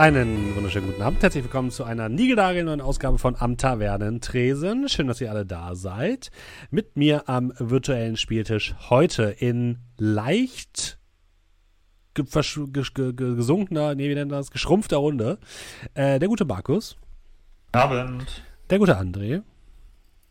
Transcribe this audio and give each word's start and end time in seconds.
Einen 0.00 0.56
wunderschönen 0.56 0.86
guten 0.86 1.02
Abend. 1.02 1.22
Herzlich 1.22 1.44
willkommen 1.44 1.70
zu 1.70 1.84
einer 1.84 2.08
niegenagelneuen 2.08 2.80
Ausgabe 2.80 3.18
von 3.18 3.36
Am 3.38 3.58
Tavernentresen. 3.58 4.88
Schön, 4.88 5.08
dass 5.08 5.20
ihr 5.20 5.28
alle 5.28 5.44
da 5.44 5.74
seid. 5.74 6.30
Mit 6.70 6.96
mir 6.96 7.28
am 7.28 7.52
virtuellen 7.58 8.16
Spieltisch 8.16 8.74
heute 8.88 9.24
in 9.24 9.80
leicht 9.98 10.98
ge 12.14 12.24
ge 12.24 12.82
ge 12.92 13.12
gesunkener, 13.12 13.94
nee, 13.94 14.08
wie 14.08 14.14
nennt 14.14 14.32
das, 14.32 14.50
geschrumpfter 14.50 14.96
Runde. 14.96 15.38
Äh, 15.92 16.18
der 16.18 16.28
gute 16.30 16.46
Markus. 16.46 16.96
Abend. 17.72 18.42
Der 18.70 18.78
gute 18.78 18.98
André. 18.98 19.42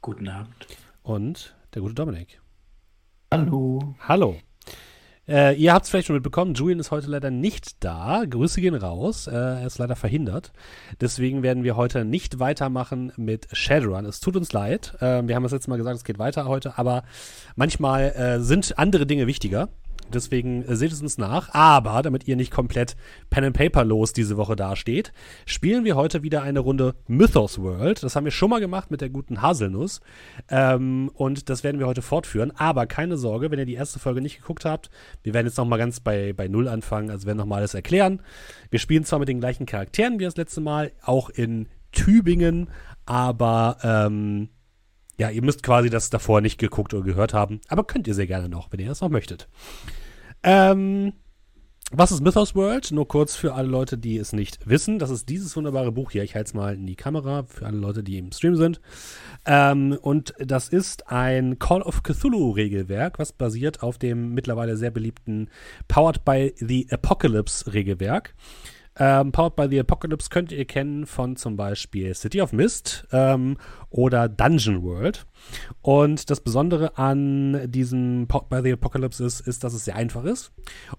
Guten 0.02 0.30
Abend. 0.30 0.66
Und 1.04 1.56
der 1.76 1.84
gute 1.84 1.94
Dominik. 1.94 2.42
Hallo. 3.32 3.94
Hallo. 4.00 4.36
Äh, 5.30 5.54
ihr 5.58 5.74
habt 5.74 5.86
es 5.86 5.92
vielleicht 5.92 6.08
schon 6.08 6.16
mitbekommen, 6.16 6.56
Julian 6.56 6.80
ist 6.80 6.90
heute 6.90 7.08
leider 7.08 7.30
nicht 7.30 7.84
da. 7.84 8.24
Grüße 8.28 8.62
gehen 8.62 8.74
raus. 8.74 9.28
Äh, 9.28 9.36
er 9.36 9.68
ist 9.68 9.78
leider 9.78 9.96
verhindert. 9.96 10.52
Deswegen 11.02 11.44
werden 11.44 11.64
wir 11.64 11.76
heute 11.76 12.04
nicht 12.04 12.40
weitermachen 12.40 13.14
mit 13.16 13.48
Shadowrun. 13.52 14.06
Es 14.06 14.22
tut 14.22 14.36
uns 14.36 14.54
leid. 14.54 14.96
Äh, 15.02 15.28
wir 15.28 15.36
haben 15.36 15.44
das 15.44 15.52
letzte 15.52 15.70
Mal 15.70 15.78
gesagt, 15.78 15.98
es 15.98 16.04
geht 16.04 16.18
weiter 16.18 16.46
heute, 16.46 16.80
aber 16.80 17.04
manchmal 17.56 18.10
äh, 18.12 18.40
sind 18.40 18.80
andere 18.80 19.06
Dinge 19.06 19.28
wichtiger. 19.28 19.70
Deswegen 20.14 20.64
äh, 20.64 20.76
seht 20.76 20.92
es 20.92 21.02
uns 21.02 21.18
nach. 21.18 21.54
Aber 21.54 22.02
damit 22.02 22.28
ihr 22.28 22.36
nicht 22.36 22.52
komplett 22.52 22.96
Pen 23.30 23.46
and 23.46 23.58
Paper 23.58 23.84
los 23.86 24.14
diese 24.14 24.38
Woche 24.38 24.56
dasteht, 24.56 25.14
spielen 25.46 25.84
wir 25.86 25.96
heute 25.96 26.24
wieder 26.24 26.42
eine 26.42 26.60
Runde 26.60 26.96
Mythos 27.08 27.60
World. 27.60 28.04
Das 28.04 28.16
haben 28.16 28.26
wir 28.26 28.32
schon 28.32 28.50
mal 28.50 28.60
gemacht 28.60 28.92
mit 28.92 29.02
der 29.02 29.10
guten 29.10 29.42
Haselnuss. 29.42 30.02
Ähm, 30.50 31.10
und 31.14 31.50
das 31.50 31.64
werden 31.64 31.80
wir 31.80 31.88
heute 31.88 32.02
fortführen. 32.02 32.52
Aber 32.56 32.86
keine 32.86 33.18
Sorge, 33.18 33.52
wenn 33.52 33.60
ihr 33.60 33.66
die 33.66 33.74
erste 33.74 34.00
Folge 34.00 34.22
nicht 34.22 34.40
geguckt 34.40 34.66
habt, 34.66 34.90
wir 35.24 35.34
werden 35.34 35.48
jetzt 35.48 35.58
noch 35.58 35.66
mal 35.66 35.78
ganz 35.78 36.00
bei, 36.00 36.34
bei 36.34 36.48
Null 36.48 36.68
anfangen, 36.68 37.10
also 37.10 37.28
werden 37.28 37.38
noch 37.38 37.46
mal 37.46 37.58
alles 37.58 37.74
erklären. 37.74 38.22
Wir 38.70 38.80
spielen 38.80 39.04
zwar 39.04 39.20
mit 39.20 39.30
den 39.30 39.40
gleichen 39.40 39.66
Charakteren 39.66 40.20
wie 40.20 40.24
das 40.24 40.38
letzte 40.38 40.62
Mal, 40.62 40.92
auch 41.04 41.30
in 41.30 41.68
Tübingen, 41.92 42.70
aber 43.06 43.78
ähm, 43.84 44.50
ja, 45.20 45.30
ihr 45.30 45.44
müsst 45.44 45.64
quasi 45.64 45.90
das 45.90 46.10
davor 46.10 46.42
nicht 46.42 46.58
geguckt 46.58 46.94
oder 46.94 47.04
gehört 47.04 47.34
haben, 47.34 47.60
aber 47.68 47.84
könnt 47.84 48.08
ihr 48.08 48.16
sehr 48.16 48.28
gerne 48.28 48.50
noch, 48.50 48.72
wenn 48.72 48.80
ihr 48.80 48.88
das 48.88 49.02
noch 49.02 49.10
möchtet. 49.10 49.50
Ähm, 50.44 51.14
was 51.92 52.12
ist 52.12 52.22
Mythos 52.22 52.56
World? 52.56 52.92
Nur 52.92 53.08
kurz 53.08 53.36
für 53.36 53.56
alle 53.56 53.68
Leute, 53.68 53.98
die 53.98 54.18
es 54.18 54.32
nicht 54.32 54.60
wissen. 54.70 55.00
Das 55.00 55.10
ist 55.10 55.28
dieses 55.28 55.56
wunderbare 55.58 55.92
Buch 55.92 56.12
hier. 56.12 56.24
Ich 56.24 56.36
halte 56.36 56.50
es 56.50 56.54
mal 56.54 56.76
in 56.76 56.86
die 56.86 56.96
Kamera 56.96 57.46
für 57.48 57.66
alle 57.66 57.78
Leute, 57.78 58.04
die 58.04 58.20
im 58.20 58.32
Stream 58.32 58.56
sind. 58.56 58.80
Ähm, 59.46 59.98
und 60.00 60.36
das 60.38 60.70
ist 60.70 61.08
ein 61.10 61.58
Call 61.58 61.82
of 61.82 62.04
Cthulhu-Regelwerk, 62.04 63.18
was 63.18 63.34
basiert 63.34 63.82
auf 63.82 63.98
dem 63.98 64.36
mittlerweile 64.36 64.78
sehr 64.78 64.92
beliebten 64.92 65.50
Powered 65.88 66.24
by 66.24 66.54
the 66.60 66.88
Apocalypse-Regelwerk. 66.92 68.36
Ähm, 69.00 69.32
Powered 69.32 69.56
by 69.56 69.68
the 69.70 69.80
Apocalypse 69.80 70.30
könnt 70.30 70.52
ihr 70.52 70.66
kennen 70.66 71.06
von 71.06 71.38
zum 71.38 71.56
Beispiel 71.56 72.14
City 72.14 72.42
of 72.42 72.52
Mist 72.52 73.08
ähm, 73.14 73.58
oder 73.90 74.28
Dungeon 74.28 74.84
World. 74.84 75.26
Und 75.82 76.30
das 76.30 76.42
Besondere 76.42 76.98
an 76.98 77.72
diesem 77.72 78.28
Powered 78.28 78.50
by 78.50 78.60
the 78.62 78.74
Apocalypse 78.74 79.24
ist, 79.26 79.40
ist, 79.40 79.64
dass 79.64 79.74
es 79.74 79.86
sehr 79.86 79.96
einfach 79.96 80.26
ist 80.26 80.52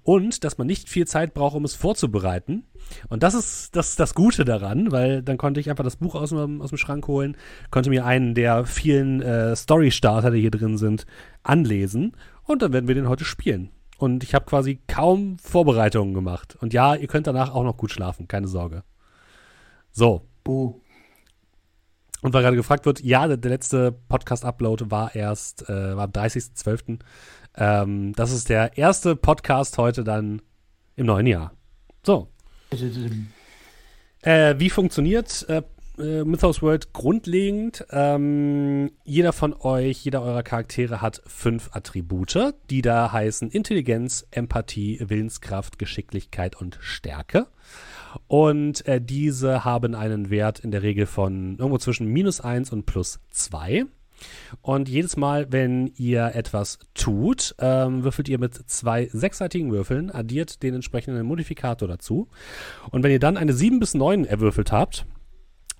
und 0.02 0.44
dass 0.44 0.56
man 0.56 0.66
nicht 0.66 0.88
viel 0.88 1.06
Zeit 1.06 1.34
braucht, 1.34 1.54
um 1.54 1.64
es 1.64 1.74
vorzubereiten. 1.74 2.64
Und 3.10 3.22
das 3.22 3.34
ist 3.34 3.76
das, 3.76 3.96
das 3.96 4.14
Gute 4.14 4.46
daran, 4.46 4.90
weil 4.90 5.22
dann 5.22 5.36
konnte 5.36 5.60
ich 5.60 5.68
einfach 5.68 5.84
das 5.84 5.96
Buch 5.96 6.14
aus 6.14 6.30
dem, 6.30 6.62
aus 6.62 6.70
dem 6.70 6.78
Schrank 6.78 7.06
holen, 7.06 7.36
konnte 7.70 7.90
mir 7.90 8.06
einen 8.06 8.34
der 8.34 8.64
vielen 8.64 9.20
äh, 9.20 9.54
Story-Starter, 9.54 10.30
die 10.30 10.40
hier 10.40 10.50
drin 10.50 10.78
sind, 10.78 11.04
anlesen 11.42 12.16
und 12.44 12.62
dann 12.62 12.72
werden 12.72 12.88
wir 12.88 12.94
den 12.94 13.08
heute 13.10 13.26
spielen. 13.26 13.70
Und 14.00 14.24
ich 14.24 14.34
habe 14.34 14.46
quasi 14.46 14.80
kaum 14.86 15.38
Vorbereitungen 15.38 16.14
gemacht. 16.14 16.56
Und 16.58 16.72
ja, 16.72 16.94
ihr 16.94 17.06
könnt 17.06 17.26
danach 17.26 17.52
auch 17.52 17.64
noch 17.64 17.76
gut 17.76 17.90
schlafen, 17.90 18.28
keine 18.28 18.48
Sorge. 18.48 18.82
So. 19.92 20.26
Oh. 20.48 20.80
Und 22.22 22.32
weil 22.32 22.42
gerade 22.42 22.56
gefragt 22.56 22.86
wird, 22.86 23.02
ja, 23.02 23.28
der, 23.28 23.36
der 23.36 23.50
letzte 23.50 23.92
Podcast-Upload 23.92 24.90
war 24.90 25.14
erst, 25.14 25.68
äh, 25.68 25.96
war 25.96 26.04
am 26.04 26.12
30.12. 26.12 27.00
Ähm, 27.56 28.14
das 28.14 28.32
ist 28.32 28.48
der 28.48 28.78
erste 28.78 29.16
Podcast 29.16 29.76
heute 29.76 30.02
dann 30.02 30.40
im 30.96 31.04
neuen 31.04 31.26
Jahr. 31.26 31.52
So. 32.02 32.28
Äh, 34.22 34.54
wie 34.56 34.70
funktioniert 34.70 35.46
äh, 35.50 35.60
äh, 36.00 36.24
Mythos 36.24 36.62
World 36.62 36.92
grundlegend. 36.92 37.84
Ähm, 37.90 38.90
jeder 39.04 39.32
von 39.32 39.54
euch, 39.54 40.04
jeder 40.04 40.22
eurer 40.22 40.42
Charaktere 40.42 41.00
hat 41.00 41.22
fünf 41.26 41.70
Attribute, 41.72 42.54
die 42.70 42.82
da 42.82 43.12
heißen 43.12 43.50
Intelligenz, 43.50 44.26
Empathie, 44.30 44.98
Willenskraft, 45.00 45.78
Geschicklichkeit 45.78 46.60
und 46.60 46.78
Stärke. 46.80 47.46
Und 48.26 48.86
äh, 48.86 49.00
diese 49.00 49.64
haben 49.64 49.94
einen 49.94 50.30
Wert 50.30 50.60
in 50.60 50.70
der 50.70 50.82
Regel 50.82 51.06
von 51.06 51.56
irgendwo 51.58 51.78
zwischen 51.78 52.06
minus 52.06 52.40
eins 52.40 52.72
und 52.72 52.86
plus 52.86 53.20
zwei. 53.30 53.86
Und 54.60 54.88
jedes 54.88 55.16
Mal, 55.16 55.50
wenn 55.50 55.92
ihr 55.96 56.32
etwas 56.34 56.78
tut, 56.94 57.54
ähm, 57.58 58.04
würfelt 58.04 58.28
ihr 58.28 58.38
mit 58.38 58.54
zwei 58.70 59.08
sechsseitigen 59.12 59.70
Würfeln, 59.72 60.10
addiert 60.10 60.62
den 60.62 60.74
entsprechenden 60.74 61.24
Modifikator 61.24 61.88
dazu. 61.88 62.28
Und 62.90 63.02
wenn 63.02 63.12
ihr 63.12 63.20
dann 63.20 63.36
eine 63.36 63.52
7 63.52 63.78
bis 63.80 63.94
9 63.94 64.24
erwürfelt 64.24 64.72
habt, 64.72 65.06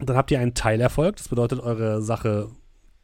dann 0.09 0.17
habt 0.17 0.31
ihr 0.31 0.41
einen 0.41 0.55
Teilerfolg. 0.55 1.17
Das 1.17 1.29
bedeutet, 1.29 1.61
eure 1.61 2.03
Sache 2.03 2.49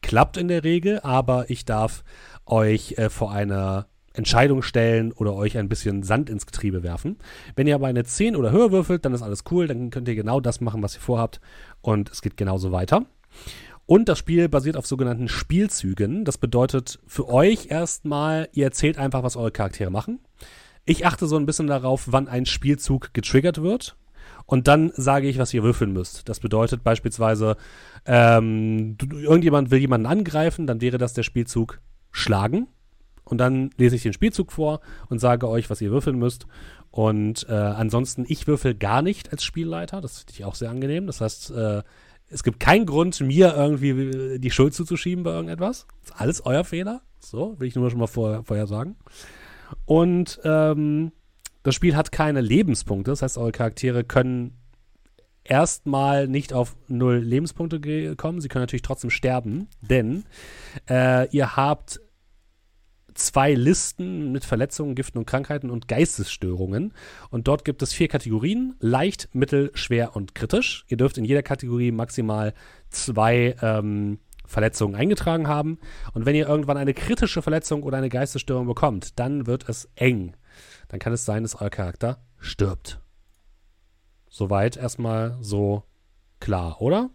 klappt 0.03 0.37
in 0.37 0.49
der 0.49 0.65
Regel, 0.65 1.01
aber 1.01 1.51
ich 1.51 1.65
darf 1.65 2.05
euch 2.47 2.93
äh, 2.97 3.11
vor 3.11 3.33
einer 3.33 3.87
Entscheidung 4.15 4.63
stellen 4.63 5.13
oder 5.13 5.35
euch 5.35 5.59
ein 5.59 5.69
bisschen 5.69 6.03
Sand 6.03 6.31
ins 6.31 6.47
Getriebe 6.47 6.83
werfen. 6.83 7.19
Wenn 7.55 7.67
ihr 7.67 7.75
aber 7.75 7.87
eine 7.87 8.05
10 8.05 8.37
oder 8.37 8.51
höher 8.51 8.73
würfelt, 8.73 9.05
dann 9.05 9.15
ist 9.15 9.23
alles 9.23 9.45
cool, 9.51 9.67
dann 9.67 9.91
könnt 9.91 10.09
ihr 10.09 10.15
genau 10.15 10.41
das 10.41 10.61
machen, 10.61 10.83
was 10.83 10.95
ihr 10.95 11.01
vorhabt 11.01 11.41
und 11.83 12.11
es 12.11 12.23
geht 12.23 12.37
genauso 12.37 12.73
weiter. 12.73 13.05
Und 13.85 14.09
das 14.09 14.19
Spiel 14.19 14.49
basiert 14.49 14.77
auf 14.77 14.87
sogenannten 14.87 15.29
Spielzügen. 15.29 16.25
Das 16.25 16.39
bedeutet 16.39 16.99
für 17.07 17.29
euch 17.29 17.67
erstmal, 17.71 18.49
ihr 18.53 18.65
erzählt 18.65 18.99
einfach, 18.99 19.23
was 19.23 19.37
eure 19.37 19.53
Charaktere 19.53 19.91
machen. 19.91 20.21
Ich 20.85 21.07
achte 21.07 21.27
so 21.27 21.37
ein 21.37 21.47
bisschen 21.47 21.69
darauf, 21.69 22.05
wann 22.11 22.27
ein 22.27 22.47
Spielzug 22.47 23.15
getriggert 23.15 23.63
wird. 23.63 23.97
Und 24.47 24.69
dann 24.69 24.93
sage 24.95 25.29
ich, 25.29 25.39
was 25.39 25.53
ihr 25.53 25.63
würfeln 25.63 25.93
müsst. 25.93 26.29
Das 26.29 26.41
bedeutet 26.41 26.85
beispielsweise, 26.85 27.57
ähm, 28.07 28.97
irgendjemand 29.13 29.71
will 29.71 29.81
jemanden 29.81 30.07
angreifen, 30.07 30.67
dann 30.67 30.81
wäre 30.81 30.99
das 30.99 31.15
der 31.15 31.25
Spielzug 31.25 31.81
Schlagen. 32.13 32.69
Und 33.25 33.39
dann 33.39 33.71
lese 33.77 33.97
ich 33.97 34.05
den 34.05 34.13
Spielzug 34.13 34.53
vor 34.53 34.81
und 35.09 35.19
sage 35.19 35.49
euch, 35.49 35.69
was 35.69 35.81
ihr 35.81 35.91
würfeln 35.91 36.17
müsst. 36.17 36.47
Und 36.93 37.47
äh, 37.49 37.53
ansonsten, 37.53 38.25
ich 38.29 38.47
würfel 38.47 38.75
gar 38.75 39.03
nicht 39.03 39.33
als 39.33 39.43
Spielleiter. 39.43 40.01
Das 40.01 40.21
finde 40.21 40.33
ich 40.33 40.45
auch 40.45 40.55
sehr 40.55 40.71
angenehm. 40.71 41.09
Das 41.09 41.21
heißt, 41.21 41.51
äh, 41.51 41.83
es 42.29 42.45
gibt 42.45 42.61
keinen 42.61 42.87
Grund, 42.87 43.21
mir 43.21 43.55
irgendwie 43.55 44.39
die 44.39 44.51
Schuld 44.51 44.75
zuzuschieben 44.75 45.25
bei 45.25 45.33
irgendetwas. 45.33 45.87
Das 46.03 46.11
ist 46.11 46.21
alles 46.21 46.47
euer 46.47 46.65
Fehler. 46.65 47.03
So, 47.19 47.59
will 47.59 47.67
ich 47.67 47.75
nur 47.75 47.91
schon 47.91 47.99
mal 47.99 48.07
vor, 48.07 48.45
vorher 48.45 48.69
sagen. 48.69 48.97
Und 49.85 50.41
ähm, 50.45 51.11
das 51.67 51.75
Spiel 51.75 51.97
hat 51.97 52.13
keine 52.13 52.43
Lebenspunkte, 52.43 53.11
das 53.11 53.23
heißt, 53.23 53.39
eure 53.39 53.51
Charaktere 53.51 54.05
können 54.05 54.57
erstmal 55.43 56.29
nicht 56.29 56.53
auf 56.53 56.77
null 56.87 57.17
Lebenspunkte 57.17 58.15
kommen. 58.15 58.41
Sie 58.41 58.47
können 58.47 58.63
natürlich 58.63 58.83
trotzdem 58.83 59.11
sterben, 59.11 59.67
denn 59.81 60.23
äh, 60.89 61.29
ihr 61.31 61.57
habt 61.57 62.01
zwei 63.15 63.53
Listen 63.55 64.31
mit 64.31 64.45
Verletzungen, 64.45 64.95
Giften 64.95 65.19
und 65.19 65.27
Krankheiten 65.27 65.71
und 65.71 65.89
Geistesstörungen. 65.89 66.95
Und 67.31 67.49
dort 67.49 67.65
gibt 67.65 67.83
es 67.83 67.93
vier 67.93 68.07
Kategorien: 68.07 68.77
leicht, 68.79 69.29
mittel, 69.33 69.73
schwer 69.75 70.15
und 70.15 70.37
kritisch. 70.37 70.85
Ihr 70.87 70.99
dürft 70.99 71.19
in 71.19 71.25
jeder 71.25 71.43
Kategorie 71.43 71.91
maximal 71.91 72.55
zwei 72.91 73.57
ähm, 73.61 74.21
Verletzungen 74.45 74.95
eingetragen 74.95 75.49
haben. 75.49 75.81
Und 76.15 76.27
wenn 76.27 76.37
ihr 76.37 76.49
irgendwann 76.49 76.77
eine 76.77 76.95
kritische 76.95 77.43
Verletzung 77.43 77.83
oder 77.83 77.99
eine 77.99 78.09
Geistesstörung 78.09 78.69
bekommt, 78.69 79.19
dann 79.19 79.49
wird 79.49 79.69
es 79.69 79.89
eng 79.97 80.37
dann 80.89 81.01
kann 81.01 81.13
es 81.13 81.25
sein, 81.25 81.43
dass 81.43 81.61
euer 81.61 81.71
Charakter 81.71 82.19
stirbt. 82.39 83.01
Soweit 84.29 84.77
erstmal 84.77 85.37
so 85.41 85.83
klar, 86.41 86.81
oder? 86.81 87.11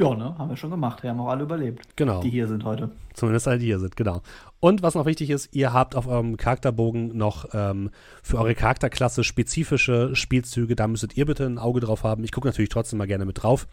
Ja, 0.00 0.14
ne? 0.14 0.38
Haben 0.38 0.50
wir 0.50 0.56
schon 0.56 0.70
gemacht. 0.70 1.02
Wir 1.02 1.10
haben 1.10 1.20
auch 1.20 1.28
alle 1.28 1.42
überlebt. 1.42 1.96
Genau. 1.96 2.22
Die 2.22 2.30
hier 2.30 2.46
sind 2.46 2.64
heute. 2.64 2.92
Zumindest 3.14 3.48
alle, 3.48 3.58
die 3.58 3.66
hier 3.66 3.80
sind, 3.80 3.96
genau. 3.96 4.22
Und 4.60 4.82
was 4.82 4.94
noch 4.94 5.06
wichtig 5.06 5.30
ist, 5.30 5.52
ihr 5.52 5.72
habt 5.72 5.96
auf 5.96 6.06
eurem 6.06 6.36
Charakterbogen 6.36 7.16
noch 7.16 7.46
ähm, 7.52 7.90
für 8.22 8.38
eure 8.38 8.54
Charakterklasse 8.54 9.24
spezifische 9.24 10.14
Spielzüge. 10.14 10.76
Da 10.76 10.86
müsstet 10.86 11.16
ihr 11.16 11.26
bitte 11.26 11.46
ein 11.46 11.58
Auge 11.58 11.80
drauf 11.80 12.04
haben. 12.04 12.22
Ich 12.22 12.30
gucke 12.30 12.46
natürlich 12.46 12.68
trotzdem 12.68 12.98
mal 12.98 13.08
gerne 13.08 13.24
mit 13.24 13.42
drauf, 13.42 13.66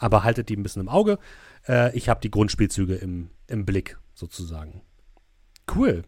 aber 0.00 0.24
haltet 0.24 0.48
die 0.48 0.56
ein 0.56 0.64
bisschen 0.64 0.82
im 0.82 0.88
Auge. 0.88 1.20
Äh, 1.68 1.96
ich 1.96 2.08
habe 2.08 2.20
die 2.20 2.32
Grundspielzüge 2.32 2.96
im, 2.96 3.30
im 3.46 3.64
Blick, 3.64 3.96
sozusagen. 4.14 4.82
Cool. 5.72 6.02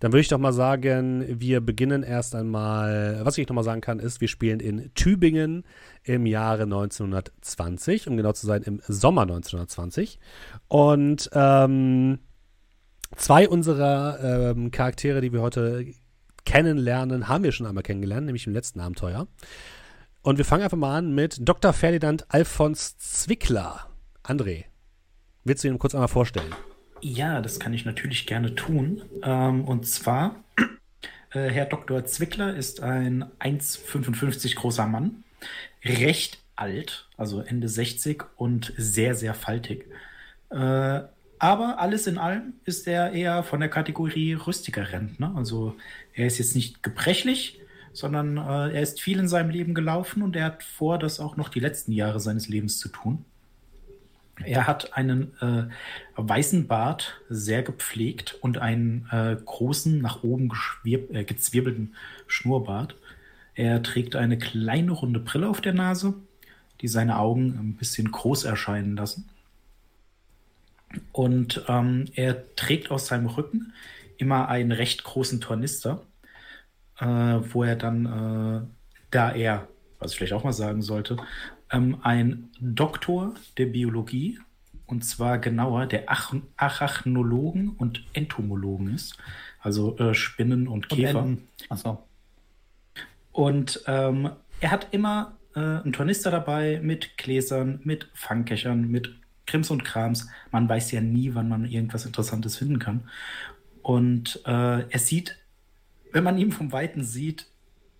Dann 0.00 0.12
würde 0.12 0.20
ich 0.20 0.28
doch 0.28 0.38
mal 0.38 0.52
sagen, 0.52 1.24
wir 1.40 1.60
beginnen 1.60 2.02
erst 2.02 2.34
einmal, 2.34 3.20
was 3.22 3.38
ich 3.38 3.48
noch 3.48 3.54
mal 3.54 3.62
sagen 3.62 3.80
kann, 3.80 3.98
ist, 3.98 4.20
wir 4.20 4.28
spielen 4.28 4.60
in 4.60 4.92
Tübingen 4.94 5.64
im 6.04 6.26
Jahre 6.26 6.64
1920, 6.64 8.08
um 8.08 8.16
genau 8.16 8.32
zu 8.32 8.46
sein, 8.46 8.62
im 8.62 8.80
Sommer 8.86 9.22
1920. 9.22 10.18
Und 10.68 11.30
ähm, 11.32 12.18
zwei 13.16 13.48
unserer 13.48 14.50
ähm, 14.50 14.70
Charaktere, 14.70 15.22
die 15.22 15.32
wir 15.32 15.40
heute 15.40 15.86
kennenlernen, 16.44 17.28
haben 17.28 17.44
wir 17.44 17.52
schon 17.52 17.66
einmal 17.66 17.82
kennengelernt, 17.82 18.26
nämlich 18.26 18.46
im 18.46 18.52
letzten 18.52 18.80
Abenteuer. 18.80 19.26
Und 20.22 20.38
wir 20.38 20.44
fangen 20.44 20.64
einfach 20.64 20.76
mal 20.76 20.96
an 20.96 21.14
mit 21.14 21.38
Dr. 21.48 21.72
Ferdinand 21.72 22.26
Alfons 22.28 22.98
Zwickler. 22.98 23.86
André, 24.24 24.64
willst 25.44 25.64
du 25.64 25.68
ihn 25.68 25.78
kurz 25.78 25.94
einmal 25.94 26.08
vorstellen? 26.08 26.52
Ja, 27.00 27.40
das 27.40 27.60
kann 27.60 27.74
ich 27.74 27.84
natürlich 27.84 28.26
gerne 28.26 28.54
tun. 28.54 29.02
Ähm, 29.22 29.64
und 29.64 29.86
zwar, 29.86 30.36
äh, 31.30 31.50
Herr 31.50 31.66
Dr. 31.66 32.04
Zwickler 32.04 32.54
ist 32.54 32.82
ein 32.82 33.24
1,55 33.38 34.56
großer 34.56 34.86
Mann, 34.86 35.24
recht 35.84 36.38
alt, 36.56 37.08
also 37.16 37.40
Ende 37.40 37.68
60 37.68 38.24
und 38.36 38.72
sehr, 38.76 39.14
sehr 39.14 39.34
faltig. 39.34 39.86
Äh, 40.50 41.02
aber 41.38 41.78
alles 41.78 42.06
in 42.06 42.16
allem 42.16 42.54
ist 42.64 42.86
er 42.86 43.12
eher 43.12 43.42
von 43.42 43.60
der 43.60 43.68
Kategorie 43.68 44.32
rüstiger 44.34 44.90
Rentner. 44.90 45.34
Also 45.36 45.76
er 46.14 46.26
ist 46.26 46.38
jetzt 46.38 46.54
nicht 46.54 46.82
gebrechlich, 46.82 47.60
sondern 47.92 48.38
äh, 48.38 48.74
er 48.74 48.82
ist 48.82 49.02
viel 49.02 49.18
in 49.18 49.28
seinem 49.28 49.50
Leben 49.50 49.74
gelaufen 49.74 50.22
und 50.22 50.34
er 50.34 50.46
hat 50.46 50.62
vor, 50.62 50.98
das 50.98 51.20
auch 51.20 51.36
noch 51.36 51.50
die 51.50 51.60
letzten 51.60 51.92
Jahre 51.92 52.20
seines 52.20 52.48
Lebens 52.48 52.78
zu 52.78 52.88
tun. 52.88 53.24
Er 54.44 54.66
hat 54.66 54.96
einen 54.96 55.32
äh, 55.40 55.64
weißen 56.16 56.66
Bart, 56.66 57.20
sehr 57.28 57.62
gepflegt 57.62 58.36
und 58.42 58.58
einen 58.58 59.08
äh, 59.10 59.36
großen, 59.42 60.00
nach 60.00 60.22
oben 60.22 60.50
äh, 60.84 61.24
gezwirbelten 61.24 61.94
Schnurrbart. 62.26 62.96
Er 63.54 63.82
trägt 63.82 64.14
eine 64.14 64.36
kleine 64.36 64.92
runde 64.92 65.20
Brille 65.20 65.48
auf 65.48 65.62
der 65.62 65.72
Nase, 65.72 66.14
die 66.82 66.88
seine 66.88 67.18
Augen 67.18 67.58
ein 67.58 67.76
bisschen 67.76 68.12
groß 68.12 68.44
erscheinen 68.44 68.96
lassen. 68.96 69.28
Und 71.12 71.64
ähm, 71.68 72.04
er 72.14 72.54
trägt 72.56 72.90
aus 72.90 73.06
seinem 73.06 73.26
Rücken 73.26 73.72
immer 74.18 74.48
einen 74.48 74.72
recht 74.72 75.04
großen 75.04 75.40
Tornister, 75.40 76.02
äh, 76.98 77.06
wo 77.06 77.64
er 77.64 77.76
dann, 77.76 78.06
äh, 78.06 78.66
da 79.10 79.32
er, 79.32 79.68
was 79.98 80.12
ich 80.12 80.18
vielleicht 80.18 80.34
auch 80.34 80.44
mal 80.44 80.52
sagen 80.52 80.82
sollte, 80.82 81.16
ähm, 81.70 81.98
ein 82.02 82.50
Doktor 82.60 83.34
der 83.58 83.66
Biologie, 83.66 84.38
und 84.86 85.04
zwar 85.04 85.38
genauer 85.38 85.86
der 85.86 86.04
Ach 86.06 86.32
Arachnologen 86.56 87.70
und 87.70 88.04
Entomologen 88.12 88.94
ist, 88.94 89.18
also 89.60 89.98
äh, 89.98 90.14
Spinnen 90.14 90.68
und 90.68 90.88
Käfer. 90.88 91.22
Und 91.22 91.42
Achso. 91.68 92.04
Und 93.32 93.82
ähm, 93.86 94.30
er 94.60 94.70
hat 94.70 94.88
immer 94.92 95.36
äh, 95.54 95.60
einen 95.60 95.92
Tornister 95.92 96.30
dabei 96.30 96.80
mit 96.82 97.18
Gläsern, 97.18 97.80
mit 97.82 98.08
Fangkechern, 98.14 98.88
mit 98.88 99.14
Krims 99.46 99.70
und 99.70 99.84
Krams. 99.84 100.28
Man 100.52 100.68
weiß 100.68 100.92
ja 100.92 101.00
nie, 101.00 101.34
wann 101.34 101.48
man 101.48 101.64
irgendwas 101.64 102.06
Interessantes 102.06 102.56
finden 102.56 102.78
kann. 102.78 103.08
Und 103.82 104.40
äh, 104.46 104.88
er 104.88 104.98
sieht, 104.98 105.36
wenn 106.12 106.24
man 106.24 106.38
ihn 106.38 106.52
vom 106.52 106.72
Weiten 106.72 107.04
sieht, 107.04 107.46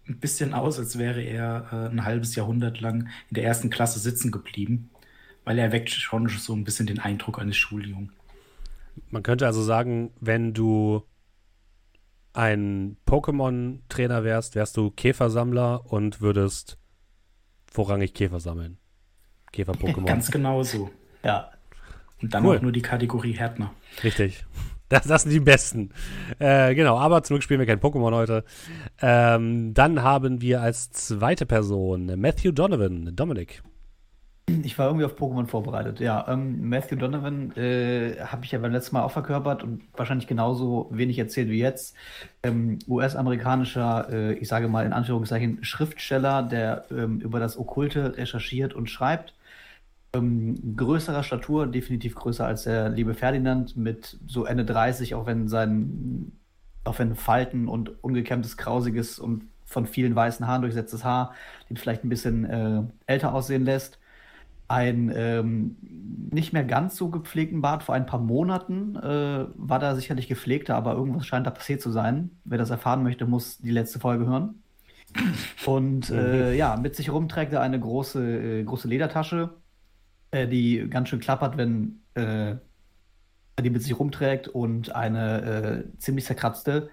ein 0.08 0.18
bisschen 0.18 0.54
aus, 0.54 0.78
als 0.78 0.98
wäre 0.98 1.22
er 1.22 1.68
äh, 1.72 1.90
ein 1.92 2.04
halbes 2.04 2.34
Jahrhundert 2.34 2.80
lang 2.80 3.08
in 3.30 3.34
der 3.34 3.44
ersten 3.44 3.70
Klasse 3.70 3.98
sitzen 3.98 4.30
geblieben, 4.30 4.90
weil 5.44 5.58
er 5.58 5.72
weckt 5.72 5.90
schon 5.90 6.28
so 6.28 6.54
ein 6.54 6.64
bisschen 6.64 6.86
den 6.86 6.98
Eindruck 6.98 7.38
eines 7.38 7.56
Schuljungen. 7.56 8.12
Man 9.10 9.22
könnte 9.22 9.46
also 9.46 9.62
sagen, 9.62 10.10
wenn 10.20 10.54
du 10.54 11.02
ein 12.32 12.96
Pokémon-Trainer 13.06 14.24
wärst, 14.24 14.54
wärst 14.54 14.76
du 14.76 14.90
Käfersammler 14.90 15.90
und 15.90 16.20
würdest 16.20 16.78
vorrangig 17.66 18.14
Käfer 18.14 18.40
sammeln. 18.40 18.78
Käfer-Pokémon. 19.52 20.04
Ganz 20.06 20.30
genau 20.30 20.62
so. 20.62 20.90
Ja. 21.24 21.50
Und 22.22 22.32
dann 22.34 22.44
cool. 22.44 22.56
auch 22.56 22.62
nur 22.62 22.72
die 22.72 22.82
Kategorie 22.82 23.32
Härtner. 23.32 23.72
Richtig. 24.02 24.44
Das, 24.88 25.04
das 25.06 25.22
sind 25.22 25.32
die 25.32 25.40
besten. 25.40 25.90
Äh, 26.38 26.74
genau, 26.76 26.96
aber 26.96 27.22
zum 27.24 27.34
Glück 27.34 27.42
spielen 27.42 27.58
wir 27.58 27.66
kein 27.66 27.80
Pokémon 27.80 28.14
heute. 28.14 28.44
Ähm, 29.02 29.74
dann 29.74 30.02
haben 30.02 30.40
wir 30.40 30.62
als 30.62 30.92
zweite 30.92 31.44
Person 31.44 32.06
Matthew 32.16 32.52
Donovan, 32.52 33.10
Dominik. 33.16 33.62
Ich 34.62 34.78
war 34.78 34.86
irgendwie 34.86 35.04
auf 35.04 35.18
Pokémon 35.18 35.48
vorbereitet. 35.48 35.98
Ja, 35.98 36.24
ähm, 36.28 36.68
Matthew 36.68 36.94
Donovan 36.94 37.50
äh, 37.56 38.14
habe 38.20 38.44
ich 38.44 38.52
ja 38.52 38.60
beim 38.60 38.70
letzten 38.70 38.94
Mal 38.94 39.02
auch 39.02 39.10
verkörpert 39.10 39.64
und 39.64 39.82
wahrscheinlich 39.96 40.28
genauso 40.28 40.88
wenig 40.92 41.18
erzählt 41.18 41.48
wie 41.48 41.58
jetzt. 41.58 41.96
Ähm, 42.44 42.78
US-amerikanischer, 42.86 44.08
äh, 44.08 44.32
ich 44.34 44.46
sage 44.46 44.68
mal 44.68 44.86
in 44.86 44.92
Anführungszeichen, 44.92 45.64
Schriftsteller, 45.64 46.44
der 46.44 46.84
ähm, 46.92 47.18
über 47.20 47.40
das 47.40 47.58
Okkulte 47.58 48.16
recherchiert 48.16 48.72
und 48.72 48.88
schreibt 48.88 49.34
ähm, 50.16 50.76
größerer 50.76 51.22
Statur, 51.22 51.66
definitiv 51.66 52.14
größer 52.14 52.46
als 52.46 52.64
der 52.64 52.88
liebe 52.88 53.14
Ferdinand, 53.14 53.76
mit 53.76 54.18
so 54.26 54.44
Ende 54.44 54.64
30, 54.64 55.14
auch 55.14 55.26
wenn 55.26 55.48
sein, 55.48 56.32
auch 56.84 56.98
wenn 56.98 57.14
Falten 57.14 57.68
und 57.68 58.02
ungekämmtes, 58.02 58.56
krausiges 58.56 59.18
und 59.18 59.44
von 59.64 59.86
vielen 59.86 60.14
weißen 60.14 60.46
Haaren 60.46 60.62
durchsetztes 60.62 61.04
Haar 61.04 61.34
den 61.68 61.76
vielleicht 61.76 62.04
ein 62.04 62.08
bisschen 62.08 62.44
äh, 62.44 62.82
älter 63.06 63.34
aussehen 63.34 63.64
lässt. 63.64 63.98
Ein 64.68 65.12
ähm, 65.14 65.76
nicht 66.32 66.52
mehr 66.52 66.64
ganz 66.64 66.96
so 66.96 67.08
gepflegten 67.08 67.60
Bart 67.60 67.84
vor 67.84 67.94
ein 67.94 68.06
paar 68.06 68.20
Monaten 68.20 68.96
äh, 68.96 69.46
war 69.54 69.78
da 69.78 69.94
sicherlich 69.94 70.28
gepflegter, 70.28 70.74
aber 70.74 70.94
irgendwas 70.94 71.26
scheint 71.26 71.46
da 71.46 71.50
passiert 71.50 71.80
zu 71.80 71.90
sein. 71.90 72.30
Wer 72.44 72.58
das 72.58 72.70
erfahren 72.70 73.02
möchte, 73.02 73.26
muss 73.26 73.58
die 73.58 73.70
letzte 73.70 74.00
Folge 74.00 74.26
hören. 74.26 74.62
Und 75.66 76.10
äh, 76.10 76.50
mhm. 76.50 76.56
ja, 76.56 76.76
mit 76.76 76.96
sich 76.96 77.10
rumträgt 77.10 77.52
er 77.52 77.60
eine 77.60 77.78
große, 77.78 78.60
äh, 78.60 78.64
große 78.64 78.88
Ledertasche, 78.88 79.50
äh, 80.30 80.46
die 80.46 80.88
ganz 80.88 81.08
schön 81.08 81.20
klappert, 81.20 81.56
wenn 81.56 82.00
äh, 82.14 82.56
die 83.62 83.70
mit 83.70 83.82
sich 83.82 83.98
rumträgt 83.98 84.48
und 84.48 84.94
eine 84.94 85.86
äh, 85.94 85.98
ziemlich 85.98 86.24
zerkratzte 86.24 86.90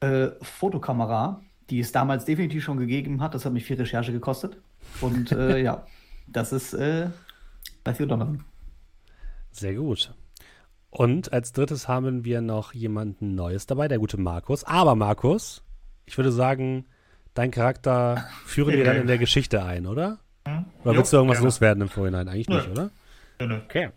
äh, 0.00 0.28
Fotokamera, 0.42 1.42
die 1.70 1.80
es 1.80 1.92
damals 1.92 2.24
definitiv 2.24 2.64
schon 2.64 2.78
gegeben 2.78 3.22
hat. 3.22 3.34
Das 3.34 3.44
hat 3.44 3.52
mich 3.52 3.64
viel 3.64 3.76
Recherche 3.76 4.12
gekostet. 4.12 4.56
Und 5.00 5.32
äh, 5.32 5.58
ja, 5.62 5.86
das 6.26 6.52
ist 6.52 6.74
äh, 6.74 7.08
Matthew 7.84 8.06
Donovan. 8.06 8.44
Sehr 9.52 9.74
gut. 9.74 10.14
Und 10.90 11.32
als 11.32 11.52
drittes 11.52 11.86
haben 11.86 12.24
wir 12.24 12.40
noch 12.40 12.74
jemanden 12.74 13.34
Neues 13.34 13.66
dabei, 13.66 13.88
der 13.88 13.98
gute 13.98 14.18
Markus. 14.18 14.64
Aber 14.64 14.96
Markus, 14.96 15.62
ich 16.04 16.16
würde 16.18 16.32
sagen, 16.32 16.86
dein 17.34 17.50
Charakter 17.52 18.26
führen 18.44 18.74
wir 18.74 18.84
dann 18.86 18.96
in 18.96 19.06
der 19.06 19.18
Geschichte 19.18 19.62
ein, 19.64 19.86
oder? 19.86 20.18
Hm? 20.46 20.64
Oder 20.84 20.96
willst 20.96 21.12
du 21.12 21.16
irgendwas 21.18 21.38
gerne. 21.38 21.46
loswerden 21.46 21.82
im 21.82 21.88
Vorhinein? 21.88 22.28
Eigentlich 22.28 22.48
Nö. 22.48 22.56
nicht, 22.56 22.68
oder? 22.68 22.90
Nö, 23.40 23.56
Okay. 23.64 23.90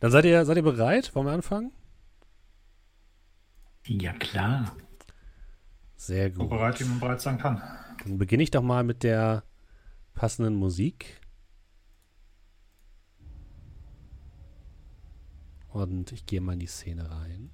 Dann 0.00 0.10
seid 0.10 0.24
ihr, 0.26 0.44
seid 0.44 0.56
ihr 0.58 0.62
bereit? 0.62 1.14
Wollen 1.14 1.26
wir 1.26 1.32
anfangen? 1.32 1.72
Ja, 3.86 4.12
klar. 4.12 4.76
Sehr 5.96 6.28
gut. 6.30 6.42
So 6.42 6.46
bereit, 6.48 6.78
wie 6.80 6.84
man 6.84 7.00
bereit 7.00 7.20
sein 7.20 7.38
kann. 7.38 7.62
Dann 8.04 8.18
beginne 8.18 8.42
ich 8.42 8.50
doch 8.50 8.62
mal 8.62 8.84
mit 8.84 9.02
der 9.02 9.44
passenden 10.14 10.56
Musik. 10.56 11.20
Und 15.68 16.12
ich 16.12 16.26
gehe 16.26 16.40
mal 16.40 16.52
in 16.52 16.60
die 16.60 16.66
Szene 16.66 17.10
rein. 17.10 17.50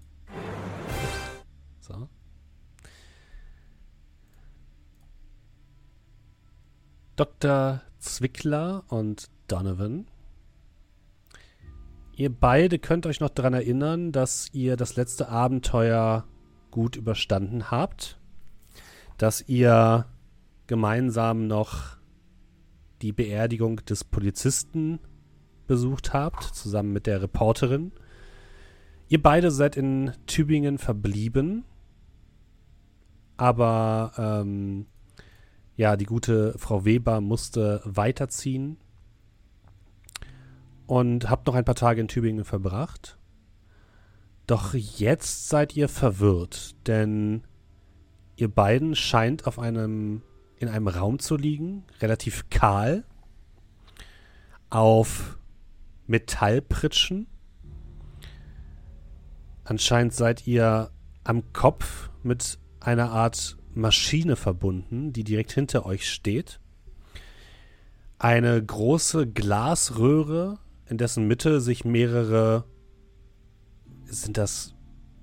So. 1.81 2.09
Dr. 7.21 7.83
Zwickler 7.99 8.83
und 8.89 9.29
Donovan. 9.47 10.07
Ihr 12.17 12.35
beide 12.35 12.79
könnt 12.79 13.05
euch 13.05 13.21
noch 13.21 13.29
daran 13.29 13.53
erinnern, 13.53 14.11
dass 14.11 14.49
ihr 14.55 14.79
das 14.79 14.97
letzte 14.97 15.29
Abenteuer 15.29 16.25
gut 16.71 16.97
überstanden 16.97 17.71
habt. 17.71 18.19
Dass 19.19 19.47
ihr 19.47 20.07
gemeinsam 20.67 21.47
noch 21.47 21.99
die 23.03 23.13
Beerdigung 23.13 23.85
des 23.85 24.03
Polizisten 24.03 24.99
besucht 25.67 26.15
habt, 26.15 26.43
zusammen 26.43 26.95
mit 26.95 27.07
der 27.07 27.21
Reporterin. 27.21 27.93
Ihr 29.09 29.23
beide 29.23 29.51
seid 29.51 29.77
in 29.77 30.13
Tübingen 30.25 30.79
verblieben, 30.79 31.67
aber 33.37 34.13
ähm, 34.17 34.87
ja, 35.81 35.97
die 35.97 36.05
gute 36.05 36.53
Frau 36.59 36.85
Weber 36.85 37.23
musste 37.23 37.81
weiterziehen 37.87 38.77
und 40.87 41.31
habt 41.31 41.47
noch 41.47 41.55
ein 41.55 41.65
paar 41.65 41.75
Tage 41.75 42.03
in 42.03 42.07
Tübingen 42.07 42.45
verbracht. 42.45 43.17
Doch 44.47 44.75
jetzt 44.75 45.49
seid 45.49 45.75
ihr 45.75 45.89
verwirrt, 45.89 46.77
denn 46.87 47.45
ihr 48.37 48.49
beiden 48.49 48.95
scheint 48.95 49.47
auf 49.47 49.59
einem 49.59 50.21
in 50.59 50.69
einem 50.69 50.87
Raum 50.87 51.19
zu 51.19 51.39
liegen, 51.39 51.85
relativ 52.03 52.51
kahl, 52.51 53.05
auf 54.69 55.39
Metallpritschen. 56.09 57.27
Anscheinend 59.65 60.13
seid 60.13 60.47
ihr 60.47 60.91
am 61.25 61.55
Kopf 61.55 62.11
mit 62.23 62.59
einer 62.81 63.13
Art 63.13 63.57
Maschine 63.75 64.37
verbunden, 64.37 65.13
die 65.13 65.25
direkt 65.25 65.53
hinter 65.53 65.87
euch 65.87 66.09
steht. 66.09 66.61
Eine 68.19 68.63
große 68.63 69.27
Glasröhre, 69.27 70.59
in 70.87 70.99
dessen 70.99 71.27
Mitte 71.27 71.61
sich 71.61 71.85
mehrere, 71.85 72.65
sind 74.05 74.37
das 74.37 74.75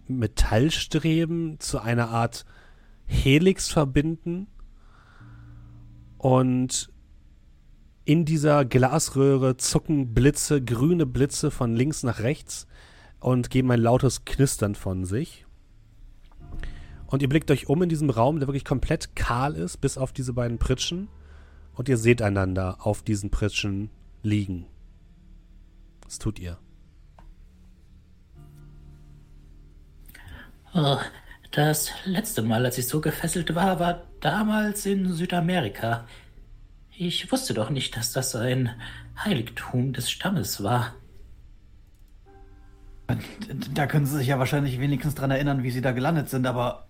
Metallstreben 0.07 1.59
zu 1.59 1.79
einer 1.79 2.09
Art 2.09 2.45
Helix 3.05 3.69
verbinden 3.69 4.47
und 6.17 6.89
in 8.05 8.23
dieser 8.23 8.63
Glasröhre 8.63 9.57
zucken 9.57 10.13
Blitze, 10.13 10.63
grüne 10.63 11.05
Blitze 11.05 11.51
von 11.51 11.75
links 11.75 12.03
nach 12.03 12.19
rechts 12.19 12.67
und 13.19 13.49
geben 13.49 13.71
ein 13.71 13.81
lautes 13.81 14.23
Knistern 14.23 14.75
von 14.75 15.03
sich. 15.03 15.46
Und 17.07 17.21
ihr 17.21 17.29
blickt 17.29 17.49
euch 17.51 17.67
um 17.69 17.81
in 17.81 17.89
diesem 17.89 18.09
Raum, 18.09 18.39
der 18.39 18.47
wirklich 18.47 18.65
komplett 18.65 19.15
kahl 19.15 19.55
ist, 19.55 19.77
bis 19.77 19.97
auf 19.97 20.11
diese 20.11 20.33
beiden 20.33 20.57
Pritschen. 20.59 21.07
Und 21.73 21.89
ihr 21.89 21.97
seht 21.97 22.21
einander 22.21 22.77
auf 22.81 23.01
diesen 23.01 23.29
Pritschen 23.29 23.89
liegen. 24.23 24.65
Was 26.03 26.19
tut 26.19 26.39
ihr? 26.39 26.57
Oh, 30.73 30.97
das 31.51 31.91
letzte 32.05 32.41
Mal, 32.41 32.65
als 32.65 32.77
ich 32.77 32.87
so 32.87 32.99
gefesselt 32.99 33.55
war, 33.55 33.79
war 33.79 34.03
damals 34.19 34.85
in 34.85 35.11
Südamerika. 35.13 36.07
Ich 36.95 37.31
wusste 37.31 37.53
doch 37.53 37.69
nicht, 37.69 37.95
dass 37.95 38.11
das 38.11 38.35
ein 38.35 38.71
Heiligtum 39.23 39.93
des 39.93 40.11
Stammes 40.11 40.61
war. 40.61 40.93
Da 43.73 43.87
können 43.87 44.05
Sie 44.05 44.17
sich 44.17 44.27
ja 44.27 44.39
wahrscheinlich 44.39 44.79
wenigstens 44.79 45.15
dran 45.15 45.31
erinnern, 45.31 45.63
wie 45.63 45.71
Sie 45.71 45.81
da 45.81 45.91
gelandet 45.93 46.29
sind, 46.29 46.45
aber 46.45 46.86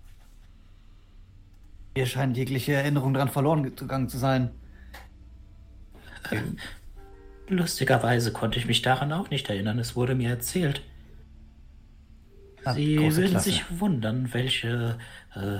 mir 1.98 2.06
scheint 2.06 2.38
jegliche 2.38 2.74
Erinnerung 2.74 3.16
daran 3.16 3.30
verloren 3.30 3.64
gegangen 3.76 4.08
zu 4.08 4.20
sein. 4.20 4.52
Lustigerweise 7.48 8.32
konnte 8.32 8.60
ich 8.60 8.68
mich 8.68 8.84
daran 8.84 9.12
auch 9.12 9.32
nicht 9.32 9.50
erinnern. 9.50 9.80
Es 9.80 9.96
wurde 9.96 10.14
mir 10.14 10.30
erzählt. 10.30 10.84
Ah, 12.64 12.74
Sie 12.74 13.00
würden 13.00 13.32
Klasse. 13.32 13.50
sich 13.50 13.80
wundern, 13.80 14.32
welche 14.34 15.00
äh, 15.34 15.58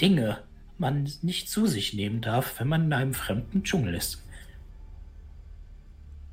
Dinge 0.00 0.38
man 0.76 1.08
nicht 1.22 1.48
zu 1.48 1.66
sich 1.66 1.94
nehmen 1.94 2.20
darf, 2.20 2.58
wenn 2.58 2.66
man 2.66 2.86
in 2.86 2.92
einem 2.92 3.14
fremden 3.14 3.62
Dschungel 3.62 3.94
ist. 3.94 4.24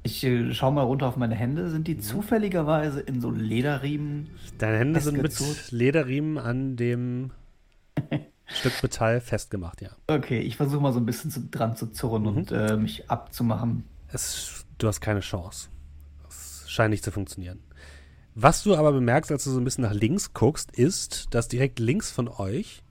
Ich 0.02 0.24
äh, 0.24 0.52
schau 0.54 0.72
mal 0.72 0.82
runter 0.82 1.08
auf 1.08 1.16
meine 1.16 1.36
Hände. 1.36 1.70
Sind 1.70 1.82
Mhm. 1.82 1.84
die 1.84 1.98
zufälligerweise 2.00 3.02
in 3.02 3.22
so 3.22 3.30
Lederriemen? 3.30 4.30
Deine 4.58 4.80
Hände 4.80 5.00
sind 5.00 5.22
mit. 5.22 5.72
Lederriemen 5.72 6.40
an 6.40 6.76
dem 6.76 7.32
Stück 8.56 8.82
Metall 8.84 9.22
festgemacht, 9.22 9.82
ja. 9.82 9.90
Okay, 10.08 10.40
ich 10.40 10.58
versuche 10.58 10.82
mal 10.82 10.94
so 10.94 11.00
ein 11.00 11.06
bisschen 11.06 11.32
zu, 11.32 11.42
dran 11.50 11.76
zu 11.76 11.88
zurren 11.88 12.24
Mhm. 12.24 12.28
und 12.28 12.52
äh, 12.52 12.78
mich 12.78 13.10
abzumachen. 13.10 13.84
Es, 14.10 14.66
du 14.78 14.88
hast 14.88 15.02
keine 15.02 15.22
Chance. 15.22 15.70
Es 16.30 16.66
scheint 16.70 16.92
nicht 16.92 17.04
zu 17.04 17.12
funktionieren. 17.12 17.60
Was 18.36 18.64
du 18.64 18.76
aber 18.76 18.92
bemerkst, 18.94 19.32
als 19.32 19.44
du 19.44 19.52
so 19.52 19.60
ein 19.60 19.64
bisschen 19.64 19.84
nach 19.84 19.94
links 19.94 20.34
guckst, 20.34 20.72
ist, 20.78 21.28
dass 21.32 21.48
direkt 21.48 21.80
links 21.80 22.12
von 22.12 22.28
euch 22.28 22.84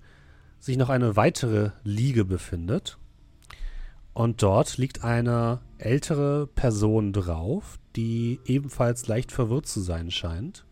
sich 0.59 0.77
noch 0.77 0.91
eine 0.91 1.17
weitere 1.17 1.71
Liege 1.83 2.25
befindet. 2.27 2.99
Und 4.13 4.43
dort 4.43 4.77
liegt 4.77 5.03
eine 5.05 5.61
ältere 5.79 6.47
Person 6.47 7.13
drauf, 7.13 7.79
die 7.97 8.41
ebenfalls 8.45 9.07
leicht 9.07 9.33
verwirrt 9.33 9.67
zu 9.67 9.81
sein 9.81 10.11
scheint. 10.11 10.67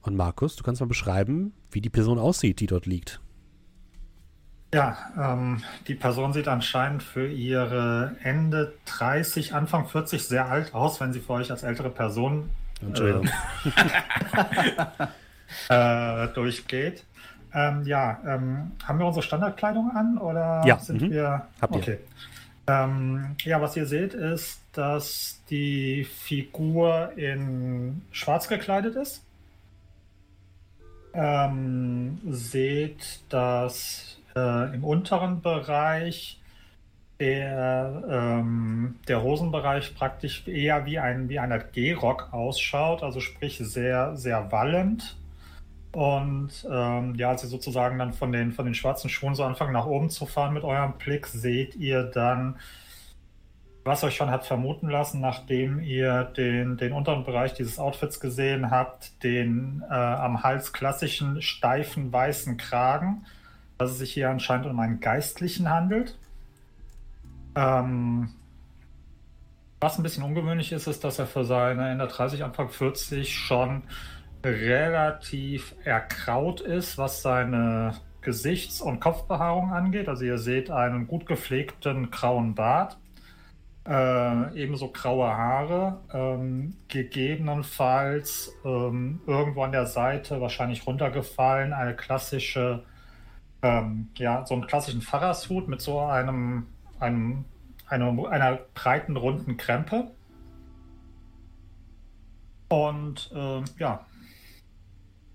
Und 0.00 0.16
Markus, 0.16 0.56
du 0.56 0.62
kannst 0.64 0.80
mal 0.80 0.86
beschreiben, 0.86 1.52
wie 1.70 1.80
die 1.80 1.90
Person 1.90 2.18
aussieht, 2.18 2.60
die 2.60 2.66
dort 2.66 2.86
liegt. 2.86 3.20
Ja, 4.74 4.96
ähm, 5.18 5.62
die 5.86 5.94
Person 5.94 6.32
sieht 6.32 6.48
anscheinend 6.48 7.02
für 7.02 7.26
ihre 7.26 8.16
Ende 8.22 8.72
30, 8.86 9.54
Anfang 9.54 9.86
40 9.86 10.26
sehr 10.26 10.46
alt 10.46 10.74
aus, 10.74 11.00
wenn 11.00 11.12
sie 11.12 11.20
für 11.20 11.34
euch 11.34 11.50
als 11.50 11.62
ältere 11.62 11.90
Person 11.90 12.50
Entschuldigung. 12.80 13.28
äh, 15.68 16.28
durchgeht. 16.28 17.04
Ähm, 17.54 17.82
ja, 17.84 18.18
ähm, 18.26 18.72
haben 18.84 18.98
wir 18.98 19.06
unsere 19.06 19.22
Standardkleidung 19.22 19.94
an 19.94 20.18
oder 20.18 20.62
Ja, 20.64 20.78
sind 20.78 21.02
mhm. 21.02 21.10
wir? 21.10 21.46
Habt. 21.60 21.76
Okay. 21.76 21.98
Ähm, 22.66 23.36
ja, 23.44 23.60
was 23.60 23.76
ihr 23.76 23.86
seht, 23.86 24.14
ist, 24.14 24.62
dass 24.72 25.40
die 25.50 26.04
Figur 26.04 27.12
in 27.16 28.02
Schwarz 28.10 28.48
gekleidet 28.48 28.96
ist. 28.96 29.22
Ähm, 31.14 32.18
seht, 32.30 33.20
dass 33.28 34.18
äh, 34.36 34.74
im 34.74 34.84
unteren 34.84 35.40
Bereich 35.42 36.40
der, 37.22 38.02
ähm, 38.08 38.96
der 39.06 39.22
Hosenbereich 39.22 39.94
praktisch 39.94 40.46
eher 40.48 40.86
wie 40.86 40.98
ein, 40.98 41.28
wie 41.28 41.38
einer 41.38 41.58
Gehrock 41.60 42.32
ausschaut, 42.32 43.02
also 43.02 43.20
sprich 43.20 43.58
sehr, 43.58 44.16
sehr 44.16 44.50
wallend. 44.50 45.16
Und 45.92 46.66
ähm, 46.68 47.14
ja, 47.16 47.28
als 47.28 47.44
ihr 47.44 47.48
sozusagen 47.48 47.98
dann 47.98 48.12
von 48.12 48.32
den, 48.32 48.50
von 48.50 48.64
den 48.64 48.74
schwarzen 48.74 49.10
Schuhen 49.10 49.34
so 49.34 49.44
anfangen 49.44 49.72
nach 49.72 49.86
oben 49.86 50.10
zu 50.10 50.26
fahren 50.26 50.54
mit 50.54 50.64
eurem 50.64 50.94
Blick, 50.94 51.26
seht 51.26 51.76
ihr 51.76 52.02
dann, 52.02 52.56
was 53.84 54.02
euch 54.02 54.16
schon 54.16 54.30
hat 54.30 54.46
vermuten 54.46 54.88
lassen, 54.88 55.20
nachdem 55.20 55.80
ihr 55.80 56.24
den, 56.24 56.76
den 56.76 56.92
unteren 56.92 57.24
Bereich 57.24 57.52
dieses 57.52 57.78
Outfits 57.78 58.20
gesehen 58.20 58.70
habt, 58.70 59.22
den 59.22 59.84
äh, 59.88 59.94
am 59.94 60.42
Hals 60.42 60.72
klassischen 60.72 61.42
steifen 61.42 62.12
weißen 62.12 62.56
Kragen, 62.56 63.26
dass 63.78 63.90
es 63.90 63.98
sich 63.98 64.12
hier 64.12 64.30
anscheinend 64.30 64.66
um 64.66 64.78
einen 64.78 65.00
Geistlichen 65.00 65.70
handelt. 65.70 66.18
Ähm, 67.54 68.30
was 69.80 69.98
ein 69.98 70.02
bisschen 70.04 70.22
ungewöhnlich 70.22 70.72
ist, 70.72 70.86
ist, 70.86 71.02
dass 71.02 71.18
er 71.18 71.26
für 71.26 71.44
seine 71.44 71.90
Ende 71.90 72.06
30, 72.06 72.44
Anfang 72.44 72.68
40 72.68 73.34
schon 73.36 73.82
relativ 74.44 75.74
erkraut 75.84 76.60
ist, 76.60 76.98
was 76.98 77.22
seine 77.22 77.94
Gesichts- 78.20 78.80
und 78.80 79.00
Kopfbehaarung 79.00 79.72
angeht. 79.72 80.08
Also 80.08 80.24
ihr 80.24 80.38
seht 80.38 80.70
einen 80.70 81.06
gut 81.08 81.26
gepflegten 81.26 82.10
grauen 82.10 82.54
Bart, 82.54 82.96
äh, 83.86 84.54
ebenso 84.56 84.88
graue 84.92 85.28
Haare, 85.36 86.00
ähm, 86.12 86.76
gegebenenfalls 86.88 88.52
ähm, 88.64 89.20
irgendwo 89.26 89.64
an 89.64 89.72
der 89.72 89.86
Seite, 89.86 90.40
wahrscheinlich 90.40 90.86
runtergefallen, 90.86 91.72
eine 91.72 91.96
klassische, 91.96 92.84
ähm, 93.62 94.08
ja, 94.16 94.44
so 94.44 94.54
einen 94.54 94.66
klassischen 94.66 95.02
Pfarrershut 95.02 95.68
mit 95.68 95.80
so 95.80 96.00
einem, 96.00 96.66
einem 97.00 97.44
einer, 97.86 98.28
einer 98.30 98.58
breiten, 98.74 99.16
runden 99.16 99.56
Krempe. 99.56 100.10
Und 102.68 103.30
ähm, 103.34 103.64
ja, 103.78 104.06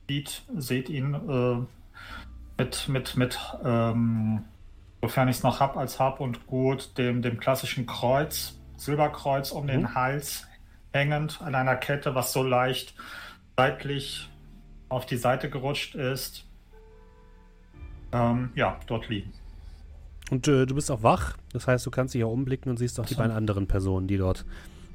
sieht, 0.09 0.43
seht 0.55 0.89
ihn 0.89 1.13
äh, 1.13 2.61
mit, 2.61 2.87
mit, 2.89 3.15
mit 3.15 3.39
ähm, 3.63 4.43
sofern 5.01 5.27
ich 5.27 5.37
es 5.37 5.43
noch 5.43 5.59
habe, 5.59 5.79
als 5.79 5.99
Hab 5.99 6.19
und 6.19 6.47
Gut, 6.47 6.97
dem, 6.97 7.21
dem 7.21 7.39
klassischen 7.39 7.85
Kreuz, 7.85 8.55
Silberkreuz 8.75 9.51
um 9.51 9.67
den 9.67 9.81
Mhm. 9.81 9.95
Hals 9.95 10.47
hängend 10.93 11.41
an 11.41 11.53
einer 11.53 11.75
Kette, 11.75 12.15
was 12.15 12.33
so 12.33 12.41
leicht 12.41 12.95
seitlich 13.55 14.29
auf 14.89 15.05
die 15.05 15.17
Seite 15.17 15.49
gerutscht 15.49 15.95
ist. 15.95 16.46
Ähm, 18.11 18.51
ja, 18.55 18.79
dort 18.87 19.09
liegen. 19.09 19.33
Und 20.29 20.47
äh, 20.47 20.65
du 20.65 20.75
bist 20.75 20.91
auch 20.91 21.03
wach, 21.03 21.37
das 21.53 21.67
heißt, 21.67 21.85
du 21.85 21.91
kannst 21.91 22.13
dich 22.13 22.23
auch 22.23 22.31
umblicken 22.31 22.69
und 22.69 22.77
siehst 22.77 22.99
auch 22.99 23.05
die 23.05 23.15
beiden 23.15 23.31
anderen 23.31 23.67
Personen, 23.67 24.07
die 24.07 24.17
dort 24.17 24.45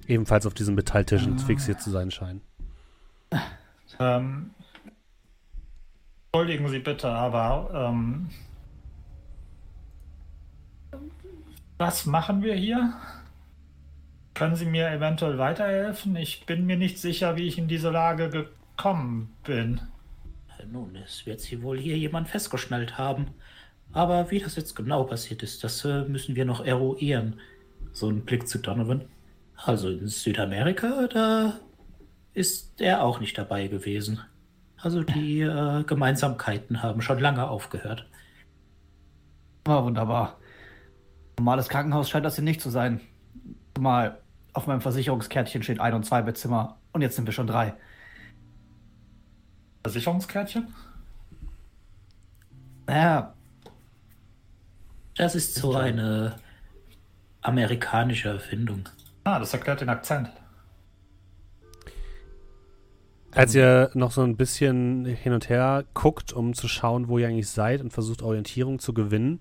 ebenfalls 0.07 0.47
auf 0.47 0.55
diesen 0.55 0.75
Metalltischen 0.75 1.35
Ah. 1.35 1.39
fixiert 1.39 1.81
zu 1.81 1.91
sein 1.91 2.11
scheinen. 2.11 2.43
Ähm, 3.99 4.51
entschuldigen 6.33 6.69
Sie 6.69 6.81
bitte, 6.81 7.09
aber 7.09 7.71
ähm, 7.93 8.29
was 11.79 12.07
machen 12.07 12.43
wir 12.43 12.55
hier? 12.55 12.95
Können 14.35 14.57
Sie 14.57 14.67
mir 14.67 14.91
eventuell 14.91 15.39
weiterhelfen? 15.39 16.17
Ich 16.17 16.47
bin 16.47 16.65
mir 16.67 16.77
nicht 16.77 16.99
sicher, 16.99 17.37
wie 17.37 17.47
ich 17.49 17.59
in 17.59 17.69
diese 17.69 17.91
Lage 17.91 18.29
gekommen 18.31 19.33
bin. 19.45 19.81
Nun, 20.71 20.97
es 20.97 21.27
wird 21.27 21.41
sie 21.41 21.63
wohl 21.63 21.79
hier 21.79 21.97
jemand 21.97 22.29
festgeschnallt 22.29 22.99
haben. 22.99 23.29
Aber 23.93 24.31
wie 24.31 24.39
das 24.39 24.57
jetzt 24.57 24.75
genau 24.75 25.05
passiert 25.05 25.43
ist, 25.43 25.63
das 25.65 25.85
äh, 25.85 26.05
müssen 26.05 26.35
wir 26.35 26.45
noch 26.45 26.65
eruieren. 26.65 27.41
So 27.93 28.09
ein 28.09 28.25
Blick 28.25 28.49
zu 28.49 28.59
Donovan. 28.59 29.03
Also 29.57 29.91
in 29.91 30.07
Südamerika, 30.07 31.09
da 31.09 31.61
ist 32.35 32.81
er 32.81 33.03
auch 33.03 33.21
nicht 33.21 33.37
dabei 33.37 33.69
gewesen. 33.69 34.21
Also 34.79 35.03
die 35.03 35.41
äh, 35.41 35.85
Gemeinsamkeiten 35.85 36.83
haben 36.83 37.03
schon 37.03 37.21
lange 37.21 37.49
aufgehört. 37.49 38.07
Ah, 39.65 39.85
wunderbar. 39.85 40.39
Normales 41.39 41.69
Krankenhaus 41.69 42.11
scheint 42.11 42.25
das 42.25 42.35
hier 42.35 42.45
nicht 42.45 42.61
zu 42.61 42.71
sein. 42.71 43.01
Mal 43.79 44.19
auf 44.53 44.67
meinem 44.67 44.81
Versicherungskärtchen 44.81 45.63
steht 45.63 45.81
ein 45.81 45.95
und 45.95 46.05
zwei 46.05 46.23
Bettzimmer 46.23 46.79
und 46.93 47.03
jetzt 47.03 47.17
sind 47.17 47.27
wir 47.27 47.33
schon 47.33 47.47
drei. 47.47 47.75
Versicherungskärtchen? 49.83 50.69
Naja, 52.87 53.35
Das 55.17 55.35
ist 55.35 55.55
so 55.55 55.75
eine 55.75 56.37
amerikanische 57.43 58.31
Erfindung. 58.31 58.89
Ah, 59.25 59.39
das 59.39 59.53
erklärt 59.53 59.81
den 59.81 59.89
Akzent. 59.91 60.31
Als 63.31 63.55
ihr 63.55 63.91
noch 63.95 64.11
so 64.13 64.23
ein 64.23 64.37
bisschen 64.37 65.05
hin 65.05 65.33
und 65.33 65.49
her 65.49 65.85
guckt, 65.95 66.33
um 66.33 66.55
zu 66.55 66.69
schauen, 66.69 67.09
wo 67.09 67.19
ihr 67.19 67.29
eigentlich 67.29 67.49
seid 67.49 67.81
und 67.81 67.93
versucht 67.93 68.23
Orientierung 68.23 68.79
zu 68.79 68.93
gewinnen, 68.93 69.41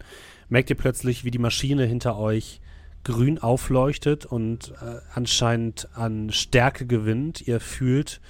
merkt 0.50 0.70
ihr 0.70 0.78
plötzlich, 0.78 1.26
wie 1.26 1.32
die 1.32 1.40
Maschine 1.40 1.86
hinter 1.86 2.18
euch 2.18 2.62
grün 3.04 3.40
aufleuchtet 3.40 4.26
und 4.26 4.74
äh, 4.82 5.00
anscheinend 5.14 5.90
an 5.94 6.32
Stärke 6.32 6.86
gewinnt. 6.86 7.48
Ihr 7.48 7.60
fühlt, 7.60 8.22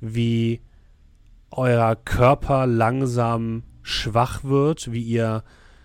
wie 0.00 0.60
euer 1.56 1.96
Körper 1.96 2.66
langsam 2.66 3.62
schwach 3.82 4.44
wird, 4.44 4.92
wie 4.92 5.02
ihr 5.02 5.44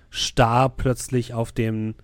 starr 0.10 0.70
plötzlich 0.70 1.34
auf 1.34 1.52
den 1.52 1.96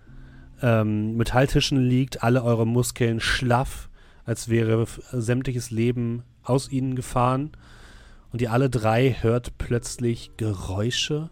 ähm, 0.62 1.16
Metalltischen 1.16 1.78
liegt, 1.78 2.22
alle 2.22 2.42
eure 2.42 2.66
Muskeln 2.66 3.20
schlaff, 3.20 3.88
als 4.24 4.48
wäre 4.48 4.86
sämtliches 5.12 5.70
Leben 5.70 6.22
aus 6.42 6.70
ihnen 6.70 6.94
gefahren. 6.96 7.52
Und 8.32 8.42
ihr 8.42 8.52
alle 8.52 8.70
drei 8.70 9.16
hört 9.20 9.58
plötzlich 9.58 10.32
Geräusche. 10.36 11.30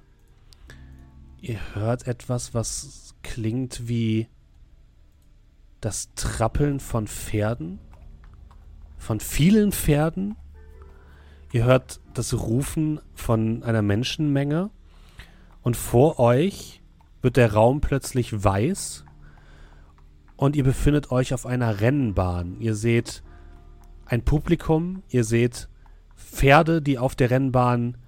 Ihr 1.41 1.59
hört 1.75 2.07
etwas, 2.07 2.55
was 2.55 3.15
klingt 3.23 3.89
wie 3.89 4.29
das 5.81 6.09
Trappeln 6.15 6.81
von 6.81 7.07
Pferden. 7.07 7.79
Von 8.97 9.21
vielen 9.21 9.73
Pferden. 9.73 10.37
Ihr 11.55 11.67
hört 11.67 12.01
das 12.15 12.35
Rufen 12.35 12.99
von 13.15 13.63
einer 13.63 13.81
Menschenmenge. 13.81 14.71
Und 15.63 15.77
vor 15.77 16.19
euch 16.19 16.83
wird 17.23 17.37
der 17.37 17.53
Raum 17.53 17.81
plötzlich 17.81 18.43
weiß. 18.43 19.05
Und 20.35 20.57
ihr 20.57 20.65
befindet 20.65 21.13
euch 21.13 21.33
auf 21.33 21.47
einer 21.47 21.81
Rennbahn. 21.81 22.57
Ihr 22.59 22.75
seht 22.75 23.23
ein 24.05 24.25
Publikum, 24.25 25.05
ihr 25.11 25.23
seht 25.23 25.69
Pferde, 26.17 26.83
die 26.83 26.99
auf 26.99 27.15
der 27.15 27.31
Rennbahn 27.31 27.99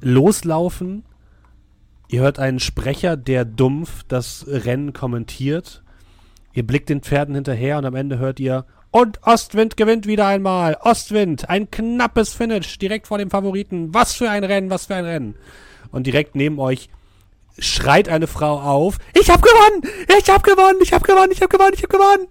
loslaufen. 0.00 1.02
Ihr 2.06 2.20
hört 2.20 2.38
einen 2.38 2.60
Sprecher, 2.60 3.16
der 3.16 3.44
dumpf 3.44 4.04
das 4.04 4.46
Rennen 4.46 4.92
kommentiert. 4.92 5.82
Ihr 6.52 6.64
blickt 6.64 6.90
den 6.90 7.00
Pferden 7.02 7.34
hinterher 7.34 7.78
und 7.78 7.86
am 7.86 7.96
Ende 7.96 8.18
hört 8.18 8.38
ihr 8.38 8.66
und 8.96 9.22
Ostwind 9.24 9.76
gewinnt 9.76 10.06
wieder 10.06 10.26
einmal. 10.26 10.78
Ostwind, 10.80 11.50
ein 11.50 11.70
knappes 11.70 12.32
Finish 12.32 12.78
direkt 12.78 13.06
vor 13.06 13.18
dem 13.18 13.28
Favoriten. 13.28 13.92
Was 13.92 14.14
für 14.14 14.30
ein 14.30 14.42
Rennen, 14.42 14.70
was 14.70 14.86
für 14.86 14.94
ein 14.94 15.04
Rennen. 15.04 15.34
Und 15.92 16.06
direkt 16.06 16.34
neben 16.34 16.58
euch 16.58 16.88
schreit 17.58 18.08
eine 18.08 18.26
Frau 18.26 18.58
auf: 18.58 18.96
Ich 19.12 19.28
hab 19.28 19.42
gewonnen! 19.42 19.82
Ich 20.18 20.30
hab 20.30 20.42
gewonnen! 20.42 20.78
Ich 20.80 20.94
hab 20.94 21.04
gewonnen! 21.04 21.30
Ich 21.30 21.42
hab 21.42 21.50
gewonnen! 21.50 21.74
Ich 21.74 21.82
hab 21.82 21.90
gewonnen! 21.90 22.26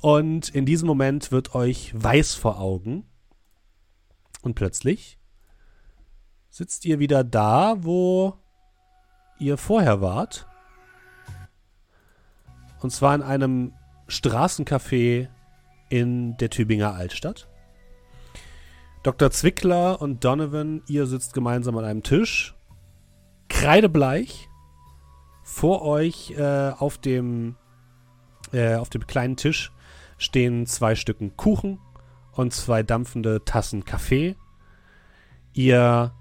Und 0.00 0.48
in 0.50 0.64
diesem 0.64 0.86
Moment 0.86 1.32
wird 1.32 1.56
euch 1.56 1.90
weiß 1.96 2.34
vor 2.34 2.60
Augen. 2.60 3.04
Und 4.42 4.54
plötzlich 4.54 5.18
sitzt 6.50 6.84
ihr 6.84 7.00
wieder 7.00 7.24
da, 7.24 7.78
wo 7.78 8.34
ihr 9.40 9.56
vorher 9.56 10.00
wart. 10.00 10.46
Und 12.80 12.92
zwar 12.92 13.12
in 13.16 13.22
einem 13.22 13.72
Straßencafé 14.08 15.30
in 15.88 16.36
der 16.36 16.50
Tübinger 16.50 16.94
Altstadt. 16.94 17.48
Dr. 19.02 19.30
Zwickler 19.30 20.00
und 20.02 20.24
Donovan, 20.24 20.82
ihr 20.88 21.06
sitzt 21.06 21.32
gemeinsam 21.32 21.78
an 21.78 21.84
einem 21.84 22.02
Tisch. 22.02 22.54
Kreidebleich. 23.48 24.48
Vor 25.44 25.82
euch 25.82 26.32
äh, 26.36 26.72
auf 26.76 26.98
dem 26.98 27.54
äh, 28.52 28.74
auf 28.74 28.88
dem 28.88 29.06
kleinen 29.06 29.36
Tisch 29.36 29.70
stehen 30.18 30.66
zwei 30.66 30.96
Stücken 30.96 31.36
Kuchen 31.36 31.78
und 32.32 32.52
zwei 32.52 32.82
dampfende 32.82 33.44
Tassen 33.44 33.84
Kaffee. 33.84 34.34
Ihr 35.52 36.12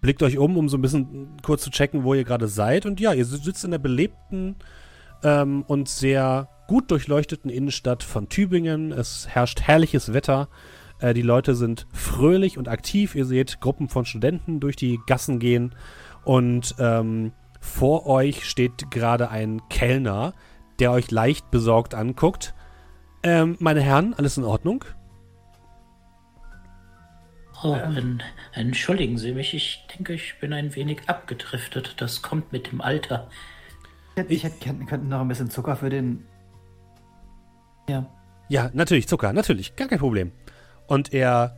blickt 0.00 0.22
euch 0.22 0.38
um, 0.38 0.56
um 0.56 0.68
so 0.68 0.76
ein 0.76 0.82
bisschen 0.82 1.36
kurz 1.42 1.62
zu 1.62 1.70
checken, 1.70 2.04
wo 2.04 2.14
ihr 2.14 2.24
gerade 2.24 2.48
seid. 2.48 2.86
Und 2.86 3.00
ja, 3.00 3.12
ihr 3.12 3.24
sitzt 3.24 3.64
in 3.64 3.70
der 3.70 3.78
belebten 3.78 4.56
ähm, 5.22 5.62
und 5.62 5.88
sehr 5.88 6.48
gut 6.66 6.90
durchleuchteten 6.90 7.50
Innenstadt 7.50 8.02
von 8.02 8.28
Tübingen. 8.28 8.92
Es 8.92 9.28
herrscht 9.28 9.62
herrliches 9.62 10.12
Wetter. 10.12 10.48
Äh, 10.98 11.14
die 11.14 11.22
Leute 11.22 11.54
sind 11.54 11.86
fröhlich 11.92 12.58
und 12.58 12.68
aktiv. 12.68 13.14
Ihr 13.14 13.24
seht 13.24 13.60
Gruppen 13.60 13.88
von 13.88 14.04
Studenten 14.04 14.60
durch 14.60 14.76
die 14.76 14.98
Gassen 15.06 15.38
gehen. 15.38 15.74
Und 16.24 16.74
ähm, 16.78 17.32
vor 17.60 18.06
euch 18.06 18.48
steht 18.48 18.90
gerade 18.90 19.30
ein 19.30 19.60
Kellner, 19.68 20.34
der 20.78 20.92
euch 20.92 21.10
leicht 21.10 21.50
besorgt 21.50 21.94
anguckt. 21.94 22.54
Ähm, 23.22 23.56
meine 23.58 23.80
Herren, 23.80 24.14
alles 24.14 24.36
in 24.36 24.44
Ordnung? 24.44 24.84
Oh, 27.62 27.74
en, 27.74 28.22
entschuldigen 28.52 29.16
Sie 29.16 29.32
mich, 29.32 29.54
ich 29.54 29.86
denke, 29.96 30.12
ich 30.12 30.38
bin 30.40 30.52
ein 30.52 30.74
wenig 30.74 31.08
abgedriftet. 31.08 31.94
Das 31.98 32.22
kommt 32.22 32.52
mit 32.52 32.70
dem 32.70 32.80
Alter. 32.80 33.28
Ich 34.28 34.44
hätte 34.44 34.58
könnten 34.86 35.08
noch 35.08 35.20
ein 35.20 35.28
bisschen 35.28 35.50
Zucker 35.50 35.76
für 35.76 35.90
den. 35.90 36.26
Ja. 37.88 38.06
Ja, 38.48 38.70
natürlich, 38.72 39.08
Zucker, 39.08 39.32
natürlich, 39.32 39.74
gar 39.76 39.88
kein 39.88 39.98
Problem. 39.98 40.32
Und 40.86 41.12
er 41.12 41.56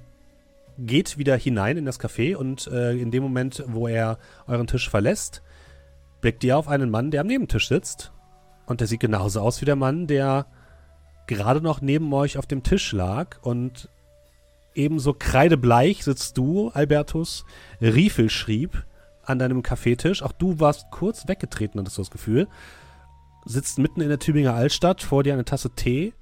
geht 0.79 1.19
wieder 1.19 1.37
hinein 1.37 1.77
in 1.77 1.85
das 1.85 2.01
Café 2.01 2.37
und 2.37 2.67
äh, 2.69 2.93
in 2.93 3.11
dem 3.11 3.23
Moment, 3.23 3.65
wo 3.67 3.89
er 3.89 4.19
euren 4.47 4.67
Tisch 4.67 4.89
verlässt, 4.89 5.43
blickt 6.21 6.45
ihr 6.45 6.57
auf 6.57 6.69
einen 6.69 6.91
Mann, 6.91 7.11
der 7.11 7.21
am 7.21 7.27
Nebentisch 7.27 7.69
sitzt 7.69 8.13
und 8.67 8.81
der 8.81 8.87
sieht 8.87 9.01
genauso 9.01 9.41
aus 9.41 9.61
wie 9.61 9.65
der 9.65 9.77
Mann, 9.77 10.07
der 10.07 10.47
gerade 11.27 11.61
noch 11.61 11.81
neben 11.81 12.13
euch 12.13 12.39
auf 12.39 12.47
dem 12.47 12.63
Tisch 12.63 12.93
lag. 12.93 13.37
Und 13.43 13.89
ebenso 14.75 15.15
kreidebleich 15.15 16.05
sitzt 16.05 16.37
du, 16.37 16.71
Albertus, 16.71 17.45
Riefel 17.81 18.31
schrieb 18.31 18.85
an 19.25 19.39
deinem 19.39 19.63
Kaffeetisch. 19.63 20.23
Auch 20.23 20.33
du 20.33 20.61
warst 20.61 20.91
kurz 20.91 21.29
weggetreten, 21.29 21.81
hattest 21.81 21.99
du 21.99 22.03
das 22.03 22.11
Gefühl. 22.11 22.49
Sitzt 23.45 23.79
mitten 23.79 24.01
in 24.01 24.09
der 24.09 24.19
Tübinger 24.19 24.55
Altstadt, 24.55 25.03
vor 25.03 25.23
dir 25.23 25.33
eine 25.33 25.45
Tasse 25.45 25.71
Tee. 25.71 26.13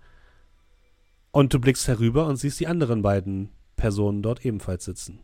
Und 1.32 1.52
du 1.52 1.60
blickst 1.60 1.88
herüber 1.88 2.26
und 2.26 2.36
siehst 2.36 2.60
die 2.60 2.66
anderen 2.66 3.02
beiden 3.02 3.50
Personen 3.76 4.22
dort 4.22 4.44
ebenfalls 4.44 4.84
sitzen. 4.84 5.20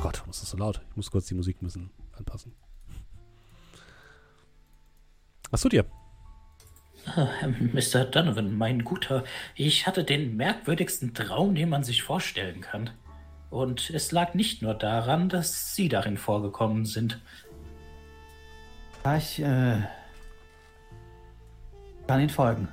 Gott, 0.00 0.18
warum 0.18 0.30
ist 0.30 0.42
das 0.42 0.50
so 0.50 0.56
laut? 0.56 0.80
Ich 0.90 0.96
muss 0.96 1.10
kurz 1.10 1.26
die 1.26 1.34
Musik 1.34 1.60
müssen 1.62 1.90
anpassen. 2.12 2.54
Was 5.50 5.60
tut 5.60 5.72
ihr? 5.72 5.84
Ah, 7.06 7.28
Mr. 7.46 8.06
Donovan, 8.06 8.56
mein 8.56 8.82
Guter, 8.84 9.24
ich 9.54 9.86
hatte 9.86 10.04
den 10.04 10.36
merkwürdigsten 10.36 11.12
Traum, 11.12 11.54
den 11.54 11.68
man 11.68 11.84
sich 11.84 12.02
vorstellen 12.02 12.60
kann. 12.60 12.90
Und 13.50 13.90
es 13.90 14.10
lag 14.10 14.34
nicht 14.34 14.62
nur 14.62 14.74
daran, 14.74 15.28
dass 15.28 15.74
Sie 15.74 15.88
darin 15.88 16.16
vorgekommen 16.16 16.86
sind. 16.86 17.20
Ja, 19.04 19.16
ich 19.16 19.38
äh, 19.38 19.76
kann 22.06 22.20
Ihnen 22.20 22.30
folgen. 22.30 22.68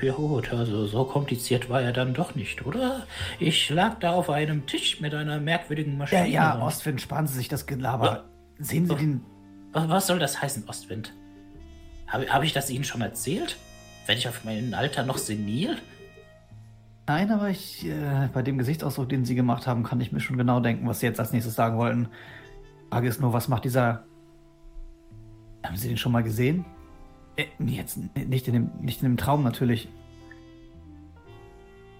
Ja 0.00 0.12
gut, 0.12 0.52
also 0.52 0.86
so 0.86 1.04
kompliziert 1.04 1.68
war 1.68 1.82
er 1.82 1.92
dann 1.92 2.14
doch 2.14 2.34
nicht, 2.34 2.64
oder? 2.64 3.06
Ich 3.38 3.68
lag 3.68 3.98
da 3.98 4.12
auf 4.12 4.30
einem 4.30 4.66
Tisch 4.66 5.00
mit 5.00 5.14
einer 5.14 5.38
merkwürdigen 5.38 5.98
Maschine. 5.98 6.28
Ja, 6.28 6.54
ja, 6.56 6.62
Ostwind, 6.62 7.00
sparen 7.00 7.26
Sie 7.26 7.36
sich 7.36 7.48
das 7.48 7.66
Gelaber. 7.66 8.24
Sehen 8.58 8.86
Sie 8.86 8.94
den. 8.94 9.24
Was 9.72 10.06
soll 10.06 10.18
das 10.18 10.40
heißen, 10.40 10.68
Ostwind? 10.68 11.12
Habe 12.06 12.32
hab 12.32 12.42
ich 12.42 12.52
das 12.52 12.70
Ihnen 12.70 12.84
schon 12.84 13.00
erzählt? 13.00 13.56
Werde 14.06 14.18
ich 14.18 14.28
auf 14.28 14.44
meinem 14.44 14.72
Alter 14.74 15.02
noch 15.04 15.18
senil? 15.18 15.78
Nein, 17.12 17.30
aber 17.30 17.50
ich, 17.50 17.86
äh, 17.86 18.30
bei 18.32 18.40
dem 18.40 18.56
Gesichtsausdruck, 18.56 19.06
den 19.10 19.26
Sie 19.26 19.34
gemacht 19.34 19.66
haben, 19.66 19.82
kann 19.82 20.00
ich 20.00 20.12
mir 20.12 20.20
schon 20.20 20.38
genau 20.38 20.60
denken, 20.60 20.88
was 20.88 21.00
Sie 21.00 21.06
jetzt 21.06 21.20
als 21.20 21.30
nächstes 21.30 21.54
sagen 21.54 21.76
wollten. 21.76 22.08
Frage 22.88 23.06
ist 23.06 23.20
nur, 23.20 23.34
was 23.34 23.48
macht 23.48 23.66
dieser. 23.66 24.06
Haben 25.62 25.76
Sie 25.76 25.88
den 25.88 25.98
schon 25.98 26.10
mal 26.10 26.22
gesehen? 26.22 26.64
Äh, 27.36 27.44
jetzt 27.66 27.98
nicht 28.14 28.48
in, 28.48 28.54
dem, 28.54 28.70
nicht 28.80 29.02
in 29.02 29.10
dem 29.10 29.18
Traum 29.18 29.44
natürlich. 29.44 29.90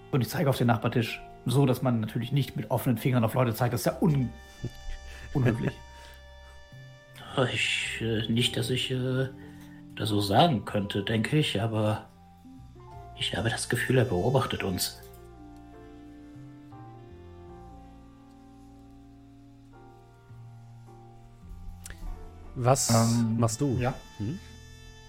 Und 0.09 0.21
ich 0.21 0.29
zeige 0.29 0.49
auf 0.49 0.57
den 0.57 0.65
Nachbartisch. 0.65 1.21
So, 1.45 1.67
dass 1.67 1.83
man 1.83 1.99
natürlich 1.99 2.31
nicht 2.31 2.55
mit 2.55 2.71
offenen 2.71 2.97
Fingern 2.97 3.23
auf 3.23 3.35
Leute 3.35 3.53
zeigt. 3.53 3.75
Das 3.75 3.81
ist 3.81 3.85
ja 3.85 4.01
un 4.01 4.31
unhöflich. 5.35 5.73
Ich, 7.53 8.01
äh, 8.01 8.31
nicht, 8.31 8.57
dass 8.57 8.71
ich 8.71 8.89
äh, 8.89 9.27
das 9.95 10.09
so 10.09 10.21
sagen 10.21 10.65
könnte, 10.65 11.03
denke 11.03 11.37
ich, 11.37 11.61
aber 11.61 12.09
ich 13.15 13.35
habe 13.35 13.51
das 13.51 13.69
Gefühl, 13.69 13.99
er 13.99 14.05
beobachtet 14.05 14.63
uns. 14.63 15.02
Was 22.55 22.89
ähm, 22.89 23.37
machst 23.39 23.61
du? 23.61 23.77
Ja. 23.79 23.93
Hm? 24.17 24.39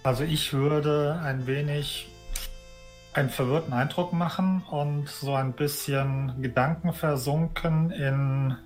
Also 0.02 0.24
ich 0.24 0.52
würde 0.52 1.20
ein 1.22 1.46
wenig 1.46 2.08
einen 3.14 3.30
verwirrten 3.30 3.72
Eindruck 3.72 4.12
machen 4.12 4.62
und 4.70 5.08
so 5.08 5.34
ein 5.34 5.52
bisschen 5.52 6.42
Gedanken 6.42 6.92
versunken 6.92 7.90
in 7.90 8.56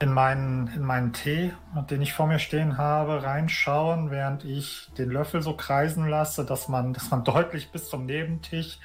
in 0.00 0.14
meinen, 0.14 0.68
in 0.68 0.82
meinen 0.82 1.12
Tee, 1.12 1.52
den 1.90 2.00
ich 2.00 2.14
vor 2.14 2.26
mir 2.26 2.38
stehen 2.38 2.78
habe, 2.78 3.22
reinschauen, 3.22 4.10
während 4.10 4.44
ich 4.44 4.88
den 4.96 5.10
Löffel 5.10 5.42
so 5.42 5.54
kreisen 5.54 6.08
lasse, 6.08 6.46
dass 6.46 6.68
man, 6.68 6.94
dass 6.94 7.10
man 7.10 7.22
deutlich 7.24 7.70
bis 7.70 7.88
zum 7.88 8.06
Nebentisch 8.06 8.78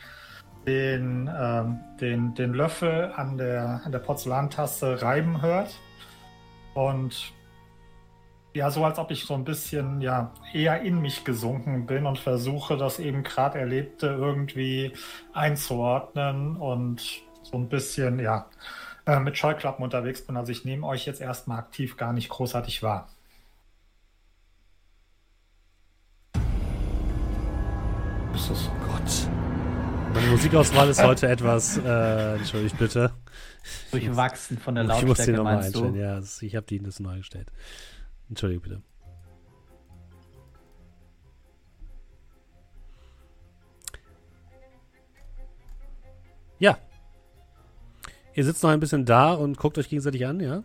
den, 0.67 1.29
ähm, 1.33 1.79
den, 2.01 2.35
den 2.35 2.53
Löffel 2.53 3.13
an 3.15 3.37
der, 3.37 3.81
an 3.85 3.93
der 3.93 3.99
Porzellantasse 3.99 5.01
reiben 5.01 5.41
hört. 5.41 5.79
Und 6.73 7.31
ja, 8.55 8.71
so 8.71 8.85
als 8.85 8.97
ob 8.99 9.11
ich 9.11 9.25
so 9.25 9.33
ein 9.33 9.43
bisschen 9.43 9.99
ja 9.99 10.31
eher 10.53 10.81
in 10.81 11.01
mich 11.01 11.25
gesunken 11.25 11.85
bin 11.85 12.05
und 12.05 12.17
versuche, 12.17 12.77
das 12.77 12.99
eben 12.99 13.21
gerade 13.23 13.59
Erlebte 13.59 14.07
irgendwie 14.07 14.93
einzuordnen 15.33 16.55
und 16.55 17.01
so 17.43 17.57
ein 17.57 17.67
bisschen, 17.67 18.17
ja, 18.19 18.49
äh, 19.05 19.19
mit 19.19 19.37
Scheuklappen 19.37 19.83
unterwegs 19.83 20.25
bin. 20.25 20.37
Also 20.37 20.53
ich 20.53 20.63
nehme 20.63 20.87
euch 20.87 21.05
jetzt 21.05 21.19
erstmal 21.19 21.59
aktiv 21.59 21.97
gar 21.97 22.13
nicht 22.13 22.29
großartig 22.29 22.81
wahr. 22.81 23.09
Ist 28.33 28.49
das? 28.49 28.69
Oh 28.69 28.87
Gott. 28.87 30.13
Meine 30.13 30.27
Musikauswahl 30.27 30.89
ist 30.89 31.03
heute 31.03 31.27
etwas, 31.27 31.77
äh, 31.77 32.35
entschuldigt 32.35 32.77
bitte. 32.77 33.11
Durchwachsen 33.91 34.57
von 34.59 34.75
der 34.75 34.85
Lautstärke, 34.85 35.11
Ich 35.11 35.17
muss 35.17 35.25
die 35.25 35.31
nochmal 35.33 35.57
einstellen, 35.57 35.93
du? 35.93 35.99
ja. 35.99 36.21
Ich 36.39 36.55
habe 36.55 36.65
die 36.65 36.81
das 36.81 37.01
neu 37.01 37.17
gestellt. 37.17 37.51
Entschuldige 38.29 38.61
bitte. 38.61 38.81
Ja. 46.59 46.77
Ihr 48.33 48.43
sitzt 48.43 48.63
noch 48.63 48.69
ein 48.69 48.79
bisschen 48.79 49.05
da 49.05 49.33
und 49.33 49.57
guckt 49.57 49.77
euch 49.77 49.89
gegenseitig 49.89 50.25
an, 50.25 50.39
ja? 50.39 50.63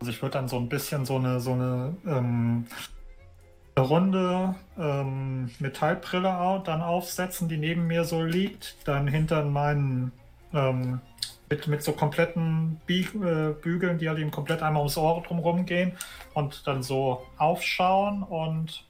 Also 0.00 0.12
ich 0.12 0.22
würde 0.22 0.34
dann 0.34 0.48
so 0.48 0.56
ein 0.56 0.68
bisschen 0.68 1.04
so 1.04 1.16
eine, 1.16 1.40
so 1.40 1.52
eine 1.52 1.96
ähm, 2.06 2.66
runde 3.76 4.54
ähm, 4.78 5.50
Metallbrille 5.58 6.62
dann 6.64 6.82
aufsetzen, 6.82 7.48
die 7.48 7.56
neben 7.56 7.86
mir 7.86 8.04
so 8.04 8.22
liegt, 8.22 8.76
dann 8.86 9.08
hinter 9.08 9.44
meinen 9.44 10.12
ähm, 10.52 11.00
mit, 11.50 11.66
mit 11.66 11.82
so 11.82 11.92
kompletten 11.92 12.80
Bie 12.86 13.08
äh, 13.14 13.52
Bügeln, 13.52 13.98
die 13.98 14.08
halt 14.08 14.18
eben 14.18 14.30
komplett 14.30 14.62
einmal 14.62 14.80
ums 14.80 14.96
Ohr 14.96 15.22
drumherum 15.22 15.66
gehen 15.66 15.92
und 16.34 16.66
dann 16.66 16.82
so 16.82 17.26
aufschauen 17.38 18.22
und 18.22 18.84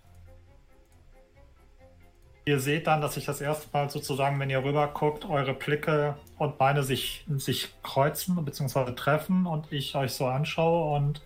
ihr 2.45 2.61
seht 2.61 2.87
dann, 2.87 3.01
dass 3.01 3.17
ich 3.17 3.27
das 3.27 3.41
erste 3.41 3.69
Mal 3.73 3.91
sozusagen, 3.91 4.41
wenn 4.41 4.51
ihr 4.51 4.65
rüber 4.65 4.89
guckt, 4.89 5.29
eure 5.29 5.53
Blicke 5.55 6.17
und 6.39 6.59
meine 6.59 6.83
sich, 6.83 7.25
sich 7.37 7.75
kreuzen 7.83 8.43
bzw. 8.45 8.93
treffen 8.93 9.47
und 9.47 9.71
ich 9.71 9.95
euch 9.95 10.13
so 10.13 10.27
anschaue 10.27 10.97
und 10.97 11.21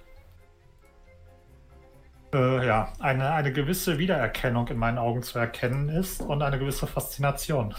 äh, 2.34 2.66
ja, 2.66 2.92
eine, 2.98 3.32
eine 3.32 3.52
gewisse 3.52 3.98
Wiedererkennung 3.98 4.66
in 4.68 4.78
meinen 4.78 4.98
Augen 4.98 5.22
zu 5.22 5.38
erkennen 5.38 5.88
ist 5.88 6.22
und 6.22 6.42
eine 6.42 6.58
gewisse 6.58 6.86
Faszination. 6.86 7.74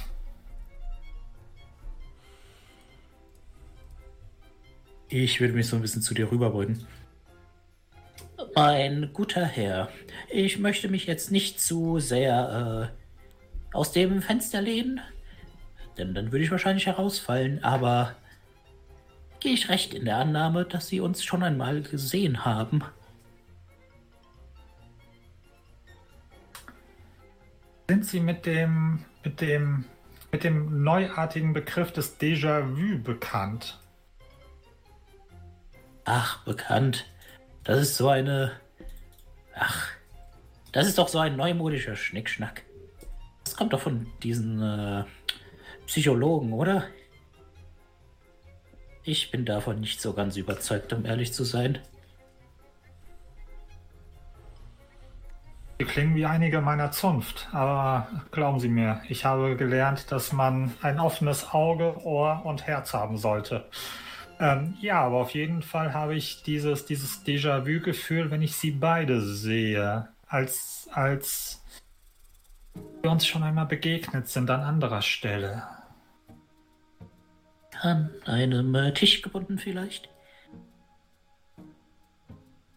Ich 5.16 5.40
würde 5.40 5.54
mich 5.54 5.68
so 5.68 5.76
ein 5.76 5.82
bisschen 5.84 6.02
zu 6.02 6.16
dir 6.16 6.32
rüberbeugen. 6.32 6.88
Mein 8.56 9.12
guter 9.14 9.46
Herr, 9.46 9.90
ich 10.32 10.58
möchte 10.58 10.90
mich 10.90 11.06
jetzt 11.06 11.30
nicht 11.30 11.62
zu 11.62 12.00
sehr 12.00 12.92
äh, 12.92 13.78
aus 13.78 13.92
dem 13.92 14.24
Fenster 14.24 14.60
lehnen, 14.60 15.02
denn 16.00 16.16
dann 16.16 16.32
würde 16.32 16.44
ich 16.44 16.50
wahrscheinlich 16.50 16.88
herausfallen, 16.88 17.64
aber 17.64 18.16
gehe 19.40 19.54
ich 19.54 19.70
recht 19.70 19.94
in 19.94 20.06
der 20.06 20.18
Annahme, 20.18 20.66
dass 20.66 20.88
Sie 20.88 21.00
uns 21.00 21.24
schon 21.24 21.44
einmal 21.44 21.84
gesehen 21.84 22.44
haben. 22.44 22.82
Sind 27.88 28.04
Sie 28.04 28.20
mit 28.20 28.48
dem, 28.48 29.06
mit 29.24 29.42
dem, 29.42 29.86
mit 30.32 30.44
dem 30.44 30.84
neuartigen 30.84 31.54
Begriff 31.54 31.92
des 31.92 32.20
Déjà-vu 32.20 32.98
bekannt? 33.04 33.80
Ach, 36.06 36.44
bekannt. 36.44 37.06
Das 37.64 37.80
ist 37.80 37.96
so 37.96 38.10
eine. 38.10 38.52
Ach, 39.56 39.90
das 40.72 40.88
ist 40.88 40.98
doch 40.98 41.08
so 41.08 41.20
ein 41.20 41.36
neumodischer 41.36 41.96
Schnickschnack. 41.96 42.64
Das 43.44 43.56
kommt 43.56 43.74
doch 43.74 43.82
von 43.82 44.08
diesen 44.22 44.62
äh, 44.62 45.04
Psychologen, 45.86 46.54
oder? 46.54 46.86
Ich 49.04 49.32
bin 49.32 49.46
davon 49.46 49.80
nicht 49.80 50.02
so 50.02 50.14
ganz 50.14 50.38
überzeugt, 50.38 50.94
um 50.94 51.06
ehrlich 51.06 51.34
zu 51.34 51.44
sein. 51.44 51.80
Sie 55.78 55.86
klingen 55.86 56.16
wie 56.16 56.26
einige 56.26 56.62
meiner 56.62 56.92
Zunft, 56.92 57.50
aber 57.52 58.08
glauben 58.32 58.60
Sie 58.60 58.70
mir, 58.70 59.02
ich 59.10 59.26
habe 59.26 59.58
gelernt, 59.58 60.12
dass 60.12 60.32
man 60.32 60.74
ein 60.82 61.00
offenes 61.00 61.52
Auge, 61.52 61.98
Ohr 62.06 62.42
und 62.46 62.66
Herz 62.66 62.94
haben 62.94 63.18
sollte. 63.18 63.66
Ähm, 64.40 64.76
ja, 64.82 65.02
aber 65.02 65.18
auf 65.18 65.32
jeden 65.32 65.62
Fall 65.62 65.94
habe 65.94 66.16
ich 66.16 66.44
dieses, 66.44 66.86
dieses 66.86 67.26
Déjà-vu-Gefühl, 67.26 68.32
wenn 68.32 68.42
ich 68.42 68.56
sie 68.56 68.72
beide 68.72 69.22
sehe, 69.22 70.10
als, 70.28 70.90
als 70.92 71.64
wir 73.02 73.12
uns 73.12 73.26
schon 73.28 73.44
einmal 73.44 73.66
begegnet 73.66 74.28
sind 74.28 74.50
an 74.50 74.62
anderer 74.62 75.02
Stelle. 75.02 75.64
An 77.82 78.10
einem 78.26 78.74
äh, 78.76 78.94
Tisch 78.94 79.22
gebunden 79.22 79.60
vielleicht? 79.60 80.10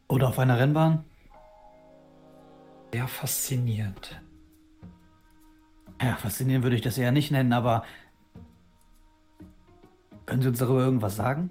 Oder 0.09 0.29
auf 0.29 0.39
einer 0.39 0.59
Rennbahn? 0.59 1.05
Sehr 2.93 3.09
faszinierend. 3.09 4.21
Ja, 6.01 6.17
faszinierend 6.17 6.65
würde 6.65 6.77
ich 6.77 6.83
das 6.83 6.99
eher 6.99 7.13
nicht 7.13 7.31
nennen, 7.31 7.53
aber 7.53 7.85
können 10.27 10.43
Sie 10.43 10.49
uns 10.49 10.59
darüber 10.59 10.81
irgendwas 10.81 11.17
sagen? 11.17 11.51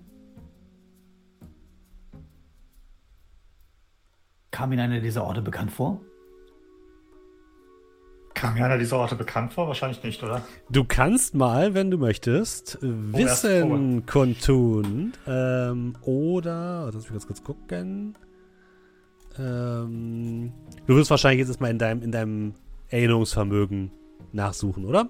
Kam 4.52 4.72
Ihnen 4.72 4.82
einer 4.82 5.00
dieser 5.00 5.24
Orte 5.24 5.42
bekannt 5.42 5.72
vor? 5.72 6.02
Kam 8.36 8.56
mir 8.56 8.66
einer 8.66 8.78
dieser 8.78 8.98
Orte 8.98 9.16
bekannt 9.16 9.54
vor? 9.54 9.70
Wahrscheinlich 9.70 10.04
nicht, 10.04 10.22
oder? 10.22 10.42
Du 10.70 10.84
kannst 10.84 11.36
mal, 11.36 11.74
wenn 11.74 11.90
du 11.90 11.98
möchtest, 11.98 12.78
oh, 12.82 12.88
Wissen 12.88 14.06
kundtun. 14.06 15.14
Ähm, 15.26 15.96
oder, 16.02 16.92
lass 16.94 17.04
mich 17.04 17.12
ganz 17.12 17.28
kurz 17.28 17.44
gucken. 17.44 18.18
Ähm, 19.40 20.52
du 20.86 20.96
wirst 20.96 21.10
wahrscheinlich 21.10 21.40
jetzt 21.40 21.48
erstmal 21.48 21.72
in 21.72 21.80
deinem, 21.80 22.02
in 22.02 22.12
deinem 22.12 22.54
Erinnerungsvermögen 22.90 23.92
nachsuchen, 24.34 24.86
oder? 24.86 25.10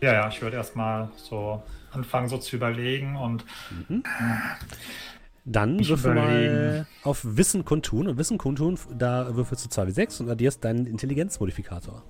Ja, 0.00 0.12
ja, 0.12 0.28
ich 0.28 0.42
würde 0.42 0.56
erstmal 0.56 1.10
so 1.16 1.62
anfangen, 1.92 2.28
so 2.28 2.38
zu 2.38 2.56
überlegen 2.56 3.16
und. 3.16 3.44
Mhm. 3.88 4.02
Dann 5.48 5.86
würfel 5.86 6.14
mal 6.14 6.86
auf 7.04 7.20
Wissen 7.24 7.64
kundtun. 7.64 8.08
Und 8.08 8.18
Wissen 8.18 8.36
kundtun, 8.36 8.78
da 8.98 9.36
würfelst 9.36 9.64
du 9.64 9.68
2 9.68 9.86
wie 9.86 9.92
6 9.92 10.20
und 10.20 10.30
addierst 10.30 10.64
deinen 10.64 10.86
Intelligenzmodifikator. 10.86 12.02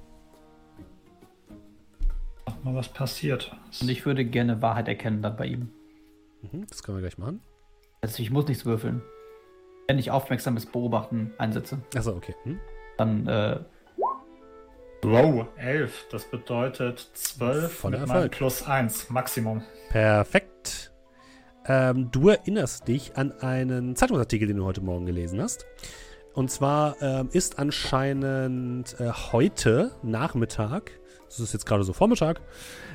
Mach 2.47 2.65
mal, 2.65 2.75
was 2.75 2.89
passiert. 2.89 3.55
Und 3.81 3.91
ich 3.91 4.07
würde 4.07 4.25
gerne 4.25 4.63
Wahrheit 4.63 4.89
erkennen 4.89 5.21
dann 5.21 5.37
bei 5.37 5.47
ihm. 5.47 5.71
Mhm, 6.41 6.67
das 6.67 6.83
können 6.83 6.97
wir 6.97 7.03
gleich 7.03 7.19
machen. 7.19 7.41
Also 8.01 8.23
ich 8.23 8.31
muss 8.31 8.49
nichts 8.49 8.65
würfeln. 8.65 9.03
Wenn 9.87 9.99
ich 9.99 10.11
aufmerksames 10.11 10.65
Beobachten 10.65 11.33
einsetze. 11.37 11.79
Achso, 11.95 12.13
okay. 12.17 12.35
Hm? 12.45 12.59
Dann 12.97 13.27
äh, 13.27 13.61
Wow, 15.07 15.47
11. 15.57 16.07
Das 16.11 16.25
bedeutet 16.25 16.99
12 17.15 17.73
Voller 17.73 17.99
Erfolg. 17.99 18.33
plus 18.33 18.67
1 18.67 19.09
Maximum. 19.11 19.63
Perfekt. 19.91 20.93
Ähm, 21.69 22.11
du 22.11 22.31
erinnerst 22.31 22.89
dich 22.89 23.17
an 23.17 23.31
einen 23.41 23.95
Zeitungsartikel, 23.95 24.49
den 24.49 24.57
du 24.57 24.65
heute 24.65 24.81
Morgen 24.81 25.07
gelesen 25.07 25.41
hast. 25.41 25.65
Und 26.35 26.51
zwar 26.51 27.01
ähm, 27.01 27.29
ist 27.33 27.61
anscheinend 27.61 28.99
äh, 28.99 29.13
heute 29.33 29.93
Nachmittag, 30.03 30.91
das 31.27 31.39
ist 31.39 31.53
jetzt 31.53 31.67
gerade 31.67 31.85
so 31.85 31.93
Vormittag, 31.93 32.41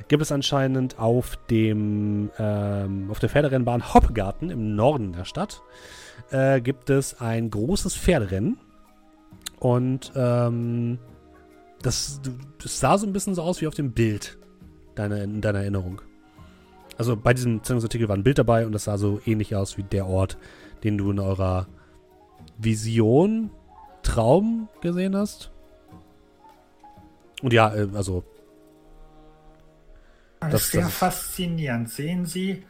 gibt 0.08 0.22
es 0.22 0.30
anscheinend 0.30 0.98
auf 0.98 1.38
dem 1.50 2.30
ähm, 2.38 3.10
auf 3.10 3.20
der 3.20 3.30
Pferderennbahn 3.30 3.94
Hoppegarten 3.94 4.50
im 4.50 4.76
Norden 4.76 5.14
der 5.14 5.24
Stadt 5.24 5.62
äh, 6.30 6.60
gibt 6.60 6.90
es 6.90 7.20
ein 7.20 7.50
großes 7.50 7.96
Pferderennen 7.96 8.58
und 9.58 10.12
ähm, 10.14 10.98
das, 11.82 12.20
das 12.62 12.80
sah 12.80 12.98
so 12.98 13.06
ein 13.06 13.12
bisschen 13.12 13.34
so 13.34 13.42
aus 13.42 13.60
wie 13.60 13.66
auf 13.66 13.74
dem 13.74 13.92
Bild 13.92 14.38
deiner, 14.94 15.22
in 15.22 15.40
deiner 15.40 15.60
Erinnerung. 15.60 16.00
Also 16.98 17.16
bei 17.16 17.34
diesem 17.34 17.62
Zeitungsartikel 17.62 18.08
war 18.08 18.16
ein 18.16 18.22
Bild 18.22 18.38
dabei 18.38 18.66
und 18.66 18.72
das 18.72 18.84
sah 18.84 18.98
so 18.98 19.20
ähnlich 19.26 19.56
aus 19.56 19.76
wie 19.76 19.82
der 19.82 20.06
Ort, 20.06 20.38
den 20.84 20.98
du 20.98 21.10
in 21.10 21.18
eurer 21.18 21.66
Vision, 22.58 23.50
Traum 24.02 24.68
gesehen 24.80 25.16
hast. 25.16 25.50
Und 27.42 27.52
ja, 27.52 27.74
äh, 27.74 27.88
also. 27.94 28.24
Das, 30.40 30.62
ist 30.62 30.72
sehr 30.72 30.82
das 30.82 30.94
faszinierend. 30.94 31.88
Sehen 31.88 32.26
Sie, 32.26 32.64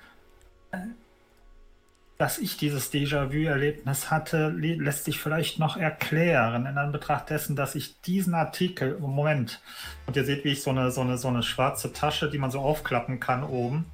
dass 2.22 2.38
ich 2.38 2.56
dieses 2.56 2.92
Déjà-vu-Erlebnis 2.92 4.12
hatte, 4.12 4.50
lässt 4.50 5.06
sich 5.06 5.18
vielleicht 5.18 5.58
noch 5.58 5.76
erklären 5.76 6.66
in 6.66 6.78
Anbetracht 6.78 7.30
dessen, 7.30 7.56
dass 7.56 7.74
ich 7.74 8.00
diesen 8.02 8.34
Artikel, 8.34 8.96
Moment, 9.00 9.60
und 10.06 10.14
ihr 10.14 10.24
seht, 10.24 10.44
wie 10.44 10.50
ich 10.50 10.62
so 10.62 10.70
eine, 10.70 10.92
so 10.92 11.00
eine, 11.00 11.18
so 11.18 11.26
eine 11.26 11.42
schwarze 11.42 11.92
Tasche, 11.92 12.30
die 12.30 12.38
man 12.38 12.52
so 12.52 12.60
aufklappen 12.60 13.18
kann 13.18 13.42
oben, 13.42 13.86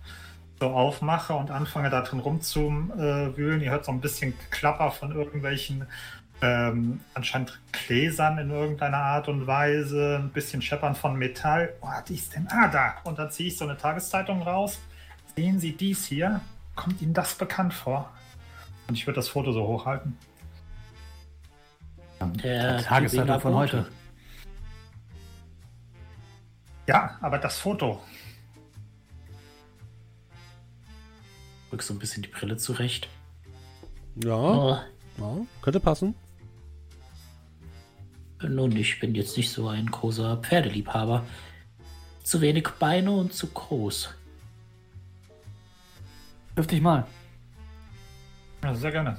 so 0.61 0.67
aufmache 0.67 1.33
und 1.33 1.51
anfange 1.51 1.89
da 1.89 2.03
drin 2.03 2.19
rumzuwühlen. 2.19 3.63
Ihr 3.63 3.71
hört 3.71 3.87
so 3.87 3.93
ein 3.93 4.03
bisschen 4.03 4.35
Klapper 4.51 4.91
von 4.91 5.13
irgendwelchen 5.13 5.87
ähm, 6.43 7.01
anscheinend 7.15 7.59
Gläsern 7.73 8.37
in 8.37 8.51
irgendeiner 8.51 8.99
Art 8.99 9.29
und 9.29 9.47
Weise, 9.47 10.21
ein 10.23 10.33
bisschen 10.33 10.61
Scheppern 10.61 10.95
von 10.95 11.17
Metall. 11.17 11.73
Wo 11.81 11.89
hatte 11.89 12.13
ich 12.13 12.21
es 12.21 12.29
denn? 12.29 12.47
Ah, 12.51 12.69
da. 12.69 12.97
Und 13.05 13.19
dann 13.19 13.31
ziehe 13.31 13.49
ich 13.49 13.57
so 13.57 13.65
eine 13.65 13.79
Tageszeitung 13.79 14.43
raus. 14.43 14.79
Sehen 15.35 15.59
Sie 15.59 15.73
dies 15.73 16.05
hier? 16.05 16.43
Kommt 16.75 17.01
Ihnen 17.01 17.15
das 17.15 17.35
bekannt 17.35 17.73
vor? 17.73 18.13
Und 18.89 18.95
ich 18.95 19.07
würde 19.07 19.17
das 19.17 19.29
Foto 19.29 19.53
so 19.53 19.67
hochhalten. 19.67 20.17
Der 22.43 22.83
Tageszeitung 22.83 23.41
von 23.41 23.55
heute. 23.55 23.87
Ja, 26.87 27.19
aber 27.21 27.39
das 27.39 27.59
Foto. 27.59 28.03
Rück 31.71 31.83
so 31.83 31.93
ein 31.93 31.99
bisschen 31.99 32.23
die 32.23 32.31
Brille 32.31 32.57
zurecht. 32.57 33.09
Ja, 34.25 34.35
oh. 34.35 34.79
ja 35.19 35.37
könnte 35.61 35.81
passen. 35.81 36.15
Nun, 38.41 38.75
ich 38.75 38.99
bin 39.01 39.15
jetzt 39.15 39.37
nicht 39.37 39.51
so 39.51 39.69
ein 39.69 39.87
großer 39.87 40.39
Pferdeliebhaber. 40.39 41.27
Zu 42.23 42.41
wenig 42.41 42.69
Beine 42.79 43.11
und 43.11 43.35
zu 43.35 43.49
groß. 43.49 44.15
Dürfte 46.57 46.77
ich 46.77 46.83
mal. 46.83 47.07
Ja, 48.63 48.75
sehr 48.75 48.93
gerne. 48.93 49.19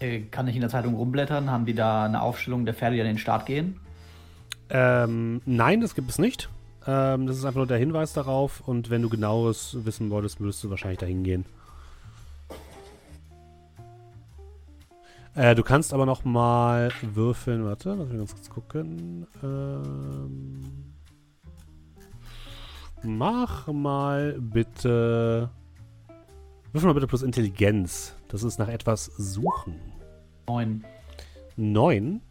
Äh, 0.00 0.22
kann 0.22 0.48
ich 0.48 0.54
in 0.54 0.60
der 0.60 0.70
Zeitung 0.70 0.94
rumblättern? 0.94 1.50
Haben 1.50 1.66
die 1.66 1.74
da 1.74 2.04
eine 2.04 2.22
Aufstellung 2.22 2.64
der 2.64 2.74
Pferde, 2.74 2.96
die 2.96 3.00
an 3.02 3.06
den 3.06 3.18
Start 3.18 3.46
gehen? 3.46 3.78
Ähm, 4.70 5.40
nein, 5.44 5.80
das 5.80 5.94
gibt 5.94 6.10
es 6.10 6.18
nicht. 6.18 6.48
Ähm, 6.86 7.26
das 7.26 7.36
ist 7.36 7.44
einfach 7.44 7.58
nur 7.58 7.66
der 7.66 7.78
Hinweis 7.78 8.12
darauf. 8.12 8.60
Und 8.66 8.90
wenn 8.90 9.02
du 9.02 9.08
genaues 9.08 9.76
wissen 9.84 10.10
wolltest, 10.10 10.40
würdest 10.40 10.64
du 10.64 10.70
wahrscheinlich 10.70 10.98
dahin 10.98 11.22
gehen. 11.22 11.44
Äh, 15.34 15.54
du 15.54 15.62
kannst 15.62 15.94
aber 15.94 16.04
noch 16.04 16.24
mal 16.24 16.90
würfeln. 17.00 17.64
Warte, 17.64 17.94
lass 17.94 18.08
mich 18.08 18.18
ganz 18.18 18.34
kurz 18.34 18.50
gucken. 18.50 19.26
Ähm, 19.42 20.94
mach 23.02 23.68
mal 23.68 24.36
bitte. 24.38 25.50
Würfel 26.72 26.86
mal 26.86 26.94
bitte 26.94 27.06
plus 27.06 27.22
Intelligenz. 27.22 28.14
Das 28.28 28.42
ist 28.42 28.58
nach 28.58 28.68
etwas 28.68 29.04
suchen. 29.04 29.74
Neun. 30.48 30.84
Neun? 31.56 32.22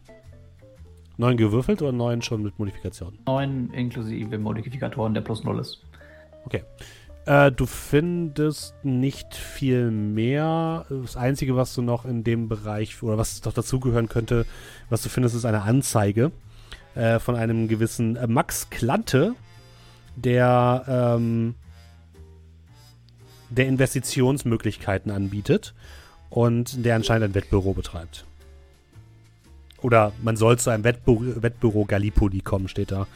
Neun 1.17 1.37
gewürfelt 1.37 1.83
oder 1.83 1.91
neun 1.91 2.23
schon 2.23 2.41
mit 2.41 2.57
Modifikation? 2.57 3.19
Neun 3.27 3.71
inklusive 3.71 4.39
Modifikatoren, 4.39 5.13
der 5.13 5.21
plus 5.21 5.43
null 5.43 5.59
ist. 5.59 5.83
Okay. 6.45 6.63
Äh, 7.27 7.51
du 7.51 7.67
findest 7.67 8.73
nicht 8.83 9.35
viel 9.35 9.91
mehr. 9.91 10.87
Das 10.89 11.15
Einzige, 11.15 11.55
was 11.55 11.75
du 11.75 11.83
noch 11.83 12.05
in 12.05 12.23
dem 12.23 12.49
Bereich, 12.49 13.03
oder 13.03 13.19
was 13.19 13.41
doch 13.41 13.53
dazugehören 13.53 14.09
könnte, 14.09 14.47
was 14.89 15.03
du 15.03 15.09
findest, 15.09 15.35
ist 15.35 15.45
eine 15.45 15.61
Anzeige 15.61 16.31
äh, 16.95 17.19
von 17.19 17.35
einem 17.35 17.67
gewissen 17.67 18.15
äh, 18.15 18.25
Max 18.25 18.71
Klante, 18.71 19.35
der, 20.15 20.83
ähm, 20.87 21.53
der 23.51 23.67
Investitionsmöglichkeiten 23.67 25.11
anbietet 25.11 25.73
und 26.29 26.85
der 26.85 26.95
anscheinend 26.95 27.25
ein 27.25 27.35
Wettbüro 27.35 27.73
betreibt. 27.73 28.25
Oder 29.81 30.13
man 30.21 30.37
soll 30.37 30.57
zu 30.57 30.69
einem 30.69 30.83
Wettbüro, 30.83 31.41
Wettbüro 31.41 31.85
Gallipoli 31.85 32.41
kommen, 32.41 32.67
steht 32.67 32.91
da. 32.91 33.07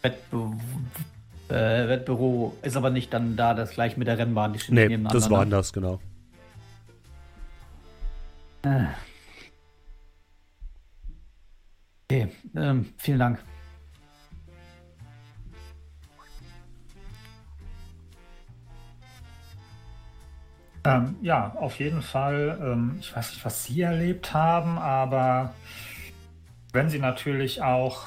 Wettbüro, 0.00 0.54
äh, 1.48 1.88
Wettbüro 1.88 2.56
ist 2.62 2.76
aber 2.76 2.90
nicht 2.90 3.12
dann 3.12 3.36
da, 3.36 3.54
das 3.54 3.70
gleich 3.70 3.96
mit 3.96 4.08
der 4.08 4.18
Rennbahn. 4.18 4.54
Die 4.54 4.72
nee, 4.72 4.98
das 5.10 5.30
war 5.30 5.42
anders, 5.42 5.72
genau. 5.72 6.00
Äh. 8.62 8.86
Okay, 12.12 12.28
ähm, 12.54 12.92
vielen 12.98 13.18
Dank. 13.18 13.38
Ähm, 20.84 21.16
ja, 21.22 21.54
auf 21.58 21.78
jeden 21.78 22.02
Fall. 22.02 22.58
Ähm, 22.62 22.98
ich 23.00 23.16
weiß 23.16 23.30
nicht, 23.30 23.42
was 23.46 23.64
Sie 23.64 23.80
erlebt 23.80 24.34
haben, 24.34 24.76
aber 24.76 25.54
wenn 26.74 26.90
Sie 26.90 26.98
natürlich 26.98 27.62
auch 27.62 28.04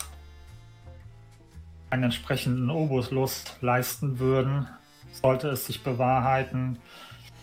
einen 1.90 2.04
entsprechenden 2.04 2.70
Obuslust 2.70 3.58
leisten 3.62 4.20
würden, 4.20 4.68
sollte 5.14 5.50
es 5.50 5.66
sich 5.66 5.82
bewahrheiten, 5.82 6.78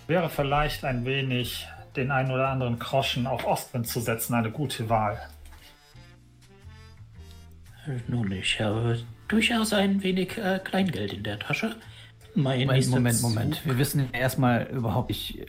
wäre 0.07 0.29
vielleicht 0.29 0.85
ein 0.85 1.05
wenig 1.07 1.67
den 1.97 2.13
einen 2.13 2.31
oder 2.31 2.51
anderen 2.51 2.79
Groschen 2.79 3.27
auf 3.27 3.45
Ostwind 3.45 3.89
zu 3.89 3.99
setzen 3.99 4.35
eine 4.35 4.53
gute 4.53 4.89
Wahl. 4.89 5.21
Nun, 8.09 8.31
ich 8.33 8.61
habe 8.61 9.03
durchaus 9.29 9.73
ein 9.73 10.03
wenig 10.03 10.39
äh, 10.39 10.61
Kleingeld 10.63 11.13
in 11.13 11.23
der 11.23 11.39
Tasche. 11.39 11.77
Mein 12.35 12.61
Moment, 12.61 12.89
Moment, 12.89 13.23
Moment. 13.23 13.67
Wir 13.67 13.77
wissen 13.79 14.13
erstmal 14.13 14.67
überhaupt 14.69 15.09
nicht, 15.09 15.47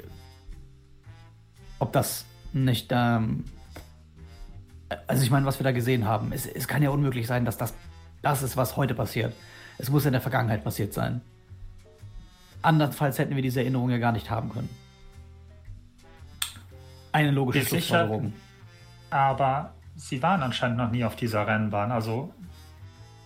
ob 1.80 1.94
das 1.94 2.26
nicht. 2.52 2.92
Ähm 2.92 3.46
also, 5.08 5.24
ich 5.24 5.32
meine, 5.32 5.46
was 5.46 5.60
wir 5.60 5.64
da 5.64 5.72
gesehen 5.72 6.06
haben. 6.06 6.32
Es, 6.34 6.46
es 6.46 6.68
kann 6.68 6.84
ja 6.84 6.90
unmöglich 6.90 7.26
sein, 7.26 7.46
dass 7.46 7.58
das 7.58 7.74
das 8.24 8.42
ist, 8.42 8.58
was 8.58 8.78
heute 8.78 8.96
passiert. 8.96 9.34
Es 9.78 9.90
muss 9.90 10.06
in 10.06 10.14
der 10.14 10.22
Vergangenheit 10.22 10.64
passiert 10.64 10.94
sein. 10.94 11.22
Andernfalls 12.62 13.20
hätten 13.20 13.36
wir 13.36 13.44
diese 13.44 13.60
Erinnerung 13.60 13.90
ja 13.90 13.98
gar 13.98 14.14
nicht 14.14 14.30
haben 14.30 14.50
können. 14.50 14.70
Eine 17.12 17.32
logische 17.32 17.66
Schlussfolgerung. 17.66 18.34
Aber 19.10 19.74
Sie 20.04 20.22
waren 20.22 20.44
anscheinend 20.44 20.80
noch 20.80 20.92
nie 20.92 21.06
auf 21.06 21.16
dieser 21.16 21.48
Rennbahn. 21.48 21.90
Also, 21.90 22.34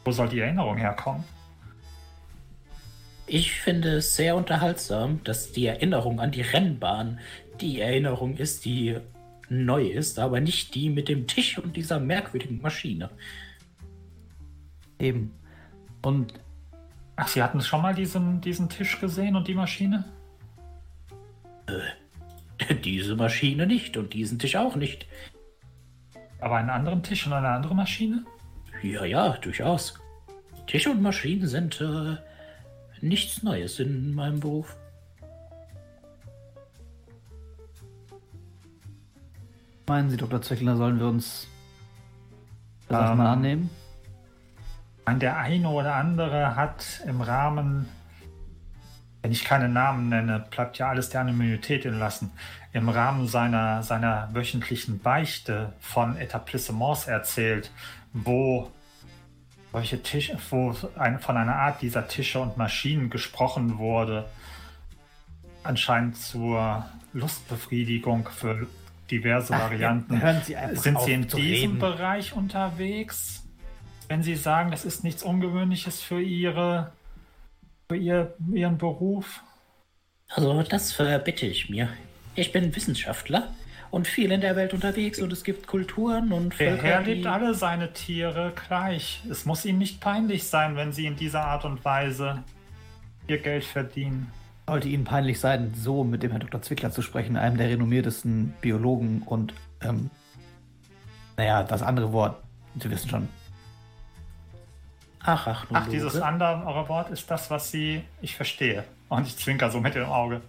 wo 0.06 0.12
soll 0.12 0.30
die 0.30 0.42
Erinnerung 0.42 0.78
herkommen? 0.78 1.24
Ich 3.26 3.52
finde 3.52 3.96
es 3.96 4.16
sehr 4.16 4.36
unterhaltsam, 4.36 5.24
dass 5.24 5.52
die 5.52 5.66
Erinnerung 5.66 6.20
an 6.20 6.30
die 6.30 6.44
Rennbahn 6.44 7.20
die 7.60 7.82
Erinnerung 7.82 8.38
ist, 8.38 8.64
die 8.64 8.96
neu 9.50 9.88
ist, 9.88 10.20
aber 10.20 10.40
nicht 10.40 10.76
die 10.76 10.92
mit 10.92 11.10
dem 11.10 11.26
Tisch 11.26 11.58
und 11.58 11.76
dieser 11.76 12.00
merkwürdigen 12.00 12.62
Maschine. 12.62 13.10
Eben. 15.00 15.34
Und. 16.04 16.36
Ach, 17.16 17.28
Sie 17.28 17.42
hatten 17.42 17.60
schon 17.62 17.82
mal 17.82 17.96
diesen, 17.96 18.40
diesen 18.42 18.70
Tisch 18.70 19.00
gesehen 19.02 19.36
und 19.36 19.48
die 19.48 19.56
Maschine? 19.56 20.06
Äh, 21.66 22.76
diese 22.84 23.16
Maschine 23.16 23.66
nicht 23.66 23.98
und 23.98 24.14
diesen 24.14 24.38
Tisch 24.38 24.56
auch 24.56 24.76
nicht. 24.76 25.08
Aber 26.40 26.58
einen 26.58 26.70
anderen 26.70 27.04
Tisch 27.04 27.26
und 27.26 27.34
eine 27.34 27.50
andere 27.50 27.76
Maschine? 27.76 28.26
Ja, 28.84 29.06
ja, 29.06 29.30
durchaus. 29.38 30.00
Tische 30.68 30.92
und 30.92 31.02
Maschinen 31.02 31.48
sind 31.48 31.82
äh, 31.82 32.18
nichts 33.02 33.44
Neues 33.44 33.80
in 33.80 34.14
meinem 34.14 34.40
Beruf. 34.40 34.76
Meinen 39.88 40.10
Sie, 40.10 40.18
Dr. 40.18 40.42
Zwickler, 40.42 40.76
sollen 40.76 41.00
wir 41.00 41.08
uns 41.08 41.48
das 42.90 43.12
ähm, 43.12 43.18
mal 43.18 43.34
annehmen? 43.34 43.70
der 45.08 45.38
eine 45.38 45.70
oder 45.70 45.96
andere 45.96 46.58
hat 46.58 47.02
im 47.08 47.22
Rahmen, 47.22 47.88
wenn 49.28 49.34
ich 49.34 49.44
keine 49.44 49.68
Namen 49.68 50.08
nenne, 50.08 50.46
bleibt 50.50 50.78
ja 50.78 50.88
alles 50.88 51.10
der 51.10 51.20
Anonymität 51.20 51.86
entlassen, 51.86 52.32
im 52.72 52.88
Rahmen 52.88 53.28
seiner, 53.28 53.84
seiner 53.84 54.30
wöchentlichen 54.32 55.00
Beichte 55.00 55.74
von 55.82 56.16
Etablissements 56.16 57.08
erzählt, 57.08 57.70
wo 58.14 58.72
solche 59.74 60.02
Tische, 60.02 60.38
wo 60.50 60.74
ein, 60.98 61.20
von 61.20 61.36
einer 61.36 61.58
Art 61.58 61.82
dieser 61.82 62.08
Tische 62.08 62.40
und 62.40 62.56
Maschinen 62.56 63.10
gesprochen 63.10 63.80
wurde, 63.80 64.30
anscheinend 65.62 66.16
zur 66.16 66.86
Lustbefriedigung 67.12 68.30
für 68.30 68.66
diverse 69.12 69.54
Ach, 69.56 69.64
Varianten. 69.64 70.22
Sie 70.46 70.56
Sind 70.76 71.02
Sie 71.02 71.12
in 71.12 71.24
diesem 71.24 71.36
reden. 71.42 71.80
Bereich 71.80 72.32
unterwegs? 72.32 73.44
wenn 74.08 74.24
Sie 74.24 74.36
sagen, 74.36 74.72
das 74.72 74.86
ist 74.86 75.04
nichts 75.04 75.24
Ungewöhnliches 75.24 76.02
für 76.02 76.22
Ihre, 76.22 76.92
Ihr, 77.96 78.34
Ihren 78.54 78.78
Beruf? 78.78 79.42
Also 80.30 80.62
das 80.64 80.92
verbitte 80.92 81.46
ich 81.46 81.70
mir. 81.70 81.88
Ich 82.36 82.52
bin 82.52 82.76
Wissenschaftler 82.76 83.54
und 83.92 84.08
viel 84.08 84.32
in 84.34 84.42
der 84.42 84.58
Welt 84.58 84.74
unterwegs 84.74 85.20
und 85.22 85.32
es 85.32 85.44
gibt 85.46 85.68
Kulturen 85.68 86.34
und 86.34 86.60
Der 86.60 86.72
Völker, 86.72 86.84
Herr 86.84 87.04
die- 87.04 87.14
liebt 87.14 87.28
alle 87.28 87.54
seine 87.54 87.94
Tiere 87.94 88.52
gleich. 88.68 89.22
Es 89.30 89.46
muss 89.46 89.64
ihm 89.64 89.78
nicht 89.78 90.02
peinlich 90.02 90.44
sein, 90.50 90.76
wenn 90.76 90.92
sie 90.92 91.06
in 91.06 91.16
dieser 91.16 91.46
Art 91.46 91.64
und 91.64 91.84
Weise 91.86 92.44
ihr 93.28 93.38
Geld 93.38 93.64
verdienen. 93.64 94.32
Sollte 94.68 94.90
Ihnen 94.90 95.06
peinlich 95.06 95.40
sein, 95.40 95.74
so 95.74 96.04
mit 96.04 96.24
dem 96.24 96.32
Herrn 96.32 96.42
Dr. 96.42 96.62
Zwickler 96.62 96.92
zu 96.92 97.02
sprechen, 97.02 97.38
einem 97.38 97.56
der 97.56 97.70
renommiertesten 97.70 98.54
Biologen 98.60 99.22
und, 99.22 99.54
ähm, 99.82 100.10
naja, 101.38 101.64
das 101.64 101.82
andere 101.82 102.12
Wort, 102.12 102.44
Sie 102.78 102.90
wissen 102.92 103.10
schon. 103.10 103.30
Arachnologe. 105.28 105.86
Ach, 105.86 105.92
dieses 105.92 106.22
andere 106.22 106.88
Wort 106.88 107.10
ist 107.10 107.30
das, 107.30 107.52
was 107.52 107.70
sie. 107.72 108.02
Ich 108.22 108.36
verstehe. 108.36 108.84
Und 109.10 109.28
ich 109.28 109.38
zwinker 109.38 109.70
so 109.70 109.80
mit 109.80 109.96
dem 109.96 110.06
Auge. 110.06 110.42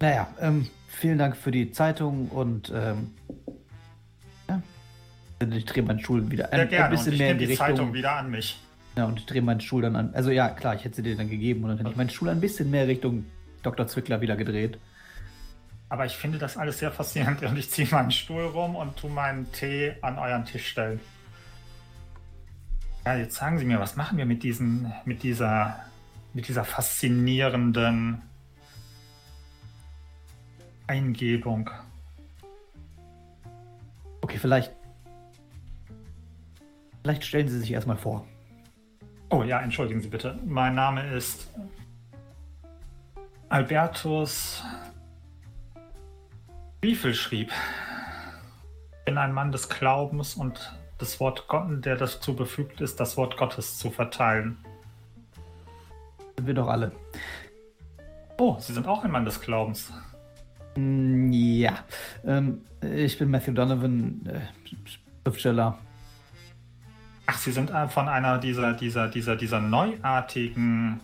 Naja, 0.00 0.28
ähm, 0.40 0.68
vielen 0.88 1.18
Dank 1.18 1.36
für 1.36 1.50
die 1.50 1.72
Zeitung 1.72 2.28
und, 2.28 2.72
ähm, 2.74 3.14
ja, 4.48 4.62
ich 5.50 5.64
drehe 5.64 5.82
meinen 5.82 5.98
Stuhl 5.98 6.30
wieder 6.30 6.52
ein, 6.52 6.60
ein 6.60 6.90
bisschen 6.90 7.18
mehr 7.18 7.32
in 7.32 7.38
die 7.38 7.46
die 7.46 7.52
Richtung. 7.52 7.66
Zeitung 7.66 7.94
wieder 7.94 8.12
an 8.12 8.30
mich. 8.30 8.60
Ja, 8.96 9.06
und 9.06 9.18
ich 9.18 9.26
drehe 9.26 9.42
meinen 9.42 9.60
Stuhl 9.60 9.82
dann 9.82 9.96
an. 9.96 10.14
Also 10.14 10.30
ja, 10.30 10.48
klar, 10.48 10.74
ich 10.74 10.84
hätte 10.84 10.96
sie 10.96 11.02
dir 11.02 11.16
dann 11.16 11.28
gegeben 11.28 11.62
und 11.62 11.70
dann 11.70 11.78
hätte 11.78 11.90
ich 11.90 11.96
meinen 11.96 12.10
Stuhl 12.10 12.28
ein 12.28 12.40
bisschen 12.40 12.70
mehr 12.70 12.86
Richtung 12.86 13.26
Dr. 13.62 13.86
Zwickler 13.86 14.20
wieder 14.20 14.36
gedreht. 14.36 14.78
Aber 15.90 16.04
ich 16.04 16.16
finde 16.16 16.38
das 16.38 16.56
alles 16.56 16.78
sehr 16.78 16.90
faszinierend 16.90 17.42
und 17.42 17.56
ich 17.56 17.70
ziehe 17.70 17.88
meinen 17.90 18.10
Stuhl 18.10 18.44
rum 18.44 18.76
und 18.76 18.96
tu 18.96 19.08
meinen 19.08 19.50
Tee 19.52 19.94
an 20.02 20.18
euren 20.18 20.44
Tisch 20.44 20.68
stellen. 20.68 21.00
Ja, 23.06 23.16
jetzt 23.16 23.36
sagen 23.36 23.58
Sie 23.58 23.64
mir, 23.64 23.80
was 23.80 23.96
machen 23.96 24.18
wir 24.18 24.26
mit 24.26 24.42
diesen, 24.42 24.92
mit 25.06 25.22
dieser, 25.22 25.80
mit 26.34 26.46
dieser 26.46 26.64
faszinierenden 26.64 28.20
Eingebung? 30.86 31.70
Okay, 34.20 34.36
vielleicht. 34.36 34.72
Vielleicht 37.02 37.24
stellen 37.24 37.48
Sie 37.48 37.58
sich 37.58 37.72
erstmal 37.72 37.96
vor. 37.96 38.26
Oh 39.30 39.42
ja, 39.42 39.60
entschuldigen 39.60 40.02
Sie 40.02 40.08
bitte. 40.08 40.38
Mein 40.44 40.74
Name 40.74 41.08
ist 41.14 41.48
Albertus 43.48 44.62
Wiefelschrieb. 46.80 47.50
Ich 47.50 49.04
bin 49.04 49.18
ein 49.18 49.32
Mann 49.32 49.50
des 49.50 49.68
Glaubens 49.68 50.34
und 50.34 50.76
das 50.98 51.18
Wort 51.18 51.48
Gott, 51.48 51.84
der 51.84 51.96
dazu 51.96 52.34
befügt 52.36 52.80
ist, 52.80 53.00
das 53.00 53.16
Wort 53.16 53.36
Gottes 53.36 53.78
zu 53.78 53.90
verteilen. 53.90 54.58
Sind 56.36 56.46
wir 56.46 56.54
doch 56.54 56.68
alle. 56.68 56.92
Oh, 58.38 58.56
Sie 58.60 58.72
sind 58.72 58.86
auch 58.86 59.02
ein 59.02 59.10
Mann 59.10 59.24
des 59.24 59.40
Glaubens. 59.40 59.92
Mm, 60.76 61.32
Ja. 61.32 61.78
Ähm, 62.24 62.62
ich 62.80 63.18
bin 63.18 63.30
Matthew 63.30 63.52
Donovan, 63.52 64.24
äh, 64.26 64.40
Schriftsteller. 65.24 65.78
Ach, 67.26 67.38
Sie 67.38 67.50
sind 67.50 67.70
äh, 67.70 67.88
von 67.88 68.08
einer 68.08 68.38
dieser, 68.38 68.72
dieser, 68.72 69.08
dieser, 69.08 69.34
dieser 69.34 69.60
neuartigen, 69.60 71.00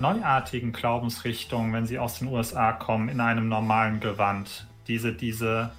neuartigen 0.00 0.72
Glaubensrichtungen, 0.72 1.72
wenn 1.72 1.86
Sie 1.86 1.98
aus 2.00 2.18
den 2.18 2.28
USA 2.28 2.72
kommen, 2.72 3.08
in 3.08 3.20
einem 3.20 3.48
normalen 3.48 4.00
Gewand. 4.00 4.66
Diese, 4.86 5.12
diese, 5.12 5.72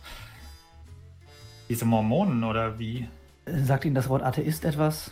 diese 1.69 1.85
Mormonen 1.85 2.43
oder 2.43 2.79
wie? 2.79 3.07
Sagt 3.45 3.85
Ihnen 3.85 3.95
das 3.95 4.09
Wort 4.09 4.23
Atheist 4.23 4.65
etwas? 4.65 5.11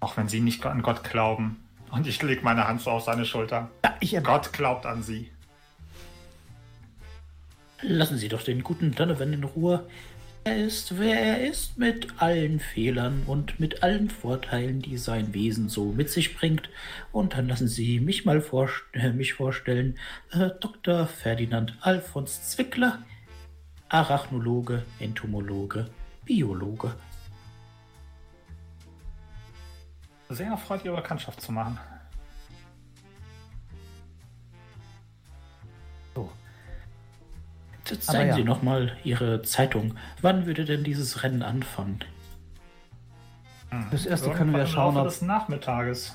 Auch 0.00 0.16
wenn 0.16 0.28
Sie 0.28 0.40
nicht 0.40 0.64
an 0.66 0.82
Gott 0.82 1.04
glauben. 1.04 1.62
Und 1.90 2.06
ich 2.06 2.22
lege 2.22 2.42
meine 2.42 2.68
Hand 2.68 2.82
so 2.82 2.90
auf 2.90 3.04
seine 3.04 3.24
Schulter. 3.24 3.70
Ja, 3.84 3.94
ich 4.00 4.22
Gott 4.22 4.52
glaubt 4.52 4.84
an 4.86 5.02
Sie. 5.02 5.30
Lassen 7.80 8.18
Sie 8.18 8.28
doch 8.28 8.42
den 8.42 8.62
guten 8.62 8.94
Donovan 8.94 9.32
in 9.32 9.44
Ruhe. 9.44 9.86
Er 10.48 10.56
ist, 10.56 10.98
wer 10.98 11.20
er 11.20 11.46
ist, 11.46 11.76
mit 11.76 12.22
allen 12.22 12.58
Fehlern 12.58 13.24
und 13.26 13.60
mit 13.60 13.82
allen 13.82 14.08
Vorteilen, 14.08 14.80
die 14.80 14.96
sein 14.96 15.34
Wesen 15.34 15.68
so 15.68 15.92
mit 15.92 16.08
sich 16.08 16.34
bringt. 16.38 16.70
Und 17.12 17.34
dann 17.34 17.48
lassen 17.48 17.68
Sie 17.68 18.00
mich 18.00 18.24
mal 18.24 18.40
vorst 18.40 18.84
äh, 18.94 19.12
mich 19.12 19.34
vorstellen. 19.34 19.98
Äh, 20.30 20.48
Dr. 20.58 21.06
Ferdinand 21.06 21.76
Alfons 21.82 22.48
Zwickler, 22.48 23.02
Arachnologe, 23.90 24.86
Entomologe, 25.00 25.90
Biologe. 26.24 26.94
Sehr 30.30 30.46
erfreut, 30.46 30.82
Ihre 30.82 30.96
Bekanntschaft 30.96 31.42
zu 31.42 31.52
machen. 31.52 31.78
Jetzt 37.90 38.06
zeigen 38.06 38.30
ja. 38.30 38.34
Sie 38.36 38.44
noch 38.44 38.62
mal 38.62 38.96
Ihre 39.04 39.42
Zeitung. 39.42 39.94
Wann 40.20 40.46
würde 40.46 40.64
denn 40.64 40.84
dieses 40.84 41.22
Rennen 41.22 41.42
anfangen? 41.42 42.00
Das 43.90 44.06
erste 44.06 44.30
können 44.30 44.52
wir 44.52 44.60
Irgendwann 44.60 44.60
im 44.60 44.66
schauen, 44.66 44.94
Laufe 44.94 45.06
ob- 45.06 45.12
des 45.12 45.22
Nachmittages. 45.22 46.12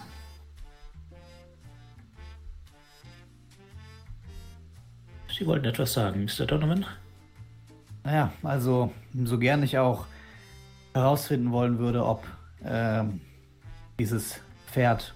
Sie 5.38 5.46
wollten 5.48 5.66
etwas 5.66 5.94
sagen, 5.94 6.26
Mr. 6.26 6.46
Donovan? 6.46 6.86
Naja, 8.04 8.32
also 8.44 8.92
so 9.24 9.40
gern 9.40 9.64
ich 9.64 9.78
auch 9.78 10.06
herausfinden 10.94 11.52
wollen 11.52 11.80
würde, 11.80 12.06
ob 12.06 12.26
ähm, 12.64 13.22
dieses 14.00 14.40
Pferd 14.68 15.14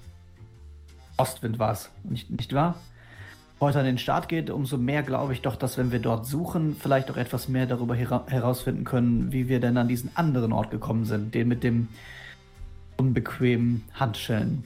Ostwind 1.18 1.60
war 1.60 1.72
es, 1.72 1.92
nicht, 2.04 2.30
nicht 2.30 2.54
wahr? 2.54 2.76
Heute 3.60 3.80
an 3.80 3.86
den 3.86 3.98
Start 3.98 4.30
geht, 4.30 4.52
umso 4.52 4.78
mehr 4.78 5.02
glaube 5.02 5.34
ich 5.34 5.42
doch, 5.42 5.56
dass 5.56 5.80
wenn 5.80 5.92
wir 5.92 5.98
dort 5.98 6.28
suchen, 6.28 6.76
vielleicht 6.80 7.10
auch 7.10 7.18
etwas 7.18 7.48
mehr 7.48 7.66
darüber 7.66 7.96
hera 7.96 8.24
herausfinden 8.28 8.84
können, 8.84 9.32
wie 9.32 9.50
wir 9.50 9.60
denn 9.60 9.78
an 9.78 9.88
diesen 9.88 10.16
anderen 10.16 10.54
Ort 10.54 10.70
gekommen 10.70 11.06
sind, 11.06 11.34
den 11.34 11.48
mit 11.48 11.64
dem 11.64 11.88
unbequemen 12.98 13.84
Handschellen. 13.94 14.64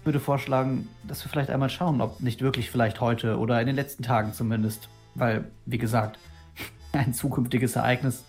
Ich 0.00 0.06
würde 0.06 0.18
vorschlagen, 0.18 0.88
dass 1.04 1.24
wir 1.24 1.30
vielleicht 1.30 1.50
einmal 1.50 1.70
schauen, 1.70 2.00
ob 2.00 2.20
nicht 2.20 2.42
wirklich 2.42 2.72
vielleicht 2.72 3.00
heute 3.00 3.38
oder 3.38 3.60
in 3.60 3.68
den 3.68 3.76
letzten 3.76 4.02
Tagen 4.02 4.32
zumindest, 4.32 4.88
weil, 5.14 5.44
wie 5.64 5.78
gesagt, 5.78 6.18
ein 6.92 7.14
zukünftiges 7.14 7.76
Ereignis. 7.76 8.24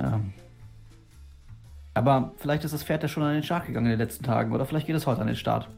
Ähm, 0.00 0.32
aber 1.94 2.32
vielleicht 2.38 2.64
ist 2.64 2.74
das 2.74 2.82
Pferd 2.82 3.04
ja 3.04 3.08
schon 3.08 3.22
an 3.22 3.34
den 3.34 3.44
Start 3.44 3.66
gegangen 3.66 3.86
in 3.86 3.92
den 3.92 4.00
letzten 4.00 4.24
Tagen 4.24 4.52
oder 4.52 4.66
vielleicht 4.66 4.88
geht 4.88 4.96
es 4.96 5.06
heute 5.06 5.20
an 5.20 5.28
den 5.28 5.36
Start. 5.36 5.68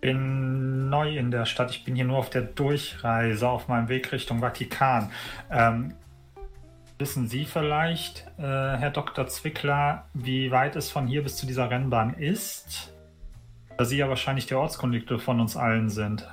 Bin 0.00 0.88
neu 0.88 1.16
in 1.16 1.30
der 1.30 1.44
Stadt. 1.44 1.70
Ich 1.70 1.84
bin 1.84 1.94
hier 1.94 2.04
nur 2.04 2.18
auf 2.18 2.30
der 2.30 2.42
Durchreise 2.42 3.48
auf 3.48 3.68
meinem 3.68 3.88
Weg 3.88 4.12
Richtung 4.12 4.40
Vatikan. 4.40 5.10
Ähm, 5.50 5.94
wissen 6.98 7.28
Sie 7.28 7.44
vielleicht, 7.44 8.26
äh, 8.38 8.42
Herr 8.42 8.90
Dr. 8.90 9.26
Zwickler, 9.26 10.06
wie 10.14 10.50
weit 10.50 10.76
es 10.76 10.90
von 10.90 11.06
hier 11.06 11.22
bis 11.22 11.36
zu 11.36 11.46
dieser 11.46 11.70
Rennbahn 11.70 12.14
ist? 12.14 12.92
Da 13.76 13.84
Sie 13.84 13.98
ja 13.98 14.08
wahrscheinlich 14.08 14.46
der 14.46 14.58
Ortskundigste 14.58 15.18
von 15.18 15.40
uns 15.40 15.56
allen 15.56 15.88
sind. 15.88 16.28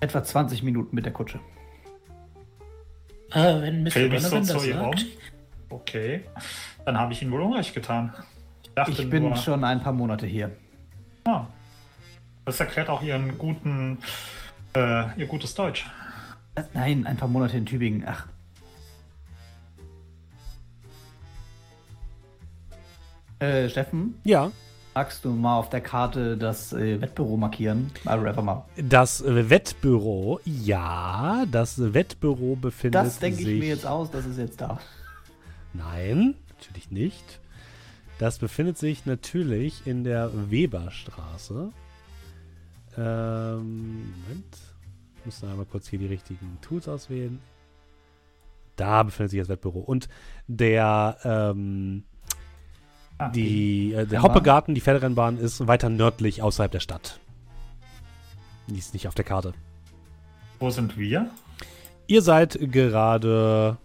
Etwa 0.00 0.22
20 0.22 0.62
Minuten 0.62 0.94
mit 0.94 1.04
der 1.04 1.12
Kutsche. 1.12 1.40
Äh, 3.32 3.60
wenn 3.62 3.82
Mr. 3.82 3.86
Ich 3.86 3.94
so 3.94 4.08
Donovan 4.08 4.46
das 4.46 4.54
um. 4.54 4.72
sagt. 4.72 5.06
Okay, 5.68 6.22
dann 6.84 6.98
habe 6.98 7.12
ich 7.12 7.22
Ihnen 7.22 7.32
wohl 7.32 7.42
Unrecht 7.42 7.74
getan. 7.74 8.12
Ich 8.62 8.70
dachte 8.74 8.90
Ich 8.92 9.10
bin 9.10 9.24
nur, 9.24 9.36
schon 9.36 9.64
ein 9.64 9.82
paar 9.82 9.92
Monate 9.92 10.26
hier. 10.26 10.52
Ah, 11.24 11.46
das 12.46 12.60
erklärt 12.60 12.88
auch 12.88 13.02
Ihren 13.02 13.36
guten, 13.36 13.98
äh, 14.74 15.04
Ihr 15.18 15.26
gutes 15.26 15.54
Deutsch. 15.54 15.84
Nein, 16.72 17.06
ein 17.06 17.16
paar 17.18 17.28
Monate 17.28 17.58
in 17.58 17.66
Tübingen. 17.66 18.04
Ach. 18.06 18.26
Äh, 23.38 23.68
Steffen, 23.68 24.14
Ja, 24.24 24.50
magst 24.94 25.22
du 25.26 25.30
mal 25.30 25.58
auf 25.58 25.68
der 25.68 25.82
Karte 25.82 26.38
das 26.38 26.72
äh, 26.72 26.98
Wettbüro 27.02 27.36
markieren? 27.36 27.90
Also 28.06 28.24
einfach 28.24 28.42
mal. 28.42 28.64
das 28.78 29.20
äh, 29.20 29.50
Wettbüro, 29.50 30.40
ja, 30.46 31.44
das 31.52 31.92
Wettbüro 31.92 32.56
befindet 32.56 32.94
Das 32.94 33.18
denke 33.18 33.38
sich. 33.42 33.48
ich 33.48 33.58
mir 33.60 33.68
jetzt 33.68 33.84
aus, 33.86 34.10
das 34.10 34.24
ist 34.24 34.38
jetzt 34.38 34.62
da. 34.62 34.78
Nein, 35.74 36.34
natürlich 36.56 36.90
nicht. 36.90 37.40
Das 38.18 38.38
befindet 38.38 38.78
sich 38.78 39.04
natürlich 39.04 39.86
in 39.86 40.02
der 40.04 40.30
Weberstraße. 40.50 41.72
Ähm, 42.96 44.12
Moment. 44.22 44.56
Ich 45.18 45.26
muss 45.26 45.42
noch 45.42 45.50
einmal 45.50 45.66
kurz 45.66 45.88
hier 45.88 45.98
die 45.98 46.06
richtigen 46.06 46.58
Tools 46.62 46.88
auswählen. 46.88 47.40
Da 48.76 49.02
befindet 49.02 49.30
sich 49.30 49.40
das 49.40 49.48
Wettbüro. 49.48 49.80
Und 49.80 50.08
der, 50.46 51.18
ähm, 51.24 52.04
Ah, 53.18 53.30
die, 53.30 53.94
äh, 53.94 54.06
der? 54.06 54.22
Hoppegarten, 54.22 54.74
die 54.74 54.80
Pferderennbahn, 54.80 55.38
ist 55.38 55.66
weiter 55.66 55.88
nördlich 55.88 56.42
außerhalb 56.42 56.70
der 56.70 56.80
Stadt. 56.80 57.18
Die 58.66 58.78
ist 58.78 58.92
nicht 58.92 59.08
auf 59.08 59.14
der 59.14 59.24
Karte. 59.24 59.54
Wo 60.58 60.70
sind 60.70 60.98
wir? 60.98 61.30
Ihr 62.06 62.22
seid 62.22 62.58
gerade. 62.60 63.78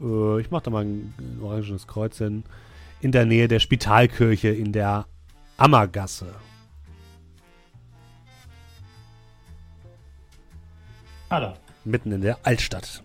Äh, 0.00 0.40
ich 0.40 0.50
mache 0.50 0.64
da 0.64 0.70
mal 0.70 0.84
ein, 0.84 1.14
ein 1.18 1.40
orangenes 1.42 1.86
Kreuz 1.86 2.18
hin. 2.18 2.44
In 3.00 3.10
der 3.12 3.24
Nähe 3.26 3.48
der 3.48 3.58
Spitalkirche 3.58 4.48
in 4.48 4.72
der 4.72 5.06
Ammergasse. 5.56 6.34
Hallo. 11.32 11.54
Mitten 11.86 12.12
in 12.12 12.20
der 12.20 12.36
Altstadt. 12.42 13.02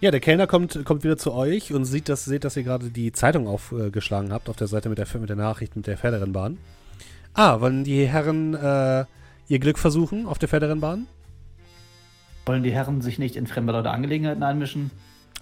Ja, 0.00 0.12
der 0.12 0.20
Kellner 0.20 0.46
kommt, 0.46 0.84
kommt 0.84 1.02
wieder 1.02 1.16
zu 1.16 1.32
euch 1.32 1.72
und 1.74 1.84
sieht, 1.84 2.08
dass, 2.08 2.24
seht, 2.24 2.44
dass 2.44 2.56
ihr 2.56 2.62
gerade 2.62 2.90
die 2.90 3.10
Zeitung 3.10 3.48
aufgeschlagen 3.48 4.32
habt 4.32 4.48
auf 4.48 4.54
der 4.54 4.68
Seite 4.68 4.88
mit 4.88 4.98
der, 4.98 5.08
mit 5.18 5.28
der 5.30 5.34
Nachricht 5.34 5.74
mit 5.74 5.88
der 5.88 5.98
Pferderennbahn. 5.98 6.58
Ah, 7.32 7.60
wollen 7.60 7.82
die 7.82 8.06
Herren 8.06 8.54
äh, 8.54 9.06
ihr 9.48 9.58
Glück 9.58 9.80
versuchen 9.80 10.26
auf 10.26 10.38
der 10.38 10.48
Pferderennbahn? 10.48 11.08
Wollen 12.46 12.62
die 12.62 12.70
Herren 12.70 13.02
sich 13.02 13.18
nicht 13.18 13.34
in 13.34 13.48
fremde 13.48 13.72
Leute 13.72 13.90
Angelegenheiten 13.90 14.44
einmischen? 14.44 14.92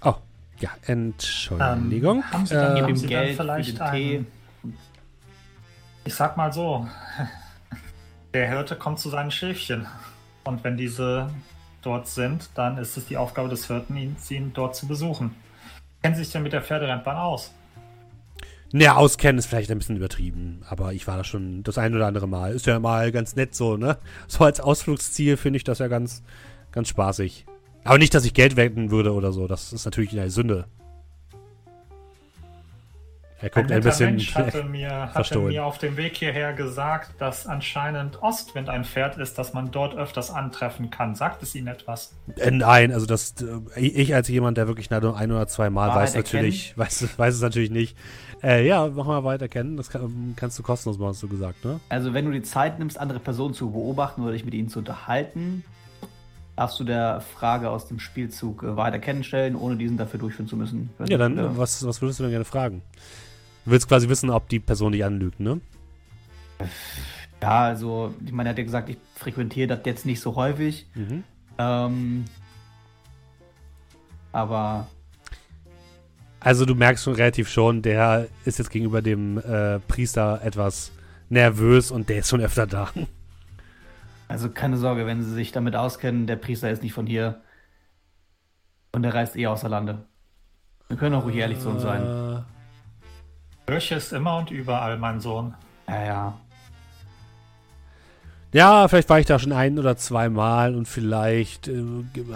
Oh, 0.03 0.15
ja, 0.59 0.71
Entschuldigung. 0.87 2.23
Ähm, 2.23 2.31
haben 2.31 2.45
Sie 2.47 2.55
dann, 2.55 2.75
Äh, 2.77 2.81
haben 2.81 2.89
ihm 2.89 2.95
Sie 2.95 3.05
Geld 3.05 3.27
dann 3.27 3.35
für 3.35 3.43
vielleicht 3.43 3.79
den 3.79 3.91
Tee. 3.91 4.25
Ich 6.05 6.15
sag 6.15 6.35
mal 6.35 6.51
so, 6.51 6.87
der 8.33 8.49
Hirte 8.49 8.75
kommt 8.75 8.99
zu 8.99 9.09
seinen 9.09 9.31
Schäfchen. 9.31 9.87
Und 10.43 10.63
wenn 10.63 10.75
diese 10.75 11.29
dort 11.81 12.07
sind, 12.07 12.49
dann 12.55 12.77
ist 12.77 12.97
es 12.97 13.05
die 13.05 13.17
Aufgabe 13.17 13.49
des 13.49 13.67
Hirten, 13.67 13.95
ihn, 13.95 14.15
ihn 14.29 14.51
dort 14.53 14.75
zu 14.75 14.87
besuchen. 14.87 15.35
Kennen 16.01 16.15
Sie 16.15 16.23
sich 16.23 16.33
denn 16.33 16.43
mit 16.43 16.51
der 16.51 16.61
Pferderennbahn 16.61 17.17
aus? 17.17 17.53
Naja, 18.73 18.95
auskennen 18.95 19.37
ist 19.37 19.45
vielleicht 19.45 19.69
ein 19.71 19.77
bisschen 19.77 19.97
übertrieben, 19.97 20.63
aber 20.67 20.93
ich 20.93 21.07
war 21.07 21.15
da 21.15 21.23
schon 21.23 21.61
das 21.63 21.77
ein 21.77 21.93
oder 21.93 22.07
andere 22.07 22.27
Mal. 22.27 22.53
Ist 22.53 22.65
ja 22.65 22.79
mal 22.79 23.11
ganz 23.11 23.35
nett 23.35 23.53
so, 23.53 23.77
ne? 23.77 23.99
So 24.27 24.43
als 24.43 24.59
Ausflugsziel 24.59 25.37
finde 25.37 25.57
ich 25.57 25.63
das 25.63 25.79
ja 25.79 25.87
ganz, 25.87 26.23
ganz 26.71 26.89
spaßig. 26.89 27.45
Aber 27.83 27.99
nicht, 27.99 28.13
dass 28.13 28.25
ich 28.25 28.33
Geld 28.33 28.55
wetten 28.55 28.89
würde 28.89 29.13
oder 29.13 29.31
so. 29.31 29.47
Das 29.47 29.73
ist 29.73 29.85
natürlich 29.85 30.11
eine 30.11 30.29
Sünde. 30.31 30.65
Er 33.43 33.49
guckt 33.49 33.69
ein, 33.69 33.79
netter 33.79 33.89
bisschen. 33.89 34.11
Mensch 34.11 34.33
hatte 34.35 34.63
mir, 34.63 35.13
hatte 35.13 35.37
mir 35.39 35.65
auf 35.65 35.77
dem 35.77 35.97
Weg 35.97 36.15
hierher 36.15 36.53
gesagt, 36.53 37.19
dass 37.19 37.45
anscheinend 37.45 38.23
Ostwind 38.23 38.69
ein 38.69 38.85
Pferd 38.85 39.17
ist, 39.17 39.37
das 39.37 39.53
man 39.53 39.69
dort 39.69 39.97
öfters 39.97 40.31
antreffen 40.31 40.89
kann. 40.89 41.13
Sagt 41.13 41.43
es 41.43 41.53
Ihnen 41.53 41.67
etwas? 41.67 42.13
Äh, 42.37 42.51
Nein, 42.51 42.93
also 42.93 43.05
das, 43.05 43.35
äh, 43.75 43.81
ich 43.81 44.15
als 44.15 44.29
jemand, 44.29 44.55
der 44.55 44.67
wirklich 44.69 44.89
nur 44.89 45.17
ein 45.17 45.29
oder 45.29 45.45
zwei 45.47 45.69
Mal 45.69 45.89
Wahrheit 45.89 46.03
weiß 46.03 46.15
natürlich, 46.15 46.77
weiß, 46.77 47.17
weiß 47.17 47.35
es 47.35 47.41
natürlich 47.41 47.69
nicht. 47.69 47.97
Äh, 48.41 48.65
ja, 48.65 48.87
mach 48.87 49.05
mal 49.05 49.25
weiter 49.25 49.49
kennen. 49.49 49.75
Das 49.75 49.89
kann, 49.89 50.35
kannst 50.37 50.57
du 50.57 50.63
kostenlos 50.63 50.97
machen, 50.97 51.09
hast 51.09 51.23
du 51.23 51.27
gesagt, 51.27 51.65
ne? 51.65 51.81
Also, 51.89 52.13
wenn 52.13 52.23
du 52.23 52.31
die 52.31 52.43
Zeit 52.43 52.79
nimmst, 52.79 52.97
andere 52.97 53.19
Personen 53.19 53.53
zu 53.53 53.71
beobachten 53.71 54.21
oder 54.21 54.31
dich 54.31 54.45
mit 54.45 54.53
ihnen 54.53 54.69
zu 54.69 54.79
unterhalten, 54.79 55.65
darfst 56.55 56.79
du 56.79 56.85
der 56.85 57.19
Frage 57.19 57.69
aus 57.69 57.87
dem 57.87 57.99
Spielzug 57.99 58.63
äh, 58.63 58.77
weiter 58.77 58.99
kennenstellen, 58.99 59.57
ohne 59.57 59.75
diesen 59.75 59.97
dafür 59.97 60.19
durchführen 60.19 60.47
zu 60.47 60.55
müssen. 60.55 60.91
Ja, 61.07 61.17
dann, 61.17 61.37
Ja. 61.37 61.57
Was, 61.57 61.85
was 61.85 62.01
würdest 62.01 62.19
du 62.19 62.23
denn 62.23 62.31
gerne 62.31 62.45
fragen? 62.45 62.81
Du 63.65 63.71
willst 63.71 63.87
quasi 63.87 64.09
wissen, 64.09 64.29
ob 64.29 64.49
die 64.49 64.59
Person 64.59 64.91
dich 64.91 65.05
anlügt, 65.05 65.39
ne? 65.39 65.61
Ja, 67.41 67.61
also, 67.65 68.13
ich 68.25 68.31
meine, 68.31 68.49
er 68.49 68.51
hat 68.51 68.57
ja 68.57 68.63
gesagt, 68.63 68.89
ich 68.89 68.97
frequentiere 69.15 69.67
das 69.67 69.79
jetzt 69.85 70.05
nicht 70.05 70.21
so 70.21 70.35
häufig. 70.35 70.87
Mhm. 70.95 71.23
Ähm, 71.57 72.25
aber 74.31 74.87
Also 76.39 76.65
du 76.65 76.75
merkst 76.75 77.03
schon 77.03 77.13
relativ 77.13 77.49
schon, 77.49 77.81
der 77.81 78.27
ist 78.43 78.59
jetzt 78.59 78.69
gegenüber 78.71 79.01
dem 79.01 79.37
äh, 79.37 79.79
Priester 79.79 80.41
etwas 80.43 80.91
nervös 81.29 81.91
und 81.91 82.09
der 82.09 82.17
ist 82.19 82.29
schon 82.29 82.41
öfter 82.41 82.67
da. 82.67 82.89
Also 84.29 84.49
keine 84.49 84.77
Sorge, 84.77 85.05
wenn 85.05 85.21
Sie 85.21 85.31
sich 85.31 85.51
damit 85.51 85.75
auskennen, 85.75 86.25
der 86.25 86.37
Priester 86.37 86.71
ist 86.71 86.81
nicht 86.81 86.93
von 86.93 87.05
hier. 87.05 87.41
Und 88.91 89.03
der 89.03 89.13
reist 89.13 89.35
eh 89.35 89.45
außer 89.45 89.69
Lande. 89.69 90.05
Wir 90.87 90.97
können 90.97 91.13
auch 91.13 91.25
ruhig 91.25 91.35
ehrlich 91.35 91.59
zu 91.59 91.69
uns 91.69 91.83
sein. 91.83 92.43
Kirche 93.73 93.95
ist 93.95 94.13
immer 94.13 94.37
und 94.37 94.51
überall, 94.51 94.99
mein 94.99 95.19
Sohn. 95.19 95.55
Ja, 95.87 96.05
ja. 96.05 96.33
Ja, 98.51 98.87
vielleicht 98.87 99.09
war 99.09 99.19
ich 99.19 99.25
da 99.25 99.39
schon 99.39 99.51
ein 99.51 99.79
oder 99.79 99.97
zwei 99.97 100.29
Mal 100.29 100.75
und 100.75 100.87
vielleicht 100.87 101.69
äh, 101.69 101.83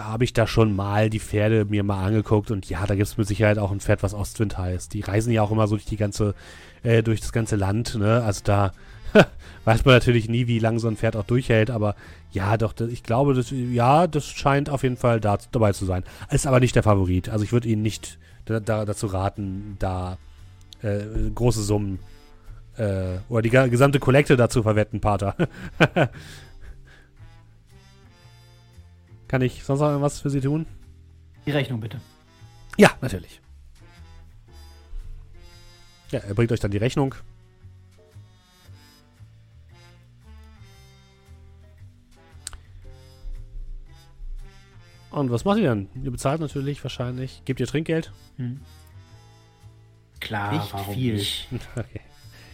habe 0.00 0.24
ich 0.24 0.32
da 0.32 0.48
schon 0.48 0.74
mal 0.74 1.10
die 1.10 1.20
Pferde 1.20 1.64
mir 1.64 1.84
mal 1.84 2.04
angeguckt 2.04 2.50
und 2.50 2.68
ja, 2.68 2.84
da 2.86 2.96
gibt 2.96 3.06
es 3.06 3.16
mit 3.18 3.28
Sicherheit 3.28 3.56
auch 3.60 3.70
ein 3.70 3.78
Pferd, 3.78 4.02
was 4.02 4.14
Ostwind 4.14 4.58
heißt. 4.58 4.92
Die 4.94 5.02
reisen 5.02 5.32
ja 5.32 5.42
auch 5.42 5.52
immer 5.52 5.68
so 5.68 5.76
durch 5.76 5.84
die 5.84 5.96
ganze, 5.96 6.34
äh, 6.82 7.04
durch 7.04 7.20
das 7.20 7.30
ganze 7.30 7.54
Land, 7.54 7.94
ne? 7.94 8.20
Also 8.24 8.40
da 8.42 8.72
weiß 9.64 9.84
man 9.84 9.94
natürlich 9.94 10.28
nie, 10.28 10.48
wie 10.48 10.58
lange 10.58 10.80
so 10.80 10.88
ein 10.88 10.96
Pferd 10.96 11.14
auch 11.14 11.24
durchhält, 11.24 11.70
aber 11.70 11.94
ja, 12.32 12.56
doch, 12.56 12.72
das, 12.72 12.88
ich 12.88 13.04
glaube, 13.04 13.34
das, 13.34 13.52
ja, 13.52 14.08
das 14.08 14.26
scheint 14.26 14.70
auf 14.70 14.82
jeden 14.82 14.96
Fall 14.96 15.20
da, 15.20 15.38
dabei 15.52 15.70
zu 15.70 15.84
sein. 15.84 16.02
Ist 16.32 16.48
aber 16.48 16.58
nicht 16.58 16.74
der 16.74 16.82
Favorit. 16.82 17.28
Also 17.28 17.44
ich 17.44 17.52
würde 17.52 17.68
Ihnen 17.68 17.82
nicht 17.82 18.18
da, 18.44 18.58
da, 18.58 18.84
dazu 18.84 19.06
raten, 19.06 19.76
da 19.78 20.18
äh, 20.82 21.30
große 21.34 21.62
Summen 21.62 21.98
äh, 22.76 23.18
oder 23.28 23.42
die 23.42 23.50
gesamte 23.50 23.98
Kollekte 23.98 24.36
dazu 24.36 24.62
verwetten, 24.62 25.00
Pater. 25.00 25.34
Kann 29.28 29.42
ich 29.42 29.64
sonst 29.64 29.80
noch 29.80 29.88
irgendwas 29.88 30.20
für 30.20 30.30
Sie 30.30 30.40
tun? 30.40 30.66
Die 31.44 31.50
Rechnung 31.50 31.80
bitte. 31.80 32.00
Ja, 32.76 32.90
natürlich. 33.00 33.40
Ja, 36.10 36.20
er 36.20 36.34
bringt 36.34 36.50
euch 36.52 36.60
dann 36.60 36.70
die 36.70 36.78
Rechnung. 36.78 37.14
Und 45.10 45.30
was 45.30 45.44
macht 45.44 45.58
ihr 45.58 45.68
dann? 45.68 45.88
Ihr 46.02 46.10
bezahlt 46.10 46.40
natürlich 46.40 46.82
wahrscheinlich. 46.84 47.42
Gebt 47.44 47.60
ihr 47.60 47.66
Trinkgeld? 47.66 48.12
Hm. 48.36 48.60
Klar, 50.20 50.52
Nicht 50.52 50.72
warum 50.72 50.94
viel. 50.94 51.14
nicht? 51.14 51.48
Okay. 51.76 52.00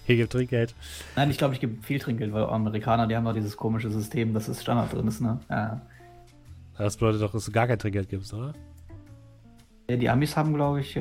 Ihr 0.07 0.17
gebt 0.17 0.33
Trinkgeld. 0.33 0.75
Nein, 1.17 1.31
ich 1.31 1.39
glaube, 1.39 1.55
ich 1.55 1.61
gebe 1.61 1.83
viel 1.83 1.99
Trinkgeld, 1.99 2.31
weil 2.35 2.45
Amerikaner, 2.45 3.07
die 3.07 3.17
haben 3.17 3.25
doch 3.25 3.33
dieses 3.33 3.57
komische 3.57 3.91
System, 3.91 4.35
dass 4.35 4.49
es 4.49 4.61
Standard 4.61 4.93
drin 4.93 5.09
ist, 5.09 5.23
ne? 5.23 5.41
Ja. 5.49 5.81
Das 6.77 6.97
bedeutet 6.99 7.23
doch, 7.23 7.33
dass 7.33 7.47
du 7.47 7.53
gar 7.53 7.67
kein 7.67 7.79
Trinkgeld 7.79 8.11
gibst, 8.11 8.35
oder? 8.35 8.53
Ja, 9.89 9.97
Die 9.97 10.11
Amis 10.11 10.37
haben, 10.37 10.53
glaube 10.53 10.81
ich, 10.81 10.97
äh, 10.97 11.01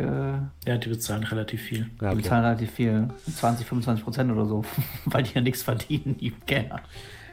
Ja, 0.66 0.78
die 0.78 0.88
bezahlen 0.88 1.24
relativ 1.24 1.62
viel. 1.62 1.90
Ja, 2.02 2.12
die 2.12 2.22
bezahlen 2.22 2.46
relativ 2.46 2.72
viel. 2.72 3.10
20, 3.30 3.68
25 3.68 4.06
Prozent 4.06 4.32
oder 4.32 4.46
so. 4.46 4.64
weil 5.06 5.24
die 5.24 5.34
ja 5.34 5.42
nichts 5.42 5.64
verdienen, 5.64 6.16
die 6.18 6.32
Kellner. 6.32 6.80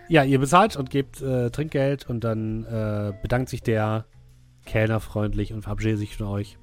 Ja, 0.08 0.24
ihr 0.24 0.40
bezahlt 0.40 0.74
und 0.76 0.90
gebt 0.90 1.22
äh, 1.22 1.50
Trinkgeld 1.50 2.08
und 2.08 2.24
dann 2.24 2.64
äh, 2.64 3.12
bedankt 3.22 3.48
sich 3.48 3.62
der 3.62 4.06
Kellner 4.64 4.98
freundlich 4.98 5.52
und 5.52 5.62
verabschiedet 5.62 5.98
sich 6.00 6.16
von 6.16 6.26
euch. 6.26 6.58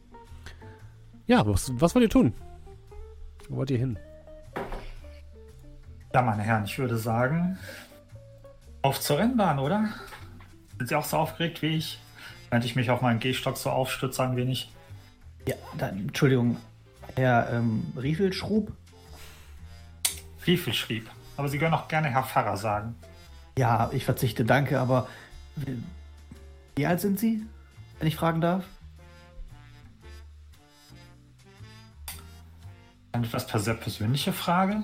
Ja, 1.27 1.45
was, 1.47 1.71
was 1.75 1.95
wollt 1.95 2.03
ihr 2.03 2.09
tun? 2.09 2.33
Wo 3.49 3.57
wollt 3.57 3.71
ihr 3.71 3.77
hin? 3.77 3.97
Ja, 6.13 6.21
meine 6.21 6.43
Herren, 6.43 6.65
ich 6.65 6.77
würde 6.79 6.97
sagen, 6.97 7.57
auf 8.81 8.99
zur 8.99 9.19
Rennbahn, 9.19 9.59
oder? 9.59 9.89
Sind 10.77 10.89
Sie 10.89 10.95
auch 10.95 11.05
so 11.05 11.17
aufgeregt 11.17 11.61
wie 11.61 11.77
ich? 11.77 11.99
Während 12.49 12.65
ich 12.65 12.75
mich 12.75 12.89
auf 12.89 13.01
meinen 13.01 13.19
Gehstock 13.19 13.57
so 13.57 13.69
aufstütze 13.69 14.23
ein 14.23 14.35
wenig. 14.35 14.71
Ja, 15.47 15.55
dann, 15.77 15.99
Entschuldigung, 16.07 16.57
Herr 17.15 17.51
ähm, 17.51 17.91
Riefelschrub? 17.97 18.71
Riefel 20.45 20.73
schrieb. 20.73 21.09
Aber 21.35 21.49
Sie 21.49 21.57
können 21.59 21.73
auch 21.73 21.87
gerne 21.87 22.07
Herr 22.09 22.23
Pfarrer 22.23 22.57
sagen. 22.57 22.95
Ja, 23.57 23.89
ich 23.91 24.05
verzichte, 24.05 24.45
danke, 24.45 24.79
aber 24.79 25.07
wie- 25.57 25.83
wie 26.75 26.85
alt 26.85 27.01
sind 27.01 27.19
Sie, 27.19 27.45
wenn 27.99 28.07
ich 28.07 28.15
fragen 28.15 28.39
darf? 28.39 28.63
Eine 33.17 33.25
etwas 33.27 33.63
sehr 33.63 33.73
persönliche 33.73 34.31
Frage. 34.31 34.83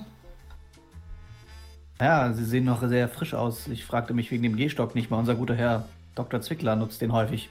Ja, 2.00 2.32
Sie 2.32 2.44
sehen 2.44 2.64
noch 2.64 2.86
sehr 2.86 3.08
frisch 3.08 3.32
aus. 3.34 3.68
Ich 3.68 3.84
fragte 3.84 4.12
mich 4.12 4.30
wegen 4.32 4.42
dem 4.42 4.56
Gehstock 4.56 4.94
nicht 4.96 5.10
mal. 5.10 5.18
Unser 5.18 5.36
guter 5.36 5.54
Herr 5.54 5.88
Dr. 6.16 6.40
Zwickler 6.40 6.74
nutzt 6.74 7.00
den 7.00 7.12
häufig. 7.12 7.48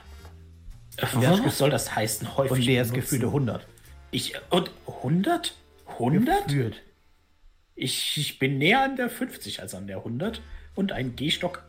Äh, 0.97 1.05
Ja. 1.21 1.39
Was 1.43 1.57
soll 1.57 1.69
das 1.69 1.95
heißen? 1.95 2.35
Häufig 2.35 2.51
Und 2.51 2.67
der 2.67 2.81
ist 2.81 2.93
gefühlte 2.93 3.27
100. 3.27 3.65
Ich, 4.11 4.33
und 4.49 4.71
100? 4.87 5.55
100? 5.87 6.47
Gefühlt. 6.47 6.81
Ich, 7.75 8.17
ich 8.17 8.37
bin 8.37 8.57
näher 8.57 8.83
an 8.83 8.97
der 8.97 9.09
50 9.09 9.61
als 9.61 9.73
an 9.73 9.87
der 9.87 9.97
100. 9.97 10.41
Und 10.75 10.91
ein 10.91 11.15
Gehstock. 11.15 11.63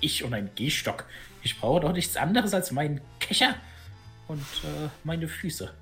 Ich 0.00 0.24
und 0.24 0.34
ein 0.34 0.50
Gehstock. 0.54 1.06
Ich 1.42 1.58
brauche 1.58 1.80
doch 1.80 1.92
nichts 1.92 2.18
anderes 2.18 2.52
als 2.52 2.70
meinen 2.70 3.00
Kescher 3.18 3.54
und 4.28 4.42
äh, 4.62 4.88
meine 5.04 5.26
Füße. 5.26 5.72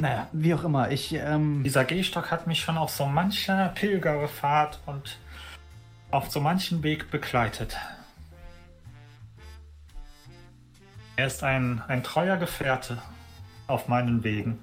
Naja, 0.00 0.28
wie 0.32 0.54
auch 0.54 0.64
immer. 0.64 0.90
Ich, 0.90 1.12
ähm, 1.12 1.62
Dieser 1.64 1.84
Gehstock 1.84 2.30
hat 2.30 2.46
mich 2.46 2.60
schon 2.60 2.78
auf 2.78 2.90
so 2.90 3.06
mancher 3.06 3.68
Pilgerfahrt 3.74 4.80
und 4.86 5.18
auf 6.10 6.30
so 6.30 6.40
manchen 6.40 6.82
Weg 6.82 7.10
begleitet. 7.10 7.76
Er 11.16 11.26
ist 11.26 11.42
ein, 11.42 11.82
ein 11.88 12.04
treuer 12.04 12.36
Gefährte 12.36 13.02
auf 13.66 13.88
meinen 13.88 14.22
Wegen. 14.22 14.58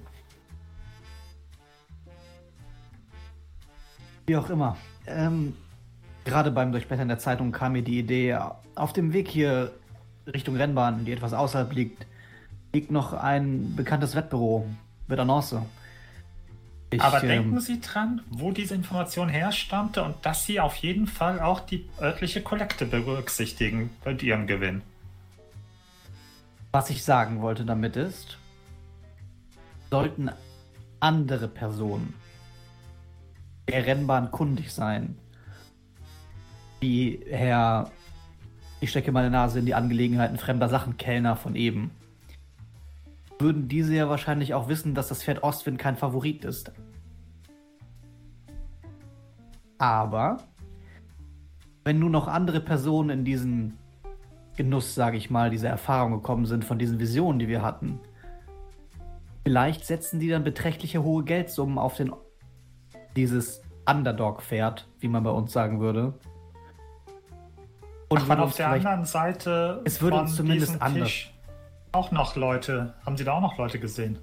wie 4.26 4.36
auch 4.36 4.50
immer. 4.50 4.76
Ähm, 5.06 5.54
gerade 6.24 6.50
beim 6.50 6.72
Durchblättern 6.72 7.08
der 7.08 7.18
Zeitung 7.18 7.52
kam 7.52 7.72
mir 7.72 7.82
die 7.82 7.98
Idee, 7.98 8.38
auf 8.74 8.92
dem 8.92 9.12
Weg 9.12 9.28
hier 9.28 9.72
Richtung 10.26 10.56
Rennbahn, 10.56 11.04
die 11.04 11.12
etwas 11.12 11.32
außerhalb 11.32 11.72
liegt, 11.72 12.06
liegt 12.72 12.90
noch 12.90 13.12
ein 13.12 13.74
bekanntes 13.76 14.16
Wettbüro 14.16 14.66
mit 15.08 15.18
Annonce. 15.18 15.62
Ich, 16.90 17.02
Aber 17.02 17.22
ähm, 17.22 17.28
denken 17.28 17.60
Sie 17.60 17.80
dran, 17.80 18.22
wo 18.30 18.52
diese 18.52 18.74
Information 18.74 19.28
herstammte 19.28 20.02
und 20.02 20.14
dass 20.24 20.44
Sie 20.44 20.60
auf 20.60 20.76
jeden 20.76 21.06
Fall 21.06 21.40
auch 21.40 21.60
die 21.60 21.88
örtliche 22.00 22.42
Kollekte 22.42 22.86
berücksichtigen 22.86 23.90
bei 24.04 24.12
Ihrem 24.12 24.46
Gewinn. 24.46 24.82
Was 26.72 26.90
ich 26.90 27.02
sagen 27.02 27.40
wollte 27.40 27.64
damit 27.64 27.96
ist, 27.96 28.38
sollten 29.90 30.30
andere 31.00 31.48
Personen 31.48 32.14
der 33.68 33.86
Rennbahn 33.86 34.30
kundig 34.30 34.72
sein, 34.72 35.16
wie 36.80 37.20
Herr, 37.28 37.90
ich 38.80 38.90
stecke 38.90 39.10
meine 39.10 39.30
Nase 39.30 39.58
in 39.58 39.66
die 39.66 39.74
Angelegenheiten 39.74 40.38
fremder 40.38 40.68
Sachen, 40.68 40.96
Kellner 40.96 41.36
von 41.36 41.56
eben, 41.56 41.90
würden 43.38 43.68
diese 43.68 43.94
ja 43.94 44.08
wahrscheinlich 44.08 44.54
auch 44.54 44.68
wissen, 44.68 44.94
dass 44.94 45.08
das 45.08 45.22
Pferd 45.22 45.42
Ostwind 45.42 45.78
kein 45.78 45.96
Favorit 45.96 46.44
ist. 46.44 46.72
Aber 49.78 50.38
wenn 51.84 51.98
nun 51.98 52.12
noch 52.12 52.28
andere 52.28 52.60
Personen 52.60 53.10
in 53.10 53.24
diesen 53.24 53.78
Genuss, 54.56 54.94
sage 54.94 55.18
ich 55.18 55.30
mal, 55.30 55.50
diese 55.50 55.68
Erfahrung 55.68 56.12
gekommen 56.12 56.46
sind 56.46 56.64
von 56.64 56.78
diesen 56.78 56.98
Visionen, 56.98 57.38
die 57.38 57.48
wir 57.48 57.62
hatten, 57.62 58.00
vielleicht 59.44 59.84
setzen 59.84 60.18
die 60.18 60.28
dann 60.28 60.44
beträchtliche 60.44 61.02
hohe 61.02 61.24
Geldsummen 61.24 61.78
auf 61.78 61.96
den 61.96 62.12
dieses 63.14 63.62
Underdog-Pferd, 63.88 64.88
wie 64.98 65.08
man 65.08 65.22
bei 65.22 65.30
uns 65.30 65.52
sagen 65.52 65.80
würde. 65.80 66.14
Und 68.08 68.22
Ach, 68.28 68.38
auf 68.38 68.56
der 68.56 68.70
anderen 68.70 69.04
Seite 69.04 69.82
es 69.84 70.00
würde 70.00 70.20
uns 70.20 70.36
zumindest 70.36 70.80
anders 70.80 71.30
auch 71.96 72.12
noch 72.12 72.36
Leute. 72.36 72.94
Haben 73.04 73.16
Sie 73.16 73.24
da 73.24 73.32
auch 73.32 73.40
noch 73.40 73.56
Leute 73.56 73.80
gesehen? 73.80 74.18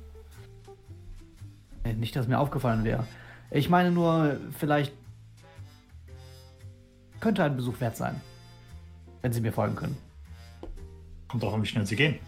Nicht, 1.98 2.16
dass 2.16 2.28
mir 2.28 2.40
aufgefallen 2.40 2.84
wäre. 2.84 3.06
Ich 3.52 3.70
meine 3.70 3.92
nur, 3.92 4.38
vielleicht 4.58 4.94
könnte 7.20 7.44
ein 7.44 7.56
Besuch 7.56 7.80
wert 7.82 7.98
sein, 7.98 8.22
wenn 9.22 9.34
Sie 9.34 9.42
mir 9.42 9.52
folgen 9.52 9.76
können. 9.76 9.98
Kommt 11.28 11.44
auch, 11.44 11.62
wie 11.62 11.66
schnell 11.66 11.86
Sie 11.86 11.96
gehen. 11.96 12.20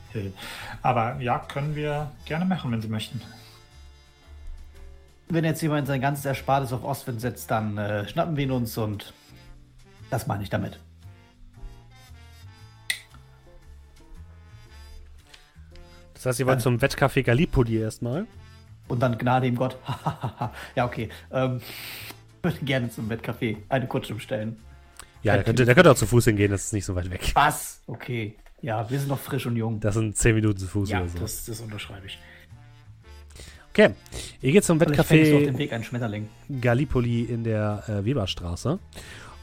Aber 0.81 1.21
ja, 1.21 1.39
können 1.39 1.75
wir 1.75 2.11
gerne 2.25 2.45
machen, 2.45 2.71
wenn 2.71 2.81
Sie 2.81 2.87
möchten. 2.87 3.21
Wenn 5.29 5.43
jetzt 5.43 5.61
jemand 5.61 5.87
sein 5.87 6.01
ganzes 6.01 6.25
Erspartes 6.25 6.73
auf 6.73 6.83
Ostwind 6.83 7.21
setzt, 7.21 7.49
dann 7.49 7.77
äh, 7.77 8.07
schnappen 8.07 8.35
wir 8.35 8.43
ihn 8.43 8.51
uns 8.51 8.77
und 8.77 9.13
das 10.09 10.27
meine 10.27 10.43
ich 10.43 10.49
damit. 10.49 10.79
Das 16.25 16.31
heißt, 16.31 16.39
ihr 16.39 16.47
wollt 16.47 16.61
zum 16.61 16.79
Wettcafé 16.79 17.21
Gallipoli 17.21 17.77
erstmal? 17.77 18.25
Und 18.87 18.99
dann 18.99 19.15
Gnade 19.19 19.45
ihm 19.45 19.55
Gott. 19.55 19.77
ja, 20.75 20.85
okay. 20.85 21.09
Ähm, 21.31 21.61
würde 22.41 22.57
gerne 22.65 22.89
zum 22.89 23.11
Wettcafé 23.11 23.57
eine 23.69 23.85
Kutsche 23.85 24.15
bestellen. 24.15 24.57
Ja, 25.21 25.35
der 25.35 25.43
könnte, 25.43 25.65
der 25.65 25.75
könnte 25.75 25.91
auch 25.91 25.95
zu 25.95 26.07
Fuß 26.07 26.25
hingehen, 26.25 26.49
das 26.49 26.65
ist 26.65 26.73
nicht 26.73 26.85
so 26.85 26.95
weit 26.95 27.11
weg. 27.11 27.31
Was? 27.35 27.81
Okay. 27.85 28.35
Ja, 28.63 28.89
wir 28.89 28.97
sind 28.97 29.09
noch 29.09 29.19
frisch 29.19 29.45
und 29.45 29.55
jung. 29.55 29.79
Das 29.79 29.93
sind 29.93 30.17
10 30.17 30.33
Minuten 30.33 30.57
zu 30.57 30.65
Fuß 30.65 30.89
ja, 30.89 31.01
oder 31.01 31.09
so. 31.09 31.19
Das, 31.19 31.45
das 31.45 31.59
unterschreibe 31.59 32.07
ich. 32.07 32.17
Okay, 33.69 33.91
ihr 34.41 34.51
geht 34.51 34.63
zum 34.63 34.81
Wettcafé. 34.81 35.51
Gallipoli 36.59 37.21
in 37.21 37.43
der 37.43 37.83
äh, 37.87 38.03
Weberstraße. 38.03 38.79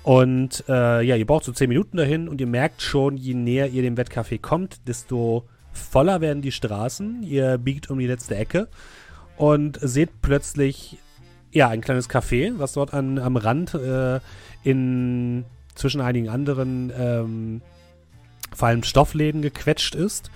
Und 0.03 0.65
äh, 0.69 1.03
ja, 1.03 1.15
ihr 1.15 1.27
braucht 1.27 1.45
so 1.45 1.53
10 1.53 1.69
Minuten 1.69 1.97
dahin 1.97 2.29
und 2.29 2.41
ihr 2.41 2.49
merkt 2.49 2.83
schon, 2.83 3.17
je 3.17 3.35
näher 3.35 3.69
ihr 3.69 3.83
dem 3.83 3.97
Wettcafé 3.97 4.41
kommt, 4.41 4.89
desto 4.89 5.47
voller 5.73 6.21
werden 6.21 6.43
die 6.43 6.53
Straßen. 6.53 7.23
Ihr 7.23 7.59
biegt 7.59 7.91
um 7.91 7.99
die 7.99 8.07
letzte 8.07 8.37
Ecke 8.37 8.69
und 9.37 9.79
seht 9.81 10.23
plötzlich 10.23 10.99
ja 11.51 11.69
ein 11.69 11.81
kleines 11.81 12.09
Café, 12.09 12.53
was 12.57 12.73
dort 12.73 12.95
an, 12.95 13.19
am 13.19 13.37
Rand 13.37 13.75
äh, 13.75 14.21
in 14.63 15.45
zwischen 15.75 16.01
einigen 16.01 16.29
anderen 16.29 16.93
ähm, 16.97 17.63
vor 18.55 18.69
allem 18.69 18.83
Stoffläden 18.83 19.43
gequetscht 19.43 19.95
ist. 19.95 20.31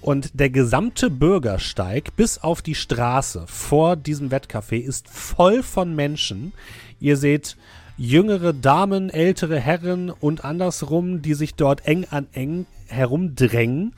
Und 0.00 0.38
der 0.38 0.50
gesamte 0.50 1.10
Bürgersteig 1.10 2.14
bis 2.16 2.38
auf 2.38 2.62
die 2.62 2.76
Straße 2.76 3.44
vor 3.46 3.96
diesem 3.96 4.30
Wettcafé 4.30 4.76
ist 4.76 5.08
voll 5.08 5.62
von 5.62 5.94
Menschen. 5.94 6.52
Ihr 7.00 7.16
seht 7.16 7.56
jüngere 7.96 8.52
Damen, 8.52 9.10
ältere 9.10 9.58
Herren 9.58 10.10
und 10.10 10.44
andersrum, 10.44 11.20
die 11.20 11.34
sich 11.34 11.56
dort 11.56 11.86
eng 11.86 12.06
an 12.10 12.28
eng 12.32 12.66
herumdrängen. 12.86 13.92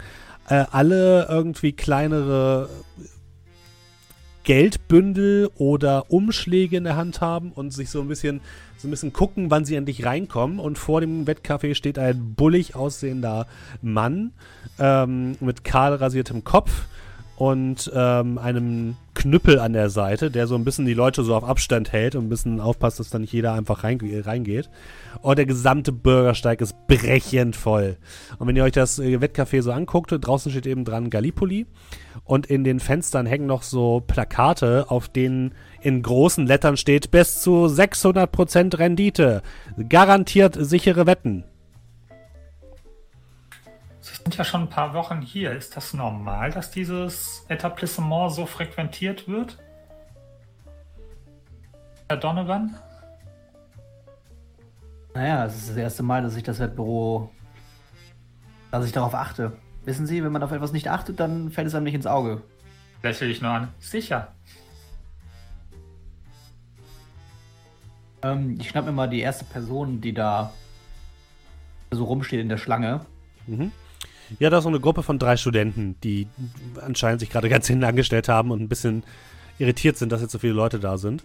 Äh, 0.51 0.67
alle 0.73 1.29
irgendwie 1.29 1.73
kleinere 1.73 2.69
Geldbündel 4.43 5.49
oder 5.55 6.11
Umschläge 6.11 6.77
in 6.77 6.83
der 6.85 6.97
Hand 6.97 7.21
haben 7.21 7.53
und 7.53 7.73
sich 7.73 7.89
so 7.89 8.01
ein 8.01 8.09
bisschen 8.09 8.41
so 8.77 8.89
ein 8.89 8.91
bisschen 8.91 9.13
gucken, 9.13 9.51
wann 9.51 9.65
sie 9.65 9.77
endlich 9.77 10.05
reinkommen. 10.05 10.59
Und 10.59 10.77
vor 10.77 11.01
dem 11.01 11.27
Wettcafé 11.27 11.75
steht 11.75 11.99
ein 11.99 12.35
bullig 12.35 12.75
aussehender 12.75 13.47
Mann 13.81 14.33
ähm, 14.81 15.37
mit 15.39 15.63
kahl 15.63 15.95
rasiertem 15.95 16.43
Kopf 16.43 16.87
und 17.41 17.91
ähm, 17.95 18.37
einem 18.37 18.97
Knüppel 19.15 19.59
an 19.61 19.73
der 19.73 19.89
Seite, 19.89 20.31
der 20.31 20.47
so 20.47 20.57
ein 20.57 20.65
bisschen 20.65 20.85
die 20.85 20.93
Leute 20.93 21.25
so 21.25 21.35
auf 21.35 21.43
Abstand 21.43 21.91
hält 21.91 22.15
und 22.15 22.27
ein 22.27 22.29
bisschen 22.29 22.61
aufpasst, 22.61 23.01
dass 23.01 23.09
da 23.09 23.19
nicht 23.19 23.33
jeder 23.33 23.55
einfach 23.55 23.83
reingeht. 23.83 24.69
Und 25.23 25.39
der 25.39 25.47
gesamte 25.47 25.91
Bürgersteig 25.91 26.61
ist 26.61 26.75
brechend 26.87 27.57
voll. 27.57 27.97
Und 28.39 28.47
wenn 28.47 28.57
ihr 28.57 28.65
euch 28.65 28.73
das 28.73 28.99
äh, 28.99 29.17
Wettcafé 29.17 29.63
so 29.63 29.73
anguckt, 29.73 30.13
draußen 30.13 30.53
steht 30.53 30.67
eben 30.67 30.85
dran 30.85 31.09
Gallipoli 31.09 31.65
und 32.25 32.45
in 32.45 32.63
den 32.63 32.79
Fenstern 32.79 33.25
hängen 33.25 33.47
noch 33.47 33.63
so 33.63 34.03
Plakate, 34.07 34.91
auf 34.91 35.09
denen 35.09 35.55
in 35.81 36.03
großen 36.03 36.47
Lettern 36.47 36.77
steht 36.77 37.11
bis 37.11 37.41
zu 37.41 37.65
600% 37.65 38.79
Rendite. 38.79 39.41
Garantiert 39.89 40.59
sichere 40.61 41.07
Wetten. 41.07 41.45
Sind 44.31 44.39
ja 44.39 44.45
schon 44.45 44.61
ein 44.61 44.69
paar 44.69 44.95
Wochen 44.95 45.23
hier. 45.23 45.51
Ist 45.51 45.77
das 45.77 45.93
normal, 45.93 46.53
dass 46.53 46.71
dieses 46.71 47.45
Etablissement 47.49 48.31
so 48.31 48.47
frequentiert 48.47 49.27
wird? 49.27 49.59
Herr 52.09 52.17
Donovan? 52.17 52.77
Naja, 55.15 55.47
es 55.47 55.57
ist 55.57 55.71
das 55.71 55.77
erste 55.77 56.05
Mal, 56.05 56.23
dass 56.23 56.37
ich 56.37 56.45
das 56.45 56.61
Wettbüro, 56.61 57.29
dass 58.71 58.87
ich 58.87 58.93
darauf 58.93 59.17
achte. 59.17 59.51
Wissen 59.85 60.07
Sie, 60.07 60.23
wenn 60.23 60.31
man 60.31 60.45
auf 60.45 60.53
etwas 60.53 60.71
nicht 60.71 60.87
achtet, 60.87 61.19
dann 61.19 61.51
fällt 61.51 61.67
es 61.67 61.75
einem 61.75 61.83
nicht 61.83 61.95
ins 61.95 62.07
Auge. 62.07 62.41
Lächle 63.03 63.27
ich 63.27 63.43
nur 63.43 63.51
an. 63.51 63.75
Sicher. 63.81 64.33
Ähm, 68.23 68.59
ich 68.61 68.69
schnapp 68.69 68.85
mir 68.85 68.93
mal 68.93 69.11
die 69.11 69.23
erste 69.23 69.45
Person, 69.45 70.01
die 70.01 70.15
da 70.15 70.53
so 71.91 72.05
rumsteht 72.05 72.39
in 72.39 72.49
der 72.49 72.59
Schlange. 72.59 73.05
Mhm. 73.49 73.73
Ja, 74.39 74.51
da 74.51 74.59
ist 74.59 74.65
so 74.65 74.69
eine 74.69 74.81
Gruppe 74.81 75.03
von 75.03 75.19
drei 75.19 75.37
Studenten, 75.37 75.97
die 76.03 76.29
anscheinend 76.81 77.21
sich 77.21 77.31
gerade 77.31 77.49
ganz 77.49 77.67
hinten 77.67 77.85
angestellt 77.85 78.29
haben 78.29 78.51
und 78.51 78.61
ein 78.61 78.69
bisschen 78.69 79.03
irritiert 79.59 79.97
sind, 79.97 80.13
dass 80.13 80.21
jetzt 80.21 80.33
so 80.33 80.39
viele 80.39 80.53
Leute 80.53 80.79
da 80.79 80.99
sind. 80.99 81.25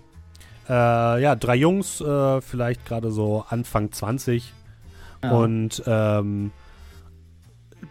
Äh, 0.67 1.21
ja, 1.21 1.35
drei 1.35 1.55
Jungs, 1.55 2.01
äh, 2.01 2.41
vielleicht 2.41 2.85
gerade 2.85 3.11
so 3.11 3.45
Anfang 3.47 3.91
20. 3.91 4.53
Ja. 5.23 5.31
Und 5.31 5.83
ähm, 5.85 6.51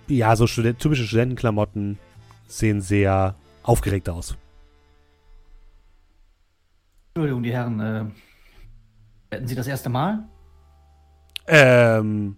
ja, 0.09 0.37
so 0.37 0.47
Student 0.47 0.81
typische 0.81 1.05
Studentenklamotten 1.05 1.99
sehen 2.47 2.81
sehr 2.81 3.35
aufgeregt 3.63 4.09
aus. 4.09 4.37
Entschuldigung, 7.15 7.43
die 7.43 7.53
Herren, 7.53 7.81
äh, 7.81 8.05
hätten 9.31 9.47
Sie 9.47 9.55
das 9.55 9.69
erste 9.69 9.89
Mal? 9.89 10.25
Ähm, 11.47 12.37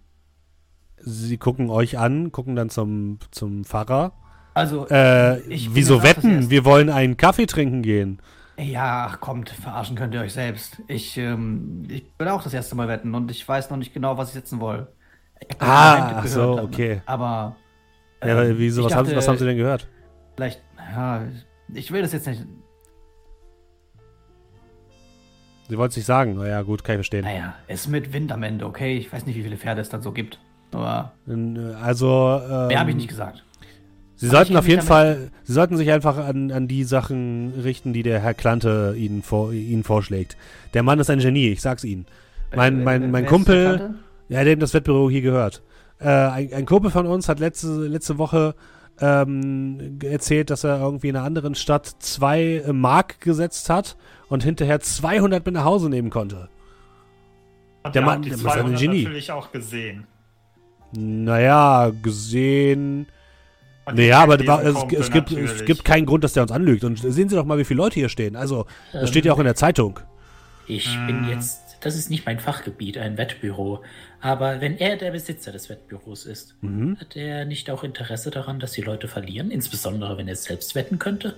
sie 1.07 1.39
gucken 1.39 1.71
euch 1.71 1.99
an, 1.99 2.33
gucken 2.33 2.57
dann 2.57 2.69
zum, 2.69 3.19
zum 3.31 3.65
Pfarrer. 3.65 4.13
Also, 4.53 4.89
äh, 4.89 5.41
wieso 5.47 6.03
wetten? 6.03 6.51
Wir 6.51 6.65
wollen 6.65 6.91
einen 6.91 7.17
Kaffee 7.17 7.47
trinken 7.47 7.83
gehen. 7.83 8.21
Ja, 8.59 9.07
ach, 9.11 9.21
kommt, 9.21 9.51
verarschen 9.51 9.97
könnt 9.97 10.15
ihr 10.15 10.21
euch 10.21 10.33
selbst. 10.33 10.83
Ich, 10.89 11.17
ähm, 11.19 11.85
ich 11.89 12.05
will 12.19 12.29
auch 12.29 12.43
das 12.43 12.55
erste 12.55 12.75
Mal 12.75 12.89
wetten 12.89 13.15
und 13.15 13.31
ich 13.31 13.47
weiß 13.47 13.71
noch 13.71 13.77
nicht 13.77 13.93
genau, 13.93 14.17
was 14.17 14.29
ich 14.29 14.35
setzen 14.35 14.61
will. 14.61 14.87
ah, 15.59 16.15
ach 16.17 16.27
so, 16.27 16.59
okay. 16.59 17.03
Aber. 17.07 17.57
Ähm, 18.23 18.29
ja, 18.29 18.59
wieso, 18.59 18.85
was, 18.85 18.93
dachte, 18.93 19.11
haben, 19.11 19.17
was 19.17 19.29
haben 19.29 19.39
Sie 19.39 19.45
denn 19.45 19.59
gehört? 19.59 19.87
Vielleicht, 20.35 20.63
ja, 20.79 21.23
ich 21.73 21.93
will 21.93 22.01
das 22.01 22.13
jetzt 22.13 22.27
nicht. 22.27 22.43
Sie 25.69 25.77
wollten 25.77 25.91
es 25.91 25.97
nicht 25.97 26.07
sagen. 26.07 26.37
Naja, 26.37 26.63
gut, 26.63 26.83
kann 26.83 26.95
ich 26.95 26.99
verstehen. 26.99 27.25
Naja, 27.25 27.55
es 27.67 27.83
ist 27.83 27.89
mit 27.89 28.13
Wind 28.15 28.33
am 28.33 28.43
Ende, 28.43 28.65
okay? 28.65 28.97
Ich 28.97 29.13
weiß 29.13 29.27
nicht, 29.27 29.37
wie 29.37 29.43
viele 29.43 29.59
Pferde 29.59 29.83
es 29.83 29.91
dann 29.91 30.01
so 30.01 30.13
gibt. 30.13 30.39
Aber. 30.77 31.13
Äh, 31.29 31.75
also. 31.83 32.41
Ähm, 32.49 32.67
mehr 32.69 32.81
habe 32.81 32.91
ich 32.91 32.97
nicht 32.97 33.09
gesagt. 33.09 33.43
Sie 34.17 34.29
Aber 34.29 34.39
sollten 34.39 34.57
auf 34.57 34.67
jeden 34.67 34.83
Fall, 34.83 35.31
Sie 35.45 35.53
sollten 35.53 35.77
sich 35.77 35.91
einfach 35.91 36.17
an, 36.17 36.51
an 36.51 36.69
die 36.69 36.85
Sachen 36.85 37.53
richten, 37.63 37.93
die 37.93 38.03
der 38.03 38.21
Herr 38.21 38.33
Klante 38.33 38.95
Ihnen, 38.97 39.23
vor, 39.23 39.53
Ihnen 39.53 39.85
vorschlägt. 39.85 40.37
Der 40.73 40.83
Mann 40.83 40.99
ist 40.99 41.11
ein 41.11 41.19
Genie, 41.19 41.49
ich 41.49 41.61
sag's 41.61 41.85
Ihnen. 41.85 42.07
Mein, 42.55 42.83
mein, 42.83 43.11
mein 43.11 43.27
Kumpel, 43.27 43.97
ja, 44.29 44.43
dem 44.43 44.59
das 44.59 44.73
Wettbüro 44.73 45.11
hier 45.11 45.21
gehört. 45.21 45.63
Äh, 45.99 46.09
ein, 46.09 46.53
ein, 46.53 46.67
Kumpel 46.67 46.91
von 46.91 47.07
uns 47.07 47.29
hat 47.29 47.41
letzte, 47.41 47.69
letzte 47.87 48.17
Woche 48.17 48.55
ähm, 49.01 49.99
erzählt, 50.03 50.49
dass 50.49 50.65
er 50.65 50.81
irgendwie 50.81 51.09
in 51.09 51.17
einer 51.17 51.25
anderen 51.27 51.55
Stadt 51.55 51.87
zwei 51.99 52.63
äh, 52.67 52.73
Mark 52.73 53.21
gesetzt 53.21 53.69
hat 53.69 53.97
und 54.29 54.43
hinterher 54.45 54.81
200 54.81 55.45
mit 55.45 55.55
nach 55.55 55.65
Hause 55.65 55.91
nehmen 55.91 56.09
konnte. 56.09 56.49
Und 57.83 57.95
Der 57.95 58.03
Mann- 58.03 58.23
der 58.23 58.33
ist 58.33 58.39
ein 58.47 58.53
200 58.53 58.81
Genie. 58.81 59.03
natürlich 59.05 59.33
auch 59.33 59.53
gesehen. 59.53 60.07
Naja, 60.93 61.91
gesehen. 62.03 63.07
Naja, 63.93 64.21
aber 64.21 64.41
es, 64.65 64.83
es, 64.99 65.11
gibt, 65.13 65.31
es 65.33 65.65
gibt 65.65 65.85
keinen 65.85 66.07
Grund, 66.07 66.25
dass 66.25 66.33
der 66.33 66.43
uns 66.43 66.51
anlügt. 66.53 66.83
Und 66.85 66.99
sehen 66.99 67.29
Sie 67.29 67.37
doch 67.37 67.45
mal, 67.45 67.59
wie 67.59 67.65
viele 67.65 67.79
Leute 67.79 67.95
hier 67.95 68.09
stehen. 68.09 68.35
Also, 68.35 68.67
das 68.93 69.09
steht 69.11 69.25
ja 69.25 69.33
auch 69.33 69.39
in 69.39 69.45
der 69.45 69.55
Zeitung. 69.55 70.01
Ich 70.67 70.99
Mhm. 70.99 71.07
bin 71.07 71.25
jetzt, 71.25 71.77
das 71.83 71.95
ist 71.95 72.11
nicht 72.11 72.27
mein 72.27 72.41
Fachgebiet, 72.41 72.99
ein 72.99 73.17
Wettbüro. 73.17 73.83
Aber 74.21 74.61
wenn 74.61 74.77
er 74.79 74.97
der 74.97 75.13
Besitzer 75.13 75.53
des 75.53 75.69
Wettbüros 75.69 76.27
ist, 76.27 76.57
Mhm. 76.63 76.99
hat 76.99 77.15
er 77.15 77.45
nicht 77.45 77.71
auch 77.71 77.85
Interesse 77.85 78.31
daran, 78.33 78.59
dass 78.59 78.73
die 78.73 78.81
Leute 78.83 79.07
verlieren? 79.07 79.53
Insbesondere, 79.53 80.19
wenn 80.19 80.27
er 80.27 80.35
selbst 80.35 80.75
wetten 80.75 80.99
könnte? 80.99 81.37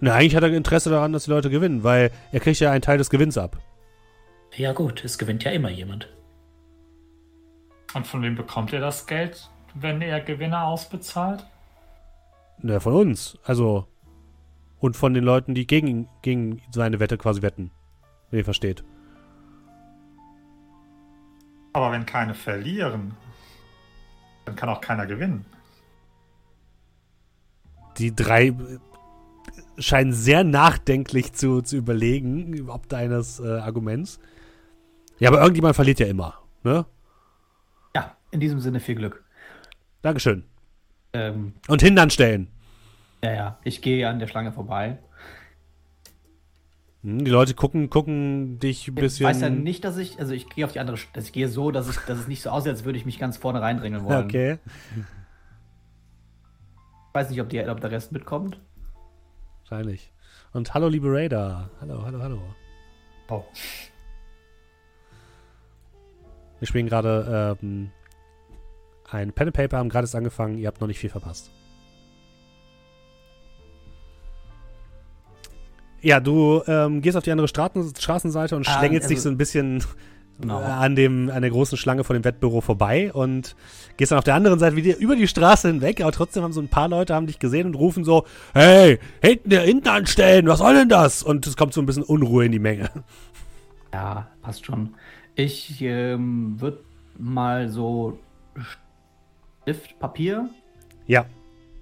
Na, 0.00 0.14
eigentlich 0.14 0.36
hat 0.36 0.44
er 0.44 0.52
Interesse 0.54 0.88
daran, 0.90 1.12
dass 1.12 1.24
die 1.24 1.30
Leute 1.30 1.50
gewinnen, 1.50 1.82
weil 1.84 2.10
er 2.32 2.40
kriegt 2.40 2.60
ja 2.60 2.70
einen 2.70 2.82
Teil 2.82 2.96
des 2.98 3.10
Gewinns 3.10 3.36
ab. 3.36 3.58
Ja 4.56 4.72
gut, 4.72 5.04
es 5.04 5.18
gewinnt 5.18 5.44
ja 5.44 5.50
immer 5.50 5.68
jemand. 5.70 6.08
Und 7.94 8.06
von 8.06 8.22
wem 8.22 8.34
bekommt 8.34 8.72
er 8.72 8.80
das 8.80 9.06
Geld, 9.06 9.50
wenn 9.74 10.02
er 10.02 10.20
Gewinner 10.20 10.64
ausbezahlt? 10.64 11.46
Na, 12.58 12.80
von 12.80 12.94
uns. 12.94 13.38
Also. 13.44 13.86
Und 14.80 14.96
von 14.96 15.12
den 15.14 15.24
Leuten, 15.24 15.54
die 15.54 15.66
gegen, 15.66 16.08
gegen 16.22 16.62
seine 16.70 17.00
Wette 17.00 17.18
quasi 17.18 17.42
wetten. 17.42 17.72
Wenn 18.30 18.38
ihr 18.38 18.44
versteht. 18.44 18.84
Aber 21.72 21.90
wenn 21.92 22.06
keine 22.06 22.34
verlieren, 22.34 23.14
dann 24.44 24.54
kann 24.54 24.68
auch 24.68 24.80
keiner 24.80 25.06
gewinnen. 25.06 25.44
Die 27.98 28.14
drei 28.14 28.48
äh, 28.48 28.54
scheinen 29.78 30.12
sehr 30.12 30.44
nachdenklich 30.44 31.32
zu, 31.32 31.62
zu 31.62 31.76
überlegen, 31.76 32.68
ob 32.68 32.88
deines 32.88 33.40
äh, 33.40 33.58
Arguments. 33.58 34.20
Ja, 35.18 35.30
aber 35.30 35.40
irgendjemand 35.40 35.74
verliert 35.74 35.98
ja 35.98 36.06
immer. 36.06 36.34
Ne? 36.62 36.86
In 38.30 38.40
diesem 38.40 38.60
Sinne 38.60 38.80
viel 38.80 38.94
Glück. 38.94 39.24
Dankeschön. 40.02 40.44
Ähm, 41.12 41.54
Und 41.68 41.80
hindern 41.82 42.10
stellen. 42.10 42.48
ja, 43.22 43.32
ja, 43.32 43.58
ich 43.64 43.80
gehe 43.82 44.08
an 44.08 44.18
der 44.18 44.26
Schlange 44.26 44.52
vorbei. 44.52 44.98
Hm, 47.02 47.24
die 47.24 47.30
Leute 47.30 47.54
gucken, 47.54 47.88
gucken 47.90 48.58
dich 48.58 48.86
ein 48.88 48.94
Ich 48.96 49.00
bisschen. 49.00 49.26
weiß 49.26 49.40
ja 49.40 49.50
nicht, 49.50 49.84
dass 49.84 49.96
ich, 49.96 50.18
also 50.18 50.34
ich 50.34 50.48
gehe 50.50 50.64
auf 50.64 50.72
die 50.72 50.80
andere, 50.80 50.98
dass 51.14 51.24
ich 51.26 51.32
gehe 51.32 51.48
so, 51.48 51.70
dass, 51.70 51.88
ich, 51.88 51.96
dass 52.06 52.18
es 52.18 52.28
nicht 52.28 52.42
so 52.42 52.50
aussieht, 52.50 52.70
als 52.72 52.84
würde 52.84 52.98
ich 52.98 53.06
mich 53.06 53.18
ganz 53.18 53.36
vorne 53.38 53.60
reindrängeln 53.62 54.04
wollen. 54.04 54.24
Okay. 54.24 54.58
Ich 57.08 57.14
weiß 57.14 57.30
nicht, 57.30 57.40
ob, 57.40 57.48
die, 57.48 57.66
ob 57.66 57.80
der 57.80 57.90
Rest 57.90 58.12
mitkommt. 58.12 58.60
Wahrscheinlich. 59.60 60.12
Und 60.52 60.72
hallo, 60.74 60.88
liebe 60.88 61.08
Raider. 61.10 61.70
Hallo, 61.80 62.02
hallo, 62.04 62.20
hallo. 62.22 62.42
Oh. 63.30 63.44
Wir 66.58 66.66
spielen 66.68 66.86
gerade 66.88 67.56
ähm, 67.62 67.90
ein 69.10 69.32
Pen 69.32 69.48
and 69.48 69.56
Paper, 69.56 69.78
haben 69.78 69.88
gerade 69.88 70.04
erst 70.04 70.14
angefangen. 70.16 70.58
Ihr 70.58 70.66
habt 70.68 70.80
noch 70.80 70.88
nicht 70.88 70.98
viel 70.98 71.10
verpasst. 71.10 71.50
Ja, 76.00 76.20
du 76.20 76.62
ähm, 76.66 77.00
gehst 77.02 77.16
auf 77.16 77.24
die 77.24 77.32
andere 77.32 77.48
Straßen, 77.48 77.92
Straßenseite 77.98 78.54
und 78.56 78.68
Ah, 78.68 78.78
schlängelst 78.78 79.10
dich 79.10 79.18
also- 79.18 79.28
so 79.30 79.34
ein 79.34 79.38
bisschen 79.38 79.82
Genau. 80.40 80.58
an, 80.58 80.94
dem, 80.94 81.30
an 81.30 81.42
der 81.42 81.50
großen 81.50 81.76
Schlange 81.76 82.04
vor 82.04 82.14
dem 82.14 82.22
Wettbüro 82.24 82.60
vorbei 82.60 83.12
und 83.12 83.56
gehst 83.96 84.12
dann 84.12 84.18
auf 84.18 84.24
der 84.24 84.36
anderen 84.36 84.60
Seite 84.60 84.76
wieder 84.76 84.96
über 84.98 85.16
die 85.16 85.26
Straße 85.26 85.66
hinweg, 85.66 86.00
aber 86.00 86.12
trotzdem 86.12 86.44
haben 86.44 86.52
so 86.52 86.60
ein 86.60 86.68
paar 86.68 86.86
Leute 86.88 87.12
haben 87.12 87.26
dich 87.26 87.40
gesehen 87.40 87.66
und 87.66 87.74
rufen 87.74 88.04
so, 88.04 88.24
hey, 88.54 89.00
hinten, 89.20 89.50
hinten 89.50 89.88
anstellen, 89.88 90.46
was 90.46 90.60
soll 90.60 90.74
denn 90.74 90.88
das? 90.88 91.24
Und 91.24 91.44
es 91.48 91.56
kommt 91.56 91.74
so 91.74 91.80
ein 91.82 91.86
bisschen 91.86 92.04
Unruhe 92.04 92.44
in 92.44 92.52
die 92.52 92.60
Menge. 92.60 92.88
Ja, 93.92 94.28
passt 94.40 94.64
schon. 94.64 94.94
Ich 95.34 95.82
ähm, 95.82 96.60
würde 96.60 96.84
mal 97.18 97.68
so 97.68 98.20
Stift, 99.68 99.98
Papier 99.98 100.48
Ja, 101.06 101.26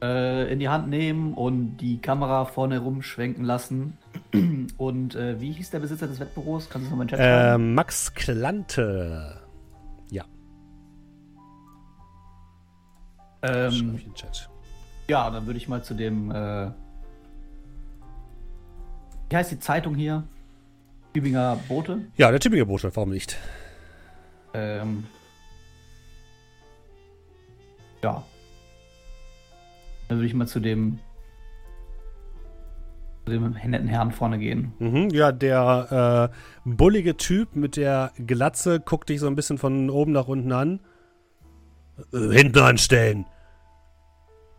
äh, 0.03 0.53
in 0.53 0.59
die 0.59 0.69
Hand 0.69 0.89
nehmen 0.89 1.35
und 1.35 1.77
die 1.77 1.99
Kamera 1.99 2.45
vorne 2.45 2.81
rumschwenken 2.81 3.45
lassen. 3.45 3.97
Und 4.77 5.15
äh, 5.15 5.41
wie 5.41 5.53
hieß 5.53 5.71
der 5.71 5.79
Besitzer 5.79 6.09
des 6.09 6.19
Wettbüros? 6.19 6.69
Kannst 6.69 6.87
du 6.87 6.87
es 6.87 6.91
nochmal 6.91 7.05
in 7.05 7.09
den 7.09 7.17
Chat 7.17 7.19
schreiben? 7.21 7.63
ähm, 7.63 7.75
Max 7.75 8.13
Klante. 8.15 9.41
Ja, 10.11 10.25
Ähm, 13.43 14.01
ja, 15.09 15.31
dann 15.31 15.47
würde 15.47 15.57
ich 15.59 15.69
mal 15.69 15.83
zu 15.85 15.95
dem. 15.95 16.31
Äh, 16.33 16.71
wie 19.31 19.37
heißt 19.37 19.53
die 19.53 19.61
Zeitung 19.61 19.95
hier? 19.95 20.25
Tübinger 21.15 21.57
Bote. 21.69 22.01
Ja, 22.17 22.31
der 22.33 22.41
Tübinger 22.41 22.65
Bote, 22.67 22.91
warum 22.97 23.11
nicht? 23.11 23.37
Ähm, 24.55 25.05
ja. 28.07 28.23
Dann 30.09 30.19
würde 30.19 30.27
ich 30.27 30.35
mal 30.35 30.47
zu 30.47 30.61
dem, 30.61 31.01
zu 33.25 33.33
dem 33.33 33.57
netten 33.65 33.89
Herrn 33.89 34.13
vorne 34.13 34.39
gehen. 34.39 34.73
Mhm, 34.79 35.11
ja, 35.11 35.33
der 35.33 36.31
äh, 36.33 36.37
bullige 36.65 37.17
Typ 37.17 37.57
mit 37.57 37.77
der 37.77 38.13
Glatze 38.25 38.79
guckt 38.79 39.09
dich 39.09 39.19
so 39.19 39.27
ein 39.27 39.35
bisschen 39.35 39.59
von 39.59 39.91
oben 39.91 40.13
nach 40.13 40.29
unten 40.29 40.53
an. 40.53 40.81
Äh, 42.13 42.33
hinten 42.33 42.61
anstellen. 42.61 43.27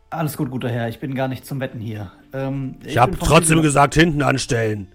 Alles 0.10 0.36
gut, 0.36 0.52
guter 0.52 0.70
Herr. 0.70 0.90
Ich 0.90 1.00
bin 1.00 1.16
gar 1.16 1.28
nicht 1.30 1.46
zum 1.46 1.60
Wetten 1.62 1.80
hier. 1.80 2.12
Ähm, 2.34 2.76
Ich, 2.84 2.98
habe 2.98 3.12
bin 3.12 3.20
vom 3.20 3.28
trotzdem 3.30 3.62
gesagt, 3.62 3.96
hinten 3.96 4.22
anstellen. 4.22 4.88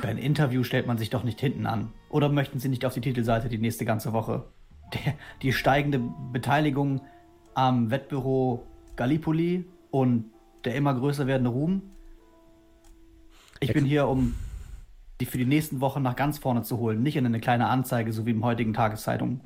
Bei 0.00 0.08
einem 0.08 0.18
Interview 0.18 0.62
stellt 0.62 0.86
man 0.86 0.98
sich 0.98 1.10
doch 1.10 1.24
nicht 1.24 1.40
hinten 1.40 1.66
an. 1.66 1.92
Oder 2.10 2.28
möchten 2.28 2.60
Sie 2.60 2.68
nicht 2.68 2.84
auf 2.84 2.94
die 2.94 3.00
Titelseite 3.00 3.48
die 3.48 3.58
nächste 3.58 3.84
ganze 3.84 4.12
Woche? 4.12 4.44
Der, 4.92 5.14
die 5.42 5.52
steigende 5.52 6.00
Beteiligung 6.32 7.00
am 7.54 7.90
Wettbüro 7.90 8.66
Gallipoli 8.96 9.64
und 9.90 10.30
der 10.64 10.74
immer 10.74 10.94
größer 10.94 11.26
werdende 11.26 11.50
Ruhm. 11.50 11.82
Ich 13.60 13.72
bin 13.72 13.84
hier, 13.84 14.08
um 14.08 14.34
die 15.20 15.26
für 15.26 15.38
die 15.38 15.46
nächsten 15.46 15.80
Wochen 15.80 16.02
nach 16.02 16.16
ganz 16.16 16.38
vorne 16.38 16.62
zu 16.62 16.78
holen, 16.78 17.02
nicht 17.02 17.16
in 17.16 17.24
eine 17.24 17.40
kleine 17.40 17.68
Anzeige, 17.68 18.12
so 18.12 18.26
wie 18.26 18.30
im 18.30 18.44
heutigen 18.44 18.74
Tageszeitung. 18.74 19.40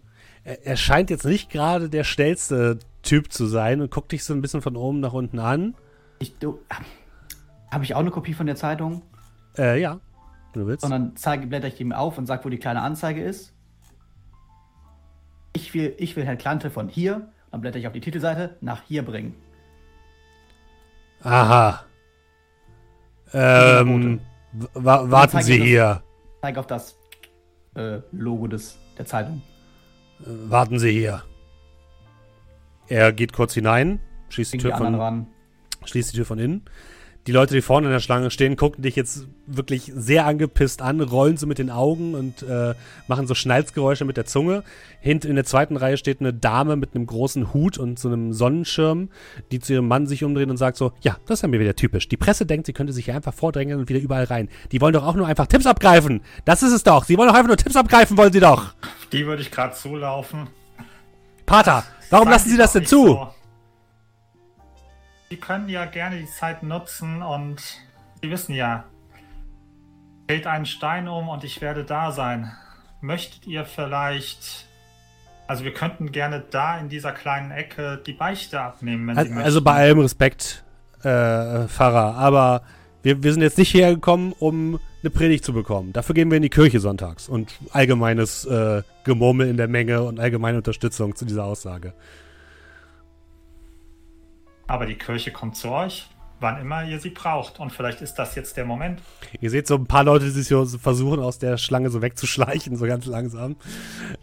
Er, 0.45 0.77
scheint 0.77 1.11
jetzt 1.11 1.27
nicht 1.27 1.51
gerade 1.51 1.91
der 1.91 2.05
schnellste 2.05 2.79
Typ 3.03 3.33
zu 3.33 3.47
sein 3.47 3.81
und 3.81 3.91
guckt 3.91 4.13
dich 4.13 4.25
so 4.25 4.33
ein 4.33 4.41
bisschen 4.41 4.63
von 4.63 4.77
oben 4.77 5.01
nach 5.01 5.13
unten 5.13 5.39
an. 5.39 5.75
Habe 7.71 7.85
ich 7.85 7.95
auch 7.95 8.01
eine 8.01 8.11
Kopie 8.11 8.33
von 8.33 8.47
der 8.47 8.57
Zeitung? 8.57 9.03
Äh, 9.59 9.81
ja, 9.81 10.01
wenn 10.53 10.63
du 10.63 10.69
willst. 10.69 10.85
Und 10.85 10.91
dann 10.91 11.17
zeige, 11.17 11.47
blätter 11.47 11.69
ich 11.69 11.75
die 11.75 11.83
ihm 11.83 11.93
auf 11.93 12.17
und 12.17 12.27
sage, 12.27 12.45
wo 12.45 12.49
die 12.49 12.59
kleine 12.59 12.81
Anzeige 12.81 13.23
ist. 13.23 13.53
Ich 15.53 15.75
will, 15.75 15.95
ich 15.99 16.17
will 16.17 16.25
Herrn 16.25 16.39
Klante 16.39 16.71
von 16.71 16.89
hier, 16.89 17.29
dann 17.51 17.61
blätter 17.61 17.79
ich 17.79 17.87
auf 17.87 17.93
die 17.93 18.01
Titelseite, 18.01 18.57
nach 18.61 18.83
hier 18.83 19.05
bringen. 19.05 19.35
Aha. 21.23 21.85
Ähm, 23.33 24.21
wa 24.75 25.11
warten 25.11 25.33
zeig 25.33 25.45
Sie 25.45 25.53
ich 25.55 25.59
das- 25.59 25.67
hier. 25.69 26.03
Zeige 26.41 26.61
auf 26.61 26.67
das 26.67 26.97
äh, 27.75 28.01
Logo 28.13 28.47
des, 28.47 28.79
der 28.97 29.07
Zeitung. 29.07 29.43
Äh, 30.21 30.25
warten 30.51 30.79
Sie 30.79 30.91
hier. 30.93 31.23
Er 32.89 33.13
geht 33.13 33.33
kurz 33.33 33.53
hinein, 33.55 34.01
schließt 34.31 34.55
die 34.55 34.59
Tür 34.59 34.77
von, 34.77 34.95
ran. 34.95 35.27
schließt 35.85 36.13
die 36.13 36.17
Tür 36.17 36.25
von 36.25 36.39
innen. 36.39 36.65
Die 37.29 37.33
Leute, 37.33 37.53
die 37.53 37.61
vorne 37.61 37.89
in 37.89 37.93
der 37.93 38.01
Schlange 38.01 38.31
stehen, 38.31 38.57
gucken 38.57 38.81
dich 38.81 38.97
jetzt 38.97 39.27
wirklich 39.47 39.93
sehr 39.95 40.25
angepisst 40.25 40.81
an, 40.81 41.03
rollen 41.03 41.37
so 41.37 41.47
mit 41.47 41.59
den 41.59 41.69
Augen 41.69 42.15
und 42.15 42.43
äh, 42.43 42.73
machen 43.07 43.27
so 43.27 43.35
Schnalzgeräusche 43.35 44.07
mit 44.07 44.17
der 44.17 44.25
Zunge. 44.25 44.65
Hint 45.03 45.27
in 45.27 45.35
der 45.35 45.45
zweiten 45.45 45.77
Reihe 45.77 45.99
steht 45.99 46.21
eine 46.21 46.33
Dame 46.33 46.77
mit 46.77 46.95
einem 46.95 47.05
großen 47.05 47.53
Hut 47.53 47.77
und 47.77 47.99
so 47.99 48.09
einem 48.09 48.33
Sonnenschirm, 48.33 49.11
die 49.53 49.61
zu 49.61 49.75
ihrem 49.75 49.89
Mann 49.89 50.07
sich 50.07 50.25
umdreht 50.25 50.49
und 50.49 50.57
sagt 50.57 50.79
so, 50.79 50.93
ja, 51.03 51.19
das 51.27 51.41
ist 51.41 51.43
ja 51.43 51.49
mir 51.49 51.61
wieder 51.61 51.77
typisch. 51.77 52.09
Die 52.09 52.17
Presse 52.17 52.47
denkt, 52.47 52.65
sie 52.65 52.73
könnte 52.73 52.95
sich 52.95 53.05
hier 53.05 53.15
einfach 53.15 53.35
vordrängeln 53.35 53.79
und 53.79 53.91
wieder 53.91 54.01
überall 54.01 54.25
rein. 54.25 54.49
Die 54.73 54.81
wollen 54.81 54.95
doch 54.95 55.05
auch 55.05 55.15
nur 55.15 55.27
einfach 55.27 55.49
Tipps 55.49 55.67
abgreifen. 55.67 56.23
Das 56.47 56.63
ist 56.63 56.73
es 56.73 56.83
doch. 56.83 57.05
Sie 57.05 57.19
wollen 57.19 57.29
doch 57.29 57.35
einfach 57.35 57.49
nur 57.49 57.59
Tipps 57.59 57.77
abgreifen, 57.77 58.17
wollen 58.17 58.33
sie 58.33 58.41
doch. 58.41 58.73
Die 59.13 59.27
würde 59.27 59.43
ich 59.43 59.51
gerade 59.51 59.75
zulaufen. 59.75 60.47
Pater, 61.45 61.85
warum 62.09 62.25
Sagen 62.25 62.31
lassen 62.31 62.49
Sie 62.49 62.57
das 62.57 62.73
denn 62.73 62.87
zu? 62.87 63.07
so. 63.09 63.29
Sie 65.31 65.37
können 65.37 65.69
ja 65.69 65.85
gerne 65.85 66.19
die 66.19 66.27
Zeit 66.27 66.63
nutzen 66.63 67.23
und 67.23 67.61
Sie 68.23 68.31
wissen 68.31 68.55
ja, 68.55 68.85
fällt 70.29 70.47
einen 70.47 70.67
Stein 70.67 71.07
um 71.09 71.29
und 71.29 71.45
ich 71.45 71.61
werde 71.61 71.85
da 71.85 72.11
sein. 72.13 72.51
Möchtet 73.01 73.47
ihr 73.47 73.65
vielleicht, 73.65 74.67
also 75.47 75.65
wir 75.65 75.73
könnten 75.73 76.11
gerne 76.11 76.43
da 76.51 76.79
in 76.79 76.89
dieser 76.89 77.13
kleinen 77.13 77.51
Ecke 77.51 78.01
die 78.05 78.13
Beichte 78.13 78.61
abnehmen, 78.61 79.07
wenn 79.07 79.15
Sie 79.15 79.21
Also, 79.21 79.31
möchten. 79.35 79.45
also 79.45 79.63
bei 79.63 79.73
allem 79.75 80.01
Respekt, 80.01 80.65
äh, 81.03 81.69
Pfarrer, 81.69 82.17
aber 82.17 82.63
wir, 83.03 83.23
wir 83.23 83.33
sind 83.33 83.43
jetzt 83.43 83.59
nicht 83.59 83.71
hierher 83.71 83.95
gekommen, 83.95 84.35
um 84.39 84.81
eine 85.03 85.11
Predigt 85.11 85.45
zu 85.45 85.53
bekommen. 85.53 85.93
Dafür 85.93 86.15
gehen 86.17 86.29
wir 86.31 86.37
in 86.39 86.43
die 86.43 86.49
Kirche 86.49 86.81
sonntags 86.81 87.29
und 87.29 87.53
allgemeines 87.71 88.45
äh, 88.47 88.83
Gemurmel 89.05 89.49
in 89.49 89.57
der 89.57 89.69
Menge 89.69 90.03
und 90.03 90.19
allgemeine 90.19 90.57
Unterstützung 90.59 91.15
zu 91.15 91.25
dieser 91.25 91.45
Aussage. 91.45 91.93
Aber 94.69 94.87
die 94.87 94.95
Kirche 94.95 95.33
kommt 95.33 95.57
zu 95.57 95.71
euch, 95.71 96.07
wann 96.41 96.61
immer 96.61 96.85
ihr 96.85 97.01
sie 97.01 97.11
braucht. 97.11 97.59
Und 97.59 97.73
vielleicht 97.73 98.03
ist 98.03 98.15
das 98.15 98.35
jetzt 98.35 98.57
der 98.57 98.65
Moment. 98.67 99.01
Ihr 99.41 99.51
seht 99.51 99.67
so 99.67 99.75
ein 99.77 99.87
paar 99.87 100.05
Leute, 100.05 100.27
die 100.27 100.31
sich 100.31 100.47
so 100.47 100.65
versuchen, 100.67 101.21
aus 101.21 101.39
der 101.39 101.57
Schlange 101.57 101.91
so 101.91 102.03
wegzuschleichen, 102.03 102.77
so 102.77 102.87
ganz 102.87 103.07
langsam. 103.07 103.57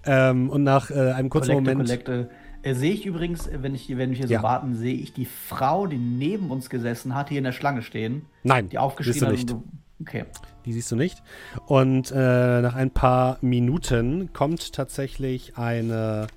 Ähm, 0.05 0.49
und 0.49 0.63
nach 0.63 0.91
äh, 0.91 1.11
einem 1.11 1.29
kurzen 1.29 1.55
Kollekte, 1.55 1.71
Moment. 1.71 1.89
Kollekte. 1.89 2.29
Äh, 2.61 2.73
sehe 2.75 2.93
ich 2.93 3.05
übrigens, 3.05 3.47
äh, 3.47 3.57
wenn, 3.61 3.75
ich, 3.75 3.89
wenn 3.89 4.11
wir 4.11 4.17
hier 4.17 4.27
Ja. 4.27 4.39
so 4.39 4.43
warten, 4.43 4.75
sehe 4.75 4.93
ich 4.95 5.13
die 5.13 5.25
Frau, 5.25 5.87
die 5.87 5.97
neben 5.97 6.51
uns 6.51 6.69
gesessen 6.69 7.15
hat, 7.15 7.29
hier 7.29 7.39
in 7.39 7.43
der 7.43 7.51
Schlange 7.51 7.81
stehen, 7.81 8.25
Nein, 8.43 8.69
die 8.69 8.77
aufgeschrien 8.77 9.13
siehst 9.13 9.49
du 9.49 9.55
nicht. 9.55 9.55
Okay. 10.01 10.25
Die 10.65 10.73
siehst 10.73 10.91
du 10.91 10.95
nicht. 10.95 11.23
Und 11.67 12.11
äh, 12.11 12.61
nach 12.61 12.75
ein 12.75 12.91
paar 12.91 13.37
Minuten 13.41 14.31
kommt 14.33 14.73
tatsächlich 14.73 15.57
eine 15.57 16.27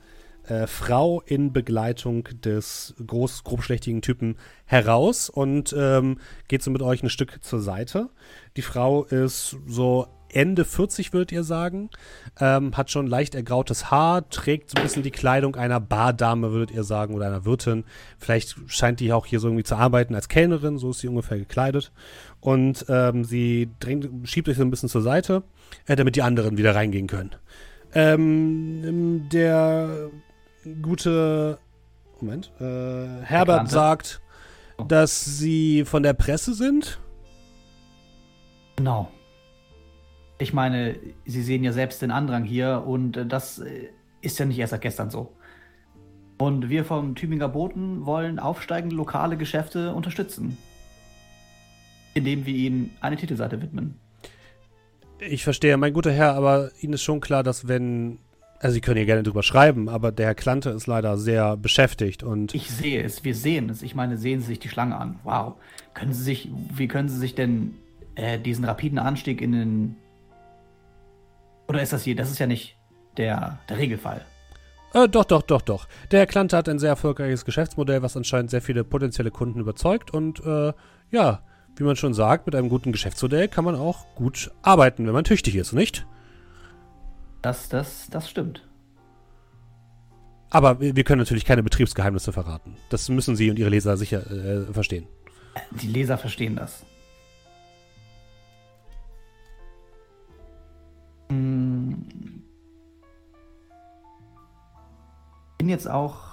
äh, 0.48 0.66
Frau 0.66 1.20
in 1.26 1.52
Begleitung 1.52 2.28
des 2.42 2.94
groß, 3.04 3.44
grobschlächtigen 3.44 4.02
Typen 4.02 4.36
heraus 4.66 5.28
und 5.30 5.74
ähm, 5.76 6.18
geht 6.48 6.62
so 6.62 6.70
mit 6.70 6.82
euch 6.82 7.02
ein 7.02 7.10
Stück 7.10 7.42
zur 7.42 7.60
Seite. 7.60 8.08
Die 8.56 8.62
Frau 8.62 9.04
ist 9.04 9.56
so 9.66 10.06
Ende 10.30 10.64
40, 10.64 11.12
würdet 11.12 11.32
ihr 11.32 11.42
sagen. 11.42 11.90
Ähm, 12.38 12.76
hat 12.76 12.90
schon 12.90 13.06
leicht 13.06 13.34
ergrautes 13.34 13.90
Haar, 13.90 14.28
trägt 14.28 14.70
so 14.70 14.76
ein 14.76 14.82
bisschen 14.82 15.02
die 15.02 15.10
Kleidung 15.10 15.56
einer 15.56 15.80
Bardame, 15.80 16.52
würdet 16.52 16.70
ihr 16.70 16.84
sagen, 16.84 17.14
oder 17.14 17.26
einer 17.26 17.44
Wirtin. 17.44 17.84
Vielleicht 18.18 18.56
scheint 18.66 19.00
die 19.00 19.12
auch 19.12 19.26
hier 19.26 19.40
so 19.40 19.48
irgendwie 19.48 19.64
zu 19.64 19.76
arbeiten 19.76 20.14
als 20.14 20.28
Kellnerin, 20.28 20.78
so 20.78 20.90
ist 20.90 21.00
sie 21.00 21.08
ungefähr 21.08 21.38
gekleidet. 21.38 21.92
Und 22.40 22.84
ähm, 22.88 23.24
sie 23.24 23.70
drängt, 23.80 24.28
schiebt 24.28 24.48
euch 24.48 24.56
so 24.56 24.62
ein 24.62 24.70
bisschen 24.70 24.88
zur 24.88 25.02
Seite, 25.02 25.42
äh, 25.86 25.96
damit 25.96 26.16
die 26.16 26.22
anderen 26.22 26.58
wieder 26.58 26.74
reingehen 26.74 27.06
können. 27.06 27.34
Ähm, 27.94 29.28
der 29.30 30.10
gute 30.82 31.58
Moment, 32.20 32.50
äh, 32.60 33.22
Herbert 33.22 33.56
Klante. 33.56 33.70
sagt, 33.70 34.20
dass 34.88 35.24
sie 35.24 35.84
von 35.84 36.02
der 36.02 36.12
Presse 36.12 36.54
sind. 36.54 37.00
Genau. 38.76 39.10
Ich 40.38 40.52
meine, 40.52 40.96
Sie 41.24 41.42
sehen 41.42 41.64
ja 41.64 41.72
selbst 41.72 42.00
den 42.00 42.10
Andrang 42.12 42.44
hier 42.44 42.84
und 42.86 43.16
äh, 43.16 43.26
das 43.26 43.58
äh, 43.58 43.88
ist 44.20 44.38
ja 44.38 44.44
nicht 44.46 44.58
erst 44.58 44.70
seit 44.70 44.80
gestern 44.80 45.10
so. 45.10 45.32
Und 46.38 46.68
wir 46.68 46.84
vom 46.84 47.16
Tübinger 47.16 47.48
Boten 47.48 48.06
wollen 48.06 48.38
aufsteigende 48.38 48.94
lokale 48.94 49.36
Geschäfte 49.36 49.92
unterstützen. 49.92 50.56
Indem 52.14 52.46
wir 52.46 52.54
ihnen 52.54 52.96
eine 53.00 53.16
Titelseite 53.16 53.60
widmen. 53.60 53.98
Ich 55.18 55.42
verstehe, 55.42 55.76
mein 55.76 55.92
guter 55.92 56.12
Herr, 56.12 56.34
aber 56.34 56.70
Ihnen 56.80 56.92
ist 56.92 57.02
schon 57.02 57.20
klar, 57.20 57.42
dass 57.42 57.66
wenn. 57.66 58.18
Also, 58.60 58.74
Sie 58.74 58.80
können 58.80 58.96
hier 58.96 59.06
gerne 59.06 59.22
drüber 59.22 59.42
schreiben, 59.42 59.88
aber 59.88 60.10
der 60.10 60.26
Herr 60.26 60.34
Klante 60.34 60.70
ist 60.70 60.86
leider 60.86 61.16
sehr 61.16 61.56
beschäftigt 61.56 62.22
und. 62.22 62.54
Ich 62.54 62.70
sehe 62.70 63.02
es, 63.02 63.24
wir 63.24 63.34
sehen 63.34 63.70
es. 63.70 63.82
Ich 63.82 63.94
meine, 63.94 64.18
sehen 64.18 64.40
Sie 64.40 64.46
sich 64.46 64.58
die 64.58 64.68
Schlange 64.68 64.96
an. 64.96 65.20
Wow. 65.22 65.54
Können 65.94 66.12
Sie 66.12 66.22
sich, 66.22 66.48
wie 66.74 66.88
können 66.88 67.08
Sie 67.08 67.18
sich 67.18 67.34
denn 67.34 67.74
äh, 68.16 68.38
diesen 68.38 68.64
rapiden 68.64 68.98
Anstieg 68.98 69.40
in 69.40 69.52
den. 69.52 69.96
Oder 71.68 71.82
ist 71.82 71.92
das 71.92 72.02
hier? 72.02 72.16
Das 72.16 72.30
ist 72.30 72.38
ja 72.38 72.46
nicht 72.46 72.76
der, 73.16 73.58
der 73.68 73.78
Regelfall. 73.78 74.24
Äh, 74.94 75.08
doch, 75.08 75.24
doch, 75.24 75.42
doch, 75.42 75.62
doch. 75.62 75.86
Der 76.10 76.20
Herr 76.20 76.26
Klante 76.26 76.56
hat 76.56 76.68
ein 76.68 76.78
sehr 76.78 76.90
erfolgreiches 76.90 77.44
Geschäftsmodell, 77.44 78.02
was 78.02 78.16
anscheinend 78.16 78.50
sehr 78.50 78.62
viele 78.62 78.84
potenzielle 78.84 79.30
Kunden 79.30 79.60
überzeugt. 79.60 80.12
Und 80.12 80.44
äh, 80.44 80.72
ja, 81.10 81.42
wie 81.76 81.84
man 81.84 81.96
schon 81.96 82.14
sagt, 82.14 82.46
mit 82.46 82.54
einem 82.54 82.68
guten 82.68 82.90
Geschäftsmodell 82.90 83.48
kann 83.48 83.64
man 83.64 83.76
auch 83.76 84.06
gut 84.14 84.50
arbeiten, 84.62 85.06
wenn 85.06 85.12
man 85.12 85.24
tüchtig 85.24 85.56
ist, 85.56 85.72
nicht? 85.72 86.06
Das, 87.42 87.68
das, 87.68 88.08
das 88.10 88.28
stimmt. 88.28 88.64
Aber 90.50 90.80
wir 90.80 91.04
können 91.04 91.20
natürlich 91.20 91.44
keine 91.44 91.62
Betriebsgeheimnisse 91.62 92.32
verraten. 92.32 92.76
Das 92.88 93.08
müssen 93.08 93.36
Sie 93.36 93.50
und 93.50 93.58
Ihre 93.58 93.68
Leser 93.68 93.96
sicher 93.96 94.30
äh, 94.30 94.72
verstehen. 94.72 95.06
Die 95.70 95.88
Leser 95.88 96.16
verstehen 96.16 96.56
das. 96.56 96.84
Hm. 101.28 102.06
Bin 105.58 105.68
jetzt 105.68 105.88
auch 105.88 106.27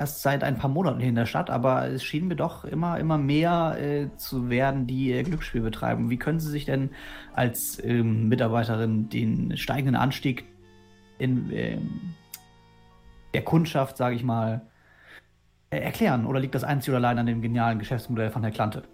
erst 0.00 0.22
seit 0.22 0.42
ein 0.42 0.56
paar 0.56 0.70
Monaten 0.70 0.98
hier 0.98 1.10
in 1.10 1.14
der 1.14 1.26
Stadt, 1.26 1.50
aber 1.50 1.86
es 1.86 2.02
schien 2.02 2.26
mir 2.26 2.34
doch 2.34 2.64
immer, 2.64 2.98
immer 2.98 3.18
mehr 3.18 3.76
äh, 3.78 4.16
zu 4.16 4.48
werden, 4.48 4.86
die 4.86 5.12
äh, 5.12 5.22
Glücksspiel 5.22 5.60
betreiben. 5.60 6.08
Wie 6.08 6.16
können 6.16 6.40
Sie 6.40 6.50
sich 6.50 6.64
denn 6.64 6.90
als 7.34 7.78
ähm, 7.84 8.28
Mitarbeiterin 8.28 9.10
den 9.10 9.58
steigenden 9.58 9.96
Anstieg 9.96 10.46
in 11.18 11.50
ähm, 11.52 12.14
der 13.34 13.42
Kundschaft, 13.42 13.98
sage 13.98 14.16
ich 14.16 14.24
mal, 14.24 14.62
äh, 15.68 15.78
erklären? 15.78 16.24
Oder 16.24 16.40
liegt 16.40 16.54
das 16.54 16.64
einzig 16.64 16.88
oder 16.88 16.98
allein 16.98 17.18
an 17.18 17.26
dem 17.26 17.42
genialen 17.42 17.78
Geschäftsmodell 17.78 18.30
von 18.30 18.42
Herr 18.42 18.52
Klante? 18.52 18.84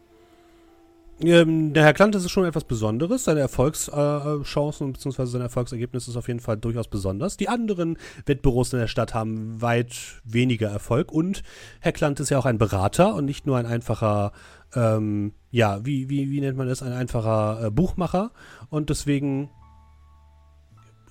Ähm, 1.21 1.73
der 1.73 1.85
Herr 1.85 1.95
Klante 1.95 2.19
ist 2.19 2.31
schon 2.31 2.45
etwas 2.45 2.65
Besonderes. 2.65 3.25
Seine 3.25 3.41
Erfolgschancen 3.41 4.93
bzw. 4.93 5.25
sein 5.25 5.41
Erfolgsergebnis 5.41 6.09
ist 6.09 6.17
auf 6.17 6.29
jeden 6.29 6.41
Fall 6.41 6.59
durchaus 6.59 6.89
besonders. 6.89 7.37
Die 7.39 7.49
anderen 7.49 7.97
Wettbüros 8.27 8.73
in 8.73 8.81
der 8.81 8.87
Stadt 8.87 9.15
haben 9.15 9.61
weit 9.63 9.97
weniger 10.25 10.69
Erfolg 10.69 11.11
und 11.13 11.43
Herr 11.81 11.93
Klante 11.93 12.23
ist 12.23 12.31
ja 12.31 12.39
auch 12.39 12.45
ein 12.45 12.59
Berater 12.59 13.15
und 13.15 13.25
nicht 13.25 13.47
nur 13.47 13.57
ein 13.57 13.65
einfacher, 13.65 14.33
ähm, 14.75 15.33
ja, 15.51 15.85
wie, 15.87 16.11
wie, 16.11 16.31
wie 16.31 16.41
nennt 16.41 16.59
man 16.59 16.69
das, 16.69 16.83
ein 16.83 16.93
einfacher 16.93 17.67
äh, 17.67 17.71
Buchmacher 17.71 18.31
und 18.69 18.91
deswegen 18.91 19.49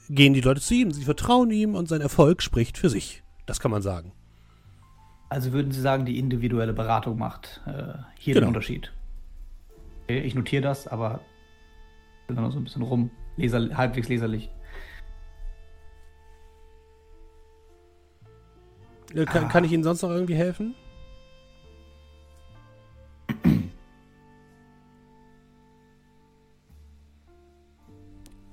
gehen 0.08 0.36
die 0.36 0.42
Leute 0.42 0.62
zu 0.62 0.76
ihm, 0.76 0.92
sie 0.92 1.04
vertrauen 1.04 1.50
ihm 1.50 1.74
und 1.74 1.90
sein 1.90 2.02
Erfolg 2.02 2.44
spricht 2.44 2.78
für 2.78 2.90
sich. 2.90 3.24
Das 3.48 3.60
kann 3.60 3.72
man 3.72 3.82
sagen. 3.82 4.12
Also 5.30 5.52
würden 5.52 5.72
Sie 5.72 5.82
sagen, 5.82 6.06
die 6.06 6.20
individuelle 6.20 6.74
Beratung 6.74 7.18
macht 7.18 7.62
äh, 7.66 7.94
hier 8.20 8.36
Genau. 8.36 8.46
den 8.46 8.50
Unterschied? 8.50 8.92
Ich 10.08 10.36
notiere 10.36 10.62
das, 10.62 10.88
aber 10.88 11.22
bin 12.28 12.36
noch 12.36 12.52
so 12.52 12.60
ein 12.60 12.64
bisschen 12.64 12.82
rum, 12.84 13.10
leser, 13.38 13.76
halbwegs 13.76 14.08
leserlich. 14.10 14.50
Äh, 19.14 19.26
kann, 19.26 19.46
Ah. 19.46 19.48
kann 19.48 19.64
ich 19.64 19.72
Ihnen 19.72 19.84
sonst 19.84 20.02
noch 20.02 20.10
irgendwie 20.12 20.36
helfen? 20.36 20.76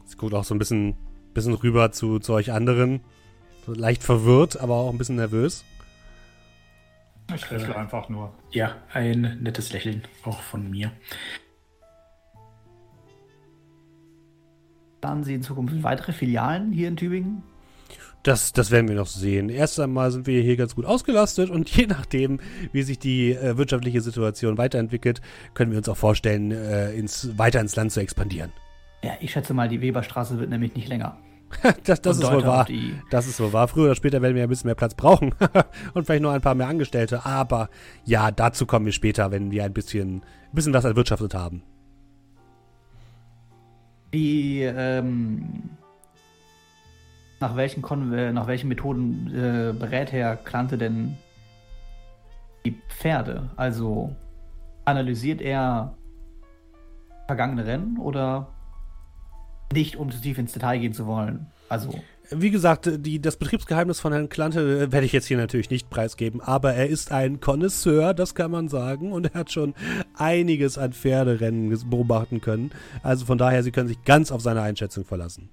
Sie 0.05 0.17
guckt 0.17 0.35
auch 0.35 0.45
so 0.45 0.55
ein 0.55 0.59
bisschen, 0.59 0.95
bisschen 1.35 1.55
rüber 1.55 1.93
zu, 1.93 2.19
zu 2.19 2.33
euch 2.35 2.53
anderen. 2.53 3.01
So 3.67 3.75
leicht 3.75 4.03
verwirrt, 4.03 4.59
aber 4.61 4.75
auch 4.75 4.91
ein 4.91 4.99
bisschen 4.99 5.17
nervös. 5.17 5.65
Ich 7.35 7.49
lächle 7.51 7.77
einfach 7.77 8.09
nur. 8.09 8.33
Ja, 8.51 8.77
ein 8.93 9.39
nettes 9.41 9.73
Lächeln 9.73 10.03
auch 10.25 10.41
von 10.43 10.71
mir. 10.71 10.93
Planen 15.03 15.25
Sie 15.25 15.35
in 15.35 15.43
Zukunft 15.43 15.83
weitere 15.83 16.13
Filialen 16.13 16.71
hier 16.71 16.87
in 16.87 16.97
Tübingen? 16.97 17.43
Das, 18.23 18.53
das 18.53 18.71
werden 18.71 18.87
wir 18.87 18.95
noch 18.95 19.09
sehen. 19.09 19.49
Erst 19.49 19.81
einmal 19.81 20.13
sind 20.13 20.29
wir 20.29 20.41
hier 20.41 20.57
ganz 20.57 20.77
gut 20.77 20.85
ausgelastet 20.85 21.51
und 21.51 21.69
je 21.77 21.89
nachdem, 21.89 22.39
wie 22.71 22.83
sich 22.83 23.01
die 23.01 23.33
äh, 23.33 23.59
wirtschaftliche 23.59 24.01
Situation 24.01 24.59
weiterentwickelt, 24.59 25.21
können 25.55 25.73
wir 25.73 25.79
uns 25.79 25.89
auch 25.89 25.97
vorstellen, 25.97 26.53
äh, 26.53 26.93
ins, 26.93 27.37
weiter 27.37 27.61
ins 27.61 27.75
Land 27.75 27.91
zu 27.91 27.99
expandieren. 27.99 28.53
Ja, 29.03 29.15
ich 29.19 29.33
schätze 29.33 29.55
mal, 29.55 29.69
die 29.69 29.81
Weberstraße 29.81 30.39
wird 30.39 30.51
nämlich 30.51 30.77
nicht 30.77 30.87
länger. 30.87 31.19
das 31.85 32.01
das 32.01 32.19
ist 32.19 32.31
wohl 32.31 32.47
wahr. 32.47 32.69
Das 33.11 33.27
ist 33.27 33.39
so 33.39 33.53
wahr. 33.53 33.67
Früher 33.67 33.87
oder 33.87 33.95
später 33.97 34.23
werden 34.23 34.37
wir 34.37 34.45
ein 34.45 34.49
bisschen 34.49 34.69
mehr 34.69 34.77
Platz 34.77 34.95
brauchen. 34.95 35.35
und 35.95 36.05
vielleicht 36.05 36.23
noch 36.23 36.31
ein 36.31 36.41
paar 36.41 36.55
mehr 36.55 36.69
Angestellte. 36.69 37.27
Aber 37.27 37.71
ja, 38.05 38.31
dazu 38.31 38.67
kommen 38.67 38.87
wir 38.87 38.93
später, 38.93 39.33
wenn 39.33 39.51
wir 39.51 39.65
ein 39.65 39.73
bisschen, 39.73 40.19
ein 40.19 40.55
bisschen 40.55 40.73
was 40.73 40.85
erwirtschaftet 40.85 41.35
haben. 41.35 41.65
Die 44.13 44.63
ähm, 44.63 45.71
nach 47.41 47.57
welchen, 47.57 47.83
Kon 47.83 48.13
äh, 48.13 48.33
nach 48.33 48.47
welchen 48.47 48.69
Methoden 48.69 49.27
äh, 49.29 49.73
berät 49.73 50.13
Herr 50.13 50.37
Klante 50.37 50.79
denn 50.79 51.17
die 52.65 52.81
Pferde? 52.89 53.51
Also 53.57 54.15
analysiert 54.85 55.41
er 55.41 55.95
vergangene 57.27 57.67
Rennen 57.67 57.99
oder 57.99 58.49
nicht, 59.73 59.97
um 59.97 60.11
zu 60.11 60.21
tief 60.21 60.39
ins 60.39 60.53
Detail 60.53 60.79
gehen 60.79 60.93
zu 60.93 61.07
wollen? 61.07 61.47
Also 61.69 61.95
Wie 62.35 62.51
gesagt, 62.51 62.89
die, 63.05 63.21
das 63.21 63.37
Betriebsgeheimnis 63.37 64.01
von 64.01 64.13
Herrn 64.13 64.29
Klante 64.29 64.61
äh, 64.61 64.93
werde 64.93 65.07
ich 65.07 65.13
jetzt 65.13 65.27
hier 65.27 65.37
natürlich 65.37 65.71
nicht 65.71 65.91
preisgeben, 65.91 66.41
aber 66.41 66.73
er 66.75 66.89
ist 66.89 67.13
ein 67.13 67.41
Connoisseur, 67.41 68.15
das 68.15 68.35
kann 68.35 68.51
man 68.51 68.69
sagen, 68.69 69.13
und 69.13 69.27
er 69.33 69.41
hat 69.41 69.53
schon 69.53 69.75
einiges 70.17 70.79
an 70.79 70.93
Pferderennen 70.93 71.77
beobachten 71.91 72.41
können. 72.41 72.71
Also 73.03 73.25
von 73.27 73.39
daher, 73.39 73.63
Sie 73.63 73.71
können 73.73 73.89
sich 73.89 74.03
ganz 74.05 74.31
auf 74.33 74.41
seine 74.41 74.63
Einschätzung 74.63 75.05
verlassen. 75.05 75.51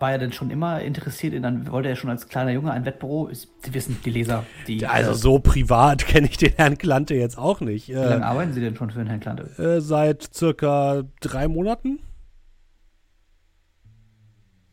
war 0.00 0.10
er 0.12 0.18
denn 0.18 0.32
schon 0.32 0.50
immer 0.50 0.80
interessiert 0.82 1.32
in 1.32 1.44
ein, 1.44 1.70
wollte 1.70 1.88
er 1.88 1.94
schon 1.96 2.10
als 2.10 2.26
kleiner 2.28 2.50
Junge 2.50 2.72
ein 2.72 2.84
Wettbüro? 2.84 3.28
Sie 3.32 3.46
wissen, 3.72 3.98
die 4.04 4.10
Leser, 4.10 4.44
die. 4.66 4.84
Also 4.84 5.12
äh, 5.12 5.14
so 5.14 5.38
privat 5.38 6.06
kenne 6.06 6.26
ich 6.28 6.36
den 6.38 6.52
Herrn 6.56 6.76
Klante 6.76 7.14
jetzt 7.14 7.38
auch 7.38 7.60
nicht. 7.60 7.88
Wie 7.88 7.92
lange 7.94 8.22
Äh, 8.22 8.26
arbeiten 8.26 8.52
Sie 8.52 8.60
denn 8.60 8.74
schon 8.76 8.90
für 8.90 8.98
den 8.98 9.06
Herrn 9.06 9.20
Klante? 9.20 9.44
äh, 9.62 9.80
seit 9.80 10.34
circa 10.34 11.02
drei 11.20 11.46
Monaten. 11.48 12.00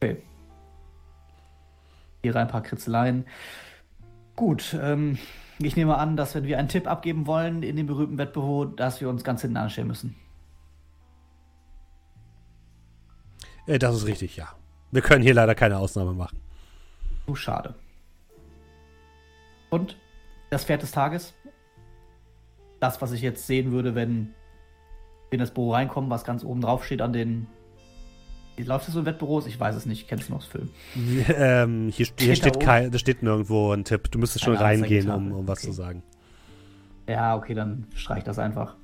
Okay. 0.02 0.22
Hier 2.24 2.36
ein 2.36 2.48
paar 2.48 2.64
Kritzeleien. 2.64 3.26
Gut, 4.36 4.78
ähm, 4.82 5.18
Ich 5.62 5.76
nehme 5.76 5.98
an, 5.98 6.16
dass 6.16 6.36
wenn 6.36 6.46
wir 6.46 6.58
einen 6.58 6.70
Tipp 6.70 6.88
abgeben 6.88 7.28
wollen 7.28 7.64
in 7.64 7.76
dem 7.76 7.86
berühmten 7.86 8.18
Wettbüro, 8.18 8.64
dass 8.64 9.02
wir 9.02 9.10
uns 9.10 9.26
ganz 9.26 9.42
hinten 9.42 9.58
anstellen 9.58 9.88
müssen. 9.90 10.16
Äh, 13.68 13.78
das 13.78 13.96
ist 13.96 14.06
richtig, 14.06 14.38
ja. 14.38 14.48
Wir 14.92 15.02
können 15.02 15.22
hier 15.22 15.34
leider 15.34 15.56
keine 15.56 15.78
Ausnahme 15.78 16.14
machen. 16.14 16.40
Oh, 17.28 17.36
schade. 17.36 17.76
Und 19.70 19.98
das 20.50 20.64
Pferd 20.64 20.82
des 20.82 20.92
Tages? 20.92 21.34
Das, 22.80 23.02
was 23.02 23.12
ich 23.12 23.22
jetzt 23.22 23.46
sehen 23.46 23.74
würde, 23.74 23.94
wenn 23.94 24.34
wir 25.30 25.34
in 25.34 25.40
das 25.40 25.54
Büro 25.54 25.74
reinkommen, 25.74 26.10
was 26.10 26.24
ganz 26.24 26.46
oben 26.46 26.62
drauf 26.62 26.86
steht 26.86 27.02
an 27.02 27.12
den. 27.12 27.48
Läuft 28.64 28.88
das 28.88 28.94
so 28.94 29.00
in 29.02 29.06
Wettbüros? 29.06 29.46
Ich 29.48 29.60
weiß 29.60 29.76
es 29.76 29.86
nicht. 29.86 30.08
Kennst 30.08 30.30
du 30.30 30.34
noch 30.34 30.40
das 30.42 30.48
Film? 30.48 30.70
Ähm, 31.36 31.90
hier, 31.94 32.08
hier 32.20 32.36
steht, 32.36 32.56
da 32.56 32.60
kein, 32.60 32.92
da 32.92 32.98
steht 32.98 33.24
nirgendwo 33.24 33.72
ein 33.74 33.84
Tipp. 33.86 34.10
Du 34.12 34.20
müsstest 34.20 34.46
schon 34.46 34.56
Eine 34.58 34.64
reingehen, 34.66 35.10
um, 35.10 35.32
um 35.32 35.48
was 35.48 35.60
Okay. 35.60 35.68
zu 35.68 35.74
sagen. 35.74 36.04
Ja, 37.08 37.36
okay, 37.36 37.54
dann 37.54 37.88
streich 37.96 38.24
das 38.24 38.38
einfach. 38.40 38.76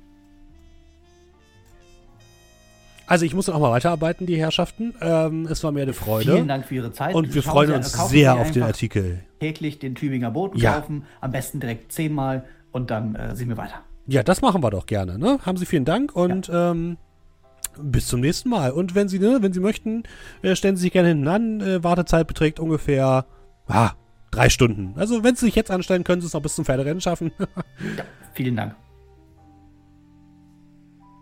Also 3.08 3.24
ich 3.24 3.34
muss 3.34 3.46
noch 3.46 3.58
mal 3.60 3.70
weiterarbeiten, 3.70 4.26
die 4.26 4.36
Herrschaften. 4.36 4.92
Ähm, 5.00 5.46
es 5.48 5.62
war 5.62 5.70
mir 5.70 5.82
eine 5.82 5.92
Freude. 5.92 6.32
Vielen 6.32 6.48
Dank 6.48 6.64
für 6.66 6.74
Ihre 6.74 6.90
Zeit. 6.92 7.14
Und 7.14 7.34
wir 7.34 7.42
Schauen 7.42 7.52
freuen 7.52 7.68
Sie- 7.68 7.74
uns 7.76 8.08
sehr 8.10 8.34
auf 8.34 8.50
den 8.50 8.64
Artikel. 8.64 9.20
Täglich 9.38 9.78
den 9.78 9.94
Tübinger 9.94 10.32
Boten 10.32 10.58
Ja. 10.58 10.80
kaufen. 10.80 11.04
Am 11.20 11.30
besten 11.30 11.60
direkt 11.60 11.92
zehnmal 11.92 12.44
und 12.72 12.90
dann 12.90 13.14
äh, 13.14 13.36
sehen 13.36 13.48
wir 13.48 13.56
weiter. 13.56 13.80
Ja, 14.08 14.24
das 14.24 14.42
machen 14.42 14.60
wir 14.62 14.70
doch 14.70 14.86
gerne. 14.86 15.18
Ne? 15.18 15.38
Haben 15.46 15.56
Sie 15.56 15.66
vielen 15.66 15.84
Dank 15.84 16.16
und 16.16 16.50
ähm, 16.52 16.96
bis 17.80 18.06
zum 18.06 18.20
nächsten 18.20 18.48
Mal. 18.48 18.70
Und 18.70 18.94
wenn 18.94 19.08
Sie, 19.08 19.18
ne, 19.18 19.38
wenn 19.40 19.52
Sie 19.52 19.60
möchten, 19.60 20.04
äh, 20.42 20.54
stellen 20.56 20.76
Sie 20.76 20.82
sich 20.82 20.92
gerne 20.92 21.08
hinten 21.08 21.28
an. 21.28 21.60
Äh, 21.60 21.84
Wartezeit 21.84 22.26
beträgt 22.26 22.60
ungefähr 22.60 23.26
ah, 23.66 23.92
drei 24.30 24.48
Stunden. 24.48 24.94
Also 24.96 25.24
wenn 25.24 25.36
Sie 25.36 25.46
sich 25.46 25.54
jetzt 25.54 25.70
anstellen, 25.70 26.04
können 26.04 26.20
Sie 26.20 26.26
es 26.26 26.32
noch 26.32 26.42
bis 26.42 26.54
zum 26.54 26.64
Pferderennen 26.64 27.00
schaffen. 27.00 27.32
Vielen 28.34 28.56
Dank. 28.56 28.74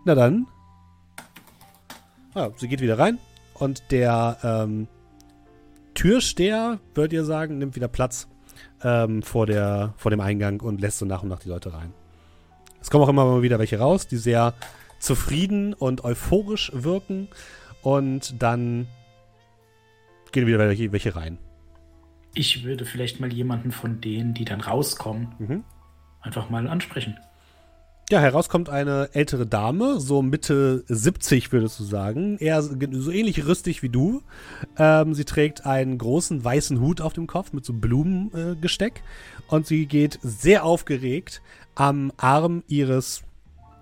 Na 0.05 0.15
dann. 0.15 0.47
Ah, 2.35 2.49
sie 2.57 2.67
geht 2.67 2.81
wieder 2.81 2.99
rein 2.99 3.17
und 3.53 3.91
der 3.91 4.37
ähm, 4.43 4.87
Türsteher, 5.93 6.79
würdet 6.93 7.13
ihr 7.13 7.23
sagen, 7.23 7.57
nimmt 7.57 7.75
wieder 7.75 7.87
Platz 7.87 8.27
ähm, 8.83 9.23
vor, 9.23 9.45
der, 9.45 9.93
vor 9.95 10.11
dem 10.11 10.19
Eingang 10.19 10.59
und 10.59 10.81
lässt 10.81 10.99
so 10.99 11.05
nach 11.05 11.23
und 11.23 11.29
nach 11.29 11.39
die 11.39 11.49
Leute 11.49 11.73
rein. 11.73 11.93
Es 12.81 12.91
kommen 12.91 13.03
auch 13.05 13.09
immer 13.09 13.25
mal 13.25 13.41
wieder 13.41 13.57
welche 13.57 13.79
raus, 13.79 14.07
die 14.07 14.17
sehr 14.17 14.53
zufrieden 15.05 15.73
und 15.73 16.03
euphorisch 16.03 16.71
wirken 16.73 17.29
und 17.81 18.41
dann 18.41 18.87
gehen 20.31 20.47
wieder 20.47 20.59
welche, 20.59 21.15
rein. 21.15 21.37
Ich 22.33 22.65
würde 22.65 22.85
vielleicht 22.85 23.21
mal 23.21 23.31
jemanden 23.31 23.71
von 23.71 24.01
denen, 24.01 24.33
die 24.33 24.43
dann 24.43 24.59
rauskommen, 24.59 25.33
Mhm. 25.39 25.63
einfach 26.21 26.49
mal 26.49 26.67
ansprechen. 26.67 27.17
Ja, 28.11 28.19
herauskommt 28.19 28.69
eine 28.69 29.09
ältere 29.13 29.47
Dame, 29.47 29.99
so 29.99 30.21
Mitte 30.21 30.83
70 30.87 31.51
würdest 31.51 31.79
du 31.79 31.83
sagen. 31.83 32.37
Eher 32.37 32.61
so 32.61 33.09
ähnlich 33.09 33.47
rüstig 33.47 33.81
wie 33.81 33.89
du. 33.89 34.21
Ähm, 34.77 35.15
sie 35.15 35.25
trägt 35.25 35.65
einen 35.65 35.97
großen 35.97 36.43
weißen 36.43 36.79
Hut 36.79 37.01
auf 37.01 37.13
dem 37.13 37.25
Kopf 37.25 37.51
mit 37.51 37.65
so 37.65 37.73
Blumengesteck. 37.73 38.97
Äh, 39.49 39.55
und 39.55 39.65
sie 39.65 39.87
geht 39.87 40.19
sehr 40.21 40.65
aufgeregt 40.65 41.41
am 41.73 42.11
Arm 42.17 42.63
ihres 42.67 43.23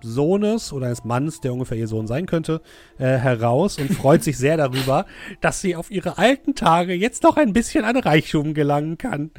Sohnes 0.04 0.72
oder 0.72 0.86
eines 0.86 1.04
Mannes, 1.04 1.40
der 1.40 1.52
ungefähr 1.52 1.78
ihr 1.78 1.88
Sohn 1.88 2.06
sein 2.06 2.26
könnte, 2.26 2.60
äh, 2.98 3.04
heraus 3.04 3.78
und 3.78 3.92
freut 3.92 4.22
sich 4.22 4.38
sehr 4.38 4.56
darüber, 4.56 5.06
dass 5.40 5.60
sie 5.60 5.74
auf 5.76 5.90
ihre 5.90 6.18
alten 6.18 6.54
Tage 6.54 6.94
jetzt 6.94 7.22
noch 7.22 7.36
ein 7.36 7.52
bisschen 7.52 7.84
an 7.84 7.96
Reichtum 7.96 8.54
gelangen 8.54 8.98
kann. 8.98 9.30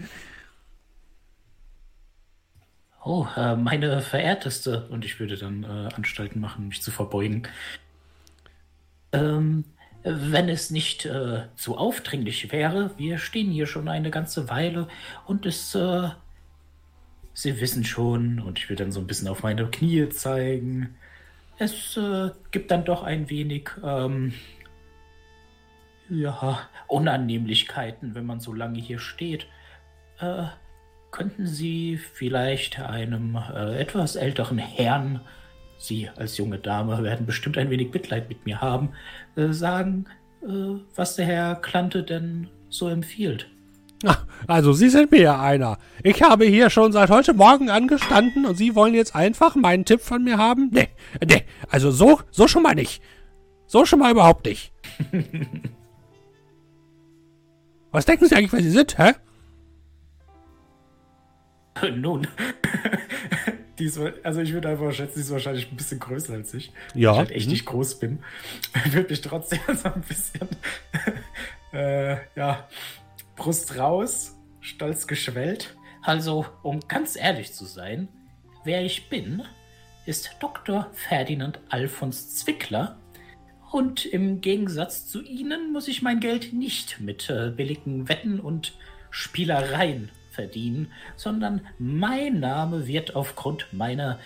Oh, 3.04 3.28
äh, 3.38 3.56
meine 3.56 4.02
verehrteste. 4.02 4.88
Und 4.90 5.06
ich 5.06 5.20
würde 5.20 5.38
dann 5.38 5.64
äh, 5.64 5.94
Anstalten 5.94 6.42
machen, 6.42 6.68
mich 6.68 6.82
zu 6.82 6.90
verbeugen. 6.90 7.48
Ähm, 9.12 9.64
wenn 10.04 10.50
es 10.50 10.70
nicht 10.70 11.06
äh, 11.06 11.44
zu 11.56 11.78
aufdringlich 11.78 12.52
wäre, 12.52 12.92
wir 12.98 13.18
stehen 13.18 13.52
hier 13.52 13.66
schon 13.66 13.88
eine 13.88 14.12
ganze 14.12 14.50
Weile 14.50 14.88
und 15.26 15.46
es, 15.46 15.74
äh, 15.74 16.10
Sie 17.36 17.60
wissen 17.60 17.84
schon, 17.84 18.40
und 18.40 18.58
ich 18.58 18.70
will 18.70 18.78
dann 18.78 18.94
so 18.94 19.02
ein 19.02 19.08
bisschen 19.08 19.28
auf 19.28 19.44
meine 19.44 19.68
Knie 19.68 20.08
zeigen, 20.10 20.96
es 21.58 21.98
äh, 21.98 22.32
gibt 22.52 22.72
dann 22.72 22.86
doch 22.86 23.04
ein 23.04 23.30
wenig, 23.30 23.70
ähm, 23.84 24.34
ja, 26.10 26.62
Unannehmlichkeiten, 26.88 28.16
wenn 28.16 28.26
man 28.26 28.40
so 28.40 28.54
lange 28.54 28.80
hier 28.80 29.00
steht. 29.00 29.48
Äh, 30.20 30.46
könnten 31.12 31.46
Sie 31.46 31.98
vielleicht 31.98 32.80
einem 32.80 33.36
äh, 33.36 33.80
etwas 33.80 34.16
älteren 34.16 34.58
Herrn, 34.58 35.20
Sie 35.78 36.10
als 36.16 36.38
junge 36.38 36.58
Dame 36.58 37.04
werden 37.04 37.26
bestimmt 37.26 37.58
ein 37.58 37.70
wenig 37.70 37.94
Mitleid 37.94 38.30
mit 38.30 38.46
mir 38.46 38.62
haben, 38.62 38.94
äh, 39.36 39.52
sagen, 39.52 40.06
äh, 40.42 40.80
was 40.96 41.18
der 41.18 41.26
Herr 41.26 41.56
Klante 41.56 42.04
denn 42.04 42.48
so 42.70 42.88
empfiehlt? 42.88 43.50
Also, 44.48 44.74
Sie 44.74 44.90
sind 44.90 45.12
mir 45.12 45.22
ja 45.22 45.42
einer. 45.42 45.78
Ich 46.04 46.22
habe 46.22 46.46
hier 46.46 46.70
schon 46.70 46.92
seit 46.92 47.10
heute 47.10 47.34
Morgen 47.34 47.70
angestanden 47.70 48.46
und 48.46 48.56
Sie 48.56 48.76
wollen 48.76 48.94
jetzt 48.94 49.16
einfach 49.16 49.56
meinen 49.56 49.86
Tipp 49.86 50.02
von 50.02 50.24
mir 50.24 50.38
haben? 50.38 50.70
Nee, 50.72 50.90
nee, 51.26 51.44
also 51.70 51.92
so, 51.92 52.20
so 52.32 52.48
schon 52.48 52.64
mal 52.64 52.76
nicht. 52.76 53.02
So 53.68 53.86
schon 53.86 54.00
mal 54.00 54.12
überhaupt 54.12 54.46
nicht. 54.46 54.72
Was 57.92 58.06
denken 58.06 58.28
Sie 58.28 58.36
eigentlich, 58.36 58.54
wer 58.54 58.62
Sie 58.62 58.70
sind, 58.70 58.98
hä? 58.98 59.14
Nun, 61.96 62.28
die 63.80 63.86
ist, 63.86 64.00
also 64.24 64.42
ich 64.42 64.54
würde 64.54 64.70
einfach 64.70 64.92
schätzen, 64.94 65.14
die 65.16 65.22
ist 65.22 65.32
wahrscheinlich 65.32 65.72
ein 65.72 65.76
bisschen 65.78 66.00
größer 66.00 66.34
als 66.34 66.54
ich. 66.54 66.72
Ja, 66.94 67.14
Ich 67.14 67.18
halt 67.18 67.32
echt 67.32 67.48
mhm. 67.48 67.54
nicht 67.54 67.66
groß 67.66 68.00
bin. 68.00 68.20
Würde 68.92 69.10
mich 69.10 69.22
trotzdem 69.22 69.60
so 69.68 69.90
ein 69.90 70.02
bisschen, 70.02 70.48
äh, 71.74 72.18
ja, 72.36 72.68
Brust 73.36 73.78
raus, 73.78 74.38
stolz 74.62 75.08
geschwellt. 75.08 75.76
Also, 76.02 76.46
um 76.64 76.80
ganz 76.82 77.16
ehrlich 77.16 77.54
zu 77.54 77.66
sein, 77.66 78.08
wer 78.64 78.84
ich 78.84 79.10
bin, 79.10 79.44
ist 80.06 80.36
Dr. 80.40 80.90
Ferdinand 80.94 81.60
Alfons 81.70 82.36
Zwickler. 82.36 82.98
Und 83.72 84.06
im 84.06 84.40
Gegensatz 84.40 85.08
zu 85.08 85.22
Ihnen 85.22 85.74
muss 85.74 85.88
ich 85.88 86.02
mein 86.02 86.20
Geld 86.20 86.54
nicht 86.54 87.00
mit 87.02 87.30
äh, 87.30 87.50
billigen 87.50 88.08
Wetten 88.08 88.40
und 88.40 88.74
Spielereien 89.10 90.12
verdienen, 90.32 90.92
sondern 91.16 91.62
mein 91.80 92.40
Name 92.40 92.88
wird 92.88 93.16
aufgrund 93.16 93.74
meiner 93.74 94.20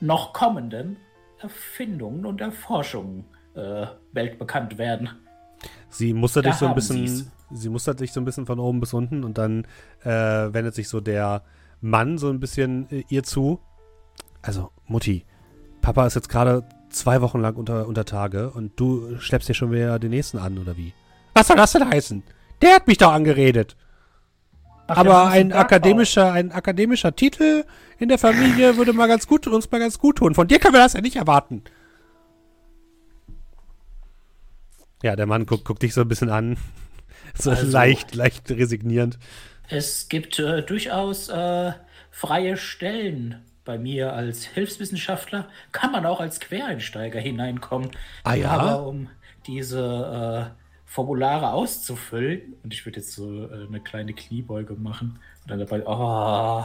noch 0.00 0.32
kommenden 0.32 0.98
Erfindungen 1.40 2.26
und 2.26 2.40
Erforschungen 2.40 3.24
äh, 3.54 3.86
weltbekannt 4.12 4.78
werden. 4.78 5.10
Sie 5.88 6.12
mustert 6.12 6.46
dich 6.46 6.54
so 6.54 6.66
ein 6.66 6.74
bisschen, 6.74 7.06
Sie's. 7.06 7.30
sie 7.52 7.68
mustert 7.68 8.00
dich 8.00 8.12
so 8.12 8.20
ein 8.20 8.24
bisschen 8.24 8.46
von 8.46 8.58
oben 8.58 8.80
bis 8.80 8.92
unten 8.92 9.24
und 9.24 9.38
dann 9.38 9.66
äh, 10.02 10.10
wendet 10.10 10.74
sich 10.74 10.88
so 10.88 11.00
der 11.00 11.42
Mann 11.80 12.18
so 12.18 12.28
ein 12.28 12.40
bisschen 12.40 12.90
äh, 12.90 13.04
ihr 13.08 13.22
zu. 13.22 13.60
Also, 14.42 14.70
Mutti, 14.86 15.24
Papa 15.80 16.06
ist 16.06 16.14
jetzt 16.14 16.28
gerade 16.28 16.64
zwei 16.90 17.20
Wochen 17.20 17.40
lang 17.40 17.56
unter, 17.56 17.86
unter 17.86 18.04
Tage 18.04 18.50
und 18.50 18.78
du 18.78 19.18
schleppst 19.18 19.48
dir 19.48 19.54
schon 19.54 19.72
wieder 19.72 19.98
den 19.98 20.10
nächsten 20.10 20.38
an, 20.38 20.58
oder 20.58 20.76
wie? 20.76 20.92
Was 21.34 21.48
soll 21.48 21.56
das 21.56 21.72
denn 21.72 21.88
heißen? 21.88 22.22
Der 22.62 22.76
hat 22.76 22.86
mich 22.86 22.98
doch 22.98 23.12
angeredet. 23.12 23.76
Ach, 24.88 24.98
Aber 24.98 25.26
ein 25.28 25.52
akademischer, 25.52 26.32
ein 26.32 26.52
akademischer 26.52 27.14
Titel 27.14 27.64
in 27.98 28.08
der 28.08 28.18
Familie 28.18 28.76
würde 28.76 28.92
mal 28.92 29.08
ganz 29.08 29.26
gut, 29.26 29.46
uns 29.46 29.70
mal 29.70 29.78
ganz 29.78 29.98
gut 29.98 30.18
tun. 30.18 30.34
Von 30.34 30.46
dir 30.46 30.58
können 30.58 30.74
wir 30.74 30.80
das 30.80 30.92
ja 30.92 31.00
nicht 31.00 31.16
erwarten. 31.16 31.62
Ja, 35.02 35.16
der 35.16 35.26
Mann 35.26 35.46
guckt, 35.46 35.64
guckt 35.64 35.82
dich 35.82 35.94
so 35.94 36.00
ein 36.02 36.08
bisschen 36.08 36.30
an. 36.30 36.56
So 37.38 37.50
Also- 37.50 37.66
leicht, 37.70 38.14
leicht 38.14 38.50
resignierend. 38.50 39.18
Es 39.68 40.08
gibt 40.08 40.38
äh, 40.38 40.62
durchaus 40.62 41.28
äh, 41.28 41.72
freie 42.10 42.56
Stellen 42.56 43.42
bei 43.64 43.76
mir 43.78 44.14
als 44.14 44.44
Hilfswissenschaftler. 44.46 45.48
Kann 45.72 45.92
man 45.92 46.06
auch 46.06 46.20
als 46.20 46.40
Quereinsteiger 46.40 47.20
hineinkommen. 47.20 47.90
Ah 48.22 48.34
ja? 48.34 48.50
Aber 48.52 48.86
um 48.86 49.08
diese 49.46 50.52
äh, 50.54 50.60
Formulare 50.86 51.52
auszufüllen, 51.52 52.54
und 52.62 52.72
ich 52.72 52.86
würde 52.86 53.00
jetzt 53.00 53.12
so 53.12 53.48
äh, 53.48 53.66
eine 53.66 53.80
kleine 53.80 54.14
Kniebeuge 54.14 54.74
machen 54.74 55.18
und 55.42 55.50
dann 55.50 55.58
dabei, 55.58 55.82
oh, 55.84 56.64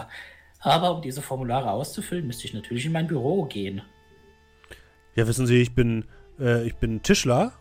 aber 0.62 0.96
um 0.96 1.02
diese 1.02 1.22
Formulare 1.22 1.72
auszufüllen, 1.72 2.28
müsste 2.28 2.46
ich 2.46 2.54
natürlich 2.54 2.86
in 2.86 2.92
mein 2.94 3.08
Büro 3.08 3.44
gehen. 3.46 3.82
Ja, 5.16 5.28
wissen 5.28 5.48
Sie, 5.48 5.62
ich 5.62 5.74
bin, 5.76 6.06
äh, 6.40 6.64
ich 6.66 6.76
bin 6.76 7.02
Tischler 7.02 7.52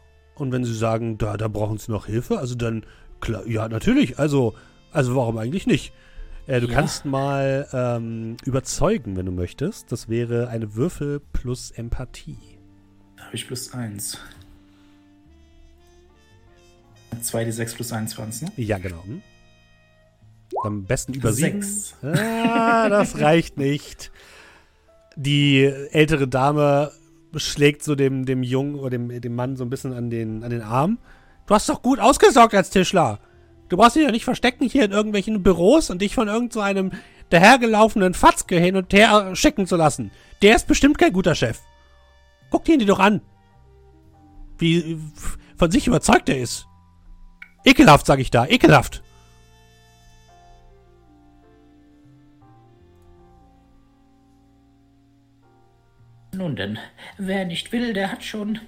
und 0.40 0.52
wenn 0.52 0.64
Sie 0.64 0.74
sagen, 0.74 1.18
da, 1.18 1.36
da 1.36 1.48
brauchen 1.48 1.78
Sie 1.78 1.90
noch 1.92 2.06
Hilfe, 2.06 2.38
also 2.38 2.54
dann, 2.54 2.84
klar, 3.20 3.46
ja, 3.46 3.68
natürlich, 3.68 4.18
also, 4.18 4.54
also 4.92 5.14
warum 5.14 5.38
eigentlich 5.38 5.66
nicht? 5.66 5.92
Äh, 6.46 6.60
du 6.60 6.66
Ja. 6.68 6.74
kannst 6.74 7.04
mal 7.04 7.68
ähm, 7.72 8.36
überzeugen, 8.44 9.16
wenn 9.16 9.26
du 9.26 9.32
möchtest. 9.32 9.92
Das 9.92 10.08
wäre 10.08 10.48
eine 10.48 10.74
Würfel 10.74 11.20
plus 11.32 11.70
Empathie. 11.70 12.38
Da 13.16 13.24
habe 13.26 13.36
ich 13.36 13.46
plus 13.46 13.72
1. 13.72 14.18
2 17.20 17.44
die 17.44 17.52
6 17.52 17.74
plus 17.74 17.92
1 17.92 18.18
waren 18.18 18.30
ne? 18.30 18.52
Ja, 18.56 18.78
genau. 18.78 19.04
Hm? 19.04 19.22
Am 20.64 20.84
besten 20.84 21.14
über 21.14 21.32
Sechs. 21.32 21.94
sieben. 22.00 22.14
Ah, 22.18 22.88
das 22.88 23.18
reicht 23.20 23.56
nicht. 23.56 24.10
Die 25.16 25.64
ältere 25.64 26.28
Dame 26.28 26.92
schlägt 27.36 27.82
so 27.82 27.94
dem, 27.94 28.24
dem 28.26 28.42
Jungen 28.42 28.74
oder 28.74 28.90
dem, 28.90 29.20
dem 29.20 29.34
Mann 29.34 29.56
so 29.56 29.64
ein 29.64 29.70
bisschen 29.70 29.92
an 29.92 30.10
den, 30.10 30.42
an 30.42 30.50
den 30.50 30.62
Arm. 30.62 30.98
Du 31.46 31.54
hast 31.54 31.68
doch 31.68 31.82
gut 31.82 31.98
ausgesorgt 31.98 32.54
als 32.54 32.70
Tischler. 32.70 33.20
Du 33.68 33.76
brauchst 33.76 33.96
dich 33.96 34.02
ja 34.02 34.10
nicht 34.10 34.24
verstecken 34.24 34.68
hier 34.68 34.84
in 34.84 34.92
irgendwelchen 34.92 35.42
Büros 35.42 35.90
und 35.90 36.02
dich 36.02 36.14
von 36.14 36.28
irgend 36.28 36.52
so 36.52 36.62
dahergelaufenen 37.30 38.14
Fatzke 38.14 38.58
hin 38.58 38.76
und 38.76 38.92
her 38.92 39.34
schicken 39.36 39.66
zu 39.66 39.76
lassen. 39.76 40.10
Der 40.42 40.56
ist 40.56 40.66
bestimmt 40.66 40.98
kein 40.98 41.12
guter 41.12 41.34
Chef. 41.34 41.60
Guck 42.50 42.64
dir 42.64 42.74
ihn 42.74 42.80
dir 42.80 42.86
doch 42.86 42.98
an. 42.98 43.20
Wie 44.58 44.98
von 45.56 45.70
sich 45.70 45.86
überzeugt 45.86 46.28
er 46.28 46.38
ist. 46.38 46.66
Ekelhaft, 47.64 48.06
sag 48.06 48.18
ich 48.18 48.30
da. 48.30 48.46
Ekelhaft. 48.46 49.02
Nun 56.32 56.56
denn, 56.56 56.78
wer 57.18 57.44
nicht 57.44 57.72
will, 57.72 57.92
der 57.92 58.12
hat 58.12 58.22
schon. 58.22 58.60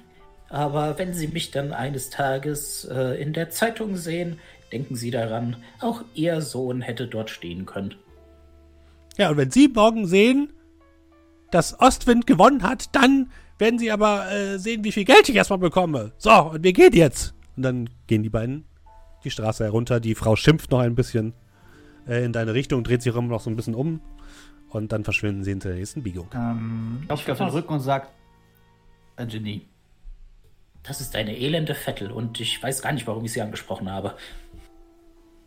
Aber 0.48 0.98
wenn 0.98 1.14
Sie 1.14 1.28
mich 1.28 1.50
dann 1.50 1.72
eines 1.72 2.10
Tages 2.10 2.84
äh, 2.84 3.20
in 3.22 3.32
der 3.32 3.50
Zeitung 3.50 3.96
sehen, 3.96 4.38
denken 4.72 4.96
Sie 4.96 5.10
daran, 5.10 5.56
auch 5.80 6.02
Ihr 6.14 6.40
Sohn 6.42 6.82
hätte 6.82 7.06
dort 7.06 7.30
stehen 7.30 7.64
können. 7.64 7.94
Ja, 9.16 9.30
und 9.30 9.36
wenn 9.36 9.50
Sie 9.50 9.68
morgen 9.68 10.06
sehen, 10.06 10.52
dass 11.50 11.78
Ostwind 11.80 12.26
gewonnen 12.26 12.62
hat, 12.62 12.94
dann 12.94 13.30
werden 13.58 13.78
Sie 13.78 13.90
aber 13.90 14.30
äh, 14.30 14.58
sehen, 14.58 14.84
wie 14.84 14.92
viel 14.92 15.04
Geld 15.04 15.28
ich 15.28 15.36
erstmal 15.36 15.58
bekomme. 15.58 16.12
So, 16.18 16.32
und 16.32 16.64
wir 16.64 16.72
gehen 16.72 16.92
jetzt. 16.92 17.34
Und 17.56 17.62
dann 17.62 17.90
gehen 18.06 18.22
die 18.22 18.30
beiden 18.30 18.64
die 19.24 19.30
Straße 19.30 19.64
herunter. 19.64 20.00
Die 20.00 20.14
Frau 20.14 20.36
schimpft 20.36 20.70
noch 20.70 20.80
ein 20.80 20.94
bisschen 20.94 21.34
äh, 22.06 22.24
in 22.24 22.32
deine 22.32 22.54
Richtung, 22.54 22.84
dreht 22.84 23.02
sich 23.02 23.14
immer 23.14 23.22
noch 23.22 23.40
so 23.40 23.50
ein 23.50 23.56
bisschen 23.56 23.74
um. 23.74 24.00
Und 24.72 24.90
dann 24.90 25.04
verschwinden 25.04 25.44
sie 25.44 25.50
hinter 25.50 25.68
der 25.68 25.78
nächsten 25.78 26.02
Biegung. 26.02 26.28
Ähm, 26.34 27.02
Klopft 27.06 27.28
auf 27.30 27.38
den 27.38 27.48
Rücken 27.48 27.74
und 27.74 27.80
sagt, 27.80 28.08
ein 29.16 29.28
Genie. 29.28 29.68
Das 30.82 31.00
ist 31.00 31.14
eine 31.14 31.36
elende 31.36 31.74
Vettel 31.74 32.10
und 32.10 32.40
ich 32.40 32.60
weiß 32.60 32.82
gar 32.82 32.92
nicht, 32.92 33.06
warum 33.06 33.24
ich 33.24 33.32
sie 33.32 33.42
angesprochen 33.42 33.90
habe. 33.90 34.16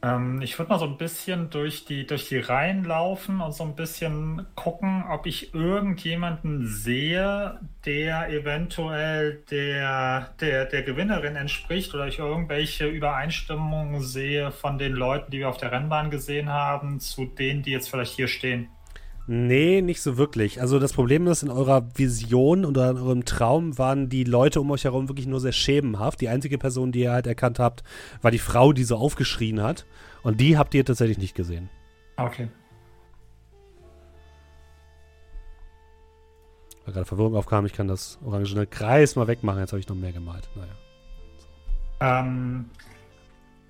Ähm, 0.01 0.41
ich 0.41 0.57
würde 0.59 0.69
mal 0.69 0.79
so 0.79 0.85
ein 0.85 0.97
bisschen 0.97 1.49
durch 1.49 1.85
die, 1.85 2.05
durch 2.05 2.29
die 2.29 2.37
Reihen 2.37 2.83
laufen 2.83 3.41
und 3.41 3.53
so 3.53 3.63
ein 3.63 3.75
bisschen 3.75 4.45
gucken, 4.55 5.03
ob 5.09 5.25
ich 5.25 5.53
irgendjemanden 5.53 6.67
sehe, 6.67 7.59
der 7.85 8.29
eventuell 8.29 9.43
der, 9.49 10.29
der, 10.39 10.65
der 10.65 10.83
Gewinnerin 10.83 11.35
entspricht 11.35 11.93
oder 11.95 12.07
ich 12.07 12.19
irgendwelche 12.19 12.85
Übereinstimmungen 12.85 14.01
sehe 14.01 14.51
von 14.51 14.77
den 14.77 14.93
Leuten, 14.93 15.31
die 15.31 15.39
wir 15.39 15.49
auf 15.49 15.57
der 15.57 15.71
Rennbahn 15.71 16.11
gesehen 16.11 16.49
haben, 16.49 16.99
zu 16.99 17.25
denen, 17.25 17.63
die 17.63 17.71
jetzt 17.71 17.89
vielleicht 17.89 18.13
hier 18.13 18.27
stehen. 18.27 18.69
Nee, 19.27 19.81
nicht 19.81 20.01
so 20.01 20.17
wirklich. 20.17 20.61
Also 20.61 20.77
das 20.77 20.93
Problem 20.93 21.25
ist, 21.25 21.41
in 21.41 21.49
eurer 21.49 21.87
Vision 21.95 22.63
oder 22.63 22.91
in 22.91 22.97
eurem 22.97 23.25
Traum 23.25 23.77
waren 23.77 24.07
die 24.07 24.23
Leute 24.23 24.61
um 24.61 24.69
euch 24.69 24.83
herum 24.83 25.09
wirklich 25.09 25.25
nur 25.25 25.39
sehr 25.39 25.51
schemenhaft. 25.51 26.21
Die 26.21 26.29
einzige 26.29 26.59
Person, 26.59 26.91
die 26.91 27.01
ihr 27.01 27.11
halt 27.11 27.25
erkannt 27.25 27.57
habt, 27.57 27.83
war 28.21 28.29
die 28.29 28.37
Frau, 28.39 28.71
die 28.71 28.83
so 28.83 28.97
aufgeschrien 28.97 29.63
hat. 29.63 29.85
Und 30.21 30.39
die 30.41 30.57
habt 30.57 30.75
ihr 30.75 30.85
tatsächlich 30.85 31.17
nicht 31.17 31.33
gesehen. 31.33 31.69
Okay. 32.17 32.49
Weil 36.85 36.93
gerade 36.93 37.05
Verwirrung 37.05 37.35
aufkam, 37.35 37.65
ich 37.65 37.73
kann 37.73 37.87
das 37.87 38.19
orangene 38.23 38.67
Kreis 38.67 39.15
mal 39.15 39.27
wegmachen. 39.27 39.59
Jetzt 39.59 39.71
habe 39.71 39.79
ich 39.79 39.87
noch 39.87 39.95
mehr 39.95 40.11
gemalt. 40.11 40.47
Naja. 40.55 42.19
Ähm, 42.19 42.65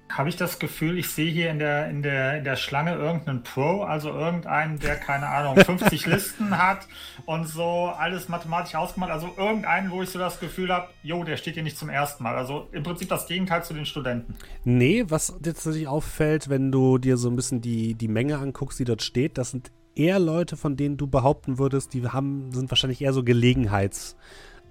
habe 0.10 0.30
ich 0.30 0.36
das 0.36 0.60
Gefühl, 0.60 0.98
ich 1.00 1.10
sehe 1.10 1.32
hier 1.32 1.50
in 1.50 1.60
der, 1.60 1.90
in, 1.90 2.02
der, 2.04 2.38
in 2.38 2.44
der 2.44 2.56
Schlange 2.56 2.94
irgendeinen 2.94 3.44
Pro, 3.44 3.82
also 3.82 4.10
irgendeinen, 4.10 4.80
der, 4.80 4.96
keine 4.98 5.28
Ahnung, 5.28 5.58
50 5.58 6.06
Listen 6.06 6.58
hat 6.58 6.88
und 7.26 7.48
so 7.48 7.92
alles 7.98 8.30
mathematisch 8.30 8.76
ausgemacht. 8.76 9.12
Also 9.12 9.34
irgendeinen, 9.36 9.90
wo 9.92 10.04
ich 10.04 10.10
so 10.10 10.20
das 10.20 10.40
Gefühl 10.40 10.72
habe, 10.72 10.90
jo, 11.02 11.24
der 11.24 11.38
steht 11.38 11.56
hier 11.56 11.64
nicht 11.64 11.78
zum 11.78 11.90
ersten 11.90 12.24
Mal. 12.24 12.36
Also 12.36 12.68
im 12.72 12.84
Prinzip 12.84 13.10
das 13.10 13.28
Gegenteil 13.28 13.64
zu 13.64 13.74
den 13.74 13.86
Studenten. 13.86 14.36
Nee, 14.64 15.06
was 15.08 15.38
dir 15.40 15.54
tatsächlich 15.54 15.88
auffällt, 15.88 16.50
wenn 16.50 16.72
du 16.72 16.98
dir 16.98 17.18
so 17.18 17.30
ein 17.30 17.36
bisschen 17.36 17.62
die, 17.62 17.96
die 17.96 18.08
Menge 18.08 18.38
anguckst, 18.38 18.80
die 18.80 18.86
dort 18.86 19.02
steht, 19.02 19.38
das 19.38 19.52
sind 19.52 19.72
eher 19.96 20.20
Leute, 20.20 20.56
von 20.56 20.76
denen 20.76 20.98
du 20.98 21.08
behaupten 21.08 21.58
würdest, 21.58 21.94
die 21.94 22.08
haben, 22.08 22.52
sind 22.52 22.70
wahrscheinlich 22.70 23.02
eher 23.02 23.14
so 23.14 23.22
Gelegenheits- 23.22 24.16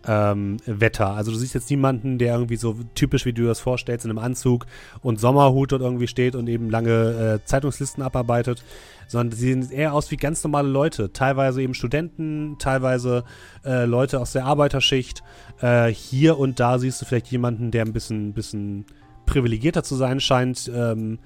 ähm, 0.07 0.59
Wetter. 0.67 1.11
Also 1.11 1.31
du 1.31 1.37
siehst 1.37 1.55
jetzt 1.55 1.71
niemanden, 1.71 2.19
der 2.19 2.35
irgendwie 2.35 2.57
so 2.57 2.77
typisch, 2.95 3.25
wie 3.25 3.33
du 3.33 3.45
das 3.47 3.61
vorstellst, 3.61 4.05
in 4.05 4.11
einem 4.11 4.19
Anzug 4.19 4.67
und 5.03 5.21
Sommerhut 5.21 5.73
dort 5.73 5.83
irgendwie 5.83 6.07
steht 6.07 6.35
und 6.35 6.49
eben 6.49 6.71
lange 6.71 7.41
äh, 7.41 7.45
Zeitungslisten 7.45 8.03
abarbeitet, 8.03 8.65
sondern 9.09 9.37
sie 9.37 9.53
sehen 9.53 9.71
eher 9.71 9.95
aus 9.95 10.11
wie 10.11 10.17
ganz 10.17 10.43
normale 10.45 10.69
Leute. 10.69 11.13
Teilweise 11.13 11.63
eben 11.63 11.75
Studenten, 11.75 12.57
teilweise 12.59 13.25
äh, 13.65 13.85
Leute 13.85 14.21
aus 14.21 14.33
der 14.33 14.45
Arbeiterschicht. 14.45 15.23
Äh, 15.61 15.89
hier 15.89 16.39
und 16.39 16.61
da 16.61 16.79
siehst 16.79 17.01
du 17.01 17.07
vielleicht 17.07 17.29
jemanden, 17.29 17.71
der 17.71 17.85
ein 17.85 17.93
bisschen, 17.93 18.33
bisschen 18.33 18.87
privilegierter 19.27 19.83
zu 19.83 19.97
sein 19.97 20.21
scheint. 20.21 20.71
Ähm, 20.75 21.19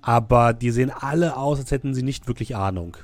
aber 0.00 0.52
die 0.52 0.70
sehen 0.70 0.90
alle 0.90 1.36
aus, 1.36 1.58
als 1.60 1.70
hätten 1.70 1.94
sie 1.94 2.02
nicht 2.02 2.26
wirklich 2.26 2.56
Ahnung. 2.56 2.96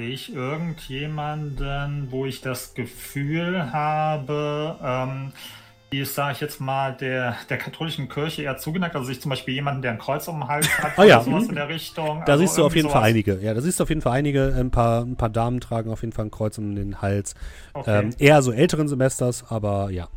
Ich 0.00 0.34
irgendjemanden, 0.34 2.08
wo 2.10 2.24
ich 2.24 2.40
das 2.40 2.72
Gefühl 2.74 3.70
habe, 3.72 4.76
ähm, 4.82 5.32
die 5.92 5.98
ist, 6.00 6.14
sage 6.14 6.32
ich 6.32 6.40
jetzt 6.40 6.60
mal, 6.60 6.96
der, 6.96 7.36
der 7.48 7.58
katholischen 7.58 8.08
Kirche 8.08 8.42
eher 8.42 8.56
zugeneigt. 8.56 8.94
Also 8.94 9.08
sich 9.08 9.20
zum 9.20 9.28
Beispiel 9.30 9.54
jemanden, 9.54 9.82
der 9.82 9.90
ein 9.90 9.98
Kreuz 9.98 10.26
um 10.28 10.40
den 10.40 10.48
Hals 10.48 10.68
hat 10.78 10.92
Ah 10.96 11.04
ja, 11.04 11.16
oder 11.16 11.24
sowas 11.24 11.42
mhm. 11.44 11.48
in 11.50 11.54
der 11.56 11.68
Richtung. 11.68 12.22
Da 12.24 12.32
Also 12.32 12.44
siehst 12.44 12.56
du 12.58 12.64
auf 12.64 12.74
jeden 12.76 12.88
Fall 12.88 13.00
sowas. 13.02 13.10
einige. 13.10 13.38
Ja, 13.40 13.52
da 13.54 13.60
siehst 13.60 13.78
du 13.78 13.82
auf 13.82 13.88
jeden 13.88 14.00
Fall 14.00 14.12
einige. 14.12 14.54
Ein 14.56 14.70
paar, 14.70 15.02
ein 15.02 15.16
paar 15.16 15.30
Damen 15.30 15.60
tragen 15.60 15.90
auf 15.90 16.00
jeden 16.02 16.12
Fall 16.12 16.26
ein 16.26 16.30
Kreuz 16.30 16.56
um 16.58 16.74
den 16.74 17.02
Hals. 17.02 17.34
Okay. 17.74 18.00
Ähm, 18.04 18.10
eher 18.18 18.40
so 18.42 18.52
älteren 18.52 18.88
Semesters, 18.88 19.44
aber 19.50 19.90
ja. 19.90 20.08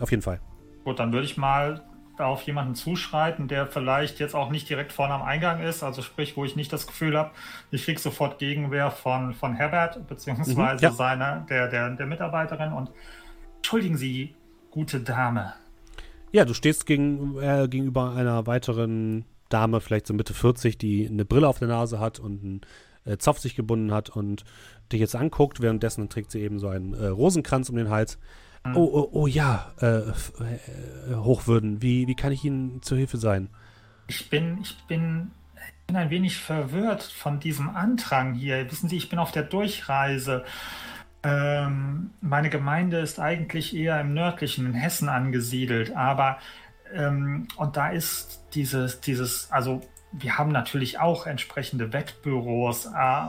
Auf 0.00 0.10
jeden 0.10 0.22
Fall. 0.22 0.40
Gut, 0.84 0.98
dann 0.98 1.12
würde 1.12 1.26
ich 1.26 1.36
mal 1.36 1.82
auf 2.18 2.42
jemanden 2.42 2.74
zuschreiten, 2.74 3.48
der 3.48 3.66
vielleicht 3.66 4.20
jetzt 4.20 4.34
auch 4.34 4.50
nicht 4.50 4.68
direkt 4.68 4.92
vorne 4.92 5.14
am 5.14 5.22
Eingang 5.22 5.62
ist, 5.62 5.82
also 5.82 6.02
sprich, 6.02 6.36
wo 6.36 6.44
ich 6.44 6.56
nicht 6.56 6.72
das 6.72 6.86
Gefühl 6.86 7.16
habe, 7.16 7.30
ich 7.70 7.84
kriege 7.84 7.98
sofort 7.98 8.38
Gegenwehr 8.38 8.90
von, 8.90 9.34
von 9.34 9.54
Herbert, 9.54 10.06
beziehungsweise 10.06 10.76
Mhm, 10.76 10.82
ja. 10.82 10.92
seiner, 10.92 11.46
der, 11.48 11.68
der, 11.68 11.90
der 11.90 12.06
Mitarbeiterin 12.06 12.72
und 12.72 12.90
entschuldigen 13.56 13.96
Sie, 13.96 14.34
gute 14.70 15.00
Dame. 15.00 15.54
Ja, 16.32 16.44
du 16.44 16.54
stehst 16.54 16.86
gegen, 16.86 17.38
äh, 17.40 17.68
gegenüber 17.68 18.14
einer 18.14 18.46
weiteren 18.46 19.24
Dame, 19.48 19.80
vielleicht 19.80 20.06
so 20.06 20.14
Mitte 20.14 20.34
40, 20.34 20.78
die 20.78 21.06
eine 21.06 21.24
Brille 21.24 21.46
auf 21.46 21.58
der 21.58 21.68
Nase 21.68 22.00
hat 22.00 22.18
und 22.18 22.42
einen 22.42 22.60
äh, 23.04 23.18
Zopf 23.18 23.38
sich 23.38 23.54
gebunden 23.54 23.92
hat 23.92 24.10
und 24.10 24.44
dich 24.90 25.00
jetzt 25.00 25.14
anguckt. 25.14 25.60
Währenddessen 25.60 26.08
trägt 26.08 26.30
sie 26.30 26.40
eben 26.40 26.58
so 26.58 26.68
einen 26.68 26.94
äh, 26.94 27.06
Rosenkranz 27.08 27.68
um 27.68 27.76
den 27.76 27.90
Hals. 27.90 28.18
Mhm. 28.64 28.76
Oh, 28.76 28.90
oh, 28.92 29.08
oh 29.12 29.26
ja, 29.26 29.72
äh, 29.80 29.98
äh, 29.98 31.14
Hochwürden, 31.14 31.82
wie, 31.82 32.06
wie 32.06 32.14
kann 32.14 32.32
ich 32.32 32.44
Ihnen 32.44 32.82
zur 32.82 32.98
Hilfe 32.98 33.16
sein? 33.16 33.48
Ich 34.08 34.30
bin, 34.30 34.58
ich 34.60 34.76
bin, 34.86 35.30
ich 35.54 35.86
bin 35.86 35.96
ein 35.96 36.10
wenig 36.10 36.36
verwirrt 36.36 37.02
von 37.02 37.40
diesem 37.40 37.70
Andrang 37.70 38.34
hier. 38.34 38.70
Wissen 38.70 38.88
Sie, 38.88 38.96
ich 38.96 39.08
bin 39.08 39.18
auf 39.18 39.32
der 39.32 39.44
Durchreise. 39.44 40.44
Ähm, 41.24 42.10
meine 42.20 42.50
Gemeinde 42.50 42.98
ist 42.98 43.20
eigentlich 43.20 43.76
eher 43.76 44.00
im 44.00 44.12
nördlichen, 44.12 44.66
in 44.66 44.74
Hessen 44.74 45.08
angesiedelt, 45.08 45.94
aber 45.94 46.38
ähm, 46.92 47.48
und 47.56 47.76
da 47.76 47.90
ist 47.90 48.44
dieses, 48.54 49.00
dieses, 49.00 49.50
also 49.50 49.82
wir 50.12 50.36
haben 50.36 50.50
natürlich 50.50 50.98
auch 50.98 51.26
entsprechende 51.26 51.92
Wettbüros, 51.92 52.86
äh, 52.86 53.26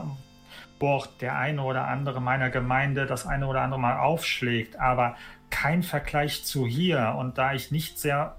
auch 0.88 1.06
der 1.06 1.36
eine 1.36 1.62
oder 1.62 1.86
andere 1.88 2.20
meiner 2.20 2.50
Gemeinde 2.50 3.06
das 3.06 3.26
eine 3.26 3.46
oder 3.46 3.62
andere 3.62 3.80
Mal 3.80 3.98
aufschlägt, 3.98 4.78
aber 4.78 5.16
kein 5.50 5.82
Vergleich 5.82 6.44
zu 6.44 6.66
hier. 6.66 7.14
Und 7.18 7.38
da 7.38 7.54
ich 7.54 7.70
nicht 7.70 7.98
sehr 7.98 8.36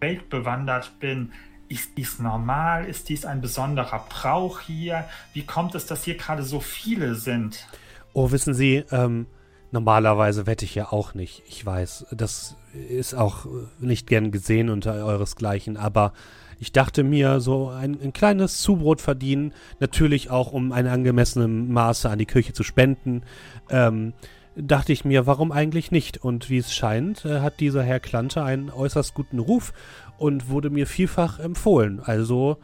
weltbewandert 0.00 0.98
bin, 0.98 1.32
ist 1.68 1.96
dies 1.96 2.18
normal? 2.18 2.84
Ist 2.86 3.08
dies 3.08 3.24
ein 3.24 3.40
besonderer 3.40 4.04
Brauch 4.08 4.60
hier? 4.60 5.04
Wie 5.32 5.46
kommt 5.46 5.74
es, 5.74 5.86
dass 5.86 6.02
hier 6.02 6.16
gerade 6.16 6.42
so 6.42 6.58
viele 6.58 7.14
sind? 7.14 7.66
Oh, 8.12 8.32
wissen 8.32 8.54
Sie, 8.54 8.84
ähm, 8.90 9.26
normalerweise 9.70 10.46
wette 10.46 10.64
ich 10.64 10.74
ja 10.74 10.90
auch 10.90 11.14
nicht. 11.14 11.44
Ich 11.46 11.64
weiß, 11.64 12.06
das 12.10 12.56
ist 12.72 13.14
auch 13.14 13.46
äh, 13.46 13.48
nicht 13.78 14.08
gern 14.08 14.32
gesehen 14.32 14.68
unter 14.68 14.94
euresgleichen, 14.94 15.76
aber 15.76 16.12
ich 16.60 16.72
dachte 16.72 17.02
mir, 17.02 17.40
so 17.40 17.68
ein, 17.70 17.98
ein 18.00 18.12
kleines 18.12 18.58
Zubrot 18.58 19.00
verdienen, 19.00 19.52
natürlich 19.80 20.30
auch 20.30 20.52
um 20.52 20.72
ein 20.72 20.86
angemessenes 20.86 21.48
Maße 21.48 22.08
an 22.08 22.18
die 22.18 22.26
Kirche 22.26 22.52
zu 22.52 22.62
spenden, 22.62 23.22
ähm, 23.70 24.12
dachte 24.56 24.92
ich 24.92 25.04
mir, 25.04 25.26
warum 25.26 25.52
eigentlich 25.52 25.90
nicht? 25.90 26.18
Und 26.18 26.50
wie 26.50 26.58
es 26.58 26.74
scheint, 26.74 27.24
äh, 27.24 27.40
hat 27.40 27.60
dieser 27.60 27.82
Herr 27.82 27.98
Klante 27.98 28.42
einen 28.44 28.70
äußerst 28.70 29.14
guten 29.14 29.38
Ruf 29.38 29.72
und 30.18 30.50
wurde 30.50 30.68
mir 30.68 30.86
vielfach 30.86 31.38
empfohlen. 31.38 32.00
Also 32.00 32.58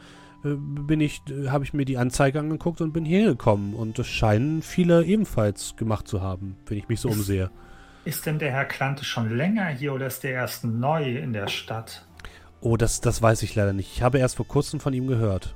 äh, 0.44 0.50
bin 0.56 1.00
ich, 1.00 1.22
äh, 1.30 1.48
habe 1.48 1.64
ich 1.64 1.72
mir 1.72 1.86
die 1.86 1.96
Anzeige 1.96 2.38
angeguckt 2.38 2.82
und 2.82 2.92
bin 2.92 3.06
hierher 3.06 3.28
gekommen. 3.30 3.72
Und 3.74 3.98
das 3.98 4.08
scheinen 4.08 4.60
viele 4.60 5.04
ebenfalls 5.04 5.74
gemacht 5.76 6.06
zu 6.06 6.20
haben, 6.20 6.56
wenn 6.66 6.76
ich 6.76 6.88
mich 6.88 7.00
so 7.00 7.08
Ist- 7.08 7.16
umsehe. 7.16 7.50
Ist 8.04 8.24
denn 8.24 8.38
der 8.38 8.52
Herr 8.52 8.66
Klante 8.66 9.04
schon 9.04 9.36
länger 9.36 9.66
hier 9.66 9.92
oder 9.92 10.06
ist 10.06 10.22
der 10.22 10.30
erst 10.30 10.64
neu 10.64 11.16
in 11.16 11.32
der 11.32 11.48
Stadt? 11.48 12.05
Oh, 12.68 12.76
das, 12.76 13.00
das 13.00 13.22
weiß 13.22 13.44
ich 13.44 13.54
leider 13.54 13.72
nicht. 13.72 13.92
Ich 13.94 14.02
habe 14.02 14.18
erst 14.18 14.34
vor 14.34 14.48
kurzem 14.48 14.80
von 14.80 14.92
ihm 14.92 15.06
gehört. 15.06 15.54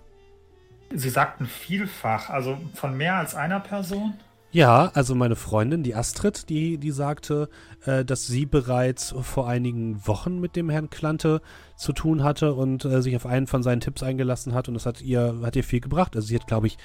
Sie 0.94 1.08
sagten 1.08 1.44
vielfach, 1.44 2.30
also 2.30 2.56
von 2.74 2.96
mehr 2.96 3.16
als 3.16 3.34
einer 3.34 3.58
Person? 3.58 4.14
Ja, 4.52 4.92
also 4.94 5.16
meine 5.16 5.34
Freundin, 5.34 5.82
die 5.82 5.96
Astrid, 5.96 6.48
die, 6.48 6.78
die 6.78 6.92
sagte, 6.92 7.48
äh, 7.84 8.04
dass 8.04 8.28
sie 8.28 8.46
bereits 8.46 9.12
vor 9.22 9.48
einigen 9.48 10.06
Wochen 10.06 10.38
mit 10.38 10.54
dem 10.54 10.70
Herrn 10.70 10.88
Klante 10.88 11.42
zu 11.76 11.92
tun 11.92 12.22
hatte 12.22 12.54
und 12.54 12.84
äh, 12.84 13.02
sich 13.02 13.16
auf 13.16 13.26
einen 13.26 13.48
von 13.48 13.64
seinen 13.64 13.80
Tipps 13.80 14.04
eingelassen 14.04 14.54
hat 14.54 14.68
und 14.68 14.74
das 14.74 14.86
hat 14.86 15.02
ihr, 15.02 15.40
hat 15.42 15.56
ihr 15.56 15.64
viel 15.64 15.80
gebracht. 15.80 16.14
Also 16.14 16.28
sie 16.28 16.36
hat, 16.36 16.46
glaube 16.46 16.68
ich, 16.68 16.78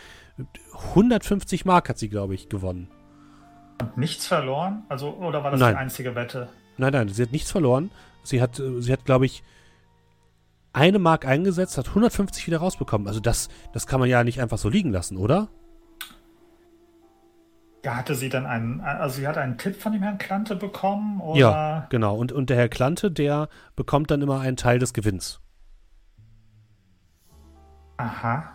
150 0.89 1.65
Mark 1.65 1.88
hat 1.88 1.99
sie, 1.99 2.09
glaube 2.09 2.34
ich, 2.34 2.49
gewonnen. 2.49 2.89
Und 3.80 3.95
nichts 3.95 4.26
verloren? 4.26 4.86
Also, 4.89 5.13
oder 5.17 5.43
war 5.43 5.51
das 5.51 5.59
Nein. 5.59 5.76
die 5.76 5.80
einzige 5.80 6.15
Wette? 6.15 6.49
Nein, 6.78 6.93
nein, 6.93 7.09
sie 7.09 7.21
hat 7.21 7.32
nichts 7.32 7.51
verloren. 7.51 7.91
Sie 8.23 8.41
hat, 8.41 8.57
äh, 8.57 8.82
sie 8.82 8.91
hat, 8.91 9.05
glaube 9.05 9.28
ich, 9.28 9.43
eine 10.76 10.99
Mark 10.99 11.26
eingesetzt, 11.26 11.78
hat 11.78 11.88
150 11.88 12.45
wieder 12.47 12.57
rausbekommen. 12.57 13.07
Also 13.07 13.19
das, 13.19 13.47
das 13.73 13.88
kann 13.88 13.99
man 13.99 14.09
ja 14.09 14.23
nicht 14.23 14.41
einfach 14.41 14.57
so 14.57 14.69
liegen 14.69 14.91
lassen, 14.91 15.17
oder? 15.17 15.47
Ja, 17.86 17.95
hatte 17.95 18.15
sie 18.15 18.30
dann 18.30 18.45
einen, 18.45 18.82
also 18.82 19.17
sie 19.17 19.28
hat 19.28 19.38
einen 19.38 19.57
Tipp 19.57 19.80
von 19.82 19.93
dem 19.93 20.01
Herrn 20.01 20.17
Klante 20.17 20.55
bekommen? 20.55 21.21
Oder? 21.21 21.39
Ja, 21.39 21.88
genau. 21.89 22.15
Und, 22.15 22.32
und 22.32 22.49
der 22.49 22.57
Herr 22.57 22.67
Klante, 22.67 23.11
der 23.11 23.47
bekommt 23.76 24.11
dann 24.11 24.21
immer 24.21 24.41
einen 24.41 24.57
Teil 24.57 24.80
des 24.80 24.93
Gewinns. 24.93 25.39
Aha. 27.97 28.51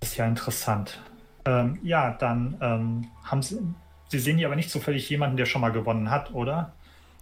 Das 0.00 0.10
ist 0.10 0.16
ja 0.18 0.26
interessant. 0.26 1.00
Ähm, 1.46 1.78
ja, 1.82 2.12
dann 2.12 2.56
ähm, 2.60 3.08
haben 3.24 3.42
Sie, 3.42 3.58
Sie 4.08 4.18
sehen 4.18 4.36
hier 4.36 4.46
aber 4.46 4.56
nicht 4.56 4.70
zufällig 4.70 5.08
jemanden, 5.08 5.36
der 5.36 5.46
schon 5.46 5.62
mal 5.62 5.72
gewonnen 5.72 6.10
hat, 6.10 6.32
oder? 6.32 6.74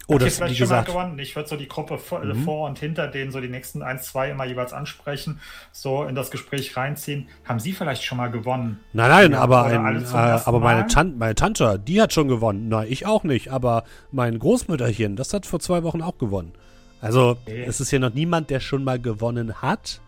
Oh, 0.09 0.19
das, 0.19 0.37
vielleicht 0.37 0.57
schon 0.57 0.65
gesagt, 0.65 0.89
mal 0.89 0.93
gewonnen. 0.93 1.19
Ich 1.19 1.37
würde 1.37 1.49
so 1.49 1.57
die 1.57 1.69
Gruppe 1.69 1.97
vor, 1.99 2.23
äh, 2.23 2.27
Mhm. 2.27 2.45
vor 2.45 2.69
und 2.69 2.79
hinter 2.79 3.07
denen 3.09 3.31
so 3.31 3.41
die 3.41 3.49
nächsten 3.49 3.83
ein, 3.83 3.99
zwei 4.01 4.31
immer 4.31 4.45
jeweils 4.45 4.73
ansprechen, 4.73 5.41
so 5.71 6.05
in 6.05 6.15
das 6.15 6.31
Gespräch 6.31 6.77
reinziehen. 6.77 7.29
Haben 7.45 7.61
Sie 7.61 7.73
vielleicht 7.73 8.03
schon 8.05 8.19
mal 8.19 8.31
gewonnen? 8.31 8.81
Nein, 8.93 9.11
nein, 9.11 9.33
Ja, 9.33 9.41
aber, 9.41 9.65
ein, 9.65 10.03
äh, 10.03 10.09
aber 10.09 10.59
meine? 10.61 10.87
Tan 10.89 11.19
meine 11.19 11.35
Tante, 11.35 11.79
die 11.79 12.03
hat 12.03 12.13
schon 12.13 12.29
gewonnen. 12.29 12.69
Nein, 12.69 12.89
ich 12.91 13.07
auch 13.07 13.23
nicht. 13.25 13.51
Aber 13.53 13.85
mein 14.11 14.39
Großmütterchen, 14.39 15.17
das 15.17 15.33
hat 15.35 15.47
vor 15.47 15.61
zwei 15.61 15.83
Wochen 15.83 16.03
auch 16.03 16.19
gewonnen. 16.19 16.53
Also, 17.01 17.37
Okay. 17.43 17.65
es 17.67 17.81
ist 17.81 17.91
hier 17.91 17.99
noch 18.01 18.15
niemand, 18.15 18.51
der 18.51 18.61
schon 18.61 18.85
mal 18.85 19.01
gewonnen 19.01 19.63
hat. 19.63 20.01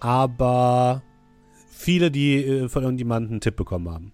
Aber 0.00 1.02
viele, 1.70 2.10
die 2.10 2.44
äh, 2.44 2.68
von 2.68 2.82
irgendjemandem 2.82 3.32
einen 3.32 3.40
Tipp 3.40 3.56
bekommen 3.56 3.88
haben. 3.90 4.12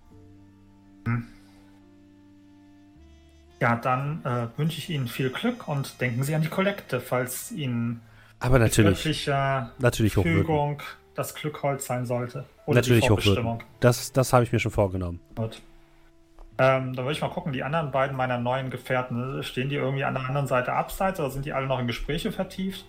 Ja, 3.63 3.77
dann 3.77 4.25
äh, 4.25 4.59
wünsche 4.59 4.79
ich 4.79 4.91
Ihnen 4.91 5.07
viel 5.07 5.31
Glück 5.31 5.69
und 5.69 6.01
denken 6.01 6.25
Sie 6.25 6.35
an 6.35 6.43
die 6.43 6.49
Kollekte, 6.49 7.01
falls 7.01 7.53
Ihnen 7.53 8.01
Aber 8.41 8.59
natürlich, 8.59 9.29
natürlich. 9.79 10.15
Fügung 10.15 10.83
das 11.15 11.33
Glückholz 11.33 11.87
sein 11.87 12.05
sollte. 12.05 12.45
Oder 12.67 12.81
Natürlich 12.81 13.03
die. 13.03 13.07
Vorbestimmung. 13.07 13.63
Das, 13.79 14.11
das 14.11 14.33
habe 14.33 14.43
ich 14.43 14.51
mir 14.51 14.59
schon 14.59 14.73
vorgenommen. 14.73 15.21
Gut. 15.37 15.63
Ähm, 16.59 16.93
dann 16.93 17.05
würde 17.05 17.13
ich 17.13 17.21
mal 17.21 17.29
gucken, 17.29 17.53
die 17.53 17.63
anderen 17.63 17.93
beiden 17.93 18.17
meiner 18.17 18.39
neuen 18.39 18.69
Gefährten, 18.69 19.45
stehen 19.45 19.69
die 19.69 19.77
irgendwie 19.77 20.03
an 20.03 20.15
der 20.15 20.25
anderen 20.27 20.49
Seite 20.49 20.73
abseits 20.73 21.21
oder 21.21 21.31
sind 21.31 21.47
die 21.47 21.53
alle 21.53 21.69
noch 21.69 21.79
in 21.79 21.87
Gespräche 21.87 22.33
vertieft? 22.33 22.85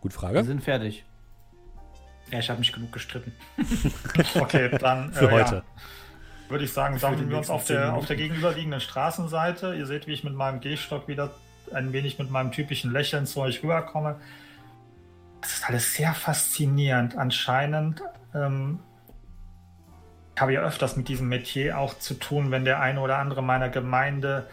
Gut 0.00 0.12
Wir 0.12 0.18
Frage. 0.18 0.44
sind 0.44 0.64
fertig. 0.64 1.04
Ja, 2.30 2.38
ich 2.38 2.48
habe 2.48 2.58
mich 2.58 2.72
genug 2.72 2.90
gestritten. 2.90 3.34
Okay, 4.40 4.70
dann 4.78 5.12
Für 5.12 5.26
äh, 5.26 5.30
heute. 5.30 5.54
Ja, 5.56 5.62
würde 6.48 6.64
ich 6.64 6.72
sagen, 6.72 6.98
sammeln 6.98 7.30
wir 7.30 7.38
uns 7.38 7.50
auf 7.50 7.64
der, 7.64 7.94
auf 7.94 8.06
der 8.06 8.16
gegenüberliegenden 8.16 8.80
Straßenseite. 8.80 9.74
Ihr 9.74 9.86
seht, 9.86 10.06
wie 10.06 10.12
ich 10.12 10.24
mit 10.24 10.34
meinem 10.34 10.60
Gehstock 10.60 11.08
wieder 11.08 11.30
ein 11.72 11.92
wenig 11.92 12.18
mit 12.18 12.30
meinem 12.30 12.52
typischen 12.52 12.92
Lächeln 12.92 13.26
zu 13.26 13.40
euch 13.40 13.62
rüberkomme. 13.62 14.16
Das 15.40 15.54
ist 15.54 15.68
alles 15.68 15.94
sehr 15.94 16.14
faszinierend. 16.14 17.16
Anscheinend 17.16 18.02
ähm, 18.34 18.80
ich 20.38 20.40
habe 20.40 20.52
ja 20.52 20.60
öfters 20.60 20.96
mit 20.96 21.08
diesem 21.08 21.28
Metier 21.28 21.78
auch 21.78 21.98
zu 21.98 22.14
tun, 22.14 22.52
wenn 22.52 22.64
der 22.64 22.80
eine 22.80 23.00
oder 23.00 23.18
andere 23.18 23.42
meiner 23.42 23.70
Gemeinde 23.70 24.48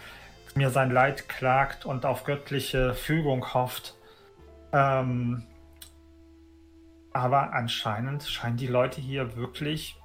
mir 0.55 0.71
sein 0.71 0.89
Leid 0.89 1.29
klagt 1.29 1.85
und 1.85 2.07
auf 2.07 2.23
göttliche 2.23 2.95
Fügung 2.95 3.53
hofft. 3.53 3.93
Ähm, 4.73 5.43
aber 7.13 7.53
anscheinend 7.53 8.23
scheinen 8.23 8.57
die 8.57 8.65
Leute 8.65 8.99
hier 8.99 9.35
wirklich 9.35 9.95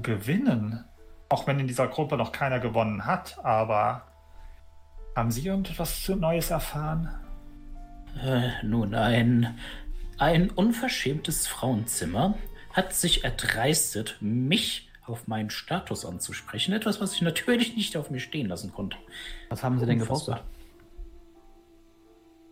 gewinnen. 0.00 0.84
Auch 1.28 1.46
wenn 1.46 1.60
in 1.60 1.66
dieser 1.66 1.88
Gruppe 1.88 2.16
noch 2.16 2.32
keiner 2.32 2.60
gewonnen 2.60 3.06
hat. 3.06 3.38
Aber 3.42 4.02
haben 5.16 5.30
Sie 5.30 5.46
irgendetwas 5.46 6.08
Neues 6.08 6.50
erfahren? 6.50 7.08
Äh, 8.22 8.50
nun, 8.62 8.94
ein, 8.94 9.58
ein 10.18 10.50
unverschämtes 10.50 11.46
Frauenzimmer 11.46 12.34
hat 12.72 12.92
sich 12.94 13.24
erdreistet, 13.24 14.16
mich 14.20 14.90
auf 15.06 15.26
meinen 15.26 15.50
Status 15.50 16.04
anzusprechen. 16.04 16.72
Etwas, 16.72 17.00
was 17.00 17.14
ich 17.14 17.22
natürlich 17.22 17.76
nicht 17.76 17.96
auf 17.96 18.10
mir 18.10 18.20
stehen 18.20 18.48
lassen 18.48 18.72
konnte. 18.72 18.96
Was 19.48 19.62
haben 19.62 19.78
Sie 19.78 19.86
denn 19.86 19.98
gepostet? 19.98 20.42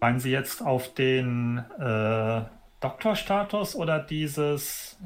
Meinen 0.00 0.18
Sie 0.18 0.30
jetzt 0.30 0.62
auf 0.62 0.94
den 0.94 1.58
äh, 1.78 2.42
Doktorstatus 2.80 3.76
oder 3.76 3.98
dieses. 3.98 4.98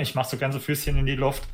Ich 0.00 0.14
mache 0.14 0.30
so 0.30 0.36
ganze 0.38 0.60
Füßchen 0.60 0.96
in 0.96 1.06
die 1.06 1.16
Luft. 1.16 1.48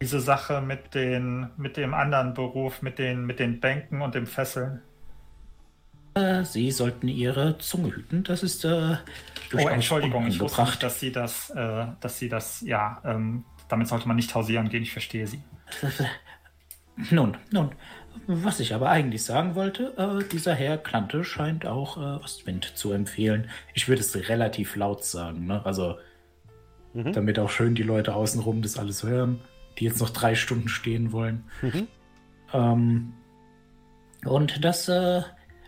Diese 0.00 0.20
Sache 0.20 0.60
mit, 0.60 0.94
den, 0.94 1.50
mit 1.56 1.76
dem 1.76 1.94
anderen 1.94 2.34
Beruf, 2.34 2.82
mit 2.82 2.98
den, 2.98 3.24
mit 3.24 3.38
den 3.40 3.60
Bänken 3.60 4.02
und 4.02 4.14
dem 4.14 4.26
Fesseln. 4.26 4.82
Äh, 6.14 6.44
Sie 6.44 6.70
sollten 6.70 7.08
Ihre 7.08 7.58
Zunge 7.58 7.94
hüten. 7.94 8.24
Das 8.24 8.42
ist 8.42 8.64
äh, 8.64 8.96
Oh, 9.54 9.68
Entschuldigung, 9.68 10.26
ich 10.26 10.40
wusste 10.40 10.64
nicht, 10.64 10.82
dass 10.82 11.00
Sie 11.00 11.12
das, 11.12 11.50
äh, 11.50 11.86
dass 12.00 12.18
Sie 12.18 12.28
das, 12.28 12.60
ja, 12.62 13.00
ähm, 13.04 13.44
damit 13.68 13.88
sollte 13.88 14.08
man 14.08 14.16
nicht 14.16 14.34
hausieren 14.34 14.68
gehen, 14.68 14.82
ich 14.82 14.92
verstehe 14.92 15.26
Sie. 15.26 15.42
Nun, 17.10 17.36
nun, 17.50 17.74
was 18.26 18.60
ich 18.60 18.72
aber 18.74 18.88
eigentlich 18.88 19.22
sagen 19.24 19.54
wollte, 19.54 19.94
äh, 19.98 20.26
dieser 20.28 20.54
Herr 20.54 20.78
Klante 20.78 21.24
scheint 21.24 21.66
auch 21.66 21.98
äh, 21.98 22.24
Ostwind 22.24 22.64
zu 22.76 22.92
empfehlen. 22.92 23.50
Ich 23.74 23.86
würde 23.88 24.00
es 24.00 24.14
relativ 24.30 24.76
laut 24.76 25.04
sagen, 25.04 25.46
ne? 25.46 25.64
Also, 25.66 25.98
Mhm. 26.96 27.12
damit 27.12 27.38
auch 27.38 27.50
schön 27.50 27.74
die 27.74 27.82
Leute 27.82 28.14
außenrum 28.14 28.62
das 28.62 28.78
alles 28.78 29.02
hören, 29.02 29.40
die 29.78 29.84
jetzt 29.84 30.00
noch 30.00 30.08
drei 30.08 30.34
Stunden 30.34 30.68
stehen 30.68 31.12
wollen. 31.12 31.44
Mhm. 31.60 31.88
Ähm, 32.54 33.12
und 34.24 34.64
das 34.64 34.88
äh, 34.88 35.20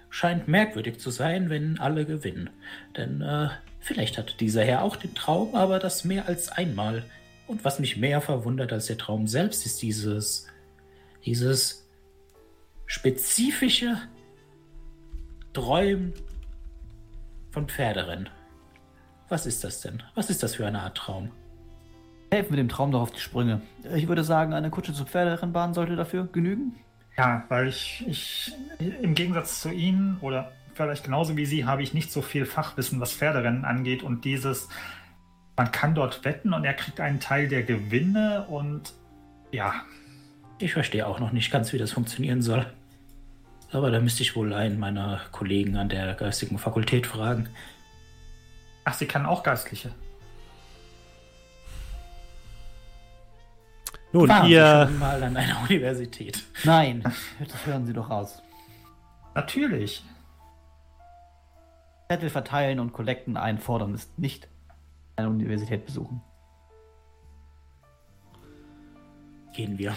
scheint 0.09 0.48
merkwürdig 0.48 0.98
zu 0.98 1.10
sein, 1.10 1.50
wenn 1.50 1.78
alle 1.78 2.06
gewinnen. 2.06 2.48
Denn 2.96 3.20
äh, 3.20 3.48
vielleicht 3.78 4.16
hat 4.16 4.40
dieser 4.40 4.64
Herr 4.64 4.82
auch 4.82 4.96
den 4.96 5.14
Traum, 5.14 5.55
aber 5.55 5.78
das 5.78 6.05
mehr 6.05 6.26
als 6.26 6.48
einmal. 6.48 7.05
Und 7.46 7.62
was 7.62 7.78
mich 7.78 7.98
mehr 7.98 8.22
verwundert 8.22 8.72
als 8.72 8.86
der 8.86 8.96
Traum 8.96 9.26
selbst, 9.26 9.66
ist 9.66 9.82
dieses, 9.82 10.46
dieses 11.26 11.86
spezifische 12.86 13.98
Träumen 15.52 16.14
von 17.50 17.68
Pferderennen. 17.68 18.30
Was 19.28 19.46
ist 19.46 19.64
das 19.64 19.80
denn? 19.80 20.02
Was 20.14 20.30
ist 20.30 20.42
das 20.42 20.55
für 20.55 20.66
eine 20.66 20.80
Art 20.80 20.96
Traum? 20.96 21.30
Helfen 22.30 22.50
wir 22.50 22.56
dem 22.56 22.68
Traum 22.68 22.92
doch 22.92 23.00
auf 23.00 23.10
die 23.10 23.20
Sprünge. 23.20 23.62
Ich 23.94 24.09
würde 24.09 24.24
sagen, 24.24 24.52
eine 24.52 24.70
Kutsche 24.70 24.92
zur 24.92 25.06
Pferderennbahn 25.06 25.74
sollte 25.74 25.96
dafür 25.96 26.26
genügen. 26.26 26.76
Ja, 27.16 27.44
weil 27.48 27.68
ich, 27.68 28.05
ich 28.06 28.52
im 28.78 29.14
Gegensatz 29.14 29.60
zu 29.60 29.70
Ihnen 29.70 30.18
oder 30.20 30.52
vielleicht 30.74 31.05
genauso 31.05 31.36
wie 31.36 31.46
Sie 31.46 31.64
habe 31.64 31.82
ich 31.82 31.94
nicht 31.94 32.12
so 32.12 32.22
viel 32.22 32.46
Fachwissen, 32.46 33.00
was 33.00 33.12
Pferderennen 33.12 33.64
angeht 33.64 34.02
und 34.02 34.24
dieses, 34.24 34.68
man 35.56 35.72
kann 35.72 35.94
dort 35.94 36.24
wetten 36.24 36.52
und 36.52 36.64
er 36.64 36.74
kriegt 36.74 37.00
einen 37.00 37.18
Teil 37.18 37.48
der 37.48 37.64
Gewinne 37.64 38.46
und 38.48 38.92
ja, 39.50 39.74
Ich 40.60 40.72
verstehe 40.72 41.06
auch 41.06 41.20
noch 41.20 41.32
nicht 41.32 41.50
ganz, 41.52 41.72
wie 41.72 41.78
das 41.78 41.92
funktionieren 41.92 42.42
soll. 42.42 42.66
Aber 43.70 43.90
da 43.90 44.00
müsste 44.00 44.22
ich 44.22 44.34
wohl 44.34 44.52
einen 44.52 44.78
meiner 44.78 45.20
Kollegen 45.30 45.76
an 45.76 45.88
der 45.88 46.14
geistigen 46.14 46.59
Fakultät 46.59 47.06
fragen. 47.06 47.48
Ach, 48.89 48.94
Sie 48.94 49.06
kann 49.06 49.27
auch 49.27 49.43
Geistliche. 49.43 49.94
Nun, 54.12 54.28
Waren 54.31 54.47
Sie 54.47 54.52
ihr, 54.52 54.86
schon 54.89 54.98
mal 54.98 55.23
an 55.23 55.36
einer 55.36 55.60
Universität? 55.69 56.43
Nein, 56.65 57.05
das 57.39 57.66
hören 57.66 57.85
Sie 57.86 57.93
doch 57.93 58.09
raus. 58.09 58.43
Natürlich. 59.35 60.02
Zettel 62.10 62.31
verteilen 62.31 62.81
und 62.81 62.94
Kollekten 62.94 63.36
einfordern 63.36 63.93
ist 63.93 64.19
nicht 64.19 64.48
eine 65.16 65.28
Universität 65.28 65.85
besuchen. 65.85 66.23
Gehen 69.55 69.78
wir. 69.78 69.94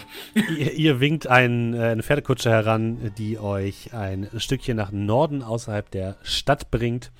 ihr, 0.58 0.72
ihr 0.74 1.00
winkt 1.00 1.26
ein, 1.26 1.72
äh, 1.72 1.92
eine 1.92 2.02
Pferdekutsche 2.02 2.50
heran, 2.50 3.12
die 3.16 3.38
euch 3.38 3.94
ein 3.94 4.28
Stückchen 4.36 4.76
nach 4.76 4.92
Norden 4.92 5.42
außerhalb 5.42 5.90
der 5.90 6.16
Stadt 6.22 6.70
bringt. 6.70 7.10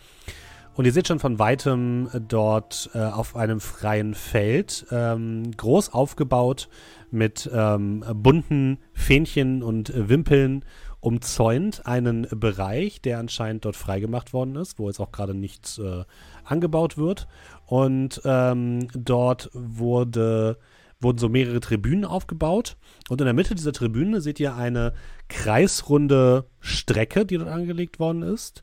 Und 0.75 0.87
ihr 0.87 0.93
seht 0.93 1.09
schon 1.09 1.19
von 1.19 1.39
weitem 1.39 2.09
äh, 2.13 2.21
dort 2.21 2.91
äh, 2.95 2.99
auf 2.99 3.37
einem 3.37 3.61
freien 3.61 4.15
Feld, 4.15 4.87
ähm, 4.91 5.51
groß 5.55 5.93
aufgebaut 5.93 6.69
mit 7.11 7.51
ähm, 7.53 8.03
bunten 8.15 8.79
Fähnchen 8.95 9.63
und 9.63 9.91
äh, 9.91 10.09
Wimpeln 10.09 10.65
umzäunt 11.01 11.85
einen 11.85 12.27
Bereich, 12.31 13.03
der 13.03 13.19
anscheinend 13.19 13.65
dort 13.65 13.77
freigemacht 13.77 14.33
worden 14.33 14.57
ist, 14.57 14.79
wo 14.79 14.87
jetzt 14.87 15.01
auch 15.01 15.13
gerade 15.13 15.35
nichts 15.35 15.79
äh, 15.79 16.05
angebaut 16.45 16.97
wird. 16.97 17.27
Und 17.67 18.23
ähm, 18.25 18.89
dort 18.95 19.51
wurde, 19.53 20.59
wurden 21.01 21.19
so 21.19 21.29
mehrere 21.29 21.61
Tribünen 21.61 22.05
aufgebaut. 22.05 22.77
Und 23.11 23.21
in 23.21 23.25
der 23.25 23.35
Mitte 23.35 23.55
dieser 23.55 23.73
Tribüne 23.73 24.21
seht 24.21 24.41
ihr 24.41 24.55
eine 24.55 24.95
kreisrunde 25.29 26.47
Strecke, 26.61 27.27
die 27.27 27.37
dort 27.37 27.51
angelegt 27.51 27.99
worden 27.99 28.23
ist. 28.23 28.63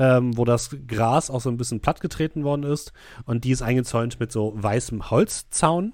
Ähm, 0.00 0.36
wo 0.36 0.44
das 0.44 0.74
Gras 0.88 1.30
auch 1.30 1.40
so 1.40 1.50
ein 1.50 1.56
bisschen 1.56 1.80
plattgetreten 1.80 2.42
worden 2.42 2.64
ist. 2.64 2.92
Und 3.26 3.44
die 3.44 3.52
ist 3.52 3.62
eingezäunt 3.62 4.18
mit 4.18 4.32
so 4.32 4.52
weißem 4.56 5.10
Holzzaun. 5.10 5.92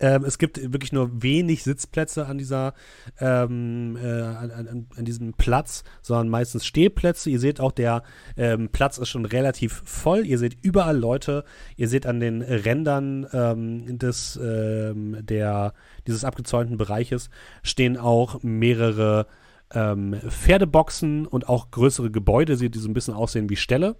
Ähm, 0.00 0.24
es 0.24 0.38
gibt 0.38 0.60
wirklich 0.72 0.92
nur 0.92 1.22
wenig 1.22 1.62
Sitzplätze 1.62 2.26
an 2.26 2.36
dieser, 2.36 2.74
ähm, 3.20 3.96
äh, 3.96 4.06
an, 4.06 4.50
an, 4.50 4.86
an, 4.96 5.04
diesem 5.04 5.34
Platz, 5.34 5.84
sondern 6.02 6.28
meistens 6.28 6.66
Stehplätze. 6.66 7.30
Ihr 7.30 7.38
seht 7.38 7.60
auch, 7.60 7.70
der 7.70 8.02
ähm, 8.36 8.70
Platz 8.70 8.98
ist 8.98 9.08
schon 9.08 9.24
relativ 9.24 9.82
voll. 9.84 10.26
Ihr 10.26 10.38
seht 10.38 10.58
überall 10.62 10.98
Leute. 10.98 11.44
Ihr 11.76 11.88
seht 11.88 12.06
an 12.06 12.18
den 12.18 12.42
Rändern 12.42 13.26
ähm, 13.32 13.98
des, 13.98 14.38
ähm, 14.42 15.18
der, 15.22 15.74
dieses 16.06 16.24
abgezäunten 16.24 16.76
Bereiches 16.76 17.30
stehen 17.62 17.96
auch 17.96 18.42
mehrere 18.42 19.26
ähm, 19.74 20.14
Pferdeboxen 20.28 21.26
und 21.26 21.48
auch 21.48 21.70
größere 21.70 22.10
Gebäude, 22.10 22.56
die 22.56 22.78
so 22.78 22.88
ein 22.88 22.94
bisschen 22.94 23.14
aussehen 23.14 23.50
wie 23.50 23.56
Ställe. 23.56 23.96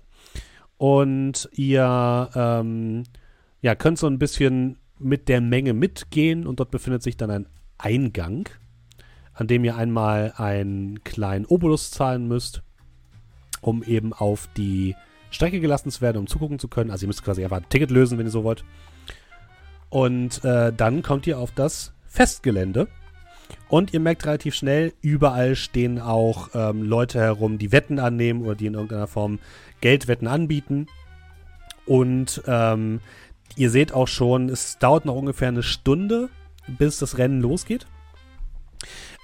Und 0.77 1.49
ihr 1.53 2.65
ja, 3.65 3.75
könnt 3.75 3.99
so 3.99 4.07
ein 4.07 4.19
bisschen 4.19 4.77
mit 4.99 5.31
der 5.31 5.41
Menge 5.41 5.73
mitgehen 5.73 6.47
und 6.47 6.61
dort 6.61 6.71
befindet 6.71 7.03
sich 7.03 7.17
dann 7.17 7.31
ein 7.31 7.47
Eingang, 7.79 8.49
an 9.33 9.47
dem 9.47 9.65
ihr 9.65 9.75
einmal 9.75 10.35
einen 10.37 11.03
kleinen 11.03 11.47
Obolus 11.47 11.91
zahlen 11.91 12.29
müsst, 12.29 12.63
um 13.63 13.83
eben 13.83 14.13
auf 14.13 14.51
die 14.55 14.95
Strecke 15.31 15.61
gelassen 15.61 15.91
zu 15.91 16.03
werden, 16.03 16.19
um 16.19 16.27
zugucken 16.27 16.59
zu 16.59 16.69
können. 16.69 16.91
Also 16.91 17.05
ihr 17.05 17.09
müsst 17.09 17.25
quasi 17.25 17.43
einfach 17.43 17.57
ein 17.57 17.69
Ticket 17.71 17.91
lösen, 17.91 18.19
wenn 18.19 18.27
ihr 18.27 18.31
so 18.31 18.45
wollt. 18.45 18.67
Und 19.89 20.45
äh, 20.45 20.71
dann 20.71 21.01
kommt 21.01 21.27
ihr 21.27 21.39
auf 21.39 21.51
das 21.51 21.95
Festgelände. 22.07 22.87
Und 23.69 23.93
ihr 23.93 24.01
merkt 24.01 24.27
relativ 24.27 24.55
schnell, 24.55 24.93
überall 25.01 25.57
stehen 25.57 26.01
auch 26.01 26.51
ähm, 26.55 26.83
Leute 26.83 27.19
herum, 27.19 27.59
die 27.59 27.73
Wetten 27.73 27.99
annehmen 27.99 28.43
oder 28.43 28.55
die 28.55 28.67
in 28.67 28.75
irgendeiner 28.75 29.07
Form 29.07 29.39
Geldwetten 29.81 30.29
anbieten. 30.29 30.87
Und 31.87 32.43
ähm, 32.47 33.01
Ihr 33.57 33.71
seht 33.71 33.93
auch 33.93 34.09
schon, 34.09 34.49
es 34.49 34.79
dauert 34.79 35.05
noch 35.05 35.15
ungefähr 35.15 35.49
eine 35.49 35.63
Stunde, 35.63 36.29
bis 36.67 36.99
das 36.99 37.19
Rennen 37.19 37.41
losgeht. 37.41 37.87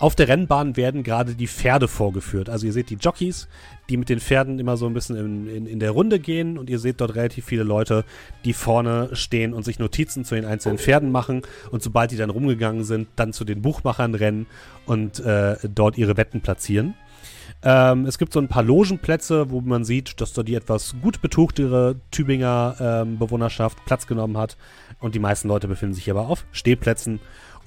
Auf 0.01 0.15
der 0.15 0.29
Rennbahn 0.29 0.79
werden 0.79 1.03
gerade 1.03 1.35
die 1.35 1.47
Pferde 1.47 1.87
vorgeführt. 1.87 2.49
Also 2.49 2.67
ihr 2.67 2.73
seht 2.73 2.89
die 2.89 2.95
Jockeys, 2.97 3.49
die 3.91 3.99
mit 3.99 4.09
den 4.09 4.19
Pferden 4.19 4.59
immer 4.59 4.79
so 4.79 4.87
ein 4.87 4.95
bisschen 4.95 5.17
in, 5.17 5.47
in, 5.47 5.67
in, 5.67 5.79
der 5.79 5.91
Runde 5.91 6.19
gehen 6.19 6.57
und 6.57 6.71
ihr 6.71 6.79
seht 6.79 7.03
dort 7.03 7.15
relativ 7.17 7.45
viele 7.45 7.65
Leute, 7.65 8.07
die 8.47 8.55
vorne 8.55 9.11
stehen 9.13 9.53
und 9.53 9.63
sich 9.63 9.79
Notizen 9.79 10.25
zu 10.25 10.35
den 10.35 10.47
einzelnen 10.47 10.79
Pferden 10.79 11.13
machen 11.13 11.43
und 11.71 11.83
sobald 11.83 12.13
die 12.13 12.17
dann 12.17 12.31
rumgegangen 12.31 12.83
sind, 12.83 13.09
dann 13.17 13.35
zu 13.35 13.45
den 13.45 13.61
Buchmachern 13.61 14.15
rennen 14.15 14.47
und 14.87 15.21
äh, 15.21 15.57
dort 15.69 15.99
ihre 15.99 16.17
Wetten 16.17 16.41
platzieren. 16.41 16.95
Ähm, 17.63 18.07
es 18.07 18.17
gibt 18.17 18.33
so 18.33 18.41
ein 18.41 18.49
paar 18.49 18.63
Logenplätze, 18.63 19.51
wo 19.51 19.61
man 19.61 19.85
sieht, 19.85 20.21
dass 20.23 20.33
da 20.33 20.43
die 20.43 20.55
etwas 20.55 20.95
gut 21.03 21.21
betuchtere 21.21 21.97
Tübinger 22.11 22.77
ähm, 22.81 23.19
Bewohnerschaft 23.19 23.85
Platz 23.85 24.07
genommen 24.07 24.39
hat. 24.39 24.57
Und 24.99 25.15
die 25.15 25.19
meisten 25.19 25.49
Leute 25.49 25.69
befinden 25.69 25.95
sich 25.95 26.11
aber 26.11 26.29
auf 26.29 26.47
Stehplätzen. 26.53 27.21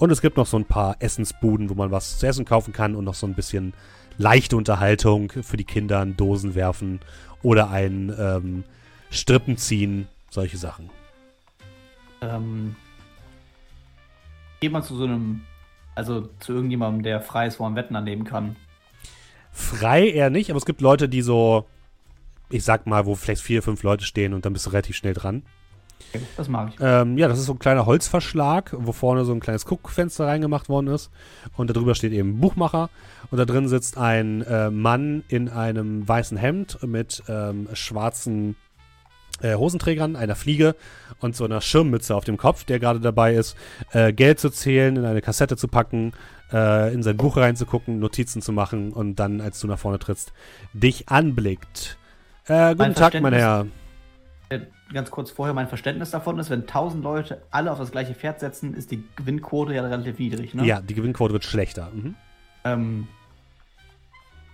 Und 0.04 0.12
es 0.12 0.20
gibt 0.20 0.36
noch 0.36 0.48
so 0.48 0.58
ein 0.58 0.66
paar 0.66 0.98
Essensbuden, 1.00 1.70
wo 1.70 1.76
man 1.76 1.90
was 1.90 2.20
zu 2.20 2.28
essen 2.28 2.44
kaufen 2.44 2.74
kann 2.74 2.94
und 2.98 3.06
noch 3.06 3.14
so 3.14 3.26
ein 3.26 3.36
bisschen 3.36 3.74
leichte 4.18 4.58
Unterhaltung 4.58 5.32
für 5.32 5.56
die 5.56 5.64
Kinder, 5.64 6.02
ein 6.02 6.18
Dosen 6.18 6.56
werfen 6.56 7.00
oder 7.42 7.70
ein 7.70 8.14
ähm, 8.20 8.66
Strippen 9.10 9.56
ziehen, 9.56 10.10
solche 10.30 10.58
Sachen. 10.58 10.90
Ähm, 12.20 12.76
geht 14.60 14.74
man 14.74 14.84
zu 14.84 14.98
so 14.98 15.06
einem, 15.06 15.44
also 15.96 16.28
zu 16.42 16.52
irgendjemandem, 16.52 17.04
der 17.04 17.22
frei 17.22 17.48
ist, 17.48 17.62
wo 17.62 17.64
man 17.64 17.78
Wetten 17.78 17.96
annehmen 17.96 18.26
kann. 18.26 18.58
Frei 19.54 20.10
eher 20.10 20.30
nicht, 20.30 20.50
aber 20.50 20.58
es 20.58 20.66
gibt 20.66 20.82
Leute, 20.82 21.08
die 21.08 21.22
so, 21.22 21.66
ich 22.50 22.66
sag 22.66 22.88
mal, 22.88 23.06
wo 23.06 23.16
vielleicht 23.16 23.42
vier, 23.42 23.64
fünf 23.64 23.84
Leute 23.84 24.04
stehen 24.04 24.34
und 24.34 24.44
dann 24.44 24.52
bist 24.52 24.66
du 24.66 24.72
relativ 24.72 24.98
schnell 24.98 25.14
dran. 25.14 25.44
Das 26.38 26.48
mag 26.48 26.70
ich. 26.70 26.76
Ähm, 26.80 27.18
ja, 27.18 27.28
das 27.28 27.40
ist 27.40 27.46
so 27.46 27.54
ein 27.54 27.60
kleiner 27.60 27.86
Holzverschlag, 27.86 28.76
wo 28.78 28.92
vorne 28.92 29.26
so 29.26 29.34
ein 29.34 29.40
kleines 29.40 29.66
Guckfenster 29.66 30.28
reingemacht 30.28 30.70
worden 30.70 30.88
ist. 30.88 31.10
Und 31.56 31.70
darüber 31.70 31.96
steht 31.96 32.14
eben 32.14 32.40
Buchmacher. 32.40 32.90
Und 33.32 33.38
da 33.38 33.46
drin 33.46 33.68
sitzt 33.68 33.98
ein 33.98 34.42
äh, 34.44 34.70
Mann 34.70 35.24
in 35.28 35.50
einem 35.50 36.08
weißen 36.08 36.38
Hemd 36.38 36.84
mit 36.84 37.24
ähm, 37.28 37.68
schwarzen 37.74 38.56
äh, 39.42 39.56
Hosenträgern, 39.56 40.16
einer 40.16 40.36
Fliege 40.36 40.76
und 41.20 41.36
so 41.36 41.46
einer 41.46 41.62
Schirmmütze 41.62 42.16
auf 42.16 42.24
dem 42.24 42.38
Kopf, 42.38 42.64
der 42.64 42.80
gerade 42.80 43.00
dabei 43.00 43.34
ist, 43.36 43.56
äh, 43.92 44.14
Geld 44.14 44.40
zu 44.40 44.50
zählen, 44.50 44.96
in 44.96 45.06
eine 45.06 45.22
Kassette 45.22 45.58
zu 45.58 45.68
packen, 45.68 46.14
äh, 46.52 46.94
in 46.94 47.04
sein 47.04 47.18
Buch 47.18 47.38
reinzugucken, 47.38 48.00
Notizen 48.00 48.42
zu 48.42 48.52
machen 48.52 48.94
und 48.94 49.16
dann, 49.16 49.42
als 49.42 49.60
du 49.60 49.68
nach 49.68 49.80
vorne 49.80 50.00
trittst, 50.00 50.34
dich 50.74 51.10
anblickt. 51.10 51.98
Äh, 52.46 52.76
guten 52.76 52.94
Tag, 52.94 53.20
mein 53.22 53.34
Herr. 53.34 53.68
Ganz 54.94 55.10
kurz 55.10 55.32
vorher, 55.32 55.54
mein 55.54 55.68
Verständnis 55.68 56.12
davon 56.12 56.38
ist, 56.40 56.50
wenn 56.50 56.62
1000 56.62 57.04
Leute 57.04 57.42
alle 57.50 57.72
auf 57.72 57.80
das 57.80 57.92
gleiche 57.92 58.14
Pferd 58.14 58.40
setzen, 58.40 58.76
ist 58.76 58.92
die 58.92 59.04
Gewinnquote 59.16 59.74
ja 59.74 59.82
relativ 59.82 60.20
niedrig, 60.20 60.54
ne? 60.54 60.66
Ja, 60.66 60.82
die 60.82 60.94
Gewinnquote 60.94 61.34
wird 61.34 61.44
schlechter. 61.44 61.90
Mhm. 61.94 62.16
Ähm, 62.64 63.08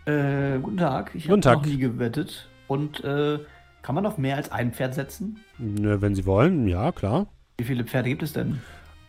äh, 0.06 0.60
guten 0.60 0.78
Tag. 0.78 1.12
Ich 1.14 1.30
habe 1.30 1.40
noch 1.40 1.66
nie 1.66 1.78
gewettet. 1.78 2.48
Und 2.68 3.04
äh, 3.04 3.40
kann 3.82 3.96
man 3.96 4.06
auf 4.06 4.18
mehr 4.18 4.38
als 4.38 4.52
ein 4.52 4.72
Pferd 4.74 4.94
setzen? 4.94 5.40
Ne, 5.58 6.02
wenn 6.02 6.16
Sie 6.16 6.26
wollen, 6.26 6.68
ja, 6.68 6.92
klar. 6.92 7.28
Wie 7.58 7.64
viele 7.64 7.84
Pferde 7.84 8.10
gibt 8.10 8.24
es 8.24 8.34
denn? 8.34 8.62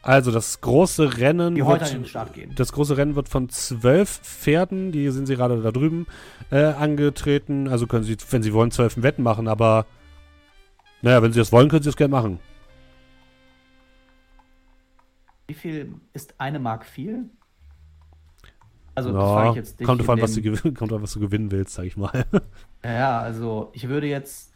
Also 0.03 0.33
das 0.33 0.61
große 0.63 1.19
Rennen 1.19 1.55
die 1.55 1.63
heute 1.63 1.83
wird, 1.83 1.93
an 1.93 2.03
den 2.03 2.07
Start 2.07 2.33
gehen. 2.33 2.53
Das 2.57 2.73
große 2.73 2.97
Rennen 2.97 3.17
wird 3.17 3.29
von 3.29 3.51
zwölf 3.51 4.21
Pferden, 4.23 4.93
die 4.93 5.11
sind 5.11 5.27
sie 5.27 5.37
gerade 5.37 5.61
da 5.61 5.71
drüben, 5.71 6.07
äh, 6.51 6.65
angetreten. 6.65 7.69
Also 7.69 7.87
können 7.87 8.05
sie, 8.05 8.17
wenn 8.31 8.43
sie 8.43 8.55
wollen, 8.55 8.71
zwölf 8.71 9.03
Wetten 9.03 9.23
machen, 9.23 9.47
aber 9.47 9.87
naja, 11.03 11.23
wenn 11.23 11.33
sie 11.33 11.39
das 11.39 11.53
wollen, 11.53 11.69
können 11.69 11.83
sie 11.83 11.89
das 11.89 11.97
gerne 11.97 12.13
machen. 12.13 12.41
Wie 15.47 15.55
viel 15.55 15.95
ist 16.13 16.35
eine 16.39 16.59
Mark 16.59 16.85
viel? 16.85 17.25
Also, 18.95 19.13
ja, 19.13 19.21
frage 19.21 19.51
ich 19.51 19.57
jetzt 19.57 19.81
dich. 19.81 19.87
Kommt 19.87 20.01
davon, 20.01 20.21
was 20.21 20.35
du, 20.35 20.73
kommt 20.75 20.93
auf, 20.93 21.03
was 21.03 21.13
du 21.13 21.21
gewinnen 21.21 21.51
willst, 21.51 21.75
sag 21.75 21.85
ich 21.85 21.97
mal. 21.97 22.25
Ja, 22.83 23.21
also 23.21 23.69
ich 23.75 23.89
würde 23.89 24.07
jetzt 24.07 24.55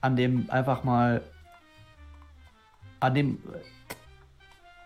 an 0.00 0.16
dem 0.16 0.48
einfach 0.48 0.82
mal 0.82 1.20
an 3.00 3.14
dem 3.14 3.38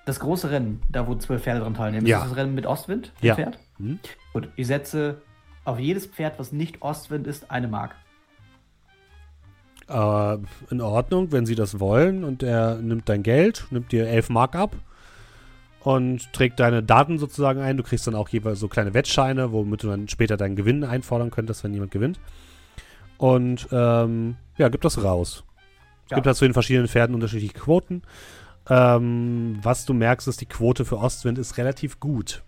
das 0.04 0.18
große 0.18 0.50
Rennen, 0.50 0.82
da 0.88 1.06
wo 1.06 1.14
zwölf 1.14 1.42
Pferde 1.42 1.60
dran 1.60 1.74
teilnehmen, 1.74 2.04
ja. 2.06 2.18
ist 2.18 2.30
das 2.30 2.36
Rennen 2.36 2.54
mit 2.54 2.66
Ostwind? 2.66 3.12
Ja. 3.20 3.36
Pferd? 3.36 3.60
Hm. 3.78 4.00
Gut, 4.32 4.48
ich 4.56 4.66
setze 4.66 5.22
auf 5.64 5.78
jedes 5.78 6.06
Pferd, 6.06 6.38
was 6.38 6.52
nicht 6.52 6.82
Ostwind 6.82 7.26
ist, 7.26 7.50
eine 7.50 7.68
Mark. 7.68 7.94
Äh, 9.88 10.38
in 10.70 10.80
Ordnung, 10.80 11.32
wenn 11.32 11.46
sie 11.46 11.54
das 11.54 11.80
wollen 11.80 12.24
und 12.24 12.42
er 12.42 12.76
nimmt 12.76 13.08
dein 13.08 13.22
Geld, 13.22 13.66
nimmt 13.70 13.92
dir 13.92 14.06
elf 14.06 14.30
Mark 14.30 14.54
ab 14.54 14.76
und 15.80 16.32
trägt 16.32 16.60
deine 16.60 16.82
Daten 16.82 17.18
sozusagen 17.18 17.60
ein. 17.60 17.76
Du 17.76 17.82
kriegst 17.82 18.06
dann 18.06 18.14
auch 18.14 18.28
jeweils 18.30 18.60
so 18.60 18.68
kleine 18.68 18.94
Wettscheine, 18.94 19.52
womit 19.52 19.82
du 19.82 19.88
dann 19.88 20.08
später 20.08 20.36
deinen 20.36 20.56
Gewinn 20.56 20.84
einfordern 20.84 21.30
könntest, 21.30 21.62
wenn 21.62 21.74
jemand 21.74 21.90
gewinnt. 21.90 22.18
Und 23.18 23.68
ähm, 23.70 24.36
ja, 24.56 24.68
gibt 24.68 24.84
das 24.84 25.02
raus. 25.02 25.44
Es 26.06 26.10
ja. 26.10 26.16
gibt 26.16 26.26
halt 26.26 26.36
zu 26.36 26.44
den 26.44 26.54
verschiedenen 26.54 26.88
Pferden 26.88 27.14
unterschiedliche 27.14 27.54
Quoten. 27.54 28.02
Ähm, 28.68 29.58
was 29.62 29.84
du 29.84 29.92
merkst, 29.92 30.26
ist, 30.26 30.40
die 30.40 30.46
Quote 30.46 30.84
für 30.84 30.98
Ostwind 30.98 31.38
ist 31.38 31.58
relativ 31.58 32.00
gut. 32.00 32.42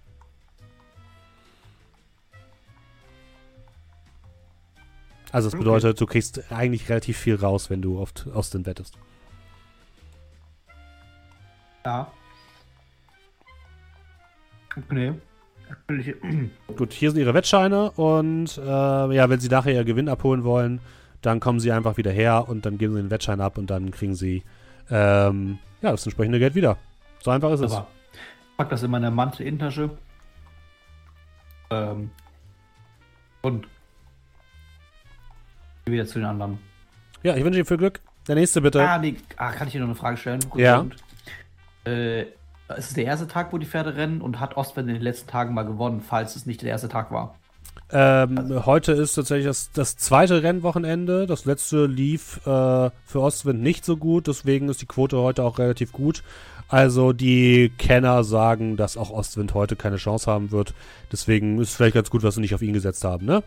Also 5.36 5.50
das 5.50 5.58
bedeutet, 5.58 5.90
okay. 5.90 5.98
du 5.98 6.06
kriegst 6.06 6.50
eigentlich 6.50 6.88
relativ 6.88 7.18
viel 7.18 7.34
raus, 7.34 7.68
wenn 7.68 7.82
du 7.82 7.98
oft 7.98 8.26
Ostwind 8.32 8.64
wettest. 8.64 8.96
Ja. 11.84 12.10
Okay. 14.74 15.12
Gut, 16.76 16.94
hier 16.94 17.10
sind 17.10 17.20
ihre 17.20 17.34
Wettscheine 17.34 17.90
und 17.90 18.56
äh, 18.56 18.62
ja, 19.14 19.28
wenn 19.28 19.38
sie 19.38 19.48
nachher 19.48 19.74
ihr 19.74 19.84
Gewinn 19.84 20.08
abholen 20.08 20.42
wollen, 20.42 20.80
dann 21.20 21.38
kommen 21.38 21.60
sie 21.60 21.70
einfach 21.70 21.98
wieder 21.98 22.12
her 22.12 22.48
und 22.48 22.64
dann 22.64 22.78
geben 22.78 22.94
sie 22.94 23.02
den 23.02 23.10
Wettschein 23.10 23.42
ab 23.42 23.58
und 23.58 23.68
dann 23.68 23.90
kriegen 23.90 24.14
sie 24.14 24.42
ähm, 24.88 25.58
ja, 25.82 25.90
das 25.90 26.06
entsprechende 26.06 26.38
Geld 26.38 26.54
wieder. 26.54 26.78
So 27.20 27.30
einfach 27.30 27.50
ist 27.50 27.60
Aber 27.60 27.86
es. 28.14 28.18
Ich 28.52 28.56
pack 28.56 28.70
das 28.70 28.82
in 28.82 28.90
meine 28.90 29.10
Mantel-Innentasche. 29.10 29.90
Ähm, 31.68 32.10
und 33.42 33.68
wieder 35.92 36.06
zu 36.06 36.18
den 36.18 36.26
anderen. 36.26 36.58
Ja, 37.22 37.36
ich 37.36 37.44
wünsche 37.44 37.60
dir 37.60 37.66
viel 37.66 37.76
Glück. 37.76 38.00
Der 38.26 38.34
nächste 38.34 38.60
bitte. 38.60 38.82
Ah, 38.82 38.98
nee. 38.98 39.16
ah 39.36 39.52
kann 39.52 39.68
ich 39.68 39.72
dir 39.72 39.80
noch 39.80 39.86
eine 39.86 39.94
Frage 39.94 40.16
stellen? 40.16 40.40
Gut, 40.50 40.60
ja. 40.60 40.84
Äh, 41.84 42.26
es 42.68 42.88
ist 42.88 42.96
der 42.96 43.04
erste 43.04 43.28
Tag, 43.28 43.52
wo 43.52 43.58
die 43.58 43.66
Pferde 43.66 43.94
rennen 43.94 44.20
und 44.20 44.40
hat 44.40 44.56
Ostwind 44.56 44.88
in 44.88 44.94
den 44.96 45.02
letzten 45.02 45.28
Tagen 45.28 45.54
mal 45.54 45.62
gewonnen, 45.62 46.00
falls 46.00 46.34
es 46.34 46.46
nicht 46.46 46.62
der 46.62 46.70
erste 46.70 46.88
Tag 46.88 47.12
war? 47.12 47.36
Ähm, 47.92 48.66
heute 48.66 48.92
ist 48.92 49.14
tatsächlich 49.14 49.46
das, 49.46 49.70
das 49.70 49.96
zweite 49.96 50.42
Rennwochenende. 50.42 51.26
Das 51.26 51.44
letzte 51.44 51.86
lief 51.86 52.38
äh, 52.38 52.90
für 53.04 53.20
Ostwind 53.20 53.62
nicht 53.62 53.84
so 53.84 53.96
gut, 53.96 54.26
deswegen 54.26 54.68
ist 54.68 54.82
die 54.82 54.86
Quote 54.86 55.18
heute 55.18 55.44
auch 55.44 55.60
relativ 55.60 55.92
gut. 55.92 56.24
Also 56.68 57.12
die 57.12 57.70
Kenner 57.78 58.24
sagen, 58.24 58.76
dass 58.76 58.96
auch 58.96 59.10
Ostwind 59.10 59.54
heute 59.54 59.76
keine 59.76 59.96
Chance 59.96 60.28
haben 60.28 60.50
wird. 60.50 60.74
Deswegen 61.12 61.60
ist 61.60 61.68
es 61.68 61.76
vielleicht 61.76 61.94
ganz 61.94 62.10
gut, 62.10 62.24
was 62.24 62.34
sie 62.34 62.40
nicht 62.40 62.56
auf 62.56 62.62
ihn 62.62 62.72
gesetzt 62.72 63.04
haben, 63.04 63.24
ne? 63.24 63.44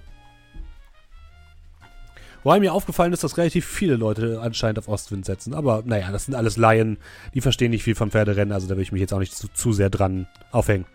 Wobei 2.44 2.60
mir 2.60 2.74
aufgefallen 2.74 3.12
ist, 3.12 3.24
dass 3.24 3.38
relativ 3.38 3.66
viele 3.66 3.96
Leute 3.96 4.40
anscheinend 4.42 4.80
auf 4.80 4.88
Ostwind 4.88 5.26
setzen. 5.26 5.54
Aber 5.54 5.84
naja, 5.86 6.12
das 6.12 6.26
sind 6.26 6.36
alles 6.36 6.58
Laien, 6.58 6.98
die 7.34 7.42
verstehen 7.42 7.72
nicht 7.72 7.84
viel 7.84 7.96
vom 7.96 8.12
Pferderennen, 8.12 8.54
also 8.54 8.68
da 8.68 8.76
will 8.76 8.84
ich 8.84 8.92
mich 8.92 9.02
jetzt 9.02 9.14
auch 9.14 9.20
nicht 9.20 9.36
zu, 9.36 9.48
zu 9.50 9.74
sehr 9.74 9.90
dran 9.90 10.28
aufhängen. 10.52 10.86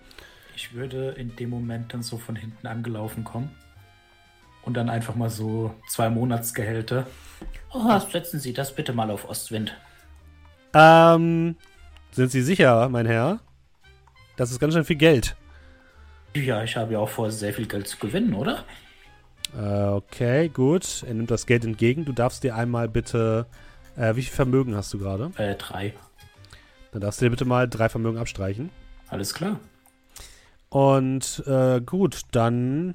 Ich 0.56 0.72
würde 0.72 1.10
in 1.18 1.34
dem 1.36 1.50
Moment 1.50 1.92
dann 1.92 2.02
so 2.02 2.16
von 2.16 2.36
hinten 2.36 2.66
angelaufen 2.66 3.24
kommen 3.24 3.50
und 4.62 4.74
dann 4.74 4.88
einfach 4.88 5.14
mal 5.14 5.28
so 5.30 5.74
zwei 5.88 6.08
Monatsgehälter. 6.08 7.06
Oh, 7.72 7.98
setzen 7.98 8.40
Sie 8.40 8.52
das 8.52 8.74
bitte 8.74 8.92
mal 8.92 9.10
auf 9.10 9.28
Ostwind. 9.28 9.76
Ähm, 10.72 11.56
sind 12.12 12.30
Sie 12.30 12.42
sicher, 12.42 12.88
mein 12.88 13.06
Herr? 13.06 13.40
Das 14.36 14.50
ist 14.50 14.60
ganz 14.60 14.74
schön 14.74 14.84
viel 14.84 14.96
Geld. 14.96 15.36
Ja, 16.34 16.64
ich 16.64 16.76
habe 16.76 16.94
ja 16.94 16.98
auch 16.98 17.08
vor, 17.08 17.30
sehr 17.30 17.52
viel 17.52 17.66
Geld 17.66 17.86
zu 17.86 17.98
gewinnen, 17.98 18.34
oder? 18.34 18.64
Äh, 19.56 19.88
okay, 19.88 20.48
gut. 20.48 21.04
Er 21.06 21.14
nimmt 21.14 21.30
das 21.30 21.46
Geld 21.46 21.64
entgegen. 21.64 22.04
Du 22.04 22.12
darfst 22.12 22.42
dir 22.42 22.56
einmal 22.56 22.88
bitte. 22.88 23.46
Äh, 23.96 24.16
wie 24.16 24.22
viel 24.22 24.34
Vermögen 24.34 24.74
hast 24.74 24.92
du 24.92 24.98
gerade? 24.98 25.30
Äh, 25.36 25.54
drei. 25.54 25.94
Dann 26.92 27.00
darfst 27.00 27.20
du 27.20 27.26
dir 27.26 27.30
bitte 27.30 27.44
mal 27.44 27.68
drei 27.68 27.88
Vermögen 27.88 28.18
abstreichen. 28.18 28.70
Alles 29.08 29.34
klar. 29.34 29.60
Und 30.68 31.42
äh, 31.46 31.80
gut, 31.80 32.22
dann 32.32 32.94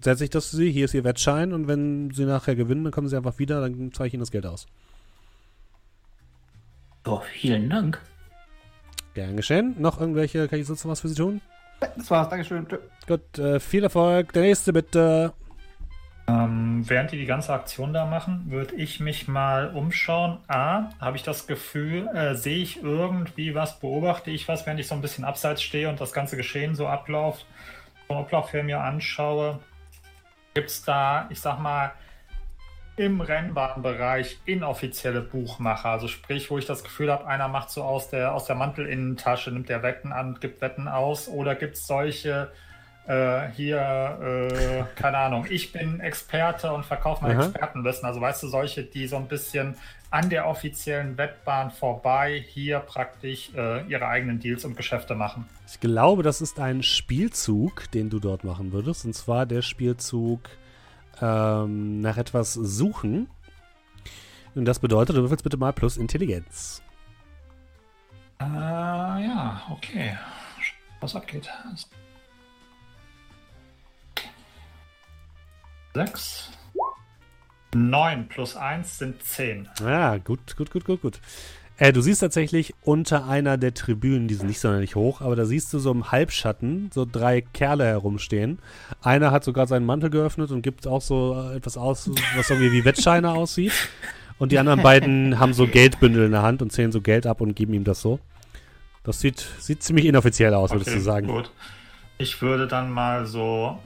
setze 0.00 0.24
ich 0.24 0.30
das 0.30 0.50
für 0.50 0.56
Sie. 0.56 0.70
Hier 0.70 0.84
ist 0.84 0.94
Ihr 0.94 1.04
Wettschein 1.04 1.52
und 1.52 1.68
wenn 1.68 2.10
Sie 2.10 2.24
nachher 2.24 2.54
gewinnen, 2.54 2.84
dann 2.84 2.92
kommen 2.92 3.08
Sie 3.08 3.16
einfach 3.16 3.38
wieder, 3.38 3.60
dann 3.60 3.92
zeige 3.92 4.08
ich 4.08 4.14
Ihnen 4.14 4.20
das 4.20 4.30
Geld 4.30 4.46
aus. 4.46 4.66
Oh, 7.06 7.20
vielen 7.20 7.70
Dank. 7.70 8.00
Gern 9.14 9.36
geschehen. 9.36 9.74
Noch 9.78 10.00
irgendwelche, 10.00 10.48
kann 10.48 10.58
ich 10.58 10.66
sonst 10.66 10.84
noch 10.84 10.92
was 10.92 11.00
für 11.00 11.08
Sie 11.08 11.14
tun? 11.14 11.40
Das 11.96 12.10
war's, 12.10 12.28
Dankeschön. 12.28 12.68
Tschö. 12.68 12.78
Gut, 13.06 13.38
äh, 13.38 13.60
viel 13.60 13.84
Erfolg. 13.84 14.32
Der 14.32 14.42
nächste 14.42 14.72
bitte. 14.72 15.32
Ähm, 16.28 16.82
während 16.86 17.10
die 17.10 17.16
die 17.16 17.24
ganze 17.24 17.54
Aktion 17.54 17.94
da 17.94 18.04
machen, 18.04 18.44
würde 18.48 18.74
ich 18.74 19.00
mich 19.00 19.28
mal 19.28 19.74
umschauen. 19.74 20.38
A, 20.46 20.90
habe 21.00 21.16
ich 21.16 21.22
das 21.22 21.46
Gefühl, 21.46 22.06
äh, 22.08 22.34
sehe 22.34 22.58
ich 22.58 22.82
irgendwie 22.82 23.54
was, 23.54 23.80
beobachte 23.80 24.30
ich 24.30 24.46
was, 24.46 24.66
während 24.66 24.78
ich 24.78 24.88
so 24.88 24.94
ein 24.94 25.00
bisschen 25.00 25.24
abseits 25.24 25.62
stehe 25.62 25.88
und 25.88 26.00
das 26.00 26.12
ganze 26.12 26.36
Geschehen 26.36 26.74
so 26.74 26.86
abläuft, 26.86 27.46
vom 28.06 28.18
Ablauf 28.18 28.52
her 28.52 28.62
mir 28.62 28.80
anschaue. 28.80 29.58
Gibt 30.52 30.68
es 30.68 30.82
da, 30.82 31.26
ich 31.30 31.40
sag 31.40 31.60
mal, 31.60 31.92
im 32.96 33.22
Rennbahnbereich 33.22 34.38
inoffizielle 34.44 35.22
Buchmacher? 35.22 35.88
Also 35.88 36.08
sprich, 36.08 36.50
wo 36.50 36.58
ich 36.58 36.66
das 36.66 36.84
Gefühl 36.84 37.10
habe, 37.10 37.26
einer 37.26 37.48
macht 37.48 37.70
so 37.70 37.84
aus 37.84 38.10
der, 38.10 38.34
aus 38.34 38.44
der 38.44 38.56
Mantelinnentasche, 38.56 39.50
nimmt 39.50 39.70
der 39.70 39.82
Wetten 39.82 40.12
an, 40.12 40.38
gibt 40.40 40.60
Wetten 40.60 40.88
aus. 40.88 41.28
Oder 41.28 41.54
gibt 41.54 41.76
es 41.76 41.86
solche 41.86 42.50
äh, 43.08 43.48
hier, 43.56 43.78
äh, 44.20 44.84
keine 44.94 45.16
Ahnung, 45.16 45.46
ich 45.48 45.72
bin 45.72 45.98
Experte 46.00 46.70
und 46.72 46.84
verkaufe 46.84 47.24
mein 47.24 47.38
Aha. 47.38 47.46
Expertenwissen. 47.46 48.04
Also 48.04 48.20
weißt 48.20 48.42
du, 48.42 48.48
solche, 48.48 48.84
die 48.84 49.06
so 49.06 49.16
ein 49.16 49.28
bisschen 49.28 49.76
an 50.10 50.28
der 50.28 50.46
offiziellen 50.46 51.16
Wettbahn 51.16 51.70
vorbei 51.70 52.44
hier 52.46 52.80
praktisch 52.80 53.50
äh, 53.54 53.86
ihre 53.86 54.08
eigenen 54.08 54.40
Deals 54.40 54.64
und 54.64 54.76
Geschäfte 54.76 55.14
machen. 55.14 55.46
Ich 55.66 55.80
glaube, 55.80 56.22
das 56.22 56.42
ist 56.42 56.60
ein 56.60 56.82
Spielzug, 56.82 57.90
den 57.92 58.10
du 58.10 58.18
dort 58.18 58.44
machen 58.44 58.72
würdest. 58.72 59.06
Und 59.06 59.14
zwar 59.14 59.46
der 59.46 59.62
Spielzug 59.62 60.40
ähm, 61.22 62.02
nach 62.02 62.18
etwas 62.18 62.52
suchen. 62.52 63.28
Und 64.54 64.66
das 64.66 64.78
bedeutet, 64.78 65.16
du 65.16 65.22
würfelst 65.22 65.44
bitte 65.44 65.56
mal 65.56 65.72
plus 65.72 65.96
Intelligenz. 65.96 66.82
Äh, 68.40 68.44
ja, 68.44 69.62
okay. 69.70 70.16
Was 71.00 71.16
abgeht. 71.16 71.48
Sechs. 75.94 76.50
Neun 77.74 78.28
plus 78.28 78.56
eins 78.56 78.98
sind 78.98 79.22
zehn. 79.22 79.68
Ja, 79.80 80.16
gut, 80.16 80.56
gut, 80.56 80.70
gut, 80.70 80.84
gut, 80.84 81.02
gut. 81.02 81.20
Äh, 81.76 81.92
du 81.92 82.00
siehst 82.00 82.20
tatsächlich 82.20 82.74
unter 82.82 83.28
einer 83.28 83.56
der 83.56 83.72
Tribünen, 83.72 84.26
die 84.26 84.34
sind 84.34 84.48
nicht 84.48 84.58
sonderlich 84.58 84.96
hoch, 84.96 85.20
aber 85.20 85.36
da 85.36 85.44
siehst 85.44 85.72
du 85.72 85.78
so 85.78 85.92
im 85.92 86.10
Halbschatten 86.10 86.90
so 86.92 87.06
drei 87.10 87.40
Kerle 87.40 87.84
herumstehen. 87.84 88.58
Einer 89.00 89.30
hat 89.30 89.44
so 89.44 89.52
gerade 89.52 89.68
seinen 89.68 89.86
Mantel 89.86 90.10
geöffnet 90.10 90.50
und 90.50 90.62
gibt 90.62 90.88
auch 90.88 91.02
so 91.02 91.52
etwas 91.54 91.76
aus, 91.76 92.10
was 92.36 92.50
irgendwie 92.50 92.72
wie 92.72 92.84
Wettscheine 92.84 93.30
aussieht. 93.30 93.72
Und 94.38 94.50
die 94.50 94.58
anderen 94.58 94.82
beiden 94.82 95.38
haben 95.38 95.52
so 95.52 95.66
Geldbündel 95.66 96.26
in 96.26 96.32
der 96.32 96.42
Hand 96.42 96.62
und 96.62 96.72
zählen 96.72 96.90
so 96.90 97.00
Geld 97.00 97.26
ab 97.26 97.40
und 97.40 97.54
geben 97.54 97.74
ihm 97.74 97.84
das 97.84 98.00
so. 98.00 98.18
Das 99.04 99.20
sieht, 99.20 99.38
sieht 99.58 99.82
ziemlich 99.82 100.06
inoffiziell 100.06 100.54
aus, 100.54 100.70
würdest 100.72 100.94
du 100.94 101.00
sagen. 101.00 101.28
Gut. 101.28 101.52
Ich 102.18 102.42
würde 102.42 102.66
dann 102.66 102.90
mal 102.90 103.26
so, 103.26 103.78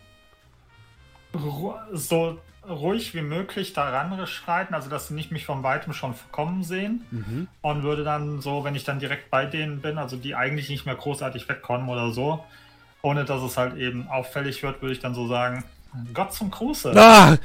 so 1.93 2.39
ruhig 2.69 3.15
wie 3.15 3.23
möglich 3.23 3.73
daran 3.73 4.27
schreiten, 4.27 4.75
also 4.75 4.89
dass 4.89 5.09
sie 5.09 5.15
nicht 5.15 5.33
mich 5.33 5.45
von 5.45 5.63
weitem 5.63 5.93
schon 5.93 6.15
kommen 6.31 6.63
sehen. 6.63 7.05
Mhm. 7.11 7.49
Und 7.61 7.83
würde 7.83 8.05
dann 8.05 8.41
so, 8.41 8.65
wenn 8.65 8.75
ich 8.75 8.85
dann 8.85 9.01
direkt 9.01 9.31
bei 9.31 9.47
denen 9.47 9.81
bin, 9.81 9.99
also 9.99 10.17
die 10.17 10.35
eigentlich 10.35 10.69
nicht 10.69 10.87
mehr 10.87 10.95
großartig 10.95 11.49
wegkommen 11.49 11.89
oder 11.89 12.13
so, 12.13 12.45
ohne 13.03 13.25
dass 13.25 13.43
es 13.43 13.57
halt 13.57 13.77
eben 13.77 14.09
auffällig 14.09 14.63
wird, 14.63 14.81
würde 14.81 14.95
ich 14.95 15.01
dann 15.01 15.15
so 15.15 15.27
sagen, 15.27 15.65
Gott 16.15 16.33
zum 16.33 16.51
Gruße. 16.51 16.93
Ah! 16.97 17.37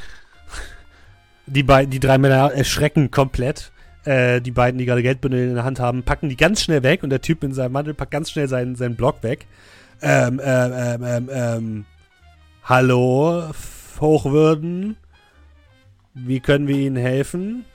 Die, 1.48 1.64
beiden, 1.64 1.90
die 1.90 2.00
drei 2.00 2.18
Männer 2.18 2.52
erschrecken 2.52 3.10
komplett. 3.10 3.72
Äh, 4.04 4.42
die 4.42 4.52
beiden, 4.52 4.78
die 4.78 4.86
gerade 4.86 5.02
Geldbündel 5.02 5.50
in 5.50 5.56
der 5.56 5.64
Hand 5.64 5.80
haben, 5.80 6.04
packen 6.04 6.30
die 6.30 6.38
ganz 6.38 6.62
schnell 6.62 6.84
weg 6.84 7.04
und 7.04 7.10
der 7.10 7.22
Typ 7.22 7.44
in 7.44 7.54
seinem 7.54 7.72
Mantel 7.72 7.94
packt 7.94 8.12
ganz 8.12 8.32
schnell 8.32 8.48
seinen, 8.48 8.76
seinen 8.76 8.96
Block 8.96 9.24
weg. 9.24 9.48
Ähm, 10.02 10.40
ähm, 10.44 10.74
ähm, 10.74 11.04
ähm, 11.04 11.30
ähm, 11.32 11.86
hallo, 12.64 13.50
Hochwürden. 14.02 14.98
Wie 16.14 16.40
können 16.40 16.68
wir 16.68 16.78
Ihnen 16.78 16.96
helfen? 16.96 17.66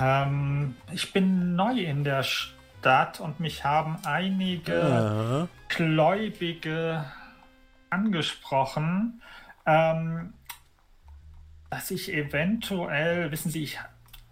Ähm, 0.00 0.74
ich 0.92 1.12
bin 1.12 1.56
neu 1.56 1.78
in 1.80 2.04
der 2.04 2.22
Stadt 2.22 3.20
und 3.20 3.40
mich 3.40 3.64
haben 3.64 3.98
einige 4.04 4.72
Ja. 4.72 5.48
Gläubige 5.68 7.04
angesprochen, 7.90 9.22
ähm, 9.66 10.34
dass 11.70 11.90
ich 11.90 12.12
eventuell, 12.12 13.30
wissen 13.30 13.50
Sie, 13.50 13.62
ich 13.62 13.78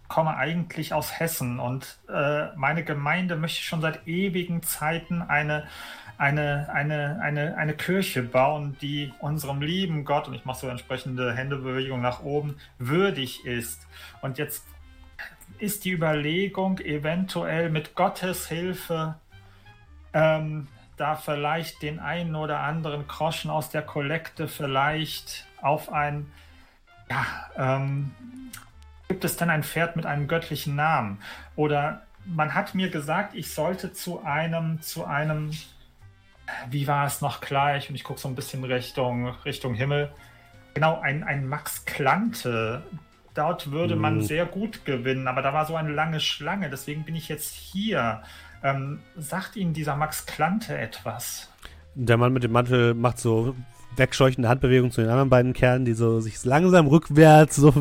komme 0.07 0.35
eigentlich 0.37 0.93
aus 0.93 1.19
Hessen 1.19 1.59
und 1.59 1.99
äh, 2.09 2.55
meine 2.55 2.83
Gemeinde 2.83 3.35
möchte 3.35 3.61
schon 3.61 3.81
seit 3.81 4.07
ewigen 4.07 4.63
Zeiten 4.63 5.21
eine, 5.21 5.67
eine, 6.17 6.69
eine, 6.73 7.19
eine, 7.21 7.57
eine 7.57 7.73
Kirche 7.73 8.23
bauen, 8.23 8.75
die 8.81 9.13
unserem 9.19 9.61
lieben 9.61 10.03
Gott, 10.05 10.27
und 10.27 10.33
ich 10.33 10.45
mache 10.45 10.61
so 10.61 10.67
entsprechende 10.67 11.33
Händebewegung 11.33 12.01
nach 12.01 12.23
oben, 12.23 12.55
würdig 12.79 13.45
ist. 13.45 13.87
Und 14.21 14.37
jetzt 14.37 14.65
ist 15.59 15.85
die 15.85 15.91
Überlegung, 15.91 16.79
eventuell 16.79 17.69
mit 17.69 17.95
Gottes 17.95 18.47
Hilfe 18.47 19.15
ähm, 20.13 20.67
da 20.97 21.15
vielleicht 21.15 21.81
den 21.83 21.99
einen 21.99 22.35
oder 22.35 22.61
anderen 22.61 23.07
Groschen 23.07 23.51
aus 23.51 23.69
der 23.69 23.83
Kollekte 23.83 24.47
vielleicht 24.47 25.45
auf 25.61 25.91
ein, 25.91 26.31
ja, 27.09 27.25
ähm, 27.55 28.11
gibt 29.07 29.23
es 29.23 29.37
denn 29.37 29.49
ein 29.49 29.63
Pferd 29.63 29.95
mit 29.95 30.05
einem 30.05 30.27
göttlichen 30.27 30.75
Namen? 30.75 31.19
Oder 31.55 32.01
man 32.25 32.53
hat 32.53 32.75
mir 32.75 32.89
gesagt, 32.89 33.35
ich 33.35 33.53
sollte 33.53 33.93
zu 33.93 34.23
einem, 34.23 34.81
zu 34.81 35.05
einem, 35.05 35.51
wie 36.69 36.87
war 36.87 37.05
es 37.05 37.21
noch 37.21 37.41
gleich? 37.41 37.89
Und 37.89 37.95
ich 37.95 38.03
gucke 38.03 38.19
so 38.19 38.27
ein 38.27 38.35
bisschen 38.35 38.63
Richtung, 38.63 39.27
Richtung 39.45 39.73
Himmel. 39.73 40.09
Genau, 40.73 40.99
ein, 40.99 41.23
ein 41.23 41.47
Max 41.47 41.85
Klante. 41.85 42.83
Dort 43.33 43.71
würde 43.71 43.95
man 43.95 44.17
Mhm. 44.17 44.21
sehr 44.21 44.45
gut 44.45 44.85
gewinnen, 44.85 45.27
aber 45.27 45.41
da 45.41 45.53
war 45.53 45.65
so 45.65 45.75
eine 45.75 45.91
lange 45.91 46.19
Schlange, 46.19 46.69
deswegen 46.69 47.03
bin 47.05 47.15
ich 47.15 47.29
jetzt 47.29 47.53
hier. 47.53 48.21
Ähm, 48.63 48.99
sagt 49.15 49.55
Ihnen 49.55 49.73
dieser 49.73 49.95
Max 49.95 50.25
Klante 50.25 50.75
etwas? 50.77 51.47
Der 51.93 52.17
Mann 52.17 52.33
mit 52.33 52.43
dem 52.43 52.51
Mantel 52.51 52.95
macht 52.95 53.19
so 53.19 53.55
wegscheuchende 53.95 54.49
Handbewegungen 54.49 54.91
zu 54.91 55.01
den 55.01 55.09
anderen 55.09 55.29
beiden 55.29 55.53
Kerlen, 55.53 55.85
die 55.85 55.93
so 55.93 56.19
sich 56.19 56.43
langsam 56.45 56.87
rückwärts 56.87 57.55
so 57.55 57.73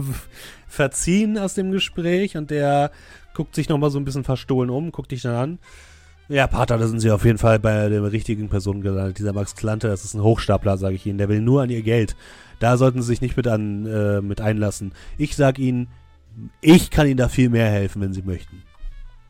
verziehen 0.68 1.38
aus 1.38 1.54
dem 1.54 1.70
Gespräch 1.72 2.36
und 2.36 2.50
der 2.50 2.90
guckt 3.34 3.54
sich 3.54 3.68
nochmal 3.68 3.90
so 3.90 3.98
ein 3.98 4.04
bisschen 4.04 4.24
verstohlen 4.24 4.70
um, 4.70 4.92
guckt 4.92 5.10
dich 5.12 5.22
dann 5.22 5.34
an. 5.34 5.58
Ja, 6.28 6.48
Pater, 6.48 6.76
da 6.76 6.88
sind 6.88 7.00
Sie 7.00 7.10
auf 7.10 7.24
jeden 7.24 7.38
Fall 7.38 7.60
bei 7.60 7.88
der 7.88 8.02
richtigen 8.10 8.48
Person 8.48 8.80
gelandet. 8.80 9.18
Dieser 9.18 9.32
Max 9.32 9.54
Klante, 9.54 9.88
das 9.88 10.04
ist 10.04 10.14
ein 10.14 10.22
Hochstapler, 10.22 10.76
sage 10.76 10.96
ich 10.96 11.06
Ihnen. 11.06 11.18
Der 11.18 11.28
will 11.28 11.40
nur 11.40 11.62
an 11.62 11.70
Ihr 11.70 11.82
Geld. 11.82 12.16
Da 12.58 12.76
sollten 12.76 13.00
Sie 13.00 13.06
sich 13.06 13.20
nicht 13.20 13.36
mit, 13.36 13.46
an, 13.46 13.86
äh, 13.86 14.20
mit 14.20 14.40
einlassen. 14.40 14.92
Ich 15.18 15.36
sag 15.36 15.58
Ihnen, 15.58 15.88
ich 16.60 16.90
kann 16.90 17.06
Ihnen 17.06 17.16
da 17.16 17.28
viel 17.28 17.48
mehr 17.48 17.68
helfen, 17.68 18.02
wenn 18.02 18.12
Sie 18.12 18.22
möchten. 18.22 18.62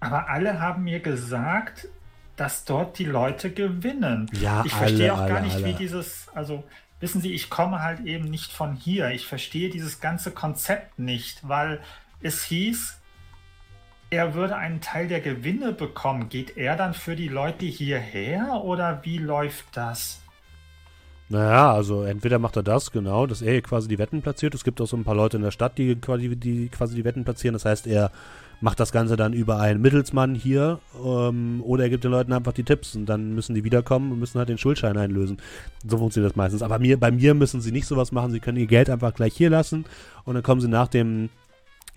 Aber 0.01 0.28
alle 0.28 0.60
haben 0.60 0.85
mir 0.85 1.01
gesagt, 1.01 1.89
dass 2.36 2.64
dort 2.64 2.98
die 2.98 3.05
Leute 3.05 3.51
gewinnen. 3.51 4.31
Ja, 4.40 4.62
ich 4.64 4.73
verstehe 4.73 5.12
alle, 5.12 5.23
auch 5.23 5.28
gar 5.28 5.39
alle, 5.39 5.47
nicht, 5.47 5.56
alle. 5.56 5.66
wie 5.66 5.73
dieses, 5.74 6.28
also 6.35 6.64
wissen 7.01 7.20
Sie, 7.20 7.32
ich 7.32 7.51
komme 7.51 7.82
halt 7.82 8.01
eben 8.01 8.31
nicht 8.31 8.52
von 8.52 8.74
hier. 8.74 9.10
Ich 9.10 9.27
verstehe 9.27 9.68
dieses 9.68 10.01
ganze 10.01 10.31
Konzept 10.31 10.98
nicht, 10.98 11.47
weil 11.47 11.81
es 12.20 12.43
hieß, 12.44 12.98
er 14.11 14.35
würde 14.35 14.57
einen 14.57 14.81
Teil 14.81 15.09
der 15.09 15.20
Gewinne 15.20 15.73
bekommen. 15.73 16.28
Geht 16.28 16.57
er 16.57 16.77
dann 16.77 16.95
für 16.95 17.16
die 17.16 17.28
Leute 17.28 17.66
hierher 17.66 18.62
oder 18.65 19.01
wie 19.03 19.19
läuft 19.19 19.65
das? 19.77 20.20
Naja, 21.28 21.73
also 21.73 22.05
entweder 22.05 22.39
macht 22.39 22.57
er 22.57 22.62
das, 22.62 22.93
genau, 22.93 23.27
dass 23.27 23.43
er 23.43 23.51
hier 23.51 23.62
quasi 23.62 23.89
die 23.89 23.99
Wetten 23.99 24.23
platziert. 24.23 24.55
Es 24.55 24.62
gibt 24.62 24.81
auch 24.81 24.87
so 24.87 24.97
ein 24.97 25.03
paar 25.03 25.16
Leute 25.16 25.39
in 25.39 25.43
der 25.43 25.51
Stadt, 25.51 25.77
die 25.77 25.97
quasi 25.97 26.37
die, 26.37 26.69
quasi 26.69 26.95
die 26.95 27.05
Wetten 27.05 27.24
platzieren. 27.24 27.55
Das 27.55 27.65
heißt, 27.65 27.89
er 27.89 28.12
macht 28.61 28.78
das 28.78 28.93
Ganze 28.93 29.16
dann 29.16 29.33
über 29.33 29.59
einen 29.59 29.83
Mittelsmann 29.83 30.37
hier 30.37 30.78
ähm, 31.05 31.62
oder 31.65 31.85
er 31.85 31.91
gibt 31.91 32.05
den 32.05 32.12
Leuten 32.12 32.33
einfach 32.33 32.53
die 32.53 32.62
Tipps 32.62 32.95
und 32.95 33.07
dann 33.07 33.35
müssen 33.35 33.55
die 33.55 33.65
wiederkommen 33.65 34.12
und 34.12 34.20
müssen 34.20 34.39
halt 34.39 34.49
den 34.49 34.57
Schuldschein 34.57 34.97
einlösen. 34.97 35.39
So 35.85 35.99
funktioniert 35.99 36.31
das 36.31 36.37
meistens. 36.37 36.62
Aber 36.62 36.78
mir, 36.78 36.99
bei 36.99 37.11
mir 37.11 37.35
müssen 37.35 37.61
sie 37.61 37.73
nicht 37.73 37.87
sowas 37.87 38.12
machen. 38.12 38.31
Sie 38.31 38.41
können 38.41 38.57
ihr 38.57 38.66
Geld 38.66 38.89
einfach 38.89 39.12
gleich 39.12 39.35
hier 39.35 39.51
lassen 39.51 39.85
und 40.24 40.35
dann 40.35 40.45
kommen 40.45 40.61
sie 40.61 40.69
nach 40.69 40.89
dem, 40.89 41.28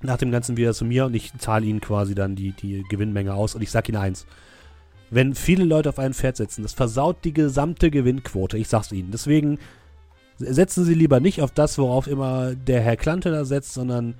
nach 0.01 0.17
dem 0.17 0.31
Ganzen 0.31 0.57
wieder 0.57 0.73
zu 0.73 0.85
mir 0.85 1.05
und 1.05 1.13
ich 1.13 1.33
zahle 1.37 1.65
ihnen 1.65 1.81
quasi 1.81 2.15
dann 2.15 2.35
die, 2.35 2.51
die 2.51 2.83
Gewinnmenge 2.89 3.33
aus 3.33 3.55
und 3.55 3.61
ich 3.61 3.71
sag 3.71 3.89
ihnen 3.89 3.97
eins 3.97 4.25
wenn 5.11 5.33
viele 5.33 5.63
Leute 5.63 5.89
auf 5.89 5.99
ein 5.99 6.13
Pferd 6.13 6.37
setzen. 6.37 6.63
Das 6.63 6.73
versaut 6.73 7.23
die 7.23 7.33
gesamte 7.33 7.91
Gewinnquote, 7.91 8.57
ich 8.57 8.67
sag's 8.67 8.91
Ihnen. 8.91 9.11
Deswegen 9.11 9.59
setzen 10.37 10.85
Sie 10.85 10.93
lieber 10.93 11.19
nicht 11.19 11.41
auf 11.41 11.51
das, 11.51 11.77
worauf 11.77 12.07
immer 12.07 12.55
der 12.55 12.81
Herr 12.81 12.97
Klante 12.97 13.31
da 13.31 13.45
setzt, 13.45 13.73
sondern 13.73 14.15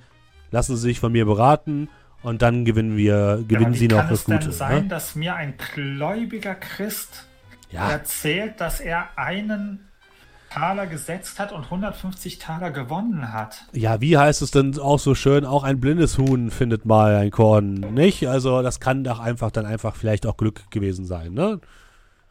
lassen 0.52 0.76
Sie 0.76 0.82
sich 0.82 1.00
von 1.00 1.12
mir 1.12 1.26
beraten 1.26 1.90
und 2.22 2.42
dann 2.42 2.66
gewinnen 2.66 2.98
wir, 2.98 3.44
gewinnen 3.48 3.74
ja, 3.74 3.80
Sie 3.80 3.88
noch 3.88 4.10
das 4.10 4.26
Gute. 4.26 4.40
Kann 4.40 4.50
es 4.50 4.58
denn 4.58 4.68
sein, 4.68 4.84
ne? 4.84 4.90
dass 4.90 5.16
mir 5.16 5.36
ein 5.36 5.54
gläubiger 5.76 6.56
Christ 6.56 7.28
ja. 7.72 7.90
erzählt, 7.90 8.60
dass 8.60 8.80
er 8.80 9.18
einen 9.18 9.89
Taler 10.50 10.88
gesetzt 10.88 11.40
hat 11.40 11.52
und 11.52 11.66
150 11.66 12.40
Taler 12.40 12.72
gewonnen 12.72 13.32
hat. 13.34 13.66
Ja, 13.74 14.02
wie 14.02 14.18
heißt 14.18 14.42
es 14.42 14.52
denn 14.52 14.78
auch 14.80 15.00
so 15.00 15.16
schön, 15.16 15.46
auch 15.46 15.64
ein 15.64 15.80
blindes 15.80 16.18
Huhn 16.18 16.52
findet 16.52 16.86
mal 16.86 17.16
ein 17.16 17.32
Korn, 17.32 17.74
nicht? 17.76 18.28
Also 18.28 18.62
das 18.62 18.80
kann 18.80 19.04
doch 19.04 19.20
einfach 19.20 19.52
dann 19.52 19.66
einfach 19.66 19.96
vielleicht 19.96 20.26
auch 20.26 20.38
Glück 20.38 20.70
gewesen 20.72 21.06
sein, 21.06 21.34
ne? 21.34 21.60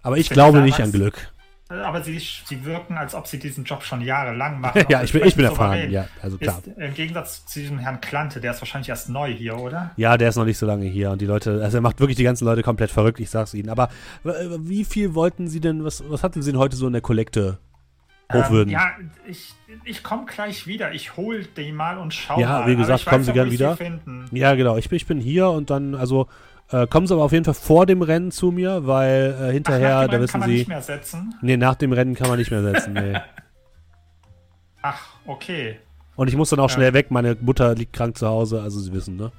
Aber 0.03 0.17
ich, 0.17 0.27
ich 0.27 0.31
glaube 0.31 0.61
nicht 0.61 0.81
an 0.81 0.93
Glück. 0.93 1.33
Aber 1.71 2.03
sie, 2.03 2.19
sie 2.19 2.65
wirken, 2.65 2.97
als 2.97 3.15
ob 3.15 3.27
sie 3.27 3.39
diesen 3.39 3.65
Job 3.65 3.83
schon 3.83 4.01
jahrelang 4.01 4.59
machen. 4.63 4.87
ja, 4.89 5.03
ich 5.03 5.13
bin, 5.13 5.23
ich 5.25 5.37
bin 5.37 5.45
erfahren, 5.45 5.91
ja, 5.91 6.07
also 6.23 6.39
klar. 6.39 6.63
Ist, 6.65 6.79
Im 6.79 6.95
Gegensatz 6.95 7.45
zu 7.45 7.61
diesem 7.61 7.79
Herrn 7.79 8.01
Klante, 8.01 8.41
der 8.41 8.53
ist 8.53 8.63
wahrscheinlich 8.63 8.89
erst 8.89 9.11
neu 9.11 9.31
hier, 9.31 9.59
oder? 9.59 9.91
Ja, 9.97 10.17
der 10.17 10.31
ist 10.31 10.37
noch 10.37 10.47
nicht 10.47 10.57
so 10.57 10.65
lange 10.65 10.87
hier 10.87 11.11
und 11.11 11.21
die 11.21 11.27
Leute, 11.27 11.63
also 11.63 11.77
er 11.77 11.81
macht 11.83 12.01
wirklich 12.01 12.17
die 12.17 12.25
ganzen 12.25 12.47
Leute 12.47 12.63
komplett 12.63 12.91
verrückt, 12.91 13.21
ich 13.21 13.29
sag's 13.29 13.53
Ihnen. 13.53 13.69
Aber 13.69 13.91
wie 14.25 14.85
viel 14.85 15.15
wollten 15.15 15.49
Sie 15.49 15.61
denn, 15.61 15.85
was, 15.85 16.03
was 16.09 16.23
hatten 16.23 16.41
Sie 16.41 16.53
denn 16.53 16.59
heute 16.59 16.77
so 16.77 16.87
in 16.87 16.95
der 16.95 17.03
Kollekte 17.03 17.59
hochwürden. 18.33 18.73
Ähm, 18.73 18.81
ja, 18.81 18.91
ich, 19.27 19.55
ich 19.85 20.03
komme 20.03 20.27
gleich 20.27 20.67
wieder. 20.67 20.93
Ich 20.93 21.17
hole 21.17 21.45
den 21.45 21.75
mal 21.75 21.99
und 21.99 22.15
schaue 22.15 22.41
Ja, 22.41 22.67
wie 22.67 22.77
gesagt, 22.77 23.07
kommen 23.07 23.25
Sie 23.25 23.33
gern 23.33 23.51
wieder. 23.51 23.77
Sie 23.77 24.39
ja, 24.39 24.55
genau. 24.55 24.77
Ich, 24.77 24.91
ich 24.91 25.07
bin 25.07 25.21
hier 25.21 25.49
und 25.49 25.71
dann, 25.71 25.95
also 25.95 26.29
äh, 26.71 26.87
kommen 26.87 27.07
Sie 27.07 27.15
aber 27.15 27.25
auf 27.25 27.33
jeden 27.33 27.45
Fall 27.45 27.55
vor 27.55 27.87
dem 27.87 28.03
Rennen 28.03 28.31
zu 28.31 28.51
mir, 28.51 28.87
weil 28.87 29.37
äh, 29.41 29.53
hinterher, 29.53 29.99
Ach, 29.99 30.09
da 30.09 30.21
wissen 30.21 30.33
kann 30.33 30.41
man 30.41 30.51
Sie. 30.51 30.57
nicht 30.57 30.69
mehr 30.69 30.83
setzen? 30.83 31.35
Nee, 31.41 31.57
nach 31.57 31.75
dem 31.77 31.93
Rennen 31.93 32.15
kann 32.15 32.29
man 32.29 32.39
nicht 32.39 32.51
mehr 32.51 32.63
setzen. 32.63 32.93
Nee. 32.93 33.19
Ach, 34.83 35.07
okay. 35.27 35.79
Und 36.17 36.29
ich 36.29 36.37
muss 36.37 36.51
dann 36.51 36.61
auch 36.61 36.69
ja. 36.69 36.75
schnell 36.75 36.95
weg. 36.95 37.11
Meine 37.11 37.37
Mutter 37.41 37.75
liegt 37.75 37.93
krank 37.93 38.19
zu 38.19 38.27
Hause, 38.27 38.61
also 38.61 38.81
Sie 38.81 38.93
wissen, 38.93 39.17
ne? 39.17 39.33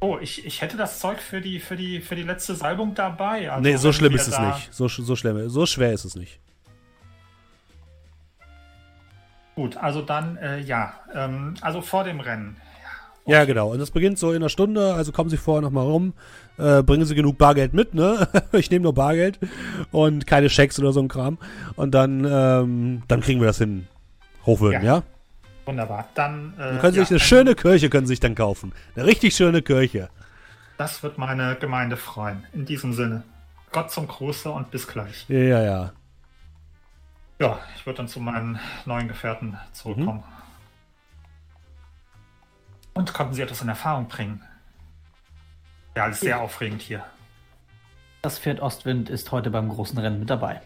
Oh, 0.00 0.18
ich, 0.20 0.44
ich 0.44 0.60
hätte 0.60 0.76
das 0.76 1.00
Zeug 1.00 1.18
für 1.18 1.40
die, 1.40 1.60
für 1.60 1.76
die, 1.76 2.00
für 2.00 2.14
die 2.14 2.24
letzte 2.24 2.54
Salbung 2.54 2.94
dabei. 2.94 3.50
Also 3.50 3.62
nee, 3.62 3.76
so 3.76 3.90
schlimm 3.92 4.14
ist 4.14 4.28
es 4.28 4.38
nicht. 4.38 4.74
So, 4.74 4.86
so, 4.88 5.16
schlimm, 5.16 5.48
so 5.48 5.64
schwer 5.64 5.94
ist 5.94 6.04
es 6.04 6.14
nicht. 6.14 6.40
Gut, 9.54 9.76
also 9.76 10.02
dann, 10.02 10.36
äh, 10.36 10.58
ja, 10.60 10.94
ähm, 11.14 11.54
also 11.60 11.80
vor 11.80 12.04
dem 12.04 12.20
Rennen. 12.20 12.56
Ja, 13.26 13.44
genau. 13.44 13.72
Und 13.72 13.78
das 13.78 13.90
beginnt 13.90 14.18
so 14.18 14.30
in 14.32 14.36
einer 14.36 14.50
Stunde, 14.50 14.94
also 14.94 15.10
kommen 15.10 15.30
Sie 15.30 15.38
vorher 15.38 15.62
nochmal 15.62 15.86
rum, 15.86 16.12
äh, 16.58 16.82
bringen 16.82 17.06
Sie 17.06 17.14
genug 17.14 17.38
Bargeld 17.38 17.72
mit, 17.72 17.94
ne? 17.94 18.28
ich 18.52 18.70
nehme 18.70 18.82
nur 18.82 18.94
Bargeld 18.94 19.38
und 19.92 20.26
keine 20.26 20.50
Schecks 20.50 20.78
oder 20.78 20.92
so 20.92 21.00
ein 21.00 21.08
Kram. 21.08 21.38
Und 21.76 21.92
dann, 21.92 22.24
ähm, 22.28 23.02
dann 23.08 23.20
kriegen 23.20 23.40
wir 23.40 23.46
das 23.46 23.58
hin. 23.58 23.86
Hochwürden, 24.44 24.84
ja? 24.84 24.96
ja? 24.96 25.02
Wunderbar. 25.64 26.08
Dann, 26.14 26.52
äh, 26.58 26.60
dann 26.60 26.78
können 26.80 26.92
Sie 26.92 26.98
ja, 26.98 27.04
sich 27.04 27.12
eine 27.12 27.20
schöne 27.20 27.54
Kirche 27.54 27.88
können 27.88 28.06
Sie 28.06 28.12
sich 28.12 28.20
dann 28.20 28.34
kaufen. 28.34 28.72
Eine 28.94 29.06
richtig 29.06 29.34
schöne 29.34 29.62
Kirche. 29.62 30.10
Das 30.76 31.02
wird 31.02 31.16
meine 31.16 31.56
Gemeinde 31.58 31.96
freuen. 31.96 32.44
In 32.52 32.66
diesem 32.66 32.92
Sinne. 32.92 33.22
Gott 33.72 33.90
zum 33.90 34.06
Gruße 34.06 34.50
und 34.50 34.70
bis 34.70 34.86
gleich. 34.86 35.24
Ja, 35.28 35.62
ja. 35.62 35.92
Ja, 37.44 37.58
ich 37.76 37.84
würde 37.84 37.98
dann 37.98 38.08
zu 38.08 38.20
meinen 38.20 38.58
neuen 38.86 39.06
Gefährten 39.06 39.58
zurückkommen. 39.72 40.24
Mhm. 40.26 40.44
Und 42.94 43.12
konnten 43.12 43.34
sie 43.34 43.42
etwas 43.42 43.60
in 43.60 43.68
Erfahrung 43.68 44.08
bringen? 44.08 44.42
Ja, 45.94 46.04
alles 46.04 46.20
sehr 46.20 46.40
aufregend 46.40 46.80
hier. 46.80 47.04
Das 48.22 48.38
Pferd 48.38 48.60
Ostwind 48.60 49.10
ist 49.10 49.30
heute 49.30 49.50
beim 49.50 49.68
großen 49.68 49.98
Rennen 49.98 50.20
mit 50.20 50.30
dabei. 50.30 50.62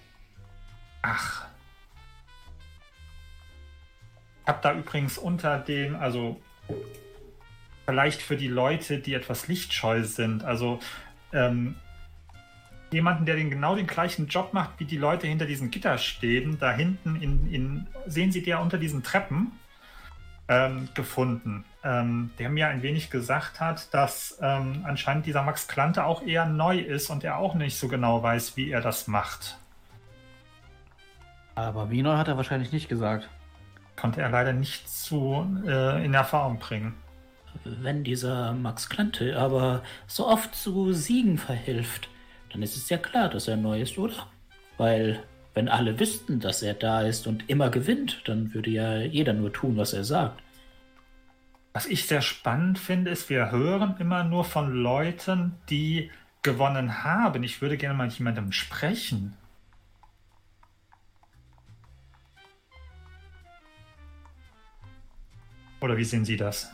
Ach. 1.03 1.47
Ich 4.43 4.49
habe 4.49 4.61
da 4.63 4.73
übrigens 4.73 5.19
unter 5.19 5.59
dem, 5.59 5.97
also 5.97 6.41
vielleicht 7.87 8.23
für 8.23 8.37
die 8.37 8.47
Leute, 8.47 9.01
die 9.01 9.15
etwas 9.15 9.49
lichtscheu 9.49 10.05
sind, 10.05 10.45
also 10.45 10.79
ähm, 11.33 11.75
jemanden, 12.91 13.27
der 13.27 13.37
den 13.37 13.51
genau 13.51 13.75
den 13.75 13.87
gleichen 13.87 14.29
Job 14.29 14.53
macht, 14.53 14.79
wie 14.79 14.85
die 14.85 14.97
Leute 14.97 15.27
hinter 15.27 15.47
diesen 15.47 15.71
Gitter 15.71 15.99
stehen. 15.99 16.59
Da 16.59 16.73
hinten 16.73 17.17
in, 17.17 17.53
in 17.53 17.87
sehen 18.07 18.33
Sie 18.33 18.43
der 18.43 18.61
unter 18.61 18.79
diesen 18.79 19.03
Treppen 19.03 19.53
ähm, 20.49 20.89
gefunden, 20.95 21.65
ähm, 21.85 22.31
der 22.39 22.49
mir 22.49 22.69
ein 22.69 22.83
wenig 22.83 23.11
gesagt 23.11 23.61
hat, 23.61 23.93
dass 23.93 24.39
ähm, 24.41 24.85
anscheinend 24.85 25.27
dieser 25.27 25.43
Max 25.43 25.69
Klante 25.69 26.05
auch 26.05 26.23
eher 26.23 26.47
neu 26.47 26.79
ist 26.79 27.11
und 27.11 27.25
er 27.25 27.39
auch 27.39 27.55
nicht 27.55 27.79
so 27.79 27.89
genau 27.89 28.23
weiß, 28.23 28.57
wie 28.57 28.71
er 28.71 28.81
das 28.81 29.07
macht. 29.07 29.59
Aber 31.55 31.91
wie 31.91 32.03
neu 32.03 32.17
hat 32.17 32.29
er 32.29 32.37
wahrscheinlich 32.37 32.73
nicht 32.73 32.89
gesagt. 32.89 33.29
Konnte 33.97 34.23
er 34.23 34.31
leider 34.31 34.53
nicht 34.53 34.89
zu 34.89 35.45
äh, 35.67 36.05
in 36.05 36.15
Erfahrung 36.15 36.59
bringen. 36.59 36.95
Wenn 37.65 38.05
dieser 38.05 38.53
Max 38.53 38.89
Klante 38.89 39.39
aber 39.39 39.83
so 40.07 40.29
oft 40.29 40.55
zu 40.55 40.93
Siegen 40.93 41.37
verhilft, 41.37 42.09
dann 42.53 42.63
ist 42.63 42.77
es 42.77 42.89
ja 42.89 42.99
klar, 42.99 43.29
dass 43.29 43.49
er 43.49 43.57
neu 43.57 43.81
ist, 43.81 43.99
oder? 43.99 44.27
Weil 44.77 45.23
wenn 45.55 45.69
alle 45.69 45.99
wüssten, 45.99 46.41
dass 46.41 46.63
er 46.63 46.75
da 46.75 47.03
ist 47.03 47.27
und 47.27 47.49
immer 47.51 47.71
gewinnt, 47.71 48.23
dann 48.27 48.55
würde 48.55 48.71
ja 48.71 48.99
jeder 48.99 49.33
nur 49.33 49.53
tun, 49.53 49.77
was 49.77 49.93
er 49.93 50.05
sagt. 50.05 50.43
Was 51.73 51.87
ich 51.87 52.07
sehr 52.07 52.23
spannend 52.23 52.79
finde, 52.79 53.11
ist, 53.11 53.29
wir 53.29 53.51
hören 53.51 53.97
immer 53.99 54.25
nur 54.25 54.45
von 54.45 54.73
Leuten, 54.73 55.55
die 55.69 56.11
gewonnen 56.43 57.05
haben. 57.05 57.43
Ich 57.43 57.61
würde 57.61 57.77
gerne 57.77 57.97
mal 57.97 58.07
mit 58.07 58.19
jemandem 58.19 58.53
sprechen. 58.53 59.37
Oder 65.81 65.97
wie 65.97 66.05
sehen 66.05 66.25
Sie 66.25 66.37
das? 66.37 66.71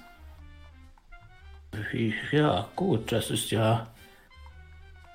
Ja, 2.30 2.68
gut, 2.76 3.12
das 3.12 3.30
ist 3.30 3.50
ja 3.50 3.93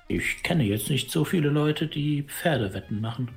ich 0.10 0.42
kenne 0.42 0.64
jetzt 0.64 0.90
nicht 0.90 1.12
so 1.12 1.24
viele 1.24 1.50
Leute, 1.50 1.88
die 1.88 2.24
Pferdewetten 2.24 3.00
machen. 3.00 3.30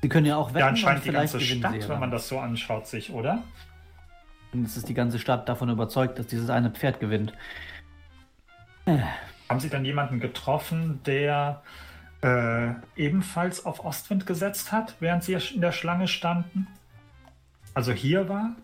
Sie 0.00 0.08
können 0.08 0.26
ja 0.26 0.36
auch 0.36 0.48
wetten. 0.48 0.58
Ja, 0.60 0.68
anscheinend 0.68 1.04
die 1.04 1.12
ganze 1.12 1.38
Stadt, 1.38 1.88
wenn 1.88 2.00
man 2.00 2.10
das 2.10 2.26
so 2.26 2.38
anschaut, 2.38 2.88
sich, 2.88 3.12
oder? 3.12 3.44
Und 4.52 4.64
es 4.64 4.76
ist 4.76 4.88
die 4.88 4.94
ganze 4.94 5.18
Stadt 5.18 5.48
davon 5.48 5.68
überzeugt, 5.68 6.18
dass 6.18 6.26
dieses 6.26 6.50
eine 6.50 6.70
Pferd 6.70 6.98
gewinnt. 6.98 7.34
Haben 8.86 9.60
Sie 9.60 9.68
dann 9.68 9.84
jemanden 9.84 10.18
getroffen, 10.18 11.00
der 11.04 11.62
äh, 12.22 12.70
ebenfalls 12.96 13.64
auf 13.64 13.84
Ostwind 13.84 14.26
gesetzt 14.26 14.72
hat, 14.72 14.96
während 14.98 15.24
Sie 15.24 15.34
in 15.34 15.60
der 15.60 15.72
Schlange 15.72 16.08
standen? 16.08 16.68
Also 17.74 17.92
hier 17.92 18.28
war? 18.30 18.56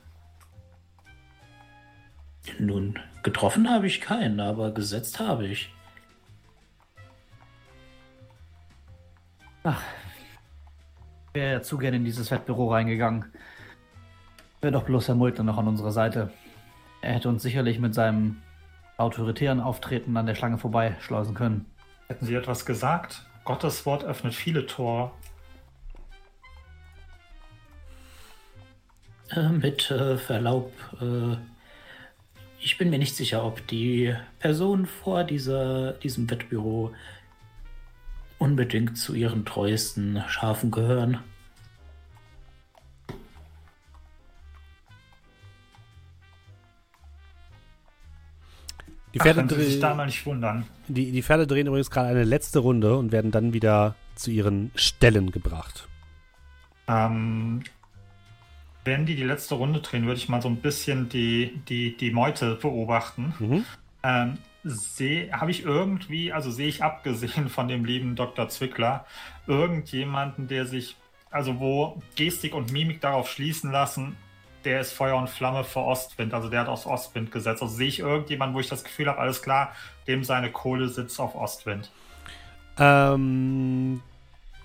Nun, 2.58 2.98
getroffen 3.22 3.68
habe 3.70 3.86
ich 3.86 4.00
keinen, 4.00 4.40
aber 4.40 4.72
gesetzt 4.72 5.20
habe 5.20 5.46
ich. 5.46 5.70
Ach, 9.70 9.82
wäre 11.34 11.52
ja 11.52 11.62
zu 11.62 11.76
gerne 11.76 11.98
in 11.98 12.04
dieses 12.06 12.30
Wettbüro 12.30 12.72
reingegangen. 12.72 13.26
Wäre 14.62 14.72
doch 14.72 14.84
bloß 14.84 15.08
Herr 15.08 15.14
Multner 15.14 15.44
noch 15.44 15.58
an 15.58 15.68
unserer 15.68 15.92
Seite. 15.92 16.32
Er 17.02 17.12
hätte 17.12 17.28
uns 17.28 17.42
sicherlich 17.42 17.78
mit 17.78 17.94
seinem 17.94 18.40
autoritären 18.96 19.60
Auftreten 19.60 20.16
an 20.16 20.24
der 20.24 20.34
Schlange 20.34 20.56
vorbeischleusen 20.56 21.34
können. 21.34 21.66
Hätten 22.06 22.24
Sie 22.24 22.34
etwas 22.34 22.64
gesagt? 22.64 23.26
Gottes 23.44 23.84
Wort 23.84 24.04
öffnet 24.04 24.32
viele 24.32 24.64
Tore. 24.64 25.10
Äh, 29.32 29.50
mit 29.50 29.90
äh, 29.90 30.16
Verlaub, 30.16 30.72
äh, 31.02 31.36
ich 32.58 32.78
bin 32.78 32.88
mir 32.88 32.98
nicht 32.98 33.16
sicher, 33.16 33.44
ob 33.44 33.66
die 33.66 34.16
Personen 34.38 34.86
vor 34.86 35.24
dieser, 35.24 35.92
diesem 35.92 36.30
Wettbüro 36.30 36.94
unbedingt 38.38 38.96
zu 38.96 39.14
ihren 39.14 39.44
treuesten 39.44 40.22
Schafen 40.28 40.70
gehören. 40.70 41.18
Die 49.14 49.18
Pferde, 49.20 49.44
Ach, 49.46 49.56
sich 49.56 49.80
da 49.80 49.94
mal 49.94 50.06
nicht 50.06 50.24
wundern. 50.26 50.66
Die, 50.86 51.10
die 51.10 51.22
Pferde 51.22 51.46
drehen 51.46 51.66
übrigens 51.66 51.90
gerade 51.90 52.10
eine 52.10 52.24
letzte 52.24 52.60
Runde 52.60 52.96
und 52.96 53.10
werden 53.10 53.30
dann 53.30 53.52
wieder 53.52 53.96
zu 54.14 54.30
ihren 54.30 54.70
Stellen 54.74 55.30
gebracht. 55.30 55.88
Ähm, 56.86 57.62
wenn 58.84 59.06
die 59.06 59.16
die 59.16 59.24
letzte 59.24 59.54
Runde 59.54 59.80
drehen, 59.80 60.06
würde 60.06 60.18
ich 60.18 60.28
mal 60.28 60.42
so 60.42 60.48
ein 60.48 60.56
bisschen 60.56 61.08
die, 61.08 61.60
die, 61.68 61.96
die 61.96 62.10
Meute 62.10 62.54
beobachten. 62.56 63.34
Mhm. 63.38 63.64
Ähm, 64.02 64.38
habe 64.64 65.50
ich 65.50 65.62
irgendwie, 65.64 66.32
also 66.32 66.50
sehe 66.50 66.68
ich 66.68 66.82
abgesehen 66.82 67.48
von 67.48 67.68
dem 67.68 67.84
lieben 67.84 68.16
Dr. 68.16 68.48
Zwickler, 68.48 69.06
irgendjemanden, 69.46 70.48
der 70.48 70.66
sich, 70.66 70.96
also 71.30 71.60
wo 71.60 72.02
Gestik 72.16 72.54
und 72.54 72.72
Mimik 72.72 73.00
darauf 73.00 73.30
schließen 73.30 73.70
lassen, 73.70 74.16
der 74.64 74.80
ist 74.80 74.92
Feuer 74.92 75.16
und 75.16 75.30
Flamme 75.30 75.64
für 75.64 75.80
Ostwind, 75.80 76.34
also 76.34 76.48
der 76.48 76.60
hat 76.60 76.68
aus 76.68 76.86
Ostwind 76.86 77.30
gesetzt. 77.30 77.62
Also 77.62 77.74
sehe 77.74 77.88
ich 77.88 78.00
irgendjemanden, 78.00 78.54
wo 78.54 78.60
ich 78.60 78.68
das 78.68 78.84
Gefühl 78.84 79.06
habe, 79.08 79.18
alles 79.18 79.40
klar, 79.42 79.72
dem 80.06 80.24
seine 80.24 80.50
Kohle 80.50 80.88
sitzt 80.88 81.20
auf 81.20 81.34
Ostwind. 81.34 81.90
Ähm, 82.78 84.02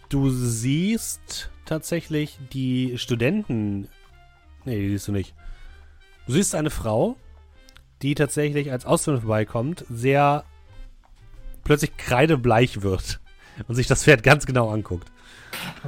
du 0.10 0.30
siehst 0.30 1.52
tatsächlich 1.66 2.38
die 2.52 2.98
Studenten. 2.98 3.88
Nee, 4.66 4.80
die 4.80 4.90
siehst 4.90 5.08
du 5.08 5.12
nicht. 5.12 5.34
Du 6.26 6.34
siehst 6.34 6.56
eine 6.56 6.70
Frau, 6.70 7.18
die 8.04 8.16
tatsächlich 8.16 8.72
als 8.72 8.86
Ausländer 8.86 9.22
vorbeikommt, 9.22 9.86
sehr 9.90 10.44
plötzlich 11.64 11.96
kreidebleich 11.98 12.82
wird 12.82 13.20
und 13.68 13.76
sich 13.76 13.88
das 13.88 14.04
Pferd 14.04 14.24
ganz 14.24 14.46
genau 14.46 14.70
anguckt. 14.70 15.10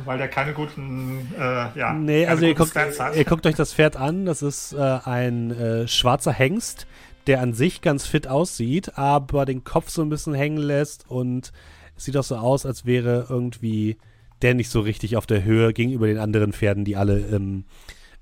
Weil 0.06 0.18
der 0.18 0.28
keine 0.28 0.54
guten, 0.54 1.34
äh, 1.38 1.78
ja, 1.78 1.94
Nee, 1.94 2.22
keine 2.22 2.32
also 2.32 2.46
ihr 2.46 2.56
guckt, 2.56 2.74
ihr 3.16 3.26
guckt 3.26 3.46
euch 3.48 3.56
das 3.56 3.74
Pferd 3.74 3.98
an. 3.98 4.26
Das 4.26 4.44
ist 4.44 4.74
äh, 4.74 5.00
ein 5.04 5.52
äh, 5.52 5.88
schwarzer 5.88 6.32
Hengst, 6.32 6.86
der 7.26 7.42
an 7.42 7.54
sich 7.54 7.82
ganz 7.82 8.06
fit 8.06 8.28
aussieht, 8.28 8.98
aber 8.98 9.46
den 9.46 9.64
Kopf 9.64 9.90
so 9.90 10.04
ein 10.04 10.10
bisschen 10.10 10.36
hängen 10.36 10.58
lässt 10.58 11.10
und 11.10 11.52
es 11.98 12.06
sieht 12.06 12.16
auch 12.18 12.24
so 12.24 12.36
aus, 12.36 12.66
als 12.66 12.86
wäre 12.86 13.26
irgendwie 13.30 13.98
der 14.42 14.54
nicht 14.54 14.70
so 14.70 14.82
richtig 14.82 15.18
auf 15.18 15.26
der 15.26 15.44
Höhe 15.44 15.74
gegenüber 15.74 16.08
den 16.08 16.20
anderen 16.20 16.54
Pferden, 16.54 16.86
die 16.86 16.96
alle 16.96 17.20
ähm, 17.20 17.66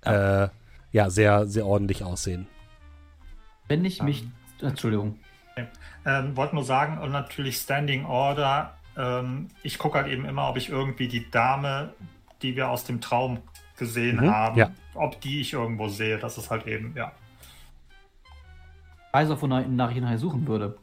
äh, 0.01 0.47
ja 0.91 1.09
sehr, 1.09 1.47
sehr 1.47 1.65
ordentlich 1.65 2.03
aussehen. 2.03 2.47
Wenn 3.73 3.85
ich 3.85 4.03
mich. 4.03 4.25
Entschuldigung. 4.61 5.17
Ähm, 6.05 6.35
Wollte 6.37 6.55
nur 6.55 6.63
sagen, 6.63 6.99
und 6.99 7.11
natürlich 7.11 7.57
Standing 7.57 8.05
Order. 8.05 8.75
Ähm, 8.95 9.47
ich 9.63 9.79
gucke 9.79 9.97
halt 9.97 10.07
eben 10.07 10.25
immer, 10.25 10.47
ob 10.47 10.57
ich 10.57 10.69
irgendwie 10.69 11.07
die 11.07 11.29
Dame, 11.31 11.93
die 12.43 12.55
wir 12.55 12.69
aus 12.69 12.83
dem 12.85 13.01
Traum 13.01 13.39
gesehen 13.77 14.17
Mhm, 14.17 14.31
haben, 14.31 14.57
ja. 14.57 14.69
ob 14.93 15.19
die 15.21 15.41
ich 15.41 15.53
irgendwo 15.53 15.87
sehe. 15.87 16.19
Das 16.19 16.37
ist 16.37 16.51
halt 16.51 16.67
eben, 16.67 16.93
ja. 16.95 17.11
Ich 19.07 19.13
weiß 19.13 19.31
auch, 19.31 19.41
wonach 19.41 19.61
ich 19.61 19.67
nachher 20.01 20.17
suchen 20.17 20.47
würde. 20.47 20.77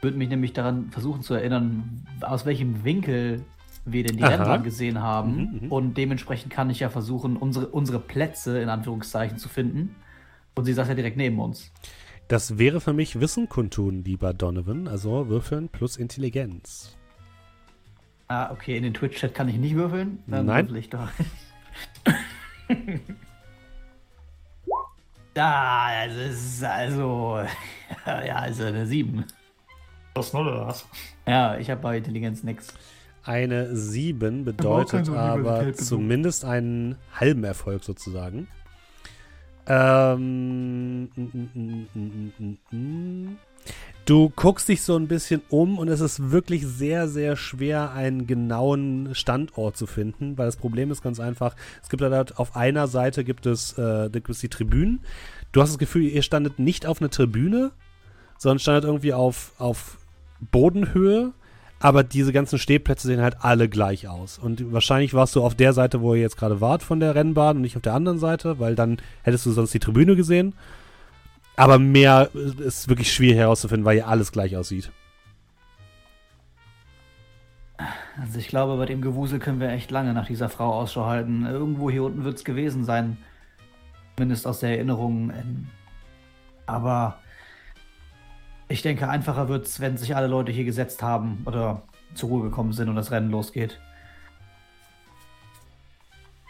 Würde 0.00 0.16
mich 0.16 0.28
nämlich 0.28 0.52
daran 0.52 0.90
versuchen 0.90 1.22
zu 1.22 1.34
erinnern, 1.34 2.04
aus 2.20 2.44
welchem 2.46 2.84
Winkel 2.84 3.44
wir 3.84 4.04
denn 4.04 4.16
die. 4.16 4.24
Rennbahn 4.24 4.62
gesehen 4.62 5.00
haben. 5.00 5.36
Mhm, 5.36 5.60
mhm. 5.66 5.72
Und 5.72 5.94
dementsprechend 5.94 6.52
kann 6.52 6.70
ich 6.70 6.80
ja 6.80 6.88
versuchen, 6.88 7.36
unsere, 7.36 7.68
unsere 7.68 8.00
Plätze 8.00 8.60
in 8.60 8.68
Anführungszeichen 8.68 9.38
zu 9.38 9.48
finden. 9.48 9.94
Und 10.58 10.64
sie 10.64 10.72
saß 10.72 10.88
ja 10.88 10.94
direkt 10.94 11.16
neben 11.16 11.38
uns. 11.38 11.70
Das 12.26 12.58
wäre 12.58 12.80
für 12.80 12.92
mich 12.92 13.20
Wissen 13.20 13.48
kundtun, 13.48 14.02
lieber 14.02 14.34
Donovan. 14.34 14.88
Also 14.88 15.28
würfeln 15.28 15.68
plus 15.68 15.96
Intelligenz. 15.96 16.96
Ah, 18.26 18.50
okay, 18.50 18.76
in 18.76 18.82
den 18.82 18.92
Twitch-Chat 18.92 19.32
kann 19.34 19.48
ich 19.48 19.56
nicht 19.56 19.76
würfeln. 19.76 20.18
Dann 20.26 20.46
Nein. 20.46 20.66
würfel 20.66 20.78
ich 20.78 20.90
da. 20.90 21.12
Da, 25.32 26.06
das 26.08 26.16
ist 26.16 26.64
also. 26.64 27.40
Ja, 28.04 28.34
also 28.34 28.64
eine 28.64 28.84
7. 28.84 29.24
Das 30.14 30.32
Null 30.32 30.48
oder 30.48 30.66
was? 30.66 30.88
Ja, 31.24 31.56
ich 31.56 31.70
habe 31.70 31.80
bei 31.80 31.98
Intelligenz 31.98 32.42
nix. 32.42 32.74
Eine 33.22 33.76
7 33.76 34.40
auch 34.40 34.44
bedeutet 34.46 35.08
aber 35.08 35.72
zumindest 35.72 36.44
einen 36.44 36.96
halben 37.14 37.44
Erfolg 37.44 37.84
sozusagen. 37.84 38.48
Ähm, 39.68 41.10
mm, 41.14 41.88
mm, 41.94 42.58
mm. 42.70 43.36
Du 44.06 44.30
guckst 44.34 44.70
dich 44.70 44.80
so 44.80 44.96
ein 44.96 45.06
bisschen 45.06 45.42
um 45.50 45.78
und 45.78 45.88
es 45.88 46.00
ist 46.00 46.30
wirklich 46.30 46.66
sehr, 46.66 47.08
sehr 47.08 47.36
schwer, 47.36 47.92
einen 47.92 48.26
genauen 48.26 49.14
Standort 49.14 49.76
zu 49.76 49.86
finden, 49.86 50.38
weil 50.38 50.46
das 50.46 50.56
Problem 50.56 50.90
ist 50.90 51.02
ganz 51.02 51.20
einfach, 51.20 51.54
es 51.82 51.90
gibt 51.90 52.00
da 52.00 52.24
auf 52.36 52.56
einer 52.56 52.88
Seite 52.88 53.22
gibt 53.22 53.44
es, 53.44 53.76
äh, 53.76 54.08
gibt 54.10 54.30
es 54.30 54.38
die 54.38 54.48
Tribünen. 54.48 55.00
Du 55.52 55.60
hast 55.60 55.72
das 55.72 55.78
Gefühl, 55.78 56.04
ihr 56.04 56.22
standet 56.22 56.58
nicht 56.58 56.86
auf 56.86 57.02
einer 57.02 57.10
Tribüne, 57.10 57.72
sondern 58.38 58.60
standet 58.60 58.84
irgendwie 58.84 59.12
auf, 59.12 59.52
auf 59.58 59.98
Bodenhöhe 60.40 61.34
aber 61.80 62.02
diese 62.02 62.32
ganzen 62.32 62.58
Stehplätze 62.58 63.06
sehen 63.06 63.20
halt 63.20 63.36
alle 63.40 63.68
gleich 63.68 64.08
aus. 64.08 64.38
Und 64.38 64.72
wahrscheinlich 64.72 65.14
warst 65.14 65.36
du 65.36 65.44
auf 65.44 65.54
der 65.54 65.72
Seite, 65.72 66.00
wo 66.00 66.14
ihr 66.14 66.22
jetzt 66.22 66.36
gerade 66.36 66.60
wart 66.60 66.82
von 66.82 66.98
der 66.98 67.14
Rennbahn 67.14 67.56
und 67.56 67.62
nicht 67.62 67.76
auf 67.76 67.82
der 67.82 67.94
anderen 67.94 68.18
Seite, 68.18 68.58
weil 68.58 68.74
dann 68.74 68.98
hättest 69.22 69.46
du 69.46 69.52
sonst 69.52 69.72
die 69.74 69.78
Tribüne 69.78 70.16
gesehen. 70.16 70.54
Aber 71.56 71.78
mehr 71.78 72.30
ist 72.34 72.88
wirklich 72.88 73.12
schwierig 73.12 73.38
herauszufinden, 73.38 73.84
weil 73.84 73.94
hier 73.94 74.08
alles 74.08 74.32
gleich 74.32 74.56
aussieht. 74.56 74.90
Also 78.20 78.38
ich 78.38 78.48
glaube, 78.48 78.76
bei 78.76 78.86
dem 78.86 79.00
Gewusel 79.00 79.38
können 79.38 79.60
wir 79.60 79.68
echt 79.70 79.90
lange 79.92 80.12
nach 80.12 80.26
dieser 80.26 80.48
Frau 80.48 80.72
Ausschau 80.72 81.06
halten. 81.06 81.46
Irgendwo 81.46 81.90
hier 81.90 82.02
unten 82.02 82.24
wird 82.24 82.36
es 82.36 82.44
gewesen 82.44 82.84
sein. 82.84 83.18
Zumindest 84.16 84.46
aus 84.48 84.60
der 84.60 84.70
Erinnerung. 84.70 85.30
Ähm, 85.30 85.68
Aber 86.66 87.18
ich 88.68 88.82
denke, 88.82 89.08
einfacher 89.08 89.48
wird 89.48 89.66
es, 89.66 89.80
wenn 89.80 89.96
sich 89.96 90.14
alle 90.14 90.26
Leute 90.26 90.52
hier 90.52 90.64
gesetzt 90.64 91.02
haben 91.02 91.42
oder 91.46 91.82
zur 92.14 92.28
Ruhe 92.28 92.42
gekommen 92.42 92.72
sind 92.72 92.88
und 92.88 92.96
das 92.96 93.10
Rennen 93.10 93.30
losgeht. 93.30 93.78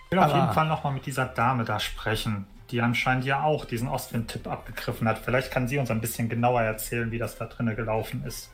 Ich 0.07 0.12
will 0.12 0.19
auf 0.19 0.27
Aber- 0.32 0.40
jeden 0.40 0.53
Fall 0.53 0.66
nochmal 0.69 0.93
mit 0.95 1.07
dieser 1.07 1.27
Dame 1.27 1.65
da 1.65 1.78
sprechen, 1.81 2.47
die 2.70 2.81
anscheinend 2.81 3.24
ja 3.24 3.43
auch 3.43 3.65
diesen 3.65 3.89
Ostwind-Tipp 3.89 4.47
abgegriffen 4.47 5.07
hat. 5.07 5.19
Vielleicht 5.19 5.51
kann 5.51 5.69
sie 5.69 5.78
uns 5.78 5.90
ein 5.90 6.01
bisschen 6.01 6.28
genauer 6.28 6.62
erzählen, 6.62 7.11
wie 7.11 7.19
das 7.19 7.36
da 7.36 7.47
drinnen 7.47 7.77
gelaufen 7.77 8.24
ist. 8.24 8.51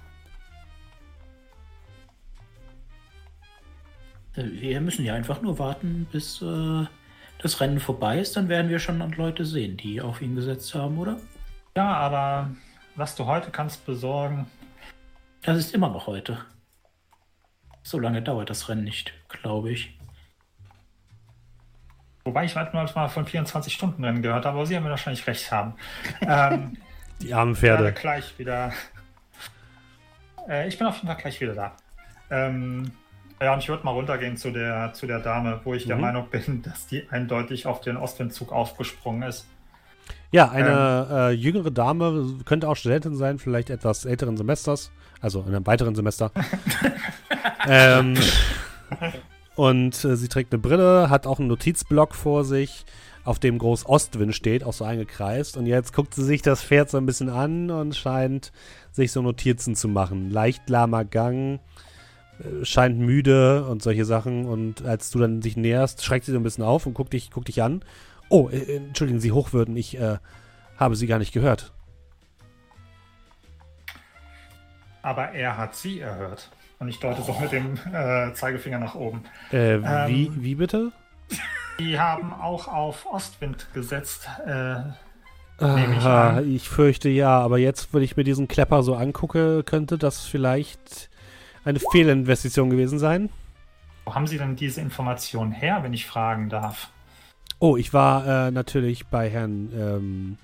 Äh, 4.36 4.44
Wir 4.60 4.80
müssen 4.80 5.04
ja 5.04 5.14
einfach 5.14 5.42
nur 5.42 5.58
warten, 5.58 6.06
bis 6.10 6.42
äh, 6.42 6.84
das 7.38 7.60
Rennen 7.60 7.80
vorbei 7.80 8.18
ist. 8.18 8.36
Dann 8.36 8.48
werden 8.48 8.68
wir 8.68 8.78
schon 8.78 8.98
Leute 9.12 9.44
sehen, 9.44 9.76
die 9.76 10.00
auf 10.00 10.20
ihn 10.22 10.34
gesetzt 10.34 10.74
haben, 10.74 10.98
oder? 10.98 11.18
Ja, 11.76 11.92
aber 11.92 12.50
was 12.96 13.14
du 13.16 13.26
heute 13.26 13.50
kannst 13.50 13.84
besorgen, 13.86 14.46
Das 15.42 15.58
ist 15.58 15.74
immer 15.74 15.88
noch 15.88 16.06
heute. 16.06 16.38
So 17.82 17.98
lange 17.98 18.22
dauert 18.22 18.48
das 18.50 18.68
Rennen 18.68 18.84
nicht, 18.84 19.12
glaube 19.28 19.70
ich. 19.72 19.98
wobei 22.24 22.44
ich 22.46 22.54
manchmal 22.54 22.86
mal 22.94 23.08
von 23.08 23.26
24-Stunden-Rennen 23.26 24.22
gehört 24.22 24.46
habe, 24.46 24.56
aber 24.56 24.66
Sie 24.66 24.74
haben 24.76 24.84
mir 24.84 24.90
wahrscheinlich 24.90 25.26
recht 25.26 25.50
haben. 25.52 25.74
Ähm, 26.22 26.76
Die 27.20 27.34
armen 27.34 27.52
Ich 27.52 27.58
Pferde. 27.58 27.92
gleich 27.92 28.38
wieder. 28.38 28.72
Äh, 30.48 30.66
ich 30.68 30.78
bin 30.78 30.86
auf 30.86 30.94
jeden 30.96 31.06
Fall 31.08 31.16
gleich 31.16 31.40
wieder 31.40 31.54
da. 31.54 31.76
Ähm, 32.30 32.90
ja, 33.42 33.52
und 33.52 33.58
ich 33.58 33.68
würde 33.68 33.84
mal 33.84 33.90
runtergehen 33.92 34.36
zu 34.38 34.50
der, 34.50 34.92
zu 34.94 35.06
der 35.06 35.18
Dame, 35.20 35.60
wo 35.64 35.74
ich 35.74 35.86
der 35.86 35.96
Mhm. 35.96 36.02
Meinung 36.02 36.30
bin, 36.30 36.62
dass 36.62 36.86
die 36.86 37.06
eindeutig 37.10 37.66
auf 37.66 37.82
den 37.82 37.96
Ostwindzug 37.98 38.52
aufgesprungen 38.52 39.22
ist. 39.28 39.46
Ja, 40.34 40.50
eine 40.50 41.06
äh, 41.12 41.30
jüngere 41.30 41.70
Dame, 41.70 42.26
könnte 42.44 42.68
auch 42.68 42.74
Studentin 42.74 43.14
sein, 43.14 43.38
vielleicht 43.38 43.70
etwas 43.70 44.04
älteren 44.04 44.36
Semesters, 44.36 44.90
also 45.20 45.42
in 45.42 45.54
einem 45.54 45.64
weiteren 45.64 45.94
Semester. 45.94 46.32
ähm, 47.68 48.16
und 49.54 50.04
äh, 50.04 50.16
sie 50.16 50.26
trägt 50.26 50.52
eine 50.52 50.60
Brille, 50.60 51.08
hat 51.08 51.28
auch 51.28 51.38
einen 51.38 51.46
Notizblock 51.46 52.16
vor 52.16 52.44
sich, 52.44 52.84
auf 53.22 53.38
dem 53.38 53.58
groß 53.58 53.86
Ostwind 53.86 54.34
steht, 54.34 54.64
auch 54.64 54.72
so 54.72 54.84
eingekreist. 54.84 55.56
Und 55.56 55.66
jetzt 55.66 55.92
guckt 55.92 56.16
sie 56.16 56.24
sich 56.24 56.42
das 56.42 56.64
Pferd 56.64 56.90
so 56.90 56.96
ein 56.96 57.06
bisschen 57.06 57.28
an 57.28 57.70
und 57.70 57.94
scheint 57.94 58.50
sich 58.90 59.12
so 59.12 59.22
Notizen 59.22 59.76
zu 59.76 59.86
machen. 59.86 60.30
Leicht 60.30 60.68
lahmer 60.68 61.04
Gang, 61.04 61.60
äh, 62.40 62.64
scheint 62.64 62.98
müde 62.98 63.66
und 63.66 63.84
solche 63.84 64.04
Sachen. 64.04 64.46
Und 64.46 64.84
als 64.84 65.12
du 65.12 65.20
dann 65.20 65.42
dich 65.42 65.56
näherst, 65.56 66.04
schreckt 66.04 66.24
sie 66.26 66.32
so 66.32 66.38
ein 66.38 66.42
bisschen 66.42 66.64
auf 66.64 66.86
und 66.86 66.94
guckt 66.94 67.12
dich, 67.12 67.30
guckt 67.30 67.46
dich 67.46 67.62
an. 67.62 67.84
Oh, 68.28 68.48
äh, 68.48 68.76
entschuldigen 68.76 69.20
Sie, 69.20 69.32
Hochwürden, 69.32 69.76
ich 69.76 69.98
äh, 69.98 70.18
habe 70.78 70.96
Sie 70.96 71.06
gar 71.06 71.18
nicht 71.18 71.32
gehört. 71.32 71.72
Aber 75.02 75.32
er 75.32 75.58
hat 75.58 75.76
sie 75.76 76.00
erhört. 76.00 76.50
Und 76.78 76.88
ich 76.88 76.98
deute 76.98 77.22
so 77.22 77.34
mit 77.38 77.52
dem 77.52 77.78
äh, 77.92 78.32
Zeigefinger 78.32 78.78
nach 78.78 78.94
oben. 78.94 79.24
Äh, 79.52 79.74
Ähm. 79.74 80.08
wie, 80.08 80.30
wie 80.36 80.54
bitte? 80.54 80.92
Die 81.78 81.98
haben 81.98 82.32
auch 82.32 82.68
auf 82.68 83.06
Ostwind 83.06 83.68
gesetzt. 83.74 84.28
Äh, 84.46 84.76
nehme 85.60 86.42
ich 86.46 86.54
ich 86.54 86.68
fürchte 86.68 87.08
ja, 87.08 87.38
aber 87.38 87.58
jetzt, 87.58 87.92
wenn 87.92 88.02
ich 88.02 88.16
mir 88.16 88.24
diesen 88.24 88.48
Klepper 88.48 88.82
so 88.82 88.94
angucke, 88.94 89.62
könnte 89.64 89.98
das 89.98 90.24
vielleicht 90.24 91.10
eine 91.64 91.80
Fehlinvestition 91.80 92.70
gewesen 92.70 92.98
sein. 92.98 93.30
wo 94.04 94.14
haben 94.14 94.26
Sie 94.26 94.38
denn 94.38 94.56
diese 94.56 94.80
Information 94.80 95.52
her, 95.52 95.82
wenn 95.82 95.92
ich 95.92 96.06
fragen 96.06 96.48
darf? 96.48 96.90
Oh, 97.64 97.78
ich 97.78 97.94
war 97.94 98.26
äh, 98.26 98.50
natürlich 98.50 99.06
bei 99.06 99.30
Herrn, 99.30 99.72
ähm, 99.74 100.38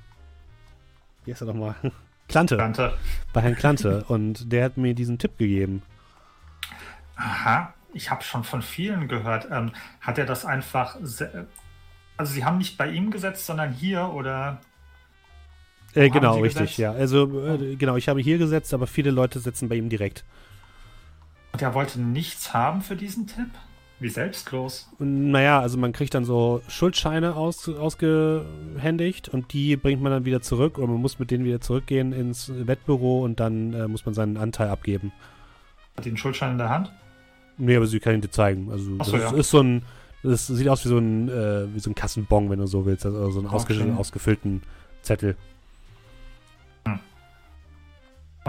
wie 1.27 1.33
heißt 1.33 1.43
er 1.43 1.49
nochmal? 1.49 1.75
Klante. 2.29 2.57
Klante. 2.57 2.95
Bei 3.35 3.43
Herrn 3.43 3.57
Klante. 3.57 4.05
Und 4.09 4.51
der 4.51 4.65
hat 4.65 4.79
mir 4.79 4.95
diesen 4.95 5.19
Tipp 5.19 5.37
gegeben. 5.37 5.83
Aha, 7.17 7.75
ich 7.93 8.11
habe 8.11 8.25
schon 8.25 8.43
von 8.43 8.63
vielen 8.63 9.07
gehört. 9.07 9.49
Ähm, 9.51 9.73
hat 10.01 10.17
er 10.17 10.25
das 10.25 10.47
einfach. 10.47 10.97
Also, 10.97 12.33
Sie 12.33 12.43
haben 12.43 12.57
nicht 12.57 12.79
bei 12.79 12.91
ihm 12.91 13.11
gesetzt, 13.11 13.45
sondern 13.45 13.71
hier 13.71 14.09
oder. 14.15 14.63
Äh, 15.93 16.09
genau, 16.09 16.39
richtig, 16.39 16.63
gesetzt? 16.63 16.79
ja. 16.79 16.93
Also, 16.93 17.47
äh, 17.47 17.77
genau, 17.77 17.97
ich 17.97 18.09
habe 18.09 18.23
hier 18.23 18.39
gesetzt, 18.39 18.73
aber 18.73 18.87
viele 18.87 19.11
Leute 19.11 19.41
setzen 19.41 19.69
bei 19.69 19.75
ihm 19.75 19.91
direkt. 19.91 20.25
Und 21.53 21.61
er 21.61 21.75
wollte 21.75 22.01
nichts 22.01 22.55
haben 22.55 22.81
für 22.81 22.97
diesen 22.97 23.27
Tipp? 23.27 23.51
Wie 24.01 24.09
selbstlos? 24.09 24.89
Naja, 24.99 25.61
also 25.61 25.77
man 25.77 25.93
kriegt 25.93 26.15
dann 26.15 26.25
so 26.25 26.63
Schuldscheine 26.69 27.37
aus, 27.37 27.69
ausgehändigt 27.69 29.29
und 29.29 29.53
die 29.53 29.77
bringt 29.77 30.01
man 30.01 30.11
dann 30.11 30.25
wieder 30.25 30.41
zurück 30.41 30.79
oder 30.79 30.87
man 30.87 31.03
muss 31.03 31.19
mit 31.19 31.31
denen 31.31 31.45
wieder 31.45 31.61
zurückgehen 31.61 32.15
ins 32.15 32.51
Wettbüro 32.51 33.23
und 33.23 33.41
dann 33.41 33.75
äh, 33.75 33.89
muss 33.89 34.07
man 34.07 34.15
seinen 34.15 34.39
Anteil 34.39 34.69
abgeben. 34.69 35.13
Hat 35.97 36.07
die 36.07 36.09
einen 36.09 36.17
Schuldschein 36.17 36.53
in 36.53 36.59
der 36.59 36.71
Hand? 36.71 36.93
Nee, 37.59 37.77
aber 37.77 37.87
sie 37.87 38.01
kann 38.01 38.15
ihn 38.15 38.23
dir 38.23 38.31
zeigen. 38.31 38.71
Also 38.71 38.85
so, 38.85 38.97
das 38.97 39.33
ja. 39.33 39.37
ist 39.37 39.51
so 39.51 39.61
ein, 39.61 39.83
das 40.23 40.47
sieht 40.47 40.69
aus 40.69 40.83
wie 40.87 40.89
so 40.89 40.97
ein, 40.97 41.29
äh, 41.29 41.75
wie 41.75 41.81
so 41.81 41.91
ein 41.91 41.95
Kassenbon, 41.95 42.49
wenn 42.49 42.59
du 42.59 42.67
so 42.67 42.87
willst, 42.87 43.05
also 43.05 43.31
so 43.31 43.41
einen 43.41 43.49
okay. 43.49 43.93
ausgefüllten 43.99 44.63
Zettel. 45.03 45.37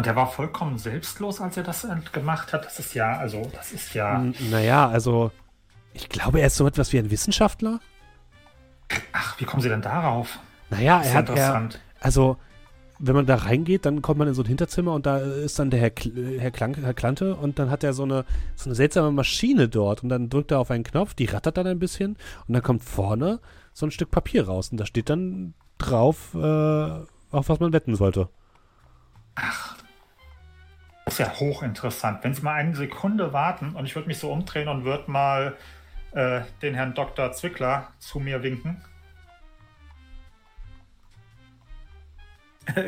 Und 0.02 0.08
er 0.08 0.16
war 0.16 0.26
vollkommen 0.26 0.80
selbstlos, 0.80 1.40
als 1.42 1.58
er 1.58 1.64
das 1.64 1.86
gemacht 2.12 2.54
hat. 2.54 2.66
Das 2.66 2.80
ist 2.80 2.96
ja, 2.96 3.20
also, 3.20 3.52
das 3.54 3.72
ist 3.72 3.94
ja. 3.94 4.16
N 4.16 4.34
naja, 4.50 4.90
also, 4.90 5.30
ich 5.94 6.10
glaube, 6.10 6.40
er 6.40 6.48
ist 6.48 6.56
so 6.56 6.66
etwas 6.66 6.92
wie 6.92 6.98
ein 6.98 7.12
Wissenschaftler. 7.12 7.80
Ach, 9.14 9.40
wie 9.40 9.46
kommen 9.46 9.62
Sie 9.62 9.70
denn 9.70 9.84
darauf? 9.84 10.40
Naja, 10.72 11.04
er 11.04 11.14
hat. 11.14 11.30
Er, 11.30 11.70
also, 12.00 12.38
wenn 12.98 13.14
man 13.14 13.28
da 13.28 13.36
reingeht, 13.36 13.86
dann 13.86 14.02
kommt 14.02 14.18
man 14.18 14.28
in 14.28 14.34
so 14.34 14.42
ein 14.42 14.48
Hinterzimmer 14.48 14.96
und 14.96 15.06
da 15.06 15.20
ist 15.20 15.60
dann 15.60 15.70
der 15.70 15.80
Herr, 15.80 15.92
Herr, 16.40 16.50
Klank, 16.50 16.80
Herr 16.82 16.96
Klante 16.96 17.36
und 17.36 17.60
dann 17.60 17.70
hat 17.70 17.84
er 17.84 17.94
so 17.94 18.02
eine, 18.02 18.26
so 18.56 18.72
eine 18.72 18.76
seltsame 18.76 19.12
Maschine 19.12 19.70
dort 19.70 20.02
und 20.02 20.10
dann 20.10 20.32
drückt 20.32 20.50
er 20.50 20.58
auf 20.58 20.72
einen 20.72 20.84
Knopf, 20.84 21.14
die 21.14 21.26
rattert 21.26 21.58
dann 21.58 21.68
ein 21.68 21.78
bisschen 21.78 22.18
und 22.48 22.56
dann 22.56 22.64
kommt 22.64 22.84
vorne 22.84 23.40
so 23.72 23.86
ein 23.86 23.92
Stück 23.92 24.10
Papier 24.10 24.48
raus 24.48 24.70
und 24.72 24.80
da 24.80 24.88
steht 24.88 25.12
dann 25.12 25.54
drauf, 25.78 26.34
äh, 26.34 26.40
auf 26.40 27.50
was 27.50 27.60
man 27.60 27.72
wetten 27.72 27.96
sollte. 27.96 28.30
Ach, 29.36 29.76
ist 31.12 31.20
ja 31.20 31.40
hochinteressant. 31.40 32.24
Wenn 32.24 32.34
Sie 32.34 32.42
mal 32.42 32.54
eine 32.54 32.76
Sekunde 32.76 33.34
warten 33.34 33.76
und 33.76 33.86
ich 33.86 33.96
würde 33.96 34.08
mich 34.08 34.18
so 34.18 34.32
umdrehen 34.32 34.68
und 34.68 34.86
würde 34.86 35.10
mal 35.10 35.56
äh, 36.12 36.42
den 36.62 36.74
Herrn 36.74 36.94
Dr. 36.94 37.32
Zwickler 37.34 37.92
zu 38.00 38.20
mir 38.20 38.44
winken. 38.44 38.82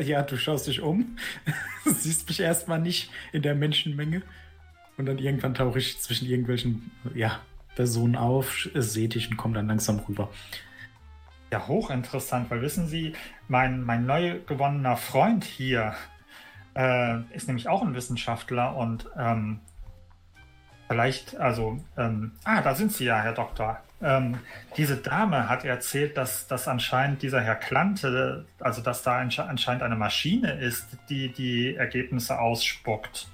Ja, 0.00 0.22
du 0.22 0.38
schaust 0.38 0.68
dich 0.68 0.80
um, 0.80 1.18
siehst 1.84 2.28
mich 2.28 2.40
erstmal 2.40 2.78
nicht 2.78 3.10
in 3.32 3.42
der 3.42 3.54
Menschenmenge 3.54 4.22
und 4.96 5.06
dann 5.06 5.18
irgendwann 5.18 5.52
tauche 5.52 5.78
ich 5.78 6.00
zwischen 6.00 6.26
irgendwelchen 6.26 6.92
ja, 7.14 7.40
Personen 7.74 8.16
auf, 8.16 8.68
sehe 8.72 9.08
dich 9.08 9.30
und 9.30 9.36
komme 9.36 9.54
dann 9.54 9.66
langsam 9.66 9.98
rüber. 9.98 10.30
Ja, 11.50 11.66
hochinteressant, 11.66 12.50
weil 12.50 12.62
wissen 12.62 12.86
Sie, 12.86 13.14
mein, 13.48 13.82
mein 13.82 14.06
neu 14.06 14.38
gewonnener 14.46 14.96
Freund 14.96 15.44
hier, 15.44 15.94
äh, 16.74 17.20
ist 17.34 17.46
nämlich 17.46 17.68
auch 17.68 17.82
ein 17.82 17.94
Wissenschaftler 17.94 18.76
und 18.76 19.08
ähm, 19.16 19.60
vielleicht, 20.88 21.36
also, 21.36 21.78
ähm, 21.96 22.32
ah, 22.44 22.60
da 22.62 22.74
sind 22.74 22.92
Sie 22.92 23.04
ja, 23.04 23.20
Herr 23.20 23.32
Doktor. 23.32 23.80
Ähm, 24.02 24.38
diese 24.76 24.96
Dame 24.96 25.48
hat 25.48 25.64
erzählt, 25.64 26.16
dass, 26.16 26.46
dass 26.46 26.68
anscheinend 26.68 27.22
dieser 27.22 27.40
Herr 27.40 27.54
Klante, 27.54 28.44
also 28.60 28.82
dass 28.82 29.02
da 29.02 29.18
anscheinend 29.18 29.82
eine 29.82 29.96
Maschine 29.96 30.52
ist, 30.60 30.98
die 31.08 31.32
die 31.32 31.74
Ergebnisse 31.74 32.38
ausspuckt. 32.38 33.28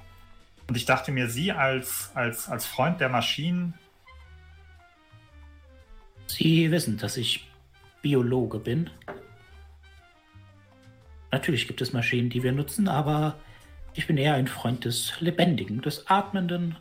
Und 0.68 0.76
ich 0.76 0.84
dachte 0.84 1.10
mir, 1.10 1.28
Sie 1.28 1.50
als, 1.50 2.12
als, 2.14 2.48
als 2.48 2.66
Freund 2.66 3.00
der 3.00 3.08
Maschinen. 3.08 3.74
Sie 6.28 6.70
wissen, 6.70 6.96
dass 6.96 7.16
ich 7.16 7.50
Biologe 8.02 8.60
bin. 8.60 8.90
Natürlich 11.32 11.66
gibt 11.66 11.80
es 11.80 11.92
Maschinen, 11.92 12.30
die 12.30 12.42
wir 12.42 12.52
nutzen, 12.52 12.88
aber 12.88 13.36
ich 13.94 14.06
bin 14.06 14.16
eher 14.16 14.34
ein 14.34 14.48
Freund 14.48 14.84
des 14.84 15.20
Lebendigen, 15.20 15.80
des 15.82 16.08
Atmenden. 16.08 16.76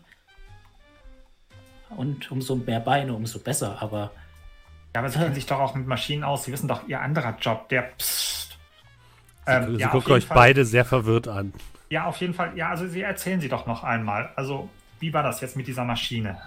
Und 1.90 2.32
umso 2.32 2.56
mehr 2.56 2.80
Beine, 2.80 3.14
umso 3.14 3.40
besser, 3.40 3.82
aber. 3.82 4.12
Ja, 4.96 5.02
aber 5.02 5.10
Sie 5.10 5.20
kennen 5.20 5.36
sich 5.36 5.46
doch 5.46 5.60
auch 5.60 5.76
mit 5.76 5.88
Maschinen 5.88 6.24
aus. 6.24 6.46
Sie 6.46 6.52
wissen 6.52 6.68
doch, 6.68 6.88
Ihr 6.88 7.00
anderer 7.00 7.36
Job, 7.40 7.70
der 7.70 7.84
Psst. 7.98 8.58
Ähm, 9.46 9.76
Sie, 9.76 9.82
ja, 9.82 9.88
gucken 9.90 10.14
euch 10.14 10.26
Fall, 10.26 10.38
beide 10.38 10.66
sehr 10.66 10.86
verwirrt 10.86 11.28
an. 11.28 11.54
Ja, 11.90 12.06
auf 12.06 12.18
jeden 12.18 12.34
Fall. 12.34 12.56
Ja, 12.56 12.70
also 12.70 12.88
Sie 12.88 13.02
erzählen 13.02 13.42
Sie 13.42 13.50
doch 13.50 13.66
noch 13.66 13.84
einmal. 13.84 14.32
Also, 14.36 14.70
wie 15.00 15.14
war 15.14 15.24
das 15.24 15.42
jetzt 15.42 15.56
mit 15.58 15.68
dieser 15.68 15.86
Maschine? 15.86 16.38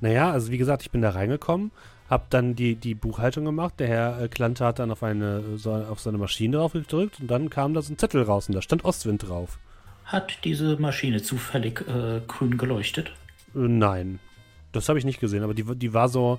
Naja, 0.00 0.30
also 0.30 0.50
wie 0.50 0.58
gesagt, 0.58 0.82
ich 0.82 0.90
bin 0.90 1.02
da 1.02 1.10
reingekommen 1.10 1.70
hab 2.08 2.30
dann 2.30 2.54
die, 2.54 2.76
die 2.76 2.94
Buchhaltung 2.94 3.44
gemacht. 3.44 3.74
Der 3.78 3.88
Herr 3.88 4.20
äh, 4.20 4.28
Klante 4.28 4.64
hat 4.64 4.78
dann 4.78 4.90
auf, 4.90 5.02
eine, 5.02 5.56
so, 5.56 5.72
auf 5.72 6.00
seine 6.00 6.18
Maschine 6.18 6.58
drauf 6.58 6.72
gedrückt 6.72 7.20
und 7.20 7.30
dann 7.30 7.50
kam 7.50 7.74
da 7.74 7.82
so 7.82 7.92
ein 7.92 7.98
Zettel 7.98 8.22
raus 8.22 8.48
und 8.48 8.54
da 8.54 8.62
stand 8.62 8.84
Ostwind 8.84 9.28
drauf. 9.28 9.58
Hat 10.04 10.38
diese 10.44 10.76
Maschine 10.76 11.22
zufällig 11.22 11.80
äh, 11.88 12.20
grün 12.26 12.58
geleuchtet? 12.58 13.08
Äh, 13.54 13.58
nein, 13.60 14.18
das 14.72 14.88
habe 14.88 14.98
ich 14.98 15.04
nicht 15.04 15.20
gesehen, 15.20 15.42
aber 15.42 15.54
die, 15.54 15.64
die 15.76 15.94
war 15.94 16.08
so 16.08 16.38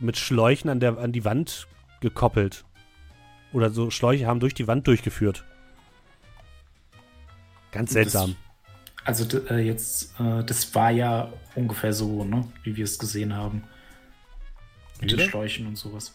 mit 0.00 0.16
Schläuchen 0.16 0.70
an, 0.70 0.80
der, 0.80 0.98
an 0.98 1.12
die 1.12 1.24
Wand 1.24 1.68
gekoppelt. 2.00 2.64
Oder 3.52 3.70
so 3.70 3.90
Schläuche 3.90 4.26
haben 4.26 4.40
durch 4.40 4.54
die 4.54 4.66
Wand 4.66 4.86
durchgeführt. 4.86 5.44
Ganz 7.70 7.92
seltsam. 7.92 8.36
Das, 9.04 9.20
also 9.20 9.38
äh, 9.50 9.60
jetzt, 9.60 10.18
äh, 10.20 10.42
das 10.44 10.74
war 10.74 10.90
ja 10.90 11.32
ungefähr 11.54 11.92
so, 11.92 12.24
ne, 12.24 12.46
wie 12.64 12.76
wir 12.76 12.84
es 12.84 12.98
gesehen 12.98 13.34
haben. 13.34 13.62
Mit 15.00 15.12
den 15.12 15.20
Schläuchen 15.20 15.66
und 15.66 15.76
sowas. 15.76 16.14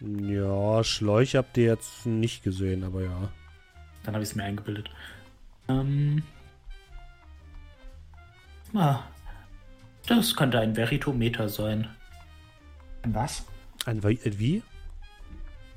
Ja, 0.00 0.84
Schläuche 0.84 1.38
habt 1.38 1.56
ihr 1.56 1.66
jetzt 1.66 2.06
nicht 2.06 2.42
gesehen, 2.42 2.84
aber 2.84 3.02
ja. 3.02 3.32
Dann 4.04 4.14
habe 4.14 4.22
ich 4.22 4.30
es 4.30 4.36
mir 4.36 4.44
eingebildet. 4.44 4.90
Ähm. 5.68 6.22
Ah, 8.74 9.00
das 10.06 10.36
könnte 10.36 10.60
ein 10.60 10.74
Veritometer 10.74 11.48
sein. 11.48 11.88
Ein 13.02 13.14
was? 13.14 13.44
Ein 13.86 14.02
wie? 14.02 14.62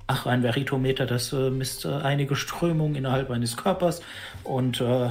Ach, 0.07 0.26
ein 0.26 0.41
Veritometer, 0.41 1.05
das 1.05 1.31
äh, 1.31 1.49
misst 1.49 1.85
äh, 1.85 1.89
einige 1.89 2.35
Strömungen 2.35 2.95
innerhalb 2.95 3.30
eines 3.31 3.55
Körpers 3.55 4.01
und 4.43 4.81
äh, 4.81 5.09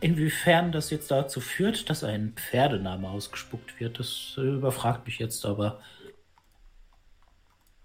inwiefern 0.00 0.70
das 0.70 0.90
jetzt 0.90 1.10
dazu 1.10 1.40
führt, 1.40 1.88
dass 1.88 2.04
ein 2.04 2.34
Pferdename 2.36 3.08
ausgespuckt 3.08 3.80
wird, 3.80 3.98
das 3.98 4.34
äh, 4.36 4.42
überfragt 4.42 5.06
mich 5.06 5.18
jetzt, 5.18 5.46
aber 5.46 5.80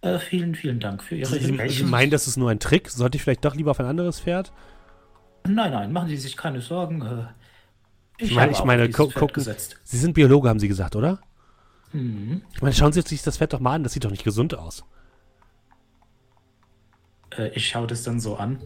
äh, 0.01 0.19
vielen, 0.19 0.55
vielen 0.55 0.79
Dank 0.79 1.03
für 1.03 1.15
Ihre 1.15 1.35
Hilfe. 1.35 1.69
Sie 1.69 1.83
meinen, 1.83 2.11
das 2.11 2.27
ist 2.27 2.37
nur 2.37 2.49
ein 2.49 2.59
Trick? 2.59 2.89
Sollte 2.89 3.17
ich 3.17 3.23
vielleicht 3.23 3.45
doch 3.45 3.55
lieber 3.55 3.71
auf 3.71 3.79
ein 3.79 3.85
anderes 3.85 4.19
Pferd? 4.19 4.51
Nein, 5.47 5.71
nein, 5.71 5.91
machen 5.91 6.09
Sie 6.09 6.17
sich 6.17 6.37
keine 6.37 6.61
Sorgen. 6.61 7.01
Äh, 7.01 7.25
ich, 8.17 8.31
ich 8.31 8.35
meine, 8.35 8.51
ich 8.51 8.63
meine 8.63 8.89
gucken, 8.89 9.43
Sie 9.83 9.97
sind 9.97 10.13
Biologe, 10.13 10.49
haben 10.49 10.59
Sie 10.59 10.67
gesagt, 10.67 10.95
oder? 10.95 11.19
Mhm. 11.93 12.43
Ich 12.53 12.61
meine, 12.61 12.73
schauen 12.73 12.93
Sie 12.93 13.01
sich 13.01 13.21
das 13.23 13.37
Pferd 13.37 13.53
doch 13.53 13.59
mal 13.59 13.75
an, 13.75 13.83
das 13.83 13.93
sieht 13.93 14.03
doch 14.03 14.11
nicht 14.11 14.23
gesund 14.23 14.55
aus. 14.55 14.83
Äh, 17.37 17.49
ich 17.49 17.67
schaue 17.67 17.87
das 17.87 18.03
dann 18.03 18.19
so 18.19 18.35
an. 18.37 18.61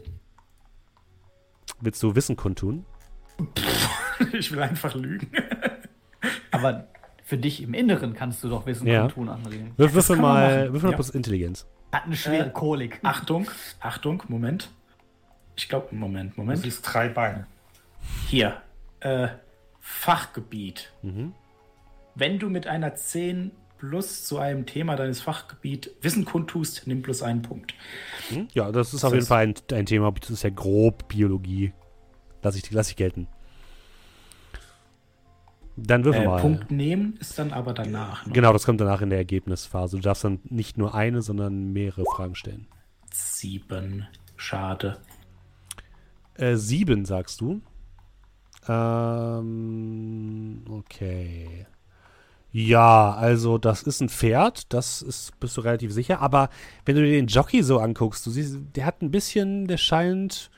Willst 1.82 2.02
du 2.04 2.16
Wissen 2.16 2.36
kundtun? 2.36 2.86
ich 4.34 4.52
will 4.52 4.62
einfach 4.62 4.96
lügen. 4.96 5.30
Aber 6.52 6.88
für 7.26 7.40
dich 7.40 7.64
im 7.64 7.74
Inneren 7.74 8.14
kannst 8.14 8.44
du 8.44 8.50
doch 8.50 8.68
Wissen 8.68 8.86
ja. 8.86 9.08
tun 9.08 9.30
anregen. 9.30 9.72
Wirf, 9.78 9.96
würfel 9.96 10.16
mal, 10.18 10.72
würfel 10.72 10.92
mal 10.92 11.02
ja. 11.02 11.14
Intelligenz. 11.14 11.66
Hat 11.92 12.06
eine 12.06 12.16
schwere 12.16 12.50
äh, 12.50 12.52
Kolik. 12.52 13.00
Achtung, 13.02 13.50
Achtung, 13.80 14.22
Moment. 14.28 14.70
Ich 15.56 15.68
glaube, 15.68 15.96
Moment, 15.96 16.38
Moment. 16.38 16.60
Du 16.60 16.64
siehst 16.64 16.84
drei 16.84 17.10
Beine. 17.10 17.48
Hier. 18.28 18.62
Äh, 19.00 19.30
Fachgebiet. 19.80 20.94
Mhm. 21.02 21.34
Wenn 22.14 22.38
du 22.38 22.48
mit 22.48 22.68
einer 22.68 22.94
10 22.94 23.52
plus 23.80 24.26
zu 24.26 24.38
einem 24.38 24.68
Thema 24.68 24.96
deines 24.96 25.22
Fachgebiet 25.22 25.90
Wissen 26.02 26.26
kundtust, 26.26 26.86
nimm 26.86 27.02
plus 27.02 27.24
einen 27.24 27.42
Punkt. 27.42 27.74
Mhm. 28.30 28.50
Ja, 28.54 28.72
das 28.72 28.94
ist 28.94 29.04
das 29.04 29.06
auf 29.06 29.14
jeden 29.14 29.26
Fall 29.26 29.48
ein, 29.48 29.56
ein, 29.74 29.88
Thema, 29.88 30.12
das 30.12 30.30
ist 30.30 30.44
ja 30.44 30.52
grob 30.52 31.08
Biologie. 31.08 31.74
Lass 32.44 32.56
ich, 32.56 32.70
lass 32.70 32.92
ich 32.92 32.96
gelten. 32.96 33.28
Dann 35.78 36.06
würfel 36.06 36.22
äh, 36.24 36.26
mal. 36.26 36.42
Punkt 36.42 36.72
nehmen 36.72 37.18
ist 37.20 37.38
dann 37.38 37.52
aber 37.52 37.74
danach. 37.74 38.26
Ne? 38.26 38.34
Genau, 38.34 38.54
das 38.54 38.66
kommt 38.66 38.80
danach 38.80 39.02
in 39.02 39.10
der 39.10 39.20
Ergebnisphase. 39.20 39.98
Du 39.98 40.02
darfst 40.02 40.24
dann 40.24 40.40
nicht 40.46 40.78
nur 40.78 40.96
eine, 40.96 41.22
sondern 41.22 41.74
mehrere 41.74 42.06
Fragen 42.06 42.36
stellen. 42.36 42.68
Sieben. 43.12 44.08
Schade. 44.38 45.00
Äh, 46.36 46.56
sieben, 46.56 47.06
sagst 47.06 47.42
du? 47.42 47.62
Ähm, 48.68 50.64
okay. 50.70 51.66
Ja, 52.52 53.14
also 53.14 53.58
das 53.58 53.84
ist 53.84 54.00
ein 54.00 54.08
Pferd, 54.08 54.72
das 54.74 55.02
ist, 55.02 55.38
bist 55.42 55.58
du 55.58 55.62
relativ 55.62 55.92
sicher. 55.92 56.22
Aber 56.22 56.50
wenn 56.86 56.96
du 56.96 57.02
dir 57.04 57.12
den 57.12 57.28
Jockey 57.28 57.62
so 57.64 57.80
anguckst, 57.80 58.26
du 58.26 58.32
siehst, 58.32 58.58
der 58.76 58.86
hat 58.86 59.02
ein 59.02 59.12
bisschen, 59.12 59.68
der 59.68 59.76
scheint 59.78 60.50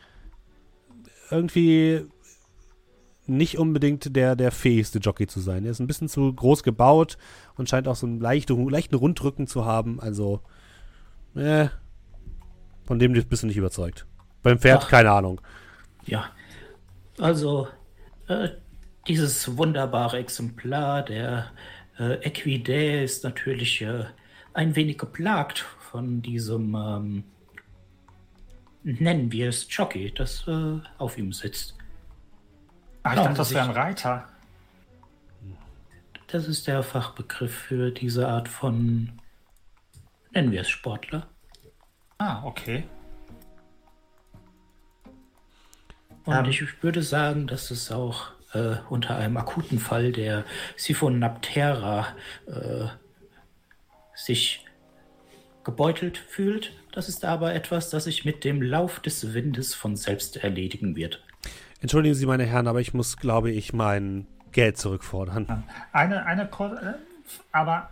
irgendwie 1.31 2.05
nicht 3.29 3.57
unbedingt 3.57 4.15
der, 4.15 4.35
der 4.35 4.51
fähigste 4.51 4.99
Jockey 4.99 5.27
zu 5.27 5.39
sein. 5.39 5.65
Er 5.65 5.71
ist 5.71 5.79
ein 5.79 5.87
bisschen 5.87 6.09
zu 6.09 6.33
groß 6.33 6.63
gebaut 6.63 7.17
und 7.55 7.69
scheint 7.69 7.87
auch 7.87 7.95
so 7.95 8.05
einen 8.05 8.19
leichten, 8.19 8.69
leichten 8.69 8.95
Rundrücken 8.95 9.47
zu 9.47 9.65
haben. 9.65 9.99
Also, 9.99 10.41
äh, 11.35 11.67
von 12.85 12.99
dem 12.99 13.13
bist 13.13 13.43
du 13.43 13.47
nicht 13.47 13.57
überzeugt. 13.57 14.05
Beim 14.43 14.59
Pferd, 14.59 14.83
Ach, 14.83 14.89
keine 14.89 15.11
Ahnung. 15.11 15.41
Ja, 16.05 16.31
also, 17.19 17.67
äh, 18.27 18.49
dieses 19.07 19.57
wunderbare 19.57 20.17
Exemplar, 20.17 21.03
der 21.03 21.51
äh, 21.99 22.15
Equidä, 22.25 23.03
ist 23.03 23.23
natürlich 23.23 23.81
äh, 23.81 24.05
ein 24.53 24.75
wenig 24.75 24.97
geplagt 24.97 25.59
von 25.91 26.21
diesem, 26.21 26.75
ähm, 26.75 27.23
nennen 28.83 29.31
wir 29.31 29.49
es 29.49 29.67
Jockey, 29.69 30.13
das 30.13 30.47
äh, 30.47 30.79
auf 30.97 31.17
ihm 31.17 31.31
sitzt. 31.31 31.76
Ach, 33.07 33.13
ich 33.13 33.19
dachte, 33.19 33.37
das 33.37 33.53
wäre 33.53 33.65
ein 33.65 33.71
Reiter. 33.71 34.27
Das 36.27 36.45
ist 36.47 36.67
der 36.67 36.83
Fachbegriff 36.83 37.55
für 37.55 37.91
diese 37.91 38.27
Art 38.27 38.49
von, 38.49 39.13
nennen 40.31 40.51
wir 40.51 40.61
es 40.61 40.69
Sportler. 40.69 41.27
Ah, 42.17 42.43
okay. 42.43 42.83
Und 46.25 46.35
ähm, 46.35 46.45
ich 46.45 46.83
würde 46.83 47.01
sagen, 47.01 47.47
dass 47.47 47.71
es 47.71 47.93
auch 47.93 48.31
äh, 48.53 48.75
unter 48.89 49.15
einem 49.15 49.37
akuten 49.37 49.79
Fall 49.79 50.11
der 50.11 50.43
Siphonaptera 50.75 52.07
äh, 52.47 52.87
sich 54.15 54.65
gebeutelt 55.63 56.17
fühlt. 56.17 56.73
Das 56.91 57.07
ist 57.07 57.23
aber 57.23 57.53
etwas, 57.53 57.89
das 57.89 58.03
sich 58.03 58.25
mit 58.25 58.43
dem 58.43 58.61
Lauf 58.61 58.99
des 58.99 59.33
Windes 59.33 59.73
von 59.73 59.95
selbst 59.95 60.35
erledigen 60.35 60.97
wird. 60.97 61.23
Entschuldigen 61.81 62.15
Sie, 62.15 62.25
meine 62.25 62.45
Herren, 62.45 62.67
aber 62.67 62.81
ich 62.81 62.93
muss, 62.93 63.17
glaube 63.17 63.51
ich, 63.51 63.73
mein 63.73 64.27
Geld 64.51 64.77
zurückfordern. 64.77 65.63
Eine, 65.91 66.25
eine, 66.25 66.43
äh, 66.43 66.93
aber 67.51 67.89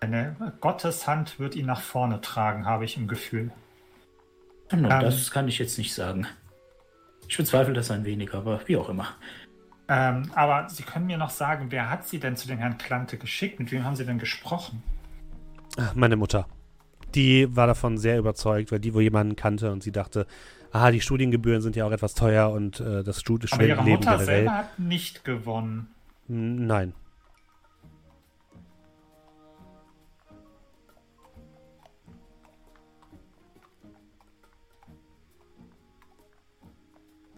eine 0.00 0.54
Gotteshand 0.60 1.38
wird 1.38 1.54
ihn 1.54 1.66
nach 1.66 1.80
vorne 1.80 2.20
tragen, 2.20 2.66
habe 2.66 2.84
ich 2.84 2.96
im 2.96 3.08
Gefühl. 3.08 3.52
No, 4.72 4.88
ähm, 4.88 5.00
das 5.00 5.30
kann 5.30 5.48
ich 5.48 5.58
jetzt 5.58 5.78
nicht 5.78 5.94
sagen. 5.94 6.26
Ich 7.28 7.36
bezweifle 7.36 7.74
das 7.74 7.90
ein 7.90 8.04
wenig, 8.04 8.34
aber 8.34 8.60
wie 8.66 8.76
auch 8.76 8.88
immer. 8.88 9.08
Ähm, 9.88 10.30
aber 10.34 10.68
Sie 10.68 10.82
können 10.82 11.06
mir 11.06 11.18
noch 11.18 11.30
sagen, 11.30 11.66
wer 11.70 11.90
hat 11.90 12.06
Sie 12.06 12.18
denn 12.18 12.36
zu 12.36 12.48
dem 12.48 12.58
Herrn 12.58 12.78
Klante 12.78 13.18
geschickt? 13.18 13.58
Mit 13.60 13.70
wem 13.72 13.84
haben 13.84 13.96
Sie 13.96 14.06
denn 14.06 14.18
gesprochen? 14.18 14.82
Meine 15.94 16.16
Mutter. 16.16 16.46
Die 17.14 17.54
war 17.54 17.66
davon 17.66 17.98
sehr 17.98 18.18
überzeugt, 18.18 18.72
weil 18.72 18.80
die 18.80 18.94
wohl 18.94 19.02
jemanden 19.02 19.36
kannte 19.36 19.70
und 19.70 19.82
sie 19.82 19.92
dachte, 19.92 20.26
aha, 20.72 20.90
die 20.90 21.00
Studiengebühren 21.00 21.62
sind 21.62 21.76
ja 21.76 21.84
auch 21.86 21.92
etwas 21.92 22.14
teuer 22.14 22.50
und 22.50 22.80
äh, 22.80 23.02
das 23.04 23.20
Studienleben 23.20 23.78
Aber 23.78 23.88
ihre 23.88 23.96
Mutter 23.96 24.10
generell. 24.12 24.26
selber 24.26 24.54
hat 24.54 24.78
nicht 24.78 25.24
gewonnen. 25.24 25.88
Nein. 26.28 26.94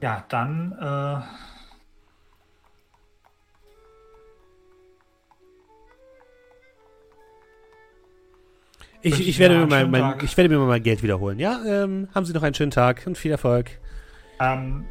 Ja, 0.00 0.24
dann 0.28 0.72
äh 0.72 1.53
Ich, 9.04 9.28
ich, 9.28 9.38
werde 9.38 9.58
mir 9.58 9.66
mal, 9.66 9.86
mein, 9.86 10.14
ich 10.22 10.34
werde 10.34 10.48
mir 10.48 10.58
mal 10.58 10.66
mein 10.66 10.82
Geld 10.82 11.02
wiederholen. 11.02 11.38
Ja, 11.38 11.60
ähm, 11.66 12.08
haben 12.14 12.24
Sie 12.24 12.32
noch 12.32 12.42
einen 12.42 12.54
schönen 12.54 12.70
Tag 12.70 13.02
und 13.06 13.18
viel 13.18 13.30
Erfolg. 13.30 13.78
Ähm. 14.40 14.86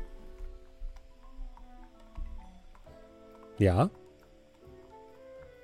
Ja. 3.58 3.90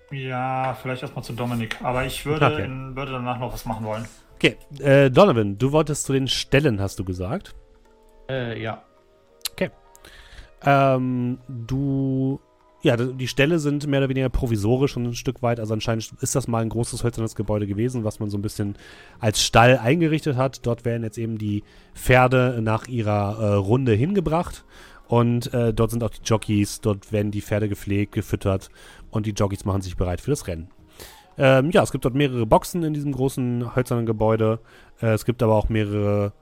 Ja, 0.09 0.75
vielleicht 0.81 1.03
erstmal 1.03 1.23
zu 1.23 1.33
Dominik. 1.33 1.77
Aber 1.83 2.05
ich 2.05 2.25
würde, 2.25 2.47
okay. 2.47 2.65
in, 2.65 2.95
würde 2.95 3.11
danach 3.11 3.37
noch 3.37 3.53
was 3.53 3.65
machen 3.65 3.85
wollen. 3.85 4.05
Okay, 4.35 4.57
äh, 4.79 5.11
Donovan, 5.11 5.59
du 5.59 5.71
wolltest 5.71 6.05
zu 6.05 6.13
den 6.13 6.27
Stellen, 6.27 6.81
hast 6.81 6.97
du 6.97 7.05
gesagt? 7.05 7.53
Äh, 8.27 8.59
ja. 8.59 8.81
Okay. 9.51 9.69
Ähm, 10.65 11.37
du 11.47 12.39
ja, 12.81 12.95
die 12.95 13.27
Ställe 13.27 13.59
sind 13.59 13.87
mehr 13.87 13.99
oder 13.99 14.09
weniger 14.09 14.29
provisorisch 14.29 14.95
und 14.95 15.05
ein 15.05 15.13
Stück 15.13 15.41
weit. 15.41 15.59
Also 15.59 15.73
anscheinend 15.73 16.13
ist 16.21 16.35
das 16.35 16.47
mal 16.47 16.61
ein 16.61 16.69
großes 16.69 17.03
hölzernes 17.03 17.35
Gebäude 17.35 17.67
gewesen, 17.67 18.03
was 18.05 18.19
man 18.19 18.29
so 18.29 18.37
ein 18.37 18.41
bisschen 18.41 18.75
als 19.19 19.43
Stall 19.43 19.77
eingerichtet 19.77 20.37
hat. 20.37 20.65
Dort 20.65 20.85
werden 20.85 21.03
jetzt 21.03 21.17
eben 21.17 21.37
die 21.37 21.63
Pferde 21.93 22.59
nach 22.61 22.87
ihrer 22.87 23.37
äh, 23.39 23.53
Runde 23.55 23.93
hingebracht. 23.93 24.63
Und 25.07 25.53
äh, 25.53 25.73
dort 25.73 25.91
sind 25.91 26.03
auch 26.03 26.11
die 26.11 26.21
Jockeys, 26.23 26.81
dort 26.81 27.11
werden 27.11 27.31
die 27.31 27.41
Pferde 27.41 27.67
gepflegt, 27.67 28.11
gefüttert 28.11 28.69
und 29.09 29.25
die 29.25 29.31
Jockeys 29.31 29.65
machen 29.65 29.81
sich 29.81 29.97
bereit 29.97 30.21
für 30.21 30.29
das 30.29 30.45
Rennen. 30.45 30.69
Ähm, 31.35 31.71
ja, 31.71 31.81
es 31.81 31.91
gibt 31.91 32.05
dort 32.05 32.15
mehrere 32.15 32.45
Boxen 32.45 32.83
in 32.83 32.93
diesem 32.93 33.13
großen 33.13 33.75
hölzernen 33.75 34.05
Gebäude. 34.05 34.59
Äh, 35.01 35.07
es 35.07 35.25
gibt 35.25 35.41
aber 35.41 35.55
auch 35.55 35.67
mehrere 35.67 36.33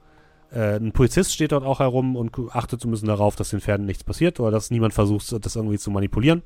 äh, 0.52 0.76
ein 0.76 0.92
Polizist 0.92 1.32
steht 1.32 1.52
dort 1.52 1.64
auch 1.64 1.80
herum 1.80 2.16
und 2.16 2.32
achtet 2.52 2.80
so 2.80 2.88
ein 2.88 2.90
bisschen 2.90 3.08
darauf, 3.08 3.36
dass 3.36 3.50
den 3.50 3.60
Pferden 3.60 3.86
nichts 3.86 4.04
passiert 4.04 4.40
oder 4.40 4.50
dass 4.50 4.70
niemand 4.70 4.94
versucht, 4.94 5.44
das 5.44 5.56
irgendwie 5.56 5.78
zu 5.78 5.90
manipulieren. 5.90 6.42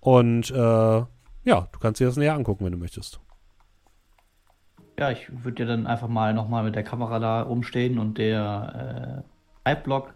Und 0.00 0.50
äh, 0.50 0.54
ja, 0.54 1.08
du 1.44 1.78
kannst 1.80 2.00
dir 2.00 2.06
das 2.06 2.16
näher 2.16 2.34
angucken, 2.34 2.64
wenn 2.64 2.72
du 2.72 2.78
möchtest. 2.78 3.20
Ja, 4.98 5.10
ich 5.10 5.28
würde 5.30 5.56
dir 5.56 5.66
dann 5.66 5.86
einfach 5.86 6.08
mal 6.08 6.34
nochmal 6.34 6.62
mit 6.62 6.76
der 6.76 6.84
Kamera 6.84 7.18
da 7.18 7.42
rumstehen 7.42 7.98
und 7.98 8.18
der 8.18 9.24
äh, 9.64 9.68
Halbblock 9.68 10.14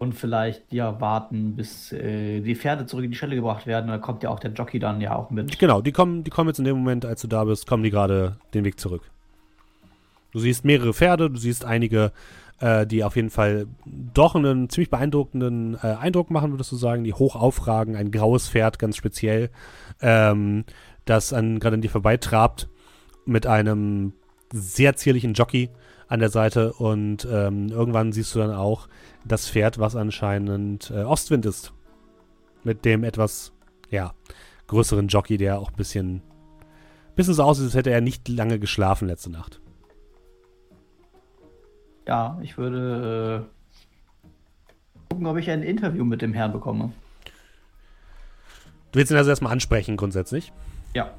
und 0.00 0.14
vielleicht 0.14 0.72
ja 0.72 1.00
warten, 1.00 1.54
bis 1.54 1.92
äh, 1.92 2.40
die 2.40 2.56
Pferde 2.56 2.86
zurück 2.86 3.04
in 3.04 3.10
die 3.10 3.16
Stelle 3.16 3.36
gebracht 3.36 3.66
werden. 3.66 3.88
Da 3.88 3.98
kommt 3.98 4.22
ja 4.22 4.30
auch 4.30 4.40
der 4.40 4.50
Jockey 4.50 4.78
dann 4.78 5.00
ja 5.00 5.14
auch 5.14 5.30
mit. 5.30 5.58
Genau, 5.58 5.80
die 5.80 5.92
kommen, 5.92 6.24
die 6.24 6.30
kommen 6.30 6.48
jetzt 6.48 6.58
in 6.58 6.64
dem 6.64 6.78
Moment, 6.78 7.04
als 7.04 7.20
du 7.20 7.28
da 7.28 7.44
bist, 7.44 7.66
kommen 7.66 7.82
die 7.82 7.90
gerade 7.90 8.36
den 8.54 8.64
Weg 8.64 8.80
zurück. 8.80 9.02
Du 10.32 10.38
siehst 10.38 10.64
mehrere 10.64 10.94
Pferde, 10.94 11.30
du 11.30 11.36
siehst 11.36 11.64
einige, 11.64 12.12
äh, 12.60 12.86
die 12.86 13.04
auf 13.04 13.16
jeden 13.16 13.30
Fall 13.30 13.66
doch 13.86 14.34
einen 14.34 14.68
ziemlich 14.68 14.90
beeindruckenden 14.90 15.74
äh, 15.82 15.96
Eindruck 15.98 16.30
machen, 16.30 16.52
würdest 16.52 16.72
du 16.72 16.76
sagen, 16.76 17.04
die 17.04 17.14
hoch 17.14 17.36
aufragen. 17.36 17.96
Ein 17.96 18.10
graues 18.10 18.48
Pferd 18.48 18.78
ganz 18.78 18.96
speziell, 18.96 19.50
ähm, 20.00 20.64
das 21.04 21.30
gerade 21.30 21.74
an 21.74 21.80
dir 21.80 21.90
vorbeitrabt 21.90 22.68
mit 23.24 23.46
einem 23.46 24.12
sehr 24.52 24.96
zierlichen 24.96 25.34
Jockey 25.34 25.70
an 26.08 26.20
der 26.20 26.28
Seite 26.28 26.72
und 26.72 27.26
ähm, 27.30 27.68
irgendwann 27.68 28.12
siehst 28.12 28.34
du 28.34 28.40
dann 28.40 28.52
auch 28.52 28.88
das 29.24 29.48
Pferd, 29.48 29.78
was 29.78 29.96
anscheinend 29.96 30.90
äh, 30.90 31.02
Ostwind 31.02 31.46
ist. 31.46 31.72
Mit 32.64 32.84
dem 32.84 33.04
etwas, 33.04 33.52
ja, 33.90 34.12
größeren 34.66 35.08
Jockey, 35.08 35.36
der 35.36 35.60
auch 35.60 35.70
ein 35.70 35.76
bisschen, 35.76 36.22
bisschen 37.14 37.34
so 37.34 37.44
aussieht, 37.44 37.66
als 37.66 37.74
hätte 37.74 37.90
er 37.90 38.00
nicht 38.00 38.28
lange 38.28 38.58
geschlafen 38.58 39.08
letzte 39.08 39.30
Nacht. 39.30 39.60
Ja, 42.06 42.38
ich 42.42 42.58
würde 42.58 43.46
äh, 43.46 45.10
gucken, 45.10 45.26
ob 45.26 45.36
ich 45.36 45.50
ein 45.50 45.62
Interview 45.62 46.04
mit 46.04 46.22
dem 46.22 46.32
Herrn 46.32 46.52
bekomme. 46.52 46.92
Du 48.92 48.98
willst 48.98 49.10
ihn 49.12 49.16
also 49.16 49.30
erstmal 49.30 49.52
ansprechen, 49.52 49.96
grundsätzlich? 49.96 50.52
Ja. 50.94 51.10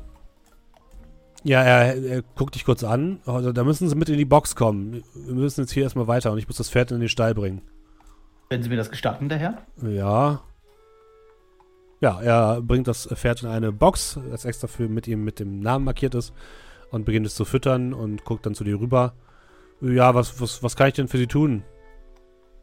Ja, 1.44 1.64
er, 1.64 2.04
er, 2.04 2.22
guckt 2.36 2.56
dich 2.56 2.66
kurz 2.66 2.84
an. 2.84 3.20
Also, 3.26 3.52
da 3.52 3.64
müssen 3.64 3.90
Sie 3.90 3.96
mit 3.96 4.10
in 4.10 4.18
die 4.18 4.26
Box 4.26 4.56
kommen. 4.56 5.04
Wir 5.16 5.34
müssen 5.34 5.62
jetzt 5.62 5.72
hier 5.72 5.84
erstmal 5.84 6.08
weiter 6.08 6.32
und 6.32 6.38
ich 6.38 6.48
muss 6.48 6.58
das 6.58 6.70
Pferd 6.70 6.92
in 6.92 7.00
den 7.00 7.10
Stall 7.10 7.34
bringen. 7.34 7.62
Wenn 8.50 8.62
Sie 8.62 8.70
mir 8.70 8.76
das 8.76 8.90
gestatten, 8.92 9.30
der 9.30 9.38
Herr? 9.38 9.58
Ja. 9.82 10.42
Ja, 12.02 12.20
er 12.20 12.62
bringt 12.62 12.88
das 12.88 13.08
Pferd 13.08 13.44
in 13.44 13.50
eine 13.50 13.72
Box, 13.72 14.20
das 14.30 14.46
extra 14.46 14.68
für 14.68 14.90
mit 14.90 15.08
ihm 15.08 15.24
mit 15.24 15.40
dem 15.40 15.62
Namen 15.62 15.86
markiert 15.86 16.16
ist 16.16 16.34
und 16.90 17.06
beginnt 17.06 17.26
es 17.28 17.36
zu 17.36 17.46
füttern 17.46 17.94
und 17.94 18.26
guckt 18.26 18.46
dann 18.46 18.56
zu 18.56 18.64
dir 18.64 18.80
rüber. 18.80 19.14
Ja, 19.82 20.14
was, 20.14 20.40
was, 20.40 20.62
was 20.62 20.76
kann 20.76 20.88
ich 20.88 20.94
denn 20.94 21.08
für 21.08 21.18
Sie 21.18 21.28
tun? 21.28 21.64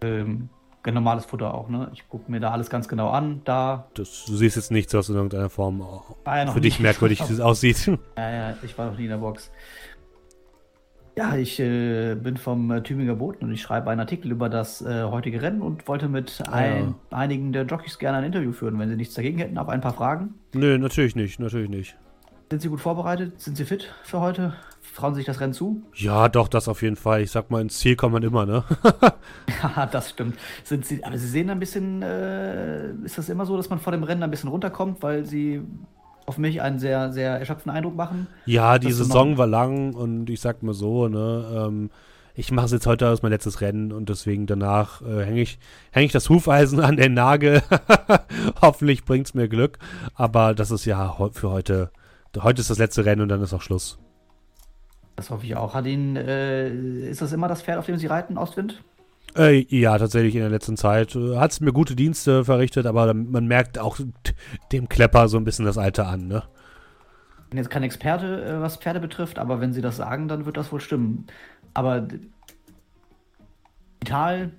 Ähm, 0.03 0.49
normales 0.87 1.27
Futter 1.27 1.53
auch, 1.53 1.69
ne? 1.69 1.91
Ich 1.93 2.09
gucke 2.09 2.31
mir 2.31 2.41
da 2.41 2.51
alles 2.51 2.71
ganz 2.71 2.89
genau 2.89 3.11
an. 3.11 3.43
Da. 3.45 3.89
Das, 3.95 4.25
du 4.27 4.37
siehst 4.37 4.57
jetzt 4.57 4.71
nichts, 4.71 4.95
was 4.95 5.09
in 5.09 5.17
irgendeiner 5.17 5.51
Form 5.51 5.83
ah, 6.25 6.37
ja, 6.37 6.51
für 6.51 6.61
dich 6.61 6.81
merkwürdig 6.81 7.23
aussieht. 7.41 7.87
Ja, 8.17 8.31
ja, 8.31 8.57
ich 8.63 8.79
war 8.79 8.91
noch 8.91 8.97
nie 8.97 9.05
in 9.05 9.11
der 9.11 9.19
Box. 9.19 9.51
Ja, 11.17 11.35
ich 11.35 11.59
äh, 11.59 12.15
bin 12.15 12.37
vom 12.37 12.71
äh, 12.71 12.81
Tübinger 12.81 13.17
Boten 13.17 13.45
und 13.45 13.53
ich 13.53 13.61
schreibe 13.61 13.91
einen 13.91 13.99
Artikel 13.99 14.31
über 14.31 14.49
das 14.49 14.83
äh, 14.83 15.03
heutige 15.03 15.43
Rennen 15.43 15.63
und 15.63 15.89
wollte 15.89 16.09
mit 16.09 16.41
ah, 16.47 16.53
ein, 16.53 16.95
einigen 17.11 17.53
der 17.53 17.65
Jockeys 17.65 17.99
gerne 17.99 18.19
ein 18.19 18.25
Interview 18.25 18.53
führen, 18.53 18.79
wenn 18.79 18.89
Sie 18.89 18.95
nichts 18.95 19.15
dagegen 19.15 19.39
hätten, 19.39 19.59
auf 19.59 19.69
ein 19.69 19.81
paar 19.81 19.95
Fragen. 19.95 20.35
Nö, 20.55 20.79
natürlich 20.79 21.17
nicht, 21.17 21.41
natürlich 21.41 21.69
nicht. 21.69 21.97
Sind 22.51 22.63
Sie 22.63 22.69
gut 22.69 22.81
vorbereitet? 22.81 23.41
Sind 23.41 23.57
Sie 23.59 23.65
fit 23.65 23.93
für 24.05 24.21
heute? 24.21 24.55
Trauen 24.97 25.15
Sie 25.15 25.19
sich 25.19 25.27
das 25.27 25.39
Rennen 25.41 25.53
zu? 25.53 25.83
Ja, 25.95 26.29
doch, 26.29 26.49
das 26.49 26.67
auf 26.67 26.81
jeden 26.83 26.97
Fall. 26.97 27.21
Ich 27.21 27.31
sag 27.31 27.51
mal, 27.51 27.61
ins 27.61 27.79
Ziel 27.79 27.95
kommt 27.95 28.15
man 28.15 28.23
immer, 28.23 28.47
ne? 28.47 28.65
ja, 29.63 29.87
das 29.87 30.11
stimmt. 30.11 30.39
Sind 30.65 30.87
Sie, 30.87 31.05
aber 31.05 31.19
Sie 31.19 31.29
sehen 31.29 31.51
ein 31.51 31.61
bisschen, 31.61 32.03
äh, 32.03 32.91
ist 33.05 33.19
das 33.19 33.29
immer 33.29 33.45
so, 33.45 33.57
dass 33.57 33.69
man 33.69 33.79
vor 33.79 33.93
dem 33.93 34.03
Rennen 34.03 34.23
ein 34.23 34.31
bisschen 34.31 34.49
runterkommt, 34.49 35.03
weil 35.03 35.27
Sie 35.27 35.61
auf 36.25 36.39
mich 36.39 36.63
einen 36.63 36.79
sehr, 36.79 37.13
sehr 37.13 37.39
erschöpfenden 37.39 37.77
Eindruck 37.77 37.97
machen? 37.97 38.27
Ja, 38.47 38.79
die 38.79 38.93
Saison 38.93 39.37
war 39.37 39.47
lang 39.47 39.95
und 39.95 40.31
ich 40.31 40.41
sag 40.41 40.63
mal 40.63 40.75
so, 40.75 41.07
ne, 41.07 41.67
ähm, 41.69 41.91
ich 42.35 42.51
mache 42.51 42.67
es 42.67 42.73
jetzt 42.73 42.87
heute 42.87 43.09
als 43.09 43.23
mein 43.23 43.33
letztes 43.33 43.61
Rennen 43.61 43.93
und 43.93 44.09
deswegen 44.09 44.47
danach 44.47 45.03
äh, 45.03 45.25
hänge 45.25 45.43
ich, 45.43 45.59
häng 45.91 46.05
ich 46.07 46.13
das 46.13 46.31
Hufeisen 46.31 46.81
an 46.81 46.97
den 46.97 47.13
Nagel. 47.13 47.63
Hoffentlich 48.63 49.05
bringt 49.05 49.27
es 49.27 49.35
mir 49.35 49.49
Glück. 49.49 49.79
Aber 50.15 50.55
das 50.55 50.71
ist 50.71 50.85
ja 50.85 51.17
für 51.33 51.51
heute, 51.51 51.91
heute 52.39 52.61
ist 52.61 52.71
das 52.71 52.79
letzte 52.79 53.05
Rennen 53.05 53.23
und 53.23 53.29
dann 53.29 53.43
ist 53.43 53.53
auch 53.53 53.63
Schluss. 53.63 53.99
Das 55.17 55.31
hoffe 55.31 55.47
ich 55.47 55.57
auch. 55.57 55.75
Hat 55.75 55.87
ihn, 55.87 56.17
äh, 56.17 56.69
ist 57.09 57.21
das 57.23 57.33
immer 57.33 57.49
das 57.49 57.63
Pferd, 57.63 57.79
auf 57.79 57.87
dem 57.87 57.97
Sie 57.97 58.07
reiten, 58.07 58.39
Ostwind? 58.39 58.83
Äh, 59.37 59.67
ja, 59.69 59.99
tatsächlich 59.99 60.35
in 60.35 60.41
der 60.41 60.51
letzten 60.51 60.77
Zeit. 60.77 61.15
Äh, 61.17 61.37
Hat 61.37 61.51
es 61.53 61.61
mir 61.61 61.73
gute 61.73 61.97
Dienste 61.97 62.45
verrichtet, 62.45 62.87
aber 62.87 63.13
man 63.15 63.47
merkt 63.47 63.79
auch 63.79 63.99
dem 64.73 64.89
Klepper 64.89 65.29
so 65.29 65.37
ein 65.37 65.45
bisschen 65.45 65.65
das 65.65 65.79
Alter 65.79 66.07
an, 66.07 66.29
ne? 66.29 66.45
Ich 67.45 67.51
bin 67.51 67.59
jetzt 67.59 67.71
kein 67.71 67.83
Experte, 67.83 68.45
äh, 68.45 68.61
was 68.61 68.77
Pferde 68.77 69.01
betrifft, 69.01 69.39
aber 69.39 69.61
wenn 69.61 69.73
Sie 69.73 69.81
das 69.81 69.97
sagen, 69.97 70.29
dann 70.29 70.47
wird 70.47 70.57
das 70.57 70.71
wohl 70.71 70.81
stimmen. 70.81 71.27
Aber 71.75 72.07
Vital, 74.01 74.53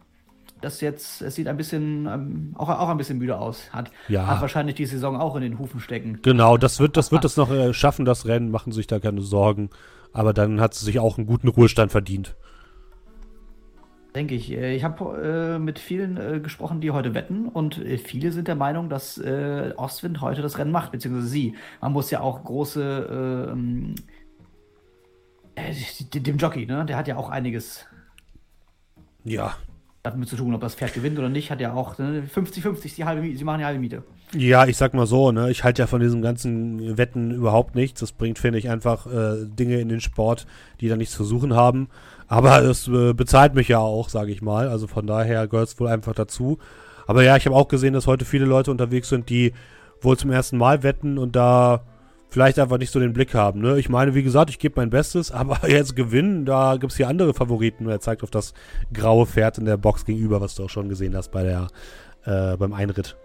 das 0.62 0.82
jetzt, 0.82 1.22
es 1.22 1.36
sieht 1.36 1.48
ein 1.48 1.58
bisschen, 1.58 2.06
ähm, 2.08 2.56
auch, 2.58 2.70
auch 2.70 2.90
ein 2.90 2.98
bisschen 2.98 3.18
müde 3.18 3.38
aus. 3.38 3.72
Hat, 3.74 3.92
Ja. 4.08 4.28
hat 4.28 4.42
wahrscheinlich 4.42 4.76
die 4.76 4.86
Saison 4.86 5.16
auch 5.18 5.36
in 5.36 5.42
den 5.42 5.60
Hufen 5.60 5.80
stecken. 5.80 6.20
Genau, 6.22 6.58
das 6.58 6.80
wird 6.80 6.98
das, 6.98 7.12
wird 7.12 7.24
das 7.24 7.38
noch 7.38 7.52
äh, 7.52 7.74
schaffen, 7.74 8.06
das 8.06 8.26
Rennen, 8.26 8.52
machen 8.52 8.72
sich 8.72 8.88
da 8.88 9.00
keine 9.00 9.22
Sorgen. 9.22 9.70
Aber 10.12 10.34
dann 10.34 10.60
hat 10.60 10.74
sie 10.74 10.86
sich 10.86 11.00
auch 11.00 11.18
einen 11.18 11.28
guten 11.28 11.48
Ruhestand 11.48 11.92
verdient. 11.92 12.36
Denke 14.16 14.34
ich. 14.34 14.52
Äh, 14.52 14.76
Ich 14.76 14.84
habe 14.84 15.56
äh, 15.56 15.60
mit 15.60 15.78
vielen 15.78 16.18
äh, 16.18 16.40
gesprochen, 16.40 16.82
die 16.82 16.90
heute 16.92 17.14
wetten 17.14 17.48
und 17.48 17.78
äh, 17.78 17.98
viele 18.00 18.32
sind 18.32 18.48
der 18.48 18.56
Meinung, 18.56 18.90
dass 18.90 19.18
äh, 19.20 19.72
Ostwind 19.78 20.20
heute 20.22 20.42
das 20.42 20.58
Rennen 20.58 20.72
macht, 20.72 20.92
beziehungsweise 20.92 21.28
sie. 21.28 21.56
Man 21.80 21.94
muss 21.94 22.10
ja 22.10 22.22
auch 22.22 22.44
große, 22.44 23.46
äh, 23.48 23.52
ähm, 23.52 23.96
äh, 25.56 26.20
dem 26.20 26.38
Jockey, 26.38 26.66
ne? 26.66 26.86
Der 26.86 26.98
hat 26.98 27.08
ja 27.08 27.18
auch 27.18 27.30
einiges 27.30 27.86
Ja. 29.24 29.54
Damit 30.04 30.30
zu 30.30 30.38
tun, 30.38 30.54
ob 30.54 30.62
das 30.62 30.76
Pferd 30.76 30.94
gewinnt 30.94 31.20
oder 31.20 31.30
nicht, 31.30 31.52
hat 31.52 31.60
ja 31.60 31.74
auch 31.74 31.98
ne, 31.98 32.24
50-50 32.34 32.86
ist 32.86 32.98
die 32.98 33.06
halbe 33.06 33.22
Miete. 33.22 33.38
Sie 33.38 33.44
machen 33.44 33.60
die 33.60 33.66
halbe 33.66 33.80
Miete. 33.80 34.04
Ja, 34.34 34.66
ich 34.66 34.78
sag 34.78 34.94
mal 34.94 35.06
so, 35.06 35.32
ne, 35.32 35.52
ich 35.52 35.64
halte 35.64 35.82
ja 35.82 35.88
von 35.88 36.00
diesem 36.00 36.22
ganzen 36.22 36.98
Wetten 36.98 37.32
überhaupt 37.32 37.76
nichts. 37.76 38.00
Das 38.00 38.14
bringt, 38.14 38.40
finde 38.40 38.60
ich, 38.60 38.70
einfach 38.70 39.08
äh, 39.08 39.46
Dinge 39.46 39.80
in 39.80 39.90
den 39.90 40.00
Sport, 40.00 40.48
die 40.80 40.88
da 40.88 40.96
nichts 40.96 41.16
zu 41.16 41.26
suchen 41.26 41.54
haben. 41.54 41.90
Aber 42.28 42.62
es 42.62 42.88
äh, 42.88 43.14
bezahlt 43.14 43.56
mich 43.56 43.68
ja 43.68 43.80
auch, 43.80 44.08
sage 44.08 44.32
ich 44.32 44.42
mal. 44.42 44.70
Also 44.70 44.88
von 44.88 45.06
daher 45.06 45.48
gehört 45.48 45.68
es 45.68 45.80
wohl 45.80 45.88
einfach 45.88 46.14
dazu. 46.14 46.60
Aber 47.08 47.24
ja, 47.24 47.36
ich 47.36 47.46
habe 47.46 47.56
auch 47.56 47.68
gesehen, 47.68 47.94
dass 47.94 48.08
heute 48.08 48.24
viele 48.24 48.46
Leute 48.46 48.72
unterwegs 48.72 49.10
sind, 49.10 49.30
die 49.30 49.54
wohl 50.02 50.16
zum 50.16 50.32
ersten 50.32 50.58
Mal 50.58 50.84
wetten 50.84 51.18
und 51.18 51.36
da 51.36 51.82
vielleicht 52.30 52.60
einfach 52.60 52.78
nicht 52.78 52.92
so 52.92 53.00
den 53.00 53.14
Blick 53.14 53.34
haben. 53.34 53.62
Ne? 53.62 53.80
Ich 53.80 53.90
meine, 53.90 54.16
wie 54.16 54.24
gesagt, 54.24 54.50
ich 54.50 54.60
gebe 54.60 54.80
mein 54.80 54.90
Bestes, 54.90 55.32
aber 55.32 55.70
jetzt 55.70 55.96
gewinnen, 55.96 56.46
da 56.46 56.78
gibt 56.78 56.92
es 56.92 56.98
hier 56.98 57.08
andere 57.08 57.34
Favoriten. 57.34 57.88
Er 57.90 58.00
zeigt 58.00 58.24
auf 58.24 58.32
das 58.32 58.54
graue 58.94 59.26
Pferd 59.26 59.58
in 59.58 59.66
der 59.66 59.78
Box 59.78 60.06
gegenüber, 60.06 60.42
was 60.42 60.56
du 60.56 60.66
auch 60.66 60.70
schon 60.70 60.90
gesehen 60.90 61.16
hast 61.16 61.32
bei 61.32 61.44
der, 61.44 61.68
äh, 62.26 62.58
beim 62.58 62.74
Einritt. 62.74 63.18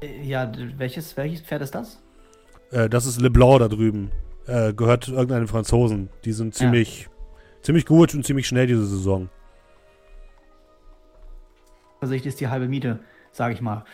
Äh, 0.00 0.22
Ja, 0.22 0.50
welches, 0.76 1.16
welches 1.16 1.40
Pferd 1.40 1.62
ist 1.62 1.74
das? 1.74 2.02
Äh, 2.70 2.88
das 2.88 3.06
ist 3.06 3.20
LeBlanc 3.20 3.60
da 3.60 3.68
drüben. 3.68 4.10
Äh, 4.46 4.72
gehört 4.74 5.08
irgendeinem 5.08 5.46
Franzosen. 5.46 6.08
Die 6.24 6.32
sind 6.32 6.54
ziemlich, 6.54 7.08
ziemlich 7.62 7.86
gut 7.86 8.12
und 8.14 8.26
ziemlich 8.26 8.48
schnell 8.48 8.66
diese 8.66 8.84
Saison. 8.84 9.28
Versicht 12.00 12.26
ist 12.26 12.40
die 12.40 12.48
halbe 12.48 12.66
Miete, 12.66 12.98
sage 13.30 13.54
ich 13.54 13.60
mal. 13.60 13.84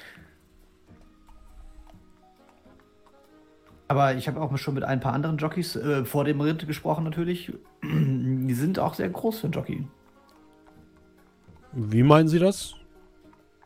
Aber 3.90 4.14
ich 4.14 4.28
habe 4.28 4.40
auch 4.40 4.56
schon 4.58 4.74
mit 4.74 4.84
ein 4.84 5.00
paar 5.00 5.14
anderen 5.14 5.38
Jockeys 5.38 5.74
äh, 5.76 6.04
vor 6.04 6.24
dem 6.24 6.40
Ritt 6.42 6.66
gesprochen 6.66 7.04
natürlich. 7.04 7.52
Die 7.82 8.54
sind 8.54 8.78
auch 8.78 8.94
sehr 8.94 9.08
groß 9.08 9.38
für 9.40 9.46
einen 9.46 9.52
Jockey, 9.52 9.86
Wie 11.72 12.02
meinen 12.02 12.28
Sie 12.28 12.38
das? 12.38 12.74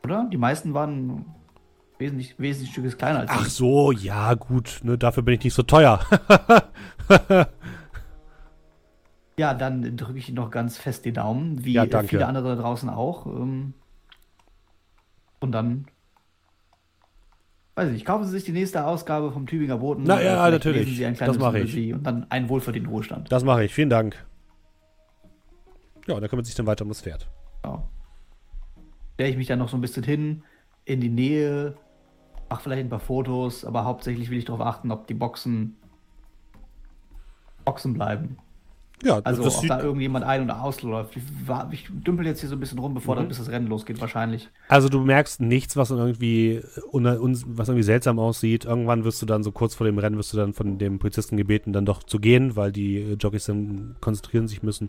oder? 0.05 0.29
Die 0.33 0.37
meisten 0.37 0.75
waren 0.75 1.25
wesentlich, 1.99 2.39
wesentlich 2.39 2.73
Stückes 2.73 2.97
kleiner 2.99 3.21
als 3.21 3.31
Ach 3.33 3.47
ich. 3.47 3.53
so, 3.53 3.93
ja, 3.93 4.35
gut. 4.35 4.81
Ne, 4.83 4.99
dafür 4.99 5.23
bin 5.23 5.35
ich 5.35 5.45
nicht 5.45 5.55
so 5.55 5.63
teuer. 5.63 6.01
Ja, 9.39 9.55
dann 9.55 9.97
drücke 9.97 10.19
ich 10.19 10.29
Ihnen 10.29 10.37
noch 10.37 10.51
ganz 10.51 10.77
fest 10.77 11.05
die 11.07 11.13
Daumen, 11.13 11.65
wie 11.65 11.73
Ja, 11.73 12.03
viele 12.03 12.27
andere 12.27 12.55
da 12.55 12.63
draußen 12.63 12.91
auch. 12.91 13.27
ähm. 13.27 13.73
Und 15.41 15.53
dann, 15.53 15.87
weiß 17.75 17.89
ich 17.89 17.95
nicht, 17.95 18.05
kaufen 18.05 18.25
Sie 18.25 18.31
sich 18.31 18.45
die 18.45 18.53
nächste 18.53 18.87
Ausgabe 18.87 19.33
vom 19.33 19.47
Tübinger 19.47 19.79
Boten. 19.79 20.05
Na 20.05 20.21
ja, 20.23 20.51
natürlich. 20.51 20.85
lesen 20.87 20.97
Sie 20.97 21.07
ein 21.07 21.17
Das 21.17 21.39
mache 21.39 21.61
ich. 21.61 21.95
Und 21.95 22.03
dann 22.05 22.27
einen 22.31 22.49
wohlverdienten 22.49 22.93
Ruhestand. 22.93 23.33
das 23.33 23.45
mache 23.45 23.65
ich. 23.65 23.75
Vielen 23.75 23.91
Dank. 23.91 24.25
Ja, 26.07 26.19
da 26.19 26.29
kümmert 26.29 26.47
sich 26.47 26.55
dann 26.55 26.67
weiter 26.67 26.83
um 26.83 26.89
das 26.89 27.01
Pferd. 27.01 27.29
Ja. 27.65 27.83
Stelle 29.15 29.31
ich 29.31 29.37
mich 29.37 29.47
dann 29.47 29.59
noch 29.59 29.69
so 29.69 29.77
ein 29.77 29.81
bisschen 29.81 30.03
hin, 30.03 30.43
in 30.85 31.01
die 31.01 31.09
Nähe, 31.09 31.77
mache 32.51 32.63
vielleicht 32.63 32.83
ein 32.83 32.89
paar 32.89 32.99
Fotos, 33.01 33.65
aber 33.65 33.85
hauptsächlich 33.85 34.31
will 34.31 34.39
ich 34.39 34.45
darauf 34.45 34.61
achten, 34.61 34.91
ob 34.91 35.07
die 35.07 35.15
Boxen 35.15 35.77
Boxen 37.65 37.95
bleiben. 37.95 38.37
Ja, 39.05 39.21
Also 39.25 39.43
das 39.43 39.59
ob 39.59 39.67
da 39.67 39.83
irgendjemand 39.83 40.25
ein- 40.25 40.45
oder 40.45 40.63
ausläuft. 40.63 41.17
Ich, 41.17 41.23
ich 41.73 41.89
dümpel 41.91 42.25
jetzt 42.27 42.41
hier 42.41 42.49
so 42.49 42.55
ein 42.57 42.61
bisschen 42.61 42.79
rum, 42.79 42.95
bevor 42.95 43.15
Mhm. 43.15 43.19
dann 43.21 43.29
bis 43.29 43.39
das 43.39 43.49
Rennen 43.49 43.67
losgeht, 43.67 44.01
wahrscheinlich. 44.01 44.49
also 44.69 44.89
du 44.89 45.01
merkst 45.01 45.41
nichts, 45.41 45.77
was 45.77 45.91
irgendwie, 45.91 46.63
was 46.93 47.69
irgendwie 47.69 47.83
seltsam 47.83 48.19
aussieht. 48.19 48.65
Irgendwann 48.65 49.05
wirst 49.05 49.21
du 49.21 49.27
dann 49.27 49.43
so 49.43 49.51
kurz 49.51 49.75
vor 49.75 49.87
dem 49.87 49.99
Rennen, 49.99 50.17
wirst 50.17 50.33
du 50.33 50.37
dann 50.37 50.53
von 50.53 50.79
dem 50.79 50.99
Polizisten 51.01 51.37
gebeten, 51.37 51.73
dann 51.73 51.85
doch 51.85 52.03
zu 52.05 52.19
gehen, 52.21 52.55
weil 52.55 52.71
die 52.71 52.99
äh, 52.99 53.15
Jockeys 53.15 53.47
dann 53.47 53.97
konzentrieren 54.01 54.47
sich 54.47 54.63
müssen. 54.63 54.89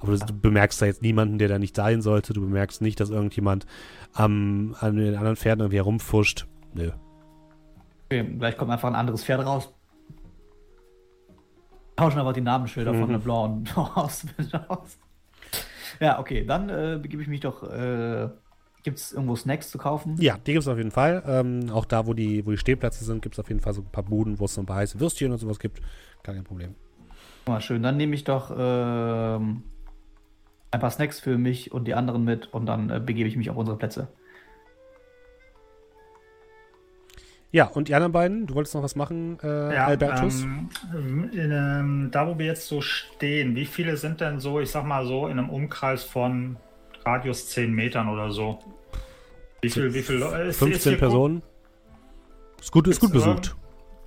Aber 0.00 0.12
du, 0.16 0.24
du 0.24 0.32
bemerkst 0.32 0.80
da 0.80 0.86
jetzt 0.86 1.02
niemanden, 1.02 1.36
der 1.38 1.48
da 1.48 1.58
nicht 1.58 1.76
sein 1.76 2.00
sollte. 2.00 2.32
Du 2.32 2.40
bemerkst 2.40 2.80
nicht, 2.80 2.98
dass 3.00 3.10
irgendjemand 3.10 3.66
am, 4.14 4.74
an 4.80 4.96
den 4.96 5.14
anderen 5.16 5.36
Pferden 5.36 5.60
irgendwie 5.60 5.76
herumfuscht. 5.76 6.46
Nö. 6.72 6.90
Okay, 8.06 8.24
vielleicht 8.38 8.56
kommt 8.58 8.70
einfach 8.70 8.88
ein 8.88 8.94
anderes 8.96 9.22
Pferd 9.22 9.44
raus. 9.44 9.72
Tauschen 12.00 12.18
einfach 12.18 12.32
die 12.32 12.40
Namensschilder 12.40 12.94
von 12.94 13.08
Mhm. 13.08 13.12
LeBlanc 13.12 13.76
und 13.76 13.78
aus. 13.78 14.24
aus. 14.68 14.98
Ja, 16.00 16.18
okay, 16.18 16.44
dann 16.46 16.68
äh, 16.70 16.98
begebe 17.00 17.22
ich 17.22 17.28
mich 17.28 17.40
doch. 17.40 17.62
Äh, 17.62 18.28
Gibt 18.82 18.96
es 18.98 19.12
irgendwo 19.12 19.36
Snacks 19.36 19.70
zu 19.70 19.76
kaufen? 19.76 20.16
Ja, 20.18 20.38
die 20.38 20.52
gibt 20.52 20.62
es 20.62 20.68
auf 20.68 20.78
jeden 20.78 20.90
Fall. 20.90 21.22
Ähm, 21.26 21.68
auch 21.70 21.84
da, 21.84 22.06
wo 22.06 22.14
die, 22.14 22.46
wo 22.46 22.50
die 22.52 22.56
Stehplätze 22.56 23.04
sind, 23.04 23.20
gibt 23.20 23.34
es 23.34 23.38
auf 23.38 23.48
jeden 23.48 23.60
Fall 23.60 23.74
so 23.74 23.82
ein 23.82 23.92
paar 23.92 24.04
Buden, 24.04 24.38
wo 24.38 24.46
es 24.46 24.54
so 24.54 24.62
ein 24.62 24.66
paar 24.66 24.76
heiße 24.76 24.98
Würstchen 24.98 25.30
und 25.32 25.36
sowas 25.36 25.58
gibt. 25.58 25.82
Gar 26.22 26.34
kein 26.34 26.44
Problem. 26.44 26.74
Mal 27.46 27.60
schön, 27.60 27.82
dann 27.82 27.98
nehme 27.98 28.14
ich 28.14 28.24
doch 28.24 28.50
ähm, 28.56 29.62
ein 30.70 30.80
paar 30.80 30.90
Snacks 30.90 31.20
für 31.20 31.36
mich 31.36 31.72
und 31.72 31.84
die 31.86 31.92
anderen 31.94 32.24
mit 32.24 32.46
und 32.54 32.64
dann 32.64 32.88
äh, 32.88 33.00
begebe 33.00 33.28
ich 33.28 33.36
mich 33.36 33.50
auf 33.50 33.56
unsere 33.58 33.76
Plätze. 33.76 34.08
Ja, 37.52 37.66
und 37.66 37.88
die 37.88 37.94
anderen 37.94 38.12
beiden, 38.12 38.46
du 38.46 38.54
wolltest 38.54 38.74
noch 38.76 38.82
was 38.82 38.94
machen, 38.94 39.38
äh, 39.42 39.74
Ja, 39.74 39.86
Albertus? 39.86 40.42
ähm, 40.42 41.30
in, 41.32 41.50
ähm, 41.50 42.08
da 42.12 42.28
wo 42.28 42.38
wir 42.38 42.46
jetzt 42.46 42.68
so 42.68 42.80
stehen, 42.80 43.56
wie 43.56 43.66
viele 43.66 43.96
sind 43.96 44.20
denn 44.20 44.38
so, 44.38 44.60
ich 44.60 44.70
sag 44.70 44.84
mal 44.84 45.04
so, 45.04 45.26
in 45.26 45.38
einem 45.38 45.50
Umkreis 45.50 46.04
von 46.04 46.56
Radius 47.04 47.48
10 47.48 47.72
Metern 47.72 48.08
oder 48.08 48.30
so? 48.30 48.60
Wie 49.62 49.68
viel, 49.68 49.92
wie 49.92 50.02
viel 50.02 50.16
Leute? 50.16 50.52
15 50.52 50.96
Personen. 50.98 51.42
Ist 52.60 52.70
gut, 52.70 52.86
ist 52.88 53.00
gut 53.00 53.12
besucht. 53.12 53.56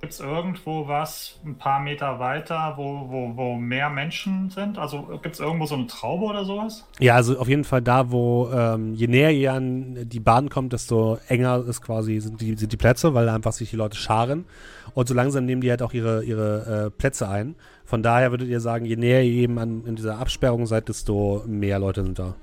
Gibt 0.04 0.12
es 0.12 0.20
irgendwo 0.20 0.86
was 0.86 1.40
ein 1.46 1.56
paar 1.56 1.80
Meter 1.80 2.18
weiter, 2.18 2.74
wo, 2.76 3.08
wo, 3.08 3.34
wo 3.38 3.54
mehr 3.54 3.88
Menschen 3.88 4.50
sind? 4.50 4.76
Also 4.76 5.04
gibt 5.22 5.36
es 5.36 5.40
irgendwo 5.40 5.64
so 5.64 5.76
eine 5.76 5.86
Traube 5.86 6.26
oder 6.26 6.44
sowas? 6.44 6.86
Ja, 7.00 7.14
also 7.14 7.38
auf 7.38 7.48
jeden 7.48 7.64
Fall 7.64 7.80
da, 7.80 8.10
wo 8.10 8.50
ähm, 8.52 8.92
je 8.92 9.06
näher 9.06 9.30
ihr 9.30 9.54
an 9.54 10.06
die 10.06 10.20
Bahn 10.20 10.50
kommt, 10.50 10.74
desto 10.74 11.16
enger 11.28 11.64
ist 11.66 11.80
quasi 11.80 12.20
sind 12.20 12.38
die, 12.42 12.54
sind 12.54 12.70
die 12.70 12.76
Plätze, 12.76 13.14
weil 13.14 13.30
einfach 13.30 13.52
sich 13.52 13.70
die 13.70 13.76
Leute 13.76 13.96
scharen. 13.96 14.44
Und 14.92 15.08
so 15.08 15.14
langsam 15.14 15.46
nehmen 15.46 15.62
die 15.62 15.70
halt 15.70 15.80
auch 15.80 15.94
ihre, 15.94 16.22
ihre 16.22 16.88
äh, 16.88 16.90
Plätze 16.90 17.26
ein. 17.26 17.54
Von 17.86 18.02
daher 18.02 18.30
würdet 18.30 18.48
ihr 18.48 18.60
sagen, 18.60 18.84
je 18.84 18.96
näher 18.96 19.22
ihr 19.22 19.32
eben 19.32 19.58
an 19.58 19.86
in 19.86 19.96
dieser 19.96 20.18
Absperrung 20.18 20.66
seid, 20.66 20.90
desto 20.90 21.44
mehr 21.46 21.78
Leute 21.78 22.02
sind 22.02 22.18
da. 22.18 22.34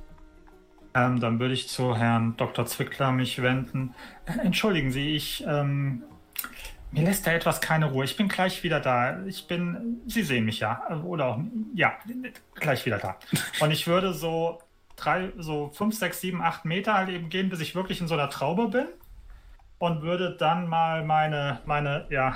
Ähm, 0.95 1.19
dann 1.19 1.39
würde 1.39 1.53
ich 1.53 1.67
zu 1.67 1.95
Herrn 1.95 2.33
Dr. 2.37 2.65
Zwickler 2.65 3.11
mich 3.11 3.39
wenden. 3.39 3.93
Äh, 4.25 4.43
Entschuldigen 4.47 4.89
Sie, 4.89 5.15
ich 5.15 5.45
ähm, 5.47 6.01
mir 6.91 7.03
lässt 7.03 7.25
da 7.25 7.31
etwas 7.31 7.61
keine 7.61 7.85
Ruhe. 7.85 8.05
Ich 8.05 8.17
bin 8.17 8.27
gleich 8.27 8.63
wieder 8.63 8.79
da. 8.79 9.23
Ich 9.25 9.47
bin, 9.47 10.01
Sie 10.07 10.23
sehen 10.23 10.45
mich 10.45 10.59
ja, 10.59 10.87
oder 11.03 11.27
auch, 11.27 11.39
ja, 11.73 11.93
gleich 12.55 12.85
wieder 12.85 12.97
da. 12.97 13.17
Und 13.59 13.71
ich 13.71 13.87
würde 13.87 14.13
so 14.13 14.61
drei, 14.97 15.31
so 15.37 15.71
fünf, 15.73 15.95
sechs, 15.95 16.21
sieben, 16.21 16.41
acht 16.41 16.65
Meter 16.65 16.93
halt 16.93 17.09
eben 17.09 17.29
gehen, 17.29 17.49
bis 17.49 17.61
ich 17.61 17.75
wirklich 17.75 18.01
in 18.01 18.07
so 18.07 18.13
einer 18.13 18.29
Traube 18.29 18.67
bin. 18.67 18.87
Und 19.79 20.03
würde 20.03 20.35
dann 20.37 20.67
mal 20.67 21.03
meine, 21.03 21.59
meine, 21.65 22.05
ja, 22.09 22.35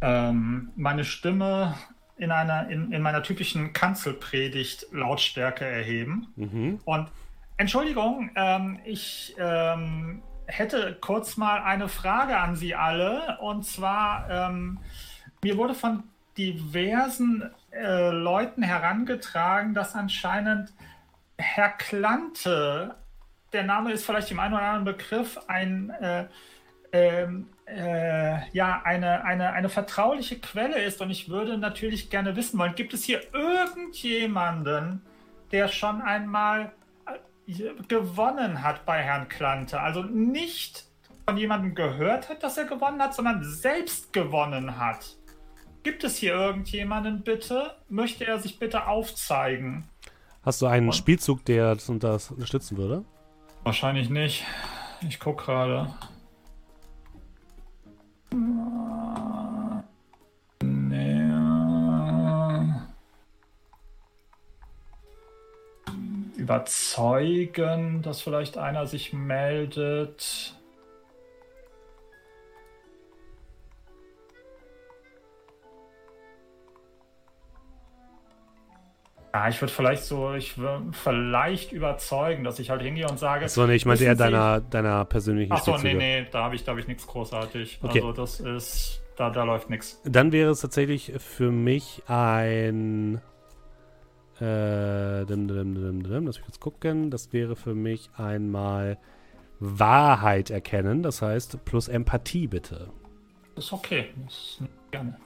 ähm, 0.00 0.70
meine 0.76 1.04
Stimme 1.04 1.74
in 2.16 2.30
einer, 2.30 2.68
in, 2.70 2.92
in 2.92 3.02
meiner 3.02 3.22
typischen 3.22 3.72
Kanzelpredigt 3.72 4.86
Lautstärke 4.92 5.66
erheben. 5.66 6.28
Mhm. 6.36 6.80
Und 6.84 7.08
Entschuldigung, 7.58 8.30
ähm, 8.34 8.78
ich 8.84 9.34
ähm, 9.38 10.22
hätte 10.48 10.96
kurz 11.00 11.36
mal 11.36 11.62
eine 11.62 11.88
Frage 11.88 12.36
an 12.36 12.56
Sie 12.56 12.74
alle. 12.74 13.38
Und 13.40 13.64
zwar, 13.64 14.28
ähm, 14.28 14.78
mir 15.42 15.56
wurde 15.56 15.74
von 15.74 16.04
diversen 16.36 17.50
äh, 17.70 18.10
Leuten 18.10 18.62
herangetragen, 18.62 19.74
dass 19.74 19.94
anscheinend 19.94 20.72
Herr 21.36 21.70
Klante, 21.70 22.96
der 23.52 23.64
Name 23.64 23.92
ist 23.92 24.04
vielleicht 24.04 24.30
im 24.30 24.40
einen 24.40 24.54
oder 24.54 24.62
anderen 24.62 24.96
Begriff, 24.96 25.38
ein 25.46 25.90
äh, 25.90 26.26
ähm, 26.92 27.50
äh, 27.66 28.48
ja, 28.50 28.80
eine, 28.82 29.24
eine, 29.24 29.52
eine 29.52 29.68
vertrauliche 29.68 30.38
Quelle 30.40 30.82
ist. 30.82 31.00
Und 31.00 31.10
ich 31.10 31.28
würde 31.28 31.58
natürlich 31.58 32.10
gerne 32.10 32.34
wissen 32.34 32.58
wollen, 32.58 32.74
gibt 32.74 32.94
es 32.94 33.04
hier 33.04 33.20
irgendjemanden, 33.34 35.02
der 35.52 35.68
schon 35.68 36.00
einmal 36.00 36.72
gewonnen 37.88 38.62
hat 38.62 38.84
bei 38.84 39.02
Herrn 39.02 39.28
Klante? 39.28 39.80
Also 39.80 40.02
nicht 40.02 40.84
von 41.26 41.36
jemandem 41.36 41.74
gehört 41.74 42.28
hat, 42.28 42.42
dass 42.42 42.56
er 42.58 42.64
gewonnen 42.64 43.00
hat, 43.02 43.14
sondern 43.14 43.42
selbst 43.42 44.12
gewonnen 44.12 44.78
hat. 44.78 45.16
Gibt 45.82 46.04
es 46.04 46.16
hier 46.16 46.34
irgendjemanden 46.34 47.22
bitte? 47.22 47.76
Möchte 47.88 48.26
er 48.26 48.38
sich 48.38 48.58
bitte 48.58 48.86
aufzeigen? 48.86 49.88
Hast 50.42 50.60
du 50.62 50.66
einen 50.66 50.86
Und? 50.88 50.94
Spielzug, 50.94 51.44
der 51.44 51.74
das 51.74 52.30
unterstützen 52.30 52.76
würde? 52.76 53.04
Wahrscheinlich 53.62 54.10
nicht. 54.10 54.44
Ich 55.06 55.18
gucke 55.20 55.44
gerade. 55.44 55.94
Nee. 58.32 58.97
Überzeugen, 66.38 68.00
dass 68.00 68.20
vielleicht 68.20 68.58
einer 68.58 68.86
sich 68.86 69.12
meldet. 69.12 70.54
Ja, 79.34 79.48
ich 79.48 79.60
würde 79.60 79.72
vielleicht 79.72 80.04
so, 80.04 80.32
ich 80.34 80.58
würde 80.58 80.86
vielleicht 80.92 81.72
überzeugen, 81.72 82.44
dass 82.44 82.60
ich 82.60 82.70
halt 82.70 82.82
hingehe 82.82 83.08
und 83.08 83.18
sage. 83.18 83.48
So, 83.48 83.66
nee, 83.66 83.74
ich 83.74 83.84
meinte 83.84 84.04
eher 84.04 84.14
deiner, 84.14 84.60
deiner 84.60 85.04
persönlichen 85.06 85.52
Achso, 85.52 85.76
nee, 85.78 85.94
nee, 85.94 86.26
da 86.30 86.44
habe 86.44 86.54
ich, 86.54 86.66
hab 86.68 86.78
ich 86.78 86.86
nichts 86.86 87.04
großartig. 87.04 87.80
Okay. 87.82 87.98
Also, 87.98 88.12
das 88.12 88.38
ist, 88.38 89.02
da, 89.16 89.30
da 89.30 89.42
läuft 89.42 89.70
nichts. 89.70 90.00
Dann 90.04 90.30
wäre 90.30 90.52
es 90.52 90.60
tatsächlich 90.60 91.12
für 91.18 91.50
mich 91.50 92.04
ein. 92.06 93.20
Äh, 94.40 95.26
dim, 95.26 95.48
dim, 95.48 95.74
dim, 95.74 96.02
dim, 96.02 96.26
lass 96.26 96.36
mich 96.36 96.44
kurz 96.44 96.60
gucken. 96.60 97.10
Das 97.10 97.32
wäre 97.32 97.56
für 97.56 97.74
mich 97.74 98.10
einmal 98.16 98.98
Wahrheit 99.58 100.50
erkennen. 100.50 101.02
Das 101.02 101.22
heißt, 101.22 101.64
plus 101.64 101.88
Empathie 101.88 102.46
bitte. 102.46 102.90
Das 103.56 103.64
ist 103.64 103.72
okay. 103.72 104.14
Das 104.24 104.34
ist 104.34 104.62
gerne. 104.92 105.16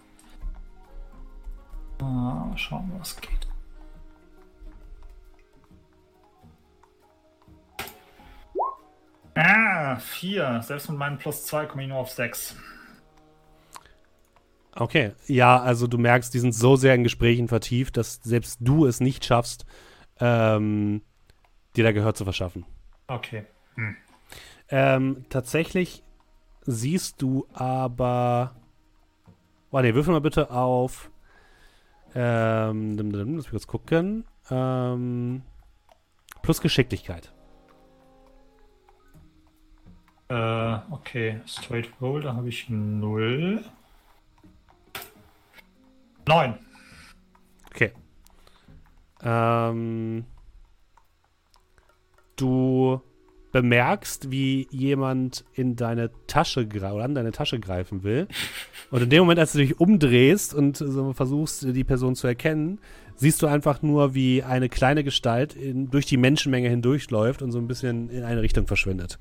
Ah, 2.00 2.56
schauen, 2.56 2.90
was 2.98 3.20
geht. 3.20 3.46
Ah, 9.34 9.96
vier. 9.96 10.60
Selbst 10.62 10.88
mit 10.88 10.98
meinem 10.98 11.18
plus 11.18 11.44
zwei 11.44 11.66
komme 11.66 11.82
ich 11.82 11.88
nur 11.88 11.98
auf 11.98 12.10
sechs. 12.10 12.56
Okay, 14.74 15.12
ja, 15.26 15.60
also 15.60 15.86
du 15.86 15.98
merkst, 15.98 16.32
die 16.32 16.38
sind 16.38 16.54
so 16.54 16.76
sehr 16.76 16.94
in 16.94 17.02
Gesprächen 17.02 17.48
vertieft, 17.48 17.96
dass 17.96 18.20
selbst 18.22 18.58
du 18.60 18.86
es 18.86 19.00
nicht 19.00 19.24
schaffst, 19.24 19.66
ähm, 20.18 21.02
dir 21.76 21.84
da 21.84 21.92
Gehör 21.92 22.14
zu 22.14 22.24
verschaffen. 22.24 22.64
Okay. 23.06 23.44
Hm. 23.74 23.96
Ähm, 24.70 25.26
tatsächlich 25.28 26.02
siehst 26.62 27.20
du 27.20 27.46
aber. 27.52 28.56
Oh 29.70 29.80
ne, 29.80 29.94
würfel 29.94 30.12
mal 30.12 30.20
bitte 30.20 30.50
auf. 30.50 31.10
Ähm, 32.14 32.96
lass 32.96 33.26
mich 33.26 33.50
kurz 33.50 33.66
gucken. 33.66 34.24
Ähm, 34.50 35.42
plus 36.42 36.60
Geschicklichkeit. 36.60 37.32
Äh, 40.28 40.78
okay, 40.90 41.40
Straight 41.46 41.90
Roll, 42.00 42.22
da 42.22 42.34
habe 42.34 42.48
ich 42.48 42.68
0. 42.68 43.62
9. 46.26 46.58
Okay. 47.70 47.92
Ähm, 49.22 50.24
du 52.36 53.00
bemerkst, 53.52 54.30
wie 54.30 54.66
jemand 54.70 55.44
in 55.52 55.76
deine 55.76 56.10
Tasche 56.26 56.66
oder 56.66 57.04
an 57.04 57.14
deine 57.14 57.32
Tasche 57.32 57.60
greifen 57.60 58.02
will. 58.02 58.26
Und 58.90 59.02
in 59.02 59.10
dem 59.10 59.20
Moment, 59.20 59.38
als 59.38 59.52
du 59.52 59.58
dich 59.58 59.78
umdrehst 59.78 60.54
und 60.54 60.78
so 60.78 61.12
versuchst, 61.12 61.62
die 61.62 61.84
Person 61.84 62.16
zu 62.16 62.26
erkennen, 62.26 62.80
siehst 63.14 63.42
du 63.42 63.46
einfach 63.46 63.82
nur, 63.82 64.14
wie 64.14 64.42
eine 64.42 64.68
kleine 64.68 65.04
Gestalt 65.04 65.54
in, 65.54 65.90
durch 65.90 66.06
die 66.06 66.16
Menschenmenge 66.16 66.68
hindurchläuft 66.68 67.42
und 67.42 67.52
so 67.52 67.58
ein 67.58 67.68
bisschen 67.68 68.08
in 68.10 68.24
eine 68.24 68.42
Richtung 68.42 68.66
verschwindet. 68.66 69.18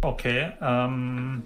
Okay. 0.00 0.52
Ähm, 0.62 1.42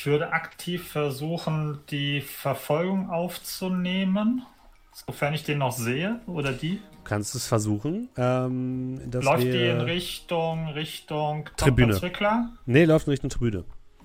ich 0.00 0.06
würde 0.06 0.32
aktiv 0.32 0.88
versuchen, 0.88 1.80
die 1.90 2.22
Verfolgung 2.22 3.10
aufzunehmen, 3.10 4.46
sofern 4.94 5.34
ich 5.34 5.44
den 5.44 5.58
noch 5.58 5.72
sehe 5.72 6.20
oder 6.26 6.52
die. 6.52 6.76
Du 6.76 7.04
kannst 7.04 7.34
es 7.34 7.46
versuchen. 7.46 8.08
Ähm, 8.16 8.98
läuft 9.12 9.42
die 9.42 9.66
in 9.66 9.82
Richtung 9.82 10.68
Richtung 10.68 11.50
Tribüne? 11.58 11.92
Zwickler? 11.92 12.48
Nee, 12.64 12.86
läuft 12.86 13.08
in 13.08 13.10
Richtung 13.10 13.28
Tribüne. 13.28 13.64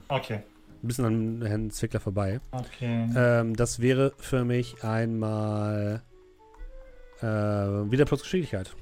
Okay. 0.09 0.41
Ein 0.84 0.88
bisschen 0.88 1.05
an 1.05 1.45
Herrn 1.47 1.72
Zwickler 1.72 2.01
vorbei. 2.01 2.41
Okay. 2.51 3.07
Ähm, 3.15 3.55
das 3.55 3.80
wäre 3.80 4.11
für 4.17 4.43
mich 4.43 4.84
einmal 4.84 6.03
äh, 7.22 7.26
wieder 7.26 8.03
plus 8.03 8.22
Geschicklichkeit. 8.22 8.76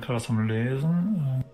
Bin 0.00 0.06
gerade 0.06 0.28
am 0.28 0.48
Lesen. 0.48 1.44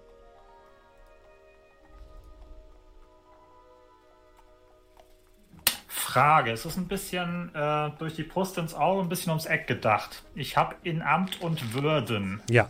Frage. 5.87 6.51
Es 6.51 6.67
ist 6.67 6.77
ein 6.77 6.89
bisschen 6.89 7.55
äh, 7.55 7.91
durch 7.99 8.15
die 8.15 8.23
Brust 8.23 8.59
ins 8.59 8.75
Auge, 8.75 9.03
ein 9.03 9.09
bisschen 9.09 9.31
ums 9.31 9.47
Eck 9.47 9.67
gedacht. 9.67 10.25
Ich 10.35 10.57
habe 10.57 10.77
in 10.83 11.01
Amt 11.01 11.41
und 11.41 11.73
Würden. 11.73 12.43
Ja. 12.51 12.69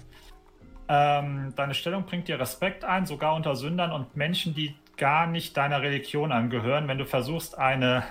Ähm, 0.89 1.53
deine 1.57 1.75
Stellung 1.75 2.05
bringt 2.05 2.29
dir 2.29 2.39
Respekt 2.39 2.85
ein, 2.85 3.07
sogar 3.07 3.35
unter 3.35 3.57
Sündern 3.57 3.91
und 3.91 4.17
Menschen, 4.17 4.55
die 4.55 4.77
gar 4.97 5.27
nicht 5.27 5.57
deiner 5.57 5.83
Religion 5.83 6.31
angehören. 6.31 6.87
Wenn 6.87 6.99
du 6.99 7.07
versuchst, 7.07 7.59
eine 7.59 8.05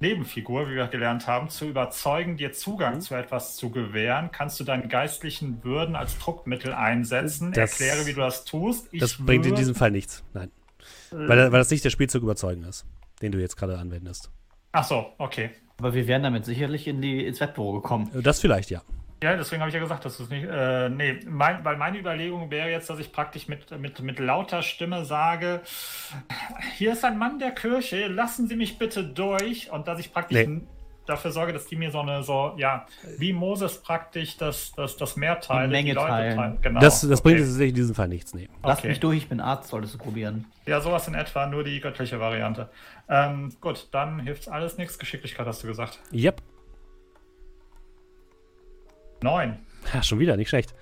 Nebenfigur, 0.00 0.68
wie 0.68 0.74
wir 0.74 0.86
gelernt 0.86 1.26
haben, 1.26 1.48
zu 1.48 1.66
überzeugen, 1.66 2.36
dir 2.36 2.52
Zugang 2.52 2.96
mhm. 2.96 3.00
zu 3.00 3.14
etwas 3.14 3.56
zu 3.56 3.70
gewähren, 3.70 4.30
kannst 4.32 4.60
du 4.60 4.64
deine 4.64 4.86
geistlichen 4.88 5.64
Würden 5.64 5.96
als 5.96 6.18
Druckmittel 6.18 6.72
einsetzen. 6.72 7.52
Das, 7.52 7.80
Erkläre, 7.80 8.06
wie 8.06 8.12
du 8.12 8.20
das 8.20 8.44
tust. 8.44 8.88
Ich 8.92 9.00
das 9.00 9.16
bringt 9.18 9.46
in 9.46 9.54
diesem 9.54 9.74
Fall 9.74 9.90
nichts. 9.90 10.24
Nein. 10.34 10.50
Äh, 11.10 11.16
weil, 11.28 11.52
weil 11.52 11.58
das 11.58 11.70
nicht 11.70 11.84
der 11.84 11.90
Spielzug 11.90 12.22
überzeugen 12.22 12.64
ist, 12.64 12.86
den 13.22 13.32
du 13.32 13.38
jetzt 13.38 13.56
gerade 13.56 13.78
anwendest. 13.78 14.30
Ach 14.72 14.84
so, 14.84 15.06
okay. 15.18 15.50
Aber 15.78 15.94
wir 15.94 16.06
wären 16.06 16.22
damit 16.22 16.44
sicherlich 16.44 16.86
in 16.86 17.00
die, 17.00 17.24
ins 17.24 17.40
Wettbüro 17.40 17.72
gekommen. 17.80 18.10
Das 18.22 18.40
vielleicht, 18.40 18.70
ja. 18.70 18.82
Ja, 19.22 19.36
deswegen 19.36 19.60
habe 19.60 19.68
ich 19.68 19.74
ja 19.74 19.80
gesagt, 19.80 20.04
dass 20.04 20.20
es 20.20 20.30
nicht. 20.30 20.46
Äh, 20.48 20.88
nee, 20.90 21.18
mein, 21.26 21.64
weil 21.64 21.76
meine 21.76 21.98
Überlegung 21.98 22.50
wäre 22.52 22.70
jetzt, 22.70 22.88
dass 22.88 23.00
ich 23.00 23.10
praktisch 23.10 23.48
mit, 23.48 23.68
mit, 23.78 24.00
mit 24.00 24.20
lauter 24.20 24.62
Stimme 24.62 25.04
sage: 25.04 25.60
Hier 26.76 26.92
ist 26.92 27.04
ein 27.04 27.18
Mann 27.18 27.40
der 27.40 27.50
Kirche, 27.50 28.06
lassen 28.06 28.46
Sie 28.46 28.54
mich 28.54 28.78
bitte 28.78 29.02
durch. 29.02 29.72
Und 29.72 29.88
dass 29.88 29.98
ich 29.98 30.12
praktisch 30.12 30.46
nee. 30.46 30.60
dafür 31.04 31.32
sorge, 31.32 31.52
dass 31.52 31.66
die 31.66 31.74
mir 31.74 31.90
so 31.90 31.98
eine, 31.98 32.22
so, 32.22 32.54
ja, 32.58 32.86
wie 33.18 33.32
Moses 33.32 33.82
praktisch 33.82 34.36
das, 34.36 34.70
das, 34.76 34.96
das 34.96 35.16
Meer 35.16 35.40
teilen. 35.40 35.72
Menge 35.72 35.90
die 35.90 35.96
Leute 35.96 36.36
teilen. 36.36 36.58
Genau. 36.62 36.78
Das, 36.78 37.00
das 37.00 37.18
okay. 37.20 37.34
bringt 37.34 37.60
in 37.60 37.74
diesem 37.74 37.96
Fall 37.96 38.08
nichts. 38.08 38.34
Nee. 38.34 38.48
Lass 38.62 38.78
okay. 38.78 38.88
mich 38.88 39.00
durch, 39.00 39.18
ich 39.18 39.28
bin 39.28 39.40
Arzt, 39.40 39.70
solltest 39.70 39.94
du 39.94 39.98
probieren. 39.98 40.44
Ja, 40.64 40.80
sowas 40.80 41.08
in 41.08 41.14
etwa, 41.14 41.46
nur 41.46 41.64
die 41.64 41.80
göttliche 41.80 42.20
Variante. 42.20 42.68
Ähm, 43.08 43.52
gut, 43.60 43.88
dann 43.90 44.20
hilft 44.20 44.48
alles 44.48 44.78
nichts. 44.78 44.96
Geschicklichkeit 44.96 45.44
hast 45.44 45.64
du 45.64 45.66
gesagt. 45.66 45.98
Yep. 46.12 46.40
Neun. 49.22 49.58
Ja, 49.92 50.02
schon 50.02 50.18
wieder, 50.18 50.36
nicht 50.36 50.48
schlecht. 50.48 50.74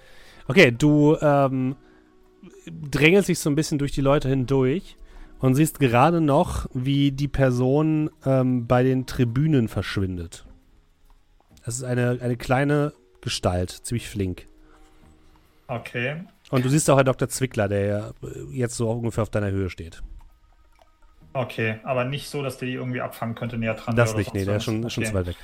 Okay, 0.49 0.71
du 0.71 1.17
ähm, 1.21 1.77
drängelst 2.67 3.29
dich 3.29 3.39
so 3.39 3.51
ein 3.51 3.57
bisschen 3.57 3.79
durch 3.79 3.93
die 3.93 4.01
Leute 4.01 4.29
hindurch 4.29 4.97
und 5.39 5.55
siehst 5.55 5.81
gerade 5.81 6.21
noch, 6.21 6.67
wie 6.73 7.13
die 7.13 7.29
Person 7.29 8.11
ähm, 8.25 8.67
bei 8.67 8.83
den 8.83 9.07
Tribünen 9.07 9.69
verschwindet. 9.69 10.47
Das 11.65 11.77
ist 11.77 11.85
eine, 11.85 12.19
eine 12.21 12.37
kleine 12.37 12.93
Gestalt, 13.21 13.71
ziemlich 13.71 14.09
flink. 14.09 14.47
Okay. 15.69 16.25
Und 16.51 16.65
du 16.65 16.69
siehst 16.69 16.89
auch 16.89 16.97
Herr 16.97 17.05
Dr. 17.05 17.29
Zwickler, 17.29 17.69
der 17.69 18.15
jetzt 18.53 18.77
so 18.77 18.91
ungefähr 18.91 19.23
auf 19.23 19.31
deiner 19.31 19.51
Höhe 19.51 19.69
steht. 19.69 20.03
Okay, 21.33 21.81
aber 21.83 22.05
nicht 22.05 22.29
so, 22.29 22.43
dass 22.43 22.57
der 22.59 22.69
die 22.69 22.75
irgendwie 22.75 23.01
abfangen 23.01 23.35
könnte, 23.35 23.59
näher 23.59 23.75
dran. 23.75 23.97
Das 23.97 24.17
nicht, 24.17 24.33
nee, 24.33 24.45
der 24.45 24.57
ist 24.57 24.65
schon, 24.65 24.83
was. 24.85 24.93
schon 24.93 25.03
okay. 25.03 25.13
zu 25.13 25.19
weit 25.19 25.27
weg. 25.27 25.37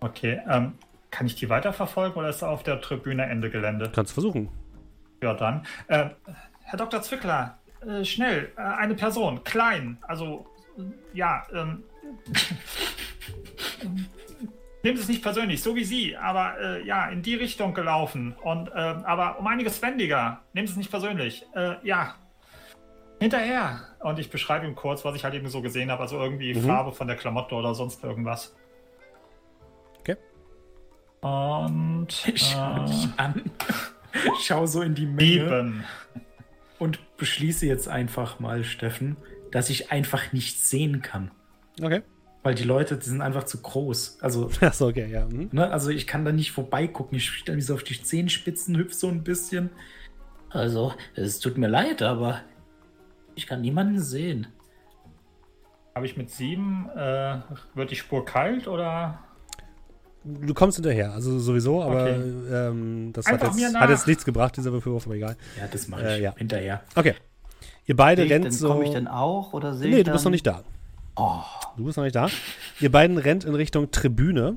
Okay, 0.00 0.40
ähm, 0.48 0.72
kann 1.10 1.26
ich 1.26 1.34
die 1.36 1.48
weiterverfolgen 1.48 2.16
oder 2.18 2.28
ist 2.28 2.42
er 2.42 2.50
auf 2.50 2.62
der 2.62 2.80
Tribüne 2.80 3.24
Ende 3.26 3.50
Gelände? 3.50 3.90
Kannst 3.94 4.12
versuchen. 4.12 4.48
Ja, 5.22 5.34
dann. 5.34 5.66
Äh, 5.88 6.10
Herr 6.64 6.78
Dr. 6.78 7.00
Zwickler, 7.02 7.58
äh, 7.86 8.04
schnell, 8.04 8.50
äh, 8.56 8.60
eine 8.60 8.94
Person, 8.94 9.44
klein, 9.44 9.98
also, 10.02 10.46
äh, 10.78 10.82
ja, 11.16 11.44
ähm, 11.52 11.82
Nehmen 14.82 14.98
Sie 14.98 15.02
es 15.02 15.08
nicht 15.08 15.22
persönlich, 15.22 15.62
so 15.64 15.74
wie 15.74 15.82
Sie, 15.82 16.16
aber 16.16 16.60
äh, 16.60 16.86
ja, 16.86 17.08
in 17.08 17.20
die 17.20 17.34
Richtung 17.34 17.74
gelaufen. 17.74 18.36
Und 18.40 18.70
ähm, 18.72 19.04
aber 19.04 19.36
um 19.40 19.46
einiges 19.48 19.82
wendiger. 19.82 20.42
Nehmen 20.52 20.68
Sie 20.68 20.74
es 20.74 20.76
nicht 20.76 20.92
persönlich. 20.92 21.44
Äh, 21.56 21.74
ja. 21.82 22.14
Hinterher. 23.18 23.80
Und 23.98 24.20
ich 24.20 24.30
beschreibe 24.30 24.64
ihm 24.64 24.76
kurz, 24.76 25.04
was 25.04 25.16
ich 25.16 25.24
halt 25.24 25.34
eben 25.34 25.48
so 25.48 25.60
gesehen 25.60 25.90
habe. 25.90 26.02
Also 26.02 26.20
irgendwie 26.22 26.54
Mhm. 26.54 26.66
Farbe 26.68 26.92
von 26.92 27.08
der 27.08 27.16
Klamotte 27.16 27.56
oder 27.56 27.74
sonst 27.74 28.04
irgendwas. 28.04 28.54
Und 31.26 32.08
Ich 32.32 32.52
schau 32.52 32.82
äh, 32.82 32.86
dich 32.86 33.08
an, 33.16 33.42
schau 34.42 34.66
so 34.66 34.82
in 34.82 34.94
die 34.94 35.06
Menge 35.06 35.24
sieben. 35.26 35.84
und 36.78 37.16
beschließe 37.16 37.66
jetzt 37.66 37.88
einfach 37.88 38.38
mal, 38.38 38.62
Steffen, 38.62 39.16
dass 39.50 39.70
ich 39.70 39.90
einfach 39.90 40.32
nichts 40.32 40.70
sehen 40.70 41.02
kann. 41.02 41.30
Okay. 41.82 42.02
Weil 42.42 42.54
die 42.54 42.62
Leute, 42.64 42.96
die 42.96 43.08
sind 43.08 43.22
einfach 43.22 43.44
zu 43.44 43.60
groß. 43.60 44.18
Also, 44.20 44.50
Achso, 44.60 44.88
okay, 44.88 45.10
ja. 45.10 45.26
Mhm. 45.26 45.48
ne, 45.50 45.68
also 45.70 45.90
ich 45.90 46.06
kann 46.06 46.24
da 46.24 46.30
nicht 46.30 46.52
vorbeigucken. 46.52 47.16
Ich 47.16 47.28
stelle 47.28 47.56
mich 47.56 47.66
so 47.66 47.74
auf 47.74 47.82
die 47.82 48.00
Zehenspitzen, 48.00 48.76
hüpf 48.76 48.94
so 48.94 49.08
ein 49.08 49.24
bisschen. 49.24 49.70
Also, 50.50 50.94
es 51.16 51.40
tut 51.40 51.58
mir 51.58 51.66
leid, 51.66 52.02
aber 52.02 52.42
ich 53.34 53.48
kann 53.48 53.62
niemanden 53.62 54.00
sehen. 54.00 54.46
Habe 55.94 56.06
ich 56.06 56.16
mit 56.16 56.30
sieben, 56.30 56.88
äh, 56.94 57.40
wird 57.74 57.90
die 57.90 57.96
Spur 57.96 58.24
kalt 58.24 58.68
oder? 58.68 59.25
Du 60.44 60.54
kommst 60.54 60.76
hinterher, 60.76 61.12
also 61.12 61.38
sowieso, 61.38 61.82
aber 61.82 62.02
Okay. 62.02 62.20
ähm, 62.52 63.12
das 63.12 63.26
hat 63.26 63.42
jetzt, 63.42 63.74
hat 63.76 63.90
jetzt 63.90 64.06
nichts 64.08 64.24
gebracht, 64.24 64.56
dieser 64.56 64.72
Würfelwurf, 64.72 65.06
aber 65.06 65.14
egal. 65.14 65.36
Ja, 65.56 65.68
das 65.70 65.86
mache 65.86 66.02
Äh, 66.02 66.16
ich 66.16 66.22
ja. 66.22 66.34
hinterher. 66.36 66.82
Okay. 66.96 67.14
Ihr 67.84 67.94
beide 67.94 68.24
ich 68.24 68.32
rennt 68.32 68.46
denn, 68.46 68.52
so. 68.52 68.68
Komme 68.68 68.84
ich 68.84 68.90
denn 68.90 69.06
auch 69.06 69.52
oder 69.52 69.74
sehe 69.74 69.90
nee, 69.90 69.98
ich 69.98 70.04
du 70.04 70.10
bist 70.12 70.24
noch 70.24 70.32
nicht 70.32 70.46
da. 70.46 70.62
Oh, 71.14 71.40
Du 71.76 71.84
bist 71.84 71.96
noch 71.96 72.04
nicht 72.04 72.16
da. 72.16 72.28
Ihr 72.80 72.90
beiden 72.90 73.18
rennt 73.18 73.44
in 73.44 73.54
Richtung 73.54 73.90
Tribüne 73.92 74.56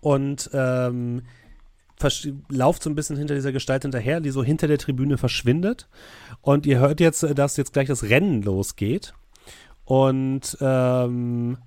und 0.00 0.50
ähm, 0.52 1.22
lauft 2.50 2.82
so 2.82 2.90
ein 2.90 2.94
bisschen 2.94 3.16
hinter 3.16 3.34
dieser 3.34 3.52
Gestalt 3.52 3.82
hinterher, 3.82 4.20
die 4.20 4.30
so 4.30 4.42
hinter 4.44 4.66
der 4.68 4.78
Tribüne 4.78 5.16
verschwindet. 5.18 5.88
Und 6.40 6.66
ihr 6.66 6.78
hört 6.78 7.00
jetzt, 7.00 7.22
äh, 7.22 7.34
dass 7.34 7.56
jetzt 7.56 7.72
gleich 7.72 7.88
das 7.88 8.02
Rennen 8.04 8.42
losgeht. 8.42 9.14
Und 9.84 10.58
ähm, 10.60 11.58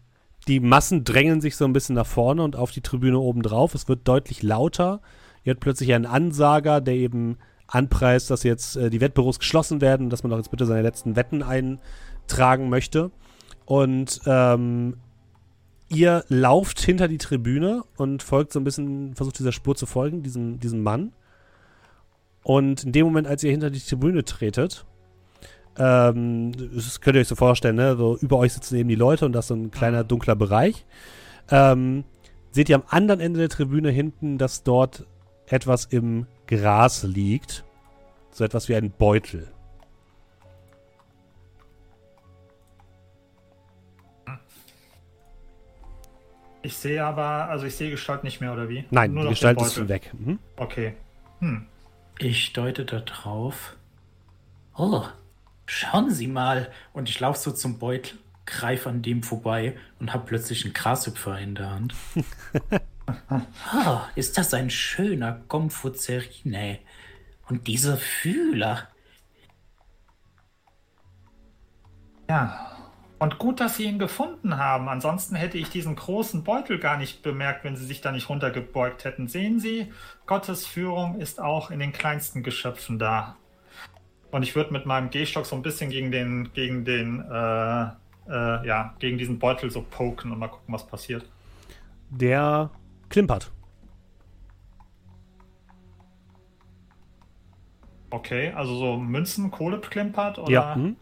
die 0.47 0.59
Massen 0.59 1.03
drängen 1.03 1.41
sich 1.41 1.55
so 1.55 1.65
ein 1.65 1.73
bisschen 1.73 1.95
nach 1.95 2.05
vorne 2.05 2.43
und 2.43 2.55
auf 2.55 2.71
die 2.71 2.81
Tribüne 2.81 3.19
oben 3.19 3.41
drauf. 3.41 3.73
Es 3.73 3.87
wird 3.87 4.07
deutlich 4.07 4.43
lauter. 4.43 5.01
Ihr 5.43 5.51
hört 5.51 5.59
plötzlich 5.59 5.93
einen 5.93 6.05
Ansager, 6.05 6.81
der 6.81 6.95
eben 6.95 7.37
anpreist, 7.67 8.29
dass 8.29 8.43
jetzt 8.43 8.75
äh, 8.77 8.89
die 8.89 9.01
Wettbüros 9.01 9.39
geschlossen 9.39 9.81
werden 9.81 10.09
dass 10.09 10.21
man 10.21 10.29
doch 10.29 10.37
jetzt 10.37 10.51
bitte 10.51 10.65
seine 10.65 10.83
letzten 10.83 11.15
Wetten 11.15 11.41
eintragen 11.41 12.69
möchte. 12.69 13.11
Und 13.65 14.21
ähm, 14.27 14.97
ihr 15.89 16.23
lauft 16.27 16.79
hinter 16.79 17.07
die 17.07 17.17
Tribüne 17.17 17.83
und 17.97 18.21
folgt 18.21 18.53
so 18.53 18.59
ein 18.59 18.63
bisschen, 18.63 19.15
versucht 19.15 19.39
dieser 19.39 19.51
Spur 19.51 19.75
zu 19.75 19.87
folgen, 19.87 20.21
diesem, 20.21 20.59
diesem 20.59 20.83
Mann. 20.83 21.13
Und 22.43 22.83
in 22.83 22.91
dem 22.91 23.07
Moment, 23.07 23.27
als 23.27 23.43
ihr 23.43 23.49
hinter 23.49 23.71
die 23.71 23.79
Tribüne 23.79 24.23
tretet, 24.23 24.85
ähm, 25.77 26.51
das 26.73 27.01
könnt 27.01 27.15
ihr 27.15 27.21
euch 27.21 27.27
so 27.27 27.35
vorstellen, 27.35 27.75
ne? 27.75 27.95
So 27.95 28.17
über 28.17 28.37
euch 28.37 28.53
sitzen 28.53 28.75
eben 28.75 28.89
die 28.89 28.95
Leute 28.95 29.25
und 29.25 29.33
das 29.33 29.45
ist 29.45 29.49
so 29.49 29.55
ein 29.55 29.71
kleiner 29.71 30.03
dunkler 30.03 30.35
Bereich. 30.35 30.85
Ähm, 31.49 32.03
seht 32.51 32.69
ihr 32.69 32.75
am 32.75 32.83
anderen 32.87 33.19
Ende 33.19 33.39
der 33.39 33.49
Tribüne 33.49 33.89
hinten, 33.89 34.37
dass 34.37 34.63
dort 34.63 35.05
etwas 35.47 35.85
im 35.85 36.27
Gras 36.47 37.03
liegt. 37.03 37.63
So 38.31 38.43
etwas 38.43 38.67
wie 38.69 38.75
ein 38.75 38.91
Beutel. 38.91 39.47
Ich 46.61 46.75
sehe 46.75 47.05
aber, 47.05 47.47
also 47.47 47.67
ich 47.67 47.75
sehe 47.75 47.91
Gestalt 47.91 48.23
nicht 48.23 48.41
mehr, 48.41 48.51
oder 48.51 48.67
wie? 48.69 48.85
Nein, 48.89 49.13
Nur 49.13 49.23
die 49.23 49.29
Gestalt 49.29 49.61
ist 49.61 49.87
weg. 49.87 50.11
Mhm. 50.17 50.39
Okay. 50.57 50.95
Hm. 51.39 51.67
Ich 52.17 52.53
deute 52.53 52.85
da 52.85 53.01
drauf 53.01 53.75
Oh, 54.77 55.03
schauen 55.65 56.11
Sie 56.11 56.27
mal. 56.27 56.71
und 56.93 57.09
ich 57.09 57.19
laufe 57.19 57.39
so 57.39 57.51
zum 57.51 57.79
Beutel, 57.79 58.17
greife 58.45 58.89
an 58.89 59.01
dem 59.01 59.23
vorbei 59.23 59.75
und 59.99 60.13
habe 60.13 60.25
plötzlich 60.25 60.63
einen 60.65 60.73
Grashüpfer 60.73 61.39
in 61.39 61.55
der 61.55 61.71
Hand. 61.71 61.95
Oh, 63.73 63.99
ist 64.15 64.37
das 64.37 64.53
ein 64.53 64.69
schöner 64.69 65.41
Konfuzerine. 65.47 66.79
Und 67.47 67.67
diese 67.67 67.97
Fühler. 67.97 68.87
Ja. 72.29 72.71
Und 73.17 73.37
gut, 73.37 73.61
dass 73.61 73.77
Sie 73.77 73.85
ihn 73.85 73.97
gefunden 73.97 74.57
haben. 74.57 74.89
Ansonsten 74.89 75.35
hätte 75.35 75.57
ich 75.57 75.69
diesen 75.69 75.95
großen 75.95 76.43
Beutel 76.43 76.79
gar 76.79 76.97
nicht 76.97 77.23
bemerkt, 77.23 77.63
wenn 77.63 77.77
Sie 77.77 77.85
sich 77.85 78.01
da 78.01 78.11
nicht 78.11 78.29
runtergebeugt 78.29 79.05
hätten. 79.05 79.27
Sehen 79.27 79.59
Sie, 79.59 79.91
Gottes 80.25 80.65
Führung 80.65 81.19
ist 81.19 81.39
auch 81.39 81.71
in 81.71 81.79
den 81.79 81.93
kleinsten 81.93 82.43
Geschöpfen 82.43 82.99
da. 82.99 83.37
Und 84.35 84.43
ich 84.43 84.53
würde 84.53 84.73
mit 84.73 84.85
meinem 84.85 85.11
Gehstock 85.11 85.45
so 85.45 85.55
ein 85.55 85.61
bisschen 85.61 85.89
gegen 85.89 86.11
den, 86.11 86.51
gegen 86.51 86.83
den, 86.83 87.21
äh, 87.21 87.83
äh, 88.27 88.67
ja, 88.67 88.93
gegen 88.99 89.17
diesen 89.17 89.39
Beutel 89.39 89.71
so 89.71 89.81
poken 89.81 90.33
und 90.33 90.39
mal 90.39 90.49
gucken, 90.49 90.73
was 90.73 90.85
passiert. 90.85 91.31
Der 92.09 92.69
klimpert. 93.07 93.49
Okay, 98.09 98.51
also 98.51 98.75
so 98.75 98.97
Münzen, 98.97 99.51
Kohle 99.51 99.79
klimpert 99.79 100.37
oder? 100.37 100.51
Ja. 100.51 100.75
Mhm. 100.75 100.97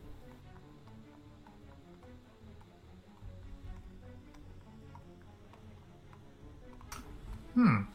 Hm. 7.55 7.87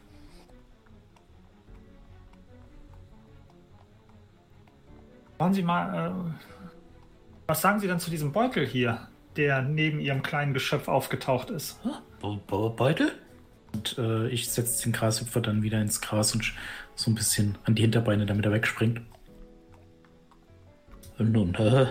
Wollen 5.39 5.53
Sie 5.53 5.63
mal, 5.63 6.09
äh, 6.09 6.59
was 7.47 7.61
sagen 7.61 7.79
Sie 7.79 7.87
denn 7.87 7.99
zu 7.99 8.11
diesem 8.11 8.33
Beutel 8.33 8.67
hier, 8.67 9.07
der 9.37 9.61
neben 9.61 10.01
Ihrem 10.01 10.21
kleinen 10.21 10.53
Geschöpf 10.53 10.89
aufgetaucht 10.89 11.49
ist? 11.49 11.79
Be 12.21 12.37
Be 12.45 12.69
Beutel? 12.69 13.13
Und 13.73 13.97
äh, 13.97 14.27
ich 14.27 14.49
setze 14.49 14.83
den 14.83 14.91
Grashüpfer 14.91 15.39
dann 15.39 15.63
wieder 15.63 15.79
ins 15.81 16.01
Gras 16.01 16.33
und 16.33 16.53
so 16.95 17.09
ein 17.09 17.15
bisschen 17.15 17.57
an 17.63 17.75
die 17.75 17.83
Hinterbeine, 17.83 18.25
damit 18.25 18.45
er 18.45 18.51
wegspringt. 18.51 19.01
Nun, 21.17 21.55
äh, 21.55 21.87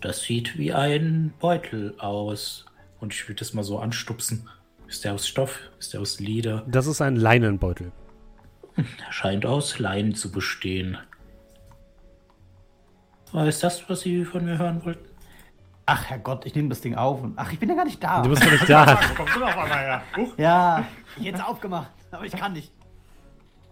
das 0.00 0.22
sieht 0.22 0.58
wie 0.58 0.72
ein 0.72 1.32
Beutel 1.38 1.94
aus. 1.98 2.66
Und 2.98 3.14
ich 3.14 3.28
will 3.28 3.36
das 3.36 3.54
mal 3.54 3.62
so 3.62 3.78
anstupsen. 3.78 4.48
Ist 4.88 5.04
der 5.04 5.14
aus 5.14 5.28
Stoff? 5.28 5.60
Ist 5.78 5.92
der 5.92 6.00
aus 6.00 6.18
Leder? 6.18 6.66
Das 6.66 6.88
ist 6.88 7.00
ein 7.00 7.14
Leinenbeutel. 7.14 7.92
Er 8.76 9.12
scheint 9.12 9.46
aus 9.46 9.78
Leinen 9.78 10.14
zu 10.14 10.32
bestehen. 10.32 10.98
War 13.32 13.46
es 13.46 13.60
das, 13.60 13.88
was 13.88 14.00
Sie 14.00 14.24
von 14.24 14.44
mir 14.44 14.58
hören 14.58 14.84
wollten? 14.84 15.10
ach 15.90 16.04
Herrgott, 16.08 16.46
ich 16.46 16.54
nehme 16.54 16.68
das 16.68 16.80
Ding 16.80 16.94
auf 16.94 17.22
und 17.22 17.34
ach, 17.36 17.52
ich 17.52 17.58
bin 17.58 17.68
ja 17.68 17.74
gar 17.74 17.84
nicht 17.84 18.02
da. 18.02 18.22
Du 18.22 18.30
bist 18.30 18.44
noch 18.44 18.52
nicht 18.52 18.68
da. 18.68 18.86
Wo 18.86 19.14
kommst 19.14 19.34
du 19.34 19.40
noch 19.40 19.48
einmal 19.48 19.68
her? 19.68 20.02
Huch. 20.16 20.38
ja, 20.38 20.84
ich 21.16 21.26
hätte 21.26 21.38
es 21.38 21.44
aufgemacht, 21.44 21.90
aber 22.12 22.24
ich 22.24 22.32
kann 22.32 22.52
nicht. 22.52 22.72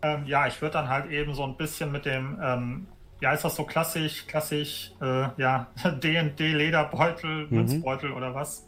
Ähm, 0.03 0.25
ja, 0.27 0.47
ich 0.47 0.61
würde 0.61 0.75
dann 0.75 0.89
halt 0.89 1.11
eben 1.11 1.35
so 1.35 1.45
ein 1.45 1.57
bisschen 1.57 1.93
mit 1.93 2.07
dem, 2.07 2.39
ähm, 2.43 2.87
ja, 3.21 3.33
ist 3.33 3.45
das 3.45 3.55
so 3.57 3.65
klassisch, 3.65 4.27
klassisch, 4.27 4.93
äh, 5.01 5.29
ja, 5.37 5.69
D&D 6.03 6.53
Lederbeutel, 6.55 7.47
Münzbeutel 7.51 8.13
oder 8.13 8.35
was? 8.35 8.67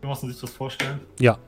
Wie 0.00 0.06
muss 0.06 0.22
man 0.22 0.30
sich 0.30 0.40
das 0.40 0.50
vorstellen? 0.50 1.00
Ja. 1.18 1.38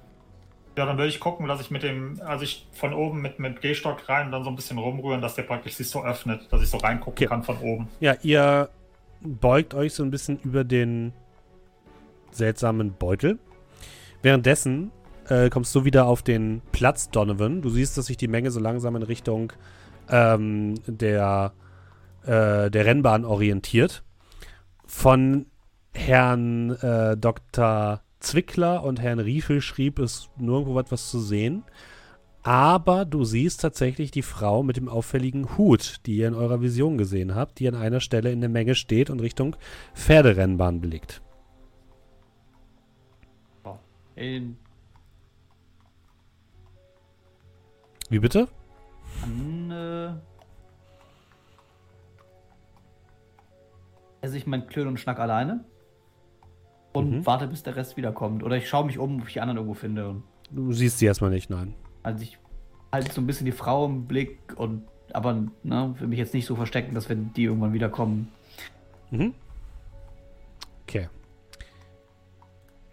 Ja, 0.79 0.87
dann 0.87 0.97
würde 0.97 1.09
ich 1.09 1.19
gucken, 1.19 1.49
dass 1.49 1.61
ich 1.61 1.73
mit 1.73 1.83
dem, 1.83 2.21
also 2.25 2.45
ich 2.45 2.65
von 2.71 2.93
oben 2.95 3.21
mit, 3.21 3.41
mit 3.41 3.61
Gehstock 3.61 4.09
rein 4.09 4.27
und 4.27 4.33
dann 4.33 4.45
so 4.45 4.51
ein 4.51 4.55
bisschen 4.55 4.79
rumrühren, 4.79 5.21
dass 5.21 5.35
der 5.35 5.43
praktisch 5.43 5.75
sich 5.75 5.89
so 5.89 6.05
öffnet, 6.05 6.47
dass 6.53 6.63
ich 6.63 6.71
so 6.71 6.77
reingucken 6.77 7.15
Okay. 7.15 7.27
kann 7.27 7.43
von 7.43 7.59
oben. 7.59 7.89
Ja, 7.99 8.15
ihr 8.23 8.69
beugt 9.21 9.75
euch 9.75 9.93
so 9.93 10.05
ein 10.05 10.13
bisschen 10.13 10.39
über 10.45 10.63
den 10.63 11.13
seltsamen 12.31 12.93
Beutel. 12.93 13.41
Währenddessen 14.23 14.93
äh, 15.29 15.51
kommst 15.51 15.75
du 15.75 15.85
wieder 15.85 16.07
auf 16.07 16.23
den 16.23 16.63
Platz, 16.71 17.11
Donovan. 17.11 17.61
Du 17.61 17.71
siehst, 17.71 17.99
dass 17.99 18.07
sich 18.07 18.17
die 18.17 18.29
Menge 18.29 18.53
so 18.53 18.61
langsam 18.61 18.95
in 18.95 19.03
Richtung 19.03 19.53
ähm, 20.09 20.77
der, 20.87 21.55
äh, 22.23 22.71
der 22.71 22.85
Rennbahn 22.85 23.25
orientiert. 23.25 24.05
Von 24.87 25.47
Herrn 25.93 26.71
äh, 26.71 27.17
Dr. 27.17 28.01
Zwickler 28.21 28.83
und 28.83 29.01
Herrn 29.01 29.19
Riefel 29.19 29.61
schrieb 29.61 29.99
es 29.99 30.29
nirgendwo 30.37 30.79
etwas 30.79 31.11
zu 31.11 31.21
sehen. 31.21 31.65
Aber 32.43 33.05
du 33.05 33.25
siehst 33.25 33.61
tatsächlich 33.61 34.11
die 34.11 34.23
Frau 34.23 34.63
mit 34.63 34.77
dem 34.77 34.89
auffälligen 34.89 35.59
Hut, 35.59 35.97
die 36.07 36.17
ihr 36.17 36.29
in 36.29 36.35
eurer 36.35 36.61
Vision 36.61 36.97
gesehen 36.97 37.35
habt, 37.35 37.59
die 37.59 37.69
an 37.69 37.75
einer 37.75 38.01
Stelle 38.01 38.33
in 38.33 38.41
der 38.41 38.49
Menge 38.49 38.75
steht 38.75 39.11
und 39.11 39.21
Richtung 39.21 39.57
Pferderennbahn 39.95 40.81
blickt. 40.81 41.21
In, 44.15 44.57
Wie 48.09 48.19
bitte? 48.19 48.49
dann, 49.21 49.71
äh, 49.71 50.13
esse 54.21 54.37
ich 54.37 54.47
mein 54.47 54.67
Klön 54.67 54.89
und 54.89 54.99
Schnack 54.99 55.19
alleine. 55.19 55.65
Und 56.99 57.11
Mhm. 57.11 57.27
warte, 57.27 57.47
bis 57.47 57.63
der 57.63 57.77
Rest 57.77 57.97
wiederkommt. 57.97 58.43
Oder 58.43 58.57
ich 58.57 58.69
schaue 58.69 58.87
mich 58.87 58.99
um, 58.99 59.21
ob 59.21 59.29
ich 59.29 59.35
die 59.35 59.41
anderen 59.41 59.59
irgendwo 59.59 59.75
finde. 59.75 60.17
Du 60.51 60.73
siehst 60.73 60.99
sie 60.99 61.07
erstmal 61.07 61.31
nicht, 61.31 61.51
nein. 61.51 61.75
Also 62.03 62.23
ich 62.23 62.39
halte 62.93 63.13
so 63.13 63.21
ein 63.21 63.27
bisschen 63.27 63.45
die 63.47 63.53
Frau 63.53 63.85
im 63.87 64.07
Blick 64.07 64.39
und 64.57 64.83
aber 65.13 65.47
ne, 65.63 65.95
will 65.99 66.09
mich 66.09 66.19
jetzt 66.19 66.35
nicht 66.35 66.47
so 66.47 66.55
verstecken, 66.57 66.95
dass 66.95 67.09
wenn 67.09 67.33
die 67.33 67.45
irgendwann 67.45 67.73
wiederkommen. 67.73 68.29
Mhm. 69.11 69.35
Okay. 70.83 71.09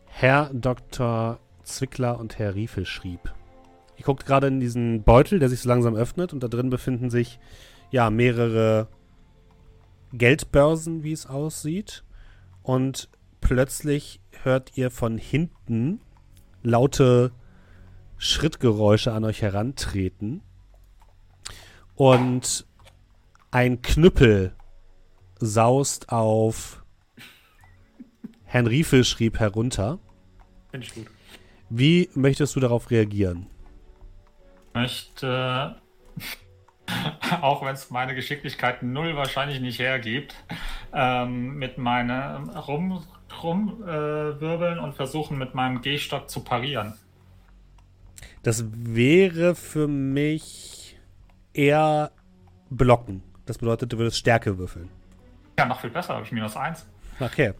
Herr 0.07 0.49
Dr. 0.53 1.39
Zwickler 1.63 2.19
und 2.19 2.39
Herr 2.39 2.55
Riefel 2.55 2.85
schrieb. 2.85 3.33
Ihr 3.97 4.05
guckt 4.05 4.25
gerade 4.25 4.47
in 4.47 4.59
diesen 4.59 5.03
Beutel, 5.03 5.39
der 5.39 5.49
sich 5.49 5.61
so 5.61 5.69
langsam 5.69 5.95
öffnet 5.95 6.31
und 6.33 6.41
da 6.43 6.47
drin 6.47 6.69
befinden 6.69 7.09
sich 7.09 7.39
ja 7.91 8.09
mehrere 8.09 8.87
Geldbörsen, 10.13 11.03
wie 11.03 11.11
es 11.11 11.25
aussieht. 11.27 12.03
Und 12.63 13.09
plötzlich 13.45 14.21
hört 14.43 14.75
ihr 14.75 14.89
von 14.89 15.19
hinten 15.19 16.01
laute 16.63 17.31
Schrittgeräusche 18.17 19.13
an 19.13 19.23
euch 19.23 19.43
herantreten. 19.43 20.41
Und 21.93 22.65
ein 23.51 23.83
Knüppel 23.83 24.55
saust 25.39 26.09
auf 26.09 26.83
Herrn 28.43 28.65
Riefel 28.65 29.03
schrieb 29.03 29.39
herunter. 29.39 29.99
Finde 30.71 30.87
ich 30.87 30.95
gut. 30.95 31.07
Wie 31.69 32.09
möchtest 32.15 32.55
du 32.55 32.59
darauf 32.59 32.89
reagieren? 32.89 33.47
möchte, 34.73 35.75
auch 37.41 37.65
wenn 37.65 37.73
es 37.73 37.89
meine 37.89 38.13
Geschicklichkeit 38.13 38.83
null 38.83 39.15
wahrscheinlich 39.15 39.61
nicht 39.61 39.79
hergibt, 39.79 40.35
ähm, 40.93 41.55
mit 41.55 41.77
meinem 41.77 42.49
rum, 42.49 43.03
rumwirbeln 43.43 44.37
äh, 44.37 44.41
wirbeln 44.41 44.79
und 44.79 44.95
versuchen 44.95 45.37
mit 45.37 45.53
meinem 45.55 45.81
Gehstock 45.81 46.29
zu 46.29 46.41
parieren. 46.43 46.93
Das 48.43 48.65
wäre 48.71 49.55
für 49.55 49.87
mich 49.87 50.97
eher 51.53 52.11
blocken. 52.69 53.23
Das 53.45 53.57
bedeutet, 53.57 53.91
du 53.93 53.97
würdest 53.97 54.17
Stärke 54.17 54.57
würfeln. 54.57 54.89
Ja, 55.57 55.65
noch 55.65 55.79
viel 55.81 55.89
besser, 55.89 56.15
habe 56.15 56.25
ich 56.25 56.31
minus 56.31 56.55
eins. 56.55 56.85
Okay. 57.19 57.53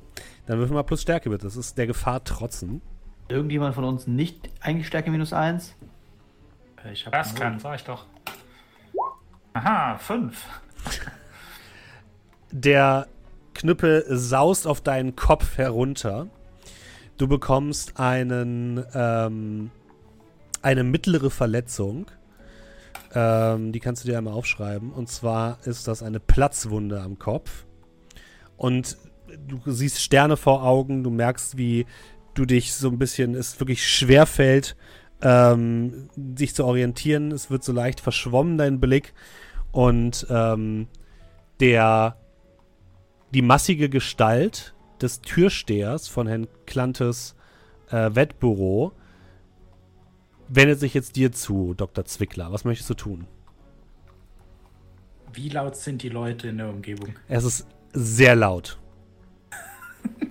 Dann 0.46 0.60
würfel 0.60 0.76
mal 0.76 0.84
plus 0.84 1.02
Stärke 1.02 1.30
bitte. 1.30 1.46
Das 1.46 1.56
ist 1.56 1.78
der 1.78 1.88
Gefahr 1.88 2.24
trotzen. 2.24 2.82
Irgendjemand 3.28 3.74
von 3.74 3.84
uns 3.84 4.06
nicht 4.06 4.50
eigentlich 4.62 4.88
Stärke 4.88 5.10
minus 5.10 5.34
1? 5.34 5.76
Äh, 6.84 6.94
Ich 6.94 7.06
habe 7.06 7.18
Das 7.18 7.34
kann, 7.34 7.60
sag 7.60 7.76
ich 7.76 7.84
doch. 7.84 8.06
Aha, 9.54 9.98
fünf. 9.98 10.46
Der 12.52 13.08
Knüppel 13.56 14.06
saust 14.08 14.68
auf 14.68 14.82
deinen 14.82 15.16
Kopf 15.16 15.58
herunter. 15.58 16.28
Du 17.18 17.28
bekommst 17.28 18.00
einen, 18.00 18.86
ähm, 18.94 19.72
eine 20.62 20.84
mittlere 20.84 21.32
Verletzung. 21.32 22.06
Ähm, 23.14 23.72
die 23.72 23.80
kannst 23.80 24.04
du 24.04 24.10
dir 24.10 24.18
einmal 24.18 24.34
aufschreiben. 24.34 24.92
Und 24.92 25.10
zwar 25.10 25.58
ist 25.66 25.88
das 25.88 26.04
eine 26.04 26.20
Platzwunde 26.20 27.02
am 27.02 27.18
Kopf. 27.18 27.66
Und 28.58 28.98
du 29.48 29.60
siehst 29.66 30.02
Sterne 30.02 30.38
vor 30.38 30.64
Augen. 30.64 31.04
Du 31.04 31.10
merkst, 31.10 31.58
wie 31.58 31.86
du 32.34 32.46
dich 32.46 32.74
so 32.74 32.90
ein 32.90 33.00
bisschen, 33.00 33.34
es 33.34 33.60
wirklich 33.60 33.88
schwer 33.88 34.26
fällt, 34.26 34.76
ähm, 35.22 36.10
dich 36.18 36.54
zu 36.54 36.66
orientieren. 36.66 37.32
Es 37.32 37.50
wird 37.50 37.64
so 37.64 37.72
leicht 37.72 38.02
verschwommen, 38.02 38.58
dein 38.58 38.82
Blick. 38.82 39.14
Und 39.72 40.28
ähm, 40.30 40.88
der 41.62 42.18
die 43.36 43.42
massige 43.42 43.90
Gestalt 43.90 44.74
des 45.02 45.20
Türstehers 45.20 46.08
von 46.08 46.26
Herrn 46.26 46.48
Klantes 46.66 47.36
äh, 47.92 48.16
Wettbüro 48.16 48.94
wendet 50.48 50.80
sich 50.80 50.94
jetzt 50.94 51.18
dir 51.18 51.34
zu, 51.34 51.74
Dr. 51.74 52.06
Zwickler. 52.06 52.54
Was 52.54 52.64
möchtest 52.64 52.90
du 52.90 52.94
tun? 52.94 53.28
Wie 55.34 55.50
laut 55.50 55.76
sind 55.76 56.02
die 56.02 56.08
Leute 56.08 56.48
in 56.48 56.60
der 56.60 56.70
Umgebung? 56.70 57.14
Es 57.28 57.44
ist 57.44 57.68
sehr 57.92 58.38
laut. 58.38 58.80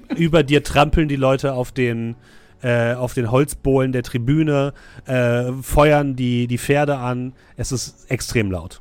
Über 0.17 0.43
dir 0.43 0.63
trampeln 0.63 1.07
die 1.07 1.17
Leute 1.17 1.53
auf 1.53 1.73
den, 1.73 2.17
äh, 2.63 2.95
auf 2.95 3.13
den 3.13 3.31
Holzbohlen 3.31 3.93
der 3.93 4.03
Tribüne, 4.03 4.73
äh, 5.05 5.53
feuern 5.61 6.17
die, 6.17 6.47
die 6.47 6.59
Pferde 6.59 6.97
an. 6.97 7.35
Es 7.59 7.71
ist 7.71 8.11
extrem 8.11 8.51
laut. 8.51 8.81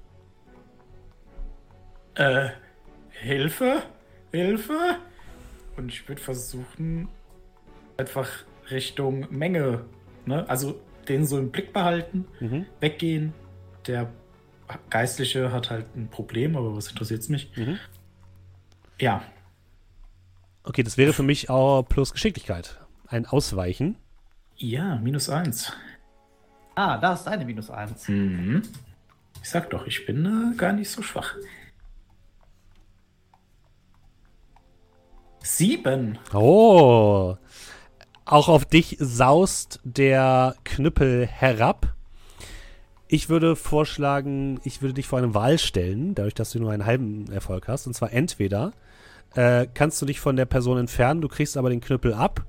Äh, 2.15 2.51
Hilfe? 3.09 3.83
Hilfe? 4.34 4.97
Und 5.77 5.89
ich 5.89 6.07
würde 6.07 6.22
versuchen, 6.22 7.07
einfach 7.97 8.30
Richtung 8.72 9.27
Menge, 9.30 9.85
ne? 10.26 10.47
Also 10.49 10.80
den 11.07 11.26
so 11.26 11.38
im 11.38 11.51
Blick 11.51 11.73
behalten, 11.73 12.26
Mhm. 12.39 12.65
weggehen. 12.80 13.34
Der 13.88 14.10
Geistliche 14.89 15.51
hat 15.51 15.69
halt 15.69 15.85
ein 15.95 16.07
Problem, 16.10 16.55
aber 16.55 16.76
was 16.76 16.88
interessiert's 16.89 17.30
mich? 17.30 17.51
Mhm. 17.55 17.77
Ja, 18.99 19.23
Okay, 20.65 20.81
das 20.81 20.97
wäre 20.97 21.11
für 21.11 21.23
mich 21.23 21.49
auch 21.49 21.84
plus 21.84 22.14
Geschicklichkeit. 22.14 22.80
Ein 23.07 23.26
Ausweichen. 23.26 23.97
ja, 24.55 24.95
minus 24.95 25.27
eins. 25.27 25.73
Ah, 26.73 26.97
da 26.97 27.14
ist 27.14 27.27
eine 27.27 27.43
minus 27.43 27.69
1. 27.69 28.07
Mhm. 28.07 28.61
Ich 29.41 29.49
sag 29.49 29.69
doch, 29.72 29.85
ich 29.88 30.05
bin 30.05 30.26
äh, 30.53 30.55
gar 30.55 30.72
nicht 30.72 30.89
so 30.89 31.01
schwach. 31.01 31.35
Sieben. 35.44 36.18
Oh. 36.34 37.36
Auch 38.26 38.48
auf 38.48 38.64
dich 38.64 38.95
saust 38.99 39.82
der 39.84 40.56
Knüppel 40.64 41.28
herab. 41.28 41.94
Ich 43.10 43.30
würde 43.30 43.56
vorschlagen, 43.57 44.60
ich 44.64 44.82
würde 44.82 44.94
dich 44.95 45.07
vor 45.07 45.20
eine 45.20 45.36
Wahl 45.36 45.60
stellen, 45.60 46.15
dadurch, 46.15 46.34
dass 46.34 46.52
du 46.52 46.60
nur 46.60 46.72
einen 46.72 46.86
halben 46.86 47.30
Erfolg 47.32 47.68
hast. 47.68 47.86
Und 47.86 47.94
zwar 47.94 48.14
entweder 48.14 48.72
äh, 49.36 49.68
kannst 49.72 50.02
du 50.02 50.06
dich 50.06 50.22
von 50.22 50.38
der 50.38 50.45
Person 50.45 50.78
entfernen, 50.78 51.22
du 51.22 51.28
kriegst 51.28 51.57
aber 51.57 51.70
den 51.70 51.82
Knüppel 51.82 52.14
ab. 52.14 52.45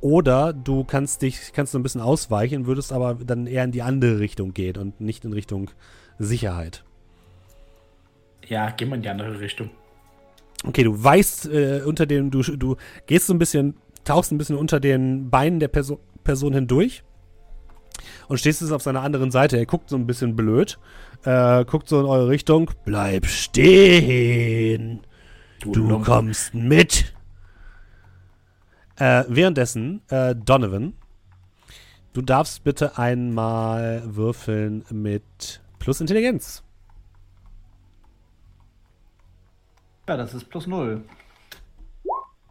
Oder 0.00 0.52
du 0.52 0.84
kannst 0.84 1.22
dich, 1.22 1.52
kannst 1.54 1.72
so 1.72 1.78
ein 1.78 1.82
bisschen 1.82 2.02
ausweichen, 2.02 2.66
würdest 2.66 2.92
aber 2.92 3.14
dann 3.14 3.46
eher 3.46 3.64
in 3.64 3.72
die 3.72 3.80
andere 3.80 4.18
Richtung 4.18 4.52
gehen 4.52 4.76
und 4.76 5.00
nicht 5.00 5.24
in 5.24 5.32
Richtung 5.32 5.70
Sicherheit. 6.18 6.84
Ja, 8.46 8.70
gehen 8.70 8.88
wir 8.88 8.96
in 8.96 9.02
die 9.02 9.08
andere 9.08 9.40
Richtung. 9.40 9.70
Okay, 10.66 10.84
du 10.84 11.02
weißt 11.02 11.46
äh, 11.46 11.82
unter 11.84 12.06
dem, 12.06 12.30
du, 12.30 12.42
du 12.42 12.76
gehst 13.06 13.26
so 13.26 13.34
ein 13.34 13.38
bisschen, 13.38 13.76
tauchst 14.04 14.32
ein 14.32 14.38
bisschen 14.38 14.56
unter 14.56 14.80
den 14.80 15.30
Beinen 15.30 15.60
der 15.60 15.68
Perso 15.68 16.00
Person 16.24 16.54
hindurch 16.54 17.04
und 18.28 18.38
stehst 18.38 18.62
jetzt 18.62 18.70
auf 18.70 18.82
seiner 18.82 19.02
anderen 19.02 19.30
Seite. 19.30 19.58
Er 19.58 19.66
guckt 19.66 19.90
so 19.90 19.96
ein 19.96 20.06
bisschen 20.06 20.34
blöd, 20.34 20.78
äh, 21.24 21.64
guckt 21.66 21.88
so 21.88 22.00
in 22.00 22.06
eure 22.06 22.28
Richtung. 22.28 22.70
Bleib 22.86 23.26
stehen, 23.26 25.00
du 25.60 25.86
Lump. 25.86 26.06
kommst 26.06 26.54
mit. 26.54 27.14
Äh, 28.96 29.24
währenddessen, 29.28 30.00
äh, 30.08 30.34
Donovan, 30.34 30.94
du 32.14 32.22
darfst 32.22 32.64
bitte 32.64 32.96
einmal 32.96 34.02
würfeln 34.06 34.84
mit 34.90 35.60
plus 35.78 36.00
Intelligenz. 36.00 36.63
Ja, 40.08 40.16
das 40.16 40.34
ist 40.34 40.48
plus 40.50 40.66
0. 40.66 41.02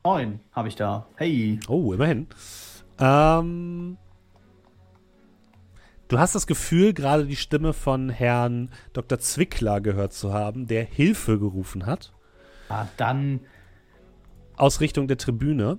9 0.03 0.39
habe 0.51 0.67
ich 0.67 0.75
da. 0.75 1.07
Hey. 1.15 1.59
Oh, 1.67 1.93
immerhin. 1.93 2.27
Ähm, 2.99 3.97
du 6.07 6.19
hast 6.19 6.35
das 6.35 6.45
Gefühl, 6.47 6.93
gerade 6.93 7.25
die 7.25 7.35
Stimme 7.37 7.73
von 7.73 8.09
Herrn 8.09 8.69
Dr. 8.93 9.19
Zwickler 9.19 9.79
gehört 9.81 10.13
zu 10.13 10.33
haben, 10.33 10.67
der 10.67 10.83
Hilfe 10.83 11.39
gerufen 11.39 11.85
hat. 11.85 12.11
Ah, 12.69 12.87
dann 12.97 13.39
Aus 14.57 14.81
Richtung 14.81 15.07
der 15.07 15.17
Tribüne. 15.17 15.77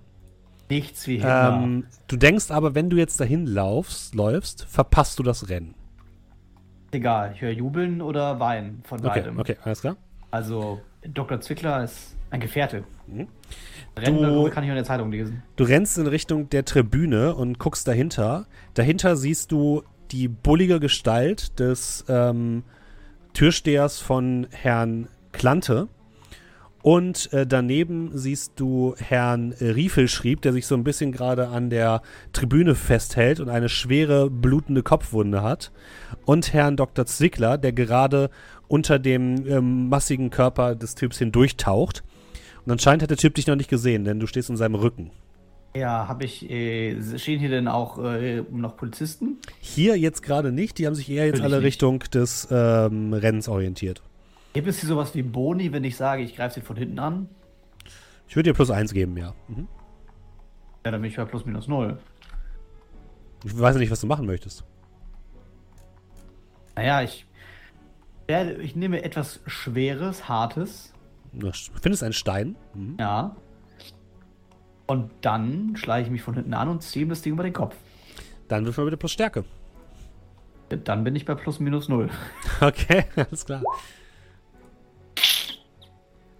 nichts 0.70 1.06
wie 1.06 1.16
Hitler. 1.16 1.60
Ähm, 1.62 1.86
du 2.08 2.16
denkst 2.16 2.50
aber, 2.50 2.74
wenn 2.74 2.88
du 2.90 2.96
jetzt 2.96 3.20
dahin 3.20 3.46
laufst, 3.46 4.14
läufst, 4.14 4.64
verpasst 4.64 5.18
du 5.18 5.22
das 5.22 5.48
Rennen. 5.48 5.74
Egal, 6.92 7.32
ich 7.34 7.40
höre 7.42 7.50
Jubeln 7.50 8.00
oder 8.00 8.38
Weinen 8.40 8.82
von 8.84 9.00
Okay, 9.00 9.20
beidem. 9.20 9.38
okay, 9.38 9.56
alles 9.64 9.80
klar. 9.80 9.96
Also, 10.30 10.80
Dr. 11.12 11.40
Zwickler 11.40 11.84
ist 11.84 12.16
ein 12.30 12.40
Gefährte. 12.40 12.84
Mhm. 13.06 13.28
Rennen 13.96 14.22
Du- 14.22 14.50
kann 14.50 14.64
ich 14.64 14.70
in 14.70 14.74
der 14.76 14.84
Zeitung 14.84 15.10
lesen. 15.12 15.42
Du 15.56 15.64
rennst 15.64 15.98
in 15.98 16.06
Richtung 16.06 16.48
der 16.50 16.64
Tribüne 16.64 17.34
und 17.34 17.58
guckst 17.58 17.86
dahinter. 17.86 18.46
Dahinter 18.74 19.16
siehst 19.16 19.52
du 19.52 19.82
die 20.10 20.28
bullige 20.28 20.80
Gestalt 20.80 21.58
des 21.60 22.04
ähm, 22.08 22.64
Türstehers 23.34 24.00
von 24.00 24.46
Herrn 24.50 25.08
Klante. 25.32 25.88
Und 26.82 27.32
äh, 27.32 27.46
daneben 27.46 28.10
siehst 28.12 28.52
du 28.56 28.94
Herrn 28.98 29.52
äh, 29.52 29.70
Riefelschrieb, 29.70 30.42
der 30.42 30.52
sich 30.52 30.66
so 30.66 30.74
ein 30.74 30.84
bisschen 30.84 31.12
gerade 31.12 31.48
an 31.48 31.70
der 31.70 32.02
Tribüne 32.34 32.74
festhält 32.74 33.40
und 33.40 33.48
eine 33.48 33.70
schwere, 33.70 34.28
blutende 34.28 34.82
Kopfwunde 34.82 35.42
hat. 35.42 35.72
Und 36.26 36.52
Herrn 36.52 36.76
Dr. 36.76 37.06
Zwickler, 37.06 37.56
der 37.56 37.72
gerade 37.72 38.28
unter 38.68 38.98
dem 38.98 39.46
ähm, 39.46 39.88
massigen 39.88 40.30
Körper 40.30 40.74
des 40.74 40.94
Typs 40.94 41.18
hindurchtaucht. 41.18 42.02
Und 42.64 42.72
anscheinend 42.72 43.02
hat 43.02 43.10
der 43.10 43.16
Typ 43.16 43.34
dich 43.34 43.46
noch 43.46 43.56
nicht 43.56 43.68
gesehen, 43.68 44.04
denn 44.04 44.20
du 44.20 44.26
stehst 44.26 44.50
in 44.50 44.56
seinem 44.56 44.74
Rücken. 44.74 45.10
Ja, 45.76 46.06
habe 46.06 46.24
ich, 46.24 46.48
äh, 46.48 47.18
stehen 47.18 47.40
hier 47.40 47.48
denn 47.48 47.66
auch 47.66 47.98
äh, 47.98 48.42
noch 48.50 48.76
Polizisten? 48.76 49.38
Hier 49.60 49.98
jetzt 49.98 50.22
gerade 50.22 50.52
nicht, 50.52 50.78
die 50.78 50.86
haben 50.86 50.94
sich 50.94 51.10
eher 51.10 51.26
jetzt 51.26 51.38
Natürlich 51.38 51.44
alle 51.52 51.56
nicht. 51.56 51.66
Richtung 51.66 51.98
des 51.98 52.48
ähm, 52.50 53.12
Rennens 53.12 53.48
orientiert. 53.48 54.00
Gibt 54.52 54.68
es 54.68 54.78
hier 54.78 54.88
sowas 54.88 55.14
wie 55.16 55.22
Boni, 55.22 55.72
wenn 55.72 55.82
ich 55.82 55.96
sage, 55.96 56.22
ich 56.22 56.36
greife 56.36 56.54
sie 56.54 56.60
von 56.60 56.76
hinten 56.76 57.00
an? 57.00 57.28
Ich 58.28 58.36
würde 58.36 58.50
dir 58.50 58.54
plus 58.54 58.70
eins 58.70 58.92
geben, 58.94 59.16
ja. 59.16 59.34
Mhm. 59.48 59.66
Ja, 60.84 60.92
dann 60.92 61.02
bin 61.02 61.10
ich 61.10 61.16
bei 61.16 61.24
plus 61.24 61.44
minus 61.44 61.66
null. 61.66 61.98
Ich 63.44 63.58
weiß 63.58 63.76
nicht, 63.76 63.90
was 63.90 64.00
du 64.00 64.06
machen 64.06 64.26
möchtest. 64.26 64.64
Naja, 66.76 67.02
ich 67.02 67.26
ich 68.28 68.74
nehme 68.76 69.02
etwas 69.02 69.40
Schweres, 69.46 70.28
Hartes, 70.28 70.92
Du 71.32 71.50
findest 71.82 72.02
einen 72.04 72.12
Stein. 72.12 72.56
Mhm. 72.74 72.96
ja. 73.00 73.34
Und 74.86 75.10
dann 75.22 75.74
schlage 75.76 76.04
ich 76.04 76.10
mich 76.10 76.22
von 76.22 76.34
hinten 76.34 76.52
an 76.54 76.68
und 76.68 76.82
ziehe 76.82 77.04
ihm 77.04 77.08
das 77.08 77.22
Ding 77.22 77.32
über 77.32 77.42
den 77.42 77.54
Kopf. 77.54 77.74
Dann 78.48 78.66
wirf 78.66 78.76
mal 78.76 78.84
bitte 78.84 78.98
plus 78.98 79.12
Stärke. 79.12 79.44
Dann 80.68 81.04
bin 81.04 81.16
ich 81.16 81.24
bei 81.24 81.34
plus 81.34 81.58
minus 81.60 81.88
null. 81.88 82.10
Okay, 82.60 83.04
alles 83.16 83.46
klar. 83.46 83.62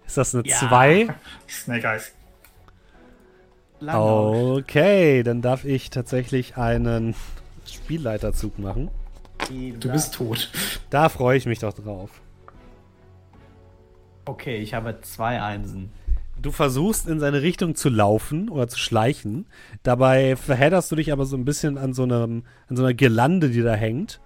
Ist 0.06 0.16
das 0.16 0.34
eine 0.34 0.46
Ja. 0.46 0.56
2? 0.58 1.08
Snake 1.48 1.86
Eyes. 1.86 2.12
Okay, 3.80 5.22
dann 5.22 5.42
darf 5.42 5.64
ich 5.64 5.90
tatsächlich 5.90 6.56
einen 6.56 7.14
Spielleiterzug 7.66 8.58
machen. 8.58 8.90
Du 9.50 9.90
bist 9.90 10.14
tot. 10.14 10.50
Da 10.90 11.08
freue 11.08 11.36
ich 11.36 11.46
mich 11.46 11.58
doch 11.58 11.72
drauf. 11.72 12.10
Okay, 14.24 14.58
ich 14.58 14.74
habe 14.74 15.00
zwei 15.02 15.42
Einsen. 15.42 15.90
Du 16.40 16.50
versuchst 16.50 17.08
in 17.08 17.20
seine 17.20 17.42
Richtung 17.42 17.74
zu 17.74 17.88
laufen 17.88 18.48
oder 18.48 18.68
zu 18.68 18.78
schleichen. 18.78 19.46
Dabei 19.82 20.36
verhedderst 20.36 20.90
du 20.90 20.96
dich 20.96 21.12
aber 21.12 21.26
so 21.26 21.36
ein 21.36 21.44
bisschen 21.44 21.78
an 21.78 21.94
so, 21.94 22.02
einem, 22.04 22.44
an 22.68 22.76
so 22.76 22.82
einer 22.82 22.94
Girlande, 22.94 23.50
die 23.50 23.62
da 23.62 23.74
hängt. 23.74 24.20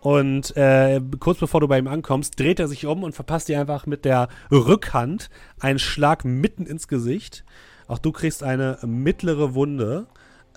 Und 0.00 0.56
äh, 0.56 1.00
kurz 1.18 1.38
bevor 1.38 1.60
du 1.60 1.68
bei 1.68 1.78
ihm 1.78 1.88
ankommst, 1.88 2.38
dreht 2.38 2.60
er 2.60 2.68
sich 2.68 2.86
um 2.86 3.02
und 3.02 3.14
verpasst 3.14 3.48
dir 3.48 3.60
einfach 3.60 3.86
mit 3.86 4.04
der 4.04 4.28
Rückhand 4.50 5.30
einen 5.58 5.78
Schlag 5.78 6.24
mitten 6.24 6.66
ins 6.66 6.86
Gesicht. 6.86 7.44
Auch 7.88 7.98
du 7.98 8.12
kriegst 8.12 8.42
eine 8.42 8.78
mittlere 8.82 9.54
Wunde, 9.54 10.06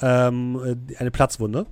ähm, 0.01 0.59
äh, 0.89 0.97
eine 0.97 1.11
Platzwunde, 1.11 1.65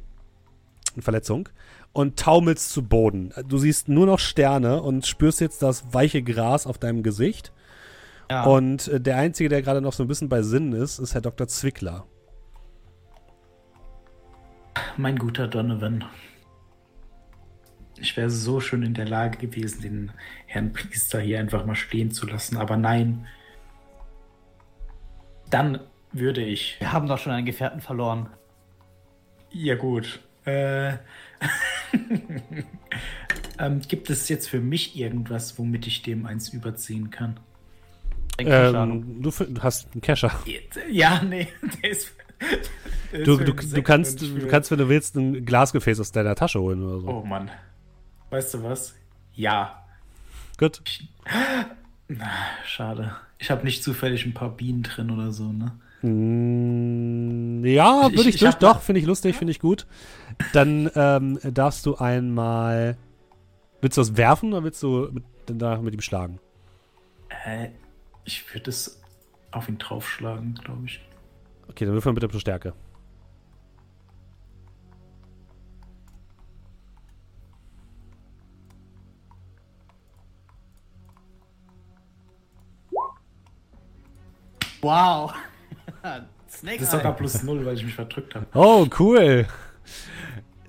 eine 0.93 1.03
Verletzung 1.03 1.49
und 1.97 2.19
taumelst 2.19 2.69
zu 2.69 2.83
Boden. 2.83 3.33
Du 3.47 3.57
siehst 3.57 3.89
nur 3.89 4.05
noch 4.05 4.19
Sterne 4.19 4.83
und 4.83 5.07
spürst 5.07 5.41
jetzt 5.41 5.63
das 5.63 5.95
weiche 5.95 6.21
Gras 6.21 6.67
auf 6.67 6.77
deinem 6.77 7.01
Gesicht. 7.01 7.51
Ja. 8.29 8.43
Und 8.43 8.87
äh, 8.87 9.01
der 9.01 9.17
Einzige, 9.17 9.49
der 9.49 9.63
gerade 9.63 9.81
noch 9.81 9.93
so 9.93 10.03
ein 10.03 10.07
bisschen 10.07 10.29
bei 10.29 10.43
Sinnen 10.43 10.73
ist, 10.73 10.99
ist 10.99 11.15
Herr 11.15 11.21
Dr. 11.21 11.47
Zwickler. 11.47 12.05
Mein 14.95 15.17
guter 15.17 15.47
Donovan. 15.47 16.05
Ich 17.99 18.15
wäre 18.15 18.29
so 18.29 18.59
schön 18.59 18.83
in 18.83 18.93
der 18.93 19.07
Lage 19.07 19.39
gewesen, 19.39 19.81
den 19.81 20.11
Herrn 20.45 20.73
Priester 20.73 21.19
hier 21.19 21.39
einfach 21.39 21.65
mal 21.65 21.73
stehen 21.73 22.11
zu 22.11 22.27
lassen, 22.27 22.57
aber 22.57 22.77
nein. 22.77 23.25
Dann 25.49 25.79
würde 26.11 26.43
ich. 26.43 26.75
wir 26.79 26.93
haben 26.93 27.07
doch 27.07 27.17
schon 27.17 27.31
einen 27.31 27.47
Gefährten 27.47 27.81
verloren. 27.81 28.29
Ja, 29.49 29.73
gut. 29.73 30.19
Äh, 30.45 30.97
ähm, 33.59 33.81
gibt 33.87 34.09
es 34.09 34.29
jetzt 34.29 34.49
für 34.49 34.59
mich 34.59 34.97
irgendwas, 34.97 35.57
womit 35.57 35.87
ich 35.87 36.01
dem 36.01 36.25
eins 36.25 36.49
überziehen 36.49 37.09
kann? 37.09 37.39
Ich. 38.39 38.47
Ähm, 38.47 39.21
du, 39.21 39.31
du 39.31 39.61
hast 39.61 39.91
einen 39.93 40.01
Kescher. 40.01 40.31
Ja, 40.89 41.21
nee, 41.23 41.47
der 41.81 41.91
ist. 41.91 42.13
der 43.11 43.23
Du, 43.23 43.37
du, 43.37 43.53
du, 43.53 43.81
kannst, 43.81 44.21
du 44.21 44.47
kannst, 44.47 44.69
wenn 44.69 44.77
du 44.77 44.89
willst, 44.89 45.15
ein 45.15 45.45
Glasgefäß 45.45 45.99
aus 45.99 46.11
deiner 46.11 46.35
Tasche 46.35 46.59
holen 46.59 46.83
oder 46.83 46.99
so. 46.99 47.07
Oh 47.07 47.25
Mann. 47.25 47.49
Weißt 48.29 48.53
du 48.53 48.63
was? 48.63 48.95
Ja. 49.33 49.85
Gut. 50.57 50.81
Schade. 52.65 53.15
Ich 53.39 53.49
habe 53.49 53.63
nicht 53.63 53.83
zufällig 53.83 54.25
ein 54.25 54.33
paar 54.33 54.49
Bienen 54.49 54.83
drin 54.83 55.11
oder 55.11 55.31
so, 55.31 55.51
ne? 55.51 55.71
Mm, 56.01 57.65
ja, 57.65 58.07
Ich- 58.07 58.11
würde 58.17 58.29
ich, 58.29 58.35
ich 58.35 58.39
durch. 58.41 58.53
hab- 58.53 58.59
Doch, 58.59 58.81
finde 58.81 58.99
ich 59.01 59.07
lustig, 59.07 59.35
finde 59.35 59.51
ich 59.51 59.59
gut. 59.59 59.87
Dann 60.53 60.89
ähm, 60.95 61.39
darfst 61.43 61.85
du 61.85 61.95
einmal. 61.95 62.97
Willst 63.81 63.97
du 63.97 64.01
das 64.01 64.17
werfen 64.17 64.53
oder 64.53 64.63
willst 64.63 64.81
du 64.83 65.09
mit, 65.11 65.23
danach 65.47 65.81
mit 65.81 65.93
ihm 65.93 66.01
schlagen? 66.01 66.39
Äh, 67.45 67.69
ich 68.25 68.53
würde 68.53 68.69
es 68.69 69.01
auf 69.51 69.69
ihn 69.69 69.77
draufschlagen, 69.77 70.55
glaube 70.63 70.85
ich. 70.85 70.99
Okay, 71.69 71.85
dann 71.85 71.93
würfeln 71.93 72.15
wir 72.15 72.19
bitte 72.21 72.29
pro 72.31 72.39
Stärke. 72.39 72.73
Wow. 84.81 85.33
Snake 86.49 86.79
Das 86.79 86.87
ist 86.87 86.91
sogar 86.91 87.15
plus 87.15 87.43
null, 87.43 87.65
weil 87.65 87.75
ich 87.75 87.83
mich 87.83 87.93
verdrückt 87.93 88.35
habe. 88.35 88.45
Oh, 88.53 88.87
cool. 88.99 89.45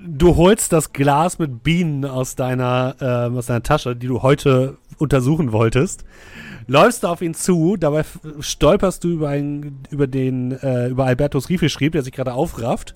Du 0.01 0.36
holst 0.36 0.73
das 0.73 0.93
Glas 0.93 1.39
mit 1.39 1.62
Bienen 1.62 2.05
aus 2.05 2.36
deiner, 2.36 2.94
ähm, 3.01 3.36
aus 3.36 3.47
deiner 3.47 3.62
Tasche, 3.62 3.97
die 3.97 4.06
du 4.06 4.23
heute 4.23 4.78
untersuchen 4.98 5.52
wolltest. 5.52 6.05
Läufst 6.66 7.05
auf 7.05 7.23
ihn 7.23 7.35
zu, 7.35 7.77
dabei 7.77 8.05
stolperst 8.40 9.02
du 9.02 9.09
über, 9.09 9.31
einen, 9.31 9.82
über 9.90 10.06
den, 10.06 10.52
äh, 10.52 10.89
über 10.89 11.06
Albertus 11.06 11.48
Riefelschrieb, 11.48 11.93
der 11.93 12.02
sich 12.02 12.12
gerade 12.12 12.35
aufrafft. 12.35 12.94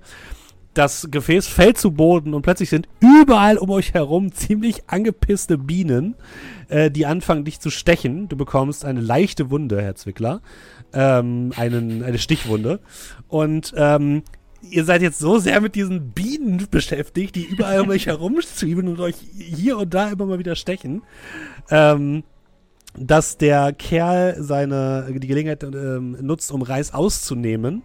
Das 0.75 1.09
Gefäß 1.11 1.49
fällt 1.49 1.77
zu 1.77 1.91
Boden 1.91 2.33
und 2.35 2.43
plötzlich 2.43 2.71
sind 2.71 2.89
überall 3.01 3.59
um 3.59 3.71
euch 3.71 3.93
herum 3.93 4.33
ziemlich 4.33 4.89
angepisste 4.89 5.59
Bienen, 5.59 6.15
äh, 6.69 6.91
die 6.91 7.05
anfangen 7.05 7.45
dich 7.45 7.61
zu 7.61 7.71
stechen. 7.71 8.29
Du 8.29 8.37
bekommst 8.37 8.85
eine 8.85 9.01
leichte 9.01 9.51
Wunde, 9.51 9.83
Herr 9.83 9.97
Zwickler. 9.97 10.41
Ähm, 10.95 11.53
einen, 11.57 12.03
eine 12.03 12.19
Stichwunde. 12.19 12.81
Und 13.29 13.73
ähm, 13.77 14.23
ihr 14.63 14.85
seid 14.85 15.03
jetzt 15.03 15.19
so 15.19 15.39
sehr 15.39 15.61
mit 15.61 15.75
diesen 15.75 16.11
Bienen 16.11 16.67
beschäftigt, 16.71 17.35
die 17.37 17.45
überall 17.45 17.81
um 17.81 17.91
euch 17.91 18.07
herumzwiebeln 18.07 18.89
und 18.89 19.01
euch 19.01 19.17
hier 19.37 19.79
und 19.79 19.93
da 19.93 20.11
immer 20.11 20.27
mal 20.27 20.39
wieder 20.39 20.57
stechen, 20.57 21.03
ähm, 21.71 22.25
dass 22.97 23.39
der 23.39 23.73
Kerl 23.73 24.37
seine 24.39 25.09
die 25.19 25.27
Gelegenheit 25.27 25.63
ähm, 25.63 26.17
nutzt, 26.21 26.53
um 26.53 26.63
Reis 26.63 26.93
auszunehmen. 26.93 27.83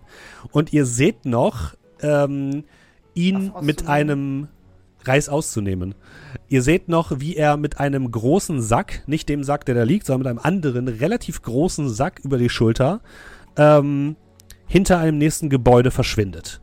Und 0.51 0.73
ihr 0.73 0.85
seht 0.85 1.25
noch 1.25 1.75
ähm, 2.01 2.65
ihn 3.13 3.53
mit 3.61 3.87
einem 3.87 4.47
Reis 5.07 5.29
auszunehmen. 5.29 5.95
Ihr 6.49 6.61
seht 6.61 6.89
noch, 6.89 7.19
wie 7.19 7.35
er 7.35 7.57
mit 7.57 7.79
einem 7.79 8.11
großen 8.11 8.61
Sack, 8.61 9.03
nicht 9.07 9.29
dem 9.29 9.43
Sack, 9.43 9.65
der 9.65 9.75
da 9.75 9.83
liegt, 9.83 10.05
sondern 10.05 10.35
mit 10.35 10.45
einem 10.45 10.53
anderen, 10.53 10.87
relativ 10.87 11.41
großen 11.41 11.89
Sack 11.89 12.19
über 12.23 12.37
die 12.37 12.49
Schulter, 12.49 13.01
ähm, 13.57 14.15
hinter 14.67 14.99
einem 14.99 15.17
nächsten 15.17 15.49
Gebäude 15.49 15.91
verschwindet. 15.91 16.61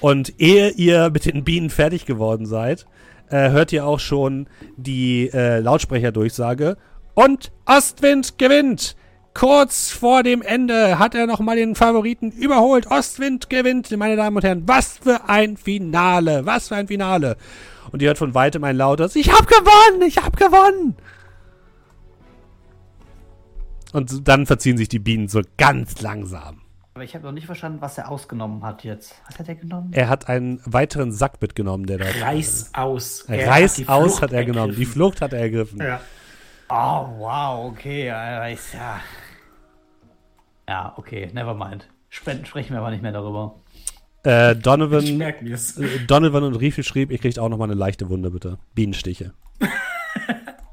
Und 0.00 0.40
ehe 0.40 0.70
ihr 0.70 1.10
mit 1.10 1.26
den 1.26 1.44
Bienen 1.44 1.70
fertig 1.70 2.06
geworden 2.06 2.46
seid, 2.46 2.86
äh, 3.30 3.50
hört 3.50 3.72
ihr 3.72 3.86
auch 3.86 4.00
schon 4.00 4.48
die 4.76 5.30
äh, 5.32 5.60
Lautsprecherdurchsage. 5.60 6.76
Und 7.14 7.52
Ostwind 7.66 8.38
gewinnt! 8.38 8.96
Kurz 9.34 9.90
vor 9.90 10.22
dem 10.22 10.42
Ende 10.42 11.00
hat 11.00 11.16
er 11.16 11.26
nochmal 11.26 11.56
den 11.56 11.74
Favoriten 11.74 12.30
überholt. 12.30 12.86
Ostwind 12.88 13.50
gewinnt, 13.50 13.90
meine 13.96 14.14
Damen 14.14 14.36
und 14.36 14.44
Herren. 14.44 14.62
Was 14.66 14.98
für 14.98 15.28
ein 15.28 15.56
Finale! 15.56 16.46
Was 16.46 16.68
für 16.68 16.76
ein 16.76 16.86
Finale! 16.86 17.36
Und 17.94 18.02
ihr 18.02 18.08
hört 18.08 18.18
von 18.18 18.34
weitem 18.34 18.64
ein 18.64 18.76
lautes 18.76 19.14
Ich 19.14 19.30
hab 19.30 19.46
gewonnen! 19.46 20.02
Ich 20.02 20.16
hab 20.16 20.36
gewonnen! 20.36 20.96
Und 23.92 24.26
dann 24.26 24.46
verziehen 24.46 24.76
sich 24.76 24.88
die 24.88 24.98
Bienen 24.98 25.28
so 25.28 25.42
ganz 25.58 26.00
langsam. 26.00 26.62
Aber 26.94 27.04
ich 27.04 27.14
habe 27.14 27.24
noch 27.24 27.30
nicht 27.30 27.46
verstanden, 27.46 27.80
was 27.80 27.96
er 27.96 28.10
ausgenommen 28.10 28.64
hat 28.64 28.82
jetzt. 28.82 29.14
Was 29.28 29.38
hat 29.38 29.46
er 29.46 29.54
genommen? 29.54 29.92
Er 29.92 30.08
hat 30.08 30.28
einen 30.28 30.60
weiteren 30.64 31.12
Sack 31.12 31.40
mitgenommen, 31.40 31.86
der 31.86 31.98
da. 31.98 32.06
Reiß 32.20 32.70
aus. 32.72 33.26
Er 33.28 33.46
Reiß 33.46 33.78
hat 33.82 33.88
aus 33.88 34.04
Flucht 34.06 34.22
hat 34.22 34.32
er 34.32 34.44
genommen. 34.44 34.74
Die. 34.74 34.86
Flucht 34.86 35.20
hat 35.20 35.32
er 35.32 35.38
ergriffen. 35.38 35.78
Ja. 35.78 36.00
Oh, 36.68 37.06
wow, 37.18 37.70
okay. 37.70 38.06
Ja, 38.06 38.44
ist 38.48 38.74
ja. 38.74 39.00
Ja, 40.68 40.94
okay, 40.96 41.30
never 41.32 41.54
mind. 41.54 41.88
Spenden 42.08 42.44
sprechen 42.44 42.72
wir 42.72 42.80
aber 42.80 42.90
nicht 42.90 43.02
mehr 43.04 43.12
darüber. 43.12 43.54
Äh, 44.24 44.52
Ich 44.52 44.62
Donovan, 44.62 45.20
äh, 45.20 45.34
Donovan 46.06 46.44
und 46.44 46.54
Riefel 46.56 46.82
schrieb, 46.84 47.10
ihr 47.10 47.18
kriegt 47.18 47.38
auch 47.38 47.48
nochmal 47.48 47.68
eine 47.70 47.78
leichte 47.78 48.08
Wunde, 48.08 48.30
bitte. 48.30 48.58
Bienenstiche. 48.74 49.32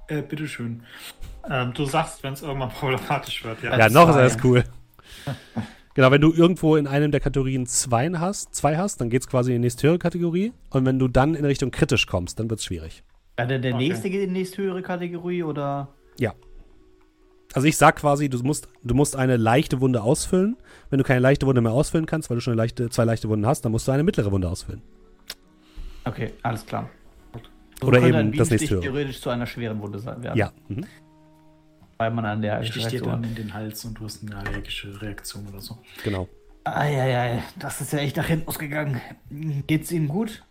Äh, 0.07 0.23
bitteschön. 0.23 0.84
Ähm, 1.49 1.73
du 1.73 1.86
sagst, 1.86 2.22
wenn 2.22 2.34
es 2.34 2.41
irgendwann 2.41 2.68
problematisch 2.69 3.45
wird, 3.45 3.64
ja. 3.64 3.78
Ja, 3.78 3.88
noch 3.90 4.10
ist 4.10 4.15
alles 4.18 4.38
cool. 4.44 4.65
genau, 5.94 6.11
wenn 6.11 6.19
du 6.19 6.34
irgendwo 6.34 6.76
in 6.76 6.86
einem 6.86 7.11
der 7.11 7.22
Kategorien 7.22 7.65
zwei 7.65 8.10
hast, 8.10 8.53
zwei 8.53 8.76
hast 8.76 8.99
dann 8.99 9.10
geht 9.10 9.22
es 9.22 9.28
quasi 9.30 9.52
in 9.52 9.61
die 9.61 9.68
nächste 9.68 9.88
höhere 9.88 9.99
Kategorie. 9.99 10.52
Und 10.69 10.86
wenn 10.86 10.99
du 10.99 11.07
dann 11.07 11.34
in 11.34 11.45
Richtung 11.45 11.72
kritisch 11.72 12.07
kommst, 12.07 12.40
dann 12.41 12.49
wird 12.49 12.60
es 12.60 12.65
schwierig. 12.65 13.03
Ja, 13.40 13.45
der, 13.45 13.60
der 13.60 13.76
Okay. 13.76 13.88
nächste 13.88 14.10
geht 14.10 14.22
in 14.23 14.34
die 14.34 14.40
nächsthöhere 14.41 14.82
Kategorie 14.82 15.44
oder? 15.44 15.88
Ja. 16.19 16.34
Also 17.53 17.68
ich 17.68 17.78
sag 17.78 17.98
quasi, 17.98 18.30
du 18.30 18.40
musst, 18.44 18.69
du 18.84 18.95
musst 18.95 19.15
eine 19.15 19.38
leichte 19.38 19.82
Wunde 19.82 20.02
ausfüllen. 20.02 20.57
Wenn 20.90 20.99
du 20.99 21.03
keine 21.03 21.19
leichte 21.19 21.45
Wunde 21.45 21.61
mehr 21.61 21.72
ausfüllen 21.73 22.06
kannst, 22.06 22.30
weil 22.30 22.38
du 22.38 22.41
schon 22.41 22.53
eine 22.53 22.61
leichte, 22.61 22.90
zwei 22.90 23.03
leichte 23.03 23.28
Wunden 23.30 23.45
hast, 23.45 23.64
dann 23.65 23.72
musst 23.72 23.88
du 23.88 23.91
eine 23.91 24.03
mittlere 24.03 24.32
Wunde 24.32 24.49
ausfüllen. 24.49 24.82
Okay, 26.06 26.34
alles 26.44 26.65
klar. 26.65 26.90
So 27.82 27.88
Oder 27.88 27.99
eben 28.02 28.11
das 28.14 28.22
Bienenstich 28.32 28.49
nächsthöhere. 28.52 28.82
theoretisch 28.82 29.22
zu 29.22 29.30
einer 29.30 29.48
schweren 29.48 29.82
Wunde 29.82 29.99
sein 29.99 30.22
werden. 30.23 30.38
Ja. 30.38 30.52
Mhm. 30.68 30.86
Weil 31.98 32.11
man 32.11 32.26
an 32.26 32.41
der 32.41 32.64
Stich 32.64 32.88
dir 32.88 33.02
dann 33.02 33.23
in 33.23 33.36
den 33.36 33.53
Hals 33.53 33.84
und 33.86 33.99
du 33.99 34.06
hast 34.06 34.23
eine 34.23 34.36
allergische 34.38 35.02
Reaktion 35.02 35.48
oder 35.48 35.61
so. 35.61 35.78
Genau. 36.03 36.28
Eieiei, 36.64 37.44
das 37.57 37.82
ist 37.82 37.94
ja 37.94 37.99
echt 37.99 38.18
nach 38.18 38.26
hinten 38.26 38.48
ausgegangen. 38.48 39.02
Geht's 39.68 39.91
Ihnen 39.91 40.07
gut? 40.07 40.44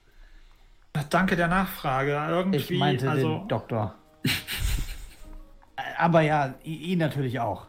Danke 1.09 1.37
der 1.37 1.49
Nachfrage. 1.49 2.21
Irgendwie, 2.29 2.59
Ich 2.59 2.71
meinte 2.71 3.09
also, 3.09 3.39
den 3.39 3.49
Doktor. 3.49 3.95
Aber 6.01 6.23
ja, 6.23 6.55
ihn 6.65 6.99
natürlich 6.99 7.41
auch. 7.41 7.67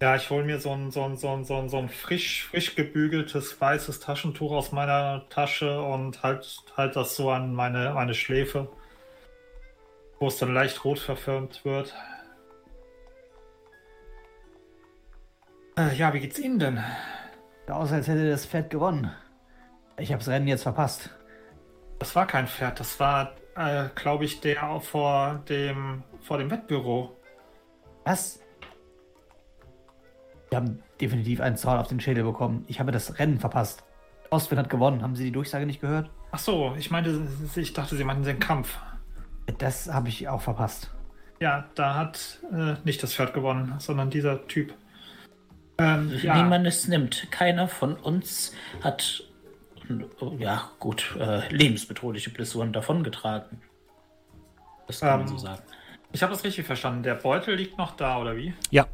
ja, 0.00 0.14
ich 0.16 0.30
hole 0.30 0.44
mir 0.44 0.60
so 0.60 0.70
ein, 0.72 0.90
so 0.90 1.02
ein, 1.04 1.16
so 1.16 1.30
ein, 1.30 1.44
so 1.44 1.56
ein, 1.56 1.68
so 1.68 1.78
ein 1.78 1.88
frisch, 1.88 2.44
frisch 2.44 2.76
gebügeltes 2.76 3.60
weißes 3.60 4.00
Taschentuch 4.00 4.52
aus 4.52 4.70
meiner 4.70 5.28
Tasche 5.28 5.80
und 5.82 6.22
halt, 6.22 6.62
halt 6.76 6.94
das 6.94 7.16
so 7.16 7.30
an 7.30 7.54
meine, 7.54 7.92
meine 7.94 8.14
Schläfe, 8.14 8.68
wo 10.20 10.28
es 10.28 10.36
dann 10.38 10.54
leicht 10.54 10.84
rot 10.84 10.98
verfärbt 11.00 11.64
wird. 11.64 11.94
Äh, 15.76 15.94
ja, 15.96 16.12
wie 16.12 16.20
geht's 16.20 16.38
Ihnen 16.38 16.58
denn? 16.58 16.84
Außer 17.68 17.96
als 17.96 18.08
hätte 18.08 18.28
das 18.30 18.46
Pferd 18.46 18.70
gewonnen. 18.70 19.10
Ich 19.96 20.12
hab's 20.12 20.28
Rennen 20.28 20.48
jetzt 20.48 20.62
verpasst. 20.62 21.10
Das 21.98 22.14
war 22.14 22.26
kein 22.26 22.46
Pferd, 22.46 22.78
das 22.78 23.00
war, 23.00 23.34
äh, 23.56 23.88
glaube 23.96 24.24
ich, 24.24 24.40
der 24.40 24.80
vor 24.80 25.42
dem, 25.48 26.04
vor 26.28 26.36
dem 26.38 26.50
Wettbüro. 26.50 27.16
Was? 28.04 28.40
Wir 30.50 30.58
haben 30.58 30.82
definitiv 31.00 31.40
einen 31.40 31.56
Zaun 31.56 31.78
auf 31.78 31.88
den 31.88 32.00
Schädel 32.00 32.22
bekommen. 32.22 32.64
Ich 32.68 32.80
habe 32.80 32.92
das 32.92 33.18
Rennen 33.18 33.40
verpasst. 33.40 33.82
Ostwind 34.30 34.58
hat 34.60 34.68
gewonnen. 34.68 35.02
Haben 35.02 35.16
Sie 35.16 35.24
die 35.24 35.32
Durchsage 35.32 35.64
nicht 35.64 35.80
gehört? 35.80 36.10
Ach 36.30 36.38
so, 36.38 36.74
ich 36.78 36.90
meinte, 36.90 37.26
ich 37.56 37.72
dachte, 37.72 37.96
Sie 37.96 38.04
meinten 38.04 38.24
den 38.24 38.38
Kampf. 38.38 38.78
Das 39.56 39.90
habe 39.92 40.08
ich 40.10 40.28
auch 40.28 40.42
verpasst. 40.42 40.90
Ja, 41.40 41.64
da 41.74 41.94
hat 41.94 42.40
äh, 42.52 42.74
nicht 42.84 43.02
das 43.02 43.14
Pferd 43.14 43.32
gewonnen, 43.32 43.74
sondern 43.78 44.10
dieser 44.10 44.46
Typ. 44.48 44.74
Ähm, 45.78 46.12
ja, 46.22 46.36
Niemand 46.36 46.66
es 46.66 46.88
nimmt. 46.88 47.30
Keiner 47.30 47.68
von 47.68 47.94
uns 47.96 48.52
hat, 48.82 49.24
ja 50.38 50.70
gut, 50.78 51.16
äh, 51.18 51.48
lebensbedrohliche 51.48 52.28
Blessuren 52.30 52.74
davongetragen. 52.74 53.62
Das 54.86 55.00
kann 55.00 55.20
man 55.20 55.20
Ähm. 55.22 55.28
so 55.28 55.38
sagen. 55.38 55.62
Ich 56.12 56.22
habe 56.22 56.32
das 56.32 56.44
richtig 56.44 56.66
verstanden. 56.66 57.02
Der 57.02 57.14
Beutel 57.14 57.54
liegt 57.54 57.78
noch 57.78 57.96
da, 57.96 58.18
oder 58.18 58.36
wie? 58.36 58.54
Ja. 58.70 58.86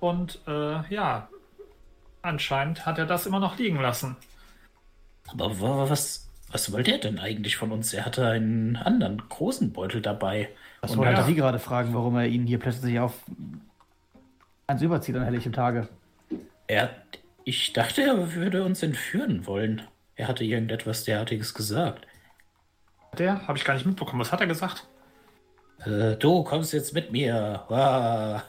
Und 0.00 0.40
äh, 0.46 0.82
ja, 0.94 1.28
anscheinend 2.22 2.84
hat 2.86 2.98
er 2.98 3.06
das 3.06 3.26
immer 3.26 3.40
noch 3.40 3.56
liegen 3.58 3.80
lassen. 3.80 4.16
Aber 5.28 5.60
wa- 5.60 5.88
was, 5.88 6.28
was 6.50 6.72
wollte 6.72 6.92
er 6.92 6.98
denn 6.98 7.18
eigentlich 7.18 7.56
von 7.56 7.72
uns? 7.72 7.92
Er 7.94 8.04
hatte 8.04 8.26
einen 8.28 8.76
anderen 8.76 9.22
großen 9.28 9.72
Beutel 9.72 10.00
dabei. 10.02 10.48
Das 10.82 10.92
Und 10.92 10.98
wollte 10.98 11.12
ja. 11.12 11.22
Sie 11.24 11.34
gerade 11.34 11.58
fragen, 11.58 11.94
warum 11.94 12.16
er 12.16 12.26
Ihnen 12.26 12.46
hier 12.46 12.58
plötzlich 12.58 12.98
auf 13.00 13.14
eins 14.66 14.82
überzieht 14.82 15.16
an 15.16 15.22
helllichem 15.24 15.52
Tage. 15.52 15.88
er, 16.66 16.90
ich 17.44 17.72
dachte, 17.72 18.02
er 18.02 18.34
würde 18.34 18.64
uns 18.64 18.82
entführen 18.82 19.46
wollen. 19.46 19.82
Er 20.16 20.28
hatte 20.28 20.44
irgendetwas 20.44 21.04
derartiges 21.04 21.54
gesagt. 21.54 22.06
Der 23.18 23.46
habe 23.46 23.56
ich 23.56 23.64
gar 23.64 23.74
nicht 23.74 23.86
mitbekommen. 23.86 24.20
Was 24.20 24.32
hat 24.32 24.40
er 24.40 24.46
gesagt? 24.46 24.86
Äh, 25.84 26.16
du 26.16 26.42
kommst 26.44 26.72
jetzt 26.72 26.94
mit 26.94 27.12
mir. 27.12 27.64
Ah. 27.70 28.42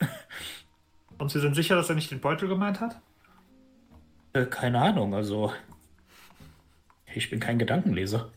Und 1.18 1.30
Sie 1.30 1.40
sind 1.40 1.54
sicher, 1.54 1.76
dass 1.76 1.88
er 1.88 1.94
nicht 1.94 2.10
den 2.10 2.20
Beutel 2.20 2.48
gemeint 2.48 2.80
hat? 2.80 3.00
Äh, 4.32 4.46
keine 4.46 4.80
Ahnung, 4.80 5.14
also. 5.14 5.52
Ich 7.14 7.30
bin 7.30 7.40
kein 7.40 7.58
Gedankenleser. 7.58 8.30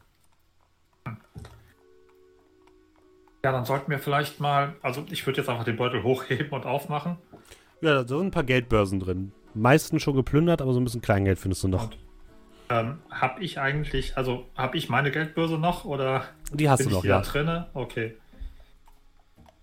Ja, 3.44 3.52
dann 3.52 3.66
sollten 3.66 3.90
wir 3.92 4.00
vielleicht 4.00 4.40
mal. 4.40 4.76
Also, 4.82 5.06
ich 5.10 5.26
würde 5.26 5.42
jetzt 5.42 5.50
einfach 5.50 5.64
den 5.64 5.78
Beutel 5.78 6.04
hochheben 6.04 6.50
und 6.52 6.66
aufmachen. 6.66 7.18
Ja, 7.82 8.04
da 8.04 8.08
sind 8.08 8.28
ein 8.28 8.32
paar 8.32 8.44
Geldbörsen 8.44 9.00
drin. 9.00 9.32
Meisten 9.54 10.00
schon 10.00 10.16
geplündert, 10.16 10.62
aber 10.62 10.74
so 10.74 10.80
ein 10.80 10.84
bisschen 10.84 11.02
Kleingeld 11.02 11.40
findest 11.40 11.64
du 11.64 11.68
noch. 11.68 11.86
Und, 11.86 11.98
ähm, 12.70 13.00
habe 13.10 13.42
ich 13.44 13.60
eigentlich, 13.60 14.18
also 14.18 14.46
habe 14.56 14.78
ich 14.78 14.90
meine 14.90 15.12
Geldbörse 15.12 15.58
noch 15.58 15.86
oder 15.86 16.26
Die 16.54 16.70
hast 16.70 16.80
bin 16.80 16.88
du 16.88 16.90
ich 16.90 16.96
noch, 16.98 17.04
wieder 17.04 17.16
ja. 17.16 17.22
drinne? 17.22 17.68
Okay. 17.74 18.16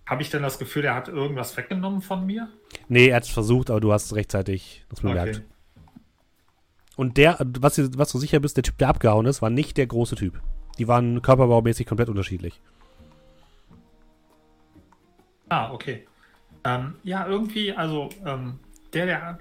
Habe 0.05 0.21
ich 0.21 0.29
denn 0.29 0.43
das 0.43 0.59
Gefühl, 0.59 0.85
er 0.85 0.95
hat 0.95 1.07
irgendwas 1.07 1.57
weggenommen 1.57 2.01
von 2.01 2.25
mir? 2.25 2.47
Nee, 2.87 3.07
er 3.07 3.15
hat 3.17 3.23
es 3.23 3.29
versucht, 3.29 3.69
aber 3.71 3.79
du 3.81 3.91
hast 3.91 4.13
rechtzeitig 4.13 4.85
das 4.89 5.01
bemerkt. 5.01 5.37
Okay. 5.37 5.45
Und 6.95 7.17
der, 7.17 7.37
was, 7.59 7.75
du- 7.75 7.97
was 7.97 8.11
du 8.11 8.19
sicher 8.19 8.39
bist, 8.39 8.55
der 8.55 8.63
Typ, 8.63 8.77
der 8.77 8.89
abgehauen 8.89 9.25
ist, 9.25 9.41
war 9.41 9.49
nicht 9.49 9.77
der 9.77 9.87
große 9.87 10.15
Typ. 10.15 10.39
Die 10.77 10.87
waren 10.87 11.21
körperbaumäßig 11.21 11.87
komplett 11.87 12.09
unterschiedlich. 12.09 12.61
Ah, 15.49 15.71
okay. 15.71 16.05
Ähm, 16.63 16.95
ja, 17.03 17.27
irgendwie, 17.27 17.73
also 17.73 18.09
ähm, 18.25 18.59
der, 18.93 19.05
der, 19.05 19.39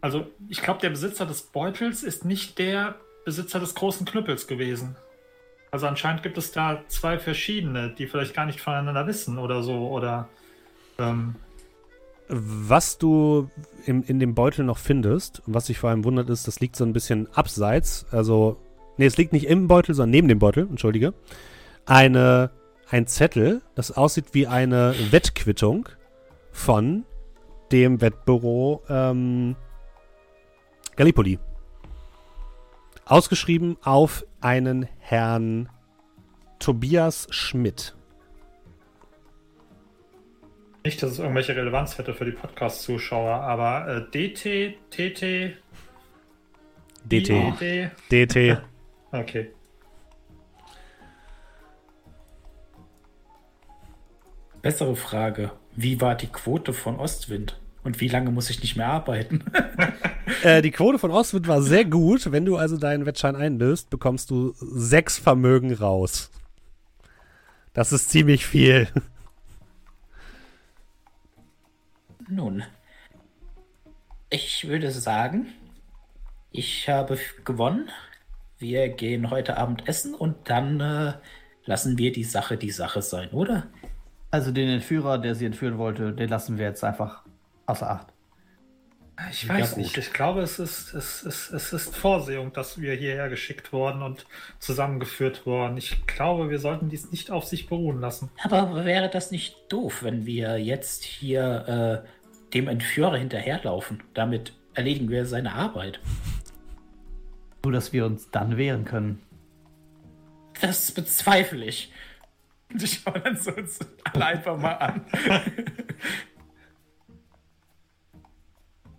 also 0.00 0.26
ich 0.48 0.62
glaube, 0.62 0.80
der 0.80 0.90
Besitzer 0.90 1.26
des 1.26 1.42
Beutels 1.42 2.02
ist 2.02 2.24
nicht 2.24 2.58
der 2.58 2.96
Besitzer 3.24 3.60
des 3.60 3.74
großen 3.74 4.06
Knüppels 4.06 4.46
gewesen. 4.46 4.96
Also 5.70 5.86
anscheinend 5.86 6.22
gibt 6.22 6.36
es 6.36 6.52
da 6.52 6.82
zwei 6.88 7.18
verschiedene, 7.18 7.90
die 7.90 8.06
vielleicht 8.06 8.34
gar 8.34 8.46
nicht 8.46 8.60
voneinander 8.60 9.06
wissen 9.06 9.38
oder 9.38 9.62
so 9.62 9.88
oder 9.88 10.28
ähm, 10.98 11.36
Was 12.28 12.98
du 12.98 13.50
im, 13.86 14.02
in 14.04 14.18
dem 14.20 14.34
Beutel 14.34 14.64
noch 14.64 14.78
findest, 14.78 15.42
was 15.46 15.66
dich 15.66 15.78
vor 15.78 15.90
allem 15.90 16.04
wundert, 16.04 16.28
ist, 16.30 16.46
das 16.46 16.60
liegt 16.60 16.76
so 16.76 16.84
ein 16.84 16.92
bisschen 16.92 17.28
abseits. 17.34 18.06
Also, 18.10 18.56
nee, 18.96 19.06
es 19.06 19.16
liegt 19.16 19.32
nicht 19.32 19.46
im 19.46 19.68
Beutel, 19.68 19.94
sondern 19.94 20.10
neben 20.10 20.28
dem 20.28 20.38
Beutel, 20.38 20.66
entschuldige. 20.68 21.14
Eine, 21.86 22.50
ein 22.88 23.06
Zettel, 23.06 23.62
das 23.74 23.92
aussieht 23.92 24.26
wie 24.32 24.46
eine 24.46 24.94
Wettquittung 25.10 25.88
von 26.52 27.04
dem 27.72 28.00
Wettbüro 28.00 28.82
ähm, 28.88 29.56
Gallipoli. 30.96 31.38
Ausgeschrieben 33.04 33.76
auf 33.82 34.24
einen 34.40 34.88
Herrn 35.10 35.68
Tobias 36.60 37.26
Schmidt. 37.30 37.96
nicht, 40.84 41.02
dass 41.02 41.10
es 41.10 41.18
irgendwelche 41.18 41.56
Relevanz 41.56 41.98
hätte 41.98 42.14
für 42.14 42.24
die 42.24 42.30
Podcast-Zuschauer, 42.30 43.34
aber 43.34 43.88
äh, 43.88 44.10
DT, 44.12 44.78
TT, 44.88 45.56
DT. 47.02 47.28
IED, 47.28 47.90
DT. 48.08 48.62
okay. 49.10 49.50
Bessere 54.62 54.94
Frage. 54.94 55.50
Wie 55.74 56.00
war 56.00 56.14
die 56.14 56.28
Quote 56.28 56.72
von 56.72 57.00
Ostwind? 57.00 57.60
Und 57.82 58.00
wie 58.00 58.08
lange 58.08 58.30
muss 58.30 58.50
ich 58.50 58.60
nicht 58.60 58.76
mehr 58.76 58.88
arbeiten? 58.88 59.44
Äh, 60.44 60.62
die 60.62 60.70
Quote 60.70 60.98
von 60.98 61.10
Ostwind 61.10 61.48
war 61.48 61.60
sehr 61.60 61.84
gut. 61.84 62.30
Wenn 62.30 62.44
du 62.44 62.56
also 62.56 62.76
deinen 62.76 63.04
Wettschein 63.04 63.34
einlöst, 63.34 63.90
bekommst 63.90 64.30
du 64.30 64.54
sechs 64.60 65.18
Vermögen 65.18 65.74
raus. 65.74 66.30
Das 67.74 67.92
ist 67.92 68.10
ziemlich 68.10 68.46
viel. 68.46 68.86
Nun, 72.28 72.62
ich 74.30 74.68
würde 74.68 74.92
sagen, 74.92 75.48
ich 76.52 76.88
habe 76.88 77.18
gewonnen. 77.44 77.90
Wir 78.58 78.88
gehen 78.88 79.30
heute 79.30 79.56
Abend 79.56 79.88
essen 79.88 80.14
und 80.14 80.48
dann 80.48 80.80
äh, 80.80 81.14
lassen 81.64 81.98
wir 81.98 82.12
die 82.12 82.24
Sache 82.24 82.56
die 82.56 82.70
Sache 82.70 83.02
sein, 83.02 83.30
oder? 83.30 83.66
Also 84.30 84.52
den 84.52 84.68
Entführer, 84.68 85.18
der 85.18 85.34
sie 85.34 85.46
entführen 85.46 85.78
wollte, 85.78 86.12
den 86.12 86.28
lassen 86.28 86.56
wir 86.56 86.66
jetzt 86.66 86.84
einfach 86.84 87.24
außer 87.70 87.90
Acht. 87.90 88.06
Ich 89.30 89.44
Ja, 89.44 89.54
weiß 89.54 89.76
nicht. 89.76 89.96
Ich 89.98 90.12
glaube, 90.12 90.40
es 90.40 90.58
ist, 90.58 90.94
es, 90.94 91.22
ist, 91.22 91.50
es 91.50 91.72
ist 91.72 91.94
Vorsehung, 91.94 92.52
dass 92.52 92.80
wir 92.80 92.94
hierher 92.94 93.28
geschickt 93.28 93.72
worden 93.72 94.02
und 94.02 94.26
zusammengeführt 94.58 95.44
worden. 95.44 95.76
Ich 95.76 96.06
glaube, 96.06 96.48
wir 96.48 96.58
sollten 96.58 96.88
dies 96.88 97.10
nicht 97.10 97.30
auf 97.30 97.44
sich 97.44 97.66
beruhen 97.68 98.00
lassen. 98.00 98.30
Aber 98.42 98.84
wäre 98.84 99.10
das 99.10 99.30
nicht 99.30 99.56
doof, 99.68 100.02
wenn 100.02 100.24
wir 100.24 100.58
jetzt 100.58 101.04
hier 101.04 102.02
äh, 102.06 102.54
dem 102.54 102.68
Entführer 102.68 103.18
hinterherlaufen? 103.18 104.02
Damit 104.14 104.54
erledigen 104.74 105.10
wir 105.10 105.26
seine 105.26 105.52
Arbeit. 105.52 106.00
Nur, 107.62 107.72
dass 107.72 107.92
wir 107.92 108.06
uns 108.06 108.30
dann 108.30 108.56
wehren 108.56 108.86
können. 108.86 109.20
Das 110.62 110.92
bezweifle 110.92 111.66
ich. 111.66 111.92
Ich 112.78 113.00
schaue 113.00 113.20
dann 113.20 113.36
so 113.36 113.52
uns 113.52 113.80
alle 114.12 114.26
einfach 114.26 114.56
mal 114.56 114.74
an. 114.74 115.04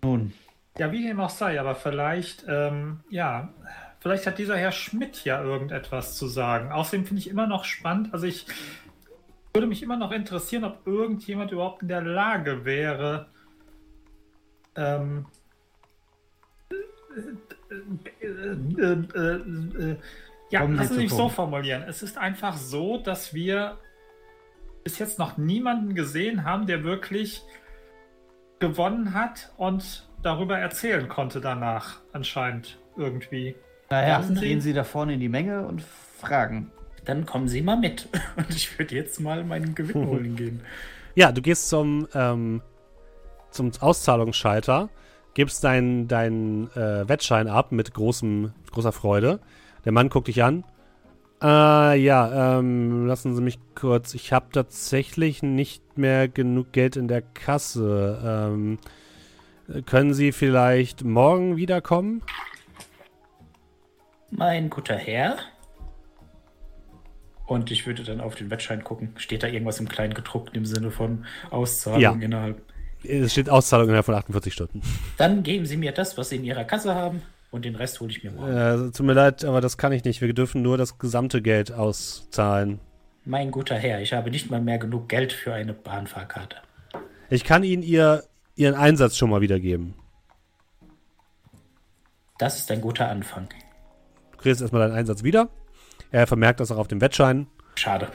Nun, 0.03 0.33
Ja, 0.77 0.91
wie 0.91 1.03
dem 1.03 1.19
auch 1.19 1.29
sei, 1.29 1.59
aber 1.59 1.75
vielleicht, 1.75 2.45
ähm, 2.47 3.01
ja, 3.09 3.53
vielleicht 3.99 4.25
hat 4.25 4.37
dieser 4.37 4.57
Herr 4.57 4.71
Schmidt 4.71 5.23
ja 5.25 5.41
irgendetwas 5.41 6.15
zu 6.15 6.27
sagen. 6.27 6.71
Außerdem 6.71 7.05
finde 7.05 7.19
ich 7.19 7.29
immer 7.29 7.47
noch 7.47 7.65
spannend, 7.65 8.13
also 8.13 8.25
ich 8.25 8.45
würde 9.53 9.67
mich 9.67 9.83
immer 9.83 9.97
noch 9.97 10.11
interessieren, 10.11 10.63
ob 10.63 10.87
irgendjemand 10.87 11.51
überhaupt 11.51 11.81
in 11.81 11.89
der 11.89 12.01
Lage 12.01 12.63
wäre, 12.63 13.27
ähm, 14.75 15.25
äh, 17.11 18.25
äh, 18.25 18.97
äh, 19.13 19.91
äh, 19.91 19.97
ja, 20.49 20.67
Sie 20.67 20.87
zu 20.87 20.93
mich 20.95 21.11
so 21.11 21.29
formulieren. 21.29 21.83
Es 21.87 22.03
ist 22.03 22.17
einfach 22.17 22.57
so, 22.57 22.97
dass 22.97 23.33
wir 23.33 23.77
bis 24.83 24.99
jetzt 24.99 25.19
noch 25.19 25.37
niemanden 25.37 25.95
gesehen 25.95 26.43
haben, 26.43 26.67
der 26.67 26.83
wirklich 26.83 27.43
gewonnen 28.61 29.13
hat 29.13 29.51
und 29.57 30.07
darüber 30.23 30.57
erzählen 30.57 31.09
konnte 31.09 31.41
danach, 31.41 31.97
anscheinend 32.13 32.77
irgendwie. 32.95 33.55
naja, 33.89 34.21
Sie- 34.23 34.35
gehen 34.35 34.61
Sie 34.61 34.71
da 34.71 34.85
vorne 34.85 35.15
in 35.15 35.19
die 35.19 35.27
Menge 35.29 35.63
und 35.67 35.81
fragen. 36.17 36.71
Dann 37.03 37.25
kommen 37.25 37.47
Sie 37.49 37.61
mal 37.63 37.77
mit. 37.77 38.07
Und 38.37 38.51
ich 38.51 38.77
würde 38.77 38.93
jetzt 38.93 39.19
mal 39.19 39.43
meinen 39.43 39.73
Gewinn 39.73 40.05
holen 40.07 40.35
gehen. 40.35 40.61
Ja, 41.15 41.31
du 41.31 41.41
gehst 41.41 41.67
zum, 41.67 42.07
ähm, 42.13 42.61
zum 43.49 43.71
Auszahlungsschalter, 43.79 44.87
gibst 45.33 45.63
deinen 45.63 46.07
deinen 46.07 46.69
äh, 46.75 47.09
Wettschein 47.09 47.47
ab 47.47 47.71
mit 47.71 47.91
großem, 47.95 48.53
großer 48.71 48.91
Freude. 48.91 49.39
Der 49.83 49.91
Mann 49.93 50.09
guckt 50.09 50.27
dich 50.27 50.43
an. 50.43 50.63
Äh, 51.41 51.95
ja, 51.99 52.59
ähm, 52.59 53.07
lassen 53.07 53.35
Sie 53.35 53.41
mich 53.41 53.57
kurz. 53.75 54.13
Ich 54.13 54.31
habe 54.31 54.47
tatsächlich 54.51 55.41
nicht 55.41 55.97
mehr 55.97 56.27
genug 56.27 56.71
Geld 56.71 56.95
in 56.95 57.07
der 57.07 57.21
Kasse. 57.21 58.21
Ähm, 58.47 58.77
können 59.85 60.13
Sie 60.13 60.31
vielleicht 60.31 61.03
morgen 61.03 61.57
wiederkommen? 61.57 62.21
Mein 64.29 64.69
guter 64.69 64.95
Herr, 64.95 65.37
Und 67.47 67.69
ich 67.69 67.85
würde 67.85 68.03
dann 68.03 68.21
auf 68.21 68.35
den 68.35 68.49
Wettschein 68.49 68.81
gucken. 68.83 69.13
Steht 69.17 69.43
da 69.43 69.47
irgendwas 69.47 69.79
im 69.81 69.89
Kleinen 69.89 70.13
gedruckt 70.13 70.55
im 70.55 70.65
Sinne 70.65 70.89
von 70.89 71.25
Auszahlung 71.49 71.99
Ja. 72.01 72.11
innerhalb? 72.13 72.61
Es 73.03 73.31
steht 73.33 73.49
Auszahlung 73.49 73.87
innerhalb 73.87 74.05
von 74.05 74.15
48 74.15 74.53
Stunden. 74.53 74.81
dann 75.17 75.43
geben 75.43 75.65
Sie 75.65 75.75
mir 75.75 75.91
das, 75.91 76.17
was 76.17 76.29
Sie 76.29 76.37
in 76.37 76.43
Ihrer 76.45 76.63
Kasse 76.63 76.95
haben, 76.95 77.23
und 77.51 77.65
den 77.65 77.75
Rest 77.75 77.99
hole 77.99 78.09
ich 78.11 78.23
mir 78.23 78.31
morgen. 78.31 78.87
Äh, 78.87 78.91
tut 78.91 79.05
mir 79.05 79.13
leid, 79.13 79.45
aber 79.45 79.61
das 79.61 79.77
kann 79.77 79.91
ich 79.91 80.03
nicht. 80.03 80.21
Wir 80.21 80.33
dürfen 80.33 80.61
nur 80.61 80.77
das 80.77 80.97
gesamte 80.97 81.41
Geld 81.41 81.71
auszahlen. 81.71 82.79
Mein 83.25 83.51
guter 83.51 83.75
Herr, 83.75 84.01
ich 84.01 84.13
habe 84.13 84.31
nicht 84.31 84.49
mal 84.49 84.61
mehr 84.61 84.79
genug 84.79 85.07
Geld 85.09 85.31
für 85.31 85.53
eine 85.53 85.73
Bahnfahrkarte. 85.73 86.57
Ich 87.29 87.43
kann 87.43 87.63
Ihnen 87.63 87.83
ihr, 87.83 88.23
Ihren 88.55 88.73
Einsatz 88.73 89.15
schon 89.17 89.29
mal 89.29 89.41
wiedergeben. 89.41 89.93
Das 92.39 92.57
ist 92.57 92.71
ein 92.71 92.81
guter 92.81 93.09
Anfang. 93.09 93.49
Du 94.31 94.37
kriegst 94.39 94.61
erstmal 94.61 94.87
deinen 94.87 94.97
Einsatz 94.97 95.23
wieder. 95.23 95.49
Er 96.09 96.25
vermerkt 96.25 96.59
das 96.59 96.71
auch 96.71 96.77
auf 96.77 96.87
dem 96.87 96.99
Wettschein 96.99 97.47
Schade. 97.75 98.09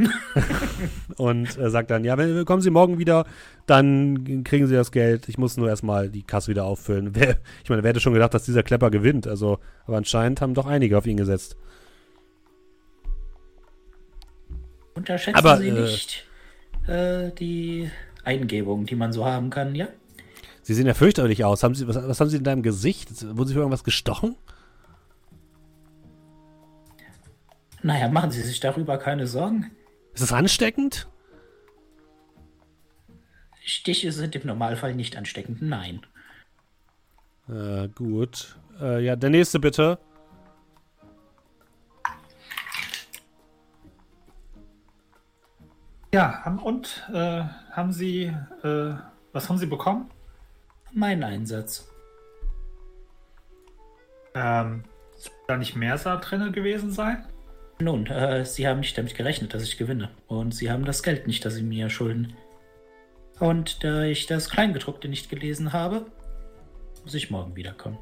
und 1.16 1.58
äh, 1.58 1.70
sagt 1.70 1.90
dann, 1.90 2.04
ja, 2.04 2.16
wenn, 2.18 2.44
kommen 2.44 2.62
Sie 2.62 2.70
morgen 2.70 2.98
wieder, 2.98 3.26
dann 3.66 4.44
kriegen 4.44 4.66
Sie 4.66 4.74
das 4.74 4.92
Geld. 4.92 5.28
Ich 5.28 5.38
muss 5.38 5.56
nur 5.56 5.68
erstmal 5.68 6.08
die 6.08 6.22
Kasse 6.22 6.48
wieder 6.48 6.64
auffüllen. 6.64 7.14
Wer, 7.14 7.38
ich 7.64 7.70
meine, 7.70 7.82
wer 7.82 7.90
hätte 7.90 8.00
schon 8.00 8.12
gedacht, 8.12 8.34
dass 8.34 8.44
dieser 8.44 8.62
Klepper 8.62 8.90
gewinnt? 8.90 9.26
Also, 9.26 9.58
aber 9.86 9.96
anscheinend 9.96 10.40
haben 10.40 10.54
doch 10.54 10.66
einige 10.66 10.98
auf 10.98 11.06
ihn 11.06 11.16
gesetzt. 11.16 11.56
Unterschätzen 14.94 15.38
Aber, 15.38 15.58
Sie 15.58 15.68
äh, 15.68 15.72
nicht 15.72 16.26
äh, 16.86 17.30
die 17.32 17.90
Eingebung, 18.24 18.86
die 18.86 18.96
man 18.96 19.12
so 19.12 19.24
haben 19.24 19.50
kann, 19.50 19.74
ja? 19.74 19.88
Sie 20.62 20.74
sehen 20.74 20.86
ja 20.86 20.94
fürchterlich 20.94 21.44
aus. 21.44 21.62
Haben 21.62 21.74
Sie, 21.74 21.86
was, 21.86 21.96
was 21.96 22.18
haben 22.18 22.28
Sie 22.28 22.38
in 22.38 22.44
deinem 22.44 22.62
Gesicht? 22.62 23.10
Wurden 23.36 23.48
Sie 23.48 23.54
für 23.54 23.60
irgendwas 23.60 23.84
gestochen? 23.84 24.36
Naja, 27.86 28.08
machen 28.08 28.32
Sie 28.32 28.42
sich 28.42 28.58
darüber 28.58 28.98
keine 28.98 29.28
Sorgen. 29.28 29.70
Ist 30.12 30.20
das 30.20 30.32
ansteckend? 30.32 31.06
Stiche 33.64 34.10
sind 34.10 34.34
im 34.34 34.44
Normalfall 34.44 34.92
nicht 34.92 35.16
ansteckend, 35.16 35.62
nein. 35.62 36.04
Äh, 37.48 37.86
gut. 37.94 38.56
Äh, 38.80 39.04
ja, 39.04 39.14
der 39.14 39.30
nächste 39.30 39.60
bitte. 39.60 40.00
Ja, 46.12 46.44
haben, 46.44 46.58
und 46.58 47.08
äh, 47.14 47.44
haben 47.70 47.92
Sie, 47.92 48.24
äh, 48.64 48.94
was 49.32 49.48
haben 49.48 49.58
Sie 49.58 49.66
bekommen? 49.66 50.10
Mein 50.90 51.22
Einsatz. 51.22 51.88
Ähm, 54.34 54.82
soll 55.16 55.32
da 55.46 55.56
nicht 55.56 55.76
mehr 55.76 55.96
da 55.98 56.16
drin 56.16 56.50
gewesen 56.52 56.90
sein? 56.90 57.24
Nun, 57.78 58.06
äh, 58.06 58.44
Sie 58.44 58.66
haben 58.66 58.80
nicht 58.80 58.96
damit 58.96 59.14
gerechnet, 59.14 59.52
dass 59.54 59.62
ich 59.62 59.76
gewinne. 59.76 60.10
Und 60.26 60.54
Sie 60.54 60.70
haben 60.70 60.84
das 60.84 61.02
Geld 61.02 61.26
nicht, 61.26 61.44
das 61.44 61.54
Sie 61.54 61.62
mir 61.62 61.90
schulden. 61.90 62.34
Und 63.38 63.84
da 63.84 64.04
ich 64.04 64.26
das 64.26 64.48
Kleingedruckte 64.48 65.08
nicht 65.08 65.28
gelesen 65.28 65.72
habe, 65.72 66.06
muss 67.04 67.14
ich 67.14 67.30
morgen 67.30 67.54
wiederkommen. 67.54 67.98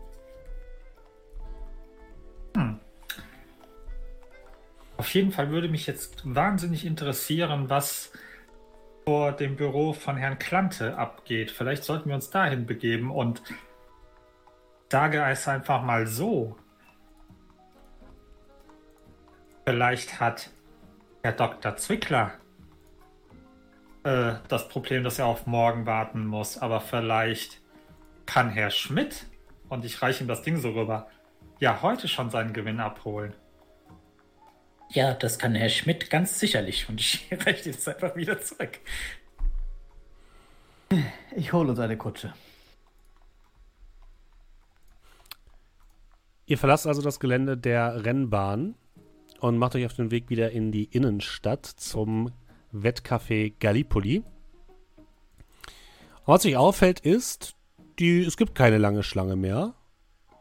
Auf 4.96 5.12
jeden 5.12 5.32
Fall 5.32 5.50
würde 5.50 5.68
mich 5.68 5.86
jetzt 5.86 6.22
wahnsinnig 6.24 6.86
interessieren, 6.86 7.68
was 7.68 8.12
vor 9.04 9.32
dem 9.32 9.56
Büro 9.56 9.92
von 9.92 10.16
Herrn 10.16 10.38
Klante 10.38 10.96
abgeht. 10.96 11.50
Vielleicht 11.50 11.84
sollten 11.84 12.08
wir 12.08 12.14
uns 12.14 12.30
dahin 12.30 12.64
begeben 12.64 13.10
und 13.10 13.42
sage 14.90 15.22
es 15.24 15.46
einfach 15.46 15.82
mal 15.82 16.06
so. 16.06 16.56
Vielleicht 19.64 20.20
hat 20.20 20.50
Herr 21.22 21.32
Dr. 21.32 21.76
Zwickler 21.76 22.32
äh, 24.04 24.34
das 24.48 24.68
Problem, 24.68 25.04
dass 25.04 25.18
er 25.18 25.26
auf 25.26 25.46
morgen 25.46 25.86
warten 25.86 26.26
muss, 26.26 26.58
aber 26.58 26.80
vielleicht 26.80 27.62
kann 28.26 28.50
Herr 28.50 28.70
Schmidt, 28.70 29.26
und 29.70 29.84
ich 29.84 30.02
reiche 30.02 30.22
ihm 30.22 30.28
das 30.28 30.42
Ding 30.42 30.58
so 30.58 30.70
rüber, 30.70 31.08
ja 31.60 31.80
heute 31.80 32.08
schon 32.08 32.30
seinen 32.30 32.52
Gewinn 32.52 32.78
abholen. 32.78 33.34
Ja, 34.90 35.14
das 35.14 35.38
kann 35.38 35.54
Herr 35.54 35.70
Schmidt 35.70 36.10
ganz 36.10 36.38
sicherlich. 36.38 36.88
Und 36.88 37.00
ich 37.00 37.26
reiche 37.46 37.70
jetzt 37.70 37.88
einfach 37.88 38.14
wieder 38.14 38.40
zurück. 38.40 38.78
Ich 41.34 41.52
hole 41.52 41.70
uns 41.70 41.80
eine 41.80 41.96
Kutsche. 41.96 42.34
Ihr 46.46 46.58
verlasst 46.58 46.86
also 46.86 47.00
das 47.00 47.18
Gelände 47.18 47.56
der 47.56 48.04
Rennbahn 48.04 48.74
und 49.44 49.58
macht 49.58 49.74
euch 49.76 49.84
auf 49.84 49.92
den 49.92 50.10
Weg 50.10 50.30
wieder 50.30 50.52
in 50.52 50.72
die 50.72 50.84
Innenstadt 50.84 51.66
zum 51.66 52.32
Wettcafé 52.72 53.52
Gallipoli. 53.60 54.22
Und 56.24 56.34
was 56.34 56.46
euch 56.46 56.56
auffällt 56.56 57.00
ist, 57.00 57.54
die, 57.98 58.22
es 58.22 58.38
gibt 58.38 58.54
keine 58.54 58.78
lange 58.78 59.02
Schlange 59.02 59.36
mehr. 59.36 59.74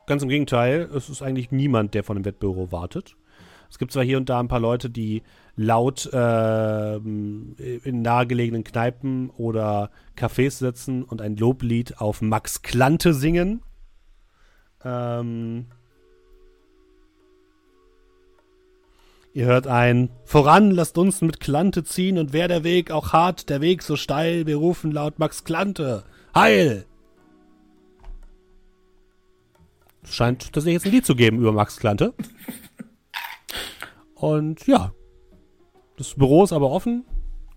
Ganz 0.08 0.24
im 0.24 0.30
Gegenteil, 0.30 0.90
es 0.96 1.10
ist 1.10 1.22
eigentlich 1.22 1.52
niemand, 1.52 1.94
der 1.96 2.06
von 2.06 2.16
dem 2.16 2.24
Wettbüro 2.24 2.72
wartet. 2.72 3.18
Es 3.70 3.78
gibt 3.78 3.92
zwar 3.92 4.06
hier 4.06 4.16
und 4.16 4.30
da 4.30 4.40
ein 4.40 4.48
paar 4.48 4.62
Leute, 4.62 4.90
die 4.90 5.24
laut 5.58 6.10
ähm, 6.14 7.58
in 7.58 8.04
nahegelegenen 8.04 8.64
Kneipen 8.64 9.32
oder 9.32 9.92
Cafés 10.18 10.60
sitzen 10.60 11.04
und 11.04 11.22
ein 11.22 11.36
Loblied 11.36 12.00
auf 12.00 12.22
Max 12.22 12.62
Klante 12.62 13.14
singen. 13.14 13.64
Ähm, 14.86 15.66
Ihr 19.36 19.46
hört 19.46 19.66
ein 19.66 20.10
Voran, 20.26 20.70
lasst 20.70 20.98
uns 20.98 21.22
mit 21.22 21.40
Klante 21.40 21.84
ziehen 21.84 22.20
und 22.20 22.34
wär 22.34 22.48
der 22.48 22.64
Weg 22.64 22.92
auch 22.92 23.14
hart, 23.14 23.50
der 23.50 23.62
Weg 23.62 23.82
so 23.82 23.96
steil, 23.96 24.46
wir 24.46 24.58
rufen 24.58 24.92
laut 24.92 25.18
Max 25.18 25.44
Klante. 25.44 26.04
Heil! 26.36 26.86
Scheint 30.04 30.54
tatsächlich 30.54 30.74
jetzt 30.74 30.86
ein 30.86 30.92
Lied 30.92 31.06
zu 31.06 31.16
geben 31.16 31.40
über 31.40 31.52
Max 31.52 31.78
Klante. 31.78 32.14
Und 34.14 34.68
ja, 34.68 34.94
das 35.98 36.14
Büro 36.14 36.44
ist 36.44 36.54
aber 36.54 36.70
offen. 36.70 37.04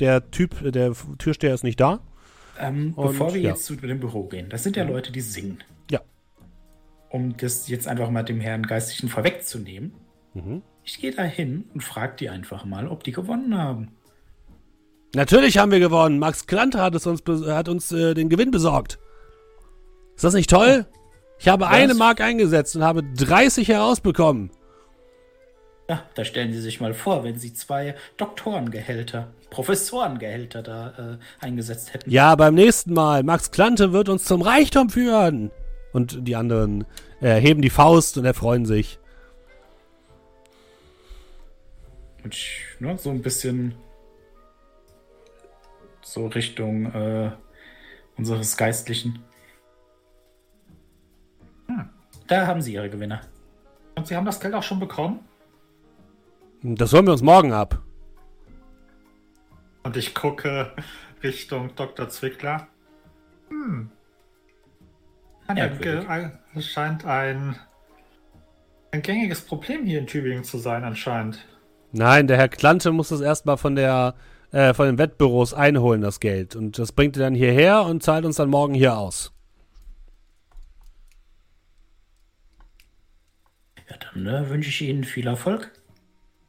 Der 0.00 0.30
Typ, 0.30 0.72
der 0.72 0.94
Türsteher 1.18 1.54
ist 1.54 1.64
nicht 1.64 1.80
da. 1.80 2.00
Ähm, 2.58 2.94
Und, 2.96 3.08
bevor 3.08 3.34
wir 3.34 3.40
ja. 3.40 3.50
jetzt 3.50 3.66
zu 3.66 3.76
dem 3.76 4.00
Büro 4.00 4.24
gehen, 4.24 4.48
das 4.48 4.62
sind 4.62 4.76
ja 4.76 4.84
Leute, 4.84 5.12
die 5.12 5.20
singen. 5.20 5.58
Ja. 5.90 6.00
Um 7.10 7.36
das 7.36 7.68
jetzt 7.68 7.86
einfach 7.86 8.10
mal 8.10 8.22
dem 8.22 8.40
Herrn 8.40 8.62
Geistlichen 8.62 9.08
vorwegzunehmen, 9.10 9.92
Mhm. 10.34 10.62
Ich 10.86 11.00
gehe 11.00 11.10
da 11.10 11.24
hin 11.24 11.68
und 11.74 11.82
frage 11.82 12.14
die 12.16 12.30
einfach 12.30 12.64
mal, 12.64 12.86
ob 12.86 13.02
die 13.02 13.12
gewonnen 13.12 13.58
haben. 13.58 13.88
Natürlich 15.14 15.58
haben 15.58 15.72
wir 15.72 15.80
gewonnen. 15.80 16.18
Max 16.18 16.46
Klante 16.46 16.80
hat, 16.80 16.94
uns, 16.94 17.22
hat 17.46 17.68
uns 17.68 17.92
äh, 17.92 18.14
den 18.14 18.28
Gewinn 18.28 18.52
besorgt. 18.52 18.98
Ist 20.14 20.24
das 20.24 20.34
nicht 20.34 20.48
toll? 20.48 20.86
Ich 21.38 21.48
habe 21.48 21.66
eine 21.66 21.94
Mark 21.94 22.20
eingesetzt 22.20 22.76
und 22.76 22.84
habe 22.84 23.02
30 23.02 23.68
herausbekommen. 23.68 24.50
Ja, 25.88 26.02
da 26.14 26.24
stellen 26.24 26.52
Sie 26.52 26.60
sich 26.60 26.80
mal 26.80 26.94
vor, 26.94 27.24
wenn 27.24 27.38
Sie 27.38 27.52
zwei 27.52 27.94
Doktorengehälter, 28.16 29.32
Professorengehälter 29.50 30.62
da 30.62 31.18
äh, 31.40 31.44
eingesetzt 31.44 31.94
hätten. 31.94 32.10
Ja, 32.10 32.34
beim 32.36 32.54
nächsten 32.54 32.92
Mal. 32.92 33.22
Max 33.24 33.50
Klante 33.50 33.92
wird 33.92 34.08
uns 34.08 34.24
zum 34.24 34.40
Reichtum 34.40 34.88
führen. 34.88 35.50
Und 35.92 36.28
die 36.28 36.36
anderen 36.36 36.84
äh, 37.20 37.40
heben 37.40 37.62
die 37.62 37.70
Faust 37.70 38.18
und 38.18 38.24
erfreuen 38.24 38.66
sich. 38.66 38.98
Und 42.26 42.34
ich, 42.34 42.60
ne, 42.80 42.98
so 42.98 43.10
ein 43.10 43.22
bisschen 43.22 43.76
so 46.02 46.26
Richtung 46.26 46.86
äh, 46.86 47.30
unseres 48.16 48.56
Geistlichen. 48.56 49.22
Da 52.26 52.48
haben 52.48 52.62
Sie 52.62 52.72
Ihre 52.72 52.90
Gewinner. 52.90 53.20
Und 53.94 54.08
Sie 54.08 54.16
haben 54.16 54.26
das 54.26 54.40
Geld 54.40 54.54
auch 54.54 54.64
schon 54.64 54.80
bekommen? 54.80 55.20
Das 56.62 56.92
holen 56.92 57.06
wir 57.06 57.12
uns 57.12 57.22
morgen 57.22 57.52
ab. 57.52 57.80
Und 59.84 59.96
ich 59.96 60.12
gucke 60.12 60.74
Richtung 61.22 61.76
Dr. 61.76 62.08
Zwickler. 62.08 62.66
Hm. 63.50 63.92
Ein, 65.46 66.40
es 66.56 66.66
scheint 66.66 67.04
ein, 67.04 67.54
ein 68.90 69.02
gängiges 69.02 69.42
Problem 69.42 69.84
hier 69.84 70.00
in 70.00 70.08
Tübingen 70.08 70.42
zu 70.42 70.58
sein, 70.58 70.82
anscheinend. 70.82 71.46
Nein, 71.92 72.26
der 72.26 72.36
Herr 72.36 72.48
Klante 72.48 72.92
muss 72.92 73.08
das 73.08 73.20
erstmal 73.20 73.56
von 73.56 73.76
der 73.76 74.14
äh, 74.52 74.74
von 74.74 74.86
den 74.86 74.98
Wettbüros 74.98 75.54
einholen, 75.54 76.00
das 76.00 76.20
Geld. 76.20 76.56
Und 76.56 76.78
das 76.78 76.92
bringt 76.92 77.16
er 77.16 77.24
dann 77.24 77.34
hierher 77.34 77.82
und 77.84 78.02
zahlt 78.02 78.24
uns 78.24 78.36
dann 78.36 78.48
morgen 78.48 78.74
hier 78.74 78.96
aus. 78.96 79.32
Ja, 83.88 83.96
dann 83.98 84.26
äh, 84.26 84.48
wünsche 84.48 84.70
ich 84.70 84.82
Ihnen 84.82 85.04
viel 85.04 85.26
Erfolg 85.26 85.70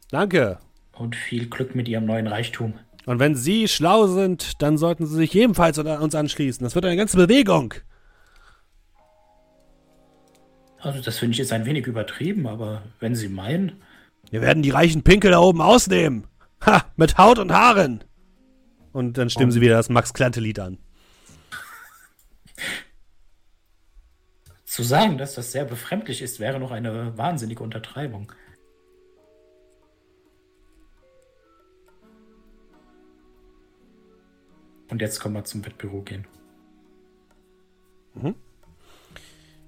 Danke. 0.09 0.59
und 0.93 1.15
viel 1.15 1.49
Glück 1.49 1.76
mit 1.76 1.88
Ihrem 1.88 2.05
neuen 2.05 2.27
Reichtum. 2.27 2.73
Und 3.05 3.19
wenn 3.19 3.35
Sie 3.35 3.68
schlau 3.68 4.07
sind, 4.07 4.61
dann 4.61 4.77
sollten 4.77 5.05
Sie 5.05 5.15
sich 5.15 5.34
ebenfalls 5.35 5.80
an 5.80 5.88
uns 5.88 6.15
anschließen. 6.15 6.64
Das 6.64 6.76
wird 6.76 6.85
eine 6.85 6.97
ganze 6.97 7.18
Bewegung. 7.18 7.73
Also 10.80 11.01
das 11.01 11.18
finde 11.18 11.31
ich 11.31 11.38
jetzt 11.39 11.53
ein 11.53 11.65
wenig 11.65 11.88
übertrieben, 11.88 12.47
aber 12.47 12.84
wenn 12.99 13.15
Sie 13.15 13.30
meinen, 13.30 13.81
Wir 14.29 14.41
werden 14.41 14.63
die 14.63 14.69
reichen 14.69 15.03
Pinkel 15.03 15.31
da 15.31 15.39
oben 15.39 15.61
ausnehmen. 15.61 16.27
Ha, 16.65 16.85
mit 16.95 17.17
Haut 17.17 17.39
und 17.39 17.51
Haaren. 17.51 18.03
Und 18.91 19.17
dann 19.17 19.29
stimmen 19.29 19.51
sie 19.51 19.61
wieder 19.61 19.75
das 19.75 19.89
Max-Klante-Lied 19.89 20.59
an. 20.59 20.79
zu 24.77 24.83
sagen, 24.83 25.17
dass 25.17 25.33
das 25.33 25.51
sehr 25.51 25.65
befremdlich 25.65 26.21
ist, 26.21 26.39
wäre 26.39 26.59
noch 26.59 26.69
eine 26.69 27.17
wahnsinnige 27.17 27.63
Untertreibung. 27.63 28.31
Und 34.89 35.01
jetzt 35.01 35.19
können 35.19 35.33
wir 35.33 35.43
zum 35.45 35.65
Wettbüro 35.65 36.03
gehen. 36.03 36.27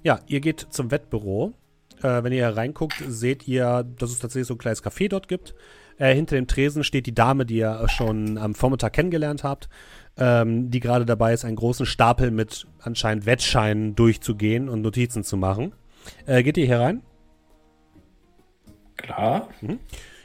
Ja, 0.03 0.19
ihr 0.27 0.41
geht 0.41 0.67
zum 0.69 0.91
Wettbüro. 0.91 1.53
Äh, 2.01 2.23
wenn 2.23 2.31
ihr 2.31 2.47
reinguckt, 2.47 3.03
seht 3.07 3.47
ihr, 3.47 3.85
dass 3.97 4.11
es 4.11 4.19
tatsächlich 4.19 4.47
so 4.47 4.55
ein 4.55 4.59
kleines 4.59 4.83
Café 4.83 5.09
dort 5.09 5.27
gibt. 5.27 5.53
Äh, 5.97 6.15
hinter 6.15 6.35
dem 6.35 6.47
Tresen 6.47 6.83
steht 6.83 7.05
die 7.05 7.13
Dame, 7.13 7.45
die 7.45 7.57
ihr 7.57 7.85
schon 7.89 8.37
am 8.37 8.55
Vormittag 8.55 8.93
kennengelernt 8.93 9.43
habt, 9.43 9.69
ähm, 10.17 10.71
die 10.71 10.79
gerade 10.79 11.05
dabei 11.05 11.33
ist, 11.33 11.45
einen 11.45 11.57
großen 11.57 11.85
Stapel 11.85 12.31
mit 12.31 12.67
anscheinend 12.81 13.25
Wettscheinen 13.25 13.95
durchzugehen 13.95 14.69
und 14.69 14.81
Notizen 14.81 15.23
zu 15.23 15.35
machen. 15.35 15.73
Äh, 16.25 16.43
geht 16.43 16.57
ihr 16.57 16.65
hier 16.65 16.79
rein? 16.79 17.01
Klar. 18.95 19.49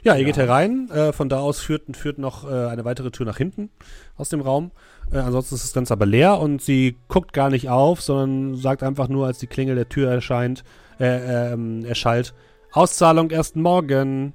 Ja, 0.03 0.15
ihr 0.15 0.25
geht 0.25 0.37
herein. 0.37 0.89
Äh, 0.91 1.13
von 1.13 1.29
da 1.29 1.39
aus 1.39 1.59
führt, 1.59 1.97
führt 1.97 2.19
noch 2.19 2.49
äh, 2.49 2.67
eine 2.67 2.85
weitere 2.85 3.11
Tür 3.11 3.25
nach 3.25 3.37
hinten 3.37 3.69
aus 4.17 4.29
dem 4.29 4.41
Raum. 4.41 4.71
Äh, 5.11 5.17
ansonsten 5.17 5.55
ist 5.55 5.63
das 5.63 5.73
Ganze 5.73 5.93
aber 5.93 6.05
leer 6.05 6.39
und 6.39 6.61
sie 6.61 6.95
guckt 7.07 7.33
gar 7.33 7.49
nicht 7.49 7.69
auf, 7.69 8.01
sondern 8.01 8.55
sagt 8.55 8.83
einfach 8.83 9.07
nur, 9.07 9.25
als 9.27 9.39
die 9.39 9.47
Klingel 9.47 9.75
der 9.75 9.89
Tür 9.89 10.11
erscheint, 10.11 10.63
äh, 10.99 11.53
ähm, 11.53 11.85
erschallt, 11.85 12.33
Auszahlung 12.71 13.31
erst 13.31 13.55
morgen. 13.55 14.33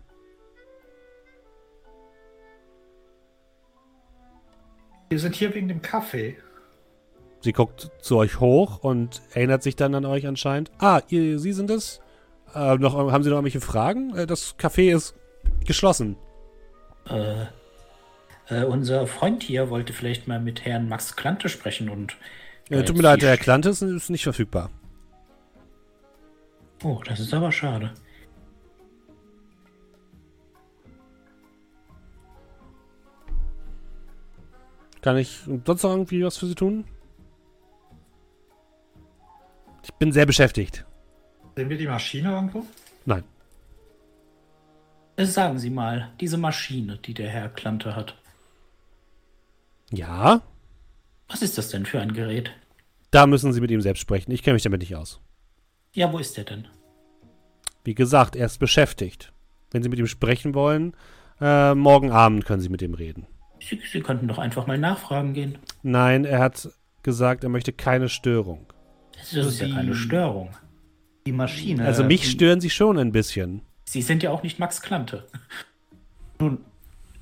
Wir 5.10 5.18
sind 5.18 5.34
hier 5.34 5.54
wegen 5.54 5.68
dem 5.68 5.82
Kaffee. 5.82 6.36
Sie 7.40 7.52
guckt 7.52 7.90
zu 8.00 8.16
euch 8.16 8.38
hoch 8.38 8.78
und 8.84 9.22
erinnert 9.32 9.62
sich 9.62 9.74
dann 9.74 9.94
an 9.94 10.04
euch 10.04 10.26
anscheinend. 10.26 10.70
Ah, 10.78 11.00
ihr, 11.08 11.38
Sie 11.38 11.52
sind 11.52 11.70
es? 11.70 12.00
Äh, 12.54 12.76
noch, 12.76 12.94
haben 12.94 13.22
Sie 13.22 13.30
noch 13.30 13.36
irgendwelche 13.36 13.60
Fragen? 13.60 14.14
Äh, 14.14 14.26
das 14.26 14.56
Café 14.58 14.94
ist 14.94 15.14
geschlossen. 15.64 16.16
Äh, 17.08 17.46
äh, 18.50 18.64
unser 18.64 19.06
Freund 19.06 19.42
hier 19.42 19.70
wollte 19.70 19.92
vielleicht 19.92 20.28
mal 20.28 20.40
mit 20.40 20.64
Herrn 20.64 20.88
Max 20.88 21.16
Klante 21.16 21.48
sprechen 21.48 21.88
und. 21.88 22.16
Äh, 22.68 22.84
tut 22.84 22.96
mir 22.96 23.02
leid, 23.02 23.22
Herr 23.22 23.36
Klante 23.36 23.70
ist, 23.70 23.82
ist 23.82 24.10
nicht 24.10 24.24
verfügbar. 24.24 24.70
Oh, 26.82 27.00
das 27.04 27.20
ist 27.20 27.34
aber 27.34 27.52
schade. 27.52 27.92
Kann 35.02 35.16
ich 35.16 35.40
sonst 35.64 35.82
noch 35.82 35.90
irgendwie 35.90 36.24
was 36.24 36.36
für 36.36 36.46
Sie 36.46 36.54
tun? 36.54 36.84
Ich 39.82 39.92
bin 39.94 40.12
sehr 40.12 40.26
beschäftigt. 40.26 40.84
Sehen 41.56 41.70
wir 41.70 41.78
die 41.78 41.86
Maschine 41.86 42.30
irgendwo? 42.32 42.66
Nein. 43.06 43.24
Äh, 45.16 45.24
Sagen 45.24 45.58
Sie 45.58 45.70
mal, 45.70 46.12
diese 46.20 46.36
Maschine, 46.36 46.98
die 46.98 47.14
der 47.14 47.30
Herr 47.30 47.48
Klante 47.48 47.96
hat. 47.96 48.16
Ja, 49.90 50.42
Was 51.28 51.42
ist 51.42 51.58
das 51.58 51.68
denn 51.70 51.86
für 51.86 52.00
ein 52.00 52.12
Gerät? 52.12 52.52
da 53.12 53.26
müssen 53.26 53.52
Sie 53.52 53.60
mit 53.60 53.72
ihm 53.72 53.80
selbst 53.80 54.00
sprechen. 54.00 54.30
Ich 54.30 54.42
kenne 54.44 54.54
mich 54.54 54.62
damit 54.62 54.80
nicht 54.82 54.94
aus. 54.94 55.20
Ja, 55.92 56.12
wo 56.12 56.18
ist 56.18 56.36
der 56.36 56.44
denn? 56.44 56.68
Wie 57.84 57.94
gesagt, 57.94 58.36
er 58.36 58.46
ist 58.46 58.58
beschäftigt. 58.58 59.32
Wenn 59.70 59.82
Sie 59.82 59.88
mit 59.88 59.98
ihm 59.98 60.06
sprechen 60.06 60.54
wollen, 60.54 60.94
äh, 61.40 61.74
morgen 61.74 62.10
Abend 62.12 62.44
können 62.44 62.60
Sie 62.60 62.68
mit 62.68 62.82
ihm 62.82 62.94
reden. 62.94 63.26
Sie, 63.60 63.80
Sie 63.90 64.00
könnten 64.00 64.28
doch 64.28 64.38
einfach 64.38 64.66
mal 64.66 64.78
nachfragen 64.78 65.32
gehen. 65.34 65.58
Nein, 65.82 66.24
er 66.24 66.38
hat 66.40 66.68
gesagt, 67.02 67.44
er 67.44 67.50
möchte 67.50 67.72
keine 67.72 68.08
Störung. 68.08 68.66
Das 69.16 69.32
ist 69.32 69.60
ja 69.60 69.66
Sie- 69.66 69.72
keine 69.72 69.94
Störung. 69.94 70.50
Die 71.26 71.32
Maschine. 71.32 71.84
Also 71.84 72.04
mich 72.04 72.22
die- 72.22 72.28
stören 72.28 72.60
Sie 72.60 72.70
schon 72.70 72.98
ein 72.98 73.12
bisschen. 73.12 73.62
Sie 73.84 74.02
sind 74.02 74.22
ja 74.22 74.30
auch 74.30 74.42
nicht 74.42 74.58
Max 74.58 74.80
Klante. 74.80 75.26
Nun, 76.38 76.58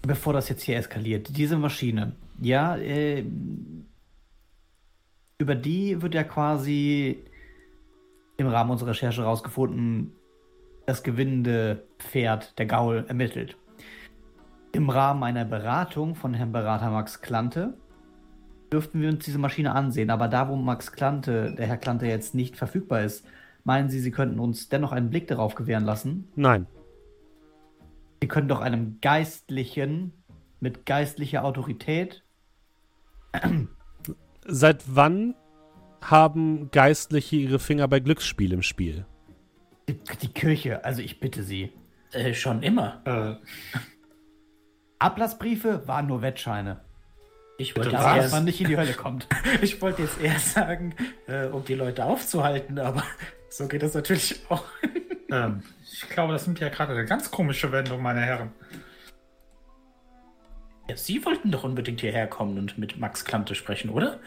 bevor 0.02 0.32
das 0.32 0.48
jetzt 0.48 0.62
hier 0.62 0.76
eskaliert, 0.76 1.28
diese 1.36 1.56
Maschine, 1.56 2.12
ja, 2.40 2.76
äh, 2.76 3.24
über 5.38 5.55
die 5.55 6.00
wird 6.02 6.14
ja 6.14 6.24
quasi 6.24 7.18
im 8.39 8.47
Rahmen 8.47 8.70
unserer 8.70 8.91
Recherche 8.91 9.23
herausgefunden, 9.23 10.12
das 10.86 11.02
gewinnende 11.02 11.84
Pferd, 11.99 12.58
der 12.58 12.67
Gaul, 12.67 13.05
ermittelt. 13.08 13.58
Im 14.73 14.89
Rahmen 14.89 15.23
einer 15.23 15.44
Beratung 15.44 16.15
von 16.15 16.33
Herrn 16.34 16.52
Berater 16.52 16.91
Max 16.91 17.20
Klante 17.20 17.75
dürften 18.73 19.00
wir 19.00 19.08
uns 19.08 19.25
diese 19.25 19.39
Maschine 19.39 19.75
ansehen. 19.75 20.10
Aber 20.10 20.28
da, 20.28 20.49
wo 20.49 20.57
Max 20.57 20.92
Klante, 20.92 21.55
der 21.57 21.67
Herr 21.67 21.76
Klante 21.76 22.07
jetzt 22.07 22.34
nicht 22.34 22.57
verfügbar 22.57 23.02
ist, 23.02 23.26
meinen 23.65 23.89
Sie, 23.91 24.00
Sie 24.00 24.10
könnten 24.10 24.39
uns 24.39 24.68
dennoch 24.68 24.92
einen 24.92 25.10
Blick 25.10 25.26
darauf 25.26 25.55
gewähren 25.55 25.84
lassen? 25.84 26.28
Nein. 26.36 26.67
Sie 28.23 28.28
können 28.28 28.49
doch 28.49 28.60
einem 28.60 28.99
Geistlichen 29.00 30.12
mit 30.60 30.86
geistlicher 30.86 31.44
Autorität. 31.44 32.23
Seit 34.47 34.84
wann 34.86 35.34
haben 36.01 36.70
Geistliche 36.70 37.36
ihre 37.36 37.59
Finger 37.59 37.89
bei 37.89 38.01
Glücksspiel 38.01 38.52
im 38.52 38.62
Spiel? 38.62 39.05
Die, 39.89 39.99
die 40.23 40.28
Kirche, 40.28 40.85
also 40.85 41.02
ich 41.02 41.20
bitte 41.20 41.43
Sie. 41.43 41.73
Äh, 42.12 42.35
schon 42.35 42.62
immer. 42.62 43.02
Äh, 43.05 43.78
Ablassbriefe 44.99 45.86
waren 45.86 46.07
nur 46.07 46.23
Wettscheine. 46.23 46.81
Ich 47.59 47.77
wollte, 47.77 47.91
Dass 47.91 48.05
was? 48.05 48.31
man 48.31 48.41
eher, 48.43 48.44
nicht 48.44 48.60
in 48.60 48.68
die 48.68 48.77
Hölle 48.77 48.94
kommt. 48.94 49.27
ich 49.62 49.83
wollte 49.83 50.02
jetzt 50.02 50.20
eher 50.20 50.39
sagen, 50.39 50.94
äh, 51.27 51.47
um 51.47 51.65
die 51.65 51.75
Leute 51.75 52.05
aufzuhalten, 52.05 52.78
aber 52.78 53.02
so 53.49 53.67
geht 53.67 53.83
das 53.83 53.94
natürlich 53.94 54.41
auch. 54.49 54.65
ähm, 55.31 55.62
ich 55.83 56.09
glaube, 56.09 56.33
das 56.33 56.47
nimmt 56.47 56.60
ja 56.60 56.68
gerade 56.68 56.93
eine 56.93 57.05
ganz 57.05 57.31
komische 57.31 57.73
Wendung, 57.73 58.01
meine 58.01 58.20
Herren. 58.20 58.52
Ja, 60.89 60.97
Sie 60.97 61.25
wollten 61.25 61.51
doch 61.51 61.65
unbedingt 61.65 62.01
hierher 62.01 62.28
kommen 62.28 62.59
und 62.59 62.78
mit 62.78 62.99
Max 62.99 63.25
Klante 63.25 63.55
sprechen, 63.55 63.91
oder? 63.91 64.20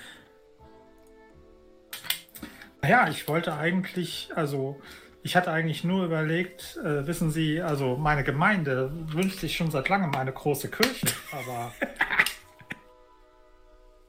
Naja, 2.82 3.08
ich 3.10 3.27
wollte 3.27 3.53
eigentlich, 3.53 4.32
also 4.35 4.82
ich 5.24 5.35
hatte 5.35 5.51
eigentlich 5.51 5.84
nur 5.84 6.03
überlegt, 6.06 6.77
äh, 6.77 7.06
wissen 7.06 7.30
Sie, 7.30 7.61
also 7.61 7.95
meine 7.95 8.24
Gemeinde 8.24 8.92
wünscht 9.14 9.40
sich 9.40 9.56
schon 9.56 9.69
seit 9.69 9.88
langem 9.88 10.16
eine 10.16 10.32
große 10.32 10.69
Kirche, 10.69 11.08
aber 11.32 11.72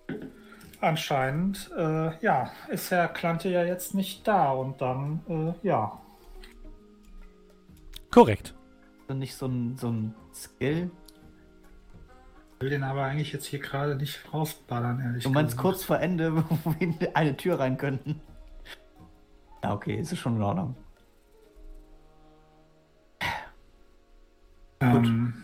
anscheinend, 0.81 1.71
äh, 1.77 2.17
ja, 2.25 2.51
ist 2.69 2.91
Herr 2.91 3.09
Klante 3.09 3.51
ja 3.51 3.65
jetzt 3.65 3.95
nicht 3.95 4.27
da 4.27 4.53
und 4.53 4.81
dann, 4.81 5.21
äh, 5.63 5.67
ja. 5.67 6.01
Korrekt. 8.11 8.55
nicht 9.09 9.35
so 9.35 9.47
ein, 9.47 9.77
so 9.77 9.91
ein 9.91 10.15
Skill? 10.35 10.91
will 12.63 12.71
den 12.71 12.85
aber 12.85 13.03
eigentlich 13.03 13.33
jetzt 13.33 13.47
hier 13.47 13.59
gerade 13.59 13.97
nicht 13.97 14.33
rausballern, 14.33 15.01
ehrlich 15.01 15.25
Du 15.25 15.31
meinst 15.31 15.57
gesagt. 15.57 15.63
kurz 15.63 15.85
vor 15.85 15.99
Ende, 15.99 16.37
wo 16.65 16.75
wir 16.79 16.81
in 16.81 16.97
eine 17.15 17.37
Tür 17.37 17.59
rein 17.59 17.77
könnten? 17.77 18.21
Ja, 19.63 19.73
okay, 19.75 19.97
ist 19.97 20.17
schon 20.17 20.37
in 20.37 20.43
Ordnung. 20.43 20.75
Ähm, 24.81 25.35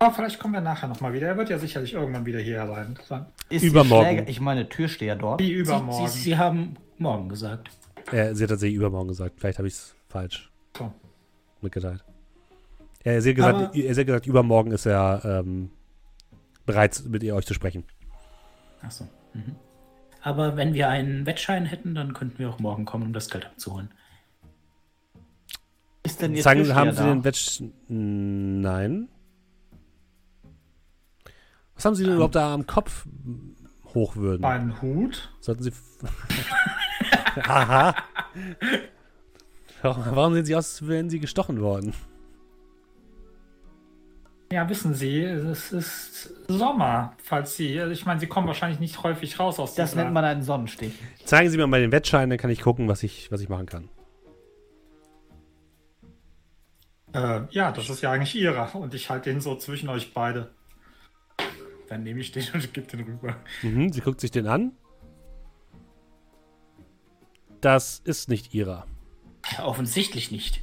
aber 0.00 0.12
vielleicht 0.14 0.38
kommen 0.40 0.54
wir 0.54 0.60
nachher 0.60 0.88
nochmal 0.88 1.12
wieder. 1.12 1.28
Er 1.28 1.36
wird 1.36 1.48
ja 1.50 1.58
sicherlich 1.58 1.94
irgendwann 1.94 2.26
wieder 2.26 2.40
hier 2.40 2.66
sein. 3.06 3.26
Ist 3.48 3.62
Übermorgen. 3.62 4.06
Schläger- 4.08 4.28
ich 4.28 4.40
meine, 4.40 4.68
Türsteher 4.68 5.14
dort. 5.16 5.40
Wie 5.40 5.46
Sie, 5.46 5.52
übermorgen. 5.52 6.08
Sie, 6.08 6.18
Sie 6.18 6.36
haben 6.36 6.76
morgen 6.98 7.28
gesagt. 7.28 7.70
Äh, 8.10 8.34
sie 8.34 8.42
hat 8.42 8.50
tatsächlich 8.50 8.76
übermorgen 8.76 9.08
gesagt. 9.08 9.36
Vielleicht 9.38 9.58
habe 9.58 9.68
ich 9.68 9.74
es 9.74 9.94
falsch 10.08 10.50
So. 10.76 10.92
mitgeteilt. 11.62 12.04
Ja, 13.04 13.20
sie 13.20 13.30
hat 13.30 13.36
gesagt, 13.36 13.54
Aber- 13.54 13.72
sie 13.72 13.88
hat 13.88 14.06
gesagt, 14.06 14.26
übermorgen 14.26 14.72
ist 14.72 14.86
er 14.86 15.22
ähm, 15.24 15.70
bereit, 16.66 17.02
mit 17.06 17.22
ihr 17.22 17.34
euch 17.36 17.46
zu 17.46 17.54
sprechen. 17.54 17.84
Achso. 18.82 19.06
Mhm. 19.32 19.54
Aber 20.24 20.56
wenn 20.56 20.72
wir 20.72 20.88
einen 20.88 21.26
Wettschein 21.26 21.66
hätten, 21.66 21.94
dann 21.94 22.14
könnten 22.14 22.38
wir 22.38 22.48
auch 22.48 22.58
morgen 22.58 22.86
kommen, 22.86 23.04
um 23.04 23.12
das 23.12 23.28
Geld 23.28 23.44
abzuholen. 23.44 23.90
Ist 26.02 26.22
denn 26.22 26.34
Ihr 26.34 26.42
Sagen, 26.42 26.74
haben 26.74 26.92
sie 26.92 26.96
da? 26.96 27.08
den 27.12 27.24
Wetsch... 27.24 27.60
Nein. 27.88 29.08
Was 31.74 31.84
haben 31.84 31.94
sie 31.94 32.04
denn 32.04 32.12
Ähm. 32.12 32.16
überhaupt 32.16 32.36
da 32.36 32.54
am 32.54 32.66
Kopf 32.66 33.06
hochwürden? 33.92 34.40
Mein 34.40 34.80
Hut. 34.80 35.30
Sollten 35.40 35.62
sie... 35.62 35.72
Aha. 37.42 37.94
Warum 39.82 40.04
warum 40.16 40.32
sehen 40.34 40.46
sie 40.46 40.56
aus, 40.56 40.80
als 40.80 40.88
wären 40.88 41.10
sie 41.10 41.20
gestochen 41.20 41.60
worden? 41.60 41.92
Ja, 44.54 44.68
wissen 44.68 44.94
Sie, 44.94 45.20
es 45.20 45.72
ist 45.72 46.30
Sommer, 46.46 47.16
falls 47.20 47.56
Sie. 47.56 47.80
Also 47.80 47.90
ich 47.90 48.06
meine, 48.06 48.20
Sie 48.20 48.28
kommen 48.28 48.46
wahrscheinlich 48.46 48.78
nicht 48.78 49.02
häufig 49.02 49.40
raus 49.40 49.58
aus 49.58 49.74
Das 49.74 49.96
nennt 49.96 50.12
man 50.12 50.24
einen 50.24 50.44
Sonnenstich. 50.44 50.92
Zeigen 51.24 51.50
Sie 51.50 51.56
mir 51.56 51.66
mal 51.66 51.80
den 51.80 51.90
Wettschein, 51.90 52.30
dann 52.30 52.38
kann 52.38 52.50
ich 52.50 52.60
gucken, 52.60 52.86
was 52.86 53.02
ich, 53.02 53.32
was 53.32 53.40
ich 53.40 53.48
machen 53.48 53.66
kann. 53.66 53.88
Äh, 57.12 57.40
ja, 57.50 57.72
das 57.72 57.90
ist 57.90 58.00
ja 58.00 58.12
eigentlich 58.12 58.36
Ihrer. 58.36 58.76
Und 58.76 58.94
ich 58.94 59.10
halte 59.10 59.28
den 59.28 59.40
so 59.40 59.56
zwischen 59.56 59.88
euch 59.88 60.14
beide. 60.14 60.54
Dann 61.88 62.04
nehme 62.04 62.20
ich 62.20 62.30
den 62.30 62.44
und 62.54 62.72
gebe 62.72 62.86
den 62.86 63.00
rüber. 63.00 63.34
Mhm, 63.62 63.92
sie 63.92 64.02
guckt 64.02 64.20
sich 64.20 64.30
den 64.30 64.46
an. 64.46 64.70
Das 67.60 67.98
ist 68.04 68.28
nicht 68.28 68.54
ihrer. 68.54 68.86
Offensichtlich 69.58 70.30
nicht. 70.30 70.62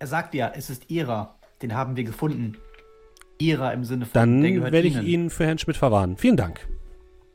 Er 0.00 0.08
sagt 0.08 0.34
ja, 0.34 0.50
es 0.52 0.70
ist 0.70 0.90
ihrer. 0.90 1.35
Den 1.62 1.74
haben 1.74 1.96
wir 1.96 2.04
gefunden. 2.04 2.56
Ihrer 3.38 3.72
im 3.72 3.84
Sinne 3.84 4.06
von, 4.06 4.12
Dann 4.14 4.42
werde 4.42 4.80
ich 4.88 4.94
Ihnen. 4.96 5.06
ihn 5.06 5.30
für 5.30 5.44
Herrn 5.46 5.58
Schmidt 5.58 5.76
verwahren. 5.76 6.16
Vielen 6.16 6.36
Dank. 6.36 6.66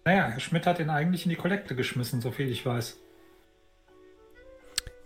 Naja, 0.06 0.30
Herr 0.30 0.40
Schmidt 0.40 0.66
hat 0.66 0.80
den 0.80 0.90
eigentlich 0.90 1.26
in 1.26 1.30
die 1.30 1.36
Kollekte 1.36 1.76
geschmissen, 1.76 2.22
so 2.22 2.32
viel 2.32 2.50
ich 2.50 2.66
weiß. 2.66 2.98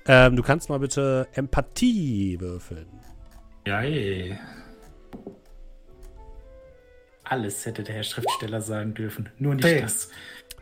Ähm, 0.08 0.36
du 0.38 0.44
kannst 0.44 0.70
mal 0.70 0.80
bitte 0.80 1.28
Empathie 1.34 2.38
würfeln. 2.40 2.88
Ja, 3.68 3.84
eh. 3.84 4.38
Alles 7.24 7.66
hätte 7.66 7.84
der 7.84 7.96
Herr 7.96 8.04
Schriftsteller 8.04 8.62
sagen 8.62 8.94
dürfen. 8.94 9.30
Nur 9.40 9.56
nicht 9.56 9.66
Hey. 9.66 9.82
das. 9.82 10.10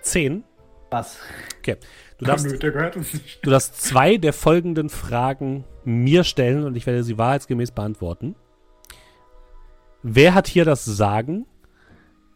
Zehn. 0.02 0.44
Was? 0.90 1.20
Okay. 1.60 1.76
Du 2.18 2.26
darfst, 2.26 2.46
Nö, 2.46 2.58
der 2.58 2.72
gehört 2.72 2.96
uns 2.96 3.14
nicht. 3.14 3.46
du 3.46 3.50
darfst 3.50 3.82
zwei 3.82 4.18
der 4.18 4.32
folgenden 4.32 4.90
Fragen 4.90 5.66
mir 5.84 6.24
stellen 6.24 6.64
und 6.64 6.78
ich 6.78 6.86
werde 6.86 7.04
sie 7.04 7.18
wahrheitsgemäß 7.18 7.72
beantworten. 7.72 8.36
Wer 10.04 10.34
hat 10.34 10.48
hier 10.48 10.66
das 10.66 10.84
Sagen? 10.84 11.46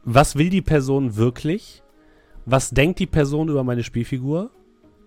Was 0.03 0.37
will 0.37 0.49
die 0.49 0.61
Person 0.61 1.17
wirklich? 1.17 1.83
Was 2.45 2.69
denkt 2.69 2.99
die 2.99 3.07
Person 3.07 3.49
über 3.49 3.65
meine 3.65 3.83
Spielfigur? 3.83 4.51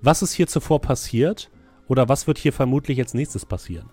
Was 0.02 0.20
ist 0.20 0.34
hier 0.34 0.46
zuvor 0.46 0.82
passiert? 0.82 1.50
Oder 1.88 2.10
was 2.10 2.26
wird 2.26 2.36
hier 2.36 2.52
vermutlich 2.52 3.00
als 3.00 3.14
nächstes 3.14 3.46
passieren? 3.46 3.88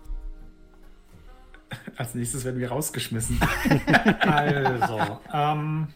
Als 1.95 2.13
nächstes 2.13 2.43
werden 2.43 2.59
wir 2.59 2.69
rausgeschmissen. 2.69 3.39
Also, 4.21 5.19
ähm. 5.33 5.87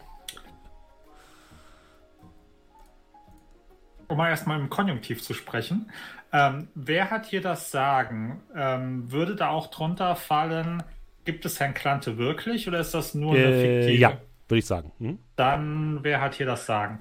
Um 4.07 4.17
mal 4.17 4.29
erstmal 4.29 4.59
im 4.59 4.69
Konjunktiv 4.69 5.21
zu 5.21 5.33
sprechen. 5.33 5.91
Ähm, 6.31 6.69
wer 6.73 7.11
hat 7.11 7.25
hier 7.25 7.41
das 7.41 7.69
Sagen? 7.69 8.41
Ähm, 8.55 9.11
würde 9.11 9.35
da 9.35 9.49
auch 9.49 9.67
drunter 9.67 10.15
fallen, 10.15 10.83
gibt 11.25 11.45
es 11.45 11.59
Herrn 11.59 11.73
Klante 11.73 12.17
wirklich 12.17 12.67
oder 12.67 12.79
ist 12.79 12.93
das 12.93 13.13
nur 13.15 13.33
eine 13.35 13.43
Äh, 13.45 13.81
fiktive? 13.81 13.99
ja, 14.01 14.17
würde 14.47 14.59
ich 14.59 14.65
sagen. 14.65 14.91
Hm? 14.99 15.19
Dann, 15.35 15.99
wer 16.03 16.21
hat 16.21 16.35
hier 16.35 16.45
das 16.45 16.65
Sagen? 16.65 16.99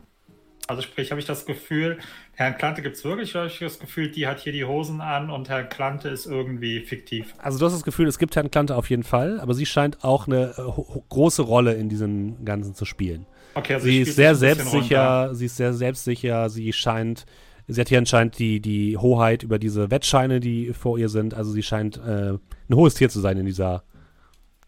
Also 0.68 0.82
sprich, 0.82 1.10
habe 1.10 1.20
ich 1.20 1.26
das 1.26 1.46
Gefühl, 1.46 1.98
Herrn 2.34 2.56
Klante 2.56 2.80
gibt 2.80 2.94
es 2.94 3.04
wirklich 3.04 3.32
oder 3.32 3.40
habe 3.40 3.50
ich 3.52 3.58
das 3.58 3.80
Gefühl, 3.80 4.08
die 4.08 4.28
hat 4.28 4.38
hier 4.38 4.52
die 4.52 4.64
Hosen 4.64 5.00
an 5.00 5.28
und 5.28 5.48
Herr 5.48 5.64
Klante 5.64 6.08
ist 6.08 6.26
irgendwie 6.26 6.80
fiktiv? 6.80 7.34
Also 7.38 7.58
du 7.58 7.64
hast 7.66 7.72
das 7.72 7.82
Gefühl, 7.82 8.06
es 8.06 8.18
gibt 8.20 8.36
Herrn 8.36 8.52
Klante 8.52 8.76
auf 8.76 8.88
jeden 8.88 9.02
Fall, 9.02 9.40
aber 9.40 9.52
sie 9.54 9.66
scheint 9.66 10.04
auch 10.04 10.28
eine 10.28 10.54
äh, 10.56 11.00
große 11.08 11.42
Rolle 11.42 11.74
in 11.74 11.88
diesem 11.88 12.44
Ganzen 12.44 12.76
zu 12.76 12.84
spielen. 12.84 13.26
Okay, 13.54 13.74
also 13.74 13.86
sie 13.86 14.02
ist 14.02 14.14
sehr 14.14 14.36
selbstsicher, 14.36 15.34
sie 15.34 15.46
ist 15.46 15.56
sehr 15.56 15.72
selbstsicher, 15.74 16.48
sie 16.50 16.72
scheint, 16.72 17.26
sie 17.66 17.80
hat 17.80 17.88
hier 17.88 17.98
anscheinend 17.98 18.38
die, 18.38 18.60
die 18.60 18.96
Hoheit 18.96 19.42
über 19.42 19.58
diese 19.58 19.90
Wettscheine, 19.90 20.38
die 20.38 20.72
vor 20.72 20.98
ihr 20.98 21.08
sind, 21.08 21.34
also 21.34 21.50
sie 21.50 21.64
scheint 21.64 21.96
äh, 21.96 22.34
ein 22.34 22.74
hohes 22.76 22.94
Tier 22.94 23.08
zu 23.08 23.18
sein 23.18 23.38
in 23.38 23.46
dieser, 23.46 23.82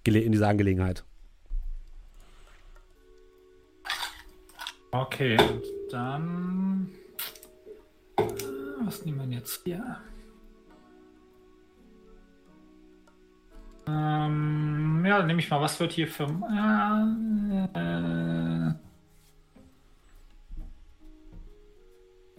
in 0.05 0.33
dieser 0.33 0.49
Angelegenheit. 0.49 1.05
Okay, 4.91 5.39
und 5.41 5.63
dann. 5.91 6.91
äh, 8.19 8.23
Was 8.85 9.05
nehmen 9.05 9.31
wir 9.31 9.39
jetzt 9.39 9.63
hier? 9.65 10.01
Ähm, 13.87 15.03
ja, 15.07 15.19
dann 15.19 15.27
nehme 15.27 15.41
ich 15.41 15.51
mal, 15.51 15.61
was 15.61 15.81
wird 15.81 15.93
hier 15.93 16.09
für. 16.09 16.25
Äh, 16.25 16.29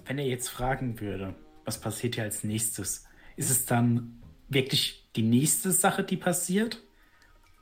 Wenn 0.06 0.18
er 0.20 0.26
jetzt 0.26 0.50
fragen 0.50 1.00
würde, 1.00 1.34
was 1.66 1.80
passiert 1.80 2.16
hier 2.16 2.26
als 2.26 2.44
nächstes, 2.44 3.06
ist 3.36 3.50
es 3.50 3.66
dann 3.66 4.22
wirklich 4.50 5.10
die 5.16 5.24
nächste 5.24 5.72
Sache, 5.72 6.04
die 6.04 6.18
passiert? 6.18 6.84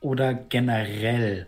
Oder 0.01 0.33
generell? 0.33 1.47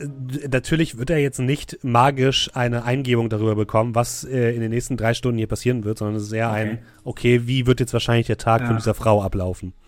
D- 0.00 0.48
Natürlich 0.48 0.98
wird 0.98 1.10
er 1.10 1.18
jetzt 1.18 1.38
nicht 1.38 1.78
magisch 1.84 2.50
eine 2.54 2.84
Eingebung 2.84 3.28
darüber 3.28 3.54
bekommen, 3.54 3.94
was 3.94 4.24
äh, 4.24 4.50
in 4.54 4.60
den 4.60 4.70
nächsten 4.70 4.96
drei 4.96 5.14
Stunden 5.14 5.38
hier 5.38 5.46
passieren 5.46 5.84
wird, 5.84 5.98
sondern 5.98 6.16
es 6.16 6.24
ist 6.24 6.32
eher 6.32 6.50
Okay. 6.50 6.60
ein, 6.60 6.78
okay, 7.04 7.46
wie 7.46 7.66
wird 7.66 7.80
jetzt 7.80 7.92
wahrscheinlich 7.92 8.26
der 8.26 8.38
Tag 8.38 8.62
von 8.62 8.70
Ja. 8.72 8.76
dieser 8.76 8.94
Frau 8.94 9.22
ablaufen? 9.22 9.72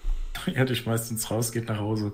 Ja, 0.55 0.65
du 0.67 0.77
schmeißt 0.77 1.11
uns 1.11 1.31
raus, 1.31 1.51
geht 1.51 1.67
nach 1.69 1.81
Hause. 1.81 2.13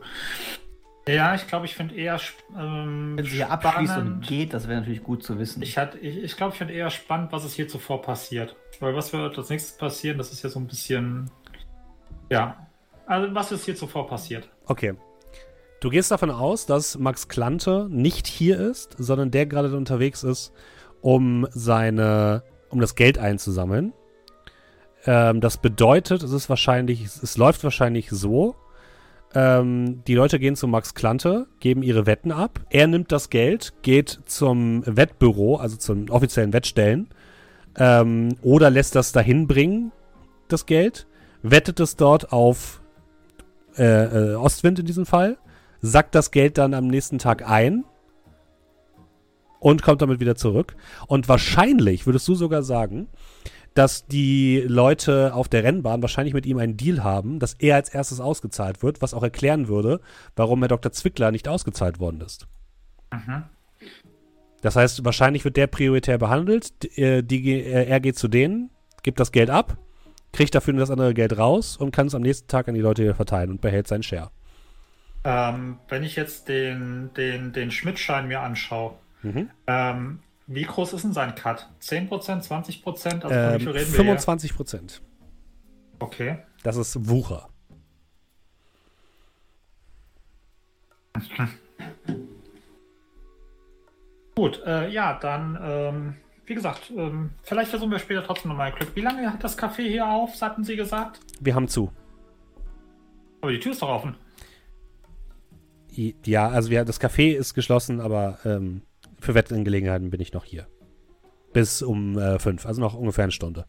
ja, 1.08 1.34
ich 1.34 1.46
glaube, 1.48 1.66
ich 1.66 1.74
finde 1.74 1.96
eher. 1.96 2.18
Ähm, 2.56 3.14
Wenn 3.16 3.24
sie 3.24 3.32
hier 3.32 3.50
abschließt 3.50 3.78
und 3.78 3.86
spannend- 4.06 4.26
geht, 4.28 4.54
das 4.54 4.68
wäre 4.68 4.78
natürlich 4.80 5.02
gut 5.02 5.22
zu 5.24 5.38
wissen. 5.40 5.60
Ich, 5.60 5.76
hat- 5.76 5.96
ich, 6.00 6.22
ich 6.22 6.36
glaube, 6.36 6.52
ich 6.52 6.58
finde 6.58 6.72
eher 6.72 6.88
spannend, 6.90 7.32
was 7.32 7.44
ist 7.44 7.54
hier 7.54 7.66
zuvor 7.68 8.00
passiert. 8.00 8.54
Weil 8.80 8.94
was 8.94 9.12
wird 9.12 9.36
als 9.36 9.50
nächstes 9.50 9.76
passieren? 9.76 10.18
Das 10.18 10.32
ist 10.32 10.42
ja 10.44 10.48
so 10.50 10.60
ein 10.60 10.66
bisschen. 10.68 11.30
Ja. 12.30 12.66
Also, 13.06 13.34
was 13.34 13.50
ist 13.52 13.64
hier 13.64 13.74
zuvor 13.76 14.06
passiert? 14.06 14.48
Okay. 14.66 14.94
Du 15.82 15.90
gehst 15.90 16.12
davon 16.12 16.30
aus, 16.30 16.64
dass 16.64 16.96
Max 16.96 17.26
Klante 17.26 17.88
nicht 17.90 18.28
hier 18.28 18.56
ist, 18.56 18.94
sondern 18.98 19.32
der 19.32 19.46
gerade 19.46 19.76
unterwegs 19.76 20.22
ist, 20.22 20.52
um 21.00 21.44
seine, 21.50 22.44
um 22.70 22.80
das 22.80 22.94
Geld 22.94 23.18
einzusammeln. 23.18 23.92
Ähm, 25.06 25.40
das 25.40 25.56
bedeutet, 25.56 26.22
es 26.22 26.30
ist 26.30 26.48
wahrscheinlich, 26.48 27.04
es, 27.04 27.36
läuft 27.36 27.64
wahrscheinlich 27.64 28.10
so. 28.10 28.54
Ähm, 29.34 30.04
die 30.06 30.14
Leute 30.14 30.38
gehen 30.38 30.54
zu 30.54 30.68
Max 30.68 30.94
Klante, 30.94 31.48
geben 31.58 31.82
ihre 31.82 32.06
Wetten 32.06 32.30
ab. 32.30 32.60
Er 32.70 32.86
nimmt 32.86 33.10
das 33.10 33.28
Geld, 33.28 33.72
geht 33.82 34.20
zum 34.26 34.84
Wettbüro, 34.86 35.56
also 35.56 35.76
zum 35.76 36.08
offiziellen 36.10 36.52
Wettstellen, 36.52 37.08
ähm, 37.76 38.36
oder 38.42 38.70
lässt 38.70 38.94
das 38.94 39.10
dahin 39.10 39.48
bringen, 39.48 39.90
das 40.46 40.64
Geld, 40.64 41.08
wettet 41.42 41.80
es 41.80 41.96
dort 41.96 42.32
auf 42.32 42.80
äh, 43.76 43.82
äh, 43.82 44.34
Ostwind 44.36 44.78
in 44.78 44.86
diesem 44.86 45.06
Fall, 45.06 45.38
sackt 45.82 46.14
das 46.14 46.30
Geld 46.30 46.56
dann 46.58 46.74
am 46.74 46.86
nächsten 46.86 47.18
Tag 47.18 47.48
ein 47.48 47.84
und 49.58 49.82
kommt 49.82 50.02
damit 50.02 50.20
wieder 50.20 50.36
zurück. 50.36 50.76
Und 51.06 51.28
wahrscheinlich 51.28 52.06
würdest 52.06 52.26
du 52.28 52.34
sogar 52.34 52.62
sagen, 52.62 53.08
dass 53.74 54.06
die 54.06 54.62
Leute 54.66 55.34
auf 55.34 55.48
der 55.48 55.64
Rennbahn 55.64 56.02
wahrscheinlich 56.02 56.34
mit 56.34 56.44
ihm 56.46 56.58
einen 56.58 56.76
Deal 56.76 57.02
haben, 57.02 57.38
dass 57.38 57.54
er 57.54 57.76
als 57.76 57.88
erstes 57.88 58.20
ausgezahlt 58.20 58.82
wird, 58.82 59.00
was 59.00 59.14
auch 59.14 59.22
erklären 59.22 59.66
würde, 59.68 60.00
warum 60.36 60.60
Herr 60.60 60.68
Dr. 60.68 60.92
Zwickler 60.92 61.30
nicht 61.30 61.48
ausgezahlt 61.48 61.98
worden 61.98 62.20
ist. 62.20 62.46
Mhm. 63.12 63.44
Das 64.60 64.76
heißt, 64.76 65.04
wahrscheinlich 65.04 65.44
wird 65.44 65.56
der 65.56 65.66
prioritär 65.66 66.18
behandelt, 66.18 66.96
äh, 66.98 67.22
die, 67.22 67.42
ge- 67.42 67.62
äh, 67.62 67.86
er 67.86 67.98
geht 68.00 68.16
zu 68.18 68.28
denen, 68.28 68.70
gibt 69.02 69.18
das 69.18 69.32
Geld 69.32 69.50
ab, 69.50 69.78
kriegt 70.32 70.54
dafür 70.54 70.74
das 70.74 70.90
andere 70.90 71.14
Geld 71.14 71.36
raus 71.36 71.76
und 71.76 71.90
kann 71.92 72.06
es 72.06 72.14
am 72.14 72.22
nächsten 72.22 72.48
Tag 72.48 72.68
an 72.68 72.74
die 72.74 72.80
Leute 72.80 73.02
wieder 73.02 73.14
verteilen 73.14 73.50
und 73.50 73.60
behält 73.60 73.88
seinen 73.88 74.02
Share. 74.02 74.30
Ähm, 75.24 75.78
wenn 75.88 76.02
ich 76.02 76.16
jetzt 76.16 76.48
den, 76.48 77.10
den, 77.14 77.52
den 77.52 77.70
Schmidt-Schein 77.70 78.28
mir 78.28 78.40
anschaue, 78.40 78.94
Mhm. 79.22 79.50
ähm, 79.68 80.18
wie 80.48 80.64
groß 80.64 80.92
ist 80.94 81.04
denn 81.04 81.12
sein 81.12 81.36
Cut? 81.36 81.68
10%, 81.80 82.42
20%? 82.42 83.22
Also 83.24 83.28
von 83.28 83.30
wie 83.30 83.34
Ähm, 83.54 83.60
viel 83.60 83.70
reden 83.70 83.92
wir 83.92 83.96
25 83.96 84.56
Prozent. 84.56 85.00
Okay. 86.00 86.38
Das 86.64 86.76
ist 86.76 87.08
Wucher. 87.08 87.48
Gut, 94.34 94.62
äh, 94.66 94.88
ja, 94.88 95.18
dann, 95.20 95.58
ähm, 95.62 96.14
wie 96.46 96.54
gesagt, 96.54 96.90
ähm, 96.96 97.30
vielleicht 97.42 97.70
versuchen 97.70 97.90
wir 97.90 97.98
später 97.98 98.24
trotzdem 98.24 98.48
nochmal 98.50 98.72
Glück. 98.72 98.90
Wie 98.96 99.02
lange 99.02 99.30
hat 99.32 99.44
das 99.44 99.58
Café 99.58 99.82
hier 99.88 100.06
auf, 100.08 100.40
hatten 100.40 100.64
Sie 100.64 100.74
gesagt? 100.76 101.20
Wir 101.40 101.54
haben 101.54 101.68
zu. 101.68 101.92
Aber 103.42 103.52
die 103.52 103.60
Tür 103.60 103.72
ist 103.72 103.82
doch 103.82 103.88
offen. 103.90 104.16
Ja, 105.94 106.48
also 106.48 106.70
wir, 106.70 106.84
das 106.84 107.00
Café 107.00 107.34
ist 107.36 107.54
geschlossen, 107.54 108.00
aber 108.00 108.38
ähm, 108.44 108.82
für 109.20 109.34
Wettangelegenheiten 109.34 110.10
bin 110.10 110.20
ich 110.20 110.32
noch 110.32 110.44
hier. 110.44 110.66
Bis 111.52 111.82
um 111.82 112.18
äh, 112.18 112.38
fünf, 112.38 112.64
also 112.64 112.80
noch 112.80 112.94
ungefähr 112.94 113.24
eine 113.24 113.32
Stunde. 113.32 113.66